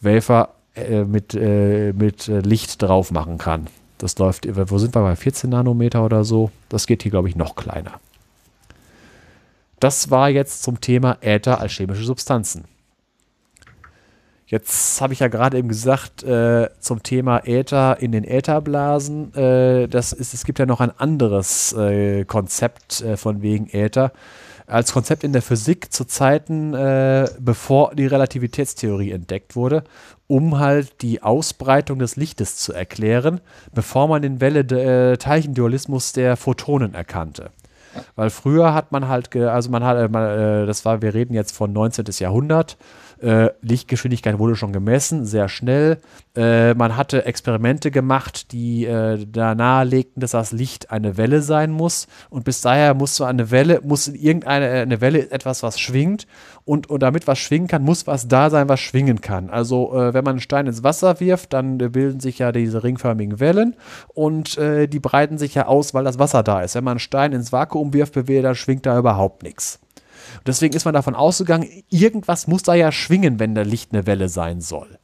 Wafer 0.02 0.50
äh, 0.76 1.04
mit, 1.04 1.34
äh, 1.34 1.94
mit 1.94 2.28
äh, 2.28 2.40
Licht 2.40 2.82
drauf 2.82 3.12
machen 3.12 3.38
kann. 3.38 3.68
Das 3.98 4.18
läuft, 4.18 4.48
wo 4.70 4.78
sind 4.78 4.94
wir 4.94 5.02
bei 5.02 5.16
14 5.16 5.50
Nanometer 5.50 6.04
oder 6.04 6.24
so? 6.24 6.52
Das 6.70 6.86
geht 6.86 7.04
hier, 7.04 7.12
glaube 7.12 7.30
ich, 7.30 7.36
noch 7.36 7.56
kleiner. 7.56 8.00
Das 9.80 10.12
war 10.12 10.30
jetzt 10.30 10.64
zum 10.64 10.82
Thema 10.82 11.18
Äther 11.22 11.62
als 11.62 11.74
chemische 11.74 12.04
Substanzen. 12.04 12.66
Jetzt 14.48 15.02
habe 15.02 15.14
ich 15.14 15.20
ja 15.20 15.28
gerade 15.28 15.58
eben 15.58 15.70
gesagt, 15.70 16.24
äh, 16.24 16.70
zum 16.80 17.02
Thema 17.02 17.48
Äther 17.48 17.98
in 18.00 18.12
den 18.12 18.24
Ätherblasen, 18.24 19.34
äh, 19.34 19.88
das 19.88 20.14
ist, 20.14 20.36
es 20.36 20.46
gibt 20.46 20.60
ja 20.60 20.68
noch 20.68 20.82
ein 20.82 20.92
anderes 20.92 21.74
äh, 21.74 22.26
Konzept 22.26 23.02
äh, 23.02 23.18
von 23.18 23.42
wegen 23.42 23.68
Äther. 23.72 24.12
Als 24.68 24.94
Konzept 24.94 25.24
in 25.24 25.34
der 25.34 25.42
Physik 25.42 25.92
zu 25.92 26.06
Zeiten, 26.06 26.76
äh, 26.76 27.28
bevor 27.40 27.96
die 27.96 28.06
Relativitätstheorie 28.06 29.12
entdeckt 29.12 29.56
wurde, 29.56 29.84
um 30.28 30.60
halt 30.60 31.02
die 31.02 31.24
Ausbreitung 31.24 31.98
des 31.98 32.16
Lichtes 32.16 32.56
zu 32.58 32.72
erklären, 32.74 33.42
bevor 33.74 34.08
man 34.08 34.22
den 34.22 34.42
Welle-Teilchendualismus 34.42 36.14
der 36.14 36.38
Photonen 36.38 36.94
erkannte. 36.94 37.50
Weil 38.16 38.30
früher 38.30 38.74
hat 38.74 38.92
man 38.92 39.08
halt, 39.08 39.36
also 39.36 39.70
man 39.70 39.84
hat, 39.84 39.98
äh, 39.98 40.66
das 40.66 40.86
war, 40.86 41.02
wir 41.02 41.14
reden 41.14 41.34
jetzt 41.34 41.56
von 41.56 41.72
19. 41.74 42.06
Jahrhundert, 42.20 42.78
äh, 43.22 43.50
Lichtgeschwindigkeit 43.62 44.40
wurde 44.40 44.56
schon 44.56 44.74
gemessen, 44.74 45.26
sehr 45.26 45.50
schnell. 45.50 46.00
Äh, 46.36 46.74
man 46.74 46.98
hatte 46.98 47.26
Experimente 47.26 47.92
gemacht, 47.92 48.52
die 48.52 48.86
äh, 48.86 49.26
da 49.26 49.56
nahelegten, 49.56 50.20
dass 50.20 50.32
das 50.32 50.52
Licht 50.52 50.92
eine 50.92 51.18
Welle 51.18 51.42
sein 51.42 51.72
muss. 51.72 52.08
Und 52.30 52.44
bis 52.44 52.62
daher 52.62 52.94
muss 52.94 53.16
so 53.16 53.24
eine 53.24 53.52
Welle, 53.52 53.82
muss 53.84 54.08
irgendeine 54.08 54.68
äh, 54.68 54.82
eine 54.82 55.00
Welle 55.00 55.32
etwas, 55.32 55.64
was 55.64 55.80
schwingt. 55.80 56.28
Und, 56.66 56.90
und 56.90 57.02
damit 57.04 57.28
was 57.28 57.40
schwingen 57.40 57.68
kann, 57.68 57.84
muss 57.84 58.08
was 58.08 58.28
da 58.28 58.50
sein, 58.50 58.68
was 58.68 58.80
schwingen 58.80 59.22
kann. 59.22 59.50
Also 59.50 59.94
äh, 59.94 60.14
wenn 60.14 60.24
man 60.24 60.34
einen 60.34 60.42
Stein 60.42 60.68
ins 60.68 60.84
Wasser 60.84 61.20
wirft, 61.20 61.54
dann 61.54 61.80
äh, 61.80 61.90
bilden 61.90 62.20
sich 62.20 62.40
ja 62.40 62.52
diese 62.52 62.84
ringförmigen 62.84 63.40
Wellen 63.40 63.76
und 64.14 64.58
die 64.58 65.00
breiten 65.00 65.38
sich 65.38 65.56
ja 65.56 65.68
aus, 65.68 65.94
weil 65.94 66.04
das 66.04 66.20
Wasser 66.20 66.42
da 66.44 66.62
ist. 66.62 66.76
Wenn 66.76 66.84
man 66.84 66.94
einen 66.94 67.00
Stein 67.00 67.34
ins 67.34 67.52
Vakuum 67.52 67.94
wirft, 67.94 68.14
bewegt, 68.14 68.46
dann 68.46 68.56
schwingt 68.56 68.86
da 68.86 68.98
überhaupt 68.98 69.44
nichts. 69.44 69.80
Deswegen 70.46 70.76
ist 70.76 70.86
man 70.86 70.94
davon 70.94 71.16
ausgegangen, 71.16 71.68
irgendwas 71.90 72.48
muss 72.48 72.64
da 72.64 72.74
ja 72.74 72.92
schwingen, 72.92 73.40
wenn 73.40 73.56
der 73.56 73.66
Licht 73.66 73.94
eine 73.94 74.06
Welle 74.06 74.30
sein 74.30 74.62
soll. 74.62 75.00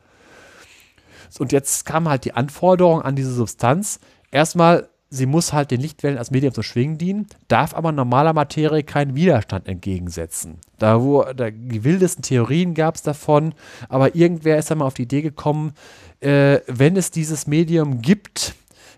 Und 1.39 1.51
jetzt 1.51 1.85
kam 1.85 2.09
halt 2.09 2.25
die 2.25 2.33
Anforderung 2.33 3.01
an 3.01 3.15
diese 3.15 3.33
Substanz. 3.33 3.99
Erstmal, 4.31 4.89
sie 5.09 5.25
muss 5.25 5.53
halt 5.53 5.71
den 5.71 5.79
Lichtwellen 5.79 6.17
als 6.17 6.31
Medium 6.31 6.53
zum 6.53 6.63
Schwingen 6.63 6.97
dienen, 6.97 7.27
darf 7.47 7.73
aber 7.73 7.91
normaler 7.91 8.33
Materie 8.33 8.83
keinen 8.83 9.15
Widerstand 9.15 9.67
entgegensetzen. 9.67 10.57
Da, 10.77 11.01
wo 11.01 11.23
da, 11.23 11.49
die 11.49 11.83
wildesten 11.83 12.23
Theorien 12.23 12.73
gab 12.73 12.95
es 12.95 13.01
davon, 13.01 13.53
aber 13.87 14.15
irgendwer 14.15 14.57
ist 14.57 14.71
dann 14.71 14.79
mal 14.79 14.85
auf 14.85 14.93
die 14.93 15.03
Idee 15.03 15.21
gekommen, 15.21 15.73
äh, 16.19 16.59
wenn 16.67 16.97
es 16.97 17.11
dieses 17.11 17.47
Medium 17.47 18.01
gibt, 18.01 18.55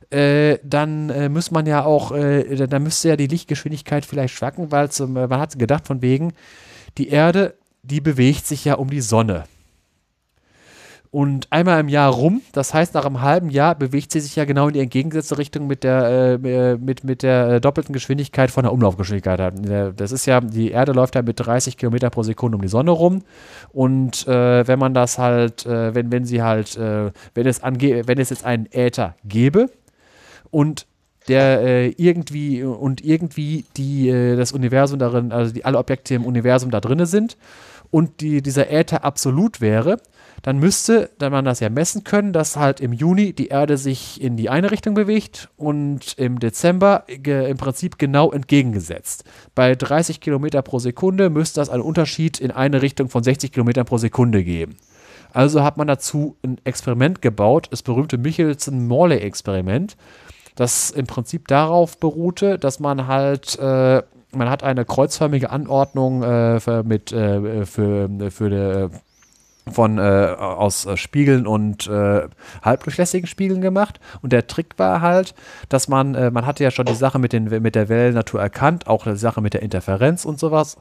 äh, 0.09 0.59
dann 0.63 1.09
äh, 1.09 1.29
muss 1.29 1.51
man 1.51 1.65
ja 1.65 1.85
auch, 1.85 2.11
äh, 2.11 2.67
dann 2.67 2.83
müsste 2.83 3.09
ja 3.09 3.15
die 3.15 3.27
Lichtgeschwindigkeit 3.27 4.05
vielleicht 4.05 4.35
schwacken, 4.35 4.71
weil 4.71 4.89
zum, 4.91 5.13
man 5.13 5.37
hat 5.37 5.57
gedacht 5.57 5.87
von 5.87 6.01
wegen, 6.01 6.33
die 6.97 7.09
Erde, 7.09 7.55
die 7.83 8.01
bewegt 8.01 8.45
sich 8.45 8.65
ja 8.65 8.75
um 8.75 8.89
die 8.89 9.01
Sonne. 9.01 9.45
Und 11.13 11.45
einmal 11.51 11.79
im 11.79 11.89
Jahr 11.89 12.11
rum, 12.11 12.41
das 12.53 12.73
heißt 12.73 12.95
nach 12.95 13.05
einem 13.05 13.21
halben 13.21 13.51
Jahr 13.51 13.75
bewegt 13.75 14.11
sie 14.11 14.19
sich 14.19 14.35
ja 14.35 14.45
genau 14.45 14.69
in 14.69 14.73
die 14.73 14.79
entgegengesetzte 14.79 15.37
Richtung 15.37 15.67
mit 15.67 15.83
der, 15.83 16.39
äh, 16.43 16.77
mit, 16.77 17.03
mit 17.03 17.21
der 17.21 17.49
äh, 17.49 17.61
doppelten 17.61 17.93
Geschwindigkeit 17.93 18.49
von 18.49 18.63
der 18.63 18.73
Umlaufgeschwindigkeit. 18.73 19.53
Das 19.95 20.11
ist 20.11 20.25
ja, 20.25 20.41
die 20.41 20.71
Erde 20.71 20.91
läuft 20.91 21.13
ja 21.13 21.21
mit 21.21 21.39
30 21.39 21.77
Kilometer 21.77 22.09
pro 22.09 22.23
Sekunde 22.23 22.55
um 22.55 22.63
die 22.63 22.67
Sonne 22.67 22.89
rum. 22.89 23.21
Und 23.71 24.27
äh, 24.27 24.67
wenn 24.67 24.79
man 24.79 24.95
das 24.95 25.19
halt, 25.19 25.67
äh, 25.67 25.93
wenn, 25.93 26.11
wenn 26.11 26.25
sie 26.25 26.41
halt, 26.41 26.75
äh, 26.77 27.11
wenn 27.35 27.45
es 27.45 27.61
ange 27.61 28.07
wenn 28.07 28.17
es 28.17 28.31
jetzt 28.31 28.43
einen 28.43 28.65
Äther 28.71 29.13
gäbe, 29.23 29.69
und 30.53 30.85
der 31.27 31.61
äh, 31.61 31.87
irgendwie 31.97 32.63
und 32.63 33.03
irgendwie 33.03 33.65
die 33.75 34.09
äh, 34.09 34.35
das 34.35 34.51
Universum 34.51 34.99
darin, 34.99 35.31
also 35.31 35.51
die 35.53 35.65
alle 35.65 35.79
Objekte 35.79 36.13
im 36.13 36.25
Universum 36.25 36.69
da 36.69 36.79
drin 36.79 37.05
sind 37.05 37.37
und 37.89 38.21
die, 38.21 38.41
dieser 38.41 38.69
Äther 38.69 39.03
absolut 39.03 39.61
wäre, 39.61 39.97
dann 40.43 40.59
müsste, 40.59 41.09
da 41.17 41.29
man 41.29 41.45
das 41.45 41.59
ja 41.59 41.69
messen 41.69 42.03
können, 42.03 42.33
dass 42.33 42.55
halt 42.57 42.81
im 42.81 42.93
Juni 42.93 43.33
die 43.33 43.47
Erde 43.47 43.77
sich 43.77 44.21
in 44.21 44.35
die 44.37 44.49
eine 44.49 44.69
Richtung 44.69 44.93
bewegt 44.93 45.49
und 45.57 46.13
im 46.17 46.39
Dezember 46.39 47.05
im 47.07 47.57
Prinzip 47.57 47.97
genau 47.97 48.31
entgegengesetzt. 48.31 49.23
Bei 49.55 49.73
30 49.73 50.19
Kilometer 50.19 50.61
pro 50.61 50.79
Sekunde 50.79 51.29
müsste 51.29 51.61
das 51.61 51.69
einen 51.69 51.81
Unterschied 51.83 52.39
in 52.39 52.51
eine 52.51 52.81
Richtung 52.81 53.09
von 53.09 53.23
60 53.23 53.51
Kilometern 53.51 53.85
pro 53.85 53.97
Sekunde 53.97 54.43
geben. 54.43 54.75
Also 55.33 55.63
hat 55.63 55.77
man 55.77 55.87
dazu 55.87 56.37
ein 56.43 56.59
Experiment 56.63 57.21
gebaut, 57.21 57.67
das 57.71 57.81
berühmte 57.81 58.19
Michelson-Morley-Experiment 58.19 59.97
das 60.55 60.91
im 60.91 61.07
Prinzip 61.07 61.47
darauf 61.47 61.97
beruhte, 61.97 62.59
dass 62.59 62.79
man 62.79 63.07
halt 63.07 63.57
äh, 63.59 64.01
man 64.35 64.49
hat 64.49 64.63
eine 64.63 64.85
kreuzförmige 64.85 65.49
Anordnung 65.49 66.23
äh, 66.23 66.59
für, 66.59 66.83
mit, 66.83 67.11
äh, 67.11 67.65
für, 67.65 68.09
für 68.31 68.49
die, 68.49 68.89
von 69.71 69.97
äh, 69.97 70.01
aus 70.01 70.85
äh, 70.85 70.97
Spiegeln 70.97 71.47
und 71.47 71.87
äh, 71.87 72.27
halbdurchlässigen 72.61 73.27
Spiegeln 73.27 73.61
gemacht. 73.61 73.99
Und 74.21 74.33
der 74.33 74.47
Trick 74.47 74.77
war 74.77 75.01
halt, 75.01 75.33
dass 75.69 75.87
man, 75.87 76.15
äh, 76.15 76.31
man 76.31 76.45
hatte 76.45 76.63
ja 76.63 76.71
schon 76.71 76.85
die 76.85 76.95
Sache 76.95 77.19
mit, 77.19 77.33
den, 77.33 77.45
mit 77.45 77.75
der 77.75 77.89
Wellennatur 77.89 78.41
erkannt, 78.41 78.87
auch 78.87 79.05
die 79.05 79.15
Sache 79.15 79.41
mit 79.41 79.53
der 79.53 79.61
Interferenz 79.61 80.25
und 80.25 80.39
sowas. 80.39 80.77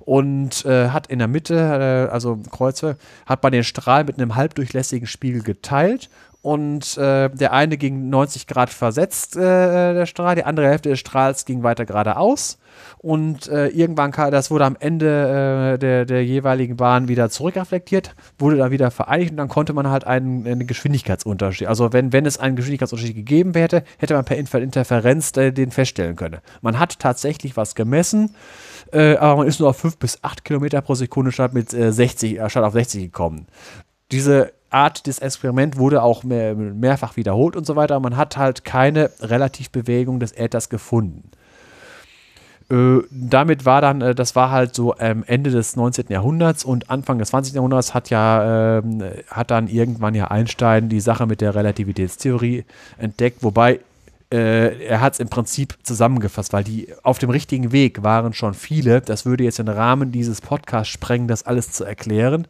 Und 0.00 0.64
äh, 0.64 0.88
hat 0.88 1.06
in 1.08 1.18
der 1.18 1.28
Mitte, 1.28 1.54
äh, 1.54 2.12
also 2.12 2.38
Kreuze, 2.50 2.96
hat 3.26 3.42
man 3.42 3.52
den 3.52 3.64
Strahl 3.64 4.04
mit 4.04 4.18
einem 4.18 4.34
halbdurchlässigen 4.34 5.06
Spiegel 5.06 5.42
geteilt 5.42 6.08
und 6.42 6.96
äh, 6.96 7.28
der 7.28 7.52
eine 7.52 7.76
ging 7.76 8.08
90 8.08 8.46
Grad 8.46 8.70
versetzt, 8.70 9.36
äh, 9.36 9.40
der 9.94 10.06
Strahl, 10.06 10.36
die 10.36 10.44
andere 10.44 10.68
Hälfte 10.68 10.88
des 10.88 10.98
Strahls 10.98 11.44
ging 11.44 11.62
weiter 11.62 11.84
geradeaus 11.84 12.58
und 12.98 13.48
äh, 13.48 13.68
irgendwann 13.68 14.10
das 14.12 14.50
wurde 14.50 14.64
am 14.64 14.76
Ende 14.80 15.74
äh, 15.74 15.78
der, 15.78 16.06
der 16.06 16.24
jeweiligen 16.24 16.76
Bahn 16.76 17.08
wieder 17.08 17.28
zurückreflektiert, 17.28 18.14
wurde 18.38 18.56
dann 18.56 18.70
wieder 18.70 18.90
vereinigt 18.90 19.32
und 19.32 19.36
dann 19.36 19.48
konnte 19.48 19.74
man 19.74 19.90
halt 19.90 20.06
einen, 20.06 20.46
einen 20.46 20.66
Geschwindigkeitsunterschied, 20.66 21.68
also 21.68 21.92
wenn, 21.92 22.12
wenn 22.12 22.24
es 22.24 22.38
einen 22.38 22.56
Geschwindigkeitsunterschied 22.56 23.16
gegeben 23.16 23.52
hätte, 23.52 23.84
hätte 23.98 24.14
man 24.14 24.24
per 24.24 24.38
Interferenz 24.38 25.36
äh, 25.36 25.52
den 25.52 25.70
feststellen 25.70 26.16
können. 26.16 26.38
Man 26.62 26.78
hat 26.78 26.98
tatsächlich 26.98 27.58
was 27.58 27.74
gemessen, 27.74 28.34
äh, 28.92 29.16
aber 29.16 29.36
man 29.36 29.46
ist 29.46 29.60
nur 29.60 29.68
auf 29.68 29.76
5 29.76 29.98
bis 29.98 30.24
8 30.24 30.44
Kilometer 30.44 30.80
pro 30.80 30.94
Sekunde 30.94 31.32
statt 31.32 31.52
mit 31.52 31.70
60, 31.70 32.40
statt 32.48 32.64
auf 32.64 32.72
60 32.72 33.02
gekommen. 33.02 33.46
Diese 34.10 34.52
Art 34.70 35.06
des 35.06 35.18
Experiments 35.18 35.78
wurde 35.78 36.02
auch 36.02 36.24
mehr, 36.24 36.54
mehrfach 36.54 37.16
wiederholt 37.16 37.56
und 37.56 37.66
so 37.66 37.76
weiter. 37.76 37.98
Man 38.00 38.16
hat 38.16 38.36
halt 38.36 38.64
keine 38.64 39.10
Relativbewegung 39.20 40.20
des 40.20 40.32
Äthers 40.32 40.68
gefunden. 40.68 41.30
Äh, 42.70 43.00
damit 43.10 43.64
war 43.64 43.80
dann, 43.80 44.00
äh, 44.00 44.14
das 44.14 44.36
war 44.36 44.50
halt 44.50 44.74
so 44.74 44.94
ähm, 44.98 45.24
Ende 45.26 45.50
des 45.50 45.74
19. 45.74 46.06
Jahrhunderts 46.08 46.64
und 46.64 46.88
Anfang 46.88 47.18
des 47.18 47.30
20. 47.30 47.54
Jahrhunderts 47.54 47.94
hat 47.94 48.10
ja, 48.10 48.78
äh, 48.78 48.82
hat 49.28 49.50
dann 49.50 49.66
irgendwann 49.66 50.14
ja 50.14 50.28
Einstein 50.28 50.88
die 50.88 51.00
Sache 51.00 51.26
mit 51.26 51.40
der 51.40 51.54
Relativitätstheorie 51.54 52.64
entdeckt, 52.96 53.42
wobei 53.42 53.80
äh, 54.32 54.84
er 54.86 55.00
hat 55.00 55.14
es 55.14 55.20
im 55.20 55.28
Prinzip 55.28 55.78
zusammengefasst, 55.82 56.52
weil 56.52 56.62
die 56.62 56.94
auf 57.02 57.18
dem 57.18 57.30
richtigen 57.30 57.72
Weg 57.72 58.04
waren 58.04 58.32
schon 58.32 58.54
viele. 58.54 59.00
Das 59.00 59.26
würde 59.26 59.42
jetzt 59.42 59.58
den 59.58 59.68
Rahmen 59.68 60.12
dieses 60.12 60.40
Podcasts 60.40 60.92
sprengen, 60.92 61.26
das 61.26 61.44
alles 61.44 61.72
zu 61.72 61.82
erklären. 61.82 62.46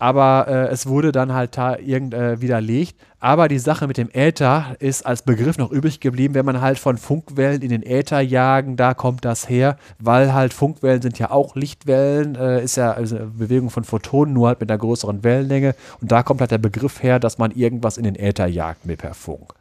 Aber 0.00 0.46
äh, 0.48 0.68
es 0.68 0.86
wurde 0.86 1.12
dann 1.12 1.34
halt 1.34 1.58
irgend, 1.84 2.14
äh, 2.14 2.40
widerlegt. 2.40 2.96
Aber 3.20 3.48
die 3.48 3.58
Sache 3.58 3.86
mit 3.86 3.98
dem 3.98 4.08
Äther 4.10 4.76
ist 4.78 5.04
als 5.04 5.20
Begriff 5.20 5.58
noch 5.58 5.70
übrig 5.70 6.00
geblieben, 6.00 6.32
wenn 6.32 6.46
man 6.46 6.62
halt 6.62 6.78
von 6.78 6.96
Funkwellen 6.96 7.60
in 7.60 7.68
den 7.68 7.82
Äther 7.82 8.20
jagen, 8.22 8.76
da 8.76 8.94
kommt 8.94 9.26
das 9.26 9.46
her, 9.50 9.76
weil 9.98 10.32
halt 10.32 10.54
Funkwellen 10.54 11.02
sind 11.02 11.18
ja 11.18 11.30
auch 11.30 11.54
Lichtwellen, 11.54 12.34
äh, 12.34 12.64
ist 12.64 12.76
ja 12.76 12.92
also 12.92 13.18
Bewegung 13.36 13.68
von 13.68 13.84
Photonen, 13.84 14.32
nur 14.32 14.48
halt 14.48 14.60
mit 14.60 14.70
einer 14.70 14.78
größeren 14.78 15.22
Wellenlänge. 15.22 15.74
Und 16.00 16.10
da 16.10 16.22
kommt 16.22 16.40
halt 16.40 16.50
der 16.50 16.56
Begriff 16.56 17.02
her, 17.02 17.18
dass 17.18 17.36
man 17.36 17.50
irgendwas 17.50 17.98
in 17.98 18.04
den 18.04 18.16
Äther 18.16 18.46
jagt 18.46 18.86
mit 18.86 19.00
per 19.00 19.12
Funk. 19.12 19.52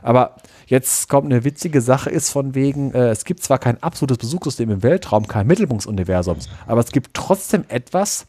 Aber 0.00 0.36
jetzt 0.64 1.10
kommt 1.10 1.26
eine 1.26 1.44
witzige 1.44 1.82
Sache, 1.82 2.08
ist 2.08 2.30
von 2.30 2.54
wegen, 2.54 2.94
äh, 2.94 3.10
es 3.10 3.26
gibt 3.26 3.42
zwar 3.42 3.58
kein 3.58 3.82
absolutes 3.82 4.16
Besuchssystem 4.16 4.70
im 4.70 4.82
Weltraum, 4.82 5.28
kein 5.28 5.46
Mittelpunktuniversums, 5.46 6.48
aber 6.66 6.80
es 6.80 6.92
gibt 6.92 7.12
trotzdem 7.12 7.64
etwas, 7.68 8.24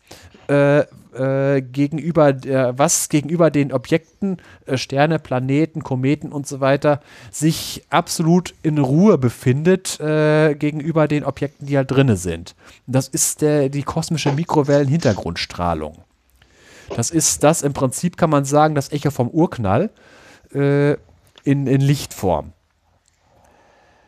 äh, 0.49 0.83
äh, 1.13 1.61
gegenüber 1.61 2.33
der, 2.33 2.77
was 2.77 3.09
gegenüber 3.09 3.51
den 3.51 3.71
Objekten, 3.71 4.37
äh, 4.65 4.77
Sterne, 4.77 5.19
Planeten, 5.19 5.83
Kometen 5.83 6.31
und 6.31 6.47
so 6.47 6.59
weiter, 6.59 7.01
sich 7.31 7.83
absolut 7.89 8.53
in 8.63 8.77
Ruhe 8.77 9.17
befindet 9.17 9.99
äh, 9.99 10.55
gegenüber 10.55 11.07
den 11.07 11.23
Objekten, 11.23 11.67
die 11.67 11.77
halt 11.77 11.91
drinne 11.91 12.17
sind. 12.17 12.55
Das 12.87 13.07
ist 13.07 13.41
der, 13.41 13.69
die 13.69 13.83
kosmische 13.83 14.31
Mikrowellen-Hintergrundstrahlung. 14.31 15.97
Das 16.95 17.09
ist 17.09 17.43
das 17.43 17.61
im 17.61 17.73
Prinzip, 17.73 18.17
kann 18.17 18.29
man 18.29 18.45
sagen, 18.45 18.75
das 18.75 18.91
Echo 18.91 19.11
vom 19.11 19.29
Urknall 19.29 19.89
äh, 20.53 20.93
in, 21.43 21.67
in 21.67 21.81
Lichtform. 21.81 22.53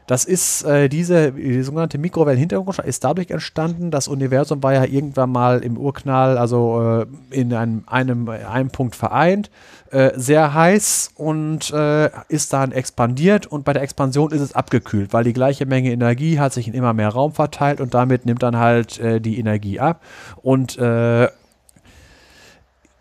Das 0.07 0.25
ist 0.25 0.63
äh, 0.63 0.89
diese 0.89 1.31
die 1.31 1.63
sogenannte 1.63 1.97
Mikrowellenhintergrundstrahlung 1.97 2.89
ist 2.89 3.03
dadurch 3.03 3.31
entstanden. 3.31 3.91
Das 3.91 4.07
Universum 4.07 4.61
war 4.61 4.73
ja 4.73 4.83
irgendwann 4.83 5.31
mal 5.31 5.59
im 5.59 5.77
Urknall, 5.77 6.37
also 6.37 7.05
äh, 7.31 7.37
in 7.39 7.53
einem, 7.53 7.83
einem, 7.87 8.27
einem 8.29 8.69
Punkt 8.69 8.95
vereint, 8.95 9.49
äh, 9.91 10.11
sehr 10.15 10.53
heiß 10.53 11.11
und 11.15 11.71
äh, 11.71 12.09
ist 12.27 12.53
dann 12.53 12.71
expandiert 12.71 13.47
und 13.47 13.63
bei 13.63 13.73
der 13.73 13.81
Expansion 13.81 14.31
ist 14.31 14.41
es 14.41 14.53
abgekühlt, 14.53 15.13
weil 15.13 15.23
die 15.23 15.33
gleiche 15.33 15.65
Menge 15.65 15.91
Energie 15.91 16.39
hat 16.39 16.53
sich 16.53 16.67
in 16.67 16.73
immer 16.73 16.93
mehr 16.93 17.09
Raum 17.09 17.33
verteilt 17.33 17.79
und 17.79 17.93
damit 17.93 18.25
nimmt 18.25 18.43
dann 18.43 18.57
halt 18.57 18.99
äh, 18.99 19.21
die 19.21 19.39
Energie 19.39 19.79
ab 19.79 20.01
und 20.41 20.77
äh, 20.77 21.27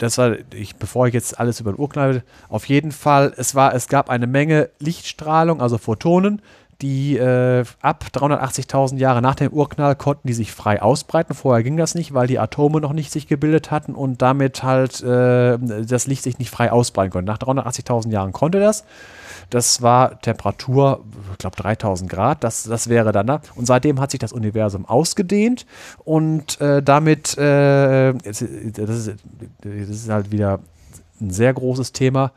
das 0.02 0.18
war, 0.18 0.36
ich, 0.52 0.74
bevor 0.76 1.06
ich 1.06 1.14
jetzt 1.14 1.38
alles 1.38 1.60
über 1.60 1.72
den 1.72 1.78
Urknall, 1.78 2.24
auf 2.48 2.66
jeden 2.66 2.90
Fall, 2.90 3.32
es 3.36 3.54
war, 3.54 3.72
es 3.72 3.86
gab 3.86 4.10
eine 4.10 4.26
Menge 4.26 4.68
Lichtstrahlung, 4.80 5.62
also 5.62 5.78
Photonen, 5.78 6.42
die 6.82 7.16
äh, 7.16 7.64
ab 7.80 8.04
380.000 8.12 8.98
Jahre 8.98 9.22
nach 9.22 9.36
dem 9.36 9.52
Urknall 9.52 9.94
konnten 9.94 10.26
die 10.26 10.34
sich 10.34 10.52
frei 10.52 10.82
ausbreiten. 10.82 11.34
Vorher 11.34 11.62
ging 11.62 11.76
das 11.76 11.94
nicht, 11.94 12.12
weil 12.12 12.26
die 12.26 12.40
Atome 12.40 12.80
noch 12.80 12.92
nicht 12.92 13.12
sich 13.12 13.28
gebildet 13.28 13.70
hatten 13.70 13.94
und 13.94 14.20
damit 14.20 14.64
halt 14.64 15.00
äh, 15.02 15.58
das 15.58 16.06
Licht 16.08 16.24
sich 16.24 16.38
nicht 16.38 16.50
frei 16.50 16.72
ausbreiten 16.72 17.12
konnte. 17.12 17.30
Nach 17.30 17.38
380.000 17.38 18.10
Jahren 18.10 18.32
konnte 18.32 18.58
das. 18.58 18.84
Das 19.50 19.82
war 19.82 20.20
Temperatur, 20.20 21.04
ich 21.32 21.38
glaube 21.38 21.56
3000 21.56 22.10
Grad, 22.10 22.42
das, 22.42 22.64
das 22.64 22.88
wäre 22.88 23.12
dann 23.12 23.26
da. 23.26 23.42
Und 23.54 23.66
seitdem 23.66 24.00
hat 24.00 24.10
sich 24.10 24.20
das 24.20 24.32
Universum 24.32 24.84
ausgedehnt 24.84 25.66
und 26.04 26.60
äh, 26.60 26.82
damit, 26.82 27.36
äh, 27.38 28.12
das, 28.14 28.42
ist, 28.42 29.20
das 29.62 29.88
ist 29.88 30.08
halt 30.08 30.32
wieder 30.32 30.60
ein 31.20 31.30
sehr 31.30 31.52
großes 31.54 31.92
Thema. 31.92 32.32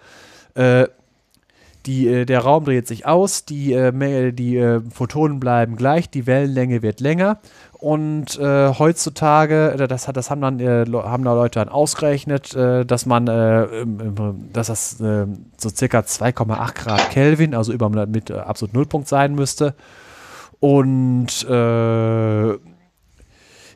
Die, 1.86 2.08
äh, 2.08 2.26
der 2.26 2.40
Raum 2.40 2.66
dreht 2.66 2.88
sich 2.88 3.06
aus, 3.06 3.46
die, 3.46 3.74
äh, 3.74 4.32
die 4.32 4.58
äh, 4.58 4.82
Photonen 4.90 5.40
bleiben 5.40 5.76
gleich, 5.76 6.10
die 6.10 6.26
Wellenlänge 6.26 6.82
wird 6.82 7.00
länger 7.00 7.40
und 7.74 8.40
äh, 8.40 8.74
heutzutage, 8.74 9.76
das, 9.88 10.06
das 10.06 10.32
haben 10.32 10.42
dann 10.42 10.60
äh, 10.60 10.86
haben 10.92 11.24
da 11.24 11.34
Leute 11.34 11.60
dann 11.60 11.70
ausgerechnet, 11.70 12.56
äh, 12.56 12.86
dass 12.86 13.06
man, 13.06 13.28
dass 14.54 14.68
das 14.68 14.98
so 14.98 15.70
circa 15.70 16.00
2,8 16.00 16.74
Grad 16.74 17.10
Kelvin, 17.12 17.54
also 17.54 17.74
über 17.74 17.90
mit 17.90 18.32
absolut 18.32 18.74
Nullpunkt 18.74 19.08
sein 19.08 19.36
müsste. 19.36 19.76
Und 20.60 21.46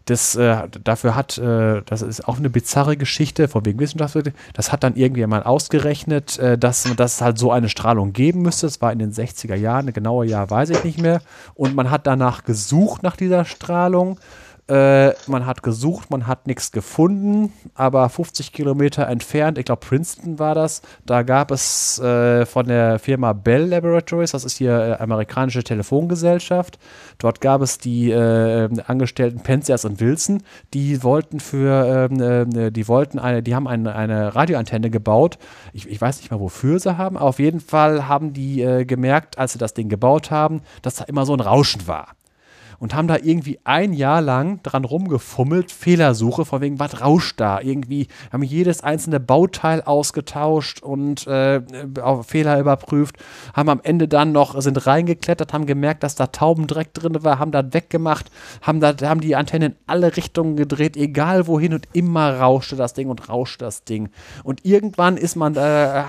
das, 0.09 0.35
äh, 0.35 0.67
dafür 0.83 1.15
hat, 1.15 1.37
äh, 1.37 1.81
das 1.85 2.01
ist 2.01 2.27
auch 2.27 2.37
eine 2.37 2.49
bizarre 2.49 2.97
Geschichte 2.97 3.47
von 3.47 3.65
wegen 3.65 3.79
Wissenschaft, 3.79 4.17
das 4.53 4.71
hat 4.71 4.83
dann 4.83 4.95
irgendjemand 4.95 5.45
ausgerechnet, 5.45 6.39
äh, 6.39 6.57
dass, 6.57 6.83
dass 6.95 7.15
es 7.15 7.21
halt 7.21 7.37
so 7.37 7.51
eine 7.51 7.69
Strahlung 7.69 8.13
geben 8.13 8.41
müsste. 8.41 8.65
Das 8.65 8.81
war 8.81 8.91
in 8.91 8.99
den 8.99 9.11
60er 9.11 9.55
Jahren, 9.55 9.87
ein 9.87 9.93
genauer 9.93 10.25
Jahr 10.25 10.49
weiß 10.49 10.71
ich 10.71 10.83
nicht 10.83 10.99
mehr. 10.99 11.21
Und 11.53 11.75
man 11.75 11.91
hat 11.91 12.07
danach 12.07 12.43
gesucht 12.43 13.03
nach 13.03 13.15
dieser 13.15 13.45
Strahlung 13.45 14.19
äh, 14.69 15.13
man 15.25 15.45
hat 15.45 15.63
gesucht, 15.63 16.11
man 16.11 16.27
hat 16.27 16.45
nichts 16.45 16.71
gefunden, 16.71 17.51
aber 17.73 18.07
50 18.07 18.53
Kilometer 18.53 19.07
entfernt, 19.07 19.57
ich 19.57 19.65
glaube 19.65 19.85
Princeton 19.85 20.37
war 20.37 20.53
das, 20.53 20.83
da 21.05 21.23
gab 21.23 21.49
es 21.49 21.97
äh, 21.99 22.45
von 22.45 22.67
der 22.67 22.99
Firma 22.99 23.33
Bell 23.33 23.65
Laboratories, 23.65 24.31
das 24.31 24.45
ist 24.45 24.57
hier 24.57 24.71
äh, 24.71 25.01
amerikanische 25.01 25.63
Telefongesellschaft, 25.63 26.77
dort 27.17 27.41
gab 27.41 27.61
es 27.61 27.79
die 27.79 28.11
äh, 28.11 28.69
Angestellten 28.85 29.39
Penzias 29.41 29.85
und 29.85 29.99
Wilson, 29.99 30.43
die 30.73 31.01
wollten 31.03 31.39
für, 31.39 32.09
ähm, 32.11 32.55
äh, 32.55 32.71
die 32.71 32.87
wollten 32.87 33.17
eine, 33.17 33.41
die 33.41 33.55
haben 33.55 33.67
eine, 33.67 33.95
eine 33.95 34.35
Radioantenne 34.35 34.91
gebaut, 34.91 35.39
ich, 35.73 35.89
ich, 35.89 35.99
weiß 35.99 36.19
nicht 36.19 36.29
mal 36.29 36.39
wofür 36.39 36.79
sie 36.79 36.97
haben, 36.97 37.17
auf 37.17 37.39
jeden 37.39 37.59
Fall 37.59 38.07
haben 38.07 38.33
die 38.33 38.61
äh, 38.61 38.85
gemerkt, 38.85 39.39
als 39.39 39.53
sie 39.53 39.59
das 39.59 39.73
Ding 39.73 39.89
gebaut 39.89 40.29
haben, 40.29 40.61
dass 40.83 40.95
da 40.95 41.05
immer 41.05 41.25
so 41.25 41.33
ein 41.33 41.39
Rauschen 41.39 41.87
war 41.87 42.09
und 42.79 42.95
haben 42.95 43.07
da 43.07 43.17
irgendwie 43.21 43.59
ein 43.63 43.93
Jahr 43.93 44.21
lang 44.21 44.61
dran 44.63 44.85
rumgefummelt, 44.85 45.71
Fehlersuche, 45.71 46.45
von 46.45 46.61
wegen, 46.61 46.79
was 46.79 47.01
rauscht 47.01 47.39
da? 47.39 47.59
Irgendwie 47.61 48.07
haben 48.31 48.43
jedes 48.43 48.81
einzelne 48.81 49.19
Bauteil 49.19 49.81
ausgetauscht 49.81 50.81
und 50.81 51.27
äh, 51.27 51.61
auf 52.01 52.27
Fehler 52.27 52.59
überprüft, 52.59 53.17
haben 53.53 53.69
am 53.69 53.81
Ende 53.83 54.07
dann 54.07 54.31
noch, 54.31 54.59
sind 54.61 54.85
reingeklettert, 54.85 55.53
haben 55.53 55.65
gemerkt, 55.65 56.03
dass 56.03 56.15
da 56.15 56.27
Taubendreck 56.27 56.93
drin 56.93 57.23
war, 57.23 57.39
haben 57.39 57.51
das 57.51 57.65
weggemacht, 57.71 58.31
haben, 58.61 58.79
da, 58.79 58.93
haben 59.01 59.21
die 59.21 59.35
Antennen 59.35 59.73
in 59.73 59.77
alle 59.87 60.15
Richtungen 60.15 60.55
gedreht, 60.55 60.95
egal 60.95 61.47
wohin 61.47 61.73
und 61.73 61.87
immer 61.93 62.39
rauschte 62.39 62.75
das 62.75 62.93
Ding 62.93 63.09
und 63.09 63.29
rauschte 63.29 63.65
das 63.65 63.83
Ding. 63.83 64.09
Und 64.43 64.65
irgendwann 64.65 65.17
ist 65.17 65.35
man, 65.35 65.55
äh, 65.55 66.03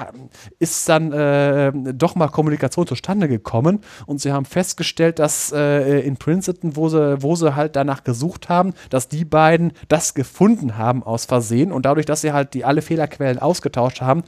ist 0.59 0.89
dann 0.89 1.13
äh, 1.13 1.73
doch 1.95 2.15
mal 2.15 2.29
Kommunikation 2.29 2.87
zustande 2.87 3.29
gekommen 3.29 3.81
und 4.07 4.21
sie 4.21 4.33
haben 4.33 4.45
festgestellt, 4.45 5.19
dass 5.19 5.53
äh, 5.53 6.01
in 6.01 6.17
Princeton 6.17 6.60
Listen, 6.61 6.77
wo 6.77 6.89
sie, 6.89 7.23
wo 7.23 7.37
sie 7.37 7.57
halt 7.57 7.75
danach 7.75 8.05
gesucht 8.05 8.49
haben, 8.49 8.75
dass 8.91 9.09
die 9.09 9.25
beiden 9.25 9.73
das 9.89 10.13
gefunden 10.15 10.77
haben 10.77 11.03
aus 11.03 11.25
Versehen. 11.25 11.73
Und 11.73 11.87
dadurch, 11.87 12.05
dass 12.07 12.21
sie 12.21 12.33
halt 12.33 12.53
die 12.55 12.65
alle 12.65 12.83
Fehlerquellen 12.83 13.39
ausgetauscht 13.39 14.03
haben, 14.03 14.25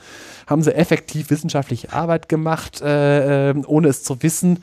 haben 0.46 0.62
sie 0.62 0.74
effektiv 0.74 1.30
wissenschaftliche 1.30 1.92
Arbeit 1.92 2.28
gemacht, 2.28 2.80
äh, 2.80 3.50
äh, 3.50 3.62
ohne 3.66 3.88
es 3.88 4.02
zu 4.02 4.22
wissen. 4.22 4.62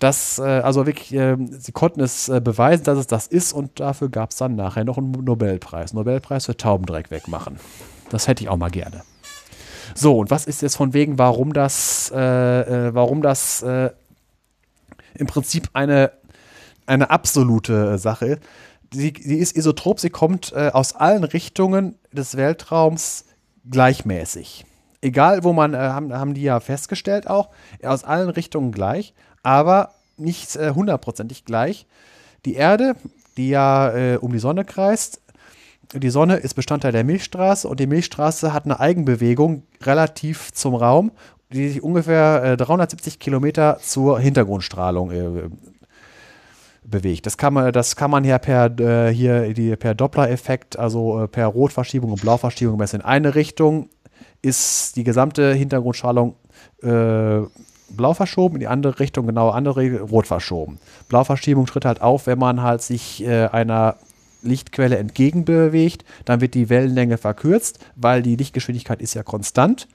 Dass, 0.00 0.40
äh, 0.40 0.42
also 0.42 0.86
wirklich, 0.86 1.14
äh, 1.14 1.36
sie 1.38 1.70
konnten 1.70 2.00
es 2.00 2.28
äh, 2.28 2.40
beweisen, 2.40 2.82
dass 2.82 2.98
es 2.98 3.06
das 3.06 3.28
ist 3.28 3.52
und 3.52 3.78
dafür 3.78 4.08
gab 4.08 4.30
es 4.30 4.36
dann 4.36 4.56
nachher 4.56 4.84
noch 4.84 4.98
einen 4.98 5.12
Nobelpreis. 5.12 5.92
Nobelpreis 5.92 6.46
für 6.46 6.56
Taubendreck 6.56 7.12
wegmachen. 7.12 7.60
Das 8.10 8.26
hätte 8.26 8.42
ich 8.42 8.48
auch 8.48 8.56
mal 8.56 8.70
gerne. 8.70 9.02
So, 9.94 10.18
und 10.18 10.32
was 10.32 10.46
ist 10.46 10.62
jetzt 10.62 10.74
von 10.74 10.94
wegen, 10.94 11.18
warum 11.18 11.52
das, 11.52 12.12
äh, 12.12 12.88
äh, 12.88 12.94
warum 12.94 13.22
das 13.22 13.62
äh, 13.62 13.90
im 15.14 15.28
Prinzip 15.28 15.70
eine 15.74 16.10
eine 16.86 17.10
absolute 17.10 17.92
äh, 17.92 17.98
Sache. 17.98 18.38
Sie, 18.92 19.12
sie 19.20 19.38
ist 19.38 19.56
isotrop, 19.56 20.00
sie 20.00 20.10
kommt 20.10 20.52
äh, 20.52 20.70
aus 20.72 20.94
allen 20.94 21.24
Richtungen 21.24 21.96
des 22.12 22.36
Weltraums 22.36 23.24
gleichmäßig. 23.68 24.64
Egal, 25.00 25.44
wo 25.44 25.52
man, 25.52 25.74
äh, 25.74 25.78
haben, 25.78 26.12
haben 26.12 26.34
die 26.34 26.42
ja 26.42 26.60
festgestellt 26.60 27.26
auch, 27.26 27.50
aus 27.82 28.04
allen 28.04 28.30
Richtungen 28.30 28.72
gleich, 28.72 29.14
aber 29.42 29.90
nicht 30.16 30.56
äh, 30.56 30.70
hundertprozentig 30.70 31.44
gleich. 31.44 31.86
Die 32.44 32.54
Erde, 32.54 32.94
die 33.36 33.48
ja 33.48 33.90
äh, 33.90 34.16
um 34.16 34.32
die 34.32 34.38
Sonne 34.38 34.64
kreist, 34.64 35.20
die 35.92 36.10
Sonne 36.10 36.36
ist 36.36 36.54
Bestandteil 36.54 36.92
der 36.92 37.04
Milchstraße 37.04 37.68
und 37.68 37.78
die 37.78 37.86
Milchstraße 37.86 38.52
hat 38.52 38.64
eine 38.64 38.80
Eigenbewegung 38.80 39.64
relativ 39.82 40.52
zum 40.52 40.74
Raum, 40.74 41.12
die 41.52 41.68
sich 41.68 41.82
ungefähr 41.82 42.56
370 42.56 43.18
Kilometer 43.18 43.78
zur 43.80 44.18
Hintergrundstrahlung 44.18 45.10
äh, 45.10 45.50
bewegt. 46.84 47.26
Das 47.26 47.36
kann 47.36 47.54
man, 47.54 47.72
das 47.72 47.96
kann 47.96 48.10
man 48.10 48.24
ja 48.24 48.38
per, 48.38 48.78
äh, 48.78 49.12
hier 49.12 49.52
die, 49.54 49.74
per 49.76 49.94
Doppler-Effekt, 49.94 50.78
also 50.78 51.24
äh, 51.24 51.28
per 51.28 51.46
Rotverschiebung 51.46 52.12
und 52.12 52.20
Blauverschiebung 52.20 52.76
messen. 52.76 53.00
In 53.00 53.06
eine 53.06 53.34
Richtung 53.34 53.88
ist 54.42 54.96
die 54.96 55.04
gesamte 55.04 55.54
Hintergrundstrahlung 55.54 56.36
äh, 56.82 57.40
blau 57.90 58.14
verschoben, 58.14 58.56
in 58.56 58.60
die 58.60 58.66
andere 58.66 58.98
Richtung 59.00 59.26
genau 59.26 59.50
andere 59.50 60.00
rot 60.00 60.26
verschoben. 60.26 60.78
Blauverschiebung 61.08 61.66
tritt 61.66 61.84
halt 61.84 62.02
auf, 62.02 62.26
wenn 62.26 62.38
man 62.38 62.62
halt 62.62 62.82
sich 62.82 63.24
äh, 63.24 63.46
einer 63.46 63.96
Lichtquelle 64.42 64.98
entgegenbewegt, 64.98 66.04
dann 66.26 66.40
wird 66.40 66.54
die 66.54 66.68
Wellenlänge 66.68 67.16
verkürzt, 67.16 67.78
weil 67.96 68.22
die 68.22 68.36
Lichtgeschwindigkeit 68.36 69.00
ist 69.00 69.14
ja 69.14 69.22
konstant 69.22 69.88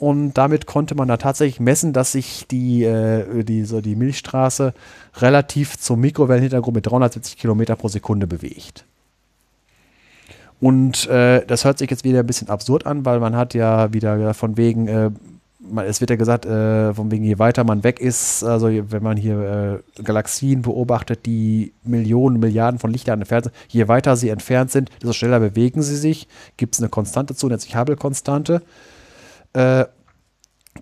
und 0.00 0.32
damit 0.32 0.64
konnte 0.64 0.94
man 0.94 1.08
da 1.08 1.18
tatsächlich 1.18 1.60
messen, 1.60 1.92
dass 1.92 2.12
sich 2.12 2.46
die, 2.50 2.84
äh, 2.84 3.44
die, 3.44 3.64
so 3.64 3.82
die 3.82 3.96
Milchstraße 3.96 4.72
relativ 5.18 5.78
zum 5.78 6.00
Mikrowellenhintergrund 6.00 6.74
mit 6.74 6.86
370 6.86 7.36
Kilometer 7.36 7.76
pro 7.76 7.88
Sekunde 7.88 8.26
bewegt. 8.26 8.86
Und 10.58 11.06
äh, 11.08 11.44
das 11.46 11.66
hört 11.66 11.78
sich 11.78 11.90
jetzt 11.90 12.04
wieder 12.04 12.20
ein 12.20 12.26
bisschen 12.26 12.48
absurd 12.48 12.86
an, 12.86 13.04
weil 13.04 13.20
man 13.20 13.36
hat 13.36 13.52
ja 13.52 13.92
wieder 13.92 14.32
von 14.32 14.56
wegen, 14.56 14.88
äh, 14.88 15.10
man, 15.58 15.84
es 15.84 16.00
wird 16.00 16.08
ja 16.08 16.16
gesagt, 16.16 16.46
äh, 16.46 16.94
von 16.94 17.10
wegen, 17.10 17.24
je 17.24 17.38
weiter 17.38 17.64
man 17.64 17.84
weg 17.84 18.00
ist, 18.00 18.42
also 18.42 18.68
wenn 18.68 19.02
man 19.02 19.18
hier 19.18 19.82
äh, 19.98 20.02
Galaxien 20.02 20.62
beobachtet, 20.62 21.26
die 21.26 21.74
Millionen, 21.84 22.40
Milliarden 22.40 22.80
von 22.80 22.90
Lichtjahren 22.90 23.20
entfernt 23.20 23.44
sind, 23.44 23.54
je 23.68 23.86
weiter 23.86 24.16
sie 24.16 24.30
entfernt 24.30 24.70
sind, 24.70 24.88
desto 25.02 25.12
schneller 25.12 25.40
bewegen 25.40 25.82
sie 25.82 25.96
sich. 25.96 26.26
Gibt 26.56 26.74
es 26.74 26.80
eine 26.80 26.88
Konstante 26.88 27.34
zu, 27.34 27.48
nennt 27.48 27.60
sich 27.60 27.76
Hubble-Konstante. 27.76 28.62
Äh, 29.52 29.86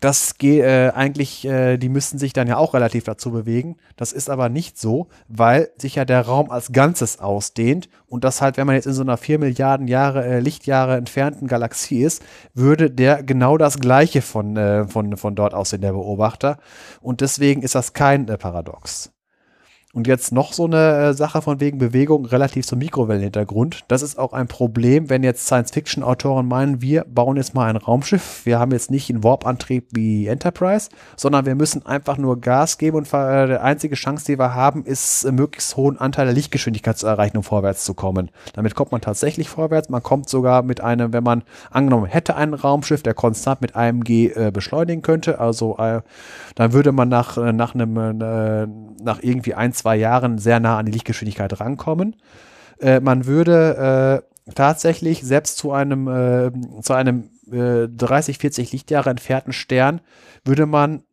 das 0.00 0.38
geht 0.38 0.62
äh, 0.62 0.92
eigentlich, 0.94 1.44
äh, 1.44 1.76
die 1.76 1.88
müssten 1.88 2.18
sich 2.18 2.32
dann 2.32 2.46
ja 2.46 2.56
auch 2.56 2.74
relativ 2.74 3.04
dazu 3.04 3.32
bewegen. 3.32 3.76
Das 3.96 4.12
ist 4.12 4.30
aber 4.30 4.48
nicht 4.48 4.78
so, 4.78 5.08
weil 5.28 5.70
sich 5.78 5.96
ja 5.96 6.04
der 6.04 6.22
Raum 6.22 6.50
als 6.50 6.72
Ganzes 6.72 7.18
ausdehnt 7.18 7.88
und 8.06 8.22
das 8.22 8.40
halt, 8.40 8.56
wenn 8.56 8.66
man 8.66 8.76
jetzt 8.76 8.86
in 8.86 8.92
so 8.92 9.02
einer 9.02 9.16
4 9.16 9.38
Milliarden 9.38 9.88
Jahre, 9.88 10.24
äh, 10.24 10.40
Lichtjahre 10.40 10.96
entfernten 10.96 11.48
Galaxie 11.48 12.02
ist, 12.02 12.22
würde 12.54 12.90
der 12.90 13.22
genau 13.22 13.56
das 13.56 13.78
Gleiche 13.80 14.22
von, 14.22 14.56
äh, 14.56 14.86
von, 14.86 15.16
von 15.16 15.34
dort 15.34 15.54
aussehen, 15.54 15.82
der 15.82 15.92
Beobachter. 15.92 16.58
Und 17.00 17.20
deswegen 17.20 17.62
ist 17.62 17.74
das 17.74 17.92
kein 17.92 18.28
äh, 18.28 18.38
Paradox. 18.38 19.10
Und 19.98 20.06
jetzt 20.06 20.30
noch 20.30 20.52
so 20.52 20.64
eine 20.64 21.08
äh, 21.08 21.12
Sache 21.12 21.42
von 21.42 21.58
wegen 21.58 21.78
Bewegung 21.78 22.24
relativ 22.24 22.64
zum 22.64 22.78
Mikrowellenhintergrund. 22.78 23.80
Das 23.88 24.02
ist 24.02 24.16
auch 24.16 24.32
ein 24.32 24.46
Problem, 24.46 25.10
wenn 25.10 25.24
jetzt 25.24 25.46
Science-Fiction-Autoren 25.46 26.46
meinen, 26.46 26.80
wir 26.80 27.04
bauen 27.04 27.36
jetzt 27.36 27.52
mal 27.52 27.68
ein 27.68 27.74
Raumschiff. 27.74 28.42
Wir 28.46 28.60
haben 28.60 28.70
jetzt 28.70 28.92
nicht 28.92 29.10
einen 29.10 29.24
Warp-Antrieb 29.24 29.88
wie 29.90 30.28
Enterprise, 30.28 30.88
sondern 31.16 31.46
wir 31.46 31.56
müssen 31.56 31.84
einfach 31.84 32.16
nur 32.16 32.40
Gas 32.40 32.78
geben 32.78 32.96
und 32.96 33.12
äh, 33.12 33.46
die 33.48 33.58
einzige 33.58 33.96
Chance, 33.96 34.24
die 34.26 34.38
wir 34.38 34.54
haben, 34.54 34.84
ist, 34.84 35.26
einen 35.26 35.34
möglichst 35.34 35.76
hohen 35.76 35.98
Anteil 35.98 36.26
der 36.26 36.34
Lichtgeschwindigkeit 36.34 36.96
zu 36.96 37.08
erreichen, 37.08 37.36
um 37.36 37.42
vorwärts 37.42 37.84
zu 37.84 37.94
kommen. 37.94 38.30
Damit 38.52 38.76
kommt 38.76 38.92
man 38.92 39.00
tatsächlich 39.00 39.48
vorwärts. 39.48 39.88
Man 39.88 40.04
kommt 40.04 40.28
sogar 40.28 40.62
mit 40.62 40.80
einem, 40.80 41.12
wenn 41.12 41.24
man 41.24 41.42
angenommen 41.72 42.06
hätte, 42.06 42.36
ein 42.36 42.54
Raumschiff, 42.54 43.02
der 43.02 43.14
konstant 43.14 43.62
mit 43.62 43.74
einem 43.74 44.04
G 44.04 44.28
äh, 44.28 44.52
beschleunigen 44.52 45.02
könnte, 45.02 45.40
also 45.40 45.76
äh, 45.78 46.02
dann 46.54 46.72
würde 46.72 46.92
man 46.92 47.08
nach, 47.08 47.36
äh, 47.36 47.52
nach 47.52 47.74
einem, 47.74 47.96
äh, 47.96 48.68
nach 49.02 49.20
irgendwie 49.22 49.54
ein, 49.54 49.72
zwei 49.72 49.87
zwei 49.88 49.96
Jahren 49.96 50.36
sehr 50.36 50.60
nah 50.60 50.76
an 50.76 50.84
die 50.84 50.92
Lichtgeschwindigkeit 50.92 51.58
rankommen. 51.60 52.16
Äh, 52.78 53.00
man 53.00 53.24
würde 53.24 54.22
äh, 54.46 54.52
tatsächlich 54.54 55.22
selbst 55.22 55.56
zu 55.56 55.72
einem, 55.72 56.08
äh, 56.08 56.50
zu 56.82 56.92
einem 56.92 57.30
30, 57.50 58.36
äh, 58.36 58.40
40 58.40 58.72
Lichtjahre 58.72 59.08
entfernten 59.08 59.54
Stern 59.54 60.02
würde 60.44 60.66
man 60.66 61.04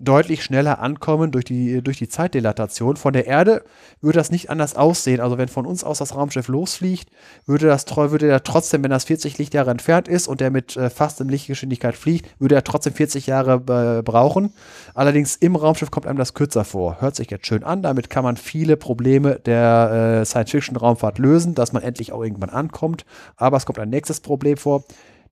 deutlich 0.00 0.42
schneller 0.42 0.80
ankommen 0.80 1.30
durch 1.30 1.44
die, 1.44 1.82
durch 1.82 1.98
die 1.98 2.08
Zeitdilatation. 2.08 2.96
Von 2.96 3.12
der 3.12 3.26
Erde 3.26 3.62
würde 4.00 4.18
das 4.18 4.30
nicht 4.30 4.50
anders 4.50 4.74
aussehen. 4.74 5.20
Also 5.20 5.38
wenn 5.38 5.48
von 5.48 5.66
uns 5.66 5.84
aus 5.84 5.98
das 5.98 6.16
Raumschiff 6.16 6.48
losfliegt, 6.48 7.10
würde 7.46 7.66
das 7.66 7.86
würde 7.86 8.28
er 8.28 8.42
trotzdem, 8.42 8.82
wenn 8.82 8.90
das 8.90 9.04
40 9.04 9.36
Lichtjahre 9.38 9.70
entfernt 9.70 10.08
ist 10.08 10.26
und 10.26 10.40
der 10.40 10.50
mit 10.50 10.76
äh, 10.76 10.88
fast 10.88 11.20
in 11.20 11.28
Lichtgeschwindigkeit 11.28 11.94
fliegt, 11.94 12.28
würde 12.40 12.54
er 12.54 12.64
trotzdem 12.64 12.94
40 12.94 13.26
Jahre 13.26 13.98
äh, 13.98 14.02
brauchen. 14.02 14.54
Allerdings 14.94 15.36
im 15.36 15.54
Raumschiff 15.54 15.90
kommt 15.90 16.06
einem 16.06 16.18
das 16.18 16.34
kürzer 16.34 16.64
vor. 16.64 17.00
Hört 17.00 17.16
sich 17.16 17.30
jetzt 17.30 17.46
schön 17.46 17.62
an. 17.62 17.82
Damit 17.82 18.08
kann 18.08 18.24
man 18.24 18.36
viele 18.36 18.76
Probleme 18.76 19.38
der 19.44 20.20
äh, 20.20 20.24
Science-Fiction-Raumfahrt 20.24 21.18
lösen, 21.18 21.54
dass 21.54 21.72
man 21.72 21.82
endlich 21.82 22.12
auch 22.12 22.22
irgendwann 22.22 22.50
ankommt. 22.50 23.04
Aber 23.36 23.58
es 23.58 23.66
kommt 23.66 23.78
ein 23.78 23.90
nächstes 23.90 24.20
Problem 24.20 24.56
vor 24.56 24.84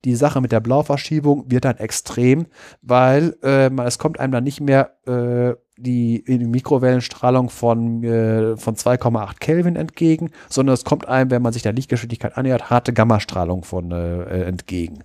die 0.05 0.15
Sache 0.15 0.41
mit 0.41 0.51
der 0.51 0.59
Blauverschiebung 0.59 1.51
wird 1.51 1.65
dann 1.65 1.77
extrem, 1.77 2.47
weil 2.81 3.35
äh, 3.43 3.69
es 3.83 3.99
kommt 3.99 4.19
einem 4.19 4.31
dann 4.31 4.43
nicht 4.43 4.61
mehr 4.61 4.95
äh, 5.05 5.55
die, 5.77 6.23
die 6.27 6.37
Mikrowellenstrahlung 6.45 7.49
von, 7.49 8.03
äh, 8.03 8.57
von 8.57 8.75
2,8 8.75 9.39
Kelvin 9.39 9.75
entgegen, 9.75 10.31
sondern 10.49 10.73
es 10.73 10.83
kommt 10.83 11.07
einem, 11.07 11.31
wenn 11.31 11.41
man 11.41 11.53
sich 11.53 11.63
der 11.63 11.73
Lichtgeschwindigkeit 11.73 12.37
annähert, 12.37 12.69
harte 12.69 12.93
Gammastrahlung 12.93 13.63
von 13.63 13.91
äh, 13.91 14.23
äh, 14.23 14.43
entgegen. 14.43 15.03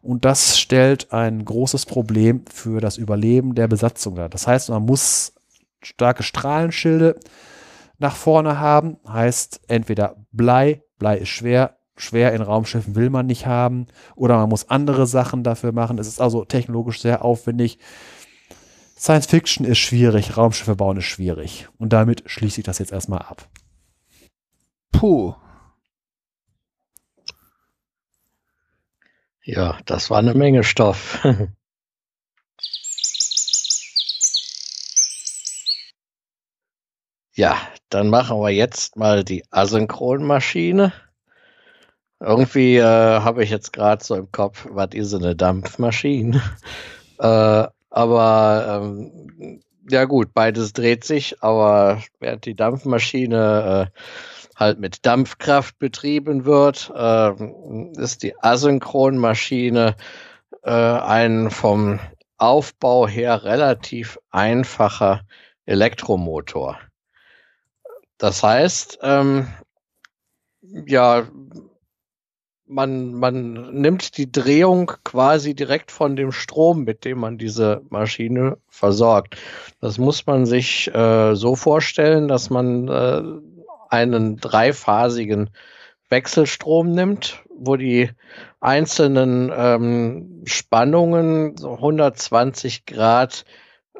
Und 0.00 0.24
das 0.24 0.58
stellt 0.58 1.12
ein 1.12 1.44
großes 1.44 1.86
Problem 1.86 2.42
für 2.50 2.80
das 2.80 2.96
Überleben 2.96 3.54
der 3.54 3.68
Besatzung 3.68 4.14
dar. 4.14 4.28
Das 4.28 4.46
heißt, 4.46 4.70
man 4.70 4.84
muss 4.84 5.34
starke 5.82 6.22
Strahlenschilde 6.22 7.18
nach 7.98 8.16
vorne 8.16 8.60
haben. 8.60 8.96
Heißt 9.06 9.60
entweder 9.68 10.16
Blei, 10.32 10.82
Blei 10.98 11.18
ist 11.18 11.28
schwer, 11.28 11.77
schwer 12.00 12.32
in 12.32 12.42
Raumschiffen 12.42 12.94
will 12.94 13.10
man 13.10 13.26
nicht 13.26 13.46
haben 13.46 13.86
oder 14.16 14.36
man 14.36 14.48
muss 14.48 14.68
andere 14.70 15.06
Sachen 15.06 15.44
dafür 15.44 15.72
machen. 15.72 15.98
Es 15.98 16.08
ist 16.08 16.20
also 16.20 16.44
technologisch 16.44 17.00
sehr 17.00 17.24
aufwendig. 17.24 17.78
Science 18.98 19.26
Fiction 19.26 19.64
ist 19.64 19.78
schwierig, 19.78 20.36
Raumschiffe 20.36 20.74
bauen 20.74 20.96
ist 20.96 21.04
schwierig. 21.04 21.68
Und 21.78 21.92
damit 21.92 22.24
schließe 22.26 22.60
ich 22.60 22.64
das 22.64 22.78
jetzt 22.80 22.92
erstmal 22.92 23.20
ab. 23.20 23.48
Puh. 24.92 25.34
Ja, 29.44 29.78
das 29.86 30.10
war 30.10 30.18
eine 30.18 30.34
Menge 30.34 30.64
Stoff. 30.64 31.24
ja, 37.34 37.56
dann 37.88 38.10
machen 38.10 38.40
wir 38.40 38.50
jetzt 38.50 38.96
mal 38.96 39.24
die 39.24 39.44
Asynchronmaschine. 39.50 40.92
Irgendwie 42.20 42.76
äh, 42.76 42.82
habe 42.82 43.44
ich 43.44 43.50
jetzt 43.50 43.72
gerade 43.72 44.04
so 44.04 44.16
im 44.16 44.30
Kopf, 44.32 44.66
was 44.70 44.90
ist 44.92 45.14
eine 45.14 45.36
Dampfmaschine? 45.36 46.42
äh, 47.18 47.66
aber 47.90 48.82
ähm, 48.82 49.60
ja 49.88 50.04
gut, 50.04 50.34
beides 50.34 50.72
dreht 50.72 51.04
sich, 51.04 51.42
aber 51.42 52.02
während 52.20 52.44
die 52.44 52.54
Dampfmaschine 52.54 53.90
äh, 53.94 54.00
halt 54.56 54.80
mit 54.80 55.06
Dampfkraft 55.06 55.78
betrieben 55.78 56.44
wird, 56.44 56.92
äh, 56.94 57.32
ist 58.00 58.22
die 58.22 58.36
Asynchronmaschine 58.36 59.94
äh, 60.64 60.70
ein 60.70 61.50
vom 61.50 62.00
Aufbau 62.36 63.06
her 63.08 63.44
relativ 63.44 64.18
einfacher 64.30 65.22
Elektromotor. 65.66 66.78
Das 68.18 68.42
heißt, 68.42 68.98
ähm, 69.02 69.48
ja, 70.60 71.28
man, 72.68 73.14
man 73.14 73.72
nimmt 73.72 74.16
die 74.18 74.30
Drehung 74.30 74.92
quasi 75.04 75.54
direkt 75.54 75.90
von 75.90 76.16
dem 76.16 76.32
Strom, 76.32 76.84
mit 76.84 77.04
dem 77.04 77.18
man 77.18 77.38
diese 77.38 77.82
Maschine 77.88 78.58
versorgt. 78.68 79.36
Das 79.80 79.98
muss 79.98 80.26
man 80.26 80.46
sich 80.46 80.92
äh, 80.94 81.34
so 81.34 81.56
vorstellen, 81.56 82.28
dass 82.28 82.50
man 82.50 82.88
äh, 82.88 83.22
einen 83.90 84.36
dreiphasigen 84.36 85.50
Wechselstrom 86.10 86.92
nimmt, 86.92 87.42
wo 87.54 87.76
die 87.76 88.10
einzelnen 88.60 89.52
ähm, 89.54 90.42
Spannungen 90.44 91.56
so 91.56 91.74
120 91.74 92.86
Grad 92.86 93.44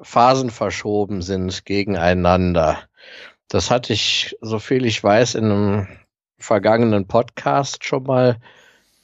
Phasen 0.01 0.51
verschoben 0.51 1.23
sind 1.23 1.65
gegeneinander. 1.65 2.79
Das 3.49 3.71
hatte 3.71 3.93
ich, 3.93 4.37
so 4.41 4.59
viel 4.59 4.85
ich 4.85 5.03
weiß, 5.03 5.35
in 5.35 5.45
einem 5.45 5.89
vergangenen 6.39 7.07
Podcast 7.07 7.85
schon 7.85 8.05
mal 8.05 8.39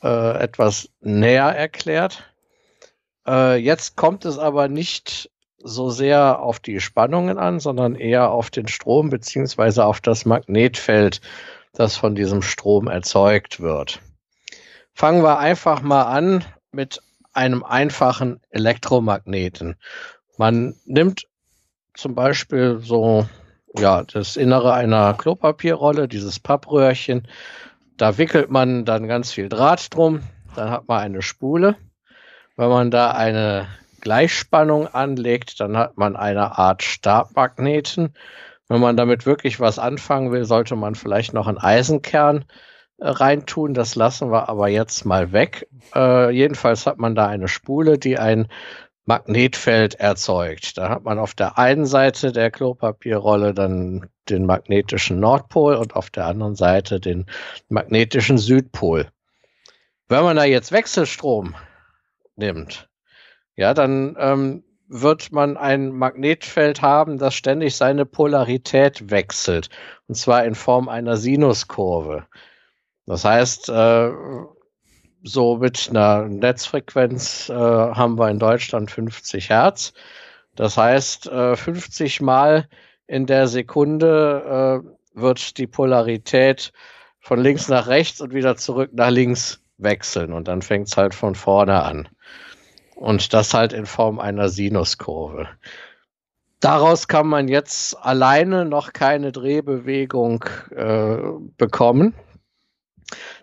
äh, 0.05 0.39
etwas 0.39 0.91
näher 1.01 1.47
erklärt. 1.47 2.23
Äh, 3.27 3.57
jetzt 3.57 3.97
kommt 3.97 4.27
es 4.27 4.39
aber 4.39 4.69
nicht 4.69 5.31
so 5.59 5.89
sehr 5.89 6.41
auf 6.41 6.61
die 6.61 6.79
Spannungen 6.81 7.39
an, 7.39 7.59
sondern 7.59 7.95
eher 7.95 8.31
auf 8.31 8.51
den 8.51 8.69
Strom 8.69 9.09
beziehungsweise 9.09 9.87
auf 9.87 10.03
das 10.03 10.27
Magnetfeld, 10.27 11.23
das 11.73 11.97
von 11.97 12.15
diesem 12.15 12.43
Strom 12.43 12.87
erzeugt 12.87 13.61
wird. 13.61 14.01
Fangen 14.93 15.23
wir 15.23 15.39
einfach 15.39 15.81
mal 15.81 16.03
an 16.03 16.45
mit 16.71 17.01
einem 17.33 17.65
einfachen 17.65 18.41
Elektromagneten. 18.51 19.77
Man 20.37 20.77
nimmt 20.85 21.27
zum 21.95 22.15
Beispiel 22.15 22.79
so 22.81 23.27
ja, 23.79 24.05
das 24.05 24.37
Innere 24.37 24.73
einer 24.73 25.15
Klopapierrolle, 25.15 26.07
dieses 26.09 26.39
Pappröhrchen, 26.39 27.27
da 27.97 28.19
wickelt 28.19 28.51
man 28.51 28.85
dann 28.85 29.09
ganz 29.09 29.33
viel 29.33 29.49
Draht 29.49 29.95
drum, 29.95 30.21
dann 30.57 30.71
hat 30.71 30.89
man 30.89 31.01
eine 31.01 31.23
Spule. 31.23 31.77
Wenn 32.57 32.69
man 32.69 32.91
da 32.91 33.11
eine 33.11 33.67
Gleichspannung 34.01 34.87
anlegt, 34.89 35.61
dann 35.61 35.77
hat 35.77 35.97
man 35.97 36.15
eine 36.17 36.59
Art 36.59 36.83
Stabmagneten. 36.83 38.15
Wenn 38.69 38.81
man 38.81 38.97
damit 38.97 39.27
wirklich 39.27 39.61
was 39.61 39.79
anfangen 39.79 40.31
will, 40.31 40.45
sollte 40.45 40.77
man 40.77 40.95
vielleicht 40.95 41.35
noch 41.35 41.49
einen 41.49 41.59
Eisenkern 41.59 42.45
äh, 42.99 43.09
reintun. 43.09 43.75
Das 43.75 43.95
lassen 43.95 44.31
wir 44.31 44.49
aber 44.49 44.69
jetzt 44.69 45.05
mal 45.05 45.33
weg. 45.33 45.69
Äh, 45.95 46.31
jedenfalls 46.31 46.87
hat 46.87 46.99
man 46.99 47.15
da 47.15 47.27
eine 47.27 47.49
Spule, 47.49 47.99
die 47.99 48.19
ein 48.19 48.49
Magnetfeld 49.07 49.97
erzeugt. 49.97 50.79
Da 50.79 50.89
hat 50.89 51.05
man 51.05 51.19
auf 51.19 51.35
der 51.35 51.59
einen 51.59 51.87
Seite 51.87 52.33
der 52.33 52.51
Klopapierrolle 52.51 53.53
dann 53.53 54.09
den 54.29 54.47
magnetischen 54.47 55.21
Nordpol 55.21 55.75
und 55.75 55.95
auf 55.95 56.11
der 56.11 56.27
anderen 56.27 56.55
Seite 56.57 57.01
den 57.01 57.27
magnetischen 57.69 58.39
Südpol. 58.39 59.09
Wenn 60.09 60.25
man 60.25 60.37
da 60.37 60.45
jetzt 60.45 60.73
Wechselstrom 60.73 61.55
nimmt, 62.37 62.89
ja, 63.57 63.75
dann 63.75 64.17
ähm, 64.19 64.65
wird 64.89 65.33
man 65.33 65.57
ein 65.57 65.93
Magnetfeld 65.93 66.83
haben, 66.83 67.19
das 67.19 67.35
ständig 67.35 67.77
seine 67.77 68.07
Polarität 68.07 69.11
wechselt. 69.11 69.69
Und 70.09 70.15
zwar 70.15 70.45
in 70.45 70.55
Form 70.55 70.89
einer 70.89 71.17
Sinuskurve. 71.17 72.27
Das 73.07 73.25
heißt, 73.25 73.69
äh, 73.69 74.11
so 75.25 75.57
mit 75.57 75.89
einer 75.89 76.29
Netzfrequenz 76.29 77.49
äh, 77.49 77.55
haben 77.55 78.19
wir 78.19 78.29
in 78.29 78.39
Deutschland 78.39 78.91
50 78.91 79.49
Hertz. 79.49 79.95
Das 80.55 80.77
heißt, 80.77 81.27
äh, 81.27 81.57
50 81.57 82.21
Mal 82.21 82.69
in 83.07 83.27
der 83.27 83.49
Sekunde 83.49 84.83
äh, 84.85 85.21
wird 85.21 85.59
die 85.59 85.67
Polarität 85.67 86.73
von 87.21 87.41
links 87.41 87.69
nach 87.69 87.87
rechts 87.87 88.21
und 88.21 88.35
wieder 88.35 88.57
zurück 88.57 88.91
nach 88.93 89.11
links 89.11 89.61
wechseln 89.79 90.33
und 90.33 90.47
dann 90.47 90.63
fängt 90.63 90.89
es 90.89 90.97
halt 90.97 91.15
von 91.15 91.35
vorne 91.35 91.83
an. 91.83 92.09
Und 92.95 93.33
das 93.33 93.55
halt 93.55 93.73
in 93.73 93.87
Form 93.87 94.21
einer 94.21 94.49
Sinuskurve. 94.49 95.49
Daraus 96.61 97.09
kann 97.09 97.27
man 97.27 97.49
jetzt 97.49 97.97
alleine 97.99 98.65
noch 98.65 98.93
keine 98.93 99.33
Drehbewegung 99.33 100.45
äh, 100.71 101.17
bekommen. 101.57 102.15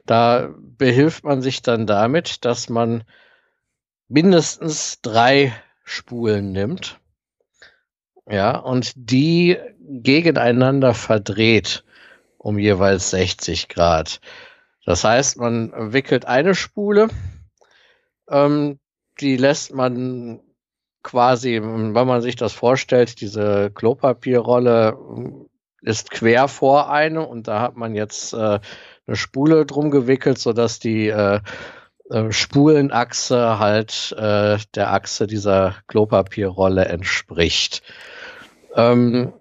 Da 0.05 0.49
behilft 0.81 1.23
man 1.23 1.43
sich 1.43 1.61
dann 1.61 1.85
damit, 1.85 2.43
dass 2.43 2.67
man 2.67 3.03
mindestens 4.07 4.99
drei 5.03 5.53
Spulen 5.83 6.53
nimmt 6.53 6.99
Ja, 8.27 8.57
und 8.57 8.93
die 8.95 9.59
gegeneinander 9.79 10.95
verdreht 10.95 11.83
um 12.39 12.57
jeweils 12.57 13.11
60 13.11 13.69
Grad. 13.69 14.21
Das 14.83 15.03
heißt, 15.03 15.37
man 15.37 15.93
wickelt 15.93 16.25
eine 16.25 16.55
Spule, 16.55 17.09
ähm, 18.27 18.79
die 19.19 19.37
lässt 19.37 19.75
man 19.75 20.39
quasi, 21.03 21.61
wenn 21.61 21.93
man 21.93 22.23
sich 22.23 22.35
das 22.37 22.53
vorstellt, 22.53 23.21
diese 23.21 23.69
Klopapierrolle 23.69 24.97
ist 25.83 26.09
quer 26.09 26.47
vor 26.47 26.89
eine 26.89 27.27
und 27.27 27.47
da 27.47 27.61
hat 27.61 27.75
man 27.75 27.93
jetzt 27.93 28.33
äh, 28.33 28.59
eine 29.07 29.15
Spule 29.15 29.65
drum 29.65 29.91
gewickelt, 29.91 30.39
sodass 30.39 30.79
die 30.79 31.07
äh, 31.07 31.39
äh, 32.09 32.31
Spulenachse 32.31 33.59
halt 33.59 34.13
äh, 34.17 34.57
der 34.75 34.93
Achse 34.93 35.27
dieser 35.27 35.75
Klopapierrolle 35.87 36.85
entspricht. 36.85 37.81
Ähm, 38.75 39.33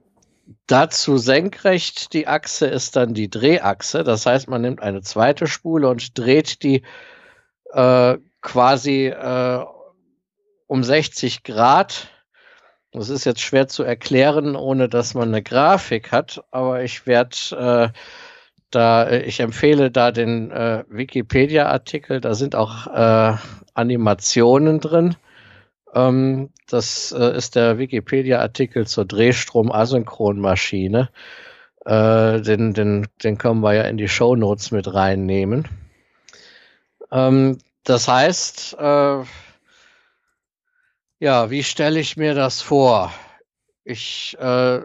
dazu 0.66 1.18
senkrecht 1.18 2.12
die 2.12 2.28
Achse 2.28 2.66
ist 2.66 2.97
dann 2.97 3.14
die 3.14 3.28
Drehachse. 3.28 4.05
Das 4.05 4.26
heißt, 4.26 4.48
man 4.48 4.62
nimmt 4.62 4.82
eine 4.82 5.02
zweite 5.02 5.47
Spule 5.47 5.89
und 5.89 6.18
dreht 6.18 6.62
die 6.62 6.82
äh, 7.72 8.18
quasi 8.40 9.06
äh, 9.06 9.64
um 10.66 10.84
60 10.84 11.42
Grad. 11.42 12.08
Das 12.92 13.08
ist 13.08 13.24
jetzt 13.24 13.40
schwer 13.40 13.68
zu 13.68 13.82
erklären, 13.82 14.56
ohne 14.56 14.89
dass 14.89 15.14
man 15.14 15.28
eine 15.28 15.42
Grafik 15.42 16.12
hat, 16.12 16.44
aber 16.50 16.82
ich 16.82 17.06
werde 17.06 17.92
äh, 17.92 17.98
da, 18.70 19.10
ich 19.10 19.40
empfehle 19.40 19.90
da 19.90 20.12
den 20.12 20.50
äh, 20.50 20.84
Wikipedia-Artikel, 20.89 22.20
da 22.20 22.34
sind 22.34 22.55
auch 22.55 22.86
äh, 22.86 23.36
Animationen 23.74 24.81
drin. 24.81 25.16
Ähm, 25.94 26.50
das 26.68 27.12
äh, 27.12 27.36
ist 27.36 27.57
der 27.57 27.78
Wikipedia-Artikel 27.78 28.86
zur 28.86 29.05
Drehstrom-Asynchronmaschine. 29.05 31.08
Äh, 31.84 32.40
den, 32.42 32.74
den, 32.74 33.08
den 33.23 33.39
können 33.39 33.62
wir 33.62 33.74
ja 33.74 33.82
in 33.82 33.97
die 33.97 34.08
Show 34.08 34.36
Notes 34.36 34.70
mit 34.70 34.92
reinnehmen. 34.92 35.66
Ähm, 37.10 37.58
das 37.84 38.07
heißt, 38.07 38.76
äh, 38.78 39.23
ja, 41.18 41.50
wie 41.50 41.62
stelle 41.62 42.00
ich 42.00 42.16
mir 42.16 42.34
das 42.34 42.62
vor? 42.62 43.12
Ich, 43.84 44.36
äh, 44.39 44.81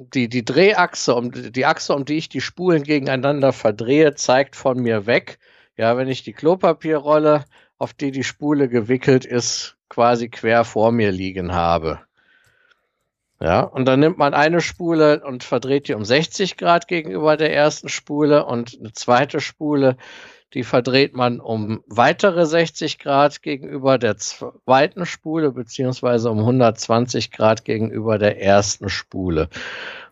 die, 0.00 0.28
die 0.28 0.44
Drehachse, 0.44 1.14
um, 1.14 1.30
die 1.30 1.66
Achse, 1.66 1.94
um 1.94 2.04
die 2.04 2.16
ich 2.16 2.28
die 2.28 2.40
Spulen 2.40 2.82
gegeneinander 2.82 3.52
verdrehe, 3.52 4.14
zeigt 4.14 4.56
von 4.56 4.80
mir 4.80 5.06
weg. 5.06 5.38
Ja, 5.76 5.96
wenn 5.96 6.08
ich 6.08 6.22
die 6.22 6.32
Klopapierrolle, 6.32 7.44
auf 7.78 7.92
die 7.94 8.10
die 8.10 8.24
Spule 8.24 8.68
gewickelt 8.68 9.24
ist, 9.24 9.76
quasi 9.88 10.28
quer 10.28 10.64
vor 10.64 10.92
mir 10.92 11.12
liegen 11.12 11.52
habe. 11.52 12.00
Ja, 13.40 13.62
und 13.62 13.86
dann 13.86 14.00
nimmt 14.00 14.18
man 14.18 14.34
eine 14.34 14.60
Spule 14.60 15.22
und 15.24 15.44
verdreht 15.44 15.88
die 15.88 15.94
um 15.94 16.04
60 16.04 16.58
Grad 16.58 16.88
gegenüber 16.88 17.38
der 17.38 17.54
ersten 17.54 17.88
Spule 17.88 18.44
und 18.44 18.78
eine 18.78 18.92
zweite 18.92 19.40
Spule 19.40 19.96
die 20.54 20.64
verdreht 20.64 21.14
man 21.14 21.40
um 21.40 21.82
weitere 21.86 22.44
60 22.46 22.98
Grad 22.98 23.42
gegenüber 23.42 23.98
der 23.98 24.16
zweiten 24.16 25.06
Spule, 25.06 25.52
beziehungsweise 25.52 26.30
um 26.30 26.40
120 26.40 27.30
Grad 27.30 27.64
gegenüber 27.64 28.18
der 28.18 28.40
ersten 28.42 28.88
Spule. 28.88 29.48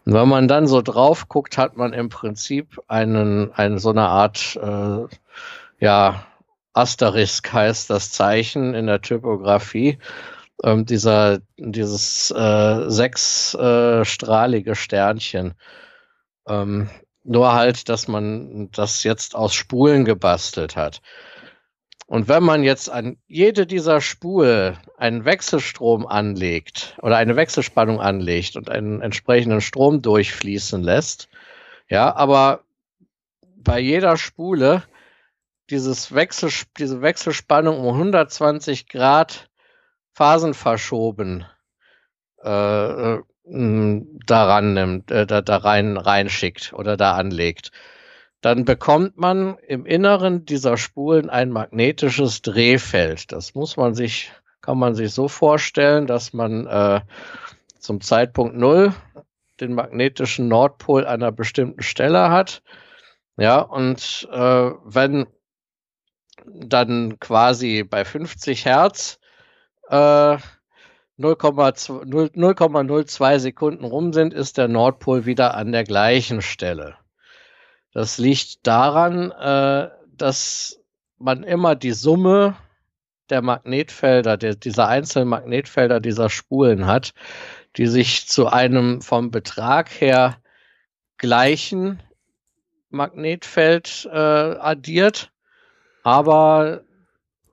Und 0.05 0.15
wenn 0.15 0.29
man 0.29 0.49
dann 0.49 0.67
so 0.67 0.81
drauf 0.81 1.29
guckt, 1.29 1.59
hat 1.59 1.77
man 1.77 1.93
im 1.93 2.09
Prinzip 2.09 2.81
einen, 2.87 3.53
eine, 3.53 3.79
so 3.79 3.91
eine 3.91 4.09
Art, 4.09 4.59
äh, 4.63 5.07
ja, 5.81 6.25
Asterisk 6.73 7.53
heißt 7.53 7.91
das 7.91 8.13
Zeichen 8.13 8.75
in 8.75 8.87
der 8.87 9.03
Typografie. 9.03 9.99
Ähm, 10.63 10.87
dieser, 10.87 11.41
dieses 11.57 12.31
äh, 12.31 12.89
sechsstrahlige 12.89 14.71
äh, 14.71 14.75
Sternchen. 14.75 15.55
Ähm, 16.47 16.89
nur 17.29 17.53
halt, 17.53 17.89
dass 17.89 18.09
man 18.09 18.71
das 18.73 19.05
jetzt 19.05 19.35
aus 19.35 19.55
Spulen 19.55 20.05
gebastelt 20.05 20.77
hat. 20.77 21.03
Und 22.07 22.27
wenn 22.27 22.43
man 22.43 22.63
jetzt 22.63 22.89
an 22.91 23.19
jede 23.27 23.67
dieser 23.67 24.01
Spule 24.01 24.79
einen 24.97 25.27
Wechselstrom 25.27 26.07
anlegt 26.07 26.97
oder 27.03 27.19
eine 27.19 27.37
Wechselspannung 27.37 28.01
anlegt 28.01 28.57
und 28.57 28.71
einen 28.71 29.03
entsprechenden 29.03 29.61
Strom 29.61 30.01
durchfließen 30.01 30.83
lässt, 30.83 31.29
ja, 31.91 32.15
aber 32.17 32.65
bei 33.57 33.79
jeder 33.79 34.17
Spule 34.17 34.83
dieses 35.69 36.15
Wechsel, 36.15 36.51
diese 36.79 37.03
Wechselspannung 37.03 37.79
um 37.79 37.95
120 37.95 38.89
Grad 38.89 39.51
Phasen 40.15 40.55
verschoben 40.55 41.45
äh, 42.43 43.19
äh 43.51 44.03
daran 44.27 44.75
nimmt, 44.75 45.11
äh, 45.11 45.27
da, 45.27 45.41
da 45.41 45.57
rein 45.57 45.97
reinschickt 45.97 46.73
oder 46.73 46.97
da 46.97 47.13
anlegt, 47.13 47.71
dann 48.41 48.65
bekommt 48.65 49.17
man 49.17 49.59
im 49.67 49.85
Inneren 49.87 50.45
dieser 50.45 50.77
Spulen 50.77 51.29
ein 51.31 51.51
magnetisches 51.51 52.43
Drehfeld. 52.43 53.33
Das 53.33 53.55
muss 53.55 53.77
man 53.77 53.95
sich, 53.95 54.31
kann 54.61 54.79
man 54.79 54.95
sich 54.95 55.13
so 55.13 55.29
vorstellen, 55.29 56.07
dass 56.07 56.33
man 56.33 56.67
äh, 56.67 57.01
zum 57.79 58.01
Zeitpunkt 58.01 58.57
Null 58.57 58.93
den 59.61 59.75
magnetischen 59.75 60.47
Nordpol 60.47 61.05
an 61.05 61.23
einer 61.23 61.33
bestimmten 61.33 61.83
Stelle 61.83 62.31
hat. 62.31 62.63
Ja, 63.37 63.61
und 63.61 64.29
äh, 64.33 64.71
wenn 64.85 65.27
dann 66.45 67.19
quasi 67.19 67.83
bei 67.85 68.05
50 68.05 68.65
Hertz 68.65 69.19
äh, 69.89 70.37
0,02 71.19 73.39
Sekunden 73.39 73.85
rum 73.85 74.13
sind, 74.13 74.33
ist 74.33 74.59
der 74.59 74.69
Nordpol 74.69 75.27
wieder 75.27 75.55
an 75.55 75.73
der 75.73 75.85
gleichen 75.85 76.43
Stelle. 76.43 76.97
Das 77.93 78.19
liegt 78.19 78.67
daran, 78.67 79.31
äh, 79.33 79.89
dass 80.17 80.81
man 81.19 81.43
immer 81.43 81.75
die 81.75 81.93
Summe 81.93 82.57
der 83.31 83.43
Magnetfelder, 83.43 84.37
der, 84.37 84.55
dieser 84.55 84.89
einzelnen 84.89 85.29
Magnetfelder 85.29 86.01
dieser 86.01 86.31
Spulen 86.31 86.87
hat, 86.87 87.13
die 87.77 87.87
sich 87.87 88.29
zu 88.29 88.47
einem 88.47 89.03
vom 89.03 89.31
Betrag 89.31 89.91
her 90.01 90.39
gleichen 91.19 92.01
Magnetfeld 92.91 94.09
äh, 94.11 94.17
addiert, 94.17 95.31
aber 96.05 96.85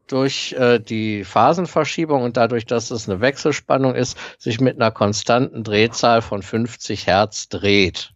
durch 0.07 0.53
äh, 0.53 0.79
die 0.79 1.23
Phasenverschiebung 1.23 2.23
und 2.23 2.37
dadurch, 2.37 2.65
dass 2.65 2.91
es 2.91 3.09
eine 3.09 3.21
Wechselspannung 3.21 3.95
ist, 3.95 4.17
sich 4.39 4.59
mit 4.59 4.75
einer 4.75 4.91
konstanten 4.91 5.63
Drehzahl 5.63 6.21
von 6.21 6.41
50 6.41 7.07
Hertz 7.07 7.49
dreht. 7.49 8.11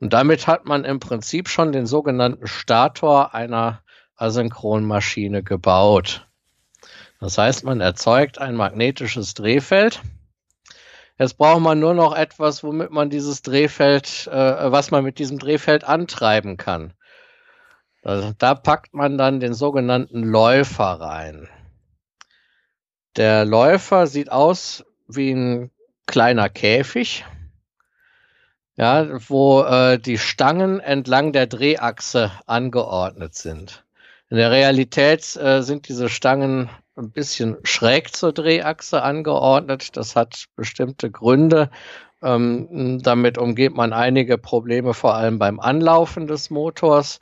Und 0.00 0.12
damit 0.12 0.46
hat 0.46 0.66
man 0.66 0.84
im 0.84 1.00
Prinzip 1.00 1.48
schon 1.48 1.72
den 1.72 1.86
sogenannten 1.86 2.46
Stator 2.46 3.34
einer 3.34 3.82
Asynchronmaschine 4.16 5.42
gebaut. 5.42 6.26
Das 7.20 7.38
heißt, 7.38 7.64
man 7.64 7.80
erzeugt 7.80 8.38
ein 8.38 8.54
magnetisches 8.54 9.34
Drehfeld. 9.34 10.02
Jetzt 11.18 11.38
braucht 11.38 11.60
man 11.60 11.78
nur 11.78 11.94
noch 11.94 12.14
etwas, 12.14 12.64
womit 12.64 12.90
man 12.90 13.08
dieses 13.08 13.42
Drehfeld, 13.42 14.26
äh, 14.26 14.70
was 14.70 14.90
man 14.90 15.04
mit 15.04 15.18
diesem 15.18 15.38
Drehfeld 15.38 15.84
antreiben 15.84 16.56
kann. 16.56 16.92
Also 18.04 18.32
da 18.36 18.54
packt 18.54 18.92
man 18.92 19.16
dann 19.16 19.40
den 19.40 19.54
sogenannten 19.54 20.22
Läufer 20.22 21.00
rein. 21.00 21.48
Der 23.16 23.44
Läufer 23.46 24.06
sieht 24.06 24.30
aus 24.30 24.84
wie 25.08 25.32
ein 25.32 25.70
kleiner 26.06 26.50
Käfig, 26.50 27.24
ja, 28.76 29.08
wo 29.28 29.62
äh, 29.62 29.98
die 29.98 30.18
Stangen 30.18 30.80
entlang 30.80 31.32
der 31.32 31.46
Drehachse 31.46 32.32
angeordnet 32.46 33.34
sind. 33.34 33.84
In 34.28 34.36
der 34.36 34.50
Realität 34.50 35.36
äh, 35.36 35.62
sind 35.62 35.88
diese 35.88 36.08
Stangen 36.08 36.68
ein 36.96 37.10
bisschen 37.10 37.56
schräg 37.62 38.14
zur 38.14 38.32
Drehachse 38.32 39.02
angeordnet. 39.02 39.96
Das 39.96 40.14
hat 40.14 40.46
bestimmte 40.56 41.10
Gründe. 41.10 41.70
Ähm, 42.22 43.00
damit 43.02 43.38
umgeht 43.38 43.74
man 43.74 43.92
einige 43.92 44.36
Probleme, 44.36 44.92
vor 44.92 45.14
allem 45.14 45.38
beim 45.38 45.60
Anlaufen 45.60 46.26
des 46.26 46.50
Motors. 46.50 47.20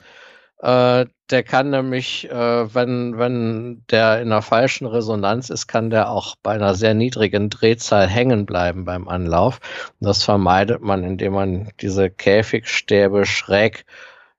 Äh, 0.63 1.07
der 1.29 1.43
kann 1.43 1.71
nämlich, 1.71 2.31
äh, 2.31 2.73
wenn, 2.73 3.17
wenn 3.17 3.83
der 3.91 4.21
in 4.21 4.31
einer 4.31 4.41
falschen 4.41 4.87
Resonanz 4.87 5.49
ist, 5.49 5.67
kann 5.67 5.89
der 5.89 6.09
auch 6.09 6.37
bei 6.41 6.53
einer 6.53 6.73
sehr 6.73 6.93
niedrigen 6.93 7.49
Drehzahl 7.49 8.07
hängen 8.07 8.45
bleiben 8.45 8.85
beim 8.85 9.09
Anlauf. 9.09 9.59
Und 9.99 10.07
das 10.07 10.23
vermeidet 10.23 10.81
man, 10.81 11.03
indem 11.03 11.33
man 11.33 11.69
diese 11.81 12.09
Käfigstäbe 12.09 13.25
schräg, 13.25 13.85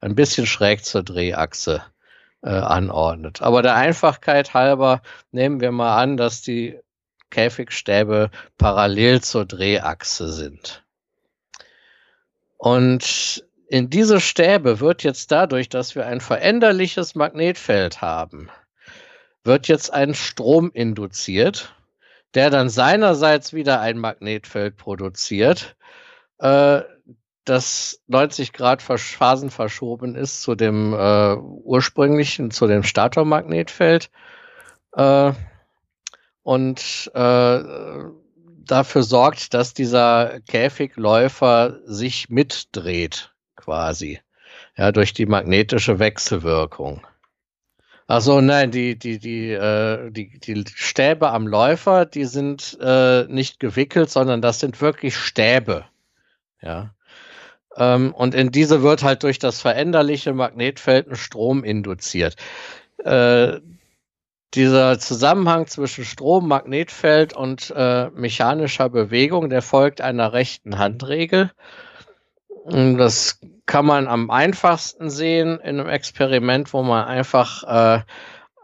ein 0.00 0.14
bisschen 0.14 0.46
schräg 0.46 0.82
zur 0.86 1.02
Drehachse 1.02 1.82
äh, 2.42 2.48
anordnet. 2.48 3.42
Aber 3.42 3.60
der 3.60 3.74
Einfachkeit 3.74 4.54
halber 4.54 5.02
nehmen 5.30 5.60
wir 5.60 5.72
mal 5.72 6.00
an, 6.00 6.16
dass 6.16 6.40
die 6.40 6.78
Käfigstäbe 7.28 8.30
parallel 8.56 9.20
zur 9.20 9.44
Drehachse 9.44 10.32
sind. 10.32 10.84
Und 12.56 13.43
in 13.68 13.90
diese 13.90 14.20
Stäbe 14.20 14.80
wird 14.80 15.02
jetzt 15.02 15.32
dadurch, 15.32 15.68
dass 15.68 15.94
wir 15.94 16.06
ein 16.06 16.20
veränderliches 16.20 17.14
Magnetfeld 17.14 18.00
haben, 18.00 18.50
wird 19.42 19.68
jetzt 19.68 19.92
ein 19.92 20.14
Strom 20.14 20.70
induziert, 20.72 21.74
der 22.34 22.50
dann 22.50 22.68
seinerseits 22.68 23.52
wieder 23.52 23.80
ein 23.80 23.98
Magnetfeld 23.98 24.76
produziert, 24.76 25.76
äh, 26.38 26.82
das 27.44 28.00
90 28.06 28.52
Grad 28.52 28.80
Phasen 28.80 29.50
verschoben 29.50 30.14
ist 30.14 30.42
zu 30.42 30.54
dem 30.54 30.94
äh, 30.94 31.36
ursprünglichen, 31.36 32.50
zu 32.50 32.66
dem 32.66 32.82
Statormagnetfeld 32.82 34.10
äh, 34.92 35.32
und 36.42 37.10
äh, 37.14 37.60
dafür 38.64 39.02
sorgt, 39.02 39.52
dass 39.52 39.74
dieser 39.74 40.40
Käfigläufer 40.48 41.80
sich 41.84 42.30
mitdreht, 42.30 43.33
quasi, 43.64 44.20
ja, 44.76 44.92
durch 44.92 45.12
die 45.12 45.26
magnetische 45.26 45.98
Wechselwirkung. 45.98 47.06
Also 48.06 48.40
nein, 48.42 48.70
die, 48.70 48.98
die, 48.98 49.18
die, 49.18 49.50
äh, 49.50 50.10
die, 50.10 50.38
die 50.38 50.64
Stäbe 50.74 51.30
am 51.30 51.46
Läufer, 51.46 52.04
die 52.04 52.26
sind 52.26 52.76
äh, 52.80 53.24
nicht 53.24 53.60
gewickelt, 53.60 54.10
sondern 54.10 54.42
das 54.42 54.60
sind 54.60 54.80
wirklich 54.82 55.16
Stäbe. 55.16 55.86
Ja. 56.60 56.94
Ähm, 57.76 58.12
und 58.12 58.34
in 58.34 58.50
diese 58.50 58.82
wird 58.82 59.02
halt 59.02 59.22
durch 59.22 59.38
das 59.38 59.62
veränderliche 59.62 60.34
Magnetfeld 60.34 61.08
ein 61.08 61.16
Strom 61.16 61.64
induziert. 61.64 62.36
Äh, 62.98 63.60
dieser 64.52 64.98
Zusammenhang 64.98 65.66
zwischen 65.66 66.04
Strom, 66.04 66.46
Magnetfeld 66.46 67.32
und 67.32 67.72
äh, 67.74 68.10
mechanischer 68.10 68.88
Bewegung, 68.88 69.48
der 69.48 69.62
folgt 69.62 70.00
einer 70.00 70.32
rechten 70.32 70.78
Handregel. 70.78 71.50
Das 72.64 73.40
kann 73.66 73.86
man 73.86 74.08
am 74.08 74.30
einfachsten 74.30 75.10
sehen 75.10 75.60
in 75.60 75.80
einem 75.80 75.88
Experiment, 75.88 76.72
wo 76.72 76.82
man 76.82 77.04
einfach 77.04 77.62
äh, 77.64 78.02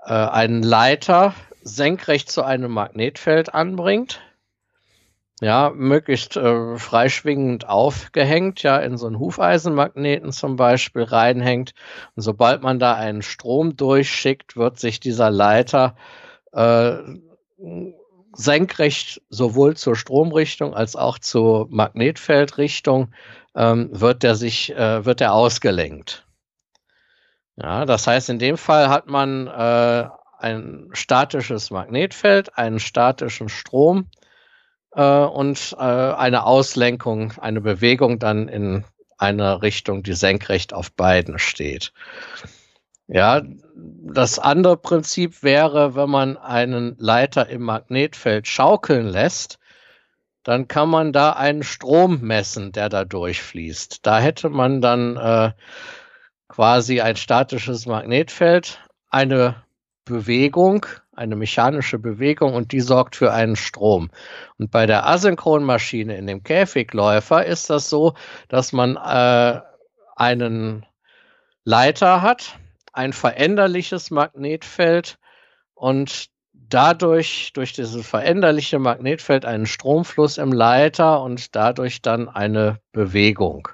äh, 0.07 0.13
einen 0.13 0.63
Leiter 0.63 1.35
senkrecht 1.63 2.31
zu 2.31 2.43
einem 2.43 2.73
Magnetfeld 2.73 3.55
anbringt 3.55 4.21
ja, 5.41 5.73
möglichst 5.75 6.37
äh, 6.37 6.77
freischwingend 6.77 7.67
aufgehängt, 7.67 8.63
ja, 8.63 8.79
in 8.79 8.99
so 8.99 9.07
einen 9.07 9.19
Hufeisenmagneten 9.19 10.33
zum 10.33 10.57
Beispiel 10.57 11.03
reinhängt. 11.03 11.73
Und 12.15 12.23
sobald 12.23 12.63
man 12.63 12.79
da 12.79 12.95
einen 12.95 13.23
Strom 13.23 13.77
durchschickt, 13.77 14.57
wird 14.57 14.79
sich 14.79 15.01
dieser 15.01 15.31
Leiter 15.31 15.97
äh, 16.53 16.99
senkrecht 18.35 19.23
sowohl 19.31 19.77
zur 19.77 19.97
Stromrichtung 19.97 20.75
als 20.75 20.95
auch 20.95 21.19
zur 21.19 21.67
Magnetfeldrichtung 21.71 23.13
ähm, 23.55 23.89
wird 23.93 24.23
der 24.23 24.35
sich 24.35 24.75
äh, 24.75 25.05
wird 25.05 25.21
der 25.21 25.33
ausgelenkt. 25.33 26.27
Ja, 27.57 27.85
das 27.85 28.07
heißt, 28.07 28.31
in 28.31 28.39
dem 28.39 28.57
Fall 28.57 28.89
hat 28.89 29.07
man 29.07 29.47
äh, 29.47 30.09
ein 30.39 30.89
statisches 30.93 31.71
Magnetfeld, 31.71 32.57
einen 32.57 32.81
statischen 32.81 33.49
Strom 33.49 34.07
äh, 34.93 35.03
und 35.03 35.77
äh, 35.79 35.83
eine 35.83 36.45
Auslenkung, 36.45 37.35
eine 37.39 37.61
Bewegung 37.61 38.19
dann 38.19 38.49
in 38.49 38.85
eine 39.19 39.61
Richtung, 39.61 40.03
die 40.03 40.15
senkrecht 40.15 40.73
auf 40.73 40.93
beiden 40.93 41.39
steht. 41.39 41.93
Ja, 43.07 43.43
das 43.75 44.39
andere 44.39 44.77
Prinzip 44.77 45.43
wäre, 45.43 45.95
wenn 45.95 46.09
man 46.09 46.37
einen 46.39 46.97
Leiter 46.99 47.49
im 47.49 47.63
Magnetfeld 47.63 48.47
schaukeln 48.47 49.07
lässt, 49.07 49.60
dann 50.43 50.69
kann 50.69 50.89
man 50.89 51.13
da 51.13 51.33
einen 51.33 51.63
Strom 51.63 52.21
messen, 52.21 52.73
der 52.73 52.89
da 52.89 53.05
durchfließt. 53.05 54.07
Da 54.07 54.19
hätte 54.19 54.49
man 54.49 54.81
dann 54.81 55.17
äh, 55.17 55.53
quasi 56.49 57.01
ein 57.01 57.17
statisches 57.17 57.87
Magnetfeld, 57.87 58.81
eine 59.09 59.63
Bewegung, 60.05 60.87
eine 61.13 61.37
mechanische 61.37 61.99
Bewegung 61.99 62.55
und 62.55 62.73
die 62.73 62.81
sorgt 62.81 63.17
für 63.17 63.33
einen 63.33 63.57
Strom. 63.57 64.11
Und 64.59 64.71
bei 64.71 64.87
der 64.87 65.07
Asynchronmaschine 65.07 66.17
in 66.17 66.27
dem 66.27 66.43
Käfigläufer 66.43 67.45
ist 67.45 67.69
das 67.69 67.91
so, 67.91 68.15
dass 68.49 68.73
man 68.73 68.97
äh, 68.97 69.61
einen 70.17 70.87
Leiter 71.65 72.23
hat, 72.23 72.59
ein 72.93 73.13
veränderliches 73.13 74.11
Magnetfeld 74.11 75.19
und 75.75 76.30
dadurch, 76.75 77.53
durch 77.53 77.73
dieses 77.73 78.07
veränderliche 78.07 78.79
Magnetfeld, 78.79 79.45
einen 79.45 79.67
Stromfluss 79.67 80.39
im 80.39 80.53
Leiter 80.53 81.23
und 81.23 81.55
dadurch 81.55 82.03
dann 82.03 82.29
eine 82.29 82.81
Bewegung. 82.93 83.69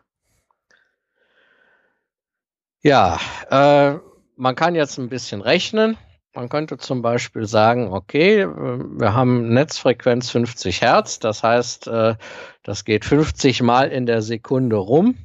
Ja, 2.82 3.18
äh, 3.50 3.98
man 4.36 4.54
kann 4.54 4.74
jetzt 4.74 4.98
ein 4.98 5.08
bisschen 5.08 5.40
rechnen. 5.40 5.96
Man 6.34 6.48
könnte 6.48 6.76
zum 6.76 7.00
Beispiel 7.00 7.46
sagen, 7.46 7.92
okay, 7.92 8.46
wir 8.46 9.14
haben 9.14 9.54
Netzfrequenz 9.54 10.30
50 10.30 10.82
Hertz, 10.82 11.18
das 11.18 11.42
heißt, 11.42 11.86
äh, 11.86 12.14
das 12.62 12.84
geht 12.84 13.04
50 13.06 13.62
Mal 13.62 13.88
in 13.88 14.04
der 14.04 14.20
Sekunde 14.20 14.76
rum. 14.76 15.16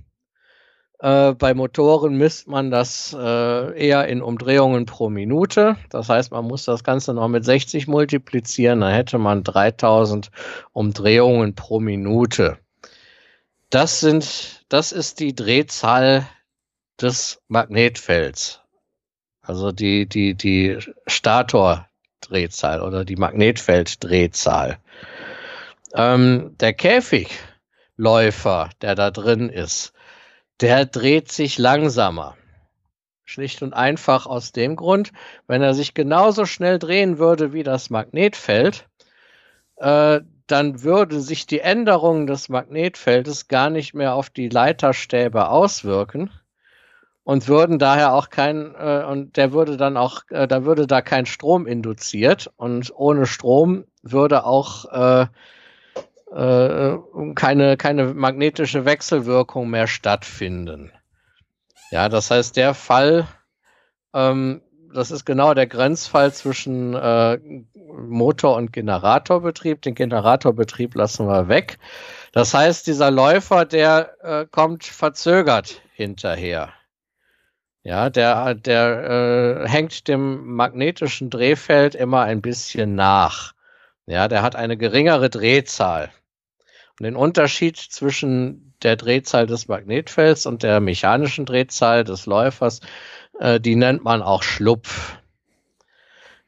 Äh, 1.02 1.34
bei 1.34 1.56
Motoren 1.56 2.16
misst 2.16 2.48
man 2.48 2.70
das 2.70 3.16
äh, 3.20 3.88
eher 3.88 4.08
in 4.08 4.22
Umdrehungen 4.22 4.86
pro 4.86 5.10
Minute. 5.10 5.76
Das 5.90 6.10
heißt, 6.10 6.32
man 6.32 6.46
muss 6.46 6.66
das 6.66 6.84
Ganze 6.84 7.16
noch 7.16 7.28
mit 7.28 7.44
60 7.44 7.88
multiplizieren, 7.88 8.82
dann 8.82 8.94
hätte 8.94 9.18
man 9.18 9.44
3000 9.44 10.30
Umdrehungen 10.74 11.56
pro 11.56 11.80
Minute. 11.80 12.60
Das 13.72 14.00
sind, 14.00 14.64
das 14.70 14.92
ist 14.92 15.20
die 15.20 15.34
Drehzahl 15.34 16.28
des 17.02 17.42
Magnetfelds. 17.48 18.62
Also 19.42 19.72
die, 19.72 20.06
die, 20.06 20.36
die 20.36 20.78
Stator-Drehzahl 21.08 22.80
oder 22.82 23.06
die 23.06 23.16
Magnetfeld-Drehzahl. 23.16 24.78
Ähm, 25.96 26.56
der 26.60 26.74
Käfigläufer, 26.74 28.70
der 28.82 28.94
da 28.94 29.10
drin 29.10 29.50
ist, 29.50 29.94
der 30.62 30.86
dreht 30.86 31.32
sich 31.32 31.58
langsamer. 31.58 32.36
Schlicht 33.24 33.62
und 33.62 33.74
einfach 33.74 34.26
aus 34.26 34.52
dem 34.52 34.76
Grund, 34.76 35.12
wenn 35.48 35.62
er 35.62 35.74
sich 35.74 35.94
genauso 35.94 36.46
schnell 36.46 36.80
drehen 36.80 37.18
würde 37.18 37.54
wie 37.54 37.64
das 37.64 37.90
Magnetfeld, 37.90 38.88
äh, 39.78 40.22
dann 40.48 40.84
würde 40.84 41.22
sich 41.22 41.46
die 41.46 41.62
Änderung 41.62 42.28
des 42.28 42.50
Magnetfeldes 42.50 43.48
gar 43.48 43.70
nicht 43.70 43.94
mehr 43.94 44.16
auf 44.16 44.30
die 44.30 44.50
Leiterstäbe 44.50 45.50
auswirken, 45.50 46.30
und 47.24 47.48
würden 47.48 47.80
daher 47.80 48.14
auch 48.14 48.30
kein 48.30 48.74
äh, 48.76 49.04
und 49.08 49.38
der 49.38 49.54
würde 49.54 49.78
dann 49.78 49.98
auch 49.98 50.24
äh, 50.30 50.48
da 50.48 50.66
würde 50.66 50.88
da 50.88 51.02
kein 51.02 51.26
Strom 51.26 51.68
induziert 51.68 52.52
und 52.58 52.92
ohne 52.96 53.26
Strom 53.26 53.86
würde 54.02 54.46
auch 54.46 54.86
äh, 56.34 56.98
keine 57.36 57.78
keine 57.78 58.14
magnetische 58.14 58.86
Wechselwirkung 58.86 59.70
mehr 59.70 59.88
stattfinden. 59.88 60.92
Ja, 61.90 62.10
das 62.10 62.32
heißt 62.32 62.56
der 62.58 62.74
Fall 62.74 63.28
ähm, 64.14 64.62
das 64.94 65.12
ist 65.12 65.26
genau 65.26 65.54
der 65.54 65.68
Grenzfall 65.68 66.34
zwischen 66.34 66.94
äh, 66.94 67.40
Motor- 67.76 68.58
und 68.58 68.74
Generatorbetrieb. 68.74 69.82
Den 69.82 69.96
Generatorbetrieb 69.96 70.96
lassen 70.96 71.28
wir 71.28 71.48
weg. 71.48 71.78
Das 72.34 72.54
heißt, 72.54 72.88
dieser 72.88 73.12
Läufer, 73.12 73.66
der 73.66 74.18
äh, 74.22 74.46
kommt 74.50 74.84
verzögert 74.84 75.82
hinterher. 75.94 76.74
Ja, 77.84 78.10
der, 78.10 78.54
der 78.54 79.64
äh, 79.64 79.68
hängt 79.68 80.08
dem 80.08 80.56
magnetischen 80.56 81.30
Drehfeld 81.30 81.96
immer 81.96 82.22
ein 82.22 82.42
bisschen 82.42 82.96
nach. 82.96 83.54
Ja, 84.06 84.28
der 84.28 84.44
hat 84.44 84.56
eine 84.56 84.78
geringere 84.78 85.30
Drehzahl. 85.30 86.12
Den 87.04 87.16
Unterschied 87.16 87.78
zwischen 87.78 88.74
der 88.84 88.96
Drehzahl 88.96 89.48
des 89.48 89.68
Magnetfelds 89.68 90.46
und 90.46 90.64
der 90.64 90.80
mechanischen 90.80 91.46
Drehzahl 91.46 92.04
des 92.04 92.26
Läufers, 92.26 92.82
äh, 93.40 93.60
die 93.60 93.76
nennt 93.76 94.04
man 94.04 94.22
auch 94.22 94.44
Schlupf. 94.44 95.18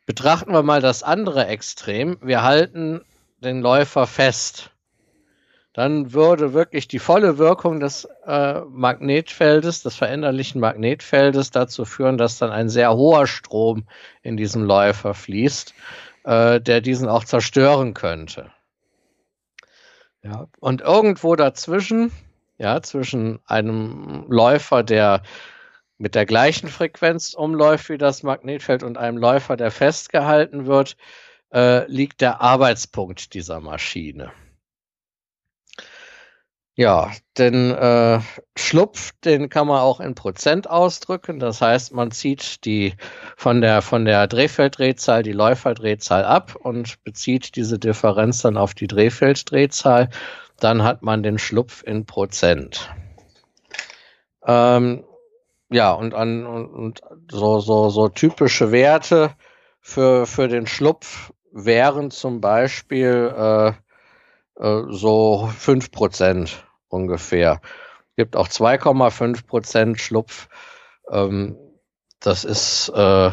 Betrachten 0.06 0.52
wir 0.52 0.64
mal 0.64 0.82
das 0.82 1.04
andere 1.04 1.48
Extrem. 1.48 2.18
Wir 2.22 2.44
halten 2.44 3.02
den 3.40 3.62
Läufer 3.62 4.08
fest 4.08 4.74
dann 5.74 6.14
würde 6.14 6.54
wirklich 6.54 6.88
die 6.88 7.00
volle 7.00 7.40
Wirkung 7.40 7.80
des 7.80 8.08
äh, 8.28 8.62
Magnetfeldes, 8.70 9.82
des 9.82 9.96
veränderlichen 9.96 10.62
Magnetfeldes 10.62 11.50
dazu 11.50 11.84
führen, 11.84 12.20
dass 12.20 12.38
dann 12.38 12.52
ein 12.52 12.70
sehr 12.70 12.94
hoher 12.94 13.26
Strom 13.26 13.86
in 14.22 14.38
diesem 14.38 14.64
Läufer 14.64 15.16
fließt, 15.16 15.74
äh, 16.26 16.62
der 16.62 16.82
diesen 16.82 17.10
auch 17.10 17.24
zerstören 17.24 17.96
könnte. 17.96 18.52
Ja, 20.24 20.48
und 20.60 20.82
irgendwo 20.82 21.36
dazwischen, 21.36 22.12
ja, 22.58 22.82
zwischen 22.82 23.40
einem 23.46 24.26
Läufer, 24.30 24.84
der 24.84 25.22
mit 25.98 26.16
der 26.16 26.26
gleichen 26.26 26.70
Frequenz 26.70 27.34
umläuft 27.34 27.90
wie 27.90 27.98
das 27.98 28.24
Magnetfeld 28.24 28.84
und 28.84 28.98
einem 28.98 29.18
Läufer, 29.18 29.58
der 29.58 29.70
festgehalten 29.70 30.66
wird, 30.66 30.96
äh, 31.54 31.86
liegt 31.92 32.22
der 32.22 32.42
Arbeitspunkt 32.42 33.34
dieser 33.34 33.60
Maschine. 33.60 34.32
Ja, 36.76 37.12
den 37.38 37.70
äh, 37.72 38.20
Schlupf, 38.56 39.12
den 39.24 39.50
kann 39.50 39.68
man 39.68 39.80
auch 39.80 40.00
in 40.00 40.16
Prozent 40.16 40.68
ausdrücken. 40.68 41.38
Das 41.38 41.62
heißt, 41.62 41.94
man 41.94 42.10
zieht 42.10 42.66
die 42.66 42.96
von 43.38 43.62
der 43.62 43.84
von 43.84 44.06
der 44.06 44.26
Drehfelddrehzahl 44.28 45.22
die 45.22 45.34
Läuferdrehzahl 45.34 46.26
ab 46.26 46.56
und 46.56 47.04
bezieht 47.04 47.56
diese 47.56 47.78
Differenz 47.78 48.42
dann 48.42 48.58
auf 48.58 48.74
die 48.74 48.88
Drehfelddrehzahl. 48.88 50.10
Dann 50.60 50.84
hat 50.84 51.04
man 51.04 51.22
den 51.22 51.38
Schlupf 51.38 51.84
in 51.84 52.08
Prozent. 52.08 52.90
Ähm, 54.46 55.04
ja, 55.70 55.92
und, 55.94 56.16
an, 56.16 56.46
und, 56.46 56.68
und 56.68 57.02
so, 57.32 57.60
so, 57.60 57.90
so 57.90 58.10
typische 58.10 58.72
Werte 58.72 59.36
für, 59.80 60.26
für 60.26 60.48
den 60.48 60.66
Schlupf 60.66 61.34
wären 61.52 62.10
zum 62.10 62.42
Beispiel 62.42 63.34
äh, 63.36 63.74
so 64.56 65.50
5% 65.60 66.52
ungefähr. 66.88 67.62
Gibt 68.16 68.36
auch 68.36 68.48
2,5% 68.48 69.98
Schlupf. 69.98 70.48
Ähm, 71.10 71.58
das 72.20 72.46
ist 72.46 72.90
äh, 72.90 73.32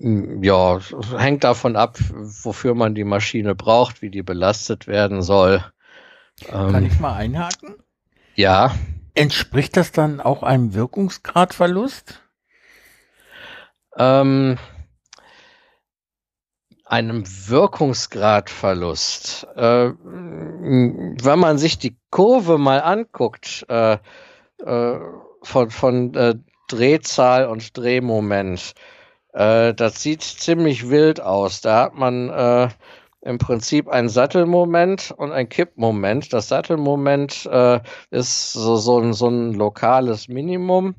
ja, 0.00 0.78
hängt 1.16 1.44
davon 1.44 1.76
ab, 1.76 1.98
wofür 2.10 2.74
man 2.74 2.94
die 2.94 3.04
Maschine 3.04 3.54
braucht, 3.54 4.02
wie 4.02 4.10
die 4.10 4.22
belastet 4.22 4.86
werden 4.86 5.22
soll. 5.22 5.64
Ähm, 6.48 6.72
Kann 6.72 6.86
ich 6.86 7.00
mal 7.00 7.14
einhaken? 7.14 7.76
Ja. 8.34 8.74
Entspricht 9.14 9.76
das 9.76 9.90
dann 9.90 10.20
auch 10.20 10.42
einem 10.42 10.74
Wirkungsgradverlust? 10.74 12.22
Ähm, 13.96 14.58
einem 16.88 17.24
Wirkungsgradverlust. 17.48 19.46
Äh, 19.56 19.90
wenn 20.00 21.38
man 21.38 21.58
sich 21.58 21.78
die 21.78 21.96
Kurve 22.10 22.56
mal 22.58 22.80
anguckt 22.80 23.66
äh, 23.68 23.98
äh, 24.64 24.98
von, 25.42 25.70
von 25.70 26.14
äh, 26.14 26.34
Drehzahl 26.68 27.46
und 27.46 27.76
Drehmoment, 27.76 28.72
äh, 29.34 29.74
das 29.74 30.02
sieht 30.02 30.22
ziemlich 30.22 30.88
wild 30.88 31.20
aus. 31.20 31.60
Da 31.60 31.82
hat 31.82 31.94
man 31.94 32.30
äh, 32.30 32.68
im 33.20 33.36
Prinzip 33.36 33.88
ein 33.88 34.08
Sattelmoment 34.08 35.12
und 35.16 35.30
ein 35.32 35.50
Kippmoment. 35.50 36.32
Das 36.32 36.48
Sattelmoment 36.48 37.46
ist 38.10 38.52
so, 38.52 38.76
so, 38.76 39.00
ein, 39.00 39.12
so 39.12 39.28
ein 39.28 39.52
lokales 39.54 40.28
Minimum, 40.28 40.94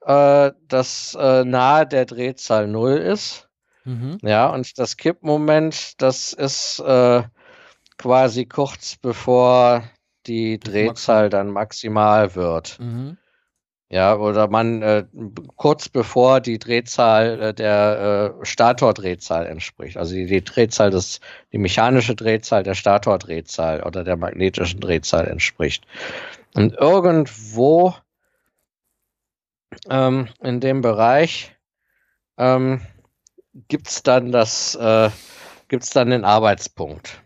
das 0.00 1.18
nahe 1.18 1.86
der 1.86 2.06
Drehzahl 2.06 2.68
0 2.68 2.98
ist. 2.98 3.45
Mhm. 3.86 4.18
Ja, 4.22 4.48
und 4.48 4.78
das 4.78 4.96
Kippmoment, 4.96 6.00
das 6.02 6.32
ist 6.32 6.80
äh, 6.80 7.22
quasi 7.96 8.46
kurz 8.46 8.96
bevor 8.96 9.84
die 10.26 10.58
Drehzahl 10.58 11.30
dann 11.30 11.50
maximal 11.50 12.34
wird. 12.34 12.78
Mhm. 12.80 13.16
Ja, 13.88 14.16
oder 14.16 14.48
man 14.48 14.82
äh, 14.82 15.04
kurz 15.54 15.88
bevor 15.88 16.40
die 16.40 16.58
Drehzahl 16.58 17.40
äh, 17.40 17.54
der 17.54 18.34
äh, 18.40 18.44
Statordrehzahl 18.44 19.46
entspricht. 19.46 19.96
Also 19.96 20.16
die, 20.16 20.26
die, 20.26 20.42
Drehzahl 20.42 20.90
des, 20.90 21.20
die 21.52 21.58
mechanische 21.58 22.16
Drehzahl 22.16 22.64
der 22.64 22.74
Statordrehzahl 22.74 23.84
oder 23.84 24.02
der 24.02 24.16
magnetischen 24.16 24.80
Drehzahl 24.80 25.28
entspricht. 25.28 25.86
Und 26.54 26.74
irgendwo 26.74 27.94
ähm, 29.88 30.28
in 30.42 30.58
dem 30.58 30.80
Bereich 30.80 31.54
ähm, 32.38 32.80
gibt 33.68 33.88
es 33.88 34.02
dann 34.02 34.32
das, 34.32 34.74
äh, 34.74 35.10
gibt's 35.68 35.90
dann 35.90 36.10
den 36.10 36.24
Arbeitspunkt, 36.24 37.22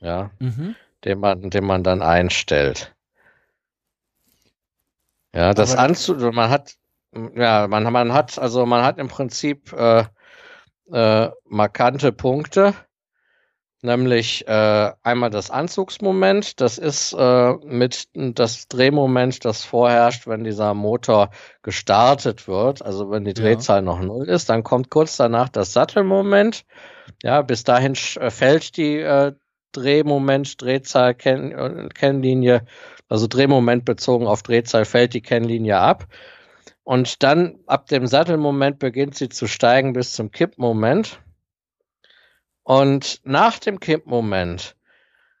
ja, 0.00 0.30
mhm. 0.38 0.76
den 1.04 1.20
man, 1.20 1.50
den 1.50 1.64
man 1.64 1.82
dann 1.82 2.02
einstellt. 2.02 2.94
Ja, 5.34 5.52
das 5.54 5.76
Anzug, 5.76 6.20
man 6.34 6.50
hat, 6.50 6.74
ja, 7.34 7.68
man, 7.68 7.84
man 7.92 8.12
hat, 8.12 8.38
also 8.38 8.66
man 8.66 8.84
hat 8.84 8.98
im 8.98 9.08
Prinzip 9.08 9.72
äh, 9.72 10.04
äh, 10.90 11.30
markante 11.44 12.12
Punkte, 12.12 12.74
nämlich 13.82 14.46
äh, 14.48 14.92
einmal 15.02 15.30
das 15.30 15.50
Anzugsmoment, 15.50 16.60
das 16.60 16.78
ist 16.78 17.12
äh, 17.12 17.52
mit 17.64 18.08
das 18.14 18.68
Drehmoment, 18.68 19.44
das 19.44 19.64
vorherrscht, 19.64 20.26
wenn 20.26 20.44
dieser 20.44 20.74
Motor 20.74 21.30
gestartet 21.62 22.48
wird, 22.48 22.82
also 22.82 23.10
wenn 23.10 23.24
die 23.24 23.34
Drehzahl 23.34 23.78
ja. 23.78 23.82
noch 23.82 24.00
null 24.00 24.28
ist, 24.28 24.48
dann 24.48 24.64
kommt 24.64 24.90
kurz 24.90 25.16
danach 25.16 25.48
das 25.48 25.72
Sattelmoment. 25.72 26.64
Ja, 27.22 27.42
bis 27.42 27.64
dahin 27.64 27.94
äh, 28.16 28.30
fällt 28.30 28.76
die 28.76 28.98
äh, 28.98 29.32
Drehmoment, 29.72 30.60
Drehzahl, 30.60 31.14
Ken 31.14 31.52
äh, 31.52 31.88
Kennlinie, 31.94 32.64
also 33.08 33.26
Drehmoment 33.26 33.84
bezogen 33.84 34.26
auf 34.26 34.42
Drehzahl 34.42 34.84
fällt 34.84 35.14
die 35.14 35.22
Kennlinie 35.22 35.78
ab. 35.78 36.06
Und 36.84 37.22
dann 37.22 37.58
ab 37.66 37.86
dem 37.86 38.06
Sattelmoment 38.06 38.78
beginnt 38.78 39.14
sie 39.14 39.28
zu 39.28 39.46
steigen 39.46 39.92
bis 39.92 40.14
zum 40.14 40.30
Kippmoment. 40.30 41.20
Und 42.68 43.22
nach 43.24 43.58
dem 43.58 43.80
Kippmoment 43.80 44.76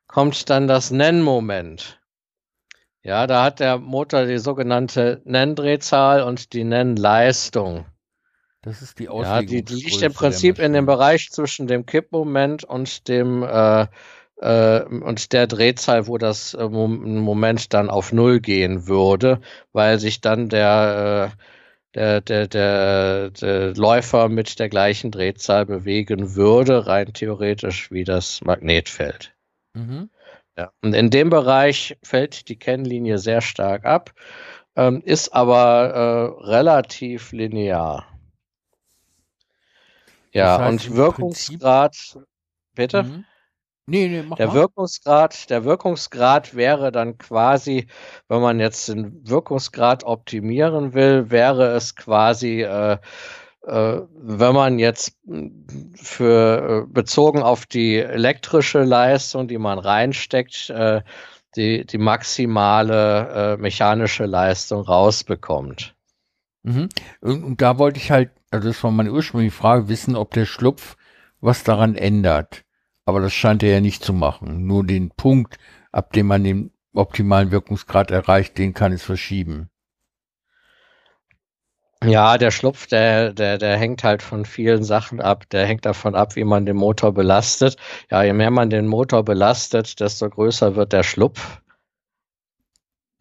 kommt 0.06 0.48
dann 0.48 0.66
das 0.66 0.90
Nennmoment. 0.90 2.00
Ja, 3.02 3.26
da 3.26 3.44
hat 3.44 3.60
der 3.60 3.76
Motor 3.76 4.24
die 4.24 4.38
sogenannte 4.38 5.20
Nenndrehzahl 5.26 6.22
und 6.22 6.54
die 6.54 6.64
Nennleistung. 6.64 7.84
Das 8.62 8.80
ist 8.80 8.98
die 8.98 9.04
Ja, 9.04 9.42
die, 9.42 9.62
die 9.62 9.74
liegt 9.74 10.00
im 10.00 10.14
Prinzip 10.14 10.58
in 10.58 10.72
dem 10.72 10.86
Bereich 10.86 11.28
zwischen 11.28 11.66
dem 11.66 11.84
Kippmoment 11.84 12.64
und 12.64 13.08
dem 13.08 13.42
äh, 13.42 13.88
äh, 14.38 14.84
und 14.84 15.34
der 15.34 15.46
Drehzahl, 15.46 16.06
wo 16.06 16.16
das 16.16 16.54
äh, 16.54 16.66
Moment 16.66 17.74
dann 17.74 17.90
auf 17.90 18.10
Null 18.10 18.40
gehen 18.40 18.86
würde, 18.86 19.42
weil 19.74 19.98
sich 19.98 20.22
dann 20.22 20.48
der 20.48 21.34
äh, 21.34 21.42
der, 21.98 22.20
der, 22.20 22.46
der, 22.46 23.30
der 23.30 23.74
Läufer 23.74 24.28
mit 24.28 24.60
der 24.60 24.68
gleichen 24.68 25.10
Drehzahl 25.10 25.66
bewegen 25.66 26.36
würde, 26.36 26.86
rein 26.86 27.12
theoretisch 27.12 27.90
wie 27.90 28.04
das 28.04 28.40
Magnetfeld. 28.42 29.34
Mhm. 29.74 30.08
Ja. 30.56 30.70
Und 30.80 30.94
in 30.94 31.10
dem 31.10 31.28
Bereich 31.28 31.96
fällt 32.04 32.48
die 32.48 32.56
Kennlinie 32.56 33.18
sehr 33.18 33.40
stark 33.40 33.84
ab, 33.84 34.12
ähm, 34.76 35.02
ist 35.04 35.34
aber 35.34 36.38
äh, 36.40 36.44
relativ 36.46 37.32
linear. 37.32 38.06
Ja, 40.32 40.58
das 40.58 40.66
heißt 40.66 40.88
und 40.88 40.96
Wirkungsgrad, 40.96 41.96
Prinzip, 41.96 42.28
bitte? 42.76 43.02
Mhm. 43.02 43.24
Nee, 43.90 44.08
nee, 44.08 44.22
mach 44.22 44.36
der 44.36 44.48
mal. 44.48 44.54
Wirkungsgrad, 44.54 45.48
der 45.48 45.64
Wirkungsgrad 45.64 46.54
wäre 46.54 46.92
dann 46.92 47.16
quasi, 47.16 47.86
wenn 48.28 48.42
man 48.42 48.60
jetzt 48.60 48.88
den 48.88 49.26
Wirkungsgrad 49.26 50.04
optimieren 50.04 50.92
will, 50.92 51.30
wäre 51.30 51.68
es 51.68 51.96
quasi, 51.96 52.60
äh, 52.60 52.98
äh, 53.62 54.00
wenn 54.12 54.54
man 54.54 54.78
jetzt 54.78 55.16
für 55.94 56.84
äh, 56.86 56.92
bezogen 56.92 57.40
auf 57.40 57.64
die 57.64 57.96
elektrische 57.96 58.84
Leistung, 58.84 59.48
die 59.48 59.56
man 59.56 59.78
reinsteckt, 59.78 60.68
äh, 60.68 61.00
die, 61.56 61.86
die 61.86 61.98
maximale 61.98 63.54
äh, 63.54 63.56
mechanische 63.56 64.26
Leistung 64.26 64.82
rausbekommt. 64.82 65.94
Mhm. 66.62 66.90
Und, 67.22 67.42
und 67.42 67.62
da 67.62 67.78
wollte 67.78 67.98
ich 67.98 68.10
halt, 68.10 68.32
also 68.50 68.68
das 68.68 68.84
war 68.84 68.90
meine 68.90 69.12
ursprüngliche 69.12 69.56
Frage, 69.56 69.88
wissen, 69.88 70.14
ob 70.14 70.32
der 70.32 70.44
Schlupf 70.44 70.98
was 71.40 71.64
daran 71.64 71.94
ändert. 71.94 72.64
Aber 73.08 73.22
das 73.22 73.32
scheint 73.32 73.62
er 73.62 73.70
ja 73.70 73.80
nicht 73.80 74.04
zu 74.04 74.12
machen. 74.12 74.66
Nur 74.66 74.84
den 74.84 75.08
Punkt, 75.08 75.56
ab 75.92 76.12
dem 76.12 76.26
man 76.26 76.44
den 76.44 76.72
optimalen 76.92 77.50
Wirkungsgrad 77.50 78.10
erreicht, 78.10 78.58
den 78.58 78.74
kann 78.74 78.92
es 78.92 79.02
verschieben. 79.02 79.70
Ja, 82.04 82.36
der 82.36 82.50
Schlupf, 82.50 82.86
der, 82.86 83.32
der, 83.32 83.56
der 83.56 83.78
hängt 83.78 84.04
halt 84.04 84.20
von 84.20 84.44
vielen 84.44 84.84
Sachen 84.84 85.22
ab. 85.22 85.48
Der 85.48 85.64
hängt 85.64 85.86
davon 85.86 86.14
ab, 86.14 86.36
wie 86.36 86.44
man 86.44 86.66
den 86.66 86.76
Motor 86.76 87.14
belastet. 87.14 87.78
Ja, 88.10 88.22
je 88.24 88.34
mehr 88.34 88.50
man 88.50 88.68
den 88.68 88.86
Motor 88.86 89.24
belastet, 89.24 90.00
desto 90.00 90.28
größer 90.28 90.76
wird 90.76 90.92
der 90.92 91.02
Schlupf. 91.02 91.62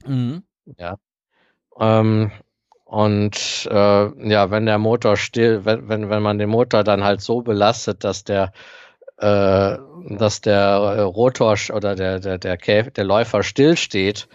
Mhm. 0.05 0.43
Ja. 0.77 0.97
Ähm, 1.79 2.29
und 2.83 3.69
äh, 3.71 4.29
ja, 4.29 4.51
wenn 4.51 4.65
der 4.65 4.79
Motor 4.79 5.15
still, 5.15 5.63
wenn, 5.63 5.87
wenn, 5.87 6.09
wenn 6.09 6.23
man 6.23 6.39
den 6.39 6.49
Motor 6.49 6.83
dann 6.83 7.05
halt 7.05 7.21
so 7.21 7.41
belastet, 7.41 8.03
dass 8.03 8.25
der 8.25 8.51
äh, 9.17 9.77
dass 10.09 10.41
der 10.41 10.59
äh, 10.59 11.01
Rotor 11.01 11.57
oder 11.73 11.95
der, 11.95 12.19
der, 12.19 12.37
der, 12.37 12.57
Käf 12.57 12.91
der 12.91 13.03
Läufer 13.03 13.43
stillsteht, 13.43 14.27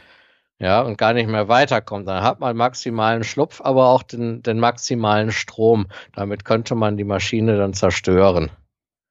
ja, 0.58 0.80
und 0.80 0.96
gar 0.96 1.12
nicht 1.12 1.28
mehr 1.28 1.48
weiterkommt, 1.48 2.06
dann 2.06 2.22
hat 2.22 2.38
man 2.38 2.56
maximalen 2.56 3.24
Schlupf, 3.24 3.60
aber 3.60 3.88
auch 3.88 4.02
den, 4.04 4.42
den 4.42 4.60
maximalen 4.60 5.32
Strom. 5.32 5.88
Damit 6.14 6.44
könnte 6.44 6.76
man 6.76 6.96
die 6.96 7.04
Maschine 7.04 7.56
dann 7.56 7.74
zerstören. 7.74 8.50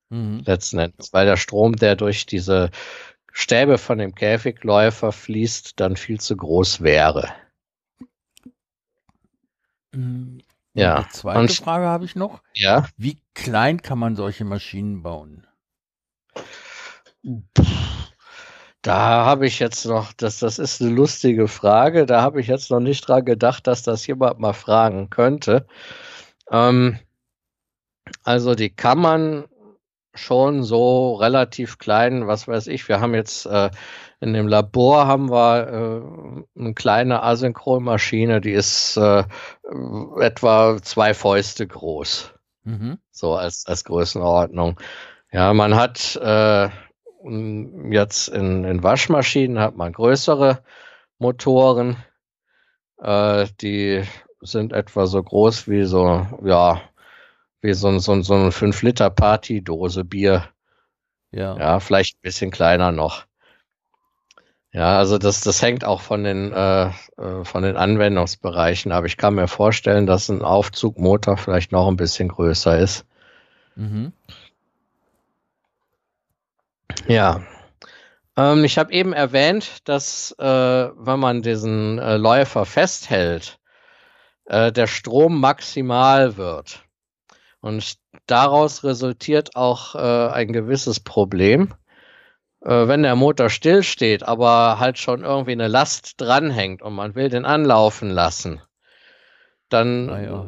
Mhm. 0.09 0.43
Letzten 0.45 0.79
Endes, 0.79 1.11
weil 1.11 1.25
der 1.25 1.37
Strom, 1.37 1.75
der 1.75 1.95
durch 1.95 2.25
diese 2.25 2.69
Stäbe 3.33 3.77
von 3.77 3.97
dem 3.97 4.15
Käfigläufer 4.15 5.11
fließt, 5.11 5.79
dann 5.79 5.97
viel 5.97 6.19
zu 6.19 6.37
groß 6.37 6.81
wäre. 6.81 7.29
Mhm. 9.93 10.41
Ja. 10.73 10.95
Eine 10.95 11.09
zweite 11.09 11.39
und, 11.39 11.51
Frage 11.51 11.85
habe 11.85 12.05
ich 12.05 12.15
noch. 12.15 12.41
Ja. 12.53 12.87
Wie 12.95 13.21
klein 13.33 13.81
kann 13.81 13.99
man 13.99 14.15
solche 14.15 14.45
Maschinen 14.45 15.03
bauen? 15.03 15.45
Da 18.81 19.25
habe 19.25 19.45
ich 19.45 19.59
jetzt 19.59 19.85
noch, 19.85 20.11
das, 20.13 20.39
das 20.39 20.57
ist 20.57 20.81
eine 20.81 20.91
lustige 20.91 21.47
Frage, 21.47 22.05
da 22.05 22.21
habe 22.21 22.41
ich 22.41 22.47
jetzt 22.47 22.71
noch 22.71 22.79
nicht 22.79 23.07
dran 23.07 23.25
gedacht, 23.25 23.67
dass 23.67 23.83
das 23.83 24.07
jemand 24.07 24.39
mal 24.39 24.53
fragen 24.53 25.09
könnte. 25.09 25.67
Ähm, 26.49 26.97
also 28.23 28.55
die 28.55 28.71
kann 28.71 28.99
man 28.99 29.45
schon 30.13 30.63
so 30.63 31.13
relativ 31.15 31.77
klein, 31.77 32.27
was 32.27 32.47
weiß 32.47 32.67
ich, 32.67 32.87
wir 32.89 32.99
haben 32.99 33.13
jetzt 33.13 33.45
äh, 33.45 33.69
in 34.19 34.33
dem 34.33 34.47
Labor 34.47 35.07
haben 35.07 35.29
wir 35.29 35.67
äh, 36.55 36.59
eine 36.59 36.73
kleine 36.73 37.23
Asynchronmaschine, 37.23 38.41
die 38.41 38.51
ist 38.51 38.97
äh, 38.97 39.23
etwa 40.19 40.77
zwei 40.81 41.13
Fäuste 41.13 41.65
groß. 41.65 42.33
Mhm. 42.63 42.99
So 43.11 43.35
als, 43.35 43.65
als 43.65 43.83
Größenordnung. 43.83 44.79
Ja, 45.31 45.53
man 45.53 45.75
hat 45.75 46.15
äh, 46.17 46.69
jetzt 47.89 48.27
in, 48.27 48.63
in 48.65 48.83
Waschmaschinen 48.83 49.59
hat 49.59 49.75
man 49.75 49.93
größere 49.93 50.63
Motoren. 51.19 51.97
Äh, 53.01 53.47
die 53.61 54.03
sind 54.41 54.73
etwa 54.73 55.07
so 55.07 55.21
groß 55.23 55.67
wie 55.67 55.85
so, 55.85 56.27
ja, 56.43 56.81
wie 57.61 57.73
so, 57.73 57.97
so, 57.99 58.21
so 58.21 58.33
eine 58.33 58.49
5-Liter-Partydose 58.49 60.03
Bier. 60.03 60.49
Ja. 61.31 61.57
ja, 61.57 61.79
vielleicht 61.79 62.17
ein 62.17 62.23
bisschen 62.23 62.51
kleiner 62.51 62.91
noch. 62.91 63.25
Ja, 64.73 64.97
also 64.97 65.17
das, 65.17 65.41
das 65.41 65.61
hängt 65.61 65.85
auch 65.85 66.01
von 66.01 66.23
den, 66.23 66.51
äh, 66.51 66.87
äh, 67.17 67.43
von 67.43 67.63
den 67.63 67.77
Anwendungsbereichen 67.77 68.91
ab. 68.91 69.05
Ich 69.05 69.17
kann 69.17 69.35
mir 69.35 69.47
vorstellen, 69.47 70.07
dass 70.07 70.29
ein 70.29 70.41
Aufzugmotor 70.41 71.37
vielleicht 71.37 71.71
noch 71.71 71.87
ein 71.87 71.97
bisschen 71.97 72.29
größer 72.29 72.79
ist. 72.79 73.05
Mhm. 73.75 74.13
Ja. 77.07 77.41
Ähm, 78.37 78.63
ich 78.63 78.77
habe 78.77 78.93
eben 78.93 79.13
erwähnt, 79.13 79.87
dass 79.87 80.35
äh, 80.39 80.43
wenn 80.43 81.19
man 81.19 81.41
diesen 81.41 81.99
äh, 81.99 82.17
Läufer 82.17 82.65
festhält, 82.65 83.59
äh, 84.45 84.71
der 84.71 84.87
Strom 84.87 85.39
maximal 85.39 86.37
wird. 86.37 86.83
Und 87.61 87.95
daraus 88.25 88.83
resultiert 88.83 89.55
auch 89.55 89.95
äh, 89.95 90.33
ein 90.33 90.51
gewisses 90.51 90.99
Problem. 90.99 91.73
Äh, 92.63 92.87
wenn 92.87 93.03
der 93.03 93.15
Motor 93.15 93.49
stillsteht, 93.49 94.23
aber 94.23 94.79
halt 94.79 94.97
schon 94.97 95.23
irgendwie 95.23 95.51
eine 95.51 95.67
Last 95.67 96.13
dranhängt 96.17 96.81
und 96.81 96.93
man 96.93 97.15
will 97.15 97.29
den 97.29 97.45
anlaufen 97.45 98.09
lassen, 98.09 98.61
dann 99.69 100.09
ah 100.09 100.21
ja. 100.21 100.45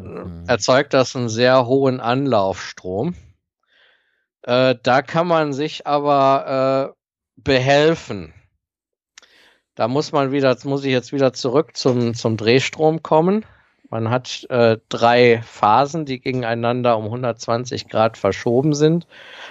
erzeugt 0.48 0.94
das 0.94 1.16
einen 1.16 1.30
sehr 1.30 1.66
hohen 1.66 2.00
Anlaufstrom. 2.00 3.16
Äh, 4.44 4.76
da 4.82 5.02
kann 5.02 5.28
man 5.28 5.54
sich 5.54 5.88
aber 5.88 6.94
äh, 6.96 7.42
behelfen. 7.42 8.34
Da 9.76 9.88
muss 9.88 10.12
man 10.12 10.32
wieder, 10.32 10.56
muss 10.66 10.84
ich 10.84 10.92
jetzt 10.92 11.14
wieder 11.14 11.34
zurück 11.34 11.76
zum, 11.76 12.14
zum 12.14 12.38
Drehstrom 12.38 13.02
kommen. 13.02 13.46
Man 13.90 14.10
hat 14.10 14.46
äh, 14.50 14.78
drei 14.90 15.42
Phasen, 15.44 16.06
die 16.06 16.20
gegeneinander 16.20 16.98
um 16.98 17.06
120 17.06 17.90
Grad 17.90 18.18
verschoben 18.18 18.74
sind. 18.74 19.06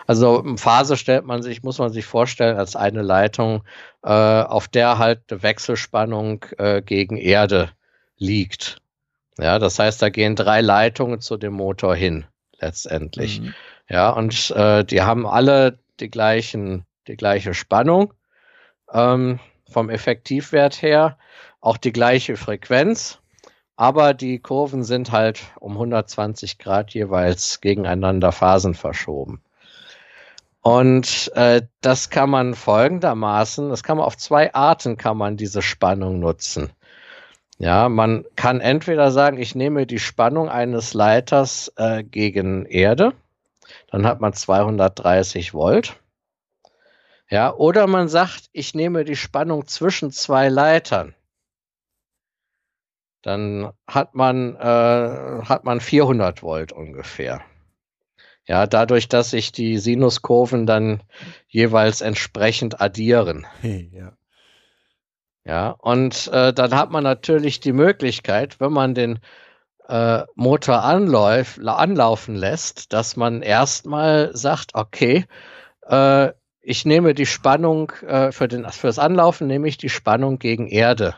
Also 0.07 0.45
Phase 0.57 0.97
stellt 0.97 1.25
man 1.25 1.43
sich, 1.43 1.63
muss 1.63 1.79
man 1.79 1.93
sich 1.93 2.05
vorstellen, 2.05 2.57
als 2.57 2.75
eine 2.75 3.03
Leitung, 3.03 3.63
äh, 4.03 4.11
auf 4.11 4.69
der 4.69 4.99
halt 4.99 5.21
eine 5.31 5.43
Wechselspannung 5.45 6.45
äh, 6.59 6.83
gegen 6.83 7.19
Erde 7.19 7.71
liegt. 8.17 8.79
Ja, 9.39 9.59
das 9.59 9.79
heißt, 9.79 10.03
da 10.03 10.09
gehen 10.09 10.35
drei 10.37 10.61
Leitungen 10.61 11.21
zu 11.21 11.37
dem 11.37 11.53
Motor 11.53 11.95
hin, 11.95 12.25
letztendlich. 12.59 13.41
Mhm. 13.41 13.55
Ja, 13.93 14.09
und 14.09 14.51
äh, 14.53 14.87
die 14.87 15.03
haben 15.03 15.27
alle 15.27 15.79
die 16.01 16.11
gleichen, 16.11 16.87
die 17.09 17.17
gleiche 17.17 17.53
Spannung 17.53 18.15
ähm, 18.91 19.39
vom 19.71 19.91
Effektivwert 19.91 20.81
her, 20.81 21.19
auch 21.61 21.77
die 21.77 21.93
gleiche 21.93 22.39
Frequenz. 22.39 23.19
Aber 23.77 24.15
die 24.15 24.39
Kurven 24.39 24.83
sind 24.83 25.13
halt 25.13 25.43
um 25.61 25.73
120 25.73 26.57
Grad 26.59 26.95
jeweils 26.95 27.61
gegeneinander 27.61 28.33
Phasen 28.33 28.73
verschoben. 28.73 29.43
Und 30.63 31.31
äh, 31.35 31.61
das 31.83 32.09
kann 32.09 32.31
man 32.31 32.55
folgendermaßen, 32.55 33.69
das 33.69 33.83
kann 33.83 33.99
man 33.99 34.07
auf 34.07 34.17
zwei 34.17 34.55
Arten 34.55 34.97
kann 34.97 35.19
man 35.19 35.37
diese 35.37 35.61
Spannung 35.61 36.19
nutzen. 36.19 36.71
Ja, 37.59 37.91
man 37.91 38.25
kann 38.37 38.61
entweder 38.61 39.11
sagen, 39.11 39.37
ich 39.37 39.55
nehme 39.55 39.87
die 39.87 39.99
Spannung 39.99 40.49
eines 40.49 40.95
Leiters 40.95 41.71
äh, 41.77 42.03
gegen 42.03 42.65
Erde, 42.65 43.13
dann 43.93 44.07
hat 44.07 44.21
man 44.21 44.33
230 44.33 45.55
Volt. 45.55 46.01
Ja, 47.31 47.55
oder 47.55 47.87
man 47.87 48.09
sagt, 48.09 48.51
ich 48.53 48.75
nehme 48.75 49.05
die 49.05 49.17
Spannung 49.17 49.67
zwischen 49.67 50.11
zwei 50.11 50.49
Leitern 50.49 51.15
dann 53.23 53.73
hat 53.87 54.15
man, 54.15 54.57
äh, 54.57 55.43
hat 55.45 55.65
man 55.65 55.81
400 55.81 56.43
Volt 56.43 56.73
ungefähr. 56.73 57.41
Ja, 58.45 58.67
dadurch, 58.67 59.09
dass 59.09 59.31
sich 59.31 59.53
die 59.53 59.79
Sinuskurven 59.79 60.67
dann 60.67 61.03
jeweils 61.47 62.01
entsprechend 62.01 62.81
addieren. 62.81 63.47
ja. 63.63 64.13
Ja, 65.45 65.71
und 65.71 66.29
äh, 66.33 66.53
dann 66.53 66.75
hat 66.75 66.91
man 66.91 67.03
natürlich 67.03 67.59
die 67.59 67.73
Möglichkeit, 67.73 68.61
wenn 68.61 68.73
man 68.73 68.95
den 68.95 69.19
äh, 69.93 70.25
Motor 70.35 70.83
anläuf, 70.83 71.59
anlaufen 71.65 72.35
lässt, 72.35 72.93
dass 72.93 73.17
man 73.17 73.43
erstmal 73.43 74.35
sagt, 74.35 74.75
okay, 74.75 75.27
äh, 75.87 76.31
ich 76.61 76.85
nehme 76.85 77.15
die 77.15 77.27
Spannung 77.27 77.93
äh, 78.07 78.33
für, 78.33 78.49
den, 78.49 78.69
für 78.71 78.87
das 78.87 78.99
Anlaufen, 78.99 79.47
nehme 79.47 79.69
ich 79.69 79.77
die 79.77 79.89
Spannung 79.89 80.39
gegen 80.39 80.69
Erde 80.69 81.17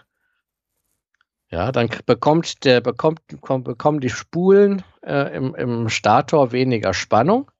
ja, 1.54 1.70
dann 1.70 1.88
bekommt 2.04 2.64
der, 2.64 2.80
bekommt, 2.80 3.20
bekommen 3.28 4.00
die 4.00 4.10
Spulen 4.10 4.82
äh, 5.06 5.36
im, 5.36 5.54
im 5.54 5.88
Stator 5.88 6.50
weniger 6.50 6.92
Spannung. 6.94 7.50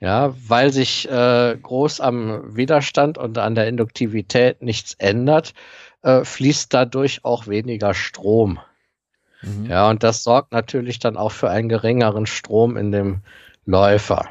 Ja, 0.00 0.34
weil 0.48 0.72
sich 0.72 1.08
äh, 1.08 1.56
groß 1.62 2.00
am 2.00 2.56
Widerstand 2.56 3.18
und 3.18 3.38
an 3.38 3.54
der 3.54 3.68
Induktivität 3.68 4.60
nichts 4.60 4.94
ändert, 4.94 5.54
äh, 6.02 6.24
fließt 6.24 6.74
dadurch 6.74 7.24
auch 7.24 7.46
weniger 7.46 7.94
Strom. 7.94 8.58
Mhm. 9.42 9.66
Ja, 9.66 9.90
und 9.90 10.02
das 10.02 10.22
sorgt 10.22 10.52
natürlich 10.52 10.98
dann 10.98 11.16
auch 11.16 11.32
für 11.32 11.50
einen 11.50 11.68
geringeren 11.68 12.26
Strom 12.26 12.76
in 12.76 12.92
dem 12.92 13.22
Läufer, 13.64 14.28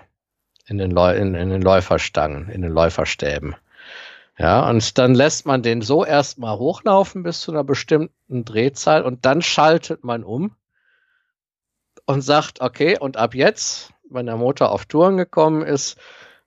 in 0.68 0.78
den, 0.78 0.92
Läu 0.92 1.16
in, 1.16 1.36
in 1.36 1.50
den 1.50 1.62
Läuferstangen, 1.62 2.50
in 2.50 2.62
den 2.62 2.72
Läuferstäben. 2.72 3.56
Ja, 4.38 4.68
und 4.70 4.98
dann 4.98 5.14
lässt 5.14 5.46
man 5.46 5.62
den 5.62 5.82
so 5.82 6.04
erstmal 6.04 6.58
hochlaufen 6.58 7.24
bis 7.24 7.42
zu 7.42 7.52
einer 7.52 7.64
bestimmten 7.64 8.46
Drehzahl 8.46 9.04
und 9.04 9.26
dann 9.26 9.42
schaltet 9.42 10.04
man 10.04 10.24
um 10.24 10.56
und 12.06 12.22
sagt, 12.22 12.62
okay, 12.62 12.98
und 12.98 13.18
ab 13.18 13.36
jetzt, 13.36 13.94
wenn 14.10 14.26
der 14.26 14.38
Motor 14.38 14.72
auf 14.72 14.86
Touren 14.86 15.18
gekommen 15.18 15.62
ist, 15.62 15.98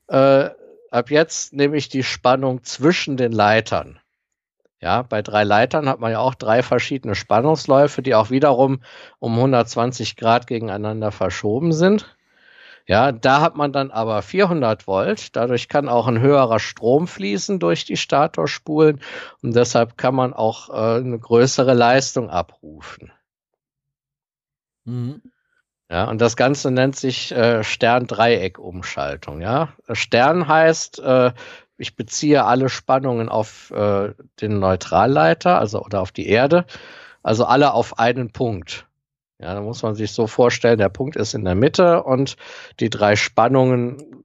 äh, 0.08 0.50
ab 0.90 1.10
jetzt 1.10 1.52
nehme 1.52 1.76
ich 1.76 1.88
die 1.88 2.02
Spannung 2.02 2.64
zwischen 2.64 3.16
den 3.16 3.32
Leitern. 3.32 4.00
Ja, 4.84 5.00
bei 5.00 5.22
drei 5.22 5.44
Leitern 5.44 5.88
hat 5.88 5.98
man 6.00 6.12
ja 6.12 6.18
auch 6.18 6.34
drei 6.34 6.62
verschiedene 6.62 7.14
Spannungsläufe, 7.14 8.02
die 8.02 8.14
auch 8.14 8.28
wiederum 8.28 8.82
um 9.18 9.34
120 9.34 10.14
Grad 10.14 10.46
gegeneinander 10.46 11.10
verschoben 11.10 11.72
sind. 11.72 12.14
Ja, 12.86 13.10
da 13.10 13.40
hat 13.40 13.56
man 13.56 13.72
dann 13.72 13.90
aber 13.90 14.20
400 14.20 14.86
Volt. 14.86 15.34
Dadurch 15.36 15.70
kann 15.70 15.88
auch 15.88 16.06
ein 16.06 16.20
höherer 16.20 16.58
Strom 16.58 17.08
fließen 17.08 17.60
durch 17.60 17.86
die 17.86 17.96
Statorspulen 17.96 19.00
und 19.42 19.56
deshalb 19.56 19.96
kann 19.96 20.14
man 20.14 20.34
auch 20.34 20.68
äh, 20.68 20.98
eine 20.98 21.18
größere 21.18 21.72
Leistung 21.72 22.28
abrufen. 22.28 23.10
Mhm. 24.84 25.22
Ja, 25.90 26.10
und 26.10 26.20
das 26.20 26.36
Ganze 26.36 26.70
nennt 26.70 26.96
sich 26.96 27.32
äh, 27.32 27.62
Stern-Dreieck-Umschaltung. 27.62 29.40
Ja, 29.40 29.74
Stern 29.92 30.48
heißt, 30.48 30.98
äh, 30.98 31.32
ich 31.76 31.96
beziehe 31.96 32.44
alle 32.44 32.68
Spannungen 32.68 33.28
auf 33.28 33.70
äh, 33.70 34.12
den 34.40 34.58
Neutralleiter, 34.58 35.58
also 35.58 35.82
oder 35.82 36.00
auf 36.00 36.12
die 36.12 36.28
Erde, 36.28 36.66
also 37.22 37.44
alle 37.44 37.74
auf 37.74 37.98
einen 37.98 38.30
Punkt. 38.30 38.86
Ja, 39.38 39.54
da 39.54 39.60
muss 39.60 39.82
man 39.82 39.94
sich 39.94 40.12
so 40.12 40.26
vorstellen, 40.26 40.78
der 40.78 40.88
Punkt 40.88 41.16
ist 41.16 41.34
in 41.34 41.44
der 41.44 41.54
Mitte 41.54 42.02
und 42.04 42.36
die 42.80 42.90
drei 42.90 43.16
Spannungen 43.16 44.24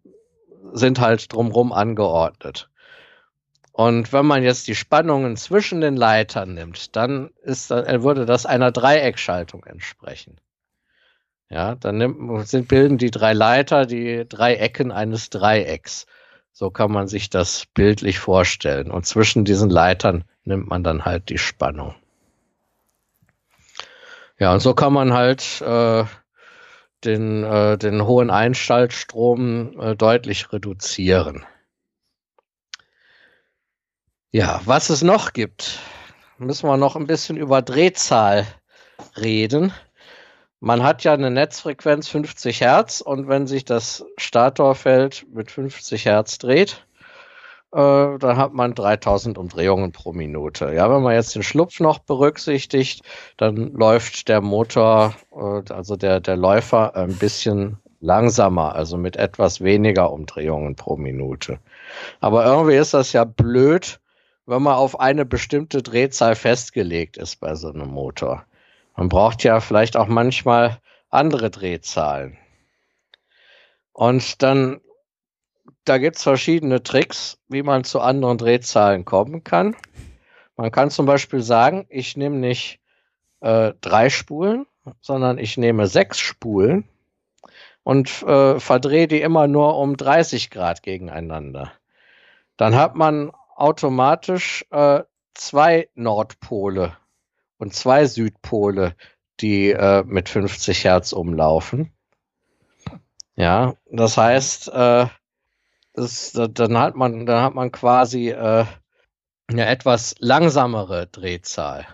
sind 0.73 0.99
halt 0.99 1.33
drumherum 1.33 1.73
angeordnet. 1.73 2.69
Und 3.71 4.11
wenn 4.11 4.25
man 4.25 4.43
jetzt 4.43 4.67
die 4.67 4.75
Spannungen 4.75 5.37
zwischen 5.37 5.81
den 5.81 5.95
Leitern 5.95 6.53
nimmt, 6.53 6.95
dann 6.95 7.31
ist, 7.43 7.71
dann 7.71 8.03
würde 8.03 8.25
das 8.25 8.45
einer 8.45 8.71
Dreieckschaltung 8.71 9.63
entsprechen. 9.63 10.39
Ja, 11.49 11.75
dann 11.75 11.97
nimmt, 11.97 12.47
sind, 12.47 12.67
bilden 12.67 12.97
die 12.97 13.09
drei 13.09 13.33
Leiter 13.33 13.85
die 13.85 14.25
drei 14.27 14.55
Ecken 14.55 14.91
eines 14.91 15.29
Dreiecks. 15.29 16.05
So 16.59 16.71
kann 16.71 16.91
man 16.91 17.07
sich 17.07 17.29
das 17.29 17.67
bildlich 17.73 18.19
vorstellen. 18.19 18.91
Und 18.91 19.05
zwischen 19.05 19.45
diesen 19.45 19.69
Leitern 19.69 20.25
nimmt 20.43 20.67
man 20.67 20.83
dann 20.83 21.05
halt 21.05 21.29
die 21.29 21.37
Spannung. 21.37 21.95
Ja, 24.39 24.51
und 24.51 24.59
so 24.59 24.73
kann 24.73 24.91
man 24.91 25.13
halt 25.13 25.61
äh, 25.61 26.03
den, 27.05 27.45
äh, 27.45 27.77
den 27.77 28.05
hohen 28.05 28.29
Einschaltstrom 28.29 29.79
äh, 29.79 29.95
deutlich 29.95 30.51
reduzieren. 30.51 31.45
Ja, 34.31 34.59
was 34.65 34.89
es 34.89 35.01
noch 35.01 35.31
gibt, 35.31 35.79
müssen 36.39 36.67
wir 36.67 36.75
noch 36.75 36.97
ein 36.97 37.07
bisschen 37.07 37.37
über 37.37 37.61
Drehzahl 37.61 38.45
reden. 39.15 39.71
Man 40.61 40.83
hat 40.83 41.05
ja 41.05 41.13
eine 41.13 41.31
Netzfrequenz 41.31 42.09
50 42.09 42.61
Hertz 42.61 42.99
und 42.99 43.29
wenn 43.29 43.47
sich 43.47 43.63
das 43.63 44.05
Statorfeld 44.17 45.25
mit 45.33 45.51
50 45.51 46.05
Hertz 46.05 46.37
dreht, 46.37 46.85
äh, 47.71 48.17
dann 48.17 48.37
hat 48.37 48.53
man 48.53 48.73
3000 48.75 49.37
Umdrehungen 49.37 49.93
pro 49.93 50.11
Minute. 50.11 50.73
Ja, 50.73 50.91
wenn 50.93 51.01
man 51.01 51.13
jetzt 51.13 51.33
den 51.35 51.43
Schlupf 51.43 51.79
noch 51.79 51.99
berücksichtigt, 51.99 53.03
dann 53.37 53.73
läuft 53.73 54.27
der 54.27 54.41
Motor, 54.41 55.15
äh, 55.31 55.71
also 55.71 55.95
der, 55.95 56.19
der 56.19 56.35
Läufer, 56.35 56.95
ein 56.95 57.15
bisschen 57.15 57.77
langsamer, 58.01 58.75
also 58.75 58.97
mit 58.97 59.15
etwas 59.15 59.61
weniger 59.61 60.11
Umdrehungen 60.11 60.75
pro 60.75 60.97
Minute. 60.97 61.59
Aber 62.19 62.45
irgendwie 62.45 62.75
ist 62.75 62.93
das 62.93 63.13
ja 63.13 63.23
blöd, 63.23 63.99
wenn 64.45 64.63
man 64.63 64.75
auf 64.75 64.99
eine 64.99 65.25
bestimmte 65.25 65.83
Drehzahl 65.83 66.35
festgelegt 66.35 67.17
ist 67.17 67.37
bei 67.39 67.55
so 67.55 67.69
einem 67.69 67.89
Motor. 67.89 68.45
Man 68.99 69.07
braucht 69.07 69.45
ja 69.45 69.61
vielleicht 69.61 69.95
auch 69.95 70.07
manchmal 70.07 70.81
andere 71.09 71.49
Drehzahlen. 71.49 72.37
Und 73.93 74.43
dann 74.43 74.81
da 75.85 75.99
gibt 75.99 76.17
es 76.17 76.23
verschiedene 76.23 76.83
Tricks, 76.83 77.39
wie 77.47 77.63
man 77.63 77.85
zu 77.85 78.01
anderen 78.01 78.37
Drehzahlen 78.37 79.05
kommen 79.05 79.45
kann. 79.45 79.77
Man 80.57 80.71
kann 80.71 80.91
zum 80.91 81.05
Beispiel 81.05 81.39
sagen, 81.39 81.85
ich 81.87 82.17
nehme 82.17 82.35
nicht 82.35 82.81
äh, 83.39 83.71
drei 83.79 84.09
Spulen, 84.09 84.65
sondern 84.99 85.37
ich 85.37 85.55
nehme 85.55 85.87
sechs 85.87 86.19
Spulen 86.19 86.83
und 87.83 88.21
äh, 88.23 88.59
verdrehe 88.59 89.07
die 89.07 89.21
immer 89.21 89.47
nur 89.47 89.77
um 89.77 89.95
30 89.95 90.49
Grad 90.49 90.83
gegeneinander. 90.83 91.71
Dann 92.57 92.75
hat 92.75 92.95
man 92.95 93.31
automatisch 93.55 94.65
äh, 94.71 95.03
zwei 95.35 95.87
Nordpole 95.95 96.97
und 97.59 97.75
zwei 97.75 98.05
Südpole, 98.05 98.95
die 99.39 99.71
äh, 99.71 100.03
mit 100.03 100.29
50 100.29 100.83
Hertz 100.83 101.13
umlaufen. 101.13 101.93
Ja, 103.35 103.75
das 103.91 104.17
heißt, 104.17 104.69
äh, 104.73 105.05
ist, 105.93 106.37
dann 106.37 106.77
hat 106.77 106.95
man, 106.95 107.25
dann 107.25 107.43
hat 107.43 107.53
man 107.53 107.71
quasi 107.71 108.29
äh, 108.29 108.65
eine 109.47 109.65
etwas 109.67 110.15
langsamere 110.19 111.07
Drehzahl. 111.07 111.85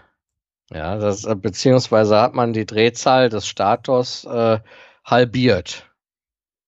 Ja, 0.72 0.98
das, 0.98 1.26
äh, 1.26 1.35
beziehungsweise 1.35 2.19
hat 2.19 2.34
man 2.34 2.53
die 2.53 2.66
Drehzahl 2.66 3.30
des 3.30 3.48
Stators 3.48 4.24
äh, 4.26 4.60
halbiert. 5.03 5.92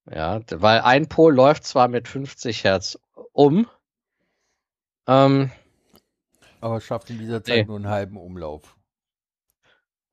Ja, 0.09 0.41
weil 0.49 0.81
ein 0.81 1.07
Pol 1.09 1.33
läuft 1.33 1.65
zwar 1.65 1.87
mit 1.87 2.07
50 2.07 2.63
Hertz 2.63 2.99
um, 3.33 3.67
ähm, 5.07 5.51
aber 6.59 6.81
schafft 6.81 7.09
in 7.09 7.19
dieser 7.19 7.43
Zeit 7.43 7.57
nee. 7.57 7.65
nur 7.65 7.77
einen 7.77 7.89
halben 7.89 8.17
Umlauf. 8.17 8.76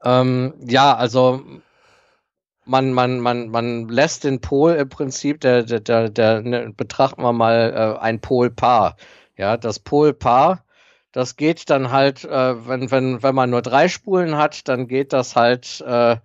Ähm, 0.05 0.55
ja, 0.67 0.95
also 0.95 1.43
man, 2.65 2.93
man, 2.93 3.21
man, 3.21 3.49
man 3.49 3.89
lässt 3.89 4.25
den 4.25 4.41
Pol 4.41 4.73
im 4.75 4.89
Prinzip, 4.89 5.41
der, 5.41 5.63
der, 5.63 5.81
der, 5.81 6.11
der 6.11 6.43
ne, 6.43 6.73
betrachten 6.77 7.23
wir 7.23 7.33
mal 7.33 7.97
äh, 7.97 8.01
ein 8.01 8.21
Polpaar. 8.21 8.97
Ja, 9.37 9.57
das 9.57 9.79
Polpaar, 9.81 10.65
das 11.13 11.37
geht 11.37 11.71
dann 11.71 11.91
halt, 11.91 12.25
äh, 12.25 12.69
wenn, 12.69 12.91
wenn, 12.91 13.23
wenn 13.23 13.35
man 13.35 13.51
nur 13.51 13.63
drei 13.63 13.89
Spulen 13.89 14.37
hat, 14.37 14.69
dann 14.69 14.89
geht 14.89 15.13
das 15.13 15.37
halt 15.37 15.81
äh, 15.87 16.17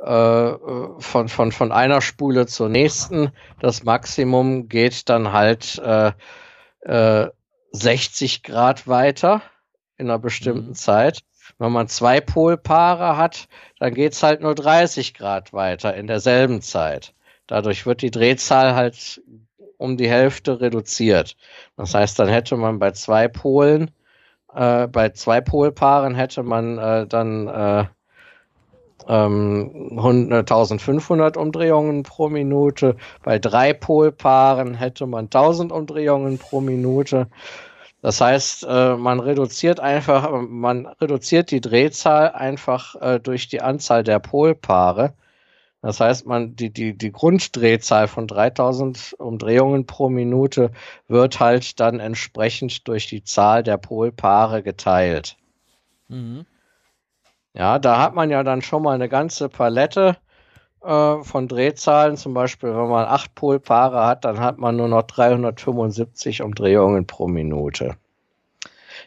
äh, 0.00 0.52
von, 0.98 1.28
von, 1.28 1.52
von 1.52 1.72
einer 1.72 2.00
Spule 2.00 2.46
zur 2.46 2.68
nächsten. 2.68 3.32
Das 3.60 3.84
Maximum 3.84 4.68
geht 4.68 5.08
dann 5.08 5.32
halt 5.32 5.78
äh, 5.78 6.12
äh, 6.82 7.28
60 7.72 8.42
Grad 8.42 8.86
weiter 8.88 9.42
in 9.98 10.08
einer 10.08 10.18
bestimmten 10.18 10.70
mhm. 10.70 10.74
Zeit. 10.74 11.20
Wenn 11.58 11.72
man 11.72 11.88
zwei 11.88 12.20
Polpaare 12.20 13.16
hat, 13.16 13.48
dann 13.78 13.94
geht's 13.94 14.22
halt 14.22 14.40
nur 14.40 14.54
30 14.54 15.14
Grad 15.14 15.52
weiter 15.52 15.94
in 15.94 16.06
derselben 16.06 16.60
Zeit. 16.62 17.14
Dadurch 17.46 17.86
wird 17.86 18.02
die 18.02 18.10
Drehzahl 18.10 18.74
halt 18.74 19.22
um 19.78 19.96
die 19.96 20.08
Hälfte 20.08 20.60
reduziert. 20.60 21.36
Das 21.76 21.94
heißt, 21.94 22.18
dann 22.18 22.28
hätte 22.28 22.56
man 22.56 22.78
bei 22.78 22.90
zwei 22.92 23.28
Polen, 23.28 23.90
äh, 24.54 24.86
bei 24.86 25.10
zwei 25.10 25.40
Polpaaren 25.40 26.14
hätte 26.14 26.42
man 26.42 26.78
äh, 26.78 27.06
dann 27.06 27.48
äh, 27.48 27.84
ähm, 29.08 29.98
1500 29.98 31.36
Umdrehungen 31.36 32.02
pro 32.02 32.28
Minute. 32.28 32.96
Bei 33.22 33.38
drei 33.38 33.72
Polpaaren 33.72 34.74
hätte 34.74 35.06
man 35.06 35.26
1000 35.26 35.72
Umdrehungen 35.72 36.38
pro 36.38 36.60
Minute. 36.60 37.28
Das 38.00 38.20
heißt, 38.20 38.64
äh, 38.68 38.96
man 38.96 39.18
reduziert 39.18 39.80
einfach, 39.80 40.30
man 40.48 40.86
reduziert 40.86 41.50
die 41.50 41.60
Drehzahl 41.60 42.30
einfach 42.30 42.94
äh, 43.00 43.18
durch 43.18 43.48
die 43.48 43.60
Anzahl 43.60 44.04
der 44.04 44.20
Polpaare. 44.20 45.14
Das 45.82 46.00
heißt, 46.00 46.26
man, 46.26 46.56
die, 46.56 46.70
die, 46.70 46.96
die 46.96 47.12
Grunddrehzahl 47.12 48.08
von 48.08 48.26
3000 48.26 49.14
Umdrehungen 49.18 49.86
pro 49.86 50.08
Minute 50.08 50.72
wird 51.06 51.40
halt 51.40 51.78
dann 51.80 52.00
entsprechend 52.00 52.86
durch 52.88 53.06
die 53.06 53.22
Zahl 53.22 53.62
der 53.62 53.78
Polpaare 53.78 54.62
geteilt. 54.62 55.36
Mhm. 56.08 56.46
Ja, 57.54 57.78
da 57.78 58.00
hat 58.00 58.14
man 58.14 58.30
ja 58.30 58.42
dann 58.42 58.62
schon 58.62 58.82
mal 58.82 58.94
eine 58.94 59.08
ganze 59.08 59.48
Palette 59.48 60.16
äh, 60.88 61.22
von 61.22 61.48
Drehzahlen. 61.48 62.16
Zum 62.16 62.32
Beispiel, 62.32 62.70
wenn 62.70 62.88
man 62.88 63.04
acht 63.04 63.34
Polpaare 63.34 64.06
hat, 64.06 64.24
dann 64.24 64.40
hat 64.40 64.58
man 64.58 64.76
nur 64.76 64.88
noch 64.88 65.02
375 65.02 66.40
Umdrehungen 66.42 67.06
pro 67.06 67.28
Minute. 67.28 67.96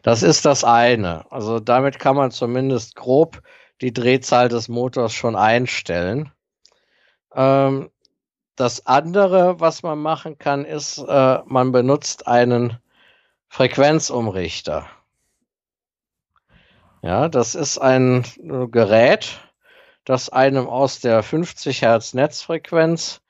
Das 0.04 0.22
ist 0.22 0.46
das 0.46 0.64
eine. 0.64 1.26
Also 1.32 1.60
damit 1.60 1.98
kann 2.00 2.16
man 2.16 2.30
zumindest 2.32 2.96
grob 2.96 3.42
die 3.82 3.94
Drehzahl 3.94 4.48
des 4.48 4.70
Motors 4.70 5.14
schon 5.14 5.36
einstellen. 5.36 6.32
Ähm, 7.34 7.90
das 8.56 8.86
andere, 8.86 9.60
was 9.60 9.82
man 9.82 10.00
machen 10.00 10.38
kann, 10.38 10.66
ist, 10.66 11.00
äh, 11.00 11.40
man 11.46 11.72
benutzt 11.72 12.28
einen 12.28 12.78
Frequenzumrichter. 13.48 14.86
Ja, 17.02 17.28
das 17.28 17.56
ist 17.56 17.80
ein 17.80 18.24
Gerät, 18.70 19.40
das 20.06 20.30
einem 20.30 20.68
aus 20.68 21.00
der 21.00 21.24
50 21.24 21.82
Hertz 21.82 22.14
Netzfrequenz 22.14 23.22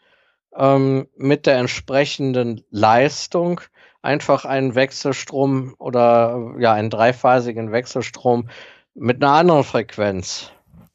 ähm, 0.56 1.08
mit 1.16 1.46
der 1.46 1.58
entsprechenden 1.58 2.64
Leistung 2.70 3.62
einfach 4.02 4.46
einen 4.46 4.76
Wechselstrom 4.76 5.76
oder 5.78 6.56
ja 6.60 6.74
einen 6.74 6.90
dreiphasigen 6.90 7.72
Wechselstrom 7.72 8.50
mit 8.94 9.24
einer 9.24 9.34
anderen 9.34 9.64
Frequenz 9.64 10.52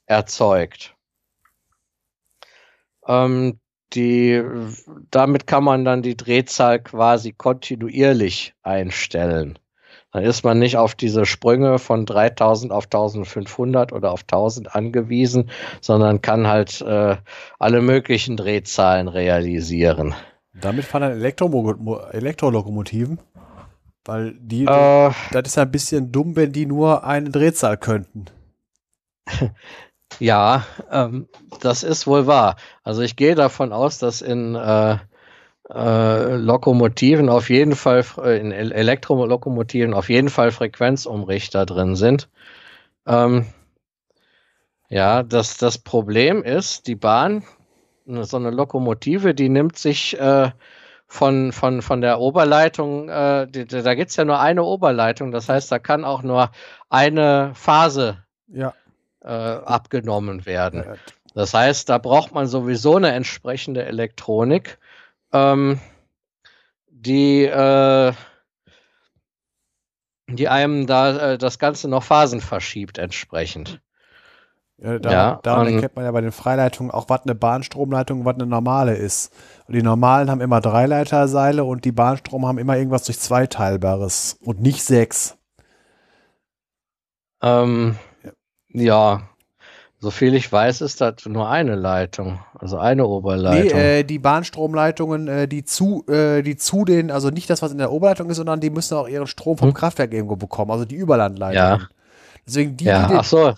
erzeugt. 0.07 0.95
Ähm, 3.07 3.61
die, 3.93 4.43
damit 5.11 5.47
kann 5.47 5.65
man 5.65 5.85
dann 5.85 6.03
die 6.03 6.17
Drehzahl 6.17 6.81
quasi 6.81 7.33
kontinuierlich 7.33 8.55
einstellen. 8.63 9.59
Dann 10.17 10.25
ist 10.25 10.45
man 10.45 10.59
nicht 10.59 10.79
auf 10.79 10.95
diese 10.95 11.27
Sprünge 11.27 11.79
von 11.79 12.07
3000 12.07 12.73
auf 12.73 12.85
1500 12.85 13.93
oder 13.93 14.13
auf 14.13 14.23
1000 14.23 14.75
angewiesen, 14.75 15.51
sondern 15.83 16.23
kann 16.23 16.47
halt 16.47 16.81
äh, 16.81 17.17
alle 17.59 17.83
möglichen 17.83 18.39
Drehzahlen 18.39 19.09
realisieren. 19.09 20.15
Damit 20.55 20.87
fahren 20.87 21.03
dann 21.03 21.13
Elektro 21.13 22.01
Elektrolokomotiven, 22.13 23.19
weil 24.07 24.33
die, 24.41 24.65
äh, 24.65 25.11
das 25.33 25.49
ist 25.49 25.59
ein 25.59 25.71
bisschen 25.71 26.13
dumm, 26.13 26.35
wenn 26.35 26.51
die 26.51 26.65
nur 26.65 27.05
eine 27.05 27.29
Drehzahl 27.29 27.77
könnten. 27.77 28.25
Ja, 30.19 30.65
ähm, 30.91 31.29
das 31.61 31.83
ist 31.83 32.07
wohl 32.07 32.27
wahr. 32.27 32.57
Also 32.85 33.03
ich 33.03 33.17
gehe 33.17 33.35
davon 33.35 33.73
aus, 33.73 33.99
dass 33.99 34.23
in 34.23 34.55
äh, 34.55 34.97
äh, 35.71 36.37
Lokomotiven 36.37 37.29
auf 37.29 37.51
jeden 37.51 37.75
Fall, 37.75 38.05
äh, 38.23 38.39
in 38.39 38.53
Elektrolokomotiven 38.53 39.95
auf 39.95 40.09
jeden 40.09 40.29
Fall 40.29 40.51
Frequenzumrichter 40.51 41.67
drin 41.67 41.97
sind. 41.97 42.29
Ähm, 43.07 43.47
ja, 44.89 45.23
das, 45.23 45.59
das 45.59 45.79
Problem 45.79 46.43
ist, 46.43 46.87
die 46.87 46.95
Bahn, 46.95 47.45
so 48.07 48.37
eine 48.37 48.51
Lokomotive, 48.51 49.35
die 49.35 49.49
nimmt 49.49 49.77
sich 49.77 50.19
äh, 50.21 50.51
von, 51.09 51.53
von, 51.53 51.83
von 51.83 52.01
der 52.01 52.21
Oberleitung, 52.21 53.09
äh, 53.09 53.49
die, 53.49 53.67
da 53.67 53.95
gibt 53.95 54.11
es 54.11 54.17
ja 54.17 54.25
nur 54.25 54.39
eine 54.39 54.63
Oberleitung, 54.63 55.33
das 55.33 55.49
heißt, 55.49 55.71
da 55.73 55.79
kann 55.79 56.05
auch 56.05 56.23
nur 56.23 56.51
eine 56.89 57.53
Phase 57.55 58.19
ja. 58.49 58.75
äh, 59.23 59.29
abgenommen 59.29 60.47
werden. 60.47 60.85
Das 61.35 61.53
heißt, 61.53 61.89
da 61.89 61.99
braucht 61.99 62.33
man 62.33 62.47
sowieso 62.47 62.97
eine 62.97 63.13
entsprechende 63.13 63.85
Elektronik 63.85 64.79
ähm, 65.37 65.81
die, 66.89 67.45
äh, 67.45 68.13
die 70.29 70.49
einem 70.49 70.87
da 70.87 71.33
äh, 71.33 71.39
das 71.39 71.59
Ganze 71.59 71.89
noch 71.89 72.03
Phasen 72.03 72.41
verschiebt 72.41 72.99
entsprechend. 72.99 73.81
Ja, 74.79 74.99
da, 74.99 75.11
ja, 75.11 75.41
daran 75.43 75.73
erkennt 75.73 75.97
man 75.97 76.05
ja 76.05 76.13
bei 76.13 76.21
den 76.21 76.33
Freileitungen 76.33 76.91
auch, 76.91 77.09
was 77.09 77.23
eine 77.23 77.35
Bahnstromleitung, 77.35 78.27
was 78.27 78.35
eine 78.35 78.45
normale 78.45 78.95
ist. 78.95 79.33
Und 79.67 79.75
die 79.75 79.83
normalen 79.83 80.31
haben 80.31 80.43
immer 80.43 80.61
Dreileiterseile 80.61 81.65
und 81.65 81.87
die 81.87 81.93
Bahnstrom 81.93 82.47
haben 82.47 82.59
immer 82.59 82.77
irgendwas 82.77 83.05
durch 83.05 83.19
Zweiteilbares 83.19 84.39
und 84.45 84.61
nicht 84.61 84.85
sechs. 84.85 85.39
Ähm, 87.43 87.97
ja. 88.75 88.83
ja. 88.83 89.29
So 90.07 90.13
viel 90.13 90.37
ich 90.37 90.53
weiß, 90.53 90.83
ist 90.83 91.01
das 91.01 91.27
nur 91.27 91.49
eine 91.49 91.75
Leitung, 91.75 92.39
also 92.57 92.79
eine 92.79 93.09
Oberleitung. 93.09 93.77
Nee, 93.77 93.99
äh, 93.99 94.05
die 94.05 94.21
Bahnstromleitungen, 94.21 95.27
äh, 95.27 95.49
die 95.49 95.65
zu, 95.65 96.05
äh, 96.07 96.43
die 96.43 96.55
zu 96.55 96.85
den, 96.85 97.11
also 97.11 97.31
nicht 97.31 97.51
das, 97.51 97.61
was 97.61 97.73
in 97.73 97.79
der 97.79 97.91
Oberleitung 97.91 98.31
ist, 98.31 98.37
sondern 98.37 98.61
die 98.61 98.71
müssen 98.71 98.97
auch 98.97 99.09
ihren 99.09 99.27
Strom 99.27 99.59
vom 99.59 99.71
hm. 99.71 99.75
Kraftwerk 99.75 100.13
irgendwo 100.15 100.37
bekommen, 100.37 100.71
also 100.71 100.85
die 100.85 100.95
Überlandleitungen. 100.95 101.81
Ja. 101.81 101.89
Deswegen 102.47 102.77
die, 102.77 102.85
ja, 102.85 103.09
die 103.09 103.15
den, 103.15 103.25
so 103.25 103.53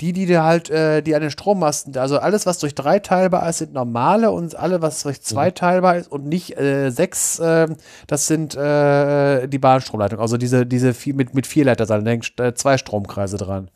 die, 0.00 0.14
die 0.14 0.38
halt, 0.38 0.70
äh, 0.70 1.02
die 1.02 1.14
an 1.14 1.20
den 1.20 1.30
Strommasten, 1.30 1.94
also 1.98 2.18
alles, 2.18 2.46
was 2.46 2.58
durch 2.58 2.74
drei 2.74 2.98
teilbar 2.98 3.46
ist, 3.46 3.58
sind 3.58 3.74
normale 3.74 4.30
und 4.30 4.56
alle, 4.56 4.80
was 4.80 5.02
durch 5.02 5.20
zwei 5.20 5.50
mhm. 5.50 5.54
teilbar 5.56 5.96
ist 5.96 6.10
und 6.10 6.24
nicht 6.24 6.58
äh, 6.58 6.88
sechs, 6.88 7.38
äh, 7.38 7.68
das 8.06 8.28
sind 8.28 8.54
äh, 8.54 9.46
die 9.46 9.58
Bahnstromleitungen. 9.58 10.22
Also 10.22 10.38
diese, 10.38 10.64
diese 10.64 10.94
vier, 10.94 11.14
mit, 11.14 11.34
mit 11.34 11.46
vier 11.46 11.66
Leiterseilen, 11.66 12.06
äh, 12.06 12.54
zwei 12.54 12.78
Stromkreise 12.78 13.36
dran. 13.36 13.68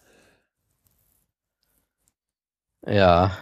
Ja. 2.86 3.32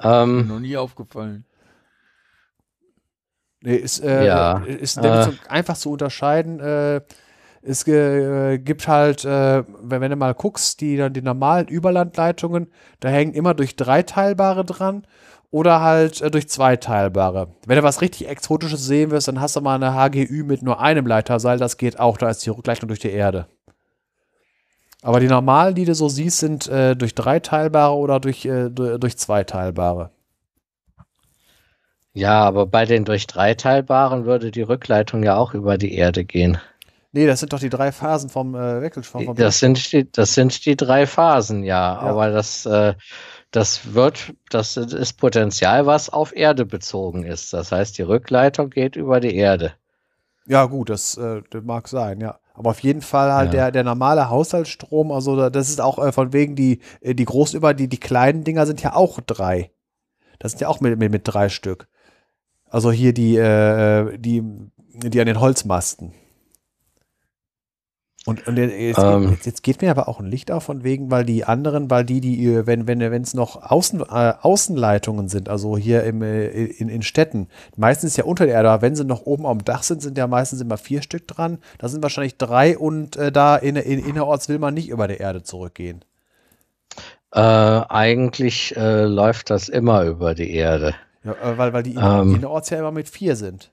Ähm, 0.00 0.48
noch 0.48 0.60
nie 0.60 0.76
aufgefallen. 0.76 1.44
Nee, 3.60 3.76
ist, 3.76 4.00
äh, 4.00 4.26
ja. 4.26 4.58
ist 4.64 4.98
äh. 4.98 5.28
einfach 5.48 5.76
zu 5.76 5.92
unterscheiden. 5.92 6.60
Äh, 6.60 7.00
es 7.62 7.86
äh, 7.88 8.58
gibt 8.58 8.88
halt, 8.88 9.24
äh, 9.24 9.64
wenn, 9.80 10.02
wenn, 10.02 10.10
du 10.10 10.16
mal 10.16 10.34
guckst, 10.34 10.82
die, 10.82 11.08
die 11.10 11.22
normalen 11.22 11.66
Überlandleitungen, 11.66 12.70
da 13.00 13.08
hängen 13.08 13.32
immer 13.32 13.54
durch 13.54 13.74
dreiteilbare 13.74 14.66
dran 14.66 15.06
oder 15.50 15.80
halt 15.80 16.20
äh, 16.20 16.30
durch 16.30 16.48
zweiteilbare. 16.48 17.48
Wenn 17.66 17.76
du 17.76 17.82
was 17.82 18.02
richtig 18.02 18.28
Exotisches 18.28 18.84
sehen 18.84 19.10
wirst, 19.10 19.28
dann 19.28 19.40
hast 19.40 19.56
du 19.56 19.62
mal 19.62 19.76
eine 19.76 19.94
HGÜ 19.94 20.44
mit 20.44 20.62
nur 20.62 20.80
einem 20.80 21.06
Leiterseil, 21.06 21.58
das 21.58 21.78
geht 21.78 21.98
auch, 21.98 22.18
da 22.18 22.28
ist 22.28 22.44
die 22.44 22.50
Rückleitung 22.50 22.88
durch 22.88 23.00
die 23.00 23.10
Erde. 23.10 23.46
Aber 25.04 25.20
die 25.20 25.28
normalen, 25.28 25.74
die 25.74 25.84
du 25.84 25.94
so 25.94 26.08
siehst, 26.08 26.38
sind 26.38 26.66
äh, 26.66 26.96
durch 26.96 27.14
dreiteilbare 27.14 27.94
oder 27.94 28.20
durch, 28.20 28.46
äh, 28.46 28.70
durch 28.70 29.18
zweiteilbare. 29.18 30.10
Ja, 32.14 32.40
aber 32.40 32.64
bei 32.64 32.86
den 32.86 33.04
durch 33.04 33.26
dreiteilbaren 33.26 34.24
würde 34.24 34.50
die 34.50 34.62
Rückleitung 34.62 35.22
ja 35.22 35.36
auch 35.36 35.52
über 35.52 35.76
die 35.76 35.94
Erde 35.94 36.24
gehen. 36.24 36.56
Nee, 37.12 37.26
das 37.26 37.40
sind 37.40 37.52
doch 37.52 37.60
die 37.60 37.68
drei 37.68 37.92
Phasen 37.92 38.30
vom 38.30 38.54
äh, 38.54 38.80
Wechselstrom. 38.80 39.26
Vom 39.26 39.36
das, 39.36 39.58
sind 39.58 39.92
die, 39.92 40.10
das 40.10 40.32
sind 40.32 40.64
die 40.64 40.74
drei 40.74 41.06
Phasen, 41.06 41.64
ja. 41.64 41.92
ja. 41.92 41.98
Aber 41.98 42.30
das, 42.30 42.64
äh, 42.64 42.94
das 43.50 43.92
wird, 43.92 44.32
das 44.48 44.78
ist 44.78 45.18
Potenzial, 45.18 45.84
was 45.84 46.08
auf 46.08 46.34
Erde 46.34 46.64
bezogen 46.64 47.24
ist. 47.24 47.52
Das 47.52 47.72
heißt, 47.72 47.98
die 47.98 48.02
Rückleitung 48.02 48.70
geht 48.70 48.96
über 48.96 49.20
die 49.20 49.36
Erde. 49.36 49.74
Ja, 50.46 50.64
gut, 50.64 50.88
das, 50.88 51.18
äh, 51.18 51.42
das 51.50 51.62
mag 51.62 51.88
sein, 51.88 52.22
ja. 52.22 52.38
Aber 52.54 52.70
auf 52.70 52.80
jeden 52.80 53.02
Fall 53.02 53.32
halt 53.32 53.52
ja. 53.52 53.64
der, 53.64 53.72
der 53.72 53.84
normale 53.84 54.30
Haushaltsstrom, 54.30 55.10
also 55.10 55.50
das 55.50 55.68
ist 55.68 55.80
auch 55.80 55.98
äh, 55.98 56.12
von 56.12 56.32
wegen 56.32 56.54
die, 56.54 56.80
äh, 57.00 57.14
die 57.14 57.24
großen 57.24 57.56
über, 57.56 57.74
die, 57.74 57.88
die 57.88 57.98
kleinen 57.98 58.44
Dinger 58.44 58.64
sind 58.64 58.80
ja 58.80 58.94
auch 58.94 59.20
drei. 59.20 59.72
Das 60.38 60.52
sind 60.52 60.60
ja 60.60 60.68
auch 60.68 60.80
mit, 60.80 60.98
mit, 60.98 61.10
mit 61.10 61.22
drei 61.24 61.48
Stück. 61.48 61.88
Also 62.70 62.92
hier 62.92 63.12
die, 63.12 63.36
äh, 63.36 64.16
die, 64.18 64.42
die 64.94 65.20
an 65.20 65.26
den 65.26 65.40
Holzmasten. 65.40 66.12
Und, 68.26 68.46
und 68.46 68.56
jetzt, 68.56 68.98
ähm, 68.98 69.32
jetzt, 69.32 69.44
jetzt, 69.44 69.62
geht 69.62 69.82
mir 69.82 69.90
aber 69.90 70.08
auch 70.08 70.18
ein 70.18 70.24
Licht 70.24 70.50
auf 70.50 70.64
von 70.64 70.82
wegen, 70.82 71.10
weil 71.10 71.26
die 71.26 71.44
anderen, 71.44 71.90
weil 71.90 72.04
die, 72.04 72.22
die, 72.22 72.66
wenn 72.66 72.86
wenn 72.86 73.00
wenn 73.00 73.20
es 73.20 73.34
noch 73.34 73.70
Außen, 73.70 74.00
äh, 74.00 74.32
Außenleitungen 74.40 75.28
sind, 75.28 75.50
also 75.50 75.76
hier 75.76 76.04
im, 76.04 76.22
äh, 76.22 76.46
in, 76.46 76.88
in 76.88 77.02
Städten, 77.02 77.48
meistens 77.76 78.16
ja 78.16 78.24
unter 78.24 78.46
der 78.46 78.54
Erde, 78.54 78.70
aber 78.70 78.80
wenn 78.80 78.96
sie 78.96 79.04
noch 79.04 79.26
oben 79.26 79.44
am 79.44 79.62
Dach 79.62 79.82
sind, 79.82 80.00
sind 80.00 80.16
ja 80.16 80.26
meistens 80.26 80.62
immer 80.62 80.78
vier 80.78 81.02
Stück 81.02 81.28
dran. 81.28 81.58
Da 81.76 81.88
sind 81.88 82.02
wahrscheinlich 82.02 82.38
drei 82.38 82.78
und 82.78 83.16
äh, 83.16 83.30
da 83.30 83.56
in, 83.56 83.76
in, 83.76 83.98
innerorts 83.98 84.48
will 84.48 84.58
man 84.58 84.72
nicht 84.72 84.88
über 84.88 85.06
der 85.06 85.20
Erde 85.20 85.42
zurückgehen. 85.42 86.02
Äh, 87.30 87.40
eigentlich 87.40 88.74
äh, 88.74 89.04
läuft 89.04 89.50
das 89.50 89.68
immer 89.68 90.04
über 90.04 90.34
die 90.34 90.54
Erde. 90.54 90.94
Ja, 91.24 91.32
äh, 91.32 91.58
weil, 91.58 91.74
weil 91.74 91.82
die 91.82 91.96
ähm, 91.96 92.36
innerorts 92.36 92.70
ja 92.70 92.78
immer 92.78 92.92
mit 92.92 93.10
vier 93.10 93.36
sind. 93.36 93.70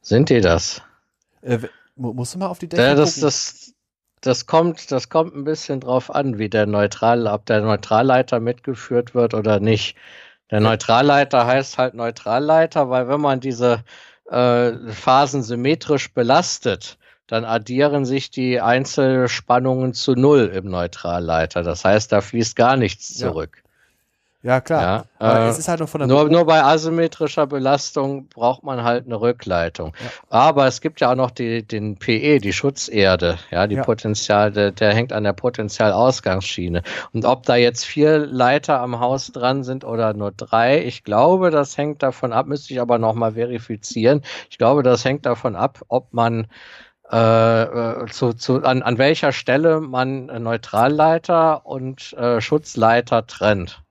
Sind 0.00 0.30
die 0.30 0.40
das? 0.40 0.82
Musst 1.98 2.34
du 2.34 2.38
mal 2.38 2.46
auf 2.46 2.58
die 2.58 2.68
Decke 2.68 2.82
ja, 2.82 2.94
das, 2.94 3.14
gucken? 3.14 3.22
Das, 3.22 3.74
das, 4.20 4.46
kommt, 4.46 4.90
das 4.90 5.08
kommt 5.08 5.34
ein 5.34 5.44
bisschen 5.44 5.80
drauf 5.80 6.14
an, 6.14 6.38
wie 6.38 6.48
der 6.48 6.66
Neutral, 6.66 7.26
ob 7.26 7.46
der 7.46 7.60
Neutralleiter 7.60 8.40
mitgeführt 8.40 9.14
wird 9.14 9.34
oder 9.34 9.60
nicht. 9.60 9.96
Der 10.50 10.60
Neutralleiter 10.60 11.46
heißt 11.46 11.76
halt 11.76 11.94
Neutralleiter, 11.94 12.88
weil 12.88 13.08
wenn 13.08 13.20
man 13.20 13.40
diese 13.40 13.84
äh, 14.30 14.72
Phasen 14.90 15.42
symmetrisch 15.42 16.12
belastet, 16.14 16.98
dann 17.26 17.44
addieren 17.44 18.06
sich 18.06 18.30
die 18.30 18.60
Einzelspannungen 18.60 19.92
zu 19.92 20.14
null 20.14 20.50
im 20.54 20.70
Neutralleiter. 20.70 21.62
Das 21.62 21.84
heißt, 21.84 22.10
da 22.10 22.22
fließt 22.22 22.56
gar 22.56 22.76
nichts 22.76 23.14
zurück. 23.14 23.62
Ja, 23.62 23.67
klar. 24.60 25.06
Ja, 25.20 25.46
äh, 25.46 25.48
es 25.48 25.58
ist 25.58 25.66
halt 25.66 25.80
nur, 25.80 25.88
von 25.88 25.98
der 25.98 26.06
nur, 26.06 26.30
nur 26.30 26.46
bei 26.46 26.62
asymmetrischer 26.62 27.48
Belastung 27.48 28.28
braucht 28.28 28.62
man 28.62 28.84
halt 28.84 29.06
eine 29.06 29.20
Rückleitung. 29.20 29.94
Ja. 30.00 30.10
Aber 30.28 30.68
es 30.68 30.80
gibt 30.80 31.00
ja 31.00 31.10
auch 31.10 31.16
noch 31.16 31.32
die, 31.32 31.66
den 31.66 31.98
PE, 31.98 32.38
die 32.38 32.52
Schutzerde, 32.52 33.38
ja, 33.50 33.66
die 33.66 33.74
ja. 33.74 33.82
Potenzial, 33.82 34.52
der, 34.52 34.70
der, 34.70 34.94
hängt 34.94 35.12
an 35.12 35.24
der 35.24 35.32
Potentialausgangsschiene. 35.32 36.84
Und 37.12 37.24
ob 37.24 37.46
da 37.46 37.56
jetzt 37.56 37.84
vier 37.84 38.18
Leiter 38.18 38.78
am 38.80 39.00
Haus 39.00 39.32
dran 39.32 39.64
sind 39.64 39.84
oder 39.84 40.14
nur 40.14 40.30
drei, 40.30 40.84
ich 40.84 41.02
glaube, 41.02 41.50
das 41.50 41.76
hängt 41.76 42.04
davon 42.04 42.32
ab, 42.32 42.46
müsste 42.46 42.72
ich 42.72 42.80
aber 42.80 42.98
nochmal 42.98 43.32
verifizieren. 43.32 44.22
Ich 44.50 44.58
glaube, 44.58 44.84
das 44.84 45.04
hängt 45.04 45.26
davon 45.26 45.56
ab, 45.56 45.82
ob 45.88 46.12
man 46.14 46.46
äh, 47.10 47.62
äh, 47.62 48.06
zu, 48.06 48.34
zu, 48.34 48.62
an, 48.62 48.82
an 48.82 48.98
welcher 48.98 49.32
Stelle 49.32 49.80
man 49.80 50.26
Neutralleiter 50.26 51.66
und 51.66 52.12
äh, 52.12 52.40
Schutzleiter 52.40 53.26
trennt. 53.26 53.82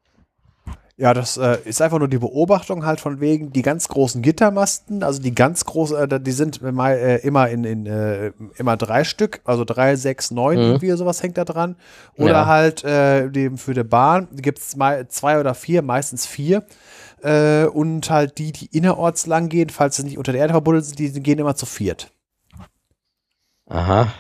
Ja, 1.00 1.14
das 1.14 1.38
äh, 1.38 1.60
ist 1.64 1.80
einfach 1.80 2.00
nur 2.00 2.08
die 2.08 2.18
Beobachtung 2.18 2.84
halt 2.84 3.00
von 3.00 3.20
wegen 3.20 3.54
die 3.54 3.62
ganz 3.62 3.88
großen 3.88 4.24
Gittermasten, 4.24 5.04
also 5.04 5.22
die 5.22 5.36
ganz 5.36 5.64
großen, 5.64 5.96
äh, 5.96 6.20
die 6.20 6.32
sind 6.32 6.60
mal, 6.64 6.94
äh, 6.94 7.18
immer 7.18 7.50
in, 7.50 7.66
in 7.66 7.86
äh, 7.86 8.32
immer 8.56 8.78
drei 8.78 9.04
Stück, 9.04 9.42
also 9.44 9.64
drei, 9.64 9.96
sechs, 9.96 10.32
neun, 10.32 10.58
mhm. 10.58 10.64
irgendwie 10.64 10.90
sowas 10.94 11.22
hängt 11.22 11.38
da 11.38 11.46
dran. 11.46 11.76
Oder 12.16 12.32
ja. 12.32 12.46
halt 12.48 12.84
äh, 12.84 13.30
dem, 13.30 13.60
für 13.60 13.76
die 13.76 13.84
Bahn 13.84 14.28
gibt 14.38 14.58
es 14.58 14.70
zwei 14.70 15.40
oder 15.40 15.54
vier, 15.54 15.84
meistens 15.84 16.26
vier. 16.26 16.66
Äh, 17.22 17.66
und 17.66 18.10
halt 18.10 18.40
die, 18.40 18.52
die 18.52 18.76
innerorts 18.76 19.28
lang 19.28 19.50
gehen, 19.50 19.70
falls 19.70 19.98
sie 19.98 20.04
nicht 20.04 20.18
unter 20.18 20.32
der 20.32 20.42
Erde 20.42 20.54
verbuddelt 20.54 20.86
sind, 20.86 20.98
die 20.98 21.12
gehen 21.22 21.38
immer 21.38 21.56
zu 21.56 21.68
viert. 21.68 22.12
Aha. 23.68 24.12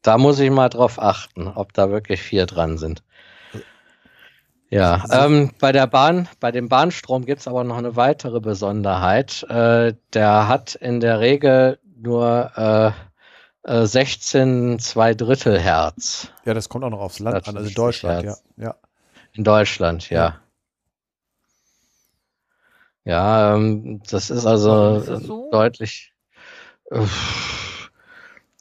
Da 0.00 0.16
muss 0.16 0.38
ich 0.38 0.50
mal 0.50 0.70
drauf 0.70 0.98
achten, 0.98 1.48
ob 1.48 1.74
da 1.74 1.90
wirklich 1.90 2.22
vier 2.22 2.46
dran 2.46 2.78
sind. 2.78 3.02
Ja, 4.68 5.04
ähm, 5.12 5.52
bei 5.60 5.70
der 5.70 5.86
Bahn, 5.86 6.28
bei 6.40 6.50
dem 6.50 6.68
Bahnstrom 6.68 7.24
gibt 7.24 7.40
es 7.40 7.48
aber 7.48 7.62
noch 7.62 7.76
eine 7.76 7.94
weitere 7.94 8.40
Besonderheit. 8.40 9.44
Äh, 9.44 9.94
der 10.12 10.48
hat 10.48 10.74
in 10.74 10.98
der 11.00 11.20
Regel 11.20 11.78
nur 11.96 12.50
äh, 12.56 12.90
äh, 13.66 13.86
16 13.86 14.78
zwei 14.80 15.14
Drittel 15.14 15.58
Hertz. 15.58 16.30
Ja, 16.44 16.54
das 16.54 16.68
kommt 16.68 16.84
auch 16.84 16.90
noch 16.90 17.00
aufs 17.00 17.20
Land 17.20 17.48
an, 17.48 17.56
also 17.56 17.68
in 17.68 17.74
Deutschland, 17.74 18.24
ja. 18.24 18.36
ja. 18.56 18.74
In 19.32 19.44
Deutschland, 19.44 20.10
ja. 20.10 20.40
Ja, 23.04 23.54
ähm, 23.54 24.02
das 24.10 24.30
ist 24.30 24.46
also 24.46 24.96
ist 24.96 25.08
das 25.08 25.22
so? 25.22 25.48
deutlich. 25.52 26.12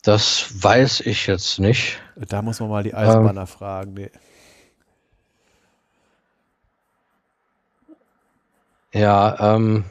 das 0.03 0.63
weiß 0.63 0.99
ich 1.01 1.25
jetzt 1.25 1.59
nicht. 1.59 1.99
Da 2.15 2.43
muss 2.43 2.59
man 2.59 2.69
mal 2.69 2.83
die 2.83 2.93
Eisenbahner 2.93 3.41
ähm, 3.41 3.47
fragen. 3.47 3.93
Nee. 3.95 4.11
Ja, 8.95 9.55
ähm, 9.55 9.83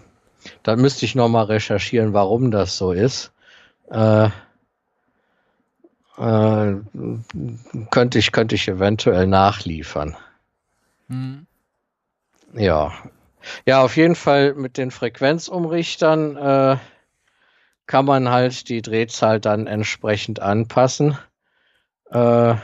da 0.62 0.76
müsste 0.76 1.04
ich 1.04 1.14
nochmal 1.14 1.44
recherchieren, 1.44 2.14
warum 2.14 2.50
das 2.50 2.78
so 2.78 2.92
ist. 2.92 3.32
Äh, 3.90 4.30
äh, 6.16 6.74
könnte 7.90 8.18
ich, 8.18 8.32
könnte 8.32 8.54
ich 8.54 8.66
eventuell 8.66 9.26
nachliefern. 9.26 10.16
Mhm. 11.08 11.46
Ja. 12.54 12.94
Ja, 13.66 13.82
auf 13.82 13.98
jeden 13.98 14.14
Fall 14.14 14.54
mit 14.54 14.78
den 14.78 14.90
Frequenzumrichtern 14.90 16.36
äh, 16.38 16.76
kann 17.84 18.06
man 18.06 18.30
halt 18.30 18.70
die 18.70 18.80
Drehzahl 18.80 19.38
dann 19.38 19.66
entsprechend 19.66 20.40
anpassen. 20.40 21.18
Äh, 22.10 22.54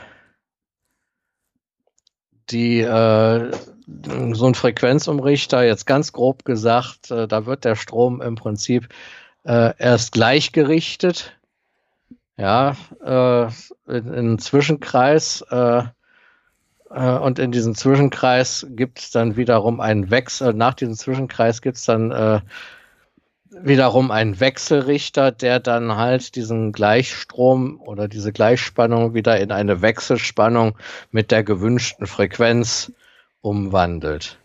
die 2.49 2.81
äh, 2.81 3.51
so 4.33 4.45
ein 4.45 4.55
Frequenzumrichter, 4.55 5.63
jetzt 5.63 5.85
ganz 5.85 6.11
grob 6.13 6.45
gesagt, 6.45 7.11
äh, 7.11 7.27
da 7.27 7.45
wird 7.45 7.65
der 7.65 7.75
Strom 7.75 8.21
im 8.21 8.35
Prinzip 8.35 8.89
äh, 9.43 9.73
erst 9.77 10.11
gleichgerichtet. 10.13 11.37
Ja, 12.37 12.75
äh, 13.03 13.47
in, 13.87 14.13
in 14.13 14.39
Zwischenkreis 14.39 15.41
äh, 15.49 15.83
Äh, 16.93 17.17
und 17.17 17.39
in 17.39 17.51
diesem 17.51 17.75
Zwischenkreis 17.75 18.67
gibt 18.69 18.99
es 18.99 19.11
dann 19.11 19.37
wiederum 19.37 19.79
einen 19.79 20.11
Wechsel. 20.11 20.53
Nach 20.53 20.73
diesem 20.73 20.95
Zwischenkreis 20.95 21.61
gibt 21.61 21.77
es 21.77 21.85
dann 21.85 22.11
äh, 22.11 22.41
wiederum 23.49 24.11
einen 24.11 24.39
Wechselrichter, 24.39 25.31
der 25.31 25.59
dann 25.59 25.95
halt 25.95 26.35
diesen 26.35 26.71
Gleichstrom 26.71 27.79
oder 27.81 28.07
diese 28.07 28.31
Gleichspannung 28.31 29.13
wieder 29.13 29.39
in 29.39 29.51
eine 29.51 29.81
Wechselspannung 29.81 30.77
mit 31.11 31.31
der 31.31 31.43
gewünschten 31.43 32.07
Frequenz 32.07 32.91
umwandelt. 33.41 34.37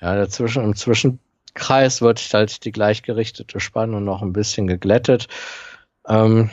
Ja, 0.00 0.16
dazwischen, 0.16 0.64
im 0.64 0.76
Zwischenkreis 0.76 2.02
wird 2.02 2.20
halt 2.32 2.64
die 2.64 2.72
gleichgerichtete 2.72 3.60
Spannung 3.60 4.04
noch 4.04 4.22
ein 4.22 4.32
bisschen 4.32 4.66
geglättet. 4.66 5.28
Ähm, 6.06 6.50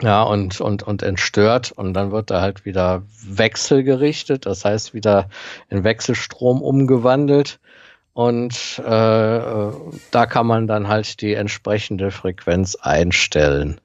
ja, 0.00 0.22
und, 0.22 0.60
und, 0.60 0.82
und 0.82 1.02
entstört 1.02 1.70
und 1.72 1.94
dann 1.94 2.12
wird 2.12 2.30
er 2.30 2.40
halt 2.40 2.64
wieder 2.64 3.02
wechselgerichtet, 3.24 4.46
das 4.46 4.64
heißt 4.64 4.94
wieder 4.94 5.28
in 5.68 5.84
Wechselstrom 5.84 6.62
umgewandelt 6.62 7.60
und 8.14 8.78
äh, 8.78 8.82
da 8.82 10.26
kann 10.28 10.46
man 10.46 10.66
dann 10.66 10.88
halt 10.88 11.20
die 11.20 11.34
entsprechende 11.34 12.10
Frequenz 12.10 12.74
einstellen. 12.74 13.80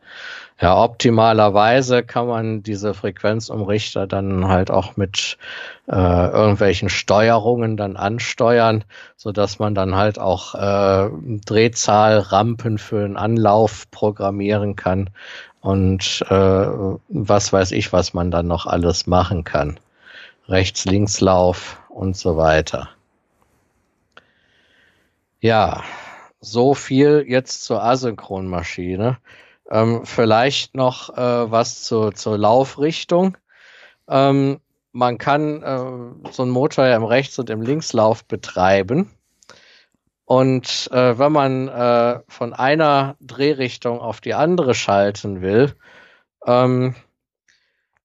Ja, 0.60 0.76
optimalerweise 0.84 2.02
kann 2.02 2.28
man 2.28 2.64
diese 2.64 2.96
Frequenzumrichter 2.96 4.08
dann 4.08 4.48
halt 4.48 4.72
auch 4.72 4.98
mit 4.98 5.38
äh, 5.88 5.92
irgendwelchen 5.96 6.90
Steuerungen 6.90 7.78
dann 7.78 7.96
ansteuern, 7.96 8.84
so 9.16 9.32
dass 9.32 9.60
man 9.60 9.76
dann 9.76 9.96
halt 9.96 10.18
auch 10.18 10.56
äh, 10.56 11.12
Drehzahlrampen 11.46 12.80
für 12.80 13.06
einen 13.06 13.18
Anlauf 13.18 13.90
programmieren 13.92 14.76
kann 14.76 15.12
und 15.62 16.26
äh, 16.28 16.68
was 17.10 17.54
weiß 17.54 17.72
ich, 17.74 17.94
was 17.94 18.16
man 18.16 18.32
dann 18.32 18.48
noch 18.48 18.66
alles 18.66 19.06
machen 19.06 19.44
kann. 19.44 19.80
Rechts-Links-Lauf 20.48 21.80
und 21.90 22.18
so 22.18 22.36
weiter. 22.36 22.90
Ja, 25.40 25.84
so 26.42 26.74
viel 26.74 27.26
jetzt 27.28 27.64
zur 27.64 27.84
Asynchronmaschine. 27.84 29.18
Ähm, 29.70 30.06
vielleicht 30.06 30.76
noch 30.76 31.10
äh, 31.18 31.52
was 31.52 31.84
zu, 31.84 32.12
zur 32.12 32.38
Laufrichtung. 32.38 33.38
Ähm, 34.08 34.60
man 34.92 35.18
kann 35.18 35.62
äh, 35.62 36.32
so 36.32 36.44
einen 36.44 36.52
Motor 36.52 36.88
ja 36.88 36.96
im 36.96 37.04
Rechts- 37.04 37.38
und 37.40 37.50
im 37.50 37.62
Linkslauf 37.62 38.26
betreiben. 38.26 39.12
Und 40.26 40.90
äh, 40.92 41.18
wenn 41.18 41.32
man 41.32 41.68
äh, 41.68 42.20
von 42.28 42.54
einer 42.54 43.16
Drehrichtung 43.22 44.00
auf 44.00 44.20
die 44.20 44.34
andere 44.34 44.74
schalten 44.74 45.42
will, 45.42 45.74
ähm, 46.46 46.96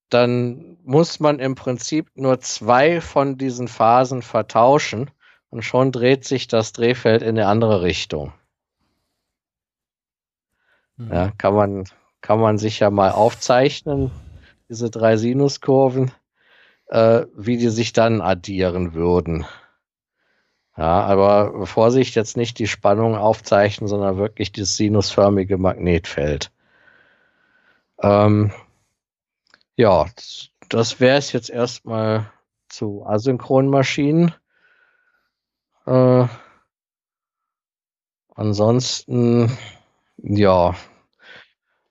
dann 0.09 0.77
muss 0.85 1.21
man 1.21 1.39
im 1.39 1.55
Prinzip 1.55 2.11
nur 2.15 2.41
zwei 2.41 3.01
von 3.01 3.39
diesen 3.39 3.67
Phasen 3.67 4.23
vertauschen 4.23 5.11
und 5.49 5.63
schon 5.63 5.91
dreht 5.91 6.25
sich 6.25 6.49
das 6.49 6.73
Drehfeld 6.73 7.23
in 7.23 7.31
eine 7.31 7.47
andere 7.47 7.83
Richtung. 7.83 8.33
Mhm. 10.97 11.13
Ja, 11.13 11.33
kann 11.39 11.55
man, 11.55 11.85
kann 12.21 12.41
man 12.41 12.59
sich 12.59 12.81
ja 12.81 12.91
mal 12.91 13.11
aufzeichnen, 13.11 14.11
diese 14.69 14.91
drei 14.91 15.17
Sinuskurven, 15.17 16.11
äh, 16.87 17.27
wie 17.35 17.57
die 17.57 17.71
sich 17.71 17.93
dann 17.93 18.21
addieren 18.21 18.95
würden. 18.95 19.47
Ja, 20.77 21.03
aber 21.03 21.67
Vorsicht, 21.67 22.15
jetzt 22.15 22.37
nicht 22.37 22.59
die 22.59 22.67
Spannung 22.67 23.15
aufzeichnen, 23.15 23.89
sondern 23.89 24.17
wirklich 24.17 24.53
das 24.53 24.77
sinusförmige 24.77 25.59
Magnetfeld. 25.59 26.51
Ähm, 28.03 28.53
ja, 29.77 30.07
das 30.69 30.99
wäre 30.99 31.19
es 31.19 31.33
jetzt 31.33 31.51
erstmal 31.51 32.31
zu 32.69 33.05
Asynchronmaschinen. 33.05 34.35
Äh, 35.87 36.27
ansonsten, 38.35 39.57
ja, 40.23 40.75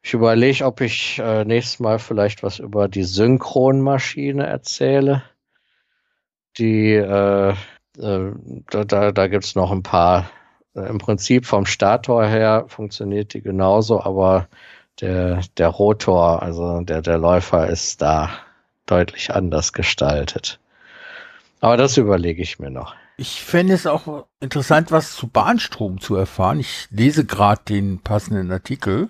ich 0.04 0.14
überlege, 0.14 0.66
ob 0.66 0.82
ich 0.82 1.20
äh, 1.20 1.46
nächstes 1.46 1.80
Mal 1.80 2.00
vielleicht 2.00 2.44
was 2.44 2.60
über 2.60 2.88
die 2.88 3.04
Synchronmaschine 3.04 4.48
erzähle. 4.48 5.24
Die, 6.58 6.94
äh, 6.94 7.52
äh, 7.52 8.32
da, 8.70 9.12
da, 9.12 9.28
gibt 9.28 9.46
es 9.46 9.56
noch 9.56 9.72
ein 9.72 9.84
paar. 9.84 10.30
Äh, 10.76 10.90
Im 10.90 10.98
Prinzip 10.98 11.46
vom 11.46 11.66
Stator 11.66 12.26
her 12.26 12.66
funktioniert 12.68 13.34
die 13.34 13.42
genauso, 13.42 14.02
aber 14.02 14.48
der, 15.02 15.42
der 15.58 15.68
Rotor, 15.70 16.42
also 16.42 16.82
der, 16.82 17.02
der 17.02 17.18
Läufer 17.18 17.68
ist 17.68 18.02
da 18.02 18.30
deutlich 18.88 19.34
anders 19.34 19.72
gestaltet. 19.72 20.60
Aber 21.60 21.78
das 21.78 21.98
überlege 21.98 22.42
ich 22.42 22.60
mir 22.60 22.72
noch. 22.72 22.96
Ich 23.22 23.44
fände 23.44 23.76
es 23.76 23.86
auch 23.86 24.26
interessant, 24.40 24.90
was 24.90 25.16
zu 25.16 25.28
Bahnstrom 25.28 26.02
zu 26.02 26.16
erfahren. 26.16 26.60
Ich 26.60 26.88
lese 26.90 27.24
gerade 27.24 27.62
den 27.64 28.00
passenden 28.00 28.52
Artikel 28.52 29.10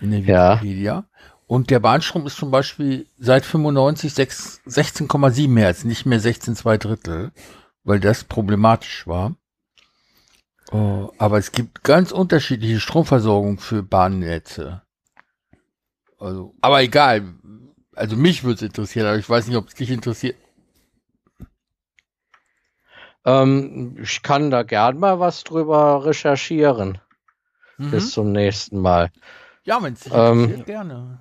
in 0.00 0.10
der 0.10 0.22
Wikipedia. 0.56 0.94
Ja. 0.94 1.04
Und 1.46 1.70
der 1.70 1.78
Bahnstrom 1.78 2.26
ist 2.26 2.36
zum 2.36 2.50
Beispiel 2.50 3.06
seit 3.16 3.46
95 3.46 4.14
16,7 4.14 5.56
Hertz, 5.56 5.84
nicht 5.84 6.06
mehr 6.06 6.20
16,2 6.20 6.76
Drittel, 6.76 7.30
weil 7.84 8.00
das 8.00 8.24
problematisch 8.24 9.06
war. 9.06 9.36
Oh, 10.72 11.12
aber 11.16 11.38
es 11.38 11.52
gibt 11.52 11.84
ganz 11.84 12.10
unterschiedliche 12.10 12.80
Stromversorgung 12.80 13.60
für 13.60 13.84
Bahnnetze. 13.84 14.82
Also, 16.18 16.52
aber 16.60 16.82
egal. 16.82 17.34
Also 17.94 18.16
mich 18.16 18.42
würde 18.42 18.56
es 18.56 18.62
interessieren, 18.62 19.06
aber 19.06 19.18
ich 19.18 19.30
weiß 19.30 19.46
nicht, 19.46 19.56
ob 19.56 19.68
es 19.68 19.74
dich 19.74 19.90
interessiert. 19.90 20.34
Ähm, 23.24 23.96
ich 24.02 24.22
kann 24.22 24.50
da 24.50 24.62
gern 24.62 24.98
mal 24.98 25.20
was 25.20 25.44
drüber 25.44 26.04
recherchieren. 26.04 26.98
Mhm. 27.78 27.90
Bis 27.90 28.12
zum 28.12 28.32
nächsten 28.32 28.78
Mal. 28.78 29.10
Ja, 29.64 29.82
wenn 29.82 29.94
es 29.94 30.08
ähm, 30.12 30.64
gerne. 30.64 31.18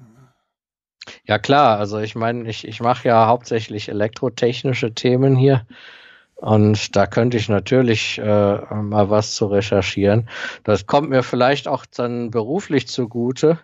Ja 1.25 1.37
klar, 1.37 1.79
also 1.79 1.99
ich 1.99 2.15
meine, 2.15 2.49
ich, 2.49 2.67
ich 2.67 2.81
mache 2.81 3.07
ja 3.07 3.27
hauptsächlich 3.27 3.89
elektrotechnische 3.89 4.93
Themen 4.93 5.35
hier. 5.35 5.65
Und 6.35 6.95
da 6.97 7.07
könnte 7.07 7.37
ich 7.37 7.47
natürlich 7.47 8.19
äh, 8.19 8.23
mal 8.23 9.09
was 9.09 9.33
zu 9.33 9.45
recherchieren. 9.45 10.27
Das 10.65 10.85
kommt 10.87 11.09
mir 11.09 11.23
vielleicht 11.23 11.69
auch 11.69 11.85
dann 11.85 12.31
beruflich 12.31 12.87
zugute, 12.89 13.59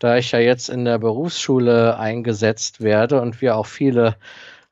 da 0.00 0.16
ich 0.16 0.32
ja 0.32 0.40
jetzt 0.40 0.68
in 0.68 0.84
der 0.84 0.98
Berufsschule 0.98 1.96
eingesetzt 1.96 2.80
werde 2.80 3.20
und 3.20 3.40
wir 3.40 3.56
auch 3.56 3.66
viele 3.66 4.16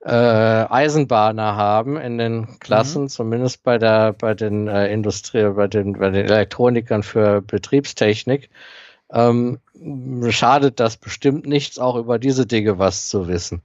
äh, 0.05 0.11
Eisenbahner 0.11 1.55
haben 1.57 1.97
in 1.97 2.19
den 2.19 2.59
Klassen, 2.59 3.03
mhm. 3.03 3.09
zumindest 3.09 3.63
bei 3.63 3.79
der 3.79 4.13
bei 4.13 4.35
den 4.35 4.67
äh, 4.67 4.93
Industrie, 4.93 5.49
bei 5.51 5.69
den 5.69 5.95
bei 5.95 6.11
den 6.11 6.27
Elektronikern 6.27 7.03
für 7.03 7.41
Betriebstechnik. 7.41 8.51
Ähm, 9.11 9.61
schadet 10.31 10.81
das 10.81 10.97
bestimmt 10.97 11.47
nichts, 11.47 11.79
auch 11.79 11.97
über 11.97 12.19
diese 12.19 12.47
Dinge 12.47 12.79
was 12.79 13.09
zu 13.09 13.29
wissen. 13.29 13.63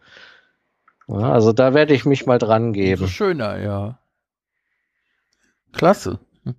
Ja, 1.08 1.32
also 1.32 1.54
da 1.54 1.74
werde 1.74 1.94
ich 1.94 2.06
mich 2.06 2.26
mal 2.26 2.38
dran 2.38 2.74
geben. 2.74 3.02
So 3.02 3.08
schöner, 3.08 3.58
ja. 3.58 3.98
Klasse. 5.72 6.20
Hm. 6.44 6.56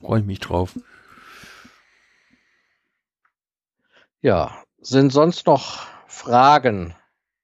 Freue 0.00 0.20
ich 0.20 0.26
mich 0.26 0.40
drauf. 0.40 0.78
Ja, 4.20 4.62
sind 4.80 5.10
sonst 5.10 5.46
noch 5.46 5.86
Fragen 6.06 6.94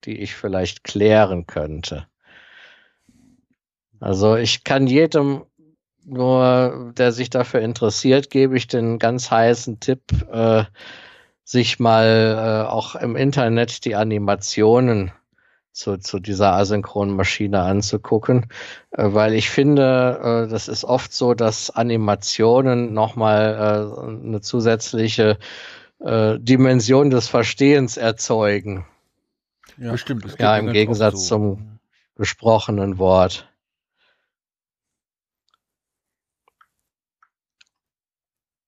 die 0.05 0.19
ich 0.19 0.35
vielleicht 0.35 0.85
klären 0.85 1.47
könnte. 1.47 2.07
Also 4.01 4.37
ich 4.37 4.65
kann 4.65 4.87
jedem 4.87 5.45
nur, 6.05 6.93
der 6.97 7.13
sich 7.13 7.31
dafür 7.31 7.61
interessiert, 7.61 8.31
gebe 8.31 8.57
ich 8.57 8.67
den 8.67 8.99
ganz 8.99 9.31
heißen 9.31 9.81
Tipp, 9.81 10.03
äh, 10.33 10.65
sich 11.45 11.79
mal 11.79 12.65
äh, 12.67 12.71
auch 12.71 12.95
im 12.95 13.17
Internet 13.17 13.85
die 13.85 13.95
Animationen 13.95 15.13
zu, 15.73 15.97
zu 15.99 16.19
dieser 16.19 16.55
asynchronen 16.55 17.15
Maschine 17.15 17.63
anzugucken, 17.63 18.47
äh, 18.91 19.05
weil 19.09 19.35
ich 19.35 19.51
finde, 19.51 20.47
äh, 20.47 20.51
das 20.51 20.69
ist 20.69 20.85
oft 20.85 21.13
so, 21.13 21.35
dass 21.35 21.71
Animationen 21.71 22.93
nochmal 22.93 23.55
äh, 23.55 24.27
eine 24.27 24.41
zusätzliche 24.41 25.39
äh, 26.01 26.39
Dimension 26.39 27.11
des 27.11 27.29
Verstehens 27.29 27.97
erzeugen. 27.97 28.87
Ja, 29.79 29.93
bestimmt. 29.93 30.39
ja, 30.39 30.57
im 30.57 30.73
Gegensatz 30.73 31.29
so. 31.29 31.37
zum 31.37 31.79
gesprochenen 32.17 32.99
Wort. 32.99 33.49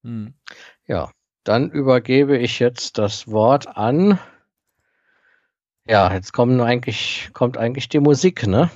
Hm. 0.03 0.35
Ja, 0.87 1.11
dann 1.45 1.71
übergebe 1.71 2.39
ich 2.39 2.59
jetzt 2.59 2.99
das 2.99 3.29
Wort 3.29 3.77
an. 3.77 4.19
Ja, 5.87 6.13
jetzt 6.13 6.33
kommen 6.33 6.61
eigentlich, 6.61 7.31
kommt 7.33 7.57
eigentlich 7.59 7.89
die 7.89 8.01
Musik, 8.01 8.47
ne? 8.47 8.71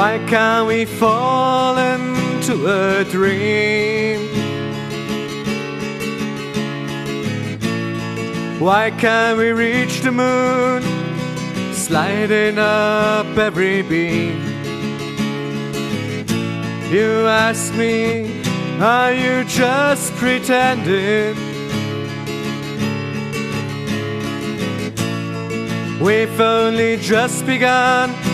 Why 0.00 0.16
can't 0.26 0.66
we 0.66 0.86
fall 0.86 1.76
into 1.76 2.54
a 2.66 3.04
dream? 3.04 4.18
Why 8.58 8.92
can't 8.92 9.36
we 9.36 9.50
reach 9.50 10.00
the 10.00 10.10
moon, 10.10 10.82
sliding 11.74 12.58
up 12.58 13.26
every 13.36 13.82
beam? 13.82 14.40
You 16.90 17.26
ask 17.26 17.74
me, 17.74 18.40
are 18.80 19.12
you 19.12 19.44
just 19.44 20.14
pretending? 20.14 21.36
We've 26.00 26.40
only 26.40 26.96
just 26.96 27.44
begun. 27.44 28.29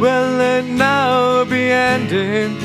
Will 0.00 0.40
it 0.40 0.64
now 0.64 1.44
be 1.44 1.70
ending? 1.70 2.56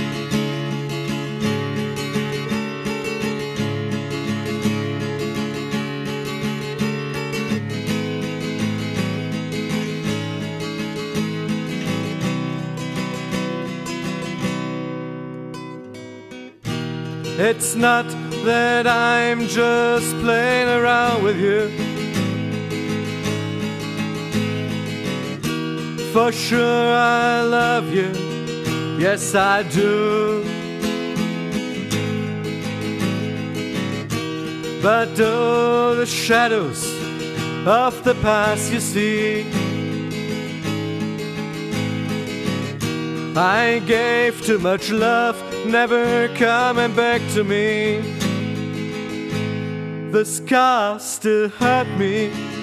It's 17.37 17.75
not 17.75 18.05
that 18.45 18.87
I'm 18.87 19.41
just 19.47 20.15
playing 20.21 20.69
around 20.69 21.21
with 21.21 21.37
you. 21.37 21.94
For 26.15 26.31
sure, 26.31 26.93
I 26.95 27.41
love 27.41 27.93
you. 27.93 28.09
Yes, 28.97 29.35
I 29.35 29.63
do. 29.63 30.45
But 34.81 35.19
oh, 35.19 35.95
the 35.95 36.05
shadows 36.05 36.85
of 37.67 38.01
the 38.05 38.15
past 38.21 38.71
you 38.71 38.79
see. 38.79 39.45
I 43.35 43.79
gave 43.85 44.41
too 44.41 44.59
much 44.59 44.91
love, 44.91 45.35
never 45.65 46.29
coming 46.37 46.95
back 46.95 47.19
to 47.33 47.43
me. 47.43 47.99
The 50.11 50.23
scars 50.23 51.03
still 51.03 51.49
hurt 51.49 51.89
me. 51.99 52.54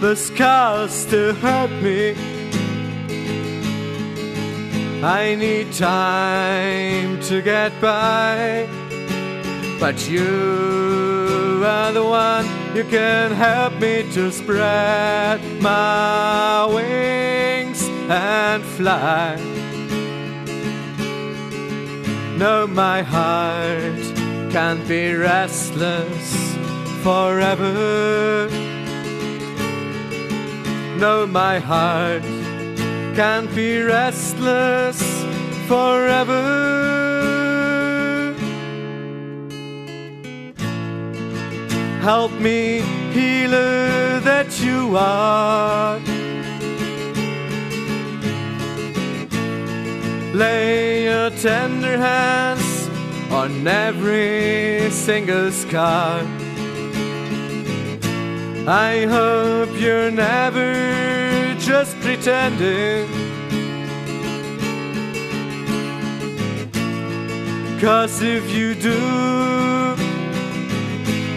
The 0.00 0.14
scars 0.14 0.92
still 0.92 1.34
hurt 1.34 1.72
me. 1.82 2.14
I 5.02 5.34
need 5.34 5.72
time 5.72 7.20
to 7.22 7.42
get 7.42 7.72
by, 7.80 8.68
but 9.80 10.08
you 10.08 11.62
are 11.64 11.90
the 11.90 12.04
one 12.04 12.46
you 12.76 12.84
can 12.84 13.32
help 13.32 13.72
me 13.80 14.04
to 14.12 14.30
spread 14.30 15.40
my 15.60 16.64
wings 16.66 17.82
and 18.08 18.62
fly. 18.62 19.34
No, 22.36 22.68
my 22.68 23.02
heart 23.02 24.52
can't 24.52 24.86
be 24.86 25.12
restless 25.14 26.56
forever. 27.02 28.67
No, 30.98 31.28
my 31.28 31.60
heart 31.60 32.24
can't 33.14 33.48
be 33.54 33.80
restless 33.82 35.00
forever. 35.68 36.42
Help 42.00 42.32
me, 42.40 42.80
healer 43.12 44.18
that 44.20 44.60
you 44.60 44.96
are. 44.96 46.00
Lay 50.34 51.04
your 51.04 51.30
tender 51.30 51.96
hands 51.96 52.88
on 53.30 53.68
every 53.68 54.90
single 54.90 55.52
scar. 55.52 56.37
I 58.70 59.06
hope 59.06 59.80
you're 59.80 60.10
never 60.10 61.54
just 61.58 61.98
pretending. 62.00 63.08
Cause 67.80 68.20
if 68.20 68.50
you 68.50 68.74
do, 68.74 69.96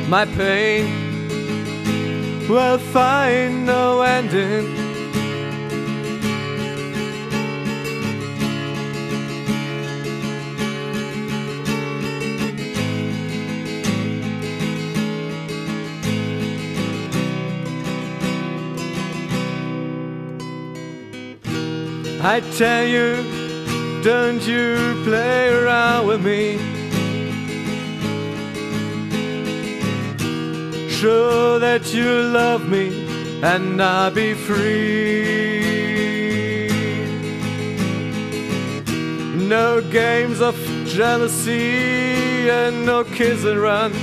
my 0.09 0.25
pain 0.25 2.49
will 2.49 2.77
find 2.77 3.65
no 3.65 4.01
ending. 4.01 4.90
I 22.23 22.39
tell 22.55 22.85
you, 22.85 24.03
don't 24.03 24.43
you 24.43 25.01
play 25.03 25.49
around 25.49 26.05
with 26.05 26.23
me. 26.23 26.59
Show 30.87 31.57
that 31.57 31.91
you 31.91 32.21
love 32.21 32.69
me 32.69 33.41
and 33.41 33.81
I'll 33.81 34.11
be 34.11 34.35
free. 34.35 35.61
No 39.49 39.81
games 39.81 40.41
of 40.41 40.55
jealousy 40.85 42.51
and 42.51 42.85
no 42.85 43.03
kiss 43.03 43.43
and 43.45 43.59
run. 43.59 43.93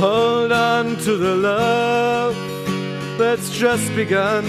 Hold 0.00 0.50
on 0.50 0.96
to 0.96 1.16
the 1.16 1.36
love 1.36 2.39
that's 3.20 3.50
just 3.50 3.94
begun. 3.94 4.44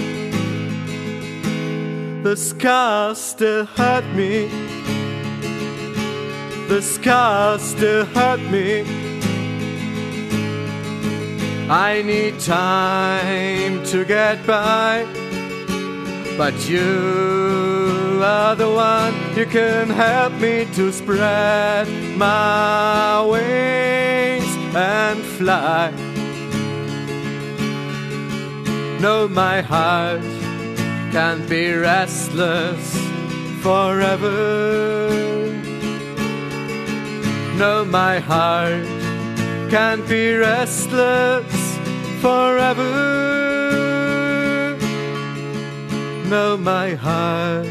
The 2.22 2.34
scars 2.34 3.18
still 3.18 3.66
hurt 3.66 4.06
me. 4.14 4.48
The 6.68 6.80
scars 6.80 7.60
still 7.60 8.06
hurt 8.06 8.40
me. 8.40 8.80
I 11.68 12.00
need 12.00 12.40
time 12.40 13.84
to 13.92 14.06
get 14.06 14.46
by. 14.46 15.04
But 16.38 16.54
you 16.66 18.22
are 18.24 18.56
the 18.56 18.70
one 18.72 19.14
you 19.36 19.44
can 19.44 19.90
help 19.90 20.32
me 20.40 20.66
to 20.76 20.90
spread 20.92 21.88
my 22.16 23.20
wings 23.20 24.56
and 24.74 25.22
fly. 25.36 26.11
No, 29.02 29.26
my 29.26 29.62
heart 29.62 30.22
can't 31.10 31.48
be 31.48 31.72
restless 31.72 32.96
forever. 33.60 35.08
No, 37.58 37.84
my 37.84 38.20
heart 38.20 38.86
can't 39.70 40.08
be 40.08 40.36
restless 40.36 41.52
forever. 42.20 42.92
No, 46.30 46.56
my 46.56 46.94
heart 46.94 47.66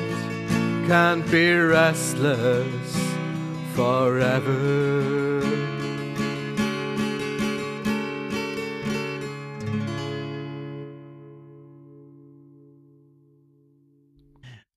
can't 0.90 1.32
be 1.32 1.56
restless 1.56 2.98
forever. 3.74 5.32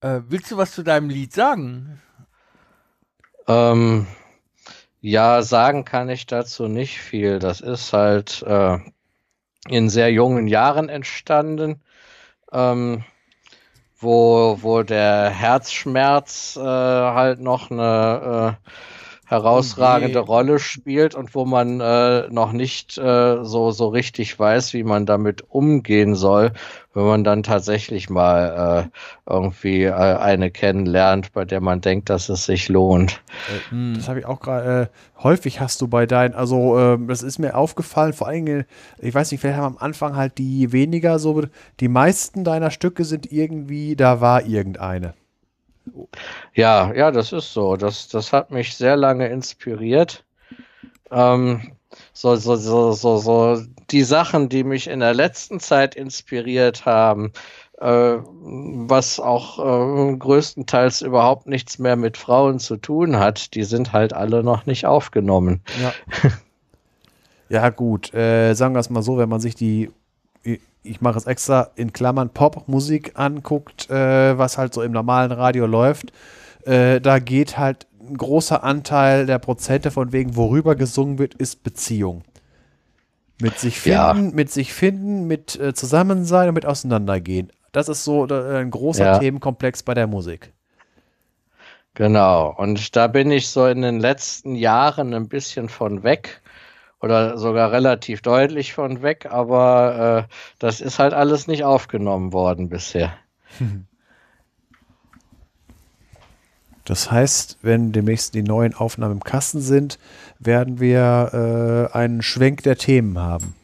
Äh, 0.04 0.20
willst 0.28 0.50
du 0.50 0.58
was 0.58 0.72
zu 0.72 0.82
deinem 0.82 1.08
Lied 1.08 1.32
sagen? 1.32 1.98
Ähm, 3.48 4.06
ja, 5.00 5.40
sagen 5.40 5.86
kann 5.86 6.10
ich 6.10 6.26
dazu 6.26 6.68
nicht 6.68 7.00
viel. 7.00 7.38
Das 7.38 7.62
ist 7.62 7.94
halt 7.94 8.42
äh, 8.42 8.80
in 9.66 9.88
sehr 9.88 10.12
jungen 10.12 10.46
Jahren 10.46 10.90
entstanden, 10.90 11.80
ähm, 12.52 13.02
wo, 13.96 14.58
wo 14.60 14.82
der 14.82 15.30
Herzschmerz 15.30 16.58
äh, 16.58 16.60
halt 16.60 17.40
noch 17.40 17.70
eine, 17.70 18.58
äh, 18.62 18.70
herausragende 19.34 20.20
Oh 20.20 20.22
je. 20.22 20.28
Rolle 20.28 20.58
spielt 20.58 21.14
und 21.14 21.34
wo 21.34 21.44
man 21.44 21.80
äh, 21.80 22.28
noch 22.30 22.52
nicht 22.52 22.96
äh, 22.98 23.44
so, 23.44 23.70
so 23.70 23.88
richtig 23.88 24.38
weiß, 24.38 24.72
wie 24.74 24.84
man 24.84 25.06
damit 25.06 25.44
umgehen 25.50 26.14
soll, 26.14 26.52
wenn 26.94 27.04
man 27.04 27.24
dann 27.24 27.42
tatsächlich 27.42 28.08
mal 28.08 28.90
äh, 29.26 29.30
irgendwie 29.30 29.84
äh, 29.84 29.92
eine 29.92 30.50
kennenlernt, 30.50 31.32
bei 31.32 31.44
der 31.44 31.60
man 31.60 31.80
denkt, 31.80 32.08
dass 32.10 32.28
es 32.28 32.46
sich 32.46 32.68
lohnt. 32.68 33.20
Hm. 33.70 33.94
Das 33.96 34.08
habe 34.08 34.20
ich 34.20 34.26
auch 34.26 34.40
gerade. 34.40 34.64
Äh, 34.64 35.22
häufig 35.22 35.60
hast 35.60 35.80
du 35.80 35.88
bei 35.88 36.06
deinen, 36.06 36.34
also 36.34 36.78
ähm, 36.78 37.08
das 37.08 37.22
ist 37.22 37.38
mir 37.38 37.56
aufgefallen, 37.56 38.12
vor 38.12 38.28
allem, 38.28 38.46
äh, 38.46 38.64
ich 38.98 39.14
weiß 39.14 39.32
nicht, 39.32 39.40
vielleicht 39.40 39.58
haben 39.58 39.76
am 39.76 39.78
Anfang 39.78 40.16
halt 40.16 40.38
die 40.38 40.72
weniger 40.72 41.18
so, 41.18 41.42
die 41.80 41.88
meisten 41.88 42.44
deiner 42.44 42.70
Stücke 42.70 43.04
sind 43.04 43.32
irgendwie, 43.32 43.96
da 43.96 44.20
war 44.20 44.44
irgendeine. 44.46 45.14
Ja, 46.54 46.92
ja, 46.94 47.10
das 47.10 47.32
ist 47.32 47.52
so. 47.52 47.76
Das, 47.76 48.08
das 48.08 48.32
hat 48.32 48.50
mich 48.50 48.76
sehr 48.76 48.96
lange 48.96 49.28
inspiriert. 49.28 50.24
Ähm, 51.10 51.72
so, 52.12 52.34
so, 52.36 52.56
so, 52.56 52.92
so, 52.92 53.16
so 53.18 53.62
die 53.90 54.02
Sachen, 54.02 54.48
die 54.48 54.64
mich 54.64 54.88
in 54.88 55.00
der 55.00 55.14
letzten 55.14 55.60
Zeit 55.60 55.94
inspiriert 55.94 56.86
haben, 56.86 57.32
äh, 57.78 58.16
was 58.16 59.20
auch 59.20 59.58
äh, 59.58 60.16
größtenteils 60.16 61.02
überhaupt 61.02 61.46
nichts 61.46 61.78
mehr 61.78 61.96
mit 61.96 62.16
Frauen 62.16 62.58
zu 62.58 62.76
tun 62.76 63.18
hat, 63.18 63.54
die 63.54 63.64
sind 63.64 63.92
halt 63.92 64.12
alle 64.12 64.42
noch 64.42 64.66
nicht 64.66 64.86
aufgenommen. 64.86 65.60
Ja. 65.82 65.92
ja, 67.48 67.70
gut. 67.70 68.14
Äh, 68.14 68.54
sagen 68.54 68.74
wir 68.74 68.80
es 68.80 68.90
mal 68.90 69.02
so, 69.02 69.18
wenn 69.18 69.28
man 69.28 69.40
sich 69.40 69.54
die, 69.54 69.90
ich- 70.84 71.00
mache 71.00 71.18
es 71.18 71.26
extra 71.26 71.70
in 71.76 71.92
Klammern 71.92 72.30
Popmusik 72.30 73.12
anguckt, 73.18 73.90
äh, 73.90 74.38
was 74.38 74.58
halt 74.58 74.72
so 74.74 74.82
im 74.82 74.92
normalen 74.92 75.32
Radio 75.32 75.66
läuft, 75.66 76.12
äh, 76.64 77.00
da 77.00 77.18
geht 77.18 77.58
halt 77.58 77.86
ein 78.00 78.16
großer 78.16 78.62
Anteil 78.62 79.26
der 79.26 79.38
Prozente 79.38 79.90
von 79.90 80.12
wegen, 80.12 80.36
worüber 80.36 80.76
gesungen 80.76 81.18
wird, 81.18 81.34
ist 81.34 81.62
Beziehung. 81.62 82.22
Mit 83.40 83.58
sich 83.58 83.84
Ja. 83.84 84.14
finden, 84.14 84.34
mit 84.36 84.50
sich 84.52 84.72
finden, 84.72 85.26
mit 85.26 85.58
äh, 85.58 85.74
Zusammensein 85.74 86.48
und 86.48 86.54
mit 86.54 86.66
Auseinandergehen. 86.66 87.50
Das 87.72 87.88
ist 87.88 88.04
so 88.04 88.26
äh, 88.28 88.58
ein 88.60 88.70
großer 88.70 89.04
Ja. 89.04 89.18
Themenkomplex 89.18 89.82
bei 89.82 89.94
der 89.94 90.06
Musik. 90.06 90.52
Genau. 91.94 92.54
Und 92.56 92.96
da 92.96 93.06
bin 93.06 93.30
ich 93.30 93.48
so 93.48 93.66
in 93.66 93.82
den 93.82 94.00
letzten 94.00 94.54
Jahren 94.54 95.14
ein 95.14 95.28
bisschen 95.28 95.68
von 95.68 96.02
weg 96.02 96.40
oder 97.04 97.36
sogar 97.36 97.70
relativ 97.70 98.22
deutlich 98.22 98.72
von 98.72 99.02
weg, 99.02 99.28
aber 99.30 100.26
äh, 100.30 100.34
das 100.58 100.80
ist 100.80 100.98
halt 100.98 101.12
alles 101.12 101.46
nicht 101.46 101.62
aufgenommen 101.62 102.32
worden 102.32 102.68
bisher. 102.70 103.12
Das 106.86 107.10
heißt, 107.10 107.60
wenn 107.62 107.92
demnächst 107.92 108.34
die 108.34 108.42
neuen 108.42 108.74
Aufnahmen 108.74 109.14
im 109.14 109.24
Kasten 109.24 109.62
sind, 109.62 109.98
werden 110.38 110.80
wir 110.80 111.88
äh, 111.94 111.96
einen 111.96 112.20
Schwenk 112.20 112.62
der 112.62 112.76
Themen 112.76 113.18
haben. 113.18 113.54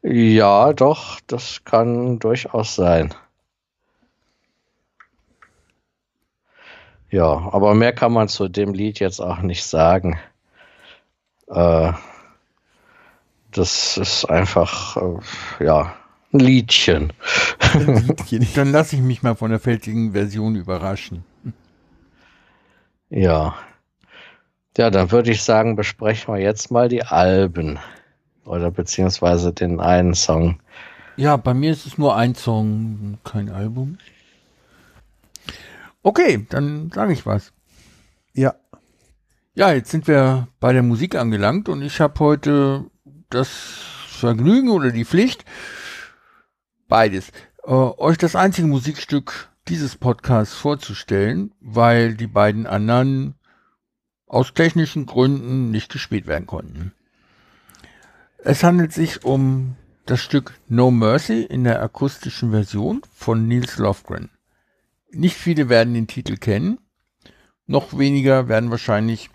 Ja, 0.00 0.72
doch, 0.72 1.18
das 1.26 1.64
kann 1.64 2.20
durchaus 2.20 2.76
sein. 2.76 3.12
Ja, 7.10 7.24
aber 7.50 7.74
mehr 7.74 7.92
kann 7.92 8.12
man 8.12 8.28
zu 8.28 8.46
dem 8.46 8.72
Lied 8.72 9.00
jetzt 9.00 9.18
auch 9.18 9.40
nicht 9.40 9.64
sagen. 9.64 10.16
Äh, 11.50 11.92
das 13.52 13.96
ist 13.96 14.24
einfach, 14.26 14.96
äh, 14.96 15.64
ja, 15.64 15.94
ein 16.32 16.40
Liedchen. 16.40 17.12
Dann 18.54 18.72
lasse 18.72 18.96
ich 18.96 19.02
mich 19.02 19.22
mal 19.22 19.34
von 19.34 19.50
der 19.50 19.58
fältigen 19.58 20.12
Version 20.12 20.54
überraschen. 20.54 21.24
Ja. 23.08 23.56
Ja, 24.78 24.88
dann 24.88 25.10
würde 25.10 25.32
ich 25.32 25.42
sagen, 25.42 25.74
besprechen 25.74 26.32
wir 26.32 26.40
jetzt 26.40 26.70
mal 26.70 26.88
die 26.88 27.02
Alben. 27.02 27.80
Oder 28.44 28.70
beziehungsweise 28.70 29.52
den 29.52 29.80
einen 29.80 30.14
Song. 30.14 30.60
Ja, 31.16 31.36
bei 31.36 31.52
mir 31.52 31.72
ist 31.72 31.86
es 31.86 31.98
nur 31.98 32.16
ein 32.16 32.36
Song, 32.36 33.18
kein 33.24 33.50
Album. 33.50 33.98
Okay, 36.02 36.46
dann 36.48 36.90
sage 36.94 37.12
ich 37.12 37.26
was. 37.26 37.52
Ja, 38.32 38.54
Ja, 39.60 39.74
jetzt 39.74 39.90
sind 39.90 40.08
wir 40.08 40.48
bei 40.58 40.72
der 40.72 40.82
Musik 40.82 41.16
angelangt 41.16 41.68
und 41.68 41.82
ich 41.82 42.00
habe 42.00 42.18
heute 42.20 42.86
das 43.28 43.50
Vergnügen 44.08 44.70
oder 44.70 44.90
die 44.90 45.04
Pflicht, 45.04 45.44
beides, 46.88 47.28
äh, 47.64 47.70
euch 47.70 48.16
das 48.16 48.36
einzige 48.36 48.66
Musikstück 48.66 49.50
dieses 49.68 49.96
Podcasts 49.96 50.54
vorzustellen, 50.54 51.52
weil 51.60 52.14
die 52.14 52.26
beiden 52.26 52.66
anderen 52.66 53.34
aus 54.26 54.54
technischen 54.54 55.04
Gründen 55.04 55.70
nicht 55.70 55.92
gespielt 55.92 56.26
werden 56.26 56.46
konnten. 56.46 56.94
Es 58.38 58.64
handelt 58.64 58.94
sich 58.94 59.26
um 59.26 59.76
das 60.06 60.22
Stück 60.22 60.54
No 60.68 60.90
Mercy 60.90 61.42
in 61.42 61.64
der 61.64 61.82
akustischen 61.82 62.50
Version 62.50 63.02
von 63.12 63.46
Niels 63.46 63.76
Lofgren. 63.76 64.30
Nicht 65.10 65.36
viele 65.36 65.68
werden 65.68 65.92
den 65.92 66.06
Titel 66.06 66.38
kennen, 66.38 66.78
noch 67.66 67.98
weniger 67.98 68.48
werden 68.48 68.70
wahrscheinlich 68.70 69.28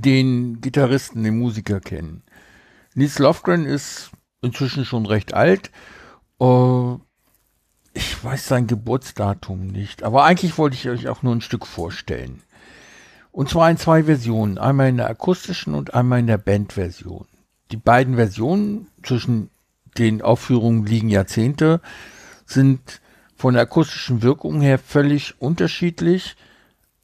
den 0.00 0.60
Gitarristen, 0.60 1.22
den 1.22 1.38
Musiker 1.38 1.80
kennen. 1.80 2.22
Nils 2.94 3.18
Lofgren 3.18 3.66
ist 3.66 4.10
inzwischen 4.40 4.84
schon 4.84 5.06
recht 5.06 5.34
alt. 5.34 5.70
Äh, 6.40 6.94
ich 7.94 8.24
weiß 8.24 8.48
sein 8.48 8.66
Geburtsdatum 8.66 9.66
nicht, 9.66 10.02
aber 10.02 10.24
eigentlich 10.24 10.56
wollte 10.56 10.76
ich 10.76 10.88
euch 10.88 11.08
auch 11.08 11.22
nur 11.22 11.34
ein 11.34 11.42
Stück 11.42 11.66
vorstellen. 11.66 12.42
Und 13.30 13.48
zwar 13.48 13.70
in 13.70 13.76
zwei 13.76 14.04
Versionen, 14.04 14.58
einmal 14.58 14.88
in 14.88 14.96
der 14.96 15.08
akustischen 15.10 15.74
und 15.74 15.94
einmal 15.94 16.20
in 16.20 16.26
der 16.26 16.38
Bandversion. 16.38 17.26
Die 17.70 17.76
beiden 17.76 18.16
Versionen 18.16 18.88
zwischen 19.02 19.50
den 19.98 20.22
Aufführungen 20.22 20.86
liegen 20.86 21.08
Jahrzehnte, 21.08 21.80
sind 22.46 23.00
von 23.36 23.54
der 23.54 23.62
akustischen 23.64 24.22
Wirkung 24.22 24.60
her 24.60 24.78
völlig 24.78 25.40
unterschiedlich, 25.40 26.36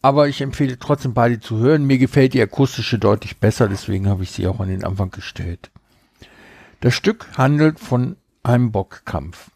aber 0.02 0.28
ich 0.28 0.41
empfehle 0.41 0.78
trotzdem 0.78 1.15
beide 1.15 1.41
zu 1.41 1.59
hören. 1.59 1.85
Mir 1.85 1.99
gefällt 1.99 2.35
die 2.35 2.43
akustische 2.43 2.99
deutlich 2.99 3.39
besser, 3.39 3.68
deswegen 3.68 4.09
habe 4.09 4.23
ich 4.23 4.31
sie 4.31 4.47
auch 4.47 4.60
an 4.60 4.68
den 4.68 4.85
Anfang 4.85 5.10
gestellt. 5.10 5.70
Das 6.81 6.94
Stück 6.94 7.27
handelt 7.36 7.81
von 7.81 8.17
einem 8.43 8.70
Boxkampf. 8.70 9.51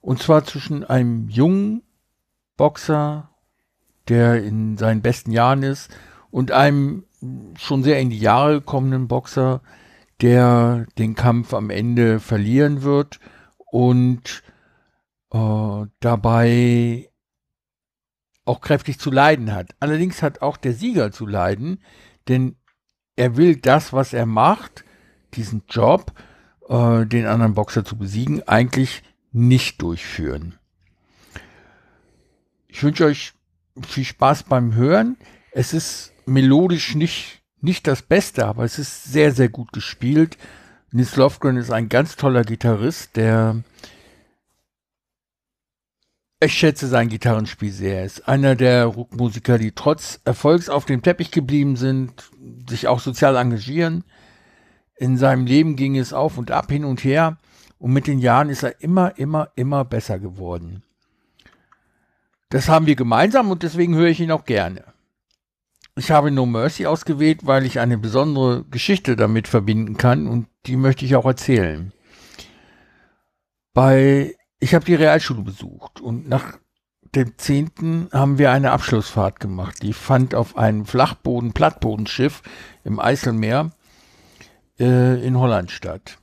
Und 0.00 0.22
zwar 0.22 0.44
zwischen 0.44 0.84
einem 0.84 1.28
jungen 1.28 1.82
Boxer, 2.56 3.30
der 4.08 4.42
in 4.42 4.76
seinen 4.76 5.00
besten 5.00 5.30
Jahren 5.30 5.62
ist, 5.62 5.90
und 6.30 6.50
einem 6.50 7.04
schon 7.56 7.82
sehr 7.82 8.00
in 8.00 8.10
die 8.10 8.18
Jahre 8.18 8.54
gekommenen 8.54 9.08
Boxer, 9.08 9.62
der 10.20 10.86
den 10.98 11.14
Kampf 11.14 11.54
am 11.54 11.70
Ende 11.70 12.20
verlieren 12.20 12.82
wird 12.82 13.20
und 13.56 14.42
äh, 15.32 15.86
dabei 16.00 17.08
auch 18.44 18.60
kräftig 18.60 18.98
zu 18.98 19.10
leiden 19.10 19.52
hat. 19.52 19.74
Allerdings 19.80 20.22
hat 20.22 20.42
auch 20.42 20.56
der 20.56 20.72
Sieger 20.72 21.12
zu 21.12 21.26
leiden, 21.26 21.80
denn 22.28 22.56
er 23.16 23.36
will 23.36 23.56
das, 23.56 23.92
was 23.92 24.12
er 24.12 24.26
macht, 24.26 24.84
diesen 25.34 25.62
Job, 25.68 26.12
äh, 26.68 27.06
den 27.06 27.26
anderen 27.26 27.54
Boxer 27.54 27.84
zu 27.84 27.96
besiegen, 27.96 28.46
eigentlich 28.48 29.02
nicht 29.32 29.80
durchführen. 29.80 30.58
Ich 32.68 32.82
wünsche 32.82 33.04
euch 33.04 33.32
viel 33.86 34.04
Spaß 34.04 34.44
beim 34.44 34.74
Hören. 34.74 35.16
Es 35.52 35.72
ist 35.72 36.12
melodisch 36.26 36.94
nicht, 36.94 37.42
nicht 37.60 37.86
das 37.86 38.02
Beste, 38.02 38.46
aber 38.46 38.64
es 38.64 38.78
ist 38.78 39.04
sehr, 39.04 39.32
sehr 39.32 39.48
gut 39.48 39.72
gespielt. 39.72 40.38
Nils 40.90 41.16
Lofgren 41.16 41.56
ist 41.56 41.70
ein 41.70 41.88
ganz 41.88 42.16
toller 42.16 42.44
Gitarrist, 42.44 43.16
der 43.16 43.62
ich 46.44 46.54
schätze 46.54 46.88
sein 46.88 47.08
Gitarrenspiel 47.08 47.72
sehr. 47.72 47.98
Er 47.98 48.04
ist 48.04 48.28
einer 48.28 48.54
der 48.54 48.86
Rockmusiker, 48.86 49.58
die 49.58 49.72
trotz 49.72 50.20
Erfolgs 50.24 50.68
auf 50.68 50.84
dem 50.84 51.02
Teppich 51.02 51.30
geblieben 51.30 51.76
sind, 51.76 52.30
sich 52.68 52.88
auch 52.88 53.00
sozial 53.00 53.36
engagieren. 53.36 54.04
In 54.96 55.16
seinem 55.16 55.46
Leben 55.46 55.76
ging 55.76 55.96
es 55.96 56.12
auf 56.12 56.38
und 56.38 56.50
ab, 56.50 56.70
hin 56.70 56.84
und 56.84 57.04
her. 57.04 57.38
Und 57.78 57.92
mit 57.92 58.06
den 58.06 58.18
Jahren 58.18 58.48
ist 58.48 58.62
er 58.62 58.80
immer, 58.80 59.18
immer, 59.18 59.50
immer 59.56 59.84
besser 59.84 60.18
geworden. 60.18 60.82
Das 62.50 62.68
haben 62.68 62.86
wir 62.86 62.96
gemeinsam 62.96 63.50
und 63.50 63.62
deswegen 63.62 63.94
höre 63.94 64.08
ich 64.08 64.20
ihn 64.20 64.30
auch 64.30 64.44
gerne. 64.44 64.84
Ich 65.96 66.10
habe 66.10 66.30
No 66.30 66.46
Mercy 66.46 66.86
ausgewählt, 66.86 67.40
weil 67.46 67.66
ich 67.66 67.80
eine 67.80 67.98
besondere 67.98 68.64
Geschichte 68.70 69.16
damit 69.16 69.48
verbinden 69.48 69.96
kann 69.96 70.26
und 70.26 70.46
die 70.66 70.76
möchte 70.76 71.04
ich 71.04 71.16
auch 71.16 71.26
erzählen. 71.26 71.92
Bei 73.74 74.34
ich 74.62 74.76
habe 74.76 74.84
die 74.84 74.94
Realschule 74.94 75.42
besucht 75.42 76.00
und 76.00 76.28
nach 76.28 76.56
dem 77.16 77.36
zehnten 77.36 78.08
haben 78.12 78.38
wir 78.38 78.52
eine 78.52 78.70
Abschlussfahrt 78.70 79.40
gemacht. 79.40 79.82
Die 79.82 79.92
fand 79.92 80.36
auf 80.36 80.56
einem 80.56 80.86
Flachboden, 80.86 81.52
Plattbodenschiff 81.52 82.42
im 82.84 83.00
Eiselmeer 83.00 83.72
äh, 84.78 85.20
in 85.26 85.36
Holland 85.36 85.72
statt. 85.72 86.18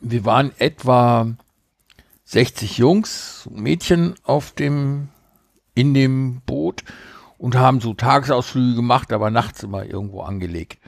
Wir 0.00 0.24
waren 0.24 0.50
etwa 0.58 1.36
60 2.24 2.78
Jungs 2.78 3.46
und 3.46 3.60
Mädchen 3.60 4.14
auf 4.22 4.52
dem 4.52 5.08
in 5.74 5.92
dem 5.92 6.40
Boot 6.46 6.84
und 7.36 7.54
haben 7.54 7.82
so 7.82 7.92
Tagesausflüge 7.92 8.76
gemacht, 8.76 9.12
aber 9.12 9.30
nachts 9.30 9.62
immer 9.62 9.84
irgendwo 9.84 10.22
angelegt. 10.22 10.78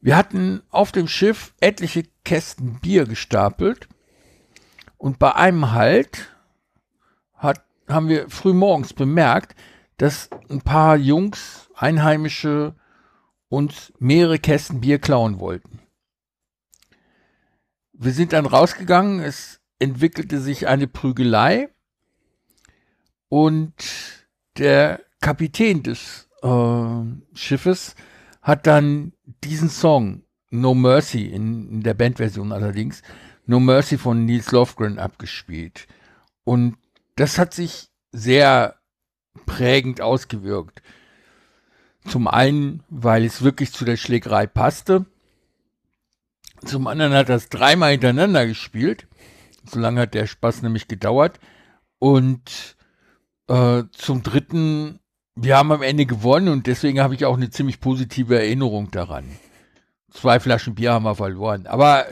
Wir 0.00 0.16
hatten 0.16 0.62
auf 0.70 0.90
dem 0.90 1.06
Schiff 1.06 1.54
etliche 1.60 2.02
Kästen 2.24 2.80
Bier 2.80 3.06
gestapelt 3.06 3.88
und 4.96 5.18
bei 5.18 5.34
einem 5.34 5.72
Halt 5.72 6.34
hat, 7.34 7.64
haben 7.88 8.08
wir 8.08 8.30
früh 8.30 8.52
morgens 8.52 8.92
bemerkt, 8.92 9.54
dass 9.96 10.30
ein 10.48 10.62
paar 10.62 10.96
Jungs, 10.96 11.68
Einheimische, 11.74 12.74
uns 13.48 13.92
mehrere 13.98 14.38
Kästen 14.38 14.80
Bier 14.80 14.98
klauen 14.98 15.38
wollten. 15.38 15.80
Wir 17.92 18.12
sind 18.12 18.32
dann 18.32 18.46
rausgegangen, 18.46 19.20
es 19.20 19.60
entwickelte 19.78 20.40
sich 20.40 20.66
eine 20.66 20.88
Prügelei 20.88 21.68
und 23.28 23.74
der 24.58 25.00
Kapitän 25.20 25.82
des 25.82 26.28
äh, 26.42 27.02
Schiffes 27.34 27.94
hat 28.42 28.66
dann 28.66 29.12
diesen 29.42 29.70
Song 29.70 30.22
No 30.50 30.74
Mercy 30.74 31.26
in, 31.26 31.68
in 31.68 31.82
der 31.82 31.94
Bandversion 31.94 32.52
allerdings 32.52 33.02
No 33.46 33.60
Mercy 33.60 33.98
von 33.98 34.24
Nils 34.24 34.50
Lofgren 34.52 34.98
abgespielt 34.98 35.86
und 36.44 36.76
das 37.16 37.38
hat 37.38 37.54
sich 37.54 37.88
sehr 38.12 38.76
prägend 39.46 40.00
ausgewirkt. 40.00 40.82
Zum 42.06 42.28
einen, 42.28 42.82
weil 42.88 43.24
es 43.24 43.42
wirklich 43.42 43.72
zu 43.72 43.84
der 43.84 43.96
Schlägerei 43.96 44.46
passte. 44.46 45.06
Zum 46.64 46.86
anderen 46.86 47.12
hat 47.14 47.28
es 47.30 47.48
dreimal 47.48 47.92
hintereinander 47.92 48.46
gespielt. 48.46 49.06
So 49.64 49.80
lange 49.80 50.02
hat 50.02 50.14
der 50.14 50.26
Spaß 50.26 50.62
nämlich 50.62 50.86
gedauert. 50.88 51.40
Und 51.98 52.76
äh, 53.48 53.84
zum 53.92 54.22
dritten, 54.22 55.00
wir 55.34 55.56
haben 55.56 55.72
am 55.72 55.82
Ende 55.82 56.06
gewonnen 56.06 56.48
und 56.48 56.66
deswegen 56.66 57.00
habe 57.00 57.14
ich 57.14 57.24
auch 57.24 57.36
eine 57.36 57.50
ziemlich 57.50 57.80
positive 57.80 58.38
Erinnerung 58.38 58.90
daran. 58.90 59.24
Zwei 60.10 60.38
Flaschen 60.38 60.74
Bier 60.74 60.92
haben 60.92 61.04
wir 61.04 61.16
verloren, 61.16 61.66
aber 61.66 62.06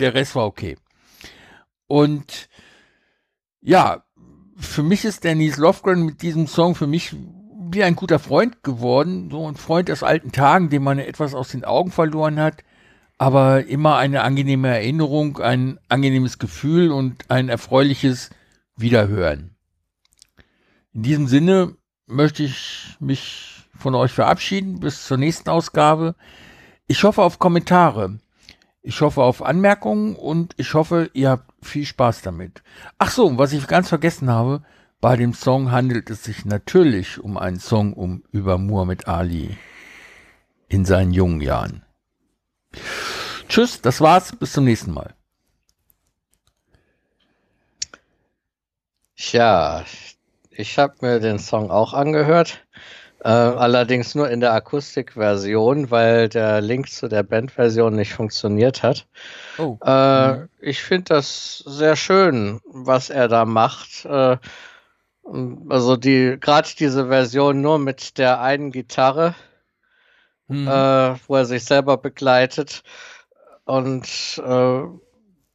der 0.00 0.14
Rest 0.14 0.34
war 0.34 0.46
okay. 0.46 0.76
Und 1.86 2.48
ja, 3.60 4.04
für 4.56 4.82
mich 4.82 5.04
ist 5.04 5.24
Dennis 5.24 5.56
Lofgren 5.56 6.04
mit 6.04 6.22
diesem 6.22 6.46
Song 6.46 6.74
für 6.74 6.86
mich 6.86 7.14
wie 7.70 7.84
ein 7.84 7.96
guter 7.96 8.18
Freund 8.18 8.62
geworden, 8.62 9.30
so 9.30 9.46
ein 9.46 9.56
Freund 9.56 9.90
aus 9.90 10.02
alten 10.02 10.32
Tagen, 10.32 10.70
den 10.70 10.82
man 10.82 10.98
etwas 10.98 11.34
aus 11.34 11.48
den 11.48 11.64
Augen 11.64 11.90
verloren 11.90 12.40
hat, 12.40 12.64
aber 13.18 13.66
immer 13.66 13.96
eine 13.96 14.22
angenehme 14.22 14.68
Erinnerung, 14.68 15.38
ein 15.38 15.78
angenehmes 15.88 16.38
Gefühl 16.38 16.92
und 16.92 17.30
ein 17.30 17.48
erfreuliches 17.48 18.30
Wiederhören. 18.76 19.56
In 20.94 21.02
diesem 21.02 21.26
Sinne 21.26 21.76
möchte 22.06 22.42
ich 22.42 22.96
mich 23.00 23.68
von 23.76 23.94
euch 23.94 24.12
verabschieden 24.12 24.80
bis 24.80 25.04
zur 25.04 25.18
nächsten 25.18 25.50
Ausgabe. 25.50 26.14
Ich 26.86 27.04
hoffe 27.04 27.22
auf 27.22 27.38
Kommentare. 27.38 28.18
Ich 28.82 29.00
hoffe 29.00 29.22
auf 29.22 29.42
Anmerkungen 29.42 30.16
und 30.16 30.54
ich 30.56 30.74
hoffe, 30.74 31.10
ihr 31.12 31.30
habt 31.30 31.52
viel 31.64 31.84
Spaß 31.84 32.22
damit. 32.22 32.62
Ach 32.98 33.10
so, 33.10 33.36
was 33.36 33.52
ich 33.52 33.66
ganz 33.66 33.88
vergessen 33.88 34.30
habe, 34.30 34.62
bei 35.00 35.16
dem 35.16 35.34
Song 35.34 35.70
handelt 35.70 36.10
es 36.10 36.24
sich 36.24 36.44
natürlich 36.44 37.18
um 37.20 37.36
einen 37.36 37.60
Song 37.60 37.92
um 37.92 38.24
über 38.32 38.58
Muhammad 38.58 39.06
Ali 39.06 39.56
in 40.68 40.84
seinen 40.84 41.12
jungen 41.12 41.40
Jahren. 41.40 41.84
Tschüss, 43.48 43.80
das 43.80 44.00
war's, 44.00 44.34
bis 44.36 44.52
zum 44.52 44.64
nächsten 44.64 44.92
Mal. 44.92 45.14
Ja, 49.16 49.84
ich 50.50 50.78
habe 50.78 50.94
mir 51.00 51.20
den 51.20 51.38
Song 51.38 51.70
auch 51.70 51.92
angehört. 51.92 52.64
Äh, 53.24 53.30
allerdings 53.30 54.14
nur 54.14 54.30
in 54.30 54.40
der 54.40 54.52
Akustikversion, 54.52 55.90
weil 55.90 56.28
der 56.28 56.60
Link 56.60 56.88
zu 56.88 57.08
der 57.08 57.24
Bandversion 57.24 57.96
nicht 57.96 58.12
funktioniert 58.12 58.84
hat. 58.84 59.06
Oh. 59.58 59.76
Äh, 59.84 60.32
mhm. 60.32 60.48
Ich 60.60 60.82
finde 60.82 61.14
das 61.14 61.58
sehr 61.66 61.96
schön, 61.96 62.60
was 62.64 63.10
er 63.10 63.26
da 63.26 63.44
macht. 63.44 64.04
Äh, 64.04 64.36
also 65.68 65.96
die 65.96 66.36
gerade 66.40 66.68
diese 66.78 67.08
Version 67.08 67.60
nur 67.60 67.78
mit 67.78 68.18
der 68.18 68.40
einen 68.40 68.70
Gitarre, 68.70 69.34
mhm. 70.46 70.68
äh, 70.68 71.16
wo 71.26 71.36
er 71.36 71.44
sich 71.44 71.64
selber 71.64 71.96
begleitet 71.96 72.82
und 73.64 74.40
äh, 74.44 74.82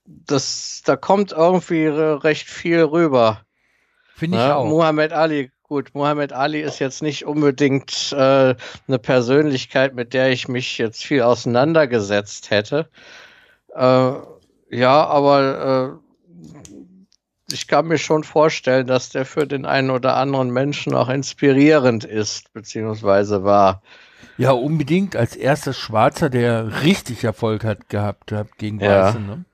das 0.06 0.82
da 0.86 0.96
kommt 0.98 1.32
irgendwie 1.32 1.88
recht 1.88 2.50
viel 2.50 2.82
rüber. 2.82 3.42
Finde 4.16 4.38
ich 4.38 4.44
ja, 4.44 4.56
auch. 4.56 4.66
Muhammad 4.66 5.14
Ali, 5.14 5.52
gut, 5.74 5.96
Muhammad 5.96 6.34
Ali 6.34 6.62
ist 6.62 6.78
jetzt 6.78 7.02
nicht 7.02 7.26
unbedingt 7.26 8.12
äh, 8.12 8.56
eine 8.88 9.00
Persönlichkeit, 9.00 9.96
mit 9.96 10.14
der 10.14 10.30
ich 10.30 10.48
mich 10.48 10.78
jetzt 10.78 11.04
viel 11.04 11.24
auseinandergesetzt 11.24 12.52
hätte. 12.52 12.88
Äh, 13.74 14.12
ja, 14.70 15.08
aber 15.08 16.00
äh, 17.50 17.52
ich 17.52 17.68
kann 17.68 17.88
mir 17.88 17.98
schon 17.98 18.24
vorstellen, 18.24 18.86
dass 18.86 19.10
der 19.10 19.26
für 19.26 19.48
den 19.48 19.66
einen 19.66 19.90
oder 19.90 20.16
anderen 20.16 20.52
Menschen 20.52 20.94
auch 20.94 21.10
inspirierend 21.10 22.04
ist, 22.04 22.54
beziehungsweise 22.54 23.44
war. 23.44 23.82
Ja, 24.38 24.52
unbedingt 24.52 25.16
als 25.16 25.36
erster 25.36 25.74
Schwarzer, 25.74 26.30
der 26.30 26.84
richtig 26.84 27.24
Erfolg 27.24 27.64
hat 27.64 27.90
gehabt 27.90 28.32
hat 28.32 28.60
gegen 28.60 28.80
ja. 28.80 29.08
Weiße. 29.08 29.20
Ne? 29.20 29.46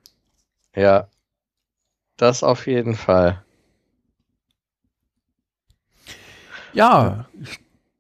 Ja, 0.76 1.08
das 2.18 2.44
auf 2.44 2.68
jeden 2.68 2.96
Fall. 2.96 3.42
Ja, 6.74 7.26
ich 7.40 7.60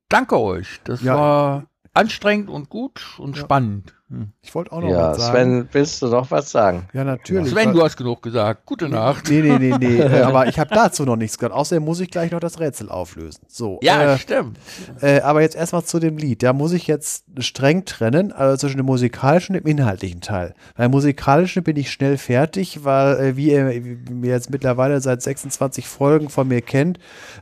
danke 0.09 0.39
euch. 0.39 0.79
Das 0.83 1.01
ja. 1.01 1.15
war 1.15 1.67
anstrengend 1.93 2.49
und 2.49 2.69
gut 2.69 3.17
und 3.17 3.35
ja. 3.35 3.43
spannend. 3.43 3.95
Hm. 4.09 4.31
Ich 4.41 4.55
wollte 4.55 4.71
auch 4.71 4.81
noch 4.81 4.89
ja, 4.89 5.11
was 5.11 5.17
sagen. 5.17 5.33
Sven, 5.33 5.69
willst 5.71 6.01
du 6.01 6.07
noch 6.07 6.31
was 6.31 6.49
sagen? 6.49 6.87
Ja, 6.93 7.03
natürlich. 7.03 7.51
Sven, 7.51 7.73
du 7.73 7.83
hast 7.83 7.95
genug 7.95 8.23
gesagt. 8.23 8.65
Gute 8.65 8.89
Nacht. 8.89 9.29
Nee, 9.29 9.41
nee, 9.41 9.57
nee, 9.59 9.75
nee. 9.77 9.99
Äh, 10.09 10.21
aber 10.21 10.47
ich 10.47 10.57
habe 10.57 10.73
dazu 10.73 11.03
noch 11.03 11.17
nichts 11.17 11.37
gehört. 11.37 11.53
Außerdem 11.53 11.83
muss 11.83 11.99
ich 11.99 12.09
gleich 12.09 12.31
noch 12.31 12.39
das 12.39 12.59
Rätsel 12.59 12.89
auflösen. 12.89 13.41
So. 13.47 13.79
Ja, 13.83 14.13
äh, 14.13 14.17
stimmt. 14.17 14.57
Äh, 15.01 15.21
aber 15.21 15.41
jetzt 15.41 15.55
erstmal 15.55 15.83
zu 15.83 15.99
dem 15.99 16.17
Lied. 16.17 16.41
Da 16.41 16.53
muss 16.53 16.71
ich 16.71 16.87
jetzt 16.87 17.25
streng 17.37 17.85
trennen, 17.85 18.31
also 18.31 18.57
zwischen 18.57 18.77
dem 18.77 18.87
musikalischen 18.87 19.55
und 19.55 19.63
dem 19.63 19.69
inhaltlichen 19.69 20.21
Teil. 20.21 20.55
Beim 20.75 20.89
musikalischen 20.89 21.63
bin 21.63 21.77
ich 21.77 21.91
schnell 21.91 22.17
fertig, 22.17 22.83
weil, 22.83 23.19
äh, 23.19 23.35
wie 23.35 23.51
ihr 23.51 23.65
mir 24.09 24.31
jetzt 24.31 24.49
mittlerweile 24.49 24.99
seit 25.01 25.21
26 25.21 25.87
Folgen 25.87 26.29
von 26.29 26.47
mir 26.47 26.61
kennt, 26.61 26.97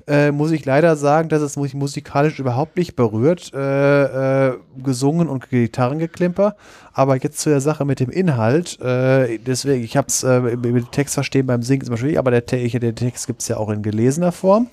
äh, 0.07 0.31
muss 0.31 0.51
ich 0.51 0.65
leider 0.65 0.97
sagen, 0.97 1.29
dass 1.29 1.41
es 1.41 1.55
mich 1.55 1.73
musikalisch 1.73 2.39
überhaupt 2.39 2.75
nicht 2.75 2.95
berührt. 2.97 3.53
Äh, 3.53 4.53
gesungen 4.83 5.29
und 5.29 5.49
Gitarrengeklimper. 5.49 6.56
Aber 6.93 7.15
jetzt 7.17 7.39
zu 7.39 7.49
der 7.49 7.61
Sache 7.61 7.85
mit 7.85 7.99
dem 7.99 8.09
Inhalt. 8.09 8.79
Äh, 8.81 9.37
deswegen, 9.39 9.83
ich 9.83 9.97
habe 9.97 10.07
es 10.07 10.23
äh, 10.23 10.39
mit 10.39 10.91
Text 10.91 11.13
verstehen 11.13 11.45
beim 11.45 11.61
Singen 11.61 11.85
zum 11.85 11.93
Beispiel, 11.93 12.17
aber 12.17 12.31
der, 12.31 12.41
der 12.41 12.95
Text 12.95 13.27
gibt 13.27 13.41
es 13.41 13.47
ja 13.47 13.57
auch 13.57 13.69
in 13.69 13.83
gelesener 13.83 14.31
Form. 14.31 14.67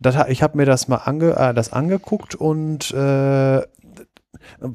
Das, 0.00 0.16
ich 0.28 0.42
habe 0.42 0.58
mir 0.58 0.66
das 0.66 0.88
mal 0.88 0.96
ange, 0.96 1.36
äh, 1.36 1.54
das 1.54 1.72
angeguckt 1.72 2.34
und 2.34 2.92
äh, 2.92 3.62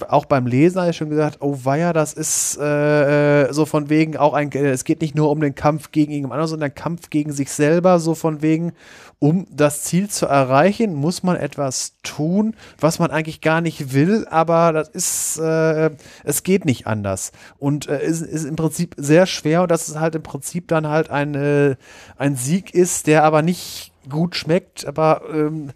auch 0.07 0.25
beim 0.25 0.47
Lesen 0.47 0.79
habe 0.81 0.91
ich 0.91 0.97
schon 0.97 1.09
gesagt, 1.09 1.37
oh 1.41 1.59
weia, 1.63 1.93
das 1.93 2.13
ist 2.13 2.57
äh, 2.59 3.43
äh 3.43 3.53
so 3.53 3.65
von 3.65 3.89
wegen 3.89 4.17
auch 4.17 4.33
ein, 4.33 4.51
es 4.51 4.83
geht 4.83 5.01
nicht 5.01 5.15
nur 5.15 5.29
um 5.29 5.41
den 5.41 5.55
Kampf 5.55 5.91
gegen 5.91 6.11
irgendjemand 6.11 6.33
anderen, 6.33 6.49
sondern 6.49 6.75
Kampf 6.75 7.09
gegen 7.09 7.31
sich 7.31 7.51
selber, 7.51 7.99
so 7.99 8.15
von 8.15 8.41
wegen, 8.41 8.73
um 9.19 9.45
das 9.51 9.83
Ziel 9.83 10.09
zu 10.09 10.25
erreichen, 10.25 10.95
muss 10.95 11.21
man 11.21 11.35
etwas 11.35 11.93
tun, 12.01 12.55
was 12.79 12.97
man 12.97 13.11
eigentlich 13.11 13.39
gar 13.39 13.61
nicht 13.61 13.93
will, 13.93 14.25
aber 14.29 14.73
das 14.73 14.89
ist, 14.89 15.37
äh, 15.37 15.91
es 16.23 16.41
geht 16.41 16.65
nicht 16.65 16.87
anders. 16.87 17.31
Und 17.59 17.87
äh, 17.87 18.03
ist, 18.03 18.21
ist 18.21 18.45
im 18.45 18.55
Prinzip 18.55 18.95
sehr 18.97 19.27
schwer 19.27 19.61
und 19.61 19.69
dass 19.69 19.87
es 19.87 19.99
halt 19.99 20.15
im 20.15 20.23
Prinzip 20.23 20.67
dann 20.67 20.87
halt 20.87 21.11
ein, 21.11 21.35
äh, 21.35 21.75
ein 22.17 22.35
Sieg 22.35 22.73
ist, 22.73 23.05
der 23.05 23.23
aber 23.23 23.43
nicht 23.43 23.91
gut 24.09 24.35
schmeckt, 24.35 24.87
aber 24.87 25.21
ähm, 25.31 25.71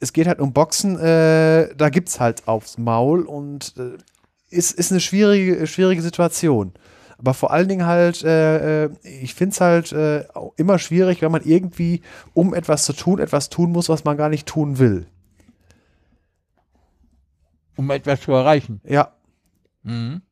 es 0.00 0.12
geht 0.12 0.26
halt 0.26 0.40
um 0.40 0.52
Boxen, 0.52 0.98
äh, 0.98 1.74
da 1.74 1.88
gibt 1.88 2.08
es 2.08 2.20
halt 2.20 2.46
aufs 2.46 2.78
Maul 2.78 3.22
und 3.22 3.74
äh, 3.78 3.96
ist, 4.50 4.72
ist 4.72 4.92
eine 4.92 5.00
schwierige, 5.00 5.66
schwierige 5.66 6.02
Situation. 6.02 6.72
Aber 7.18 7.32
vor 7.32 7.50
allen 7.50 7.68
Dingen 7.68 7.86
halt, 7.86 8.22
äh, 8.24 8.84
äh 8.84 8.90
ich 9.02 9.34
finde 9.34 9.54
es 9.54 9.60
halt 9.60 9.92
äh, 9.92 10.24
immer 10.56 10.78
schwierig, 10.78 11.22
wenn 11.22 11.32
man 11.32 11.42
irgendwie, 11.42 12.02
um 12.34 12.52
etwas 12.52 12.84
zu 12.84 12.92
tun, 12.92 13.18
etwas 13.18 13.48
tun 13.48 13.72
muss, 13.72 13.88
was 13.88 14.04
man 14.04 14.16
gar 14.16 14.28
nicht 14.28 14.46
tun 14.46 14.78
will. 14.78 15.06
Um 17.76 17.90
etwas 17.90 18.20
zu 18.20 18.32
erreichen. 18.32 18.80
Ja. 18.84 19.12
Mhm. 19.82 20.22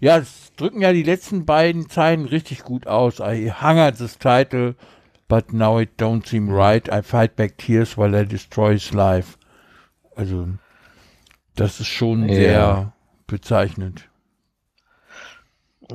Ja, 0.00 0.18
es 0.18 0.52
drücken 0.56 0.80
ja 0.80 0.92
die 0.92 1.02
letzten 1.02 1.44
beiden 1.44 1.88
Zeilen 1.88 2.24
richtig 2.24 2.62
gut 2.62 2.86
aus. 2.86 3.20
I 3.20 3.52
hung 3.52 3.76
this 3.94 4.18
title 4.18 4.74
but 5.30 5.52
now 5.52 5.78
it 5.78 5.96
don't 5.96 6.26
seem 6.26 6.50
right. 6.50 6.92
I 6.92 7.00
fight 7.02 7.36
back 7.36 7.56
tears 7.56 7.96
while 7.96 8.14
I 8.16 8.24
destroy 8.24 8.72
his 8.72 8.92
life. 8.92 9.38
Also, 10.16 10.48
das 11.54 11.80
ist 11.80 11.86
schon 11.86 12.28
ja. 12.28 12.34
sehr 12.34 12.92
bezeichnend. 13.28 14.08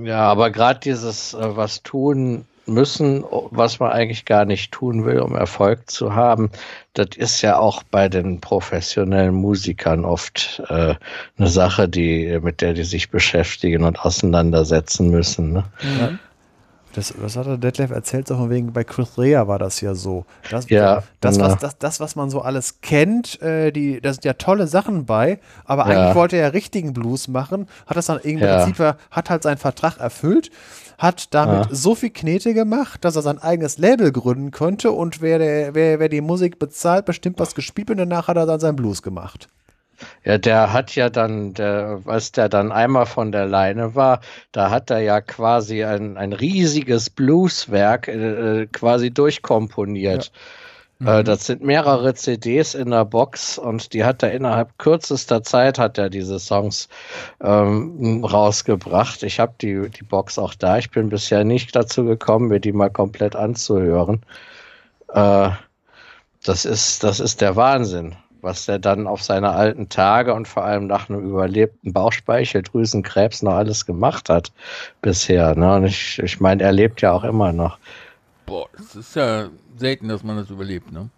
Ja, 0.02 0.22
aber 0.32 0.52
gerade 0.52 0.80
dieses 0.80 1.34
äh, 1.34 1.56
was 1.56 1.84
tun 1.84 2.46
müssen, 2.66 3.24
was 3.52 3.80
man 3.80 3.92
eigentlich 3.92 4.26
gar 4.26 4.46
nicht 4.46 4.72
tun 4.72 5.06
will, 5.06 5.20
um 5.20 5.36
Erfolg 5.36 5.90
zu 5.90 6.16
haben. 6.16 6.50
Das 6.94 7.10
ist 7.16 7.42
ja 7.42 7.60
auch 7.60 7.84
bei 7.84 8.10
den 8.10 8.42
professionellen 8.42 9.36
Musikern 9.36 10.06
oft 10.06 10.64
äh, 10.70 10.96
eine 11.38 11.48
Sache, 11.48 11.88
die, 11.88 12.40
mit 12.42 12.62
der 12.62 12.74
die 12.74 12.84
sich 12.84 13.10
beschäftigen 13.10 13.84
und 13.84 14.00
auseinandersetzen 14.00 15.10
müssen. 15.10 15.54
Ne? 15.54 15.64
Ja. 16.00 16.20
Das, 16.96 17.14
was 17.18 17.36
hat 17.36 17.46
der 17.46 17.58
Detlef 17.58 17.92
erzählt? 17.92 18.28
So 18.28 18.38
von 18.38 18.50
wegen, 18.50 18.72
bei 18.72 18.86
Chris 18.86 19.18
Rea 19.18 19.50
war 19.50 19.60
das 19.60 19.82
ja 19.82 19.96
so. 19.96 20.26
Das, 20.50 20.70
ja, 20.70 21.04
das, 21.20 21.38
was, 21.40 21.58
das, 21.58 21.78
das, 21.78 22.00
was 22.00 22.16
man 22.16 22.30
so 22.30 22.42
alles 22.42 22.80
kennt, 22.80 23.42
äh, 23.42 23.72
die, 23.72 24.00
da 24.00 24.14
sind 24.14 24.24
ja 24.24 24.34
tolle 24.34 24.68
Sachen 24.68 25.06
bei, 25.06 25.40
aber 25.66 25.90
ja. 25.90 26.00
eigentlich 26.00 26.16
wollte 26.16 26.38
er 26.38 26.44
ja 26.44 26.48
richtigen 26.50 26.94
Blues 26.94 27.28
machen, 27.28 27.68
hat 27.86 27.98
das 27.98 28.06
dann 28.06 28.20
irgendwie 28.24 28.46
ja. 28.46 28.64
Prinzip, 28.64 28.96
hat 29.12 29.30
halt 29.30 29.44
seinen 29.44 29.58
Vertrag 29.58 29.98
erfüllt, 30.00 30.52
hat 30.98 31.34
damit 31.34 31.66
ja. 31.66 31.76
so 31.76 31.96
viel 31.96 32.12
Knete 32.12 32.54
gemacht, 32.54 33.04
dass 33.04 33.18
er 33.18 33.22
sein 33.22 33.40
eigenes 33.40 33.78
Label 33.78 34.14
gründen 34.14 34.52
konnte 34.52 34.92
und 34.92 35.22
wer, 35.22 35.38
der, 35.38 35.76
wer, 35.76 36.00
wer 36.00 36.08
die 36.08 36.22
Musik 36.22 36.60
bezahlt, 36.60 37.04
bestimmt 37.04 37.40
was 37.40 37.56
gespielt 37.56 37.90
und 37.90 37.98
danach 37.98 38.30
hat 38.30 38.38
er 38.38 38.46
dann 38.46 38.62
seinen 38.62 38.78
Blues 38.78 39.02
gemacht. 39.02 39.50
Ja, 40.24 40.38
der 40.38 40.74
hat 40.74 40.96
ja 40.96 41.10
dann, 41.10 41.54
der, 41.54 42.02
als 42.06 42.32
der 42.32 42.50
dann 42.50 42.72
einmal 42.72 43.06
von 43.06 43.32
der 43.32 43.46
Leine 43.46 43.96
war, 43.96 44.22
da 44.52 44.70
hat 44.70 44.90
er 44.90 45.00
ja 45.00 45.22
quasi 45.22 45.84
ein, 45.84 46.18
ein 46.18 46.34
riesiges 46.34 47.10
Blueswerk 47.10 48.08
äh, 48.08 48.68
quasi 48.68 49.12
durchkomponiert. 49.12 50.26
Ja. 50.26 50.40
Äh, 51.02 51.20
mhm. 51.20 51.26
das 51.26 51.46
sind 51.46 51.62
mehrere 51.62 52.14
CDs 52.14 52.74
in 52.74 52.92
der 52.92 53.04
Box 53.04 53.58
und 53.58 53.94
die 53.94 54.06
hat 54.06 54.24
er 54.24 54.32
innerhalb 54.32 54.78
kürzester 54.78 55.44
Zeit 55.44 55.78
hat 55.78 55.98
er 55.98 56.10
diese 56.10 56.40
Songs 56.40 56.88
ähm, 57.42 58.24
rausgebracht. 58.24 59.24
Ich 59.24 59.40
habe 59.40 59.54
die, 59.62 59.90
die 59.90 60.04
Box 60.04 60.40
auch 60.40 60.56
da. 60.56 60.78
Ich 60.78 60.92
bin 60.92 61.10
bisher 61.10 61.44
nicht 61.44 61.76
dazu 61.76 62.06
gekommen, 62.06 62.48
mir 62.48 62.62
die 62.62 62.72
mal 62.72 62.90
komplett 62.90 63.36
anzuhören. 63.36 64.22
Äh, 65.10 65.50
das 66.44 66.64
ist, 66.64 67.04
das 67.04 67.20
ist 67.20 67.42
der 67.42 67.56
Wahnsinn 67.56 68.16
was 68.46 68.68
er 68.68 68.80
dann 68.80 69.08
auf 69.08 69.22
seine 69.22 69.52
alten 69.52 69.90
Tage 69.90 70.34
und 70.34 70.48
vor 70.48 70.64
allem 70.64 70.88
nach 70.88 71.10
einem 71.10 71.20
überlebten 71.28 71.92
Bauchspeicheldrüsenkrebs 71.92 73.42
noch 73.42 73.56
alles 73.56 73.86
gemacht 73.86 74.30
hat 74.30 74.54
bisher. 75.02 75.56
Ne? 75.56 75.76
Und 75.76 75.86
ich, 75.86 76.20
ich 76.20 76.40
meine, 76.40 76.64
er 76.64 76.72
lebt 76.72 77.02
ja 77.02 77.12
auch 77.12 77.26
immer 77.26 77.52
noch. 77.52 77.78
Boah, 78.46 78.68
es 78.80 78.96
ist 78.96 79.16
ja 79.16 79.50
selten, 79.76 80.08
dass 80.08 80.24
man 80.24 80.38
das 80.38 80.50
überlebt, 80.50 80.92
ne? 80.92 81.10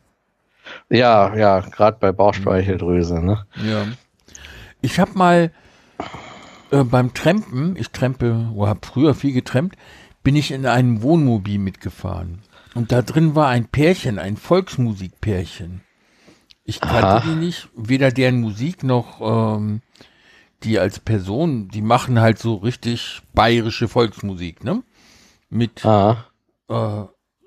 Ja, 0.89 1.35
ja, 1.35 1.59
gerade 1.59 1.97
bei 1.99 2.11
Bauchspeicheldrüse, 2.11 3.23
ne? 3.23 3.45
Ja. 3.63 3.85
Ich 4.81 4.99
habe 4.99 5.11
mal 5.13 5.51
äh, 6.71 6.83
beim 6.83 7.13
Trampen, 7.13 7.75
ich 7.77 7.91
trempe, 7.91 8.49
oder 8.53 8.69
habe 8.69 8.85
früher 8.85 9.13
viel 9.13 9.33
getrampt, 9.33 9.77
bin 10.23 10.35
ich 10.35 10.51
in 10.51 10.65
einem 10.65 11.01
Wohnmobil 11.01 11.59
mitgefahren. 11.59 12.39
Und 12.75 12.91
da 12.91 13.01
drin 13.01 13.35
war 13.35 13.47
ein 13.47 13.67
Pärchen, 13.67 14.19
ein 14.19 14.37
Volksmusikpärchen. 14.37 15.81
Ich 16.67 16.81
kannte 16.81 17.07
Aha. 17.07 17.19
die 17.21 17.35
nicht, 17.35 17.69
weder 17.77 18.11
deren 18.11 18.41
Musik 18.41 18.83
noch 18.83 19.21
ähm, 19.21 19.81
die 20.63 20.79
als 20.79 20.99
Person, 20.99 21.69
die 21.69 21.81
machen 21.81 22.19
halt 22.19 22.39
so 22.39 22.55
richtig 22.55 23.21
bayerische 23.33 23.87
Volksmusik, 23.87 24.65
ne? 24.65 24.83
Mit 25.49 25.85
äh, 25.85 26.15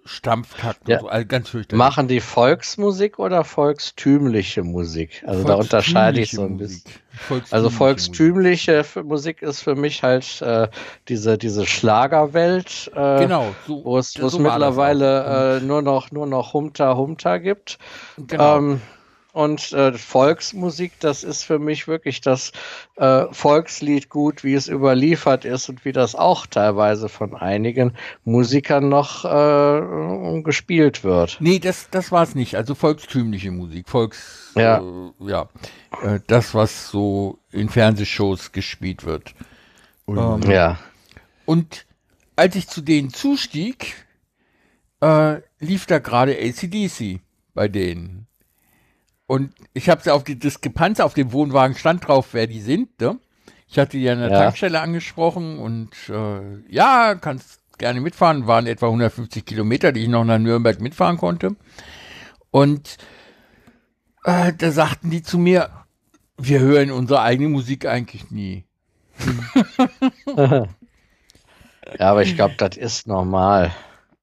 Stampftakt 0.06 0.88
ja. 0.88 1.00
und 1.00 1.12
so, 1.12 1.26
ganz 1.26 1.50
fürchterlich. 1.50 1.78
Machen 1.78 2.08
die 2.08 2.20
Volksmusik 2.20 3.18
oder 3.18 3.44
volkstümliche 3.44 4.62
Musik? 4.62 5.22
Also 5.26 5.44
da 5.44 5.56
unterscheide 5.56 6.22
ich 6.22 6.30
so 6.30 6.44
ein 6.44 6.56
bisschen. 6.56 6.90
Volkstümliche 7.10 7.54
also 7.54 7.68
volkstümliche 7.68 8.78
Musik. 8.78 9.04
Musik 9.04 9.42
ist 9.42 9.60
für 9.60 9.74
mich 9.74 10.02
halt 10.02 10.40
äh, 10.40 10.68
diese, 11.08 11.36
diese 11.36 11.66
Schlagerwelt, 11.66 12.90
äh, 12.94 13.18
genau, 13.18 13.54
so, 13.66 13.84
wo 13.84 13.98
es, 13.98 14.12
so 14.12 14.38
mittlerweile 14.38 15.58
äh, 15.58 15.60
nur 15.60 15.82
noch 15.82 16.10
nur 16.10 16.26
noch 16.26 16.54
Humta 16.54 16.96
Humta 16.96 17.36
gibt. 17.36 17.78
Genau. 18.16 18.56
Ähm, 18.56 18.80
und 19.32 19.72
äh, 19.72 19.92
Volksmusik, 19.92 20.92
das 21.00 21.24
ist 21.24 21.44
für 21.44 21.58
mich 21.58 21.86
wirklich 21.88 22.20
das 22.20 22.52
äh, 22.96 23.26
Volkslied 23.30 24.08
gut, 24.08 24.44
wie 24.44 24.54
es 24.54 24.68
überliefert 24.68 25.44
ist 25.44 25.68
und 25.68 25.84
wie 25.84 25.92
das 25.92 26.14
auch 26.14 26.46
teilweise 26.46 27.08
von 27.08 27.34
einigen 27.34 27.92
Musikern 28.24 28.88
noch 28.88 29.24
äh, 29.24 30.42
gespielt 30.42 31.04
wird. 31.04 31.36
Nee, 31.40 31.58
das, 31.58 31.88
das 31.90 32.10
war 32.10 32.22
es 32.22 32.34
nicht. 32.34 32.56
Also 32.56 32.74
volkstümliche 32.74 33.50
Musik, 33.50 33.88
Volks, 33.88 34.52
ja, 34.56 34.78
äh, 34.78 35.30
ja 35.30 35.48
äh, 36.02 36.20
das, 36.26 36.54
was 36.54 36.88
so 36.88 37.38
in 37.52 37.68
Fernsehshows 37.68 38.52
gespielt 38.52 39.04
wird. 39.04 39.34
Ähm, 40.08 40.42
ja. 40.50 40.78
Und 41.46 41.86
als 42.36 42.56
ich 42.56 42.68
zu 42.68 42.80
denen 42.80 43.10
zustieg, 43.10 44.06
äh, 45.00 45.40
lief 45.58 45.86
da 45.86 45.98
gerade 45.98 46.36
ACDC 46.36 47.20
bei 47.54 47.68
denen. 47.68 48.26
Und 49.30 49.54
ich 49.74 49.88
habe 49.88 50.02
sie 50.02 50.12
auf 50.12 50.24
die 50.24 50.36
Diskrepanz 50.36 50.98
auf 50.98 51.14
dem 51.14 51.30
Wohnwagen 51.30 51.76
stand 51.76 52.08
drauf, 52.08 52.30
wer 52.32 52.48
die 52.48 52.60
sind. 52.60 53.00
Ne? 53.00 53.16
Ich 53.68 53.78
hatte 53.78 53.96
die 53.96 54.10
an 54.10 54.18
der 54.18 54.28
ja. 54.28 54.40
Tankstelle 54.40 54.80
angesprochen 54.80 55.60
und 55.60 55.90
äh, 56.08 56.58
ja, 56.68 57.14
kannst 57.14 57.60
gerne 57.78 58.00
mitfahren. 58.00 58.48
Waren 58.48 58.66
etwa 58.66 58.86
150 58.86 59.44
Kilometer, 59.44 59.92
die 59.92 60.00
ich 60.00 60.08
noch 60.08 60.24
nach 60.24 60.40
Nürnberg 60.40 60.80
mitfahren 60.80 61.16
konnte. 61.16 61.54
Und 62.50 62.96
äh, 64.24 64.52
da 64.52 64.72
sagten 64.72 65.10
die 65.10 65.22
zu 65.22 65.38
mir, 65.38 65.70
wir 66.36 66.58
hören 66.58 66.90
unsere 66.90 67.22
eigene 67.22 67.50
Musik 67.50 67.86
eigentlich 67.86 68.32
nie. 68.32 68.64
ja, 70.26 70.66
aber 72.00 72.22
ich 72.22 72.34
glaube, 72.34 72.56
das 72.58 72.76
ist 72.76 73.06
normal. 73.06 73.70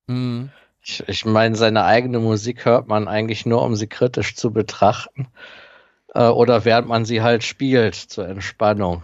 Mhm. 0.08 0.50
Ich, 0.88 1.04
ich 1.06 1.26
meine, 1.26 1.58
seine 1.58 1.84
eigene 1.84 2.20
Musik 2.20 2.64
hört 2.64 2.88
man 2.88 3.10
eigentlich 3.10 3.46
nur, 3.46 3.62
um 3.62 3.76
sie 3.76 3.88
kritisch 3.88 4.36
zu 4.36 4.52
betrachten. 4.52 5.28
Äh, 6.14 6.28
oder 6.28 6.64
während 6.64 6.88
man 6.88 7.04
sie 7.04 7.22
halt 7.22 7.44
spielt, 7.44 7.96
zur 7.96 8.26
Entspannung. 8.28 9.04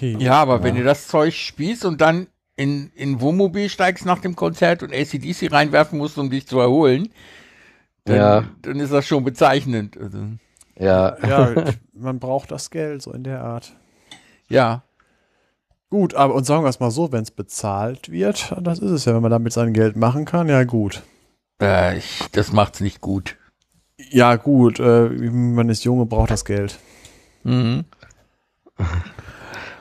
Ja, 0.00 0.40
aber 0.40 0.56
ja. 0.56 0.62
wenn 0.64 0.76
du 0.76 0.82
das 0.82 1.08
Zeug 1.08 1.34
spielst 1.34 1.84
und 1.84 2.00
dann 2.00 2.28
in, 2.56 2.90
in 2.94 3.20
Wohnmobil 3.20 3.68
steigst 3.68 4.06
nach 4.06 4.20
dem 4.20 4.34
Konzert 4.34 4.82
und 4.82 4.94
ACDC 4.94 5.52
reinwerfen 5.52 5.98
musst, 5.98 6.16
um 6.16 6.30
dich 6.30 6.46
zu 6.46 6.58
erholen, 6.58 7.12
dann, 8.04 8.16
ja. 8.16 8.44
dann 8.62 8.80
ist 8.80 8.92
das 8.92 9.06
schon 9.06 9.22
bezeichnend. 9.22 9.98
Also. 10.00 10.18
Ja. 10.78 11.18
ja, 11.26 11.54
man 11.92 12.18
braucht 12.18 12.50
das 12.50 12.70
Geld, 12.70 13.02
so 13.02 13.12
in 13.12 13.24
der 13.24 13.42
Art. 13.42 13.74
Ja. 14.48 14.84
Gut, 15.90 16.14
aber 16.14 16.34
und 16.34 16.44
sagen 16.44 16.62
wir 16.64 16.68
es 16.68 16.78
mal 16.78 16.92
so, 16.92 17.10
wenn 17.10 17.22
es 17.22 17.32
bezahlt 17.32 18.12
wird, 18.12 18.54
das 18.60 18.78
ist 18.78 18.92
es 18.92 19.04
ja, 19.06 19.14
wenn 19.14 19.22
man 19.22 19.32
damit 19.32 19.52
sein 19.52 19.72
Geld 19.72 19.96
machen 19.96 20.24
kann, 20.24 20.48
ja 20.48 20.62
gut. 20.62 21.02
Äh, 21.60 21.98
ich, 21.98 22.20
das 22.30 22.52
macht's 22.52 22.80
nicht 22.80 23.00
gut. 23.00 23.36
Ja, 23.98 24.36
gut, 24.36 24.78
äh, 24.78 25.08
man 25.08 25.68
ist 25.68 25.82
Junge, 25.82 26.06
braucht 26.06 26.30
das 26.30 26.44
Geld. 26.44 26.78
Mhm. 27.42 27.84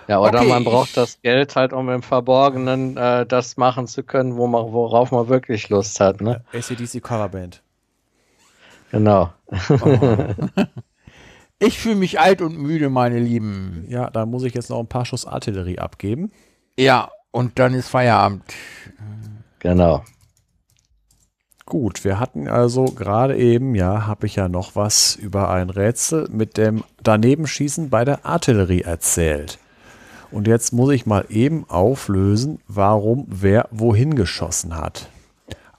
Ja, 0.08 0.20
oder 0.20 0.40
okay, 0.40 0.50
man 0.50 0.64
braucht 0.64 0.98
das 0.98 1.22
Geld 1.22 1.56
halt, 1.56 1.72
um 1.72 1.88
im 1.90 2.02
Verborgenen 2.02 2.98
äh, 2.98 3.28
das 3.28 3.58
machen 3.58 3.86
zu 3.86 4.02
können, 4.02 4.38
wo 4.38 4.48
man, 4.48 4.74
worauf 4.74 5.12
man 5.12 5.30
wirklich 5.30 5.70
Lust 5.70 6.00
hat. 6.00 6.22
Ne? 6.22 6.44
ACDC 6.52 7.04
Coverband. 7.04 7.62
Genau. 8.92 9.32
Oh. 9.52 10.08
Ich 11.60 11.78
fühle 11.78 11.96
mich 11.96 12.22
alt 12.22 12.42
und 12.42 12.58
müde, 12.58 12.90
meine 12.90 13.20
Lieben. 13.20 13.86
Ja, 13.90 14.10
da 14.10 14.26
muss 14.26 14.44
ich 14.44 14.54
jetzt 14.54 14.70
noch 14.70 14.80
ein 14.80 14.88
paar 14.88 15.06
Schuss 15.06 15.26
Artillerie 15.26 15.78
abgeben. 15.78 16.32
Ja, 16.78 17.10
und 17.32 17.60
dann 17.60 17.74
ist 17.74 17.90
Feierabend. 17.90 18.44
Genau. 19.60 20.04
Gut, 21.66 22.06
wir 22.06 22.20
hatten 22.20 22.48
also 22.48 22.86
gerade 22.86 23.38
eben, 23.38 23.76
ja, 23.76 24.08
habe 24.08 24.26
ich 24.26 24.38
ja 24.38 24.48
noch 24.48 24.76
was 24.76 25.16
über 25.16 25.50
ein 25.52 25.70
Rätsel 25.70 26.28
mit 26.32 26.58
dem 26.58 26.84
Danebenschießen 27.04 27.90
bei 27.90 28.06
der 28.06 28.26
Artillerie 28.26 28.82
erzählt. 28.82 29.60
Und 30.32 30.48
jetzt 30.48 30.72
muss 30.72 30.94
ich 30.94 31.06
mal 31.06 31.26
eben 31.30 31.70
auflösen, 31.70 32.60
warum 32.68 33.26
wer 33.28 33.68
wohin 33.72 34.16
geschossen 34.16 34.78
hat. 34.78 35.10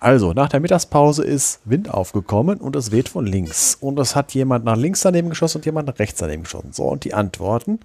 Also, 0.00 0.33
nach 0.33 0.49
der 0.49 0.60
Mittagspause 0.60 1.22
ist 1.22 1.60
Wind 1.66 1.90
aufgekommen 1.90 2.58
und 2.58 2.74
es 2.74 2.90
weht 2.90 3.10
von 3.10 3.26
links. 3.26 3.76
Und 3.78 3.99
es 3.99 4.16
hat 4.16 4.33
jemand 4.33 4.65
nach 4.65 4.76
links 4.76 5.02
daneben 5.02 5.28
geschossen 5.28 5.58
und 5.58 5.66
jemand 5.66 5.88
nach 5.88 5.99
rechts 5.99 6.18
daneben 6.18 6.44
geschossen. 6.44 6.72
So, 6.72 6.84
und 6.84 7.04
die 7.04 7.12
Antworten. 7.12 7.81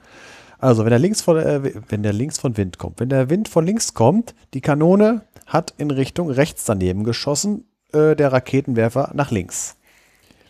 Also, 0.57 0.85
wenn 0.85 0.91
der, 0.91 0.99
links 0.99 1.21
von, 1.21 1.35
äh, 1.35 1.73
wenn 1.89 2.03
der 2.03 2.13
links 2.13 2.39
von 2.39 2.55
Wind 2.55 2.77
kommt. 2.77 3.01
Wenn 3.01 3.09
der 3.09 3.29
Wind 3.29 3.49
von 3.49 3.65
links 3.65 3.93
kommt, 3.93 4.33
die 4.53 4.61
Kanone 4.61 5.23
hat 5.45 5.73
in 5.77 5.91
Richtung 5.91 6.29
rechts 6.29 6.63
daneben 6.63 7.03
geschossen, 7.03 7.65
äh, 7.91 8.15
der 8.15 8.31
Raketenwerfer 8.31 9.11
nach 9.13 9.31
links. 9.31 9.75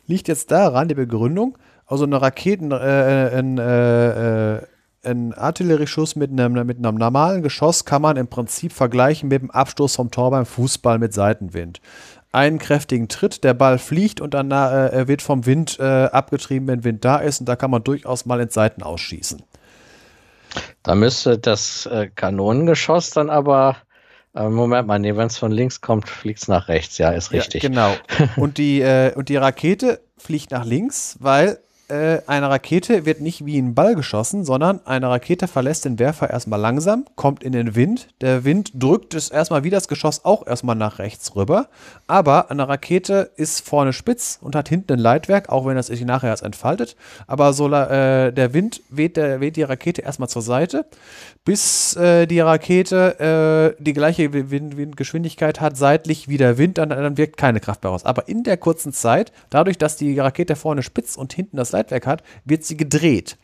Liegt 0.05 0.27
jetzt 0.27 0.51
daran 0.51 0.87
die 0.87 0.93
Begründung, 0.93 1.57
also 1.87 2.05
eine 2.05 2.21
Raketen, 2.21 2.71
äh, 2.71 2.75
ein, 2.75 3.57
äh, 3.57 4.57
äh 4.57 4.61
ein 5.05 5.33
Artillerieschuss 5.33 6.15
mit 6.15 6.31
einem, 6.31 6.65
mit 6.65 6.77
einem 6.77 6.95
normalen 6.95 7.43
Geschoss 7.43 7.85
kann 7.85 8.01
man 8.01 8.17
im 8.17 8.27
Prinzip 8.27 8.73
vergleichen 8.73 9.29
mit 9.29 9.41
dem 9.41 9.51
Abstoß 9.51 9.95
vom 9.95 10.11
Tor 10.11 10.31
beim 10.31 10.45
Fußball 10.45 10.99
mit 10.99 11.13
Seitenwind. 11.13 11.81
Einen 12.31 12.59
kräftigen 12.59 13.07
Tritt, 13.07 13.43
der 13.43 13.53
Ball 13.53 13.77
fliegt 13.77 14.19
und 14.19 14.33
dann 14.33 14.51
äh, 14.51 15.07
wird 15.07 15.21
vom 15.21 15.45
Wind 15.45 15.79
äh, 15.79 15.83
abgetrieben, 15.83 16.67
wenn 16.67 16.83
Wind 16.83 17.05
da 17.05 17.17
ist 17.17 17.39
und 17.39 17.47
da 17.47 17.55
kann 17.55 17.71
man 17.71 17.83
durchaus 17.83 18.25
mal 18.25 18.41
ins 18.41 18.53
Seiten 18.53 18.83
ausschießen. 18.83 19.41
Da 20.83 20.95
müsste 20.95 21.37
das 21.37 21.85
äh, 21.85 22.09
Kanonengeschoss 22.13 23.11
dann 23.11 23.29
aber 23.29 23.77
Äh, 24.35 24.49
Moment 24.49 24.87
mal, 24.87 24.99
nee, 24.99 25.15
wenn 25.15 25.27
es 25.27 25.37
von 25.37 25.51
links 25.51 25.79
kommt, 25.81 26.09
fliegt 26.09 26.41
es 26.41 26.47
nach 26.47 26.67
rechts. 26.67 26.97
Ja, 26.97 27.11
ist 27.11 27.31
richtig. 27.31 27.63
Ja, 27.63 27.69
genau. 27.69 27.95
Und 28.35 28.57
die, 28.57 28.81
äh, 28.81 29.13
und 29.15 29.29
die 29.29 29.37
Rakete 29.37 30.01
fliegt 30.17 30.51
nach 30.51 30.65
links, 30.65 31.15
weil 31.19 31.59
äh, 31.87 32.21
eine 32.27 32.49
Rakete 32.49 33.05
wird 33.05 33.21
nicht 33.21 33.45
wie 33.45 33.57
ein 33.57 33.75
Ball 33.75 33.95
geschossen, 33.95 34.43
sondern 34.43 34.79
eine 34.85 35.09
Rakete 35.09 35.47
verlässt 35.47 35.85
den 35.85 35.99
Werfer 35.99 36.29
erstmal 36.29 36.59
langsam, 36.59 37.05
kommt 37.15 37.43
in 37.43 37.51
den 37.51 37.75
Wind. 37.75 38.07
Der 38.21 38.43
Wind 38.43 38.71
drückt 38.73 39.13
es 39.13 39.29
erstmal 39.29 39.63
wie 39.63 39.69
das 39.69 39.87
Geschoss 39.87 40.25
auch 40.25 40.47
erstmal 40.47 40.75
nach 40.75 40.99
rechts 40.99 41.35
rüber. 41.35 41.67
Aber 42.07 42.49
eine 42.49 42.67
Rakete 42.67 43.29
ist 43.35 43.67
vorne 43.67 43.93
spitz 43.93 44.39
und 44.41 44.55
hat 44.55 44.69
hinten 44.69 44.93
ein 44.93 44.99
Leitwerk, 44.99 45.49
auch 45.49 45.65
wenn 45.65 45.75
das 45.75 45.87
sich 45.87 46.03
nachher 46.05 46.29
erst 46.29 46.43
entfaltet. 46.43 46.95
Aber 47.27 47.53
so, 47.53 47.67
äh, 47.67 48.31
der 48.31 48.53
Wind 48.53 48.81
weht, 48.89 49.17
der, 49.17 49.39
weht 49.39 49.55
die 49.55 49.63
Rakete 49.63 50.01
erstmal 50.01 50.29
zur 50.29 50.41
Seite, 50.41 50.85
bis 51.43 51.95
äh, 51.95 52.25
die 52.25 52.39
Rakete 52.39 53.75
äh, 53.77 53.83
die 53.83 53.93
gleiche 53.93 54.33
Wind 54.33 54.77
Windgeschwindigkeit 54.77 55.61
hat, 55.61 55.77
seitlich 55.77 56.27
wie 56.27 56.37
der 56.37 56.57
Wind, 56.57 56.79
dann, 56.79 56.89
dann 56.89 57.17
wirkt 57.17 57.37
keine 57.37 57.59
Kraft 57.59 57.83
mehr 57.83 57.91
raus. 57.91 58.05
Aber 58.05 58.27
in 58.27 58.43
der 58.43 58.57
kurzen 58.57 58.93
Zeit, 58.93 59.31
dadurch, 59.51 59.77
dass 59.77 59.97
die 59.97 60.19
Rakete 60.19 60.55
vorne 60.55 60.81
spitz 60.81 61.15
und 61.15 61.33
hinten 61.33 61.57
das 61.57 61.74
Leitwerk 61.77 62.07
hat, 62.07 62.23
wird 62.45 62.63
sie 62.63 62.77
gedreht. 62.77 63.37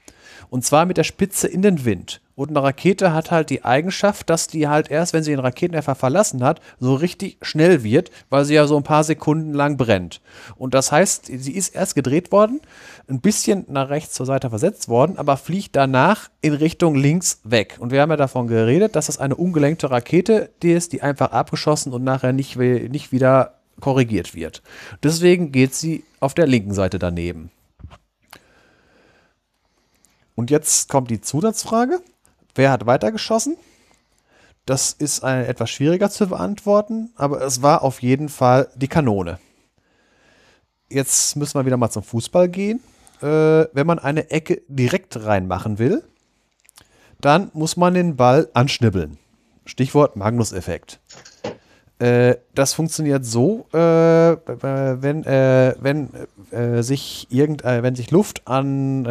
Und 0.52 0.66
zwar 0.66 0.86
mit 0.86 0.98
der 0.98 1.06
Spitze 1.06 1.48
in 1.48 1.62
den 1.62 1.86
Wind. 1.86 2.20
Und 2.36 2.50
eine 2.50 2.62
Rakete 2.62 3.14
hat 3.14 3.32
halt 3.32 3.50
die 3.50 3.64
Eigenschaft, 3.64 4.30
dass 4.30 4.48
die 4.48 4.68
halt 4.68 4.92
erst, 4.92 5.14
wenn 5.14 5.24
sie 5.24 5.32
den 5.32 5.40
Raketenwerfer 5.40 5.96
verlassen 5.96 6.44
hat, 6.44 6.60
so 6.80 6.94
richtig 6.96 7.38
schnell 7.42 7.84
wird, 7.84 8.12
weil 8.30 8.44
sie 8.44 8.56
ja 8.56 8.68
so 8.68 8.76
ein 8.76 8.84
paar 8.84 9.06
Sekunden 9.06 9.54
lang 9.54 9.78
brennt. 9.78 10.20
Und 10.58 10.74
das 10.74 10.92
heißt, 10.92 11.28
sie 11.28 11.54
ist 11.54 11.74
erst 11.74 11.96
gedreht 11.96 12.34
worden, 12.34 12.60
ein 13.08 13.22
bisschen 13.22 13.66
nach 13.70 13.90
rechts 13.90 14.14
zur 14.14 14.26
Seite 14.26 14.50
versetzt 14.50 14.90
worden, 14.90 15.18
aber 15.18 15.38
fliegt 15.38 15.76
danach 15.76 16.30
in 16.42 16.54
Richtung 16.54 16.96
links 16.96 17.40
weg. 17.46 17.78
Und 17.80 17.92
wir 17.92 18.02
haben 18.02 18.10
ja 18.10 18.18
davon 18.18 18.48
geredet, 18.48 18.98
dass 18.98 19.06
das 19.06 19.20
eine 19.20 19.36
ungelenkte 19.36 19.90
Rakete 19.90 20.50
ist, 20.62 20.92
die 20.92 21.02
einfach 21.02 21.32
abgeschossen 21.32 21.94
und 21.94 22.04
nachher 22.04 22.34
nicht, 22.34 22.58
nicht 22.58 23.14
wieder 23.14 23.54
korrigiert 23.80 24.36
wird. 24.36 24.62
Deswegen 25.02 25.54
geht 25.54 25.76
sie 25.76 26.04
auf 26.20 26.34
der 26.34 26.48
linken 26.48 26.74
Seite 26.74 27.00
daneben. 27.00 27.52
Und 30.36 30.50
jetzt 30.50 30.90
kommt 30.90 31.10
die 31.10 31.22
Zusatzfrage. 31.22 32.02
Wer 32.56 32.72
hat 32.72 32.86
weitergeschossen? 32.86 33.58
Das 34.66 34.94
ist 34.94 35.24
ein, 35.24 35.46
etwas 35.46 35.70
schwieriger 35.70 36.10
zu 36.10 36.28
beantworten, 36.28 37.12
aber 37.16 37.42
es 37.42 37.62
war 37.62 37.84
auf 37.84 38.02
jeden 38.02 38.30
Fall 38.30 38.70
die 38.76 38.88
Kanone. 38.88 39.40
Jetzt 40.90 41.36
müssen 41.36 41.60
wir 41.60 41.66
wieder 41.66 41.78
mal 41.78 41.90
zum 41.90 42.04
Fußball 42.04 42.50
gehen. 42.50 42.80
Äh, 43.22 43.26
wenn 43.74 43.88
man 43.88 44.00
eine 44.00 44.30
Ecke 44.30 44.62
direkt 44.68 45.26
reinmachen 45.26 45.80
will, 45.80 46.04
dann 47.22 47.50
muss 47.54 47.78
man 47.78 47.94
den 47.94 48.16
Ball 48.16 48.50
anschnibbeln. 48.54 49.18
Stichwort 49.66 50.16
Magnus-Effekt. 50.16 51.00
Äh, 52.00 52.38
das 52.56 52.74
funktioniert 52.74 53.26
so, 53.26 53.68
äh, 53.74 53.78
wenn, 53.78 55.24
äh, 55.24 55.76
wenn 55.80 56.10
äh, 56.52 56.82
sich 56.82 57.28
irgend, 57.30 57.64
äh, 57.64 57.84
wenn 57.84 57.96
sich 57.96 58.12
Luft 58.12 58.48
an 58.48 59.06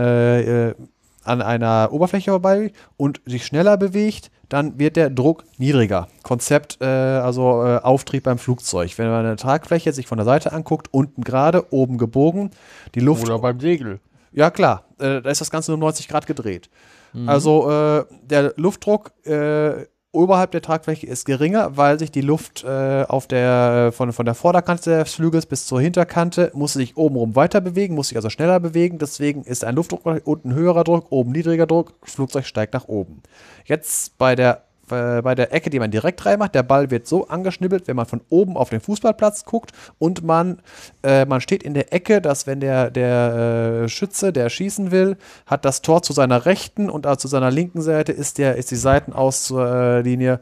an 1.24 1.42
einer 1.42 1.90
Oberfläche 1.92 2.31
vorbei 2.31 2.72
und 2.97 3.20
sich 3.26 3.44
schneller 3.44 3.76
bewegt, 3.76 4.31
dann 4.49 4.78
wird 4.78 4.97
der 4.97 5.10
Druck 5.10 5.44
niedriger. 5.58 6.08
Konzept, 6.22 6.78
äh, 6.81 6.85
also 6.85 7.65
äh, 7.65 7.78
Auftrieb 7.78 8.24
beim 8.24 8.38
Flugzeug. 8.38 8.99
Wenn 8.99 9.08
man 9.08 9.24
eine 9.24 9.36
Tragfläche 9.36 9.92
sich 9.92 10.06
von 10.06 10.19
der 10.19 10.24
Seite 10.24 10.53
anguckt, 10.53 10.88
unten 10.90 11.22
gerade, 11.22 11.72
oben 11.72 11.99
gebogen, 11.99 12.51
die 12.94 13.01
Luft. 13.01 13.24
Oder 13.24 13.38
beim 13.38 13.60
Segel. 13.60 14.01
Ja, 14.33 14.51
klar. 14.51 14.85
Äh, 14.99 15.22
da 15.22 15.31
ist 15.31 15.40
das 15.40 15.51
Ganze 15.51 15.70
nur 15.70 15.78
90 15.78 16.08
Grad 16.08 16.26
gedreht. 16.26 16.69
Mhm. 17.12 17.28
Also 17.28 17.70
äh, 17.70 18.04
der 18.22 18.54
Luftdruck 18.56 19.12
äh, 19.24 19.86
oberhalb 20.12 20.50
der 20.50 20.62
Tragfläche 20.62 21.06
ist 21.06 21.24
geringer, 21.24 21.76
weil 21.76 21.98
sich 21.98 22.10
die 22.10 22.20
Luft 22.20 22.64
äh, 22.64 23.04
auf 23.08 23.26
der, 23.26 23.92
von, 23.92 24.12
von 24.12 24.24
der 24.24 24.34
Vorderkante 24.34 24.98
des 24.98 25.14
Flügels 25.14 25.46
bis 25.46 25.66
zur 25.66 25.80
Hinterkante 25.80 26.50
muss 26.54 26.72
sich 26.72 26.96
obenrum 26.96 27.36
weiter 27.36 27.60
bewegen, 27.60 27.94
muss 27.94 28.08
sich 28.08 28.16
also 28.16 28.30
schneller 28.30 28.60
bewegen. 28.60 28.98
Deswegen 28.98 29.42
ist 29.42 29.64
ein 29.64 29.76
Luftdruck 29.76 30.04
unten 30.24 30.54
höherer 30.54 30.84
Druck, 30.84 31.06
oben 31.10 31.32
niedriger 31.32 31.66
Druck, 31.66 31.94
das 32.00 32.14
Flugzeug 32.14 32.44
steigt 32.46 32.74
nach 32.74 32.88
oben. 32.88 33.22
Jetzt 33.64 34.18
bei 34.18 34.34
der 34.34 34.64
äh, 34.92 35.23
bei 35.23 35.35
der 35.35 35.53
Ecke, 35.53 35.71
die 35.71 35.78
man 35.78 35.90
direkt 35.90 36.24
reinmacht, 36.26 36.55
der 36.55 36.62
Ball 36.62 36.90
wird 36.90 37.06
so 37.06 37.28
angeschnibbelt, 37.28 37.89
wenn 37.89 37.97
man 37.97 38.06
von 38.06 38.21
oben 38.28 38.56
auf 38.56 38.71
den 38.71 38.81
Fußballplatz 38.81 39.44
guckt 39.44 39.73
und 39.99 40.24
man, 40.24 40.60
äh, 41.03 41.24
man 41.24 41.40
steht 41.40 41.62
in 41.62 41.74
der 41.74 41.92
Ecke, 41.92 42.21
dass 42.21 42.47
wenn 42.47 42.60
der, 42.60 42.90
der 42.90 43.85
äh, 43.85 43.89
Schütze, 43.89 44.33
der 44.33 44.49
schießen 44.49 44.90
will, 44.90 45.17
hat 45.47 45.65
das 45.65 45.83
Tor 45.83 46.03
zu 46.03 46.12
seiner 46.12 46.47
rechten 46.47 46.90
und 46.90 47.06
zu 47.21 47.28
seiner 47.28 47.51
linken 47.51 47.83
Seite 47.83 48.12
ist, 48.12 48.39
der, 48.39 48.56
ist 48.56 48.71
die 48.71 48.76
Seitenauslinie. 48.76 50.35
Äh, 50.35 50.39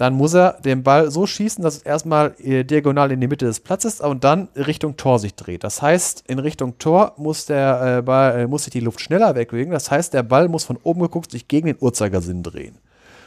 dann 0.00 0.14
muss 0.14 0.32
er 0.32 0.56
den 0.64 0.82
Ball 0.82 1.10
so 1.10 1.26
schießen, 1.26 1.62
dass 1.62 1.76
es 1.76 1.82
erstmal 1.82 2.34
äh, 2.38 2.64
diagonal 2.64 3.12
in 3.12 3.20
die 3.20 3.28
Mitte 3.28 3.44
des 3.44 3.60
Platzes 3.60 4.00
und 4.00 4.24
dann 4.24 4.48
Richtung 4.56 4.96
Tor 4.96 5.18
sich 5.18 5.34
dreht. 5.34 5.62
Das 5.62 5.82
heißt, 5.82 6.24
in 6.26 6.38
Richtung 6.38 6.78
Tor 6.78 7.12
muss, 7.18 7.44
der, 7.44 7.98
äh, 7.98 8.02
Ball, 8.02 8.48
muss 8.48 8.64
sich 8.64 8.72
die 8.72 8.80
Luft 8.80 9.02
schneller 9.02 9.34
wegbewegen. 9.34 9.72
Das 9.74 9.90
heißt, 9.90 10.14
der 10.14 10.22
Ball 10.22 10.48
muss 10.48 10.64
von 10.64 10.78
oben 10.82 11.02
geguckt 11.02 11.30
sich 11.30 11.48
gegen 11.48 11.66
den 11.66 11.76
Uhrzeigersinn 11.78 12.42
drehen. 12.42 12.78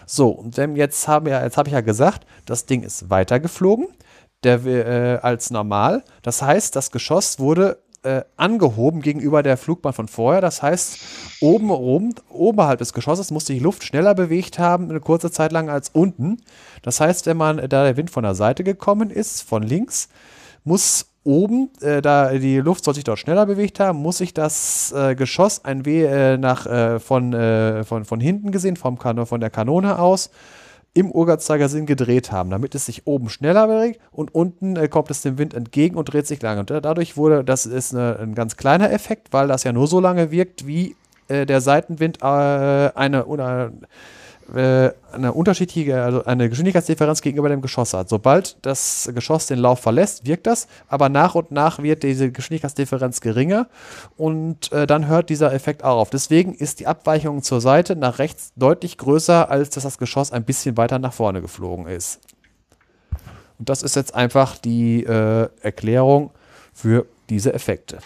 So, 0.06 0.30
und 0.30 0.58
jetzt 0.58 1.08
haben 1.08 1.26
wir, 1.26 1.42
jetzt 1.42 1.58
habe 1.58 1.70
ich 1.70 1.74
ja 1.74 1.82
gesagt, 1.82 2.26
das 2.46 2.66
Ding 2.66 2.84
ist 2.84 3.10
weitergeflogen 3.10 3.88
der, 4.44 4.66
äh, 4.66 5.20
als 5.22 5.52
normal. 5.52 6.04
Das 6.22 6.42
heißt, 6.42 6.76
das 6.76 6.92
Geschoss 6.92 7.40
wurde 7.40 7.80
äh, 8.04 8.24
angehoben 8.36 9.02
gegenüber 9.02 9.44
der 9.44 9.58
Flugbahn 9.58 9.94
von 9.94 10.08
vorher. 10.08 10.42
Das 10.42 10.62
heißt, 10.62 11.00
oben 11.42 11.70
rum, 11.72 12.14
oberhalb 12.30 12.80
des 12.80 12.94
Geschosses 12.94 13.32
musste 13.32 13.54
die 13.54 13.60
Luft 13.60 13.84
schneller 13.84 14.14
bewegt 14.14 14.60
haben, 14.60 14.90
eine 14.90 15.00
kurze 15.00 15.32
Zeit 15.32 15.52
lang 15.52 15.70
als 15.70 15.90
unten. 15.90 16.42
Das 16.82 17.00
heißt, 17.00 17.26
wenn 17.26 17.38
man, 17.38 17.58
da 17.58 17.84
der 17.84 17.98
Wind 17.98 18.12
von 18.12 18.24
der 18.24 18.36
Seite 18.36 18.64
gekommen 18.64 19.10
ist, 19.10 19.42
von 19.42 19.64
links, 19.64 20.10
muss 20.66 21.08
oben, 21.24 21.70
äh, 21.82 22.02
da 22.02 22.32
die 22.34 22.58
Luft 22.58 22.84
soll 22.84 22.96
sich 22.96 23.04
dort 23.04 23.20
schneller 23.20 23.46
bewegt 23.46 23.80
haben, 23.80 24.00
muss 24.00 24.18
sich 24.18 24.34
das 24.34 24.94
äh, 24.96 25.16
Geschoss 25.16 25.64
ein 25.64 25.86
wenig 25.86 26.12
äh, 26.12 26.38
nach, 26.38 26.66
äh, 26.66 27.00
von, 27.00 27.34
äh, 27.34 27.84
von, 27.84 28.06
von 28.06 28.20
hinten 28.20 28.52
gesehen, 28.52 28.76
vom 28.76 29.00
kan 29.00 29.26
von 29.26 29.40
der 29.40 29.50
Kanone 29.50 30.00
aus, 30.00 30.32
im 30.94 31.12
Uhrzeigersinn 31.12 31.86
gedreht 31.86 32.32
haben, 32.32 32.50
damit 32.50 32.76
es 32.76 32.86
sich 32.86 33.08
oben 33.08 33.30
schneller 33.30 33.68
bewegt 33.68 34.00
und 34.12 34.36
unten 34.36 34.76
äh, 34.76 34.88
kommt 34.88 35.10
es 35.12 35.22
dem 35.22 35.38
Wind 35.38 35.54
entgegen 35.54 35.96
und 35.96 36.06
dreht 36.06 36.28
sich 36.28 36.42
lange. 36.42 36.60
Und 36.60 36.70
dadurch 36.70 37.18
wurde, 37.18 37.44
das 37.44 37.66
ist 37.66 37.94
eine, 37.94 38.20
ein 38.20 38.36
ganz 38.36 38.58
kleiner 38.58 38.92
Effekt, 38.92 39.34
weil 39.34 39.48
das 39.48 39.64
ja 39.64 39.72
nur 39.72 39.88
so 39.88 40.00
lange 40.00 40.32
wirkt, 40.32 40.68
wie 40.68 40.96
der 41.30 41.62
Seitenwind 41.62 42.22
eine, 42.22 42.92
eine 42.96 43.72
äh, 44.54 44.92
eine 45.12 45.34
unterschiedliche, 45.34 46.04
also 46.04 46.26
eine 46.26 46.48
Geschwindigkeitsdifferenz 46.50 47.22
gegenüber 47.22 47.50
dem 47.50 47.62
Geschoss 47.62 47.94
hat. 47.94 48.08
Sobald 48.08 48.58
das 48.62 49.10
Geschoss 49.14 49.48
den 49.48 49.60
Lauf 49.60 49.80
verlässt, 49.80 50.28
wirkt 50.28 50.46
das, 50.46 50.68
aber 50.88 51.10
nach 51.10 51.34
und 51.34 51.52
nach 51.52 51.80
wird 51.82 52.04
diese 52.04 52.32
Geschwindigkeitsdifferenz 52.32 53.20
geringer 53.22 53.68
und 54.16 54.72
äh, 54.72 54.86
dann 54.86 55.08
hört 55.08 55.30
dieser 55.30 55.54
Effekt 55.54 55.84
auch 55.84 55.98
auf. 55.98 56.10
Deswegen 56.12 56.54
ist 56.54 56.80
die 56.80 56.88
Abweichung 56.88 57.42
zur 57.42 57.62
Seite 57.62 57.96
nach 57.96 58.20
rechts 58.20 58.54
deutlich 58.56 58.98
größer, 58.98 59.50
als 59.50 59.72
dass 59.72 59.84
das 59.84 59.98
Geschoss 59.98 60.32
ein 60.32 60.44
bisschen 60.44 60.78
weiter 60.78 61.00
nach 61.00 61.14
vorne 61.14 61.42
geflogen 61.42 61.88
ist. 61.88 62.20
Und 63.58 63.70
das 63.70 63.82
ist 63.82 63.96
jetzt 63.96 64.14
einfach 64.14 64.58
die 64.58 65.04
äh, 65.04 65.50
Erklärung 65.62 66.32
für 66.74 67.08
diese 67.30 67.54
Effekte. 67.54 68.00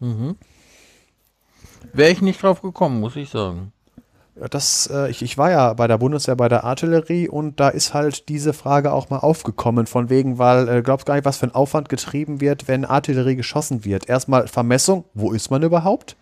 Mhm. 0.00 0.36
Wäre 1.92 2.10
ich 2.10 2.20
nicht 2.20 2.42
drauf 2.42 2.60
gekommen, 2.60 3.00
muss 3.00 3.16
ich 3.16 3.30
sagen. 3.30 3.72
Das, 4.50 4.88
äh, 4.92 5.10
ich, 5.10 5.22
ich 5.22 5.36
war 5.38 5.50
ja 5.50 5.72
bei 5.72 5.86
der 5.86 5.98
Bundeswehr 5.98 6.36
bei 6.36 6.48
der 6.48 6.64
Artillerie 6.64 7.28
und 7.28 7.60
da 7.60 7.68
ist 7.68 7.94
halt 7.94 8.28
diese 8.28 8.52
Frage 8.52 8.92
auch 8.92 9.10
mal 9.10 9.18
aufgekommen, 9.18 9.86
von 9.86 10.10
wegen, 10.10 10.38
weil 10.38 10.68
äh, 10.68 10.82
glaubst 10.82 11.06
gar 11.06 11.14
nicht, 11.14 11.24
was 11.24 11.38
für 11.38 11.46
ein 11.46 11.54
Aufwand 11.54 11.88
getrieben 11.88 12.40
wird, 12.40 12.68
wenn 12.68 12.84
Artillerie 12.84 13.36
geschossen 13.36 13.84
wird. 13.84 14.08
Erstmal 14.08 14.46
Vermessung, 14.48 15.04
wo 15.14 15.32
ist 15.32 15.50
man 15.50 15.62
überhaupt? 15.62 16.16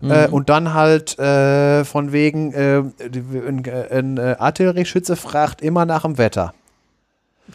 Mhm. 0.00 0.10
Äh, 0.10 0.28
und 0.28 0.48
dann 0.48 0.74
halt 0.74 1.18
äh, 1.18 1.84
von 1.84 2.12
wegen, 2.12 2.52
äh, 2.52 2.82
ein, 3.00 3.62
ein 3.90 4.16
äh, 4.18 4.36
Artillerieschütze 4.38 5.16
fragt 5.16 5.62
immer 5.62 5.86
nach 5.86 6.02
dem 6.02 6.18
Wetter. 6.18 6.52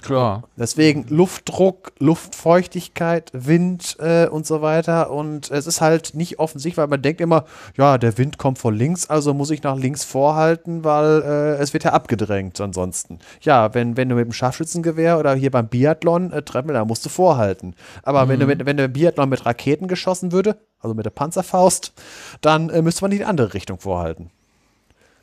Klar. 0.01 0.43
Deswegen 0.55 1.05
Luftdruck, 1.09 1.91
Luftfeuchtigkeit, 1.99 3.29
Wind 3.33 3.97
äh, 3.99 4.27
und 4.27 4.47
so 4.47 4.61
weiter. 4.61 5.11
Und 5.11 5.51
es 5.51 5.67
ist 5.67 5.81
halt 5.81 6.15
nicht 6.15 6.39
offensichtlich, 6.39 6.77
weil 6.77 6.87
man 6.87 7.01
denkt 7.01 7.19
immer, 7.19 7.45
ja, 7.75 7.97
der 7.97 8.17
Wind 8.17 8.37
kommt 8.37 8.57
von 8.57 8.73
links, 8.75 9.09
also 9.09 9.33
muss 9.33 9.51
ich 9.51 9.63
nach 9.63 9.75
links 9.75 10.03
vorhalten, 10.03 10.83
weil 10.83 11.21
äh, 11.21 11.61
es 11.61 11.73
wird 11.73 11.83
ja 11.83 11.91
abgedrängt 11.91 12.59
ansonsten. 12.61 13.19
Ja, 13.41 13.73
wenn, 13.73 13.97
wenn 13.97 14.09
du 14.09 14.15
mit 14.15 14.25
dem 14.25 14.33
Scharfschützengewehr 14.33 15.19
oder 15.19 15.33
hier 15.35 15.51
beim 15.51 15.67
Biathlon 15.67 16.31
äh, 16.31 16.41
Treppel, 16.41 16.73
da 16.73 16.85
musst 16.85 17.05
du 17.05 17.09
vorhalten. 17.09 17.75
Aber 18.03 18.25
mhm. 18.25 18.29
wenn, 18.29 18.39
du, 18.39 18.47
wenn, 18.47 18.65
wenn 18.65 18.77
der 18.77 18.87
Biathlon 18.87 19.29
mit 19.29 19.45
Raketen 19.45 19.87
geschossen 19.87 20.31
würde, 20.31 20.57
also 20.79 20.95
mit 20.95 21.05
der 21.05 21.11
Panzerfaust, 21.11 21.93
dann 22.39 22.69
äh, 22.69 22.81
müsste 22.81 23.03
man 23.03 23.11
in 23.11 23.19
die 23.19 23.25
andere 23.25 23.53
Richtung 23.53 23.79
vorhalten. 23.79 24.31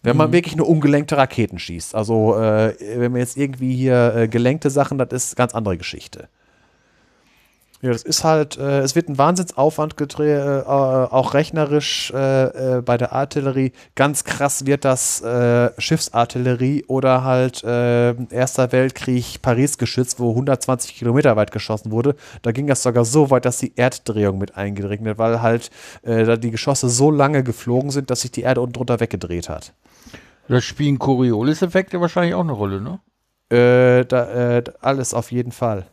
Wenn 0.08 0.17
man 0.17 0.31
mhm. 0.31 0.35
wirklich 0.35 0.57
nur 0.57 0.69
ungelenkte 0.69 1.17
Raketen 1.17 1.58
schießt. 1.58 1.94
Also, 1.94 2.37
äh, 2.37 2.74
wenn 2.97 3.12
man 3.12 3.21
jetzt 3.21 3.37
irgendwie 3.37 3.74
hier 3.74 4.15
äh, 4.15 4.28
gelenkte 4.28 4.71
Sachen, 4.71 4.99
das 4.99 5.08
ist 5.12 5.33
eine 5.33 5.37
ganz 5.37 5.55
andere 5.55 5.76
Geschichte. 5.76 6.28
Ja, 7.81 7.92
das 7.92 8.03
ist 8.03 8.24
halt, 8.24 8.58
äh, 8.58 8.81
es 8.81 8.97
wird 8.97 9.08
ein 9.08 9.19
Wahnsinnsaufwand 9.19 9.97
gedreht, 9.97 10.41
äh, 10.41 10.62
auch 10.67 11.35
rechnerisch 11.35 12.10
äh, 12.12 12.78
äh, 12.78 12.83
bei 12.83 12.97
der 12.99 13.12
Artillerie. 13.12 13.71
Ganz 13.94 14.24
krass 14.24 14.67
wird 14.67 14.85
das 14.85 15.23
Schiffsartillerie 15.78 16.85
oder 16.89 17.24
halt 17.24 17.62
Erster 17.62 18.73
Weltkrieg 18.73 19.41
Paris 19.42 19.78
geschützt, 19.78 20.19
wo 20.19 20.31
120 20.31 20.97
Kilometer 20.97 21.37
weit 21.37 21.53
geschossen 21.53 21.92
wurde. 21.92 22.17
Da 22.42 22.53
ging 22.53 22.67
das 22.67 22.83
sogar 22.83 23.05
so 23.05 23.31
weit, 23.31 23.44
dass 23.44 23.58
die 23.58 23.73
Erddrehung 23.76 24.39
mit 24.39 24.57
eingedrängt 24.57 25.05
wird, 25.05 25.19
weil 25.19 25.42
halt 25.42 25.71
da 26.03 26.37
die 26.37 26.51
Geschosse 26.51 26.89
so 26.89 27.10
lange 27.10 27.42
geflogen 27.42 27.91
sind, 27.91 28.10
dass 28.10 28.23
sich 28.23 28.33
die 28.33 28.42
Erde 28.42 28.60
unten 28.60 28.74
drunter 28.74 29.01
weggedreht 29.01 29.49
hat. 29.49 29.73
Da 30.49 30.61
spielen 30.61 30.99
Coriolis-Effekte 30.99 32.01
wahrscheinlich 32.01 32.35
auch 32.35 32.41
eine 32.41 32.53
Rolle, 32.53 32.81
ne? 32.81 33.01
Äh, 33.51 34.05
da, 34.07 34.57
äh, 34.59 34.65
alles 34.81 35.15
auf 35.15 35.31
jeden 35.31 35.53
Fall. 35.53 35.87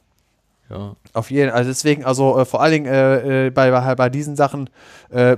Ja. 0.69 0.95
Auf 1.13 1.29
jeden 1.29 1.51
also 1.51 1.69
deswegen, 1.69 2.05
also 2.05 2.39
äh, 2.39 2.45
vor 2.45 2.61
allen 2.61 2.71
Dingen 2.71 2.85
äh, 2.87 3.47
äh, 3.47 3.49
bei, 3.49 3.71
bei, 3.71 3.95
bei 3.95 4.09
diesen 4.09 4.35
Sachen, 4.35 4.69
äh, 5.09 5.37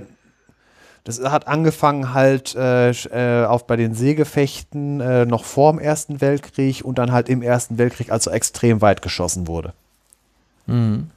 das 1.04 1.22
hat 1.22 1.48
angefangen 1.48 2.12
halt 2.12 2.54
äh, 2.54 2.90
äh, 2.90 3.46
auf 3.46 3.66
bei 3.66 3.76
den 3.76 3.94
Seegefechten 3.94 5.00
äh, 5.00 5.26
noch 5.26 5.44
vor 5.44 5.72
dem 5.72 5.78
Ersten 5.78 6.20
Weltkrieg 6.20 6.84
und 6.84 6.98
dann 6.98 7.12
halt 7.12 7.28
im 7.28 7.42
Ersten 7.42 7.78
Weltkrieg, 7.78 8.10
also 8.10 8.30
extrem 8.30 8.80
weit 8.80 9.02
geschossen 9.02 9.46
wurde. 9.46 9.72
Mhm. 10.66 11.10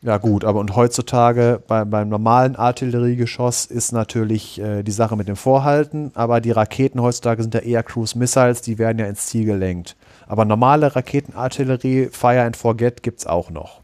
Ja 0.00 0.18
gut, 0.18 0.44
aber 0.44 0.60
und 0.60 0.76
heutzutage 0.76 1.60
bei, 1.66 1.84
beim 1.84 2.08
normalen 2.08 2.54
Artilleriegeschoss 2.54 3.66
ist 3.66 3.90
natürlich 3.90 4.60
äh, 4.60 4.84
die 4.84 4.92
Sache 4.92 5.16
mit 5.16 5.26
dem 5.26 5.34
Vorhalten, 5.34 6.12
aber 6.14 6.40
die 6.40 6.52
Raketen 6.52 7.02
heutzutage 7.02 7.42
sind 7.42 7.52
ja 7.52 7.60
eher 7.60 7.82
Cruise 7.82 8.16
Missiles, 8.16 8.62
die 8.62 8.78
werden 8.78 8.98
ja 8.98 9.06
ins 9.06 9.26
Ziel 9.26 9.44
gelenkt. 9.44 9.96
Aber 10.28 10.44
normale 10.44 10.94
Raketenartillerie, 10.94 12.10
Fire 12.12 12.42
and 12.42 12.56
Forget 12.56 13.02
gibt's 13.02 13.26
auch 13.26 13.50
noch. 13.50 13.80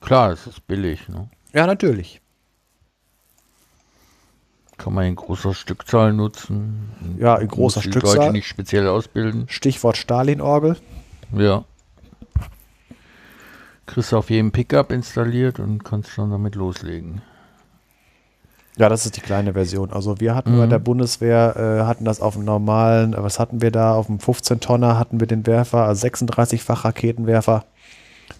Klar, 0.00 0.30
das 0.30 0.46
ist 0.46 0.66
billig, 0.66 1.08
ne? 1.08 1.30
Ja, 1.54 1.66
natürlich. 1.66 2.20
Kann 4.76 4.92
man 4.92 5.06
in 5.06 5.16
großer 5.16 5.54
Stückzahl 5.54 6.12
nutzen. 6.12 6.90
Ja, 7.18 7.36
in 7.36 7.48
großer 7.48 7.78
Muss 7.78 7.84
die 7.84 7.90
Stückzahl. 7.90 8.16
Leute 8.16 8.32
nicht 8.32 8.46
speziell 8.46 8.86
ausbilden. 8.86 9.46
Stichwort 9.48 9.96
Stalin-Orgel. 9.96 10.76
Ja. 11.32 11.64
Kriegst 13.86 14.12
du 14.12 14.16
auf 14.16 14.30
jedem 14.30 14.50
Pickup 14.50 14.90
installiert 14.90 15.58
und 15.60 15.84
kannst 15.84 16.18
dann 16.18 16.30
damit 16.30 16.54
loslegen. 16.54 17.22
Ja, 18.78 18.90
das 18.90 19.06
ist 19.06 19.16
die 19.16 19.22
kleine 19.22 19.54
Version. 19.54 19.90
Also 19.90 20.20
wir 20.20 20.34
hatten 20.34 20.58
bei 20.58 20.66
der 20.66 20.78
Bundeswehr, 20.78 21.56
äh, 21.56 21.84
hatten 21.86 22.04
das 22.04 22.20
auf 22.20 22.34
dem 22.34 22.44
normalen, 22.44 23.14
äh, 23.14 23.22
was 23.22 23.38
hatten 23.38 23.62
wir 23.62 23.70
da? 23.70 23.94
Auf 23.94 24.06
dem 24.06 24.18
15-Tonner 24.18 24.98
hatten 24.98 25.18
wir 25.18 25.26
den 25.26 25.46
Werfer, 25.46 25.84
also 25.84 26.06
36-fach 26.06 26.84
Raketenwerfer. 26.84 27.64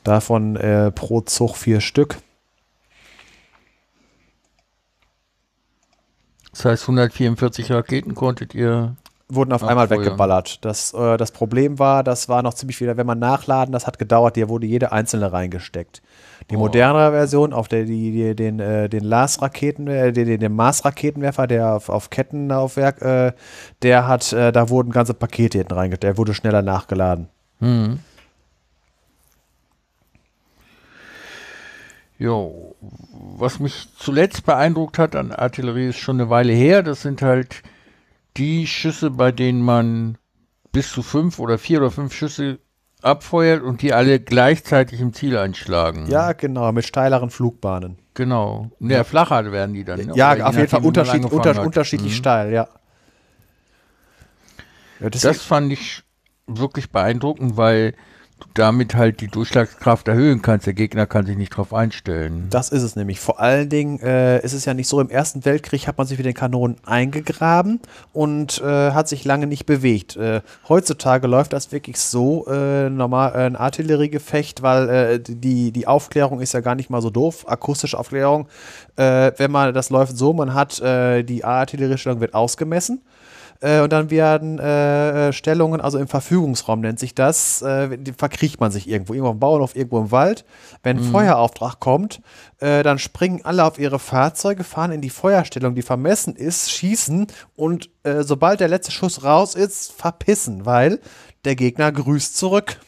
Davon 0.05 0.57
äh, 0.57 0.91
pro 0.91 1.23
Zug 1.23 1.57
vier 1.57 1.81
Stück. 1.81 2.19
Das 6.51 6.67
heißt, 6.67 6.83
144 6.83 7.71
Raketen 7.71 8.15
konntet 8.15 8.55
ihr. 8.55 8.97
Wurden 9.29 9.53
auf 9.53 9.65
Ach, 9.65 9.69
einmal 9.69 9.89
voll, 9.89 9.97
ja. 9.99 10.05
weggeballert. 10.05 10.65
Das, 10.65 10.95
äh, 10.95 11.17
das 11.17 11.33
Problem 11.33 11.81
war, 11.81 12.05
das 12.05 12.29
war 12.29 12.43
noch 12.43 12.55
ziemlich 12.55 12.81
wieder, 12.81 12.97
wenn 12.97 13.07
man 13.07 13.19
nachladen, 13.19 13.73
das 13.73 13.87
hat 13.87 13.99
gedauert, 13.99 14.37
hier 14.37 14.49
wurde 14.49 14.67
jede 14.69 14.93
einzelne 14.93 15.33
reingesteckt. 15.33 16.01
Die 16.51 16.55
Oh. 16.55 16.61
modernere 16.61 17.11
Version, 17.11 17.53
auf 17.53 17.67
der 17.67 17.87
die, 17.87 18.13
die 18.13 18.37
den, 18.37 18.61
äh, 18.61 18.89
den 18.89 19.03
LAS-Raketen, 19.03 19.89
äh, 19.89 20.13
den, 20.13 20.39
den, 20.39 20.55
Mars-Raketenwerfer, 20.55 21.49
der 21.49 21.75
auf, 21.75 21.89
auf 21.89 22.09
Kettenlaufwerk, 22.11 23.03
äh, 23.03 23.33
der 23.83 24.07
hat, 24.07 24.33
äh, 24.33 24.53
da 24.53 24.69
wurden 24.69 24.93
ganze 24.93 25.13
Pakete 25.13 25.59
hinten 25.59 25.75
reingesteckt, 25.75 26.05
der 26.05 26.19
wurde 26.19 26.33
schneller 26.33 26.63
nachgeladen. 26.63 27.29
Hm. 27.59 27.99
Jo, 32.19 32.77
was 33.39 33.59
mich 33.61 33.89
zuletzt 33.99 34.47
beeindruckt 34.47 34.99
hat 34.99 35.15
an 35.17 35.33
Artillerie 35.33 35.89
ist 35.89 35.99
schon 35.99 36.21
eine 36.21 36.31
Weile 36.31 36.53
her. 36.53 36.83
Das 36.83 37.03
sind 37.03 37.21
halt 37.23 37.63
die 38.37 38.67
Schüsse, 38.67 39.11
bei 39.11 39.33
denen 39.33 39.63
man 39.63 40.19
bis 40.73 40.91
zu 40.93 41.03
fünf 41.03 41.39
oder 41.39 41.59
vier 41.59 41.79
oder 41.79 41.91
fünf 41.91 42.13
Schüsse 42.15 42.59
abfeuert 43.03 43.63
und 43.63 43.83
die 43.83 43.93
alle 43.93 44.21
gleichzeitig 44.21 45.01
im 45.01 45.13
Ziel 45.13 45.37
einschlagen. 45.37 46.07
Ja, 46.09 46.33
genau, 46.33 46.71
mit 46.73 46.85
steileren 46.87 47.31
Flugbahnen. 47.31 47.99
Genau. 48.15 48.71
Ja, 48.81 49.05
flacher 49.05 49.53
werden 49.53 49.75
die 49.75 49.85
dann. 49.85 50.01
ne? 50.01 50.13
Ja, 50.15 50.35
je 50.35 50.43
auf 50.43 50.57
jeden 50.57 50.69
Fall 50.69 50.85
unterschied, 50.85 51.25
unter, 51.25 51.63
unterschiedlich 51.63 52.13
Mhm. 52.13 52.17
steil, 52.17 52.53
ja. 52.53 52.69
ja 55.01 55.11
deswegen- 55.11 55.35
Das 55.35 55.43
fand 55.43 55.73
ich 55.73 56.03
wirklich 56.47 56.91
beeindruckend, 56.91 57.57
weil 57.57 57.95
damit 58.55 58.95
halt 58.95 59.21
die 59.21 59.29
Durchschlagskraft 59.29 60.09
erhöhen 60.09 60.43
kannst. 60.43 60.67
Der 60.67 60.75
Gegner 60.75 61.07
kann 61.07 61.27
sich 61.27 61.37
nicht 61.37 61.51
drauf 61.51 61.73
einstellen. 61.73 62.47
Das 62.51 62.71
ist 62.71 62.83
es 62.83 62.97
nämlich. 62.97 63.21
Vor 63.21 63.41
allen 63.41 63.69
Dingen 63.69 64.01
äh, 64.01 64.41
ist 64.41 64.53
es 64.53 64.65
ja 64.65 64.75
nicht 64.75 64.89
so, 64.89 65.01
im 65.01 65.11
Ersten 65.11 65.45
Weltkrieg 65.45 65.87
hat 65.87 65.99
man 65.99 66.07
sich 66.07 66.19
mit 66.19 66.27
den 66.27 66.35
Kanonen 66.35 66.77
eingegraben 66.85 67.81
und 68.13 68.61
äh, 68.61 68.93
hat 68.93 69.09
sich 69.09 69.25
lange 69.25 69.47
nicht 69.47 69.67
bewegt. 69.67 70.17
Äh, 70.17 70.43
heutzutage 70.69 71.27
läuft 71.27 71.53
das 71.53 71.73
wirklich 71.73 71.99
so, 71.99 72.47
äh, 72.47 72.89
normal 72.91 73.33
äh, 73.35 73.47
ein 73.47 73.57
Artilleriegefecht, 73.57 74.63
weil 74.63 74.89
äh, 74.89 75.21
die, 75.21 75.73
die 75.73 75.87
Aufklärung 75.87 76.41
ist 76.41 76.53
ja 76.53 76.61
gar 76.61 76.75
nicht 76.75 76.91
mal 76.91 77.03
so 77.03 77.11
doof, 77.11 77.45
akustische 77.49 77.99
Aufklärung. 77.99 78.49
Wenn 78.97 79.51
man, 79.51 79.75
das 79.75 79.91
läuft 79.91 80.17
so, 80.17 80.33
man 80.33 80.55
hat 80.55 80.81
die 80.81 81.45
Artilleriestellung 81.45 82.21
wird 82.21 82.33
ausgemessen. 82.33 83.03
Äh, 83.61 83.81
und 83.81 83.93
dann 83.93 84.11
werden 84.11 84.59
äh, 84.59 85.33
Stellungen, 85.33 85.81
also 85.81 85.99
im 85.99 86.09
Verfügungsraum 86.09 86.81
nennt 86.81 86.99
sich 86.99 87.15
das, 87.15 87.63
äh, 87.63 87.97
die 87.99 88.13
verkriecht 88.13 88.61
man 88.61 88.71
sich 88.71 88.89
irgendwo, 88.89 89.15
irgendwo 89.15 89.31
am 89.31 89.41
Bauernhof, 89.41 89.77
irgendwo 89.77 89.99
im 90.01 90.11
Wald. 90.11 90.45
Wenn 90.83 90.99
ein 90.99 91.05
Feuerauftrag 91.05 91.81
kommt, 91.81 92.21
äh, 92.59 92.83
dann 92.83 92.99
springen 92.99 93.41
alle 93.45 93.65
auf 93.65 93.79
ihre 93.79 93.99
Fahrzeuge, 93.99 94.65
fahren 94.65 94.93
in 94.93 95.01
die 95.01 95.11
Feuerstellung, 95.11 95.75
die 95.75 95.83
vermessen 95.83 96.37
ist, 96.37 96.71
schießen 96.71 97.27
und 97.55 97.91
äh, 98.03 98.23
sobald 98.23 98.61
der 98.61 98.69
letzte 98.69 98.93
Schuss 98.93 99.25
raus 99.25 99.55
ist, 99.55 99.93
verpissen, 99.93 100.67
weil 100.67 101.01
der 101.45 101.57
Gegner 101.57 101.93
grüßt 101.93 102.37
zurück. 102.37 102.79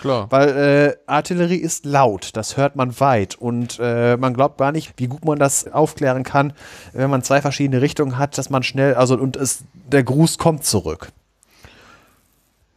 Klar. 0.00 0.26
Weil 0.30 0.48
äh, 0.48 0.96
Artillerie 1.06 1.56
ist 1.56 1.84
laut, 1.84 2.30
das 2.34 2.56
hört 2.56 2.76
man 2.76 2.98
weit 3.00 3.34
und 3.34 3.78
äh, 3.80 4.16
man 4.16 4.32
glaubt 4.34 4.58
gar 4.58 4.70
nicht, 4.72 4.94
wie 4.96 5.08
gut 5.08 5.24
man 5.24 5.38
das 5.38 5.66
aufklären 5.72 6.22
kann, 6.22 6.52
wenn 6.92 7.10
man 7.10 7.22
zwei 7.22 7.40
verschiedene 7.40 7.80
Richtungen 7.82 8.16
hat, 8.18 8.38
dass 8.38 8.48
man 8.50 8.62
schnell, 8.62 8.94
also 8.94 9.16
und 9.16 9.36
es, 9.36 9.64
der 9.74 10.04
Gruß 10.04 10.38
kommt 10.38 10.64
zurück. 10.64 11.10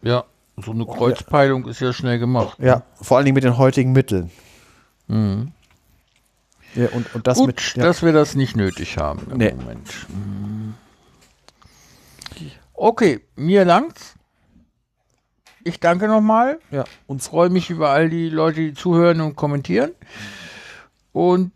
Ja, 0.02 0.24
so 0.58 0.72
eine 0.72 0.86
Kreuzpeilung 0.86 1.68
ist 1.68 1.80
ja 1.80 1.94
schnell 1.94 2.18
gemacht. 2.20 2.58
Ja, 2.60 2.84
vor 3.02 3.18
allen 3.18 3.26
Dingen 3.26 3.36
mit 3.36 3.44
den 3.44 3.58
heutigen 3.58 3.92
Mitteln. 3.92 4.32
Mhm. 5.08 5.52
Ja, 6.74 6.88
und, 6.90 7.14
und 7.14 7.28
das 7.28 7.38
Gut, 7.38 7.48
mit. 7.48 7.76
Ja. 7.76 7.84
dass 7.84 8.02
wir 8.02 8.14
das 8.14 8.34
nicht 8.36 8.56
nötig 8.56 8.98
haben 8.98 9.28
im 9.30 9.38
Nee. 9.38 9.54
Moment. 9.54 10.08
Mhm. 10.10 10.74
Okay, 12.74 13.20
mir 13.36 13.64
langt's. 13.66 14.16
Ich 15.64 15.80
danke 15.80 16.08
nochmal 16.08 16.60
ja, 16.72 16.84
und 17.08 17.22
freue 17.22 17.50
mich 17.50 17.70
über 17.70 17.90
all 17.90 18.10
die 18.10 18.30
Leute, 18.30 18.62
die 18.62 18.74
zuhören 18.74 19.22
und 19.22 19.36
kommentieren. 19.36 19.92
Und 21.14 21.52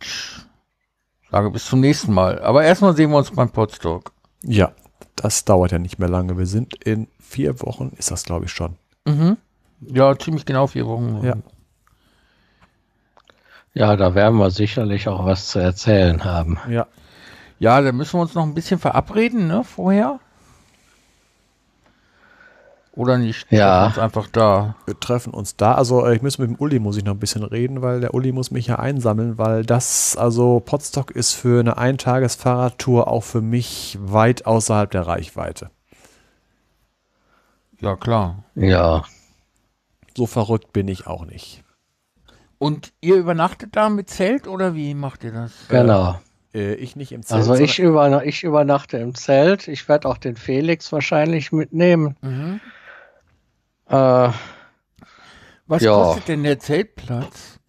sage 1.32 1.50
bis 1.52 1.66
zum 1.66 1.80
nächsten 1.80 2.14
Mal. 2.14 2.40
Aber 2.42 2.64
erstmal 2.64 2.96
sehen 2.96 3.12
wir 3.12 3.18
uns 3.18 3.32
beim 3.32 3.50
Podstock. 3.50 4.12
ja, 4.44 4.72
das 5.16 5.46
dauert 5.46 5.72
ja 5.72 5.80
nicht 5.80 5.98
mehr 5.98 6.10
lange. 6.10 6.38
Wir 6.38 6.46
sind 6.46 6.84
in 6.84 7.08
vier 7.20 7.62
Wochen, 7.62 7.92
ist 7.98 8.12
das 8.12 8.24
glaube 8.24 8.46
ich 8.46 8.52
schon. 8.52 8.76
Mhm. 9.06 9.38
Ja, 9.82 10.18
ziemlich 10.18 10.46
genau 10.46 10.68
vier 10.68 10.86
Wochen. 10.88 11.22
Ja. 11.24 11.36
Ja, 13.74 13.96
da 13.98 14.16
werden 14.16 14.40
wir 14.40 14.52
sicherlich 14.52 15.08
auch 15.08 15.26
was 15.26 15.48
zu 15.48 15.60
erzählen 15.60 16.24
haben. 16.24 16.58
Ja. 16.70 16.88
Ja, 17.60 17.82
da 17.82 17.92
müssen 17.92 18.18
wir 18.18 18.22
uns 18.22 18.34
noch 18.36 18.44
ein 18.44 18.54
bisschen 18.54 18.80
verabreden, 18.80 19.48
ne, 19.48 19.64
vorher. 19.64 20.20
Oder 22.96 23.18
nicht? 23.18 23.46
Ja. 23.52 23.88
Treffen 23.90 23.96
wir 23.98 24.04
Uns 24.04 24.16
einfach 24.16 24.28
da. 24.32 24.76
Wir 24.86 25.00
treffen 25.00 25.34
uns 25.34 25.56
da. 25.58 25.76
Also 25.76 26.06
äh, 26.06 26.16
ich 26.16 26.22
muss 26.22 26.38
mit 26.38 26.50
dem 26.50 26.56
Uli 26.56 26.80
muss 26.80 26.96
ich 26.98 27.04
noch 27.04 27.14
ein 27.14 27.20
bisschen 27.20 27.44
reden, 27.44 27.82
weil 27.82 28.00
der 28.02 28.14
Uli 28.14 28.32
muss 28.32 28.52
mich 28.52 28.68
ja 28.68 28.78
einsammeln, 28.80 29.38
weil 29.38 29.66
das, 29.66 30.16
also 30.16 30.60
Potsdok 30.62 31.12
ist 31.12 31.34
für 31.34 31.60
eine 31.60 31.78
Eintagesfahrradtour 31.78 33.08
auch 33.10 33.24
für 33.24 33.42
mich 33.42 33.98
weit 34.02 34.46
außerhalb 34.46 34.90
der 34.92 35.08
Reichweite. 35.08 35.72
Ja, 37.82 37.96
klar. 37.96 38.44
Ja, 38.56 39.04
So 40.16 40.26
verrückt 40.26 40.72
bin 40.72 40.88
ich 40.88 41.08
auch 41.08 41.26
nicht. 41.26 41.64
Und 42.58 42.94
ihr 43.02 43.16
übernachtet 43.18 43.76
da 43.76 43.90
mit 43.90 44.10
Zelt 44.10 44.48
oder 44.48 44.74
wie 44.76 44.94
macht 44.94 45.24
ihr 45.26 45.34
das? 45.34 45.52
genau. 45.68 46.20
Äh, 46.54 46.76
ich 46.76 46.96
nicht 46.96 47.12
im 47.12 47.22
Zelt. 47.22 47.42
Also 47.42 47.56
ich, 47.56 47.76
sondern- 47.76 48.14
über, 48.14 48.26
ich 48.26 48.44
übernachte 48.46 48.98
im 48.98 49.14
Zelt. 49.14 49.68
Ich 49.68 49.90
werde 49.90 50.08
auch 50.08 50.18
den 50.18 50.38
Felix 50.38 50.90
wahrscheinlich 50.94 51.52
mitnehmen. 51.52 52.16
Mhm. 52.22 52.62
Äh, 53.88 54.30
Was 55.68 55.82
Ja. 55.82 55.94
kostet 55.96 56.28
denn 56.28 56.44
der 56.44 56.60
Zeltplatz? 56.60 57.60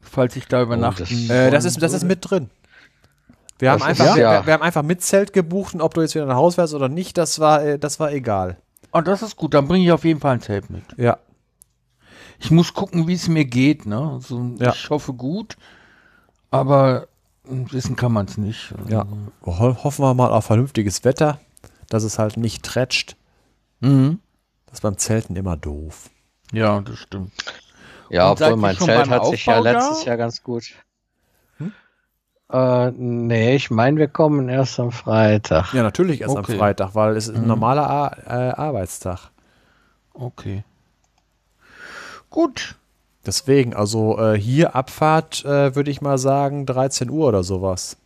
Falls 0.00 0.34
ich 0.36 0.46
da 0.48 0.62
übernachten 0.62 1.04
das- 1.28 1.30
Äh, 1.30 1.50
das, 1.50 1.64
ist, 1.64 1.80
das 1.82 1.92
ist 1.92 2.04
mit 2.04 2.28
drin. 2.28 2.50
Wir 3.58 3.70
haben, 3.70 3.82
einfach, 3.82 4.06
ist 4.06 4.14
wir, 4.16 4.22
ja- 4.22 4.46
wir 4.46 4.52
haben 4.54 4.62
einfach 4.62 4.82
mit 4.82 5.02
Zelt 5.02 5.32
gebucht 5.32 5.74
und 5.74 5.80
ob 5.82 5.94
du 5.94 6.00
jetzt 6.02 6.14
wieder 6.14 6.26
nach 6.26 6.34
Hause 6.36 6.56
fährst 6.56 6.74
oder 6.74 6.88
nicht, 6.88 7.16
das 7.16 7.38
war, 7.38 7.62
äh, 7.64 7.78
das 7.78 8.00
war 8.00 8.12
egal. 8.12 8.56
Oh, 8.92 9.00
das 9.00 9.22
ist 9.22 9.36
gut, 9.36 9.54
dann 9.54 9.66
bringe 9.68 9.84
ich 9.84 9.92
auf 9.92 10.04
jeden 10.04 10.20
Fall 10.20 10.34
ein 10.34 10.40
Zelt 10.40 10.68
mit. 10.70 10.82
Ja. 10.96 11.18
Ich 12.38 12.50
muss 12.50 12.74
gucken, 12.74 13.06
wie 13.08 13.14
es 13.14 13.28
mir 13.28 13.44
geht. 13.44 13.86
Ne? 13.86 13.98
Also, 14.14 14.54
Ja. 14.58 14.72
Ich 14.72 14.90
hoffe 14.90 15.12
gut, 15.14 15.56
aber 16.50 17.08
wissen 17.44 17.96
kann 17.96 18.12
man 18.12 18.26
es 18.26 18.36
nicht. 18.36 18.74
Also, 18.78 18.90
Ja. 18.92 19.06
Ho 19.44 19.84
hoffen 19.84 20.04
wir 20.04 20.12
mal 20.14 20.30
auf 20.32 20.44
vernünftiges 20.46 21.04
Wetter, 21.04 21.38
dass 21.88 22.02
es 22.02 22.18
halt 22.18 22.36
nicht 22.36 22.62
tretscht. 22.64 23.16
Mhm. 23.80 24.18
Das 24.76 24.80
ist 24.80 24.82
beim 24.82 24.98
Zelten 24.98 25.36
immer 25.36 25.56
doof. 25.56 26.10
Ja, 26.52 26.82
das 26.82 26.98
stimmt. 26.98 27.32
Ja, 28.10 28.28
Und 28.30 28.42
obwohl 28.42 28.56
mein 28.56 28.76
Zelt 28.76 29.08
hat 29.08 29.24
sich 29.24 29.46
ja 29.46 29.62
da? 29.62 29.72
letztes 29.72 30.04
Jahr 30.04 30.18
ganz 30.18 30.42
gut. 30.42 30.64
Äh, 32.52 32.90
nee, 32.90 33.56
ich 33.56 33.70
meine, 33.70 33.96
wir 33.96 34.06
kommen 34.08 34.50
erst 34.50 34.78
am 34.78 34.92
Freitag. 34.92 35.72
Ja, 35.72 35.82
natürlich 35.82 36.20
erst 36.20 36.36
Okay. 36.36 36.52
am 36.52 36.58
Freitag, 36.58 36.94
weil 36.94 37.16
es 37.16 37.26
ist 37.26 37.36
ein 37.36 37.40
Mhm. 37.42 37.48
normaler 37.48 37.88
Ar 37.88 38.18
äh, 38.26 38.50
Arbeitstag. 38.52 39.30
Okay. 40.12 40.62
Gut. 42.28 42.74
Deswegen, 43.24 43.74
also 43.74 44.18
äh, 44.18 44.38
hier 44.38 44.76
Abfahrt, 44.76 45.42
äh, 45.46 45.74
würde 45.74 45.90
ich 45.90 46.02
mal 46.02 46.18
sagen, 46.18 46.66
13 46.66 47.08
Uhr 47.08 47.28
oder 47.28 47.42
sowas. 47.42 47.96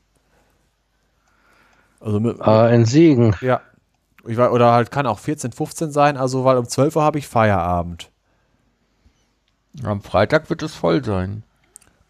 Also 1.98 2.20
mit, 2.20 2.38
Äh, 2.40 2.74
in 2.76 2.86
Siegen. 2.86 3.34
ja. 3.40 3.60
Ich 4.26 4.36
weiß, 4.36 4.50
oder 4.50 4.72
halt 4.72 4.90
kann 4.90 5.06
auch 5.06 5.18
14, 5.18 5.52
15 5.52 5.92
sein, 5.92 6.16
also 6.16 6.44
weil 6.44 6.58
um 6.58 6.68
12 6.68 6.96
Uhr 6.96 7.02
habe 7.02 7.18
ich 7.18 7.26
Feierabend. 7.26 8.10
Am 9.82 10.02
Freitag 10.02 10.50
wird 10.50 10.62
es 10.62 10.74
voll 10.74 11.04
sein. 11.04 11.42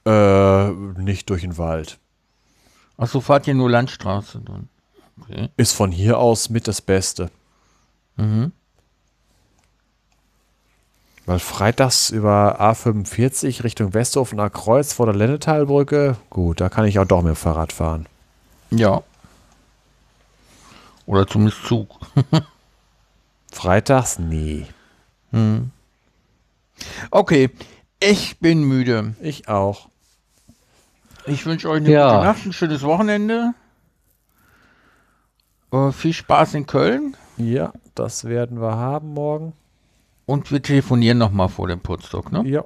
Äh, 0.06 0.70
nicht 0.70 1.28
durch 1.30 1.42
den 1.42 1.58
Wald. 1.58 1.98
Achso, 2.96 3.20
fahrt 3.20 3.46
ihr 3.46 3.54
nur 3.54 3.70
Landstraße 3.70 4.40
dann? 4.40 4.68
Okay. 5.22 5.48
Ist 5.56 5.72
von 5.72 5.92
hier 5.92 6.18
aus 6.18 6.48
mit 6.50 6.66
das 6.66 6.80
Beste. 6.80 7.30
Mhm. 8.16 8.52
Weil 11.26 11.38
freitags 11.38 12.10
über 12.10 12.60
A45 12.60 13.62
Richtung 13.62 13.94
Westhof 13.94 14.32
nach 14.32 14.50
Kreuz 14.50 14.92
vor 14.92 15.06
der 15.06 15.14
Lennetalbrücke, 15.14 16.16
gut, 16.28 16.60
da 16.60 16.68
kann 16.68 16.86
ich 16.86 16.98
auch 16.98 17.04
doch 17.04 17.22
mit 17.22 17.34
dem 17.34 17.36
Fahrrad 17.36 17.72
fahren. 17.72 18.06
Ja. 18.70 19.02
Oder 21.10 21.26
zumindest 21.26 21.64
Zug. 21.64 21.98
Freitags? 23.52 24.20
Nee. 24.20 24.66
Mhm. 25.32 25.72
Okay. 27.10 27.50
Ich 27.98 28.38
bin 28.38 28.62
müde. 28.62 29.16
Ich 29.20 29.48
auch. 29.48 29.88
Ich 31.26 31.44
wünsche 31.46 31.68
euch 31.68 31.78
eine 31.78 31.90
Ja. 31.90 32.12
gute 32.12 32.24
Nacht, 32.26 32.46
ein 32.46 32.52
schönes 32.52 32.82
Wochenende. 32.82 33.54
Äh, 35.72 35.90
viel 35.90 36.12
Spaß 36.12 36.54
in 36.54 36.66
Köln. 36.66 37.16
Ja, 37.38 37.72
das 37.96 38.24
werden 38.26 38.60
wir 38.60 38.76
haben 38.76 39.12
morgen. 39.12 39.52
Und 40.26 40.52
wir 40.52 40.62
telefonieren 40.62 41.18
nochmal 41.18 41.48
vor 41.48 41.66
dem 41.66 41.80
Putzdock, 41.80 42.30
ne? 42.30 42.44
Ja. 42.48 42.64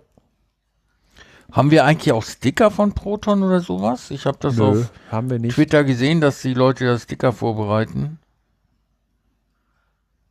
Haben 1.50 1.70
wir 1.70 1.86
eigentlich 1.86 2.12
auch 2.12 2.22
Sticker 2.24 2.70
von 2.70 2.92
Proton 2.92 3.42
oder 3.42 3.60
sowas? 3.60 4.10
Ich 4.10 4.26
habe 4.26 4.36
das 4.38 4.56
Nö, 4.56 4.64
auf 4.82 4.90
haben 5.10 5.30
wir 5.30 5.38
nicht. 5.38 5.54
Twitter 5.54 5.82
gesehen, 5.82 6.20
dass 6.20 6.42
die 6.42 6.52
Leute 6.52 6.84
da 6.84 6.98
Sticker 6.98 7.32
vorbereiten. 7.32 8.18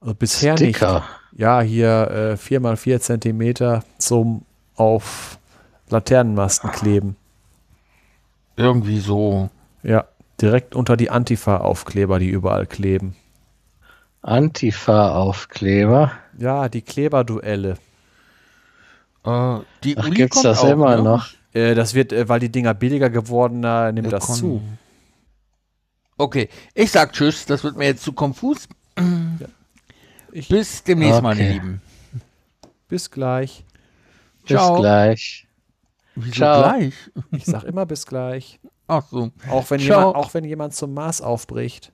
Also 0.04 0.16
bisher 0.16 0.58
Sticker. 0.58 1.06
nicht. 1.32 1.40
Ja, 1.40 1.62
hier 1.62 2.12
äh, 2.12 2.34
4x4 2.34 3.00
Zentimeter 3.00 3.84
zum 3.98 4.44
auf 4.76 5.40
Laternenmasten 5.90 6.72
kleben. 6.72 7.16
Irgendwie 8.58 9.00
so. 9.00 9.50
Ja, 9.82 10.06
direkt 10.42 10.76
unter 10.76 10.98
die 10.98 11.10
Antifa-Aufkleber, 11.10 12.20
die 12.20 12.30
überall 12.30 12.68
kleben. 12.68 13.16
Antifa-Aufkleber. 14.22 16.12
Ja, 16.38 16.68
die 16.68 16.82
Kleberduelle. 16.82 17.78
Äh, 19.24 19.58
die 19.84 19.98
Ach, 19.98 20.06
Uli 20.06 20.16
gibt's 20.16 20.36
kommt 20.36 20.46
das 20.46 20.60
auch, 20.60 20.70
immer 20.70 20.98
ne? 20.98 21.04
noch? 21.04 21.30
Äh, 21.54 21.76
das 21.76 21.94
wird, 21.94 22.12
äh, 22.12 22.28
weil 22.28 22.42
die 22.42 22.52
Dinger 22.52 22.74
billiger 22.74 23.10
geworden, 23.10 23.62
da 23.62 23.92
nimmt 23.92 24.12
das 24.12 24.38
zu. 24.38 24.62
Okay, 26.18 26.50
ich 26.74 26.92
sag 26.92 27.14
Tschüss, 27.14 27.46
das 27.46 27.64
wird 27.64 27.78
mir 27.78 27.86
jetzt 27.86 28.04
zu 28.04 28.12
konfus. 28.12 28.68
Ich- 30.36 30.50
Bis 30.50 30.84
demnächst, 30.84 31.22
meine 31.22 31.40
Okay. 31.40 31.54
Lieben. 31.54 31.82
Bis 32.90 33.10
gleich. 33.12 33.64
Bis 34.42 34.58
Ciao. 34.58 34.80
gleich. 34.80 35.48
Wieso 36.16 36.32
Ciao. 36.34 36.62
gleich? 36.64 36.94
Ich 37.32 37.46
sag 37.46 37.64
immer 37.64 37.86
bis 37.86 38.06
gleich. 38.06 38.60
Ach 38.88 39.04
so. 39.10 39.32
Auch 39.50 39.70
wenn, 39.70 39.80
Ciao. 39.80 40.00
jemand, 40.00 40.16
auch 40.16 40.34
wenn 40.34 40.44
jemand 40.44 40.74
zum 40.76 40.94
Mars 40.94 41.22
aufbricht. 41.22 41.92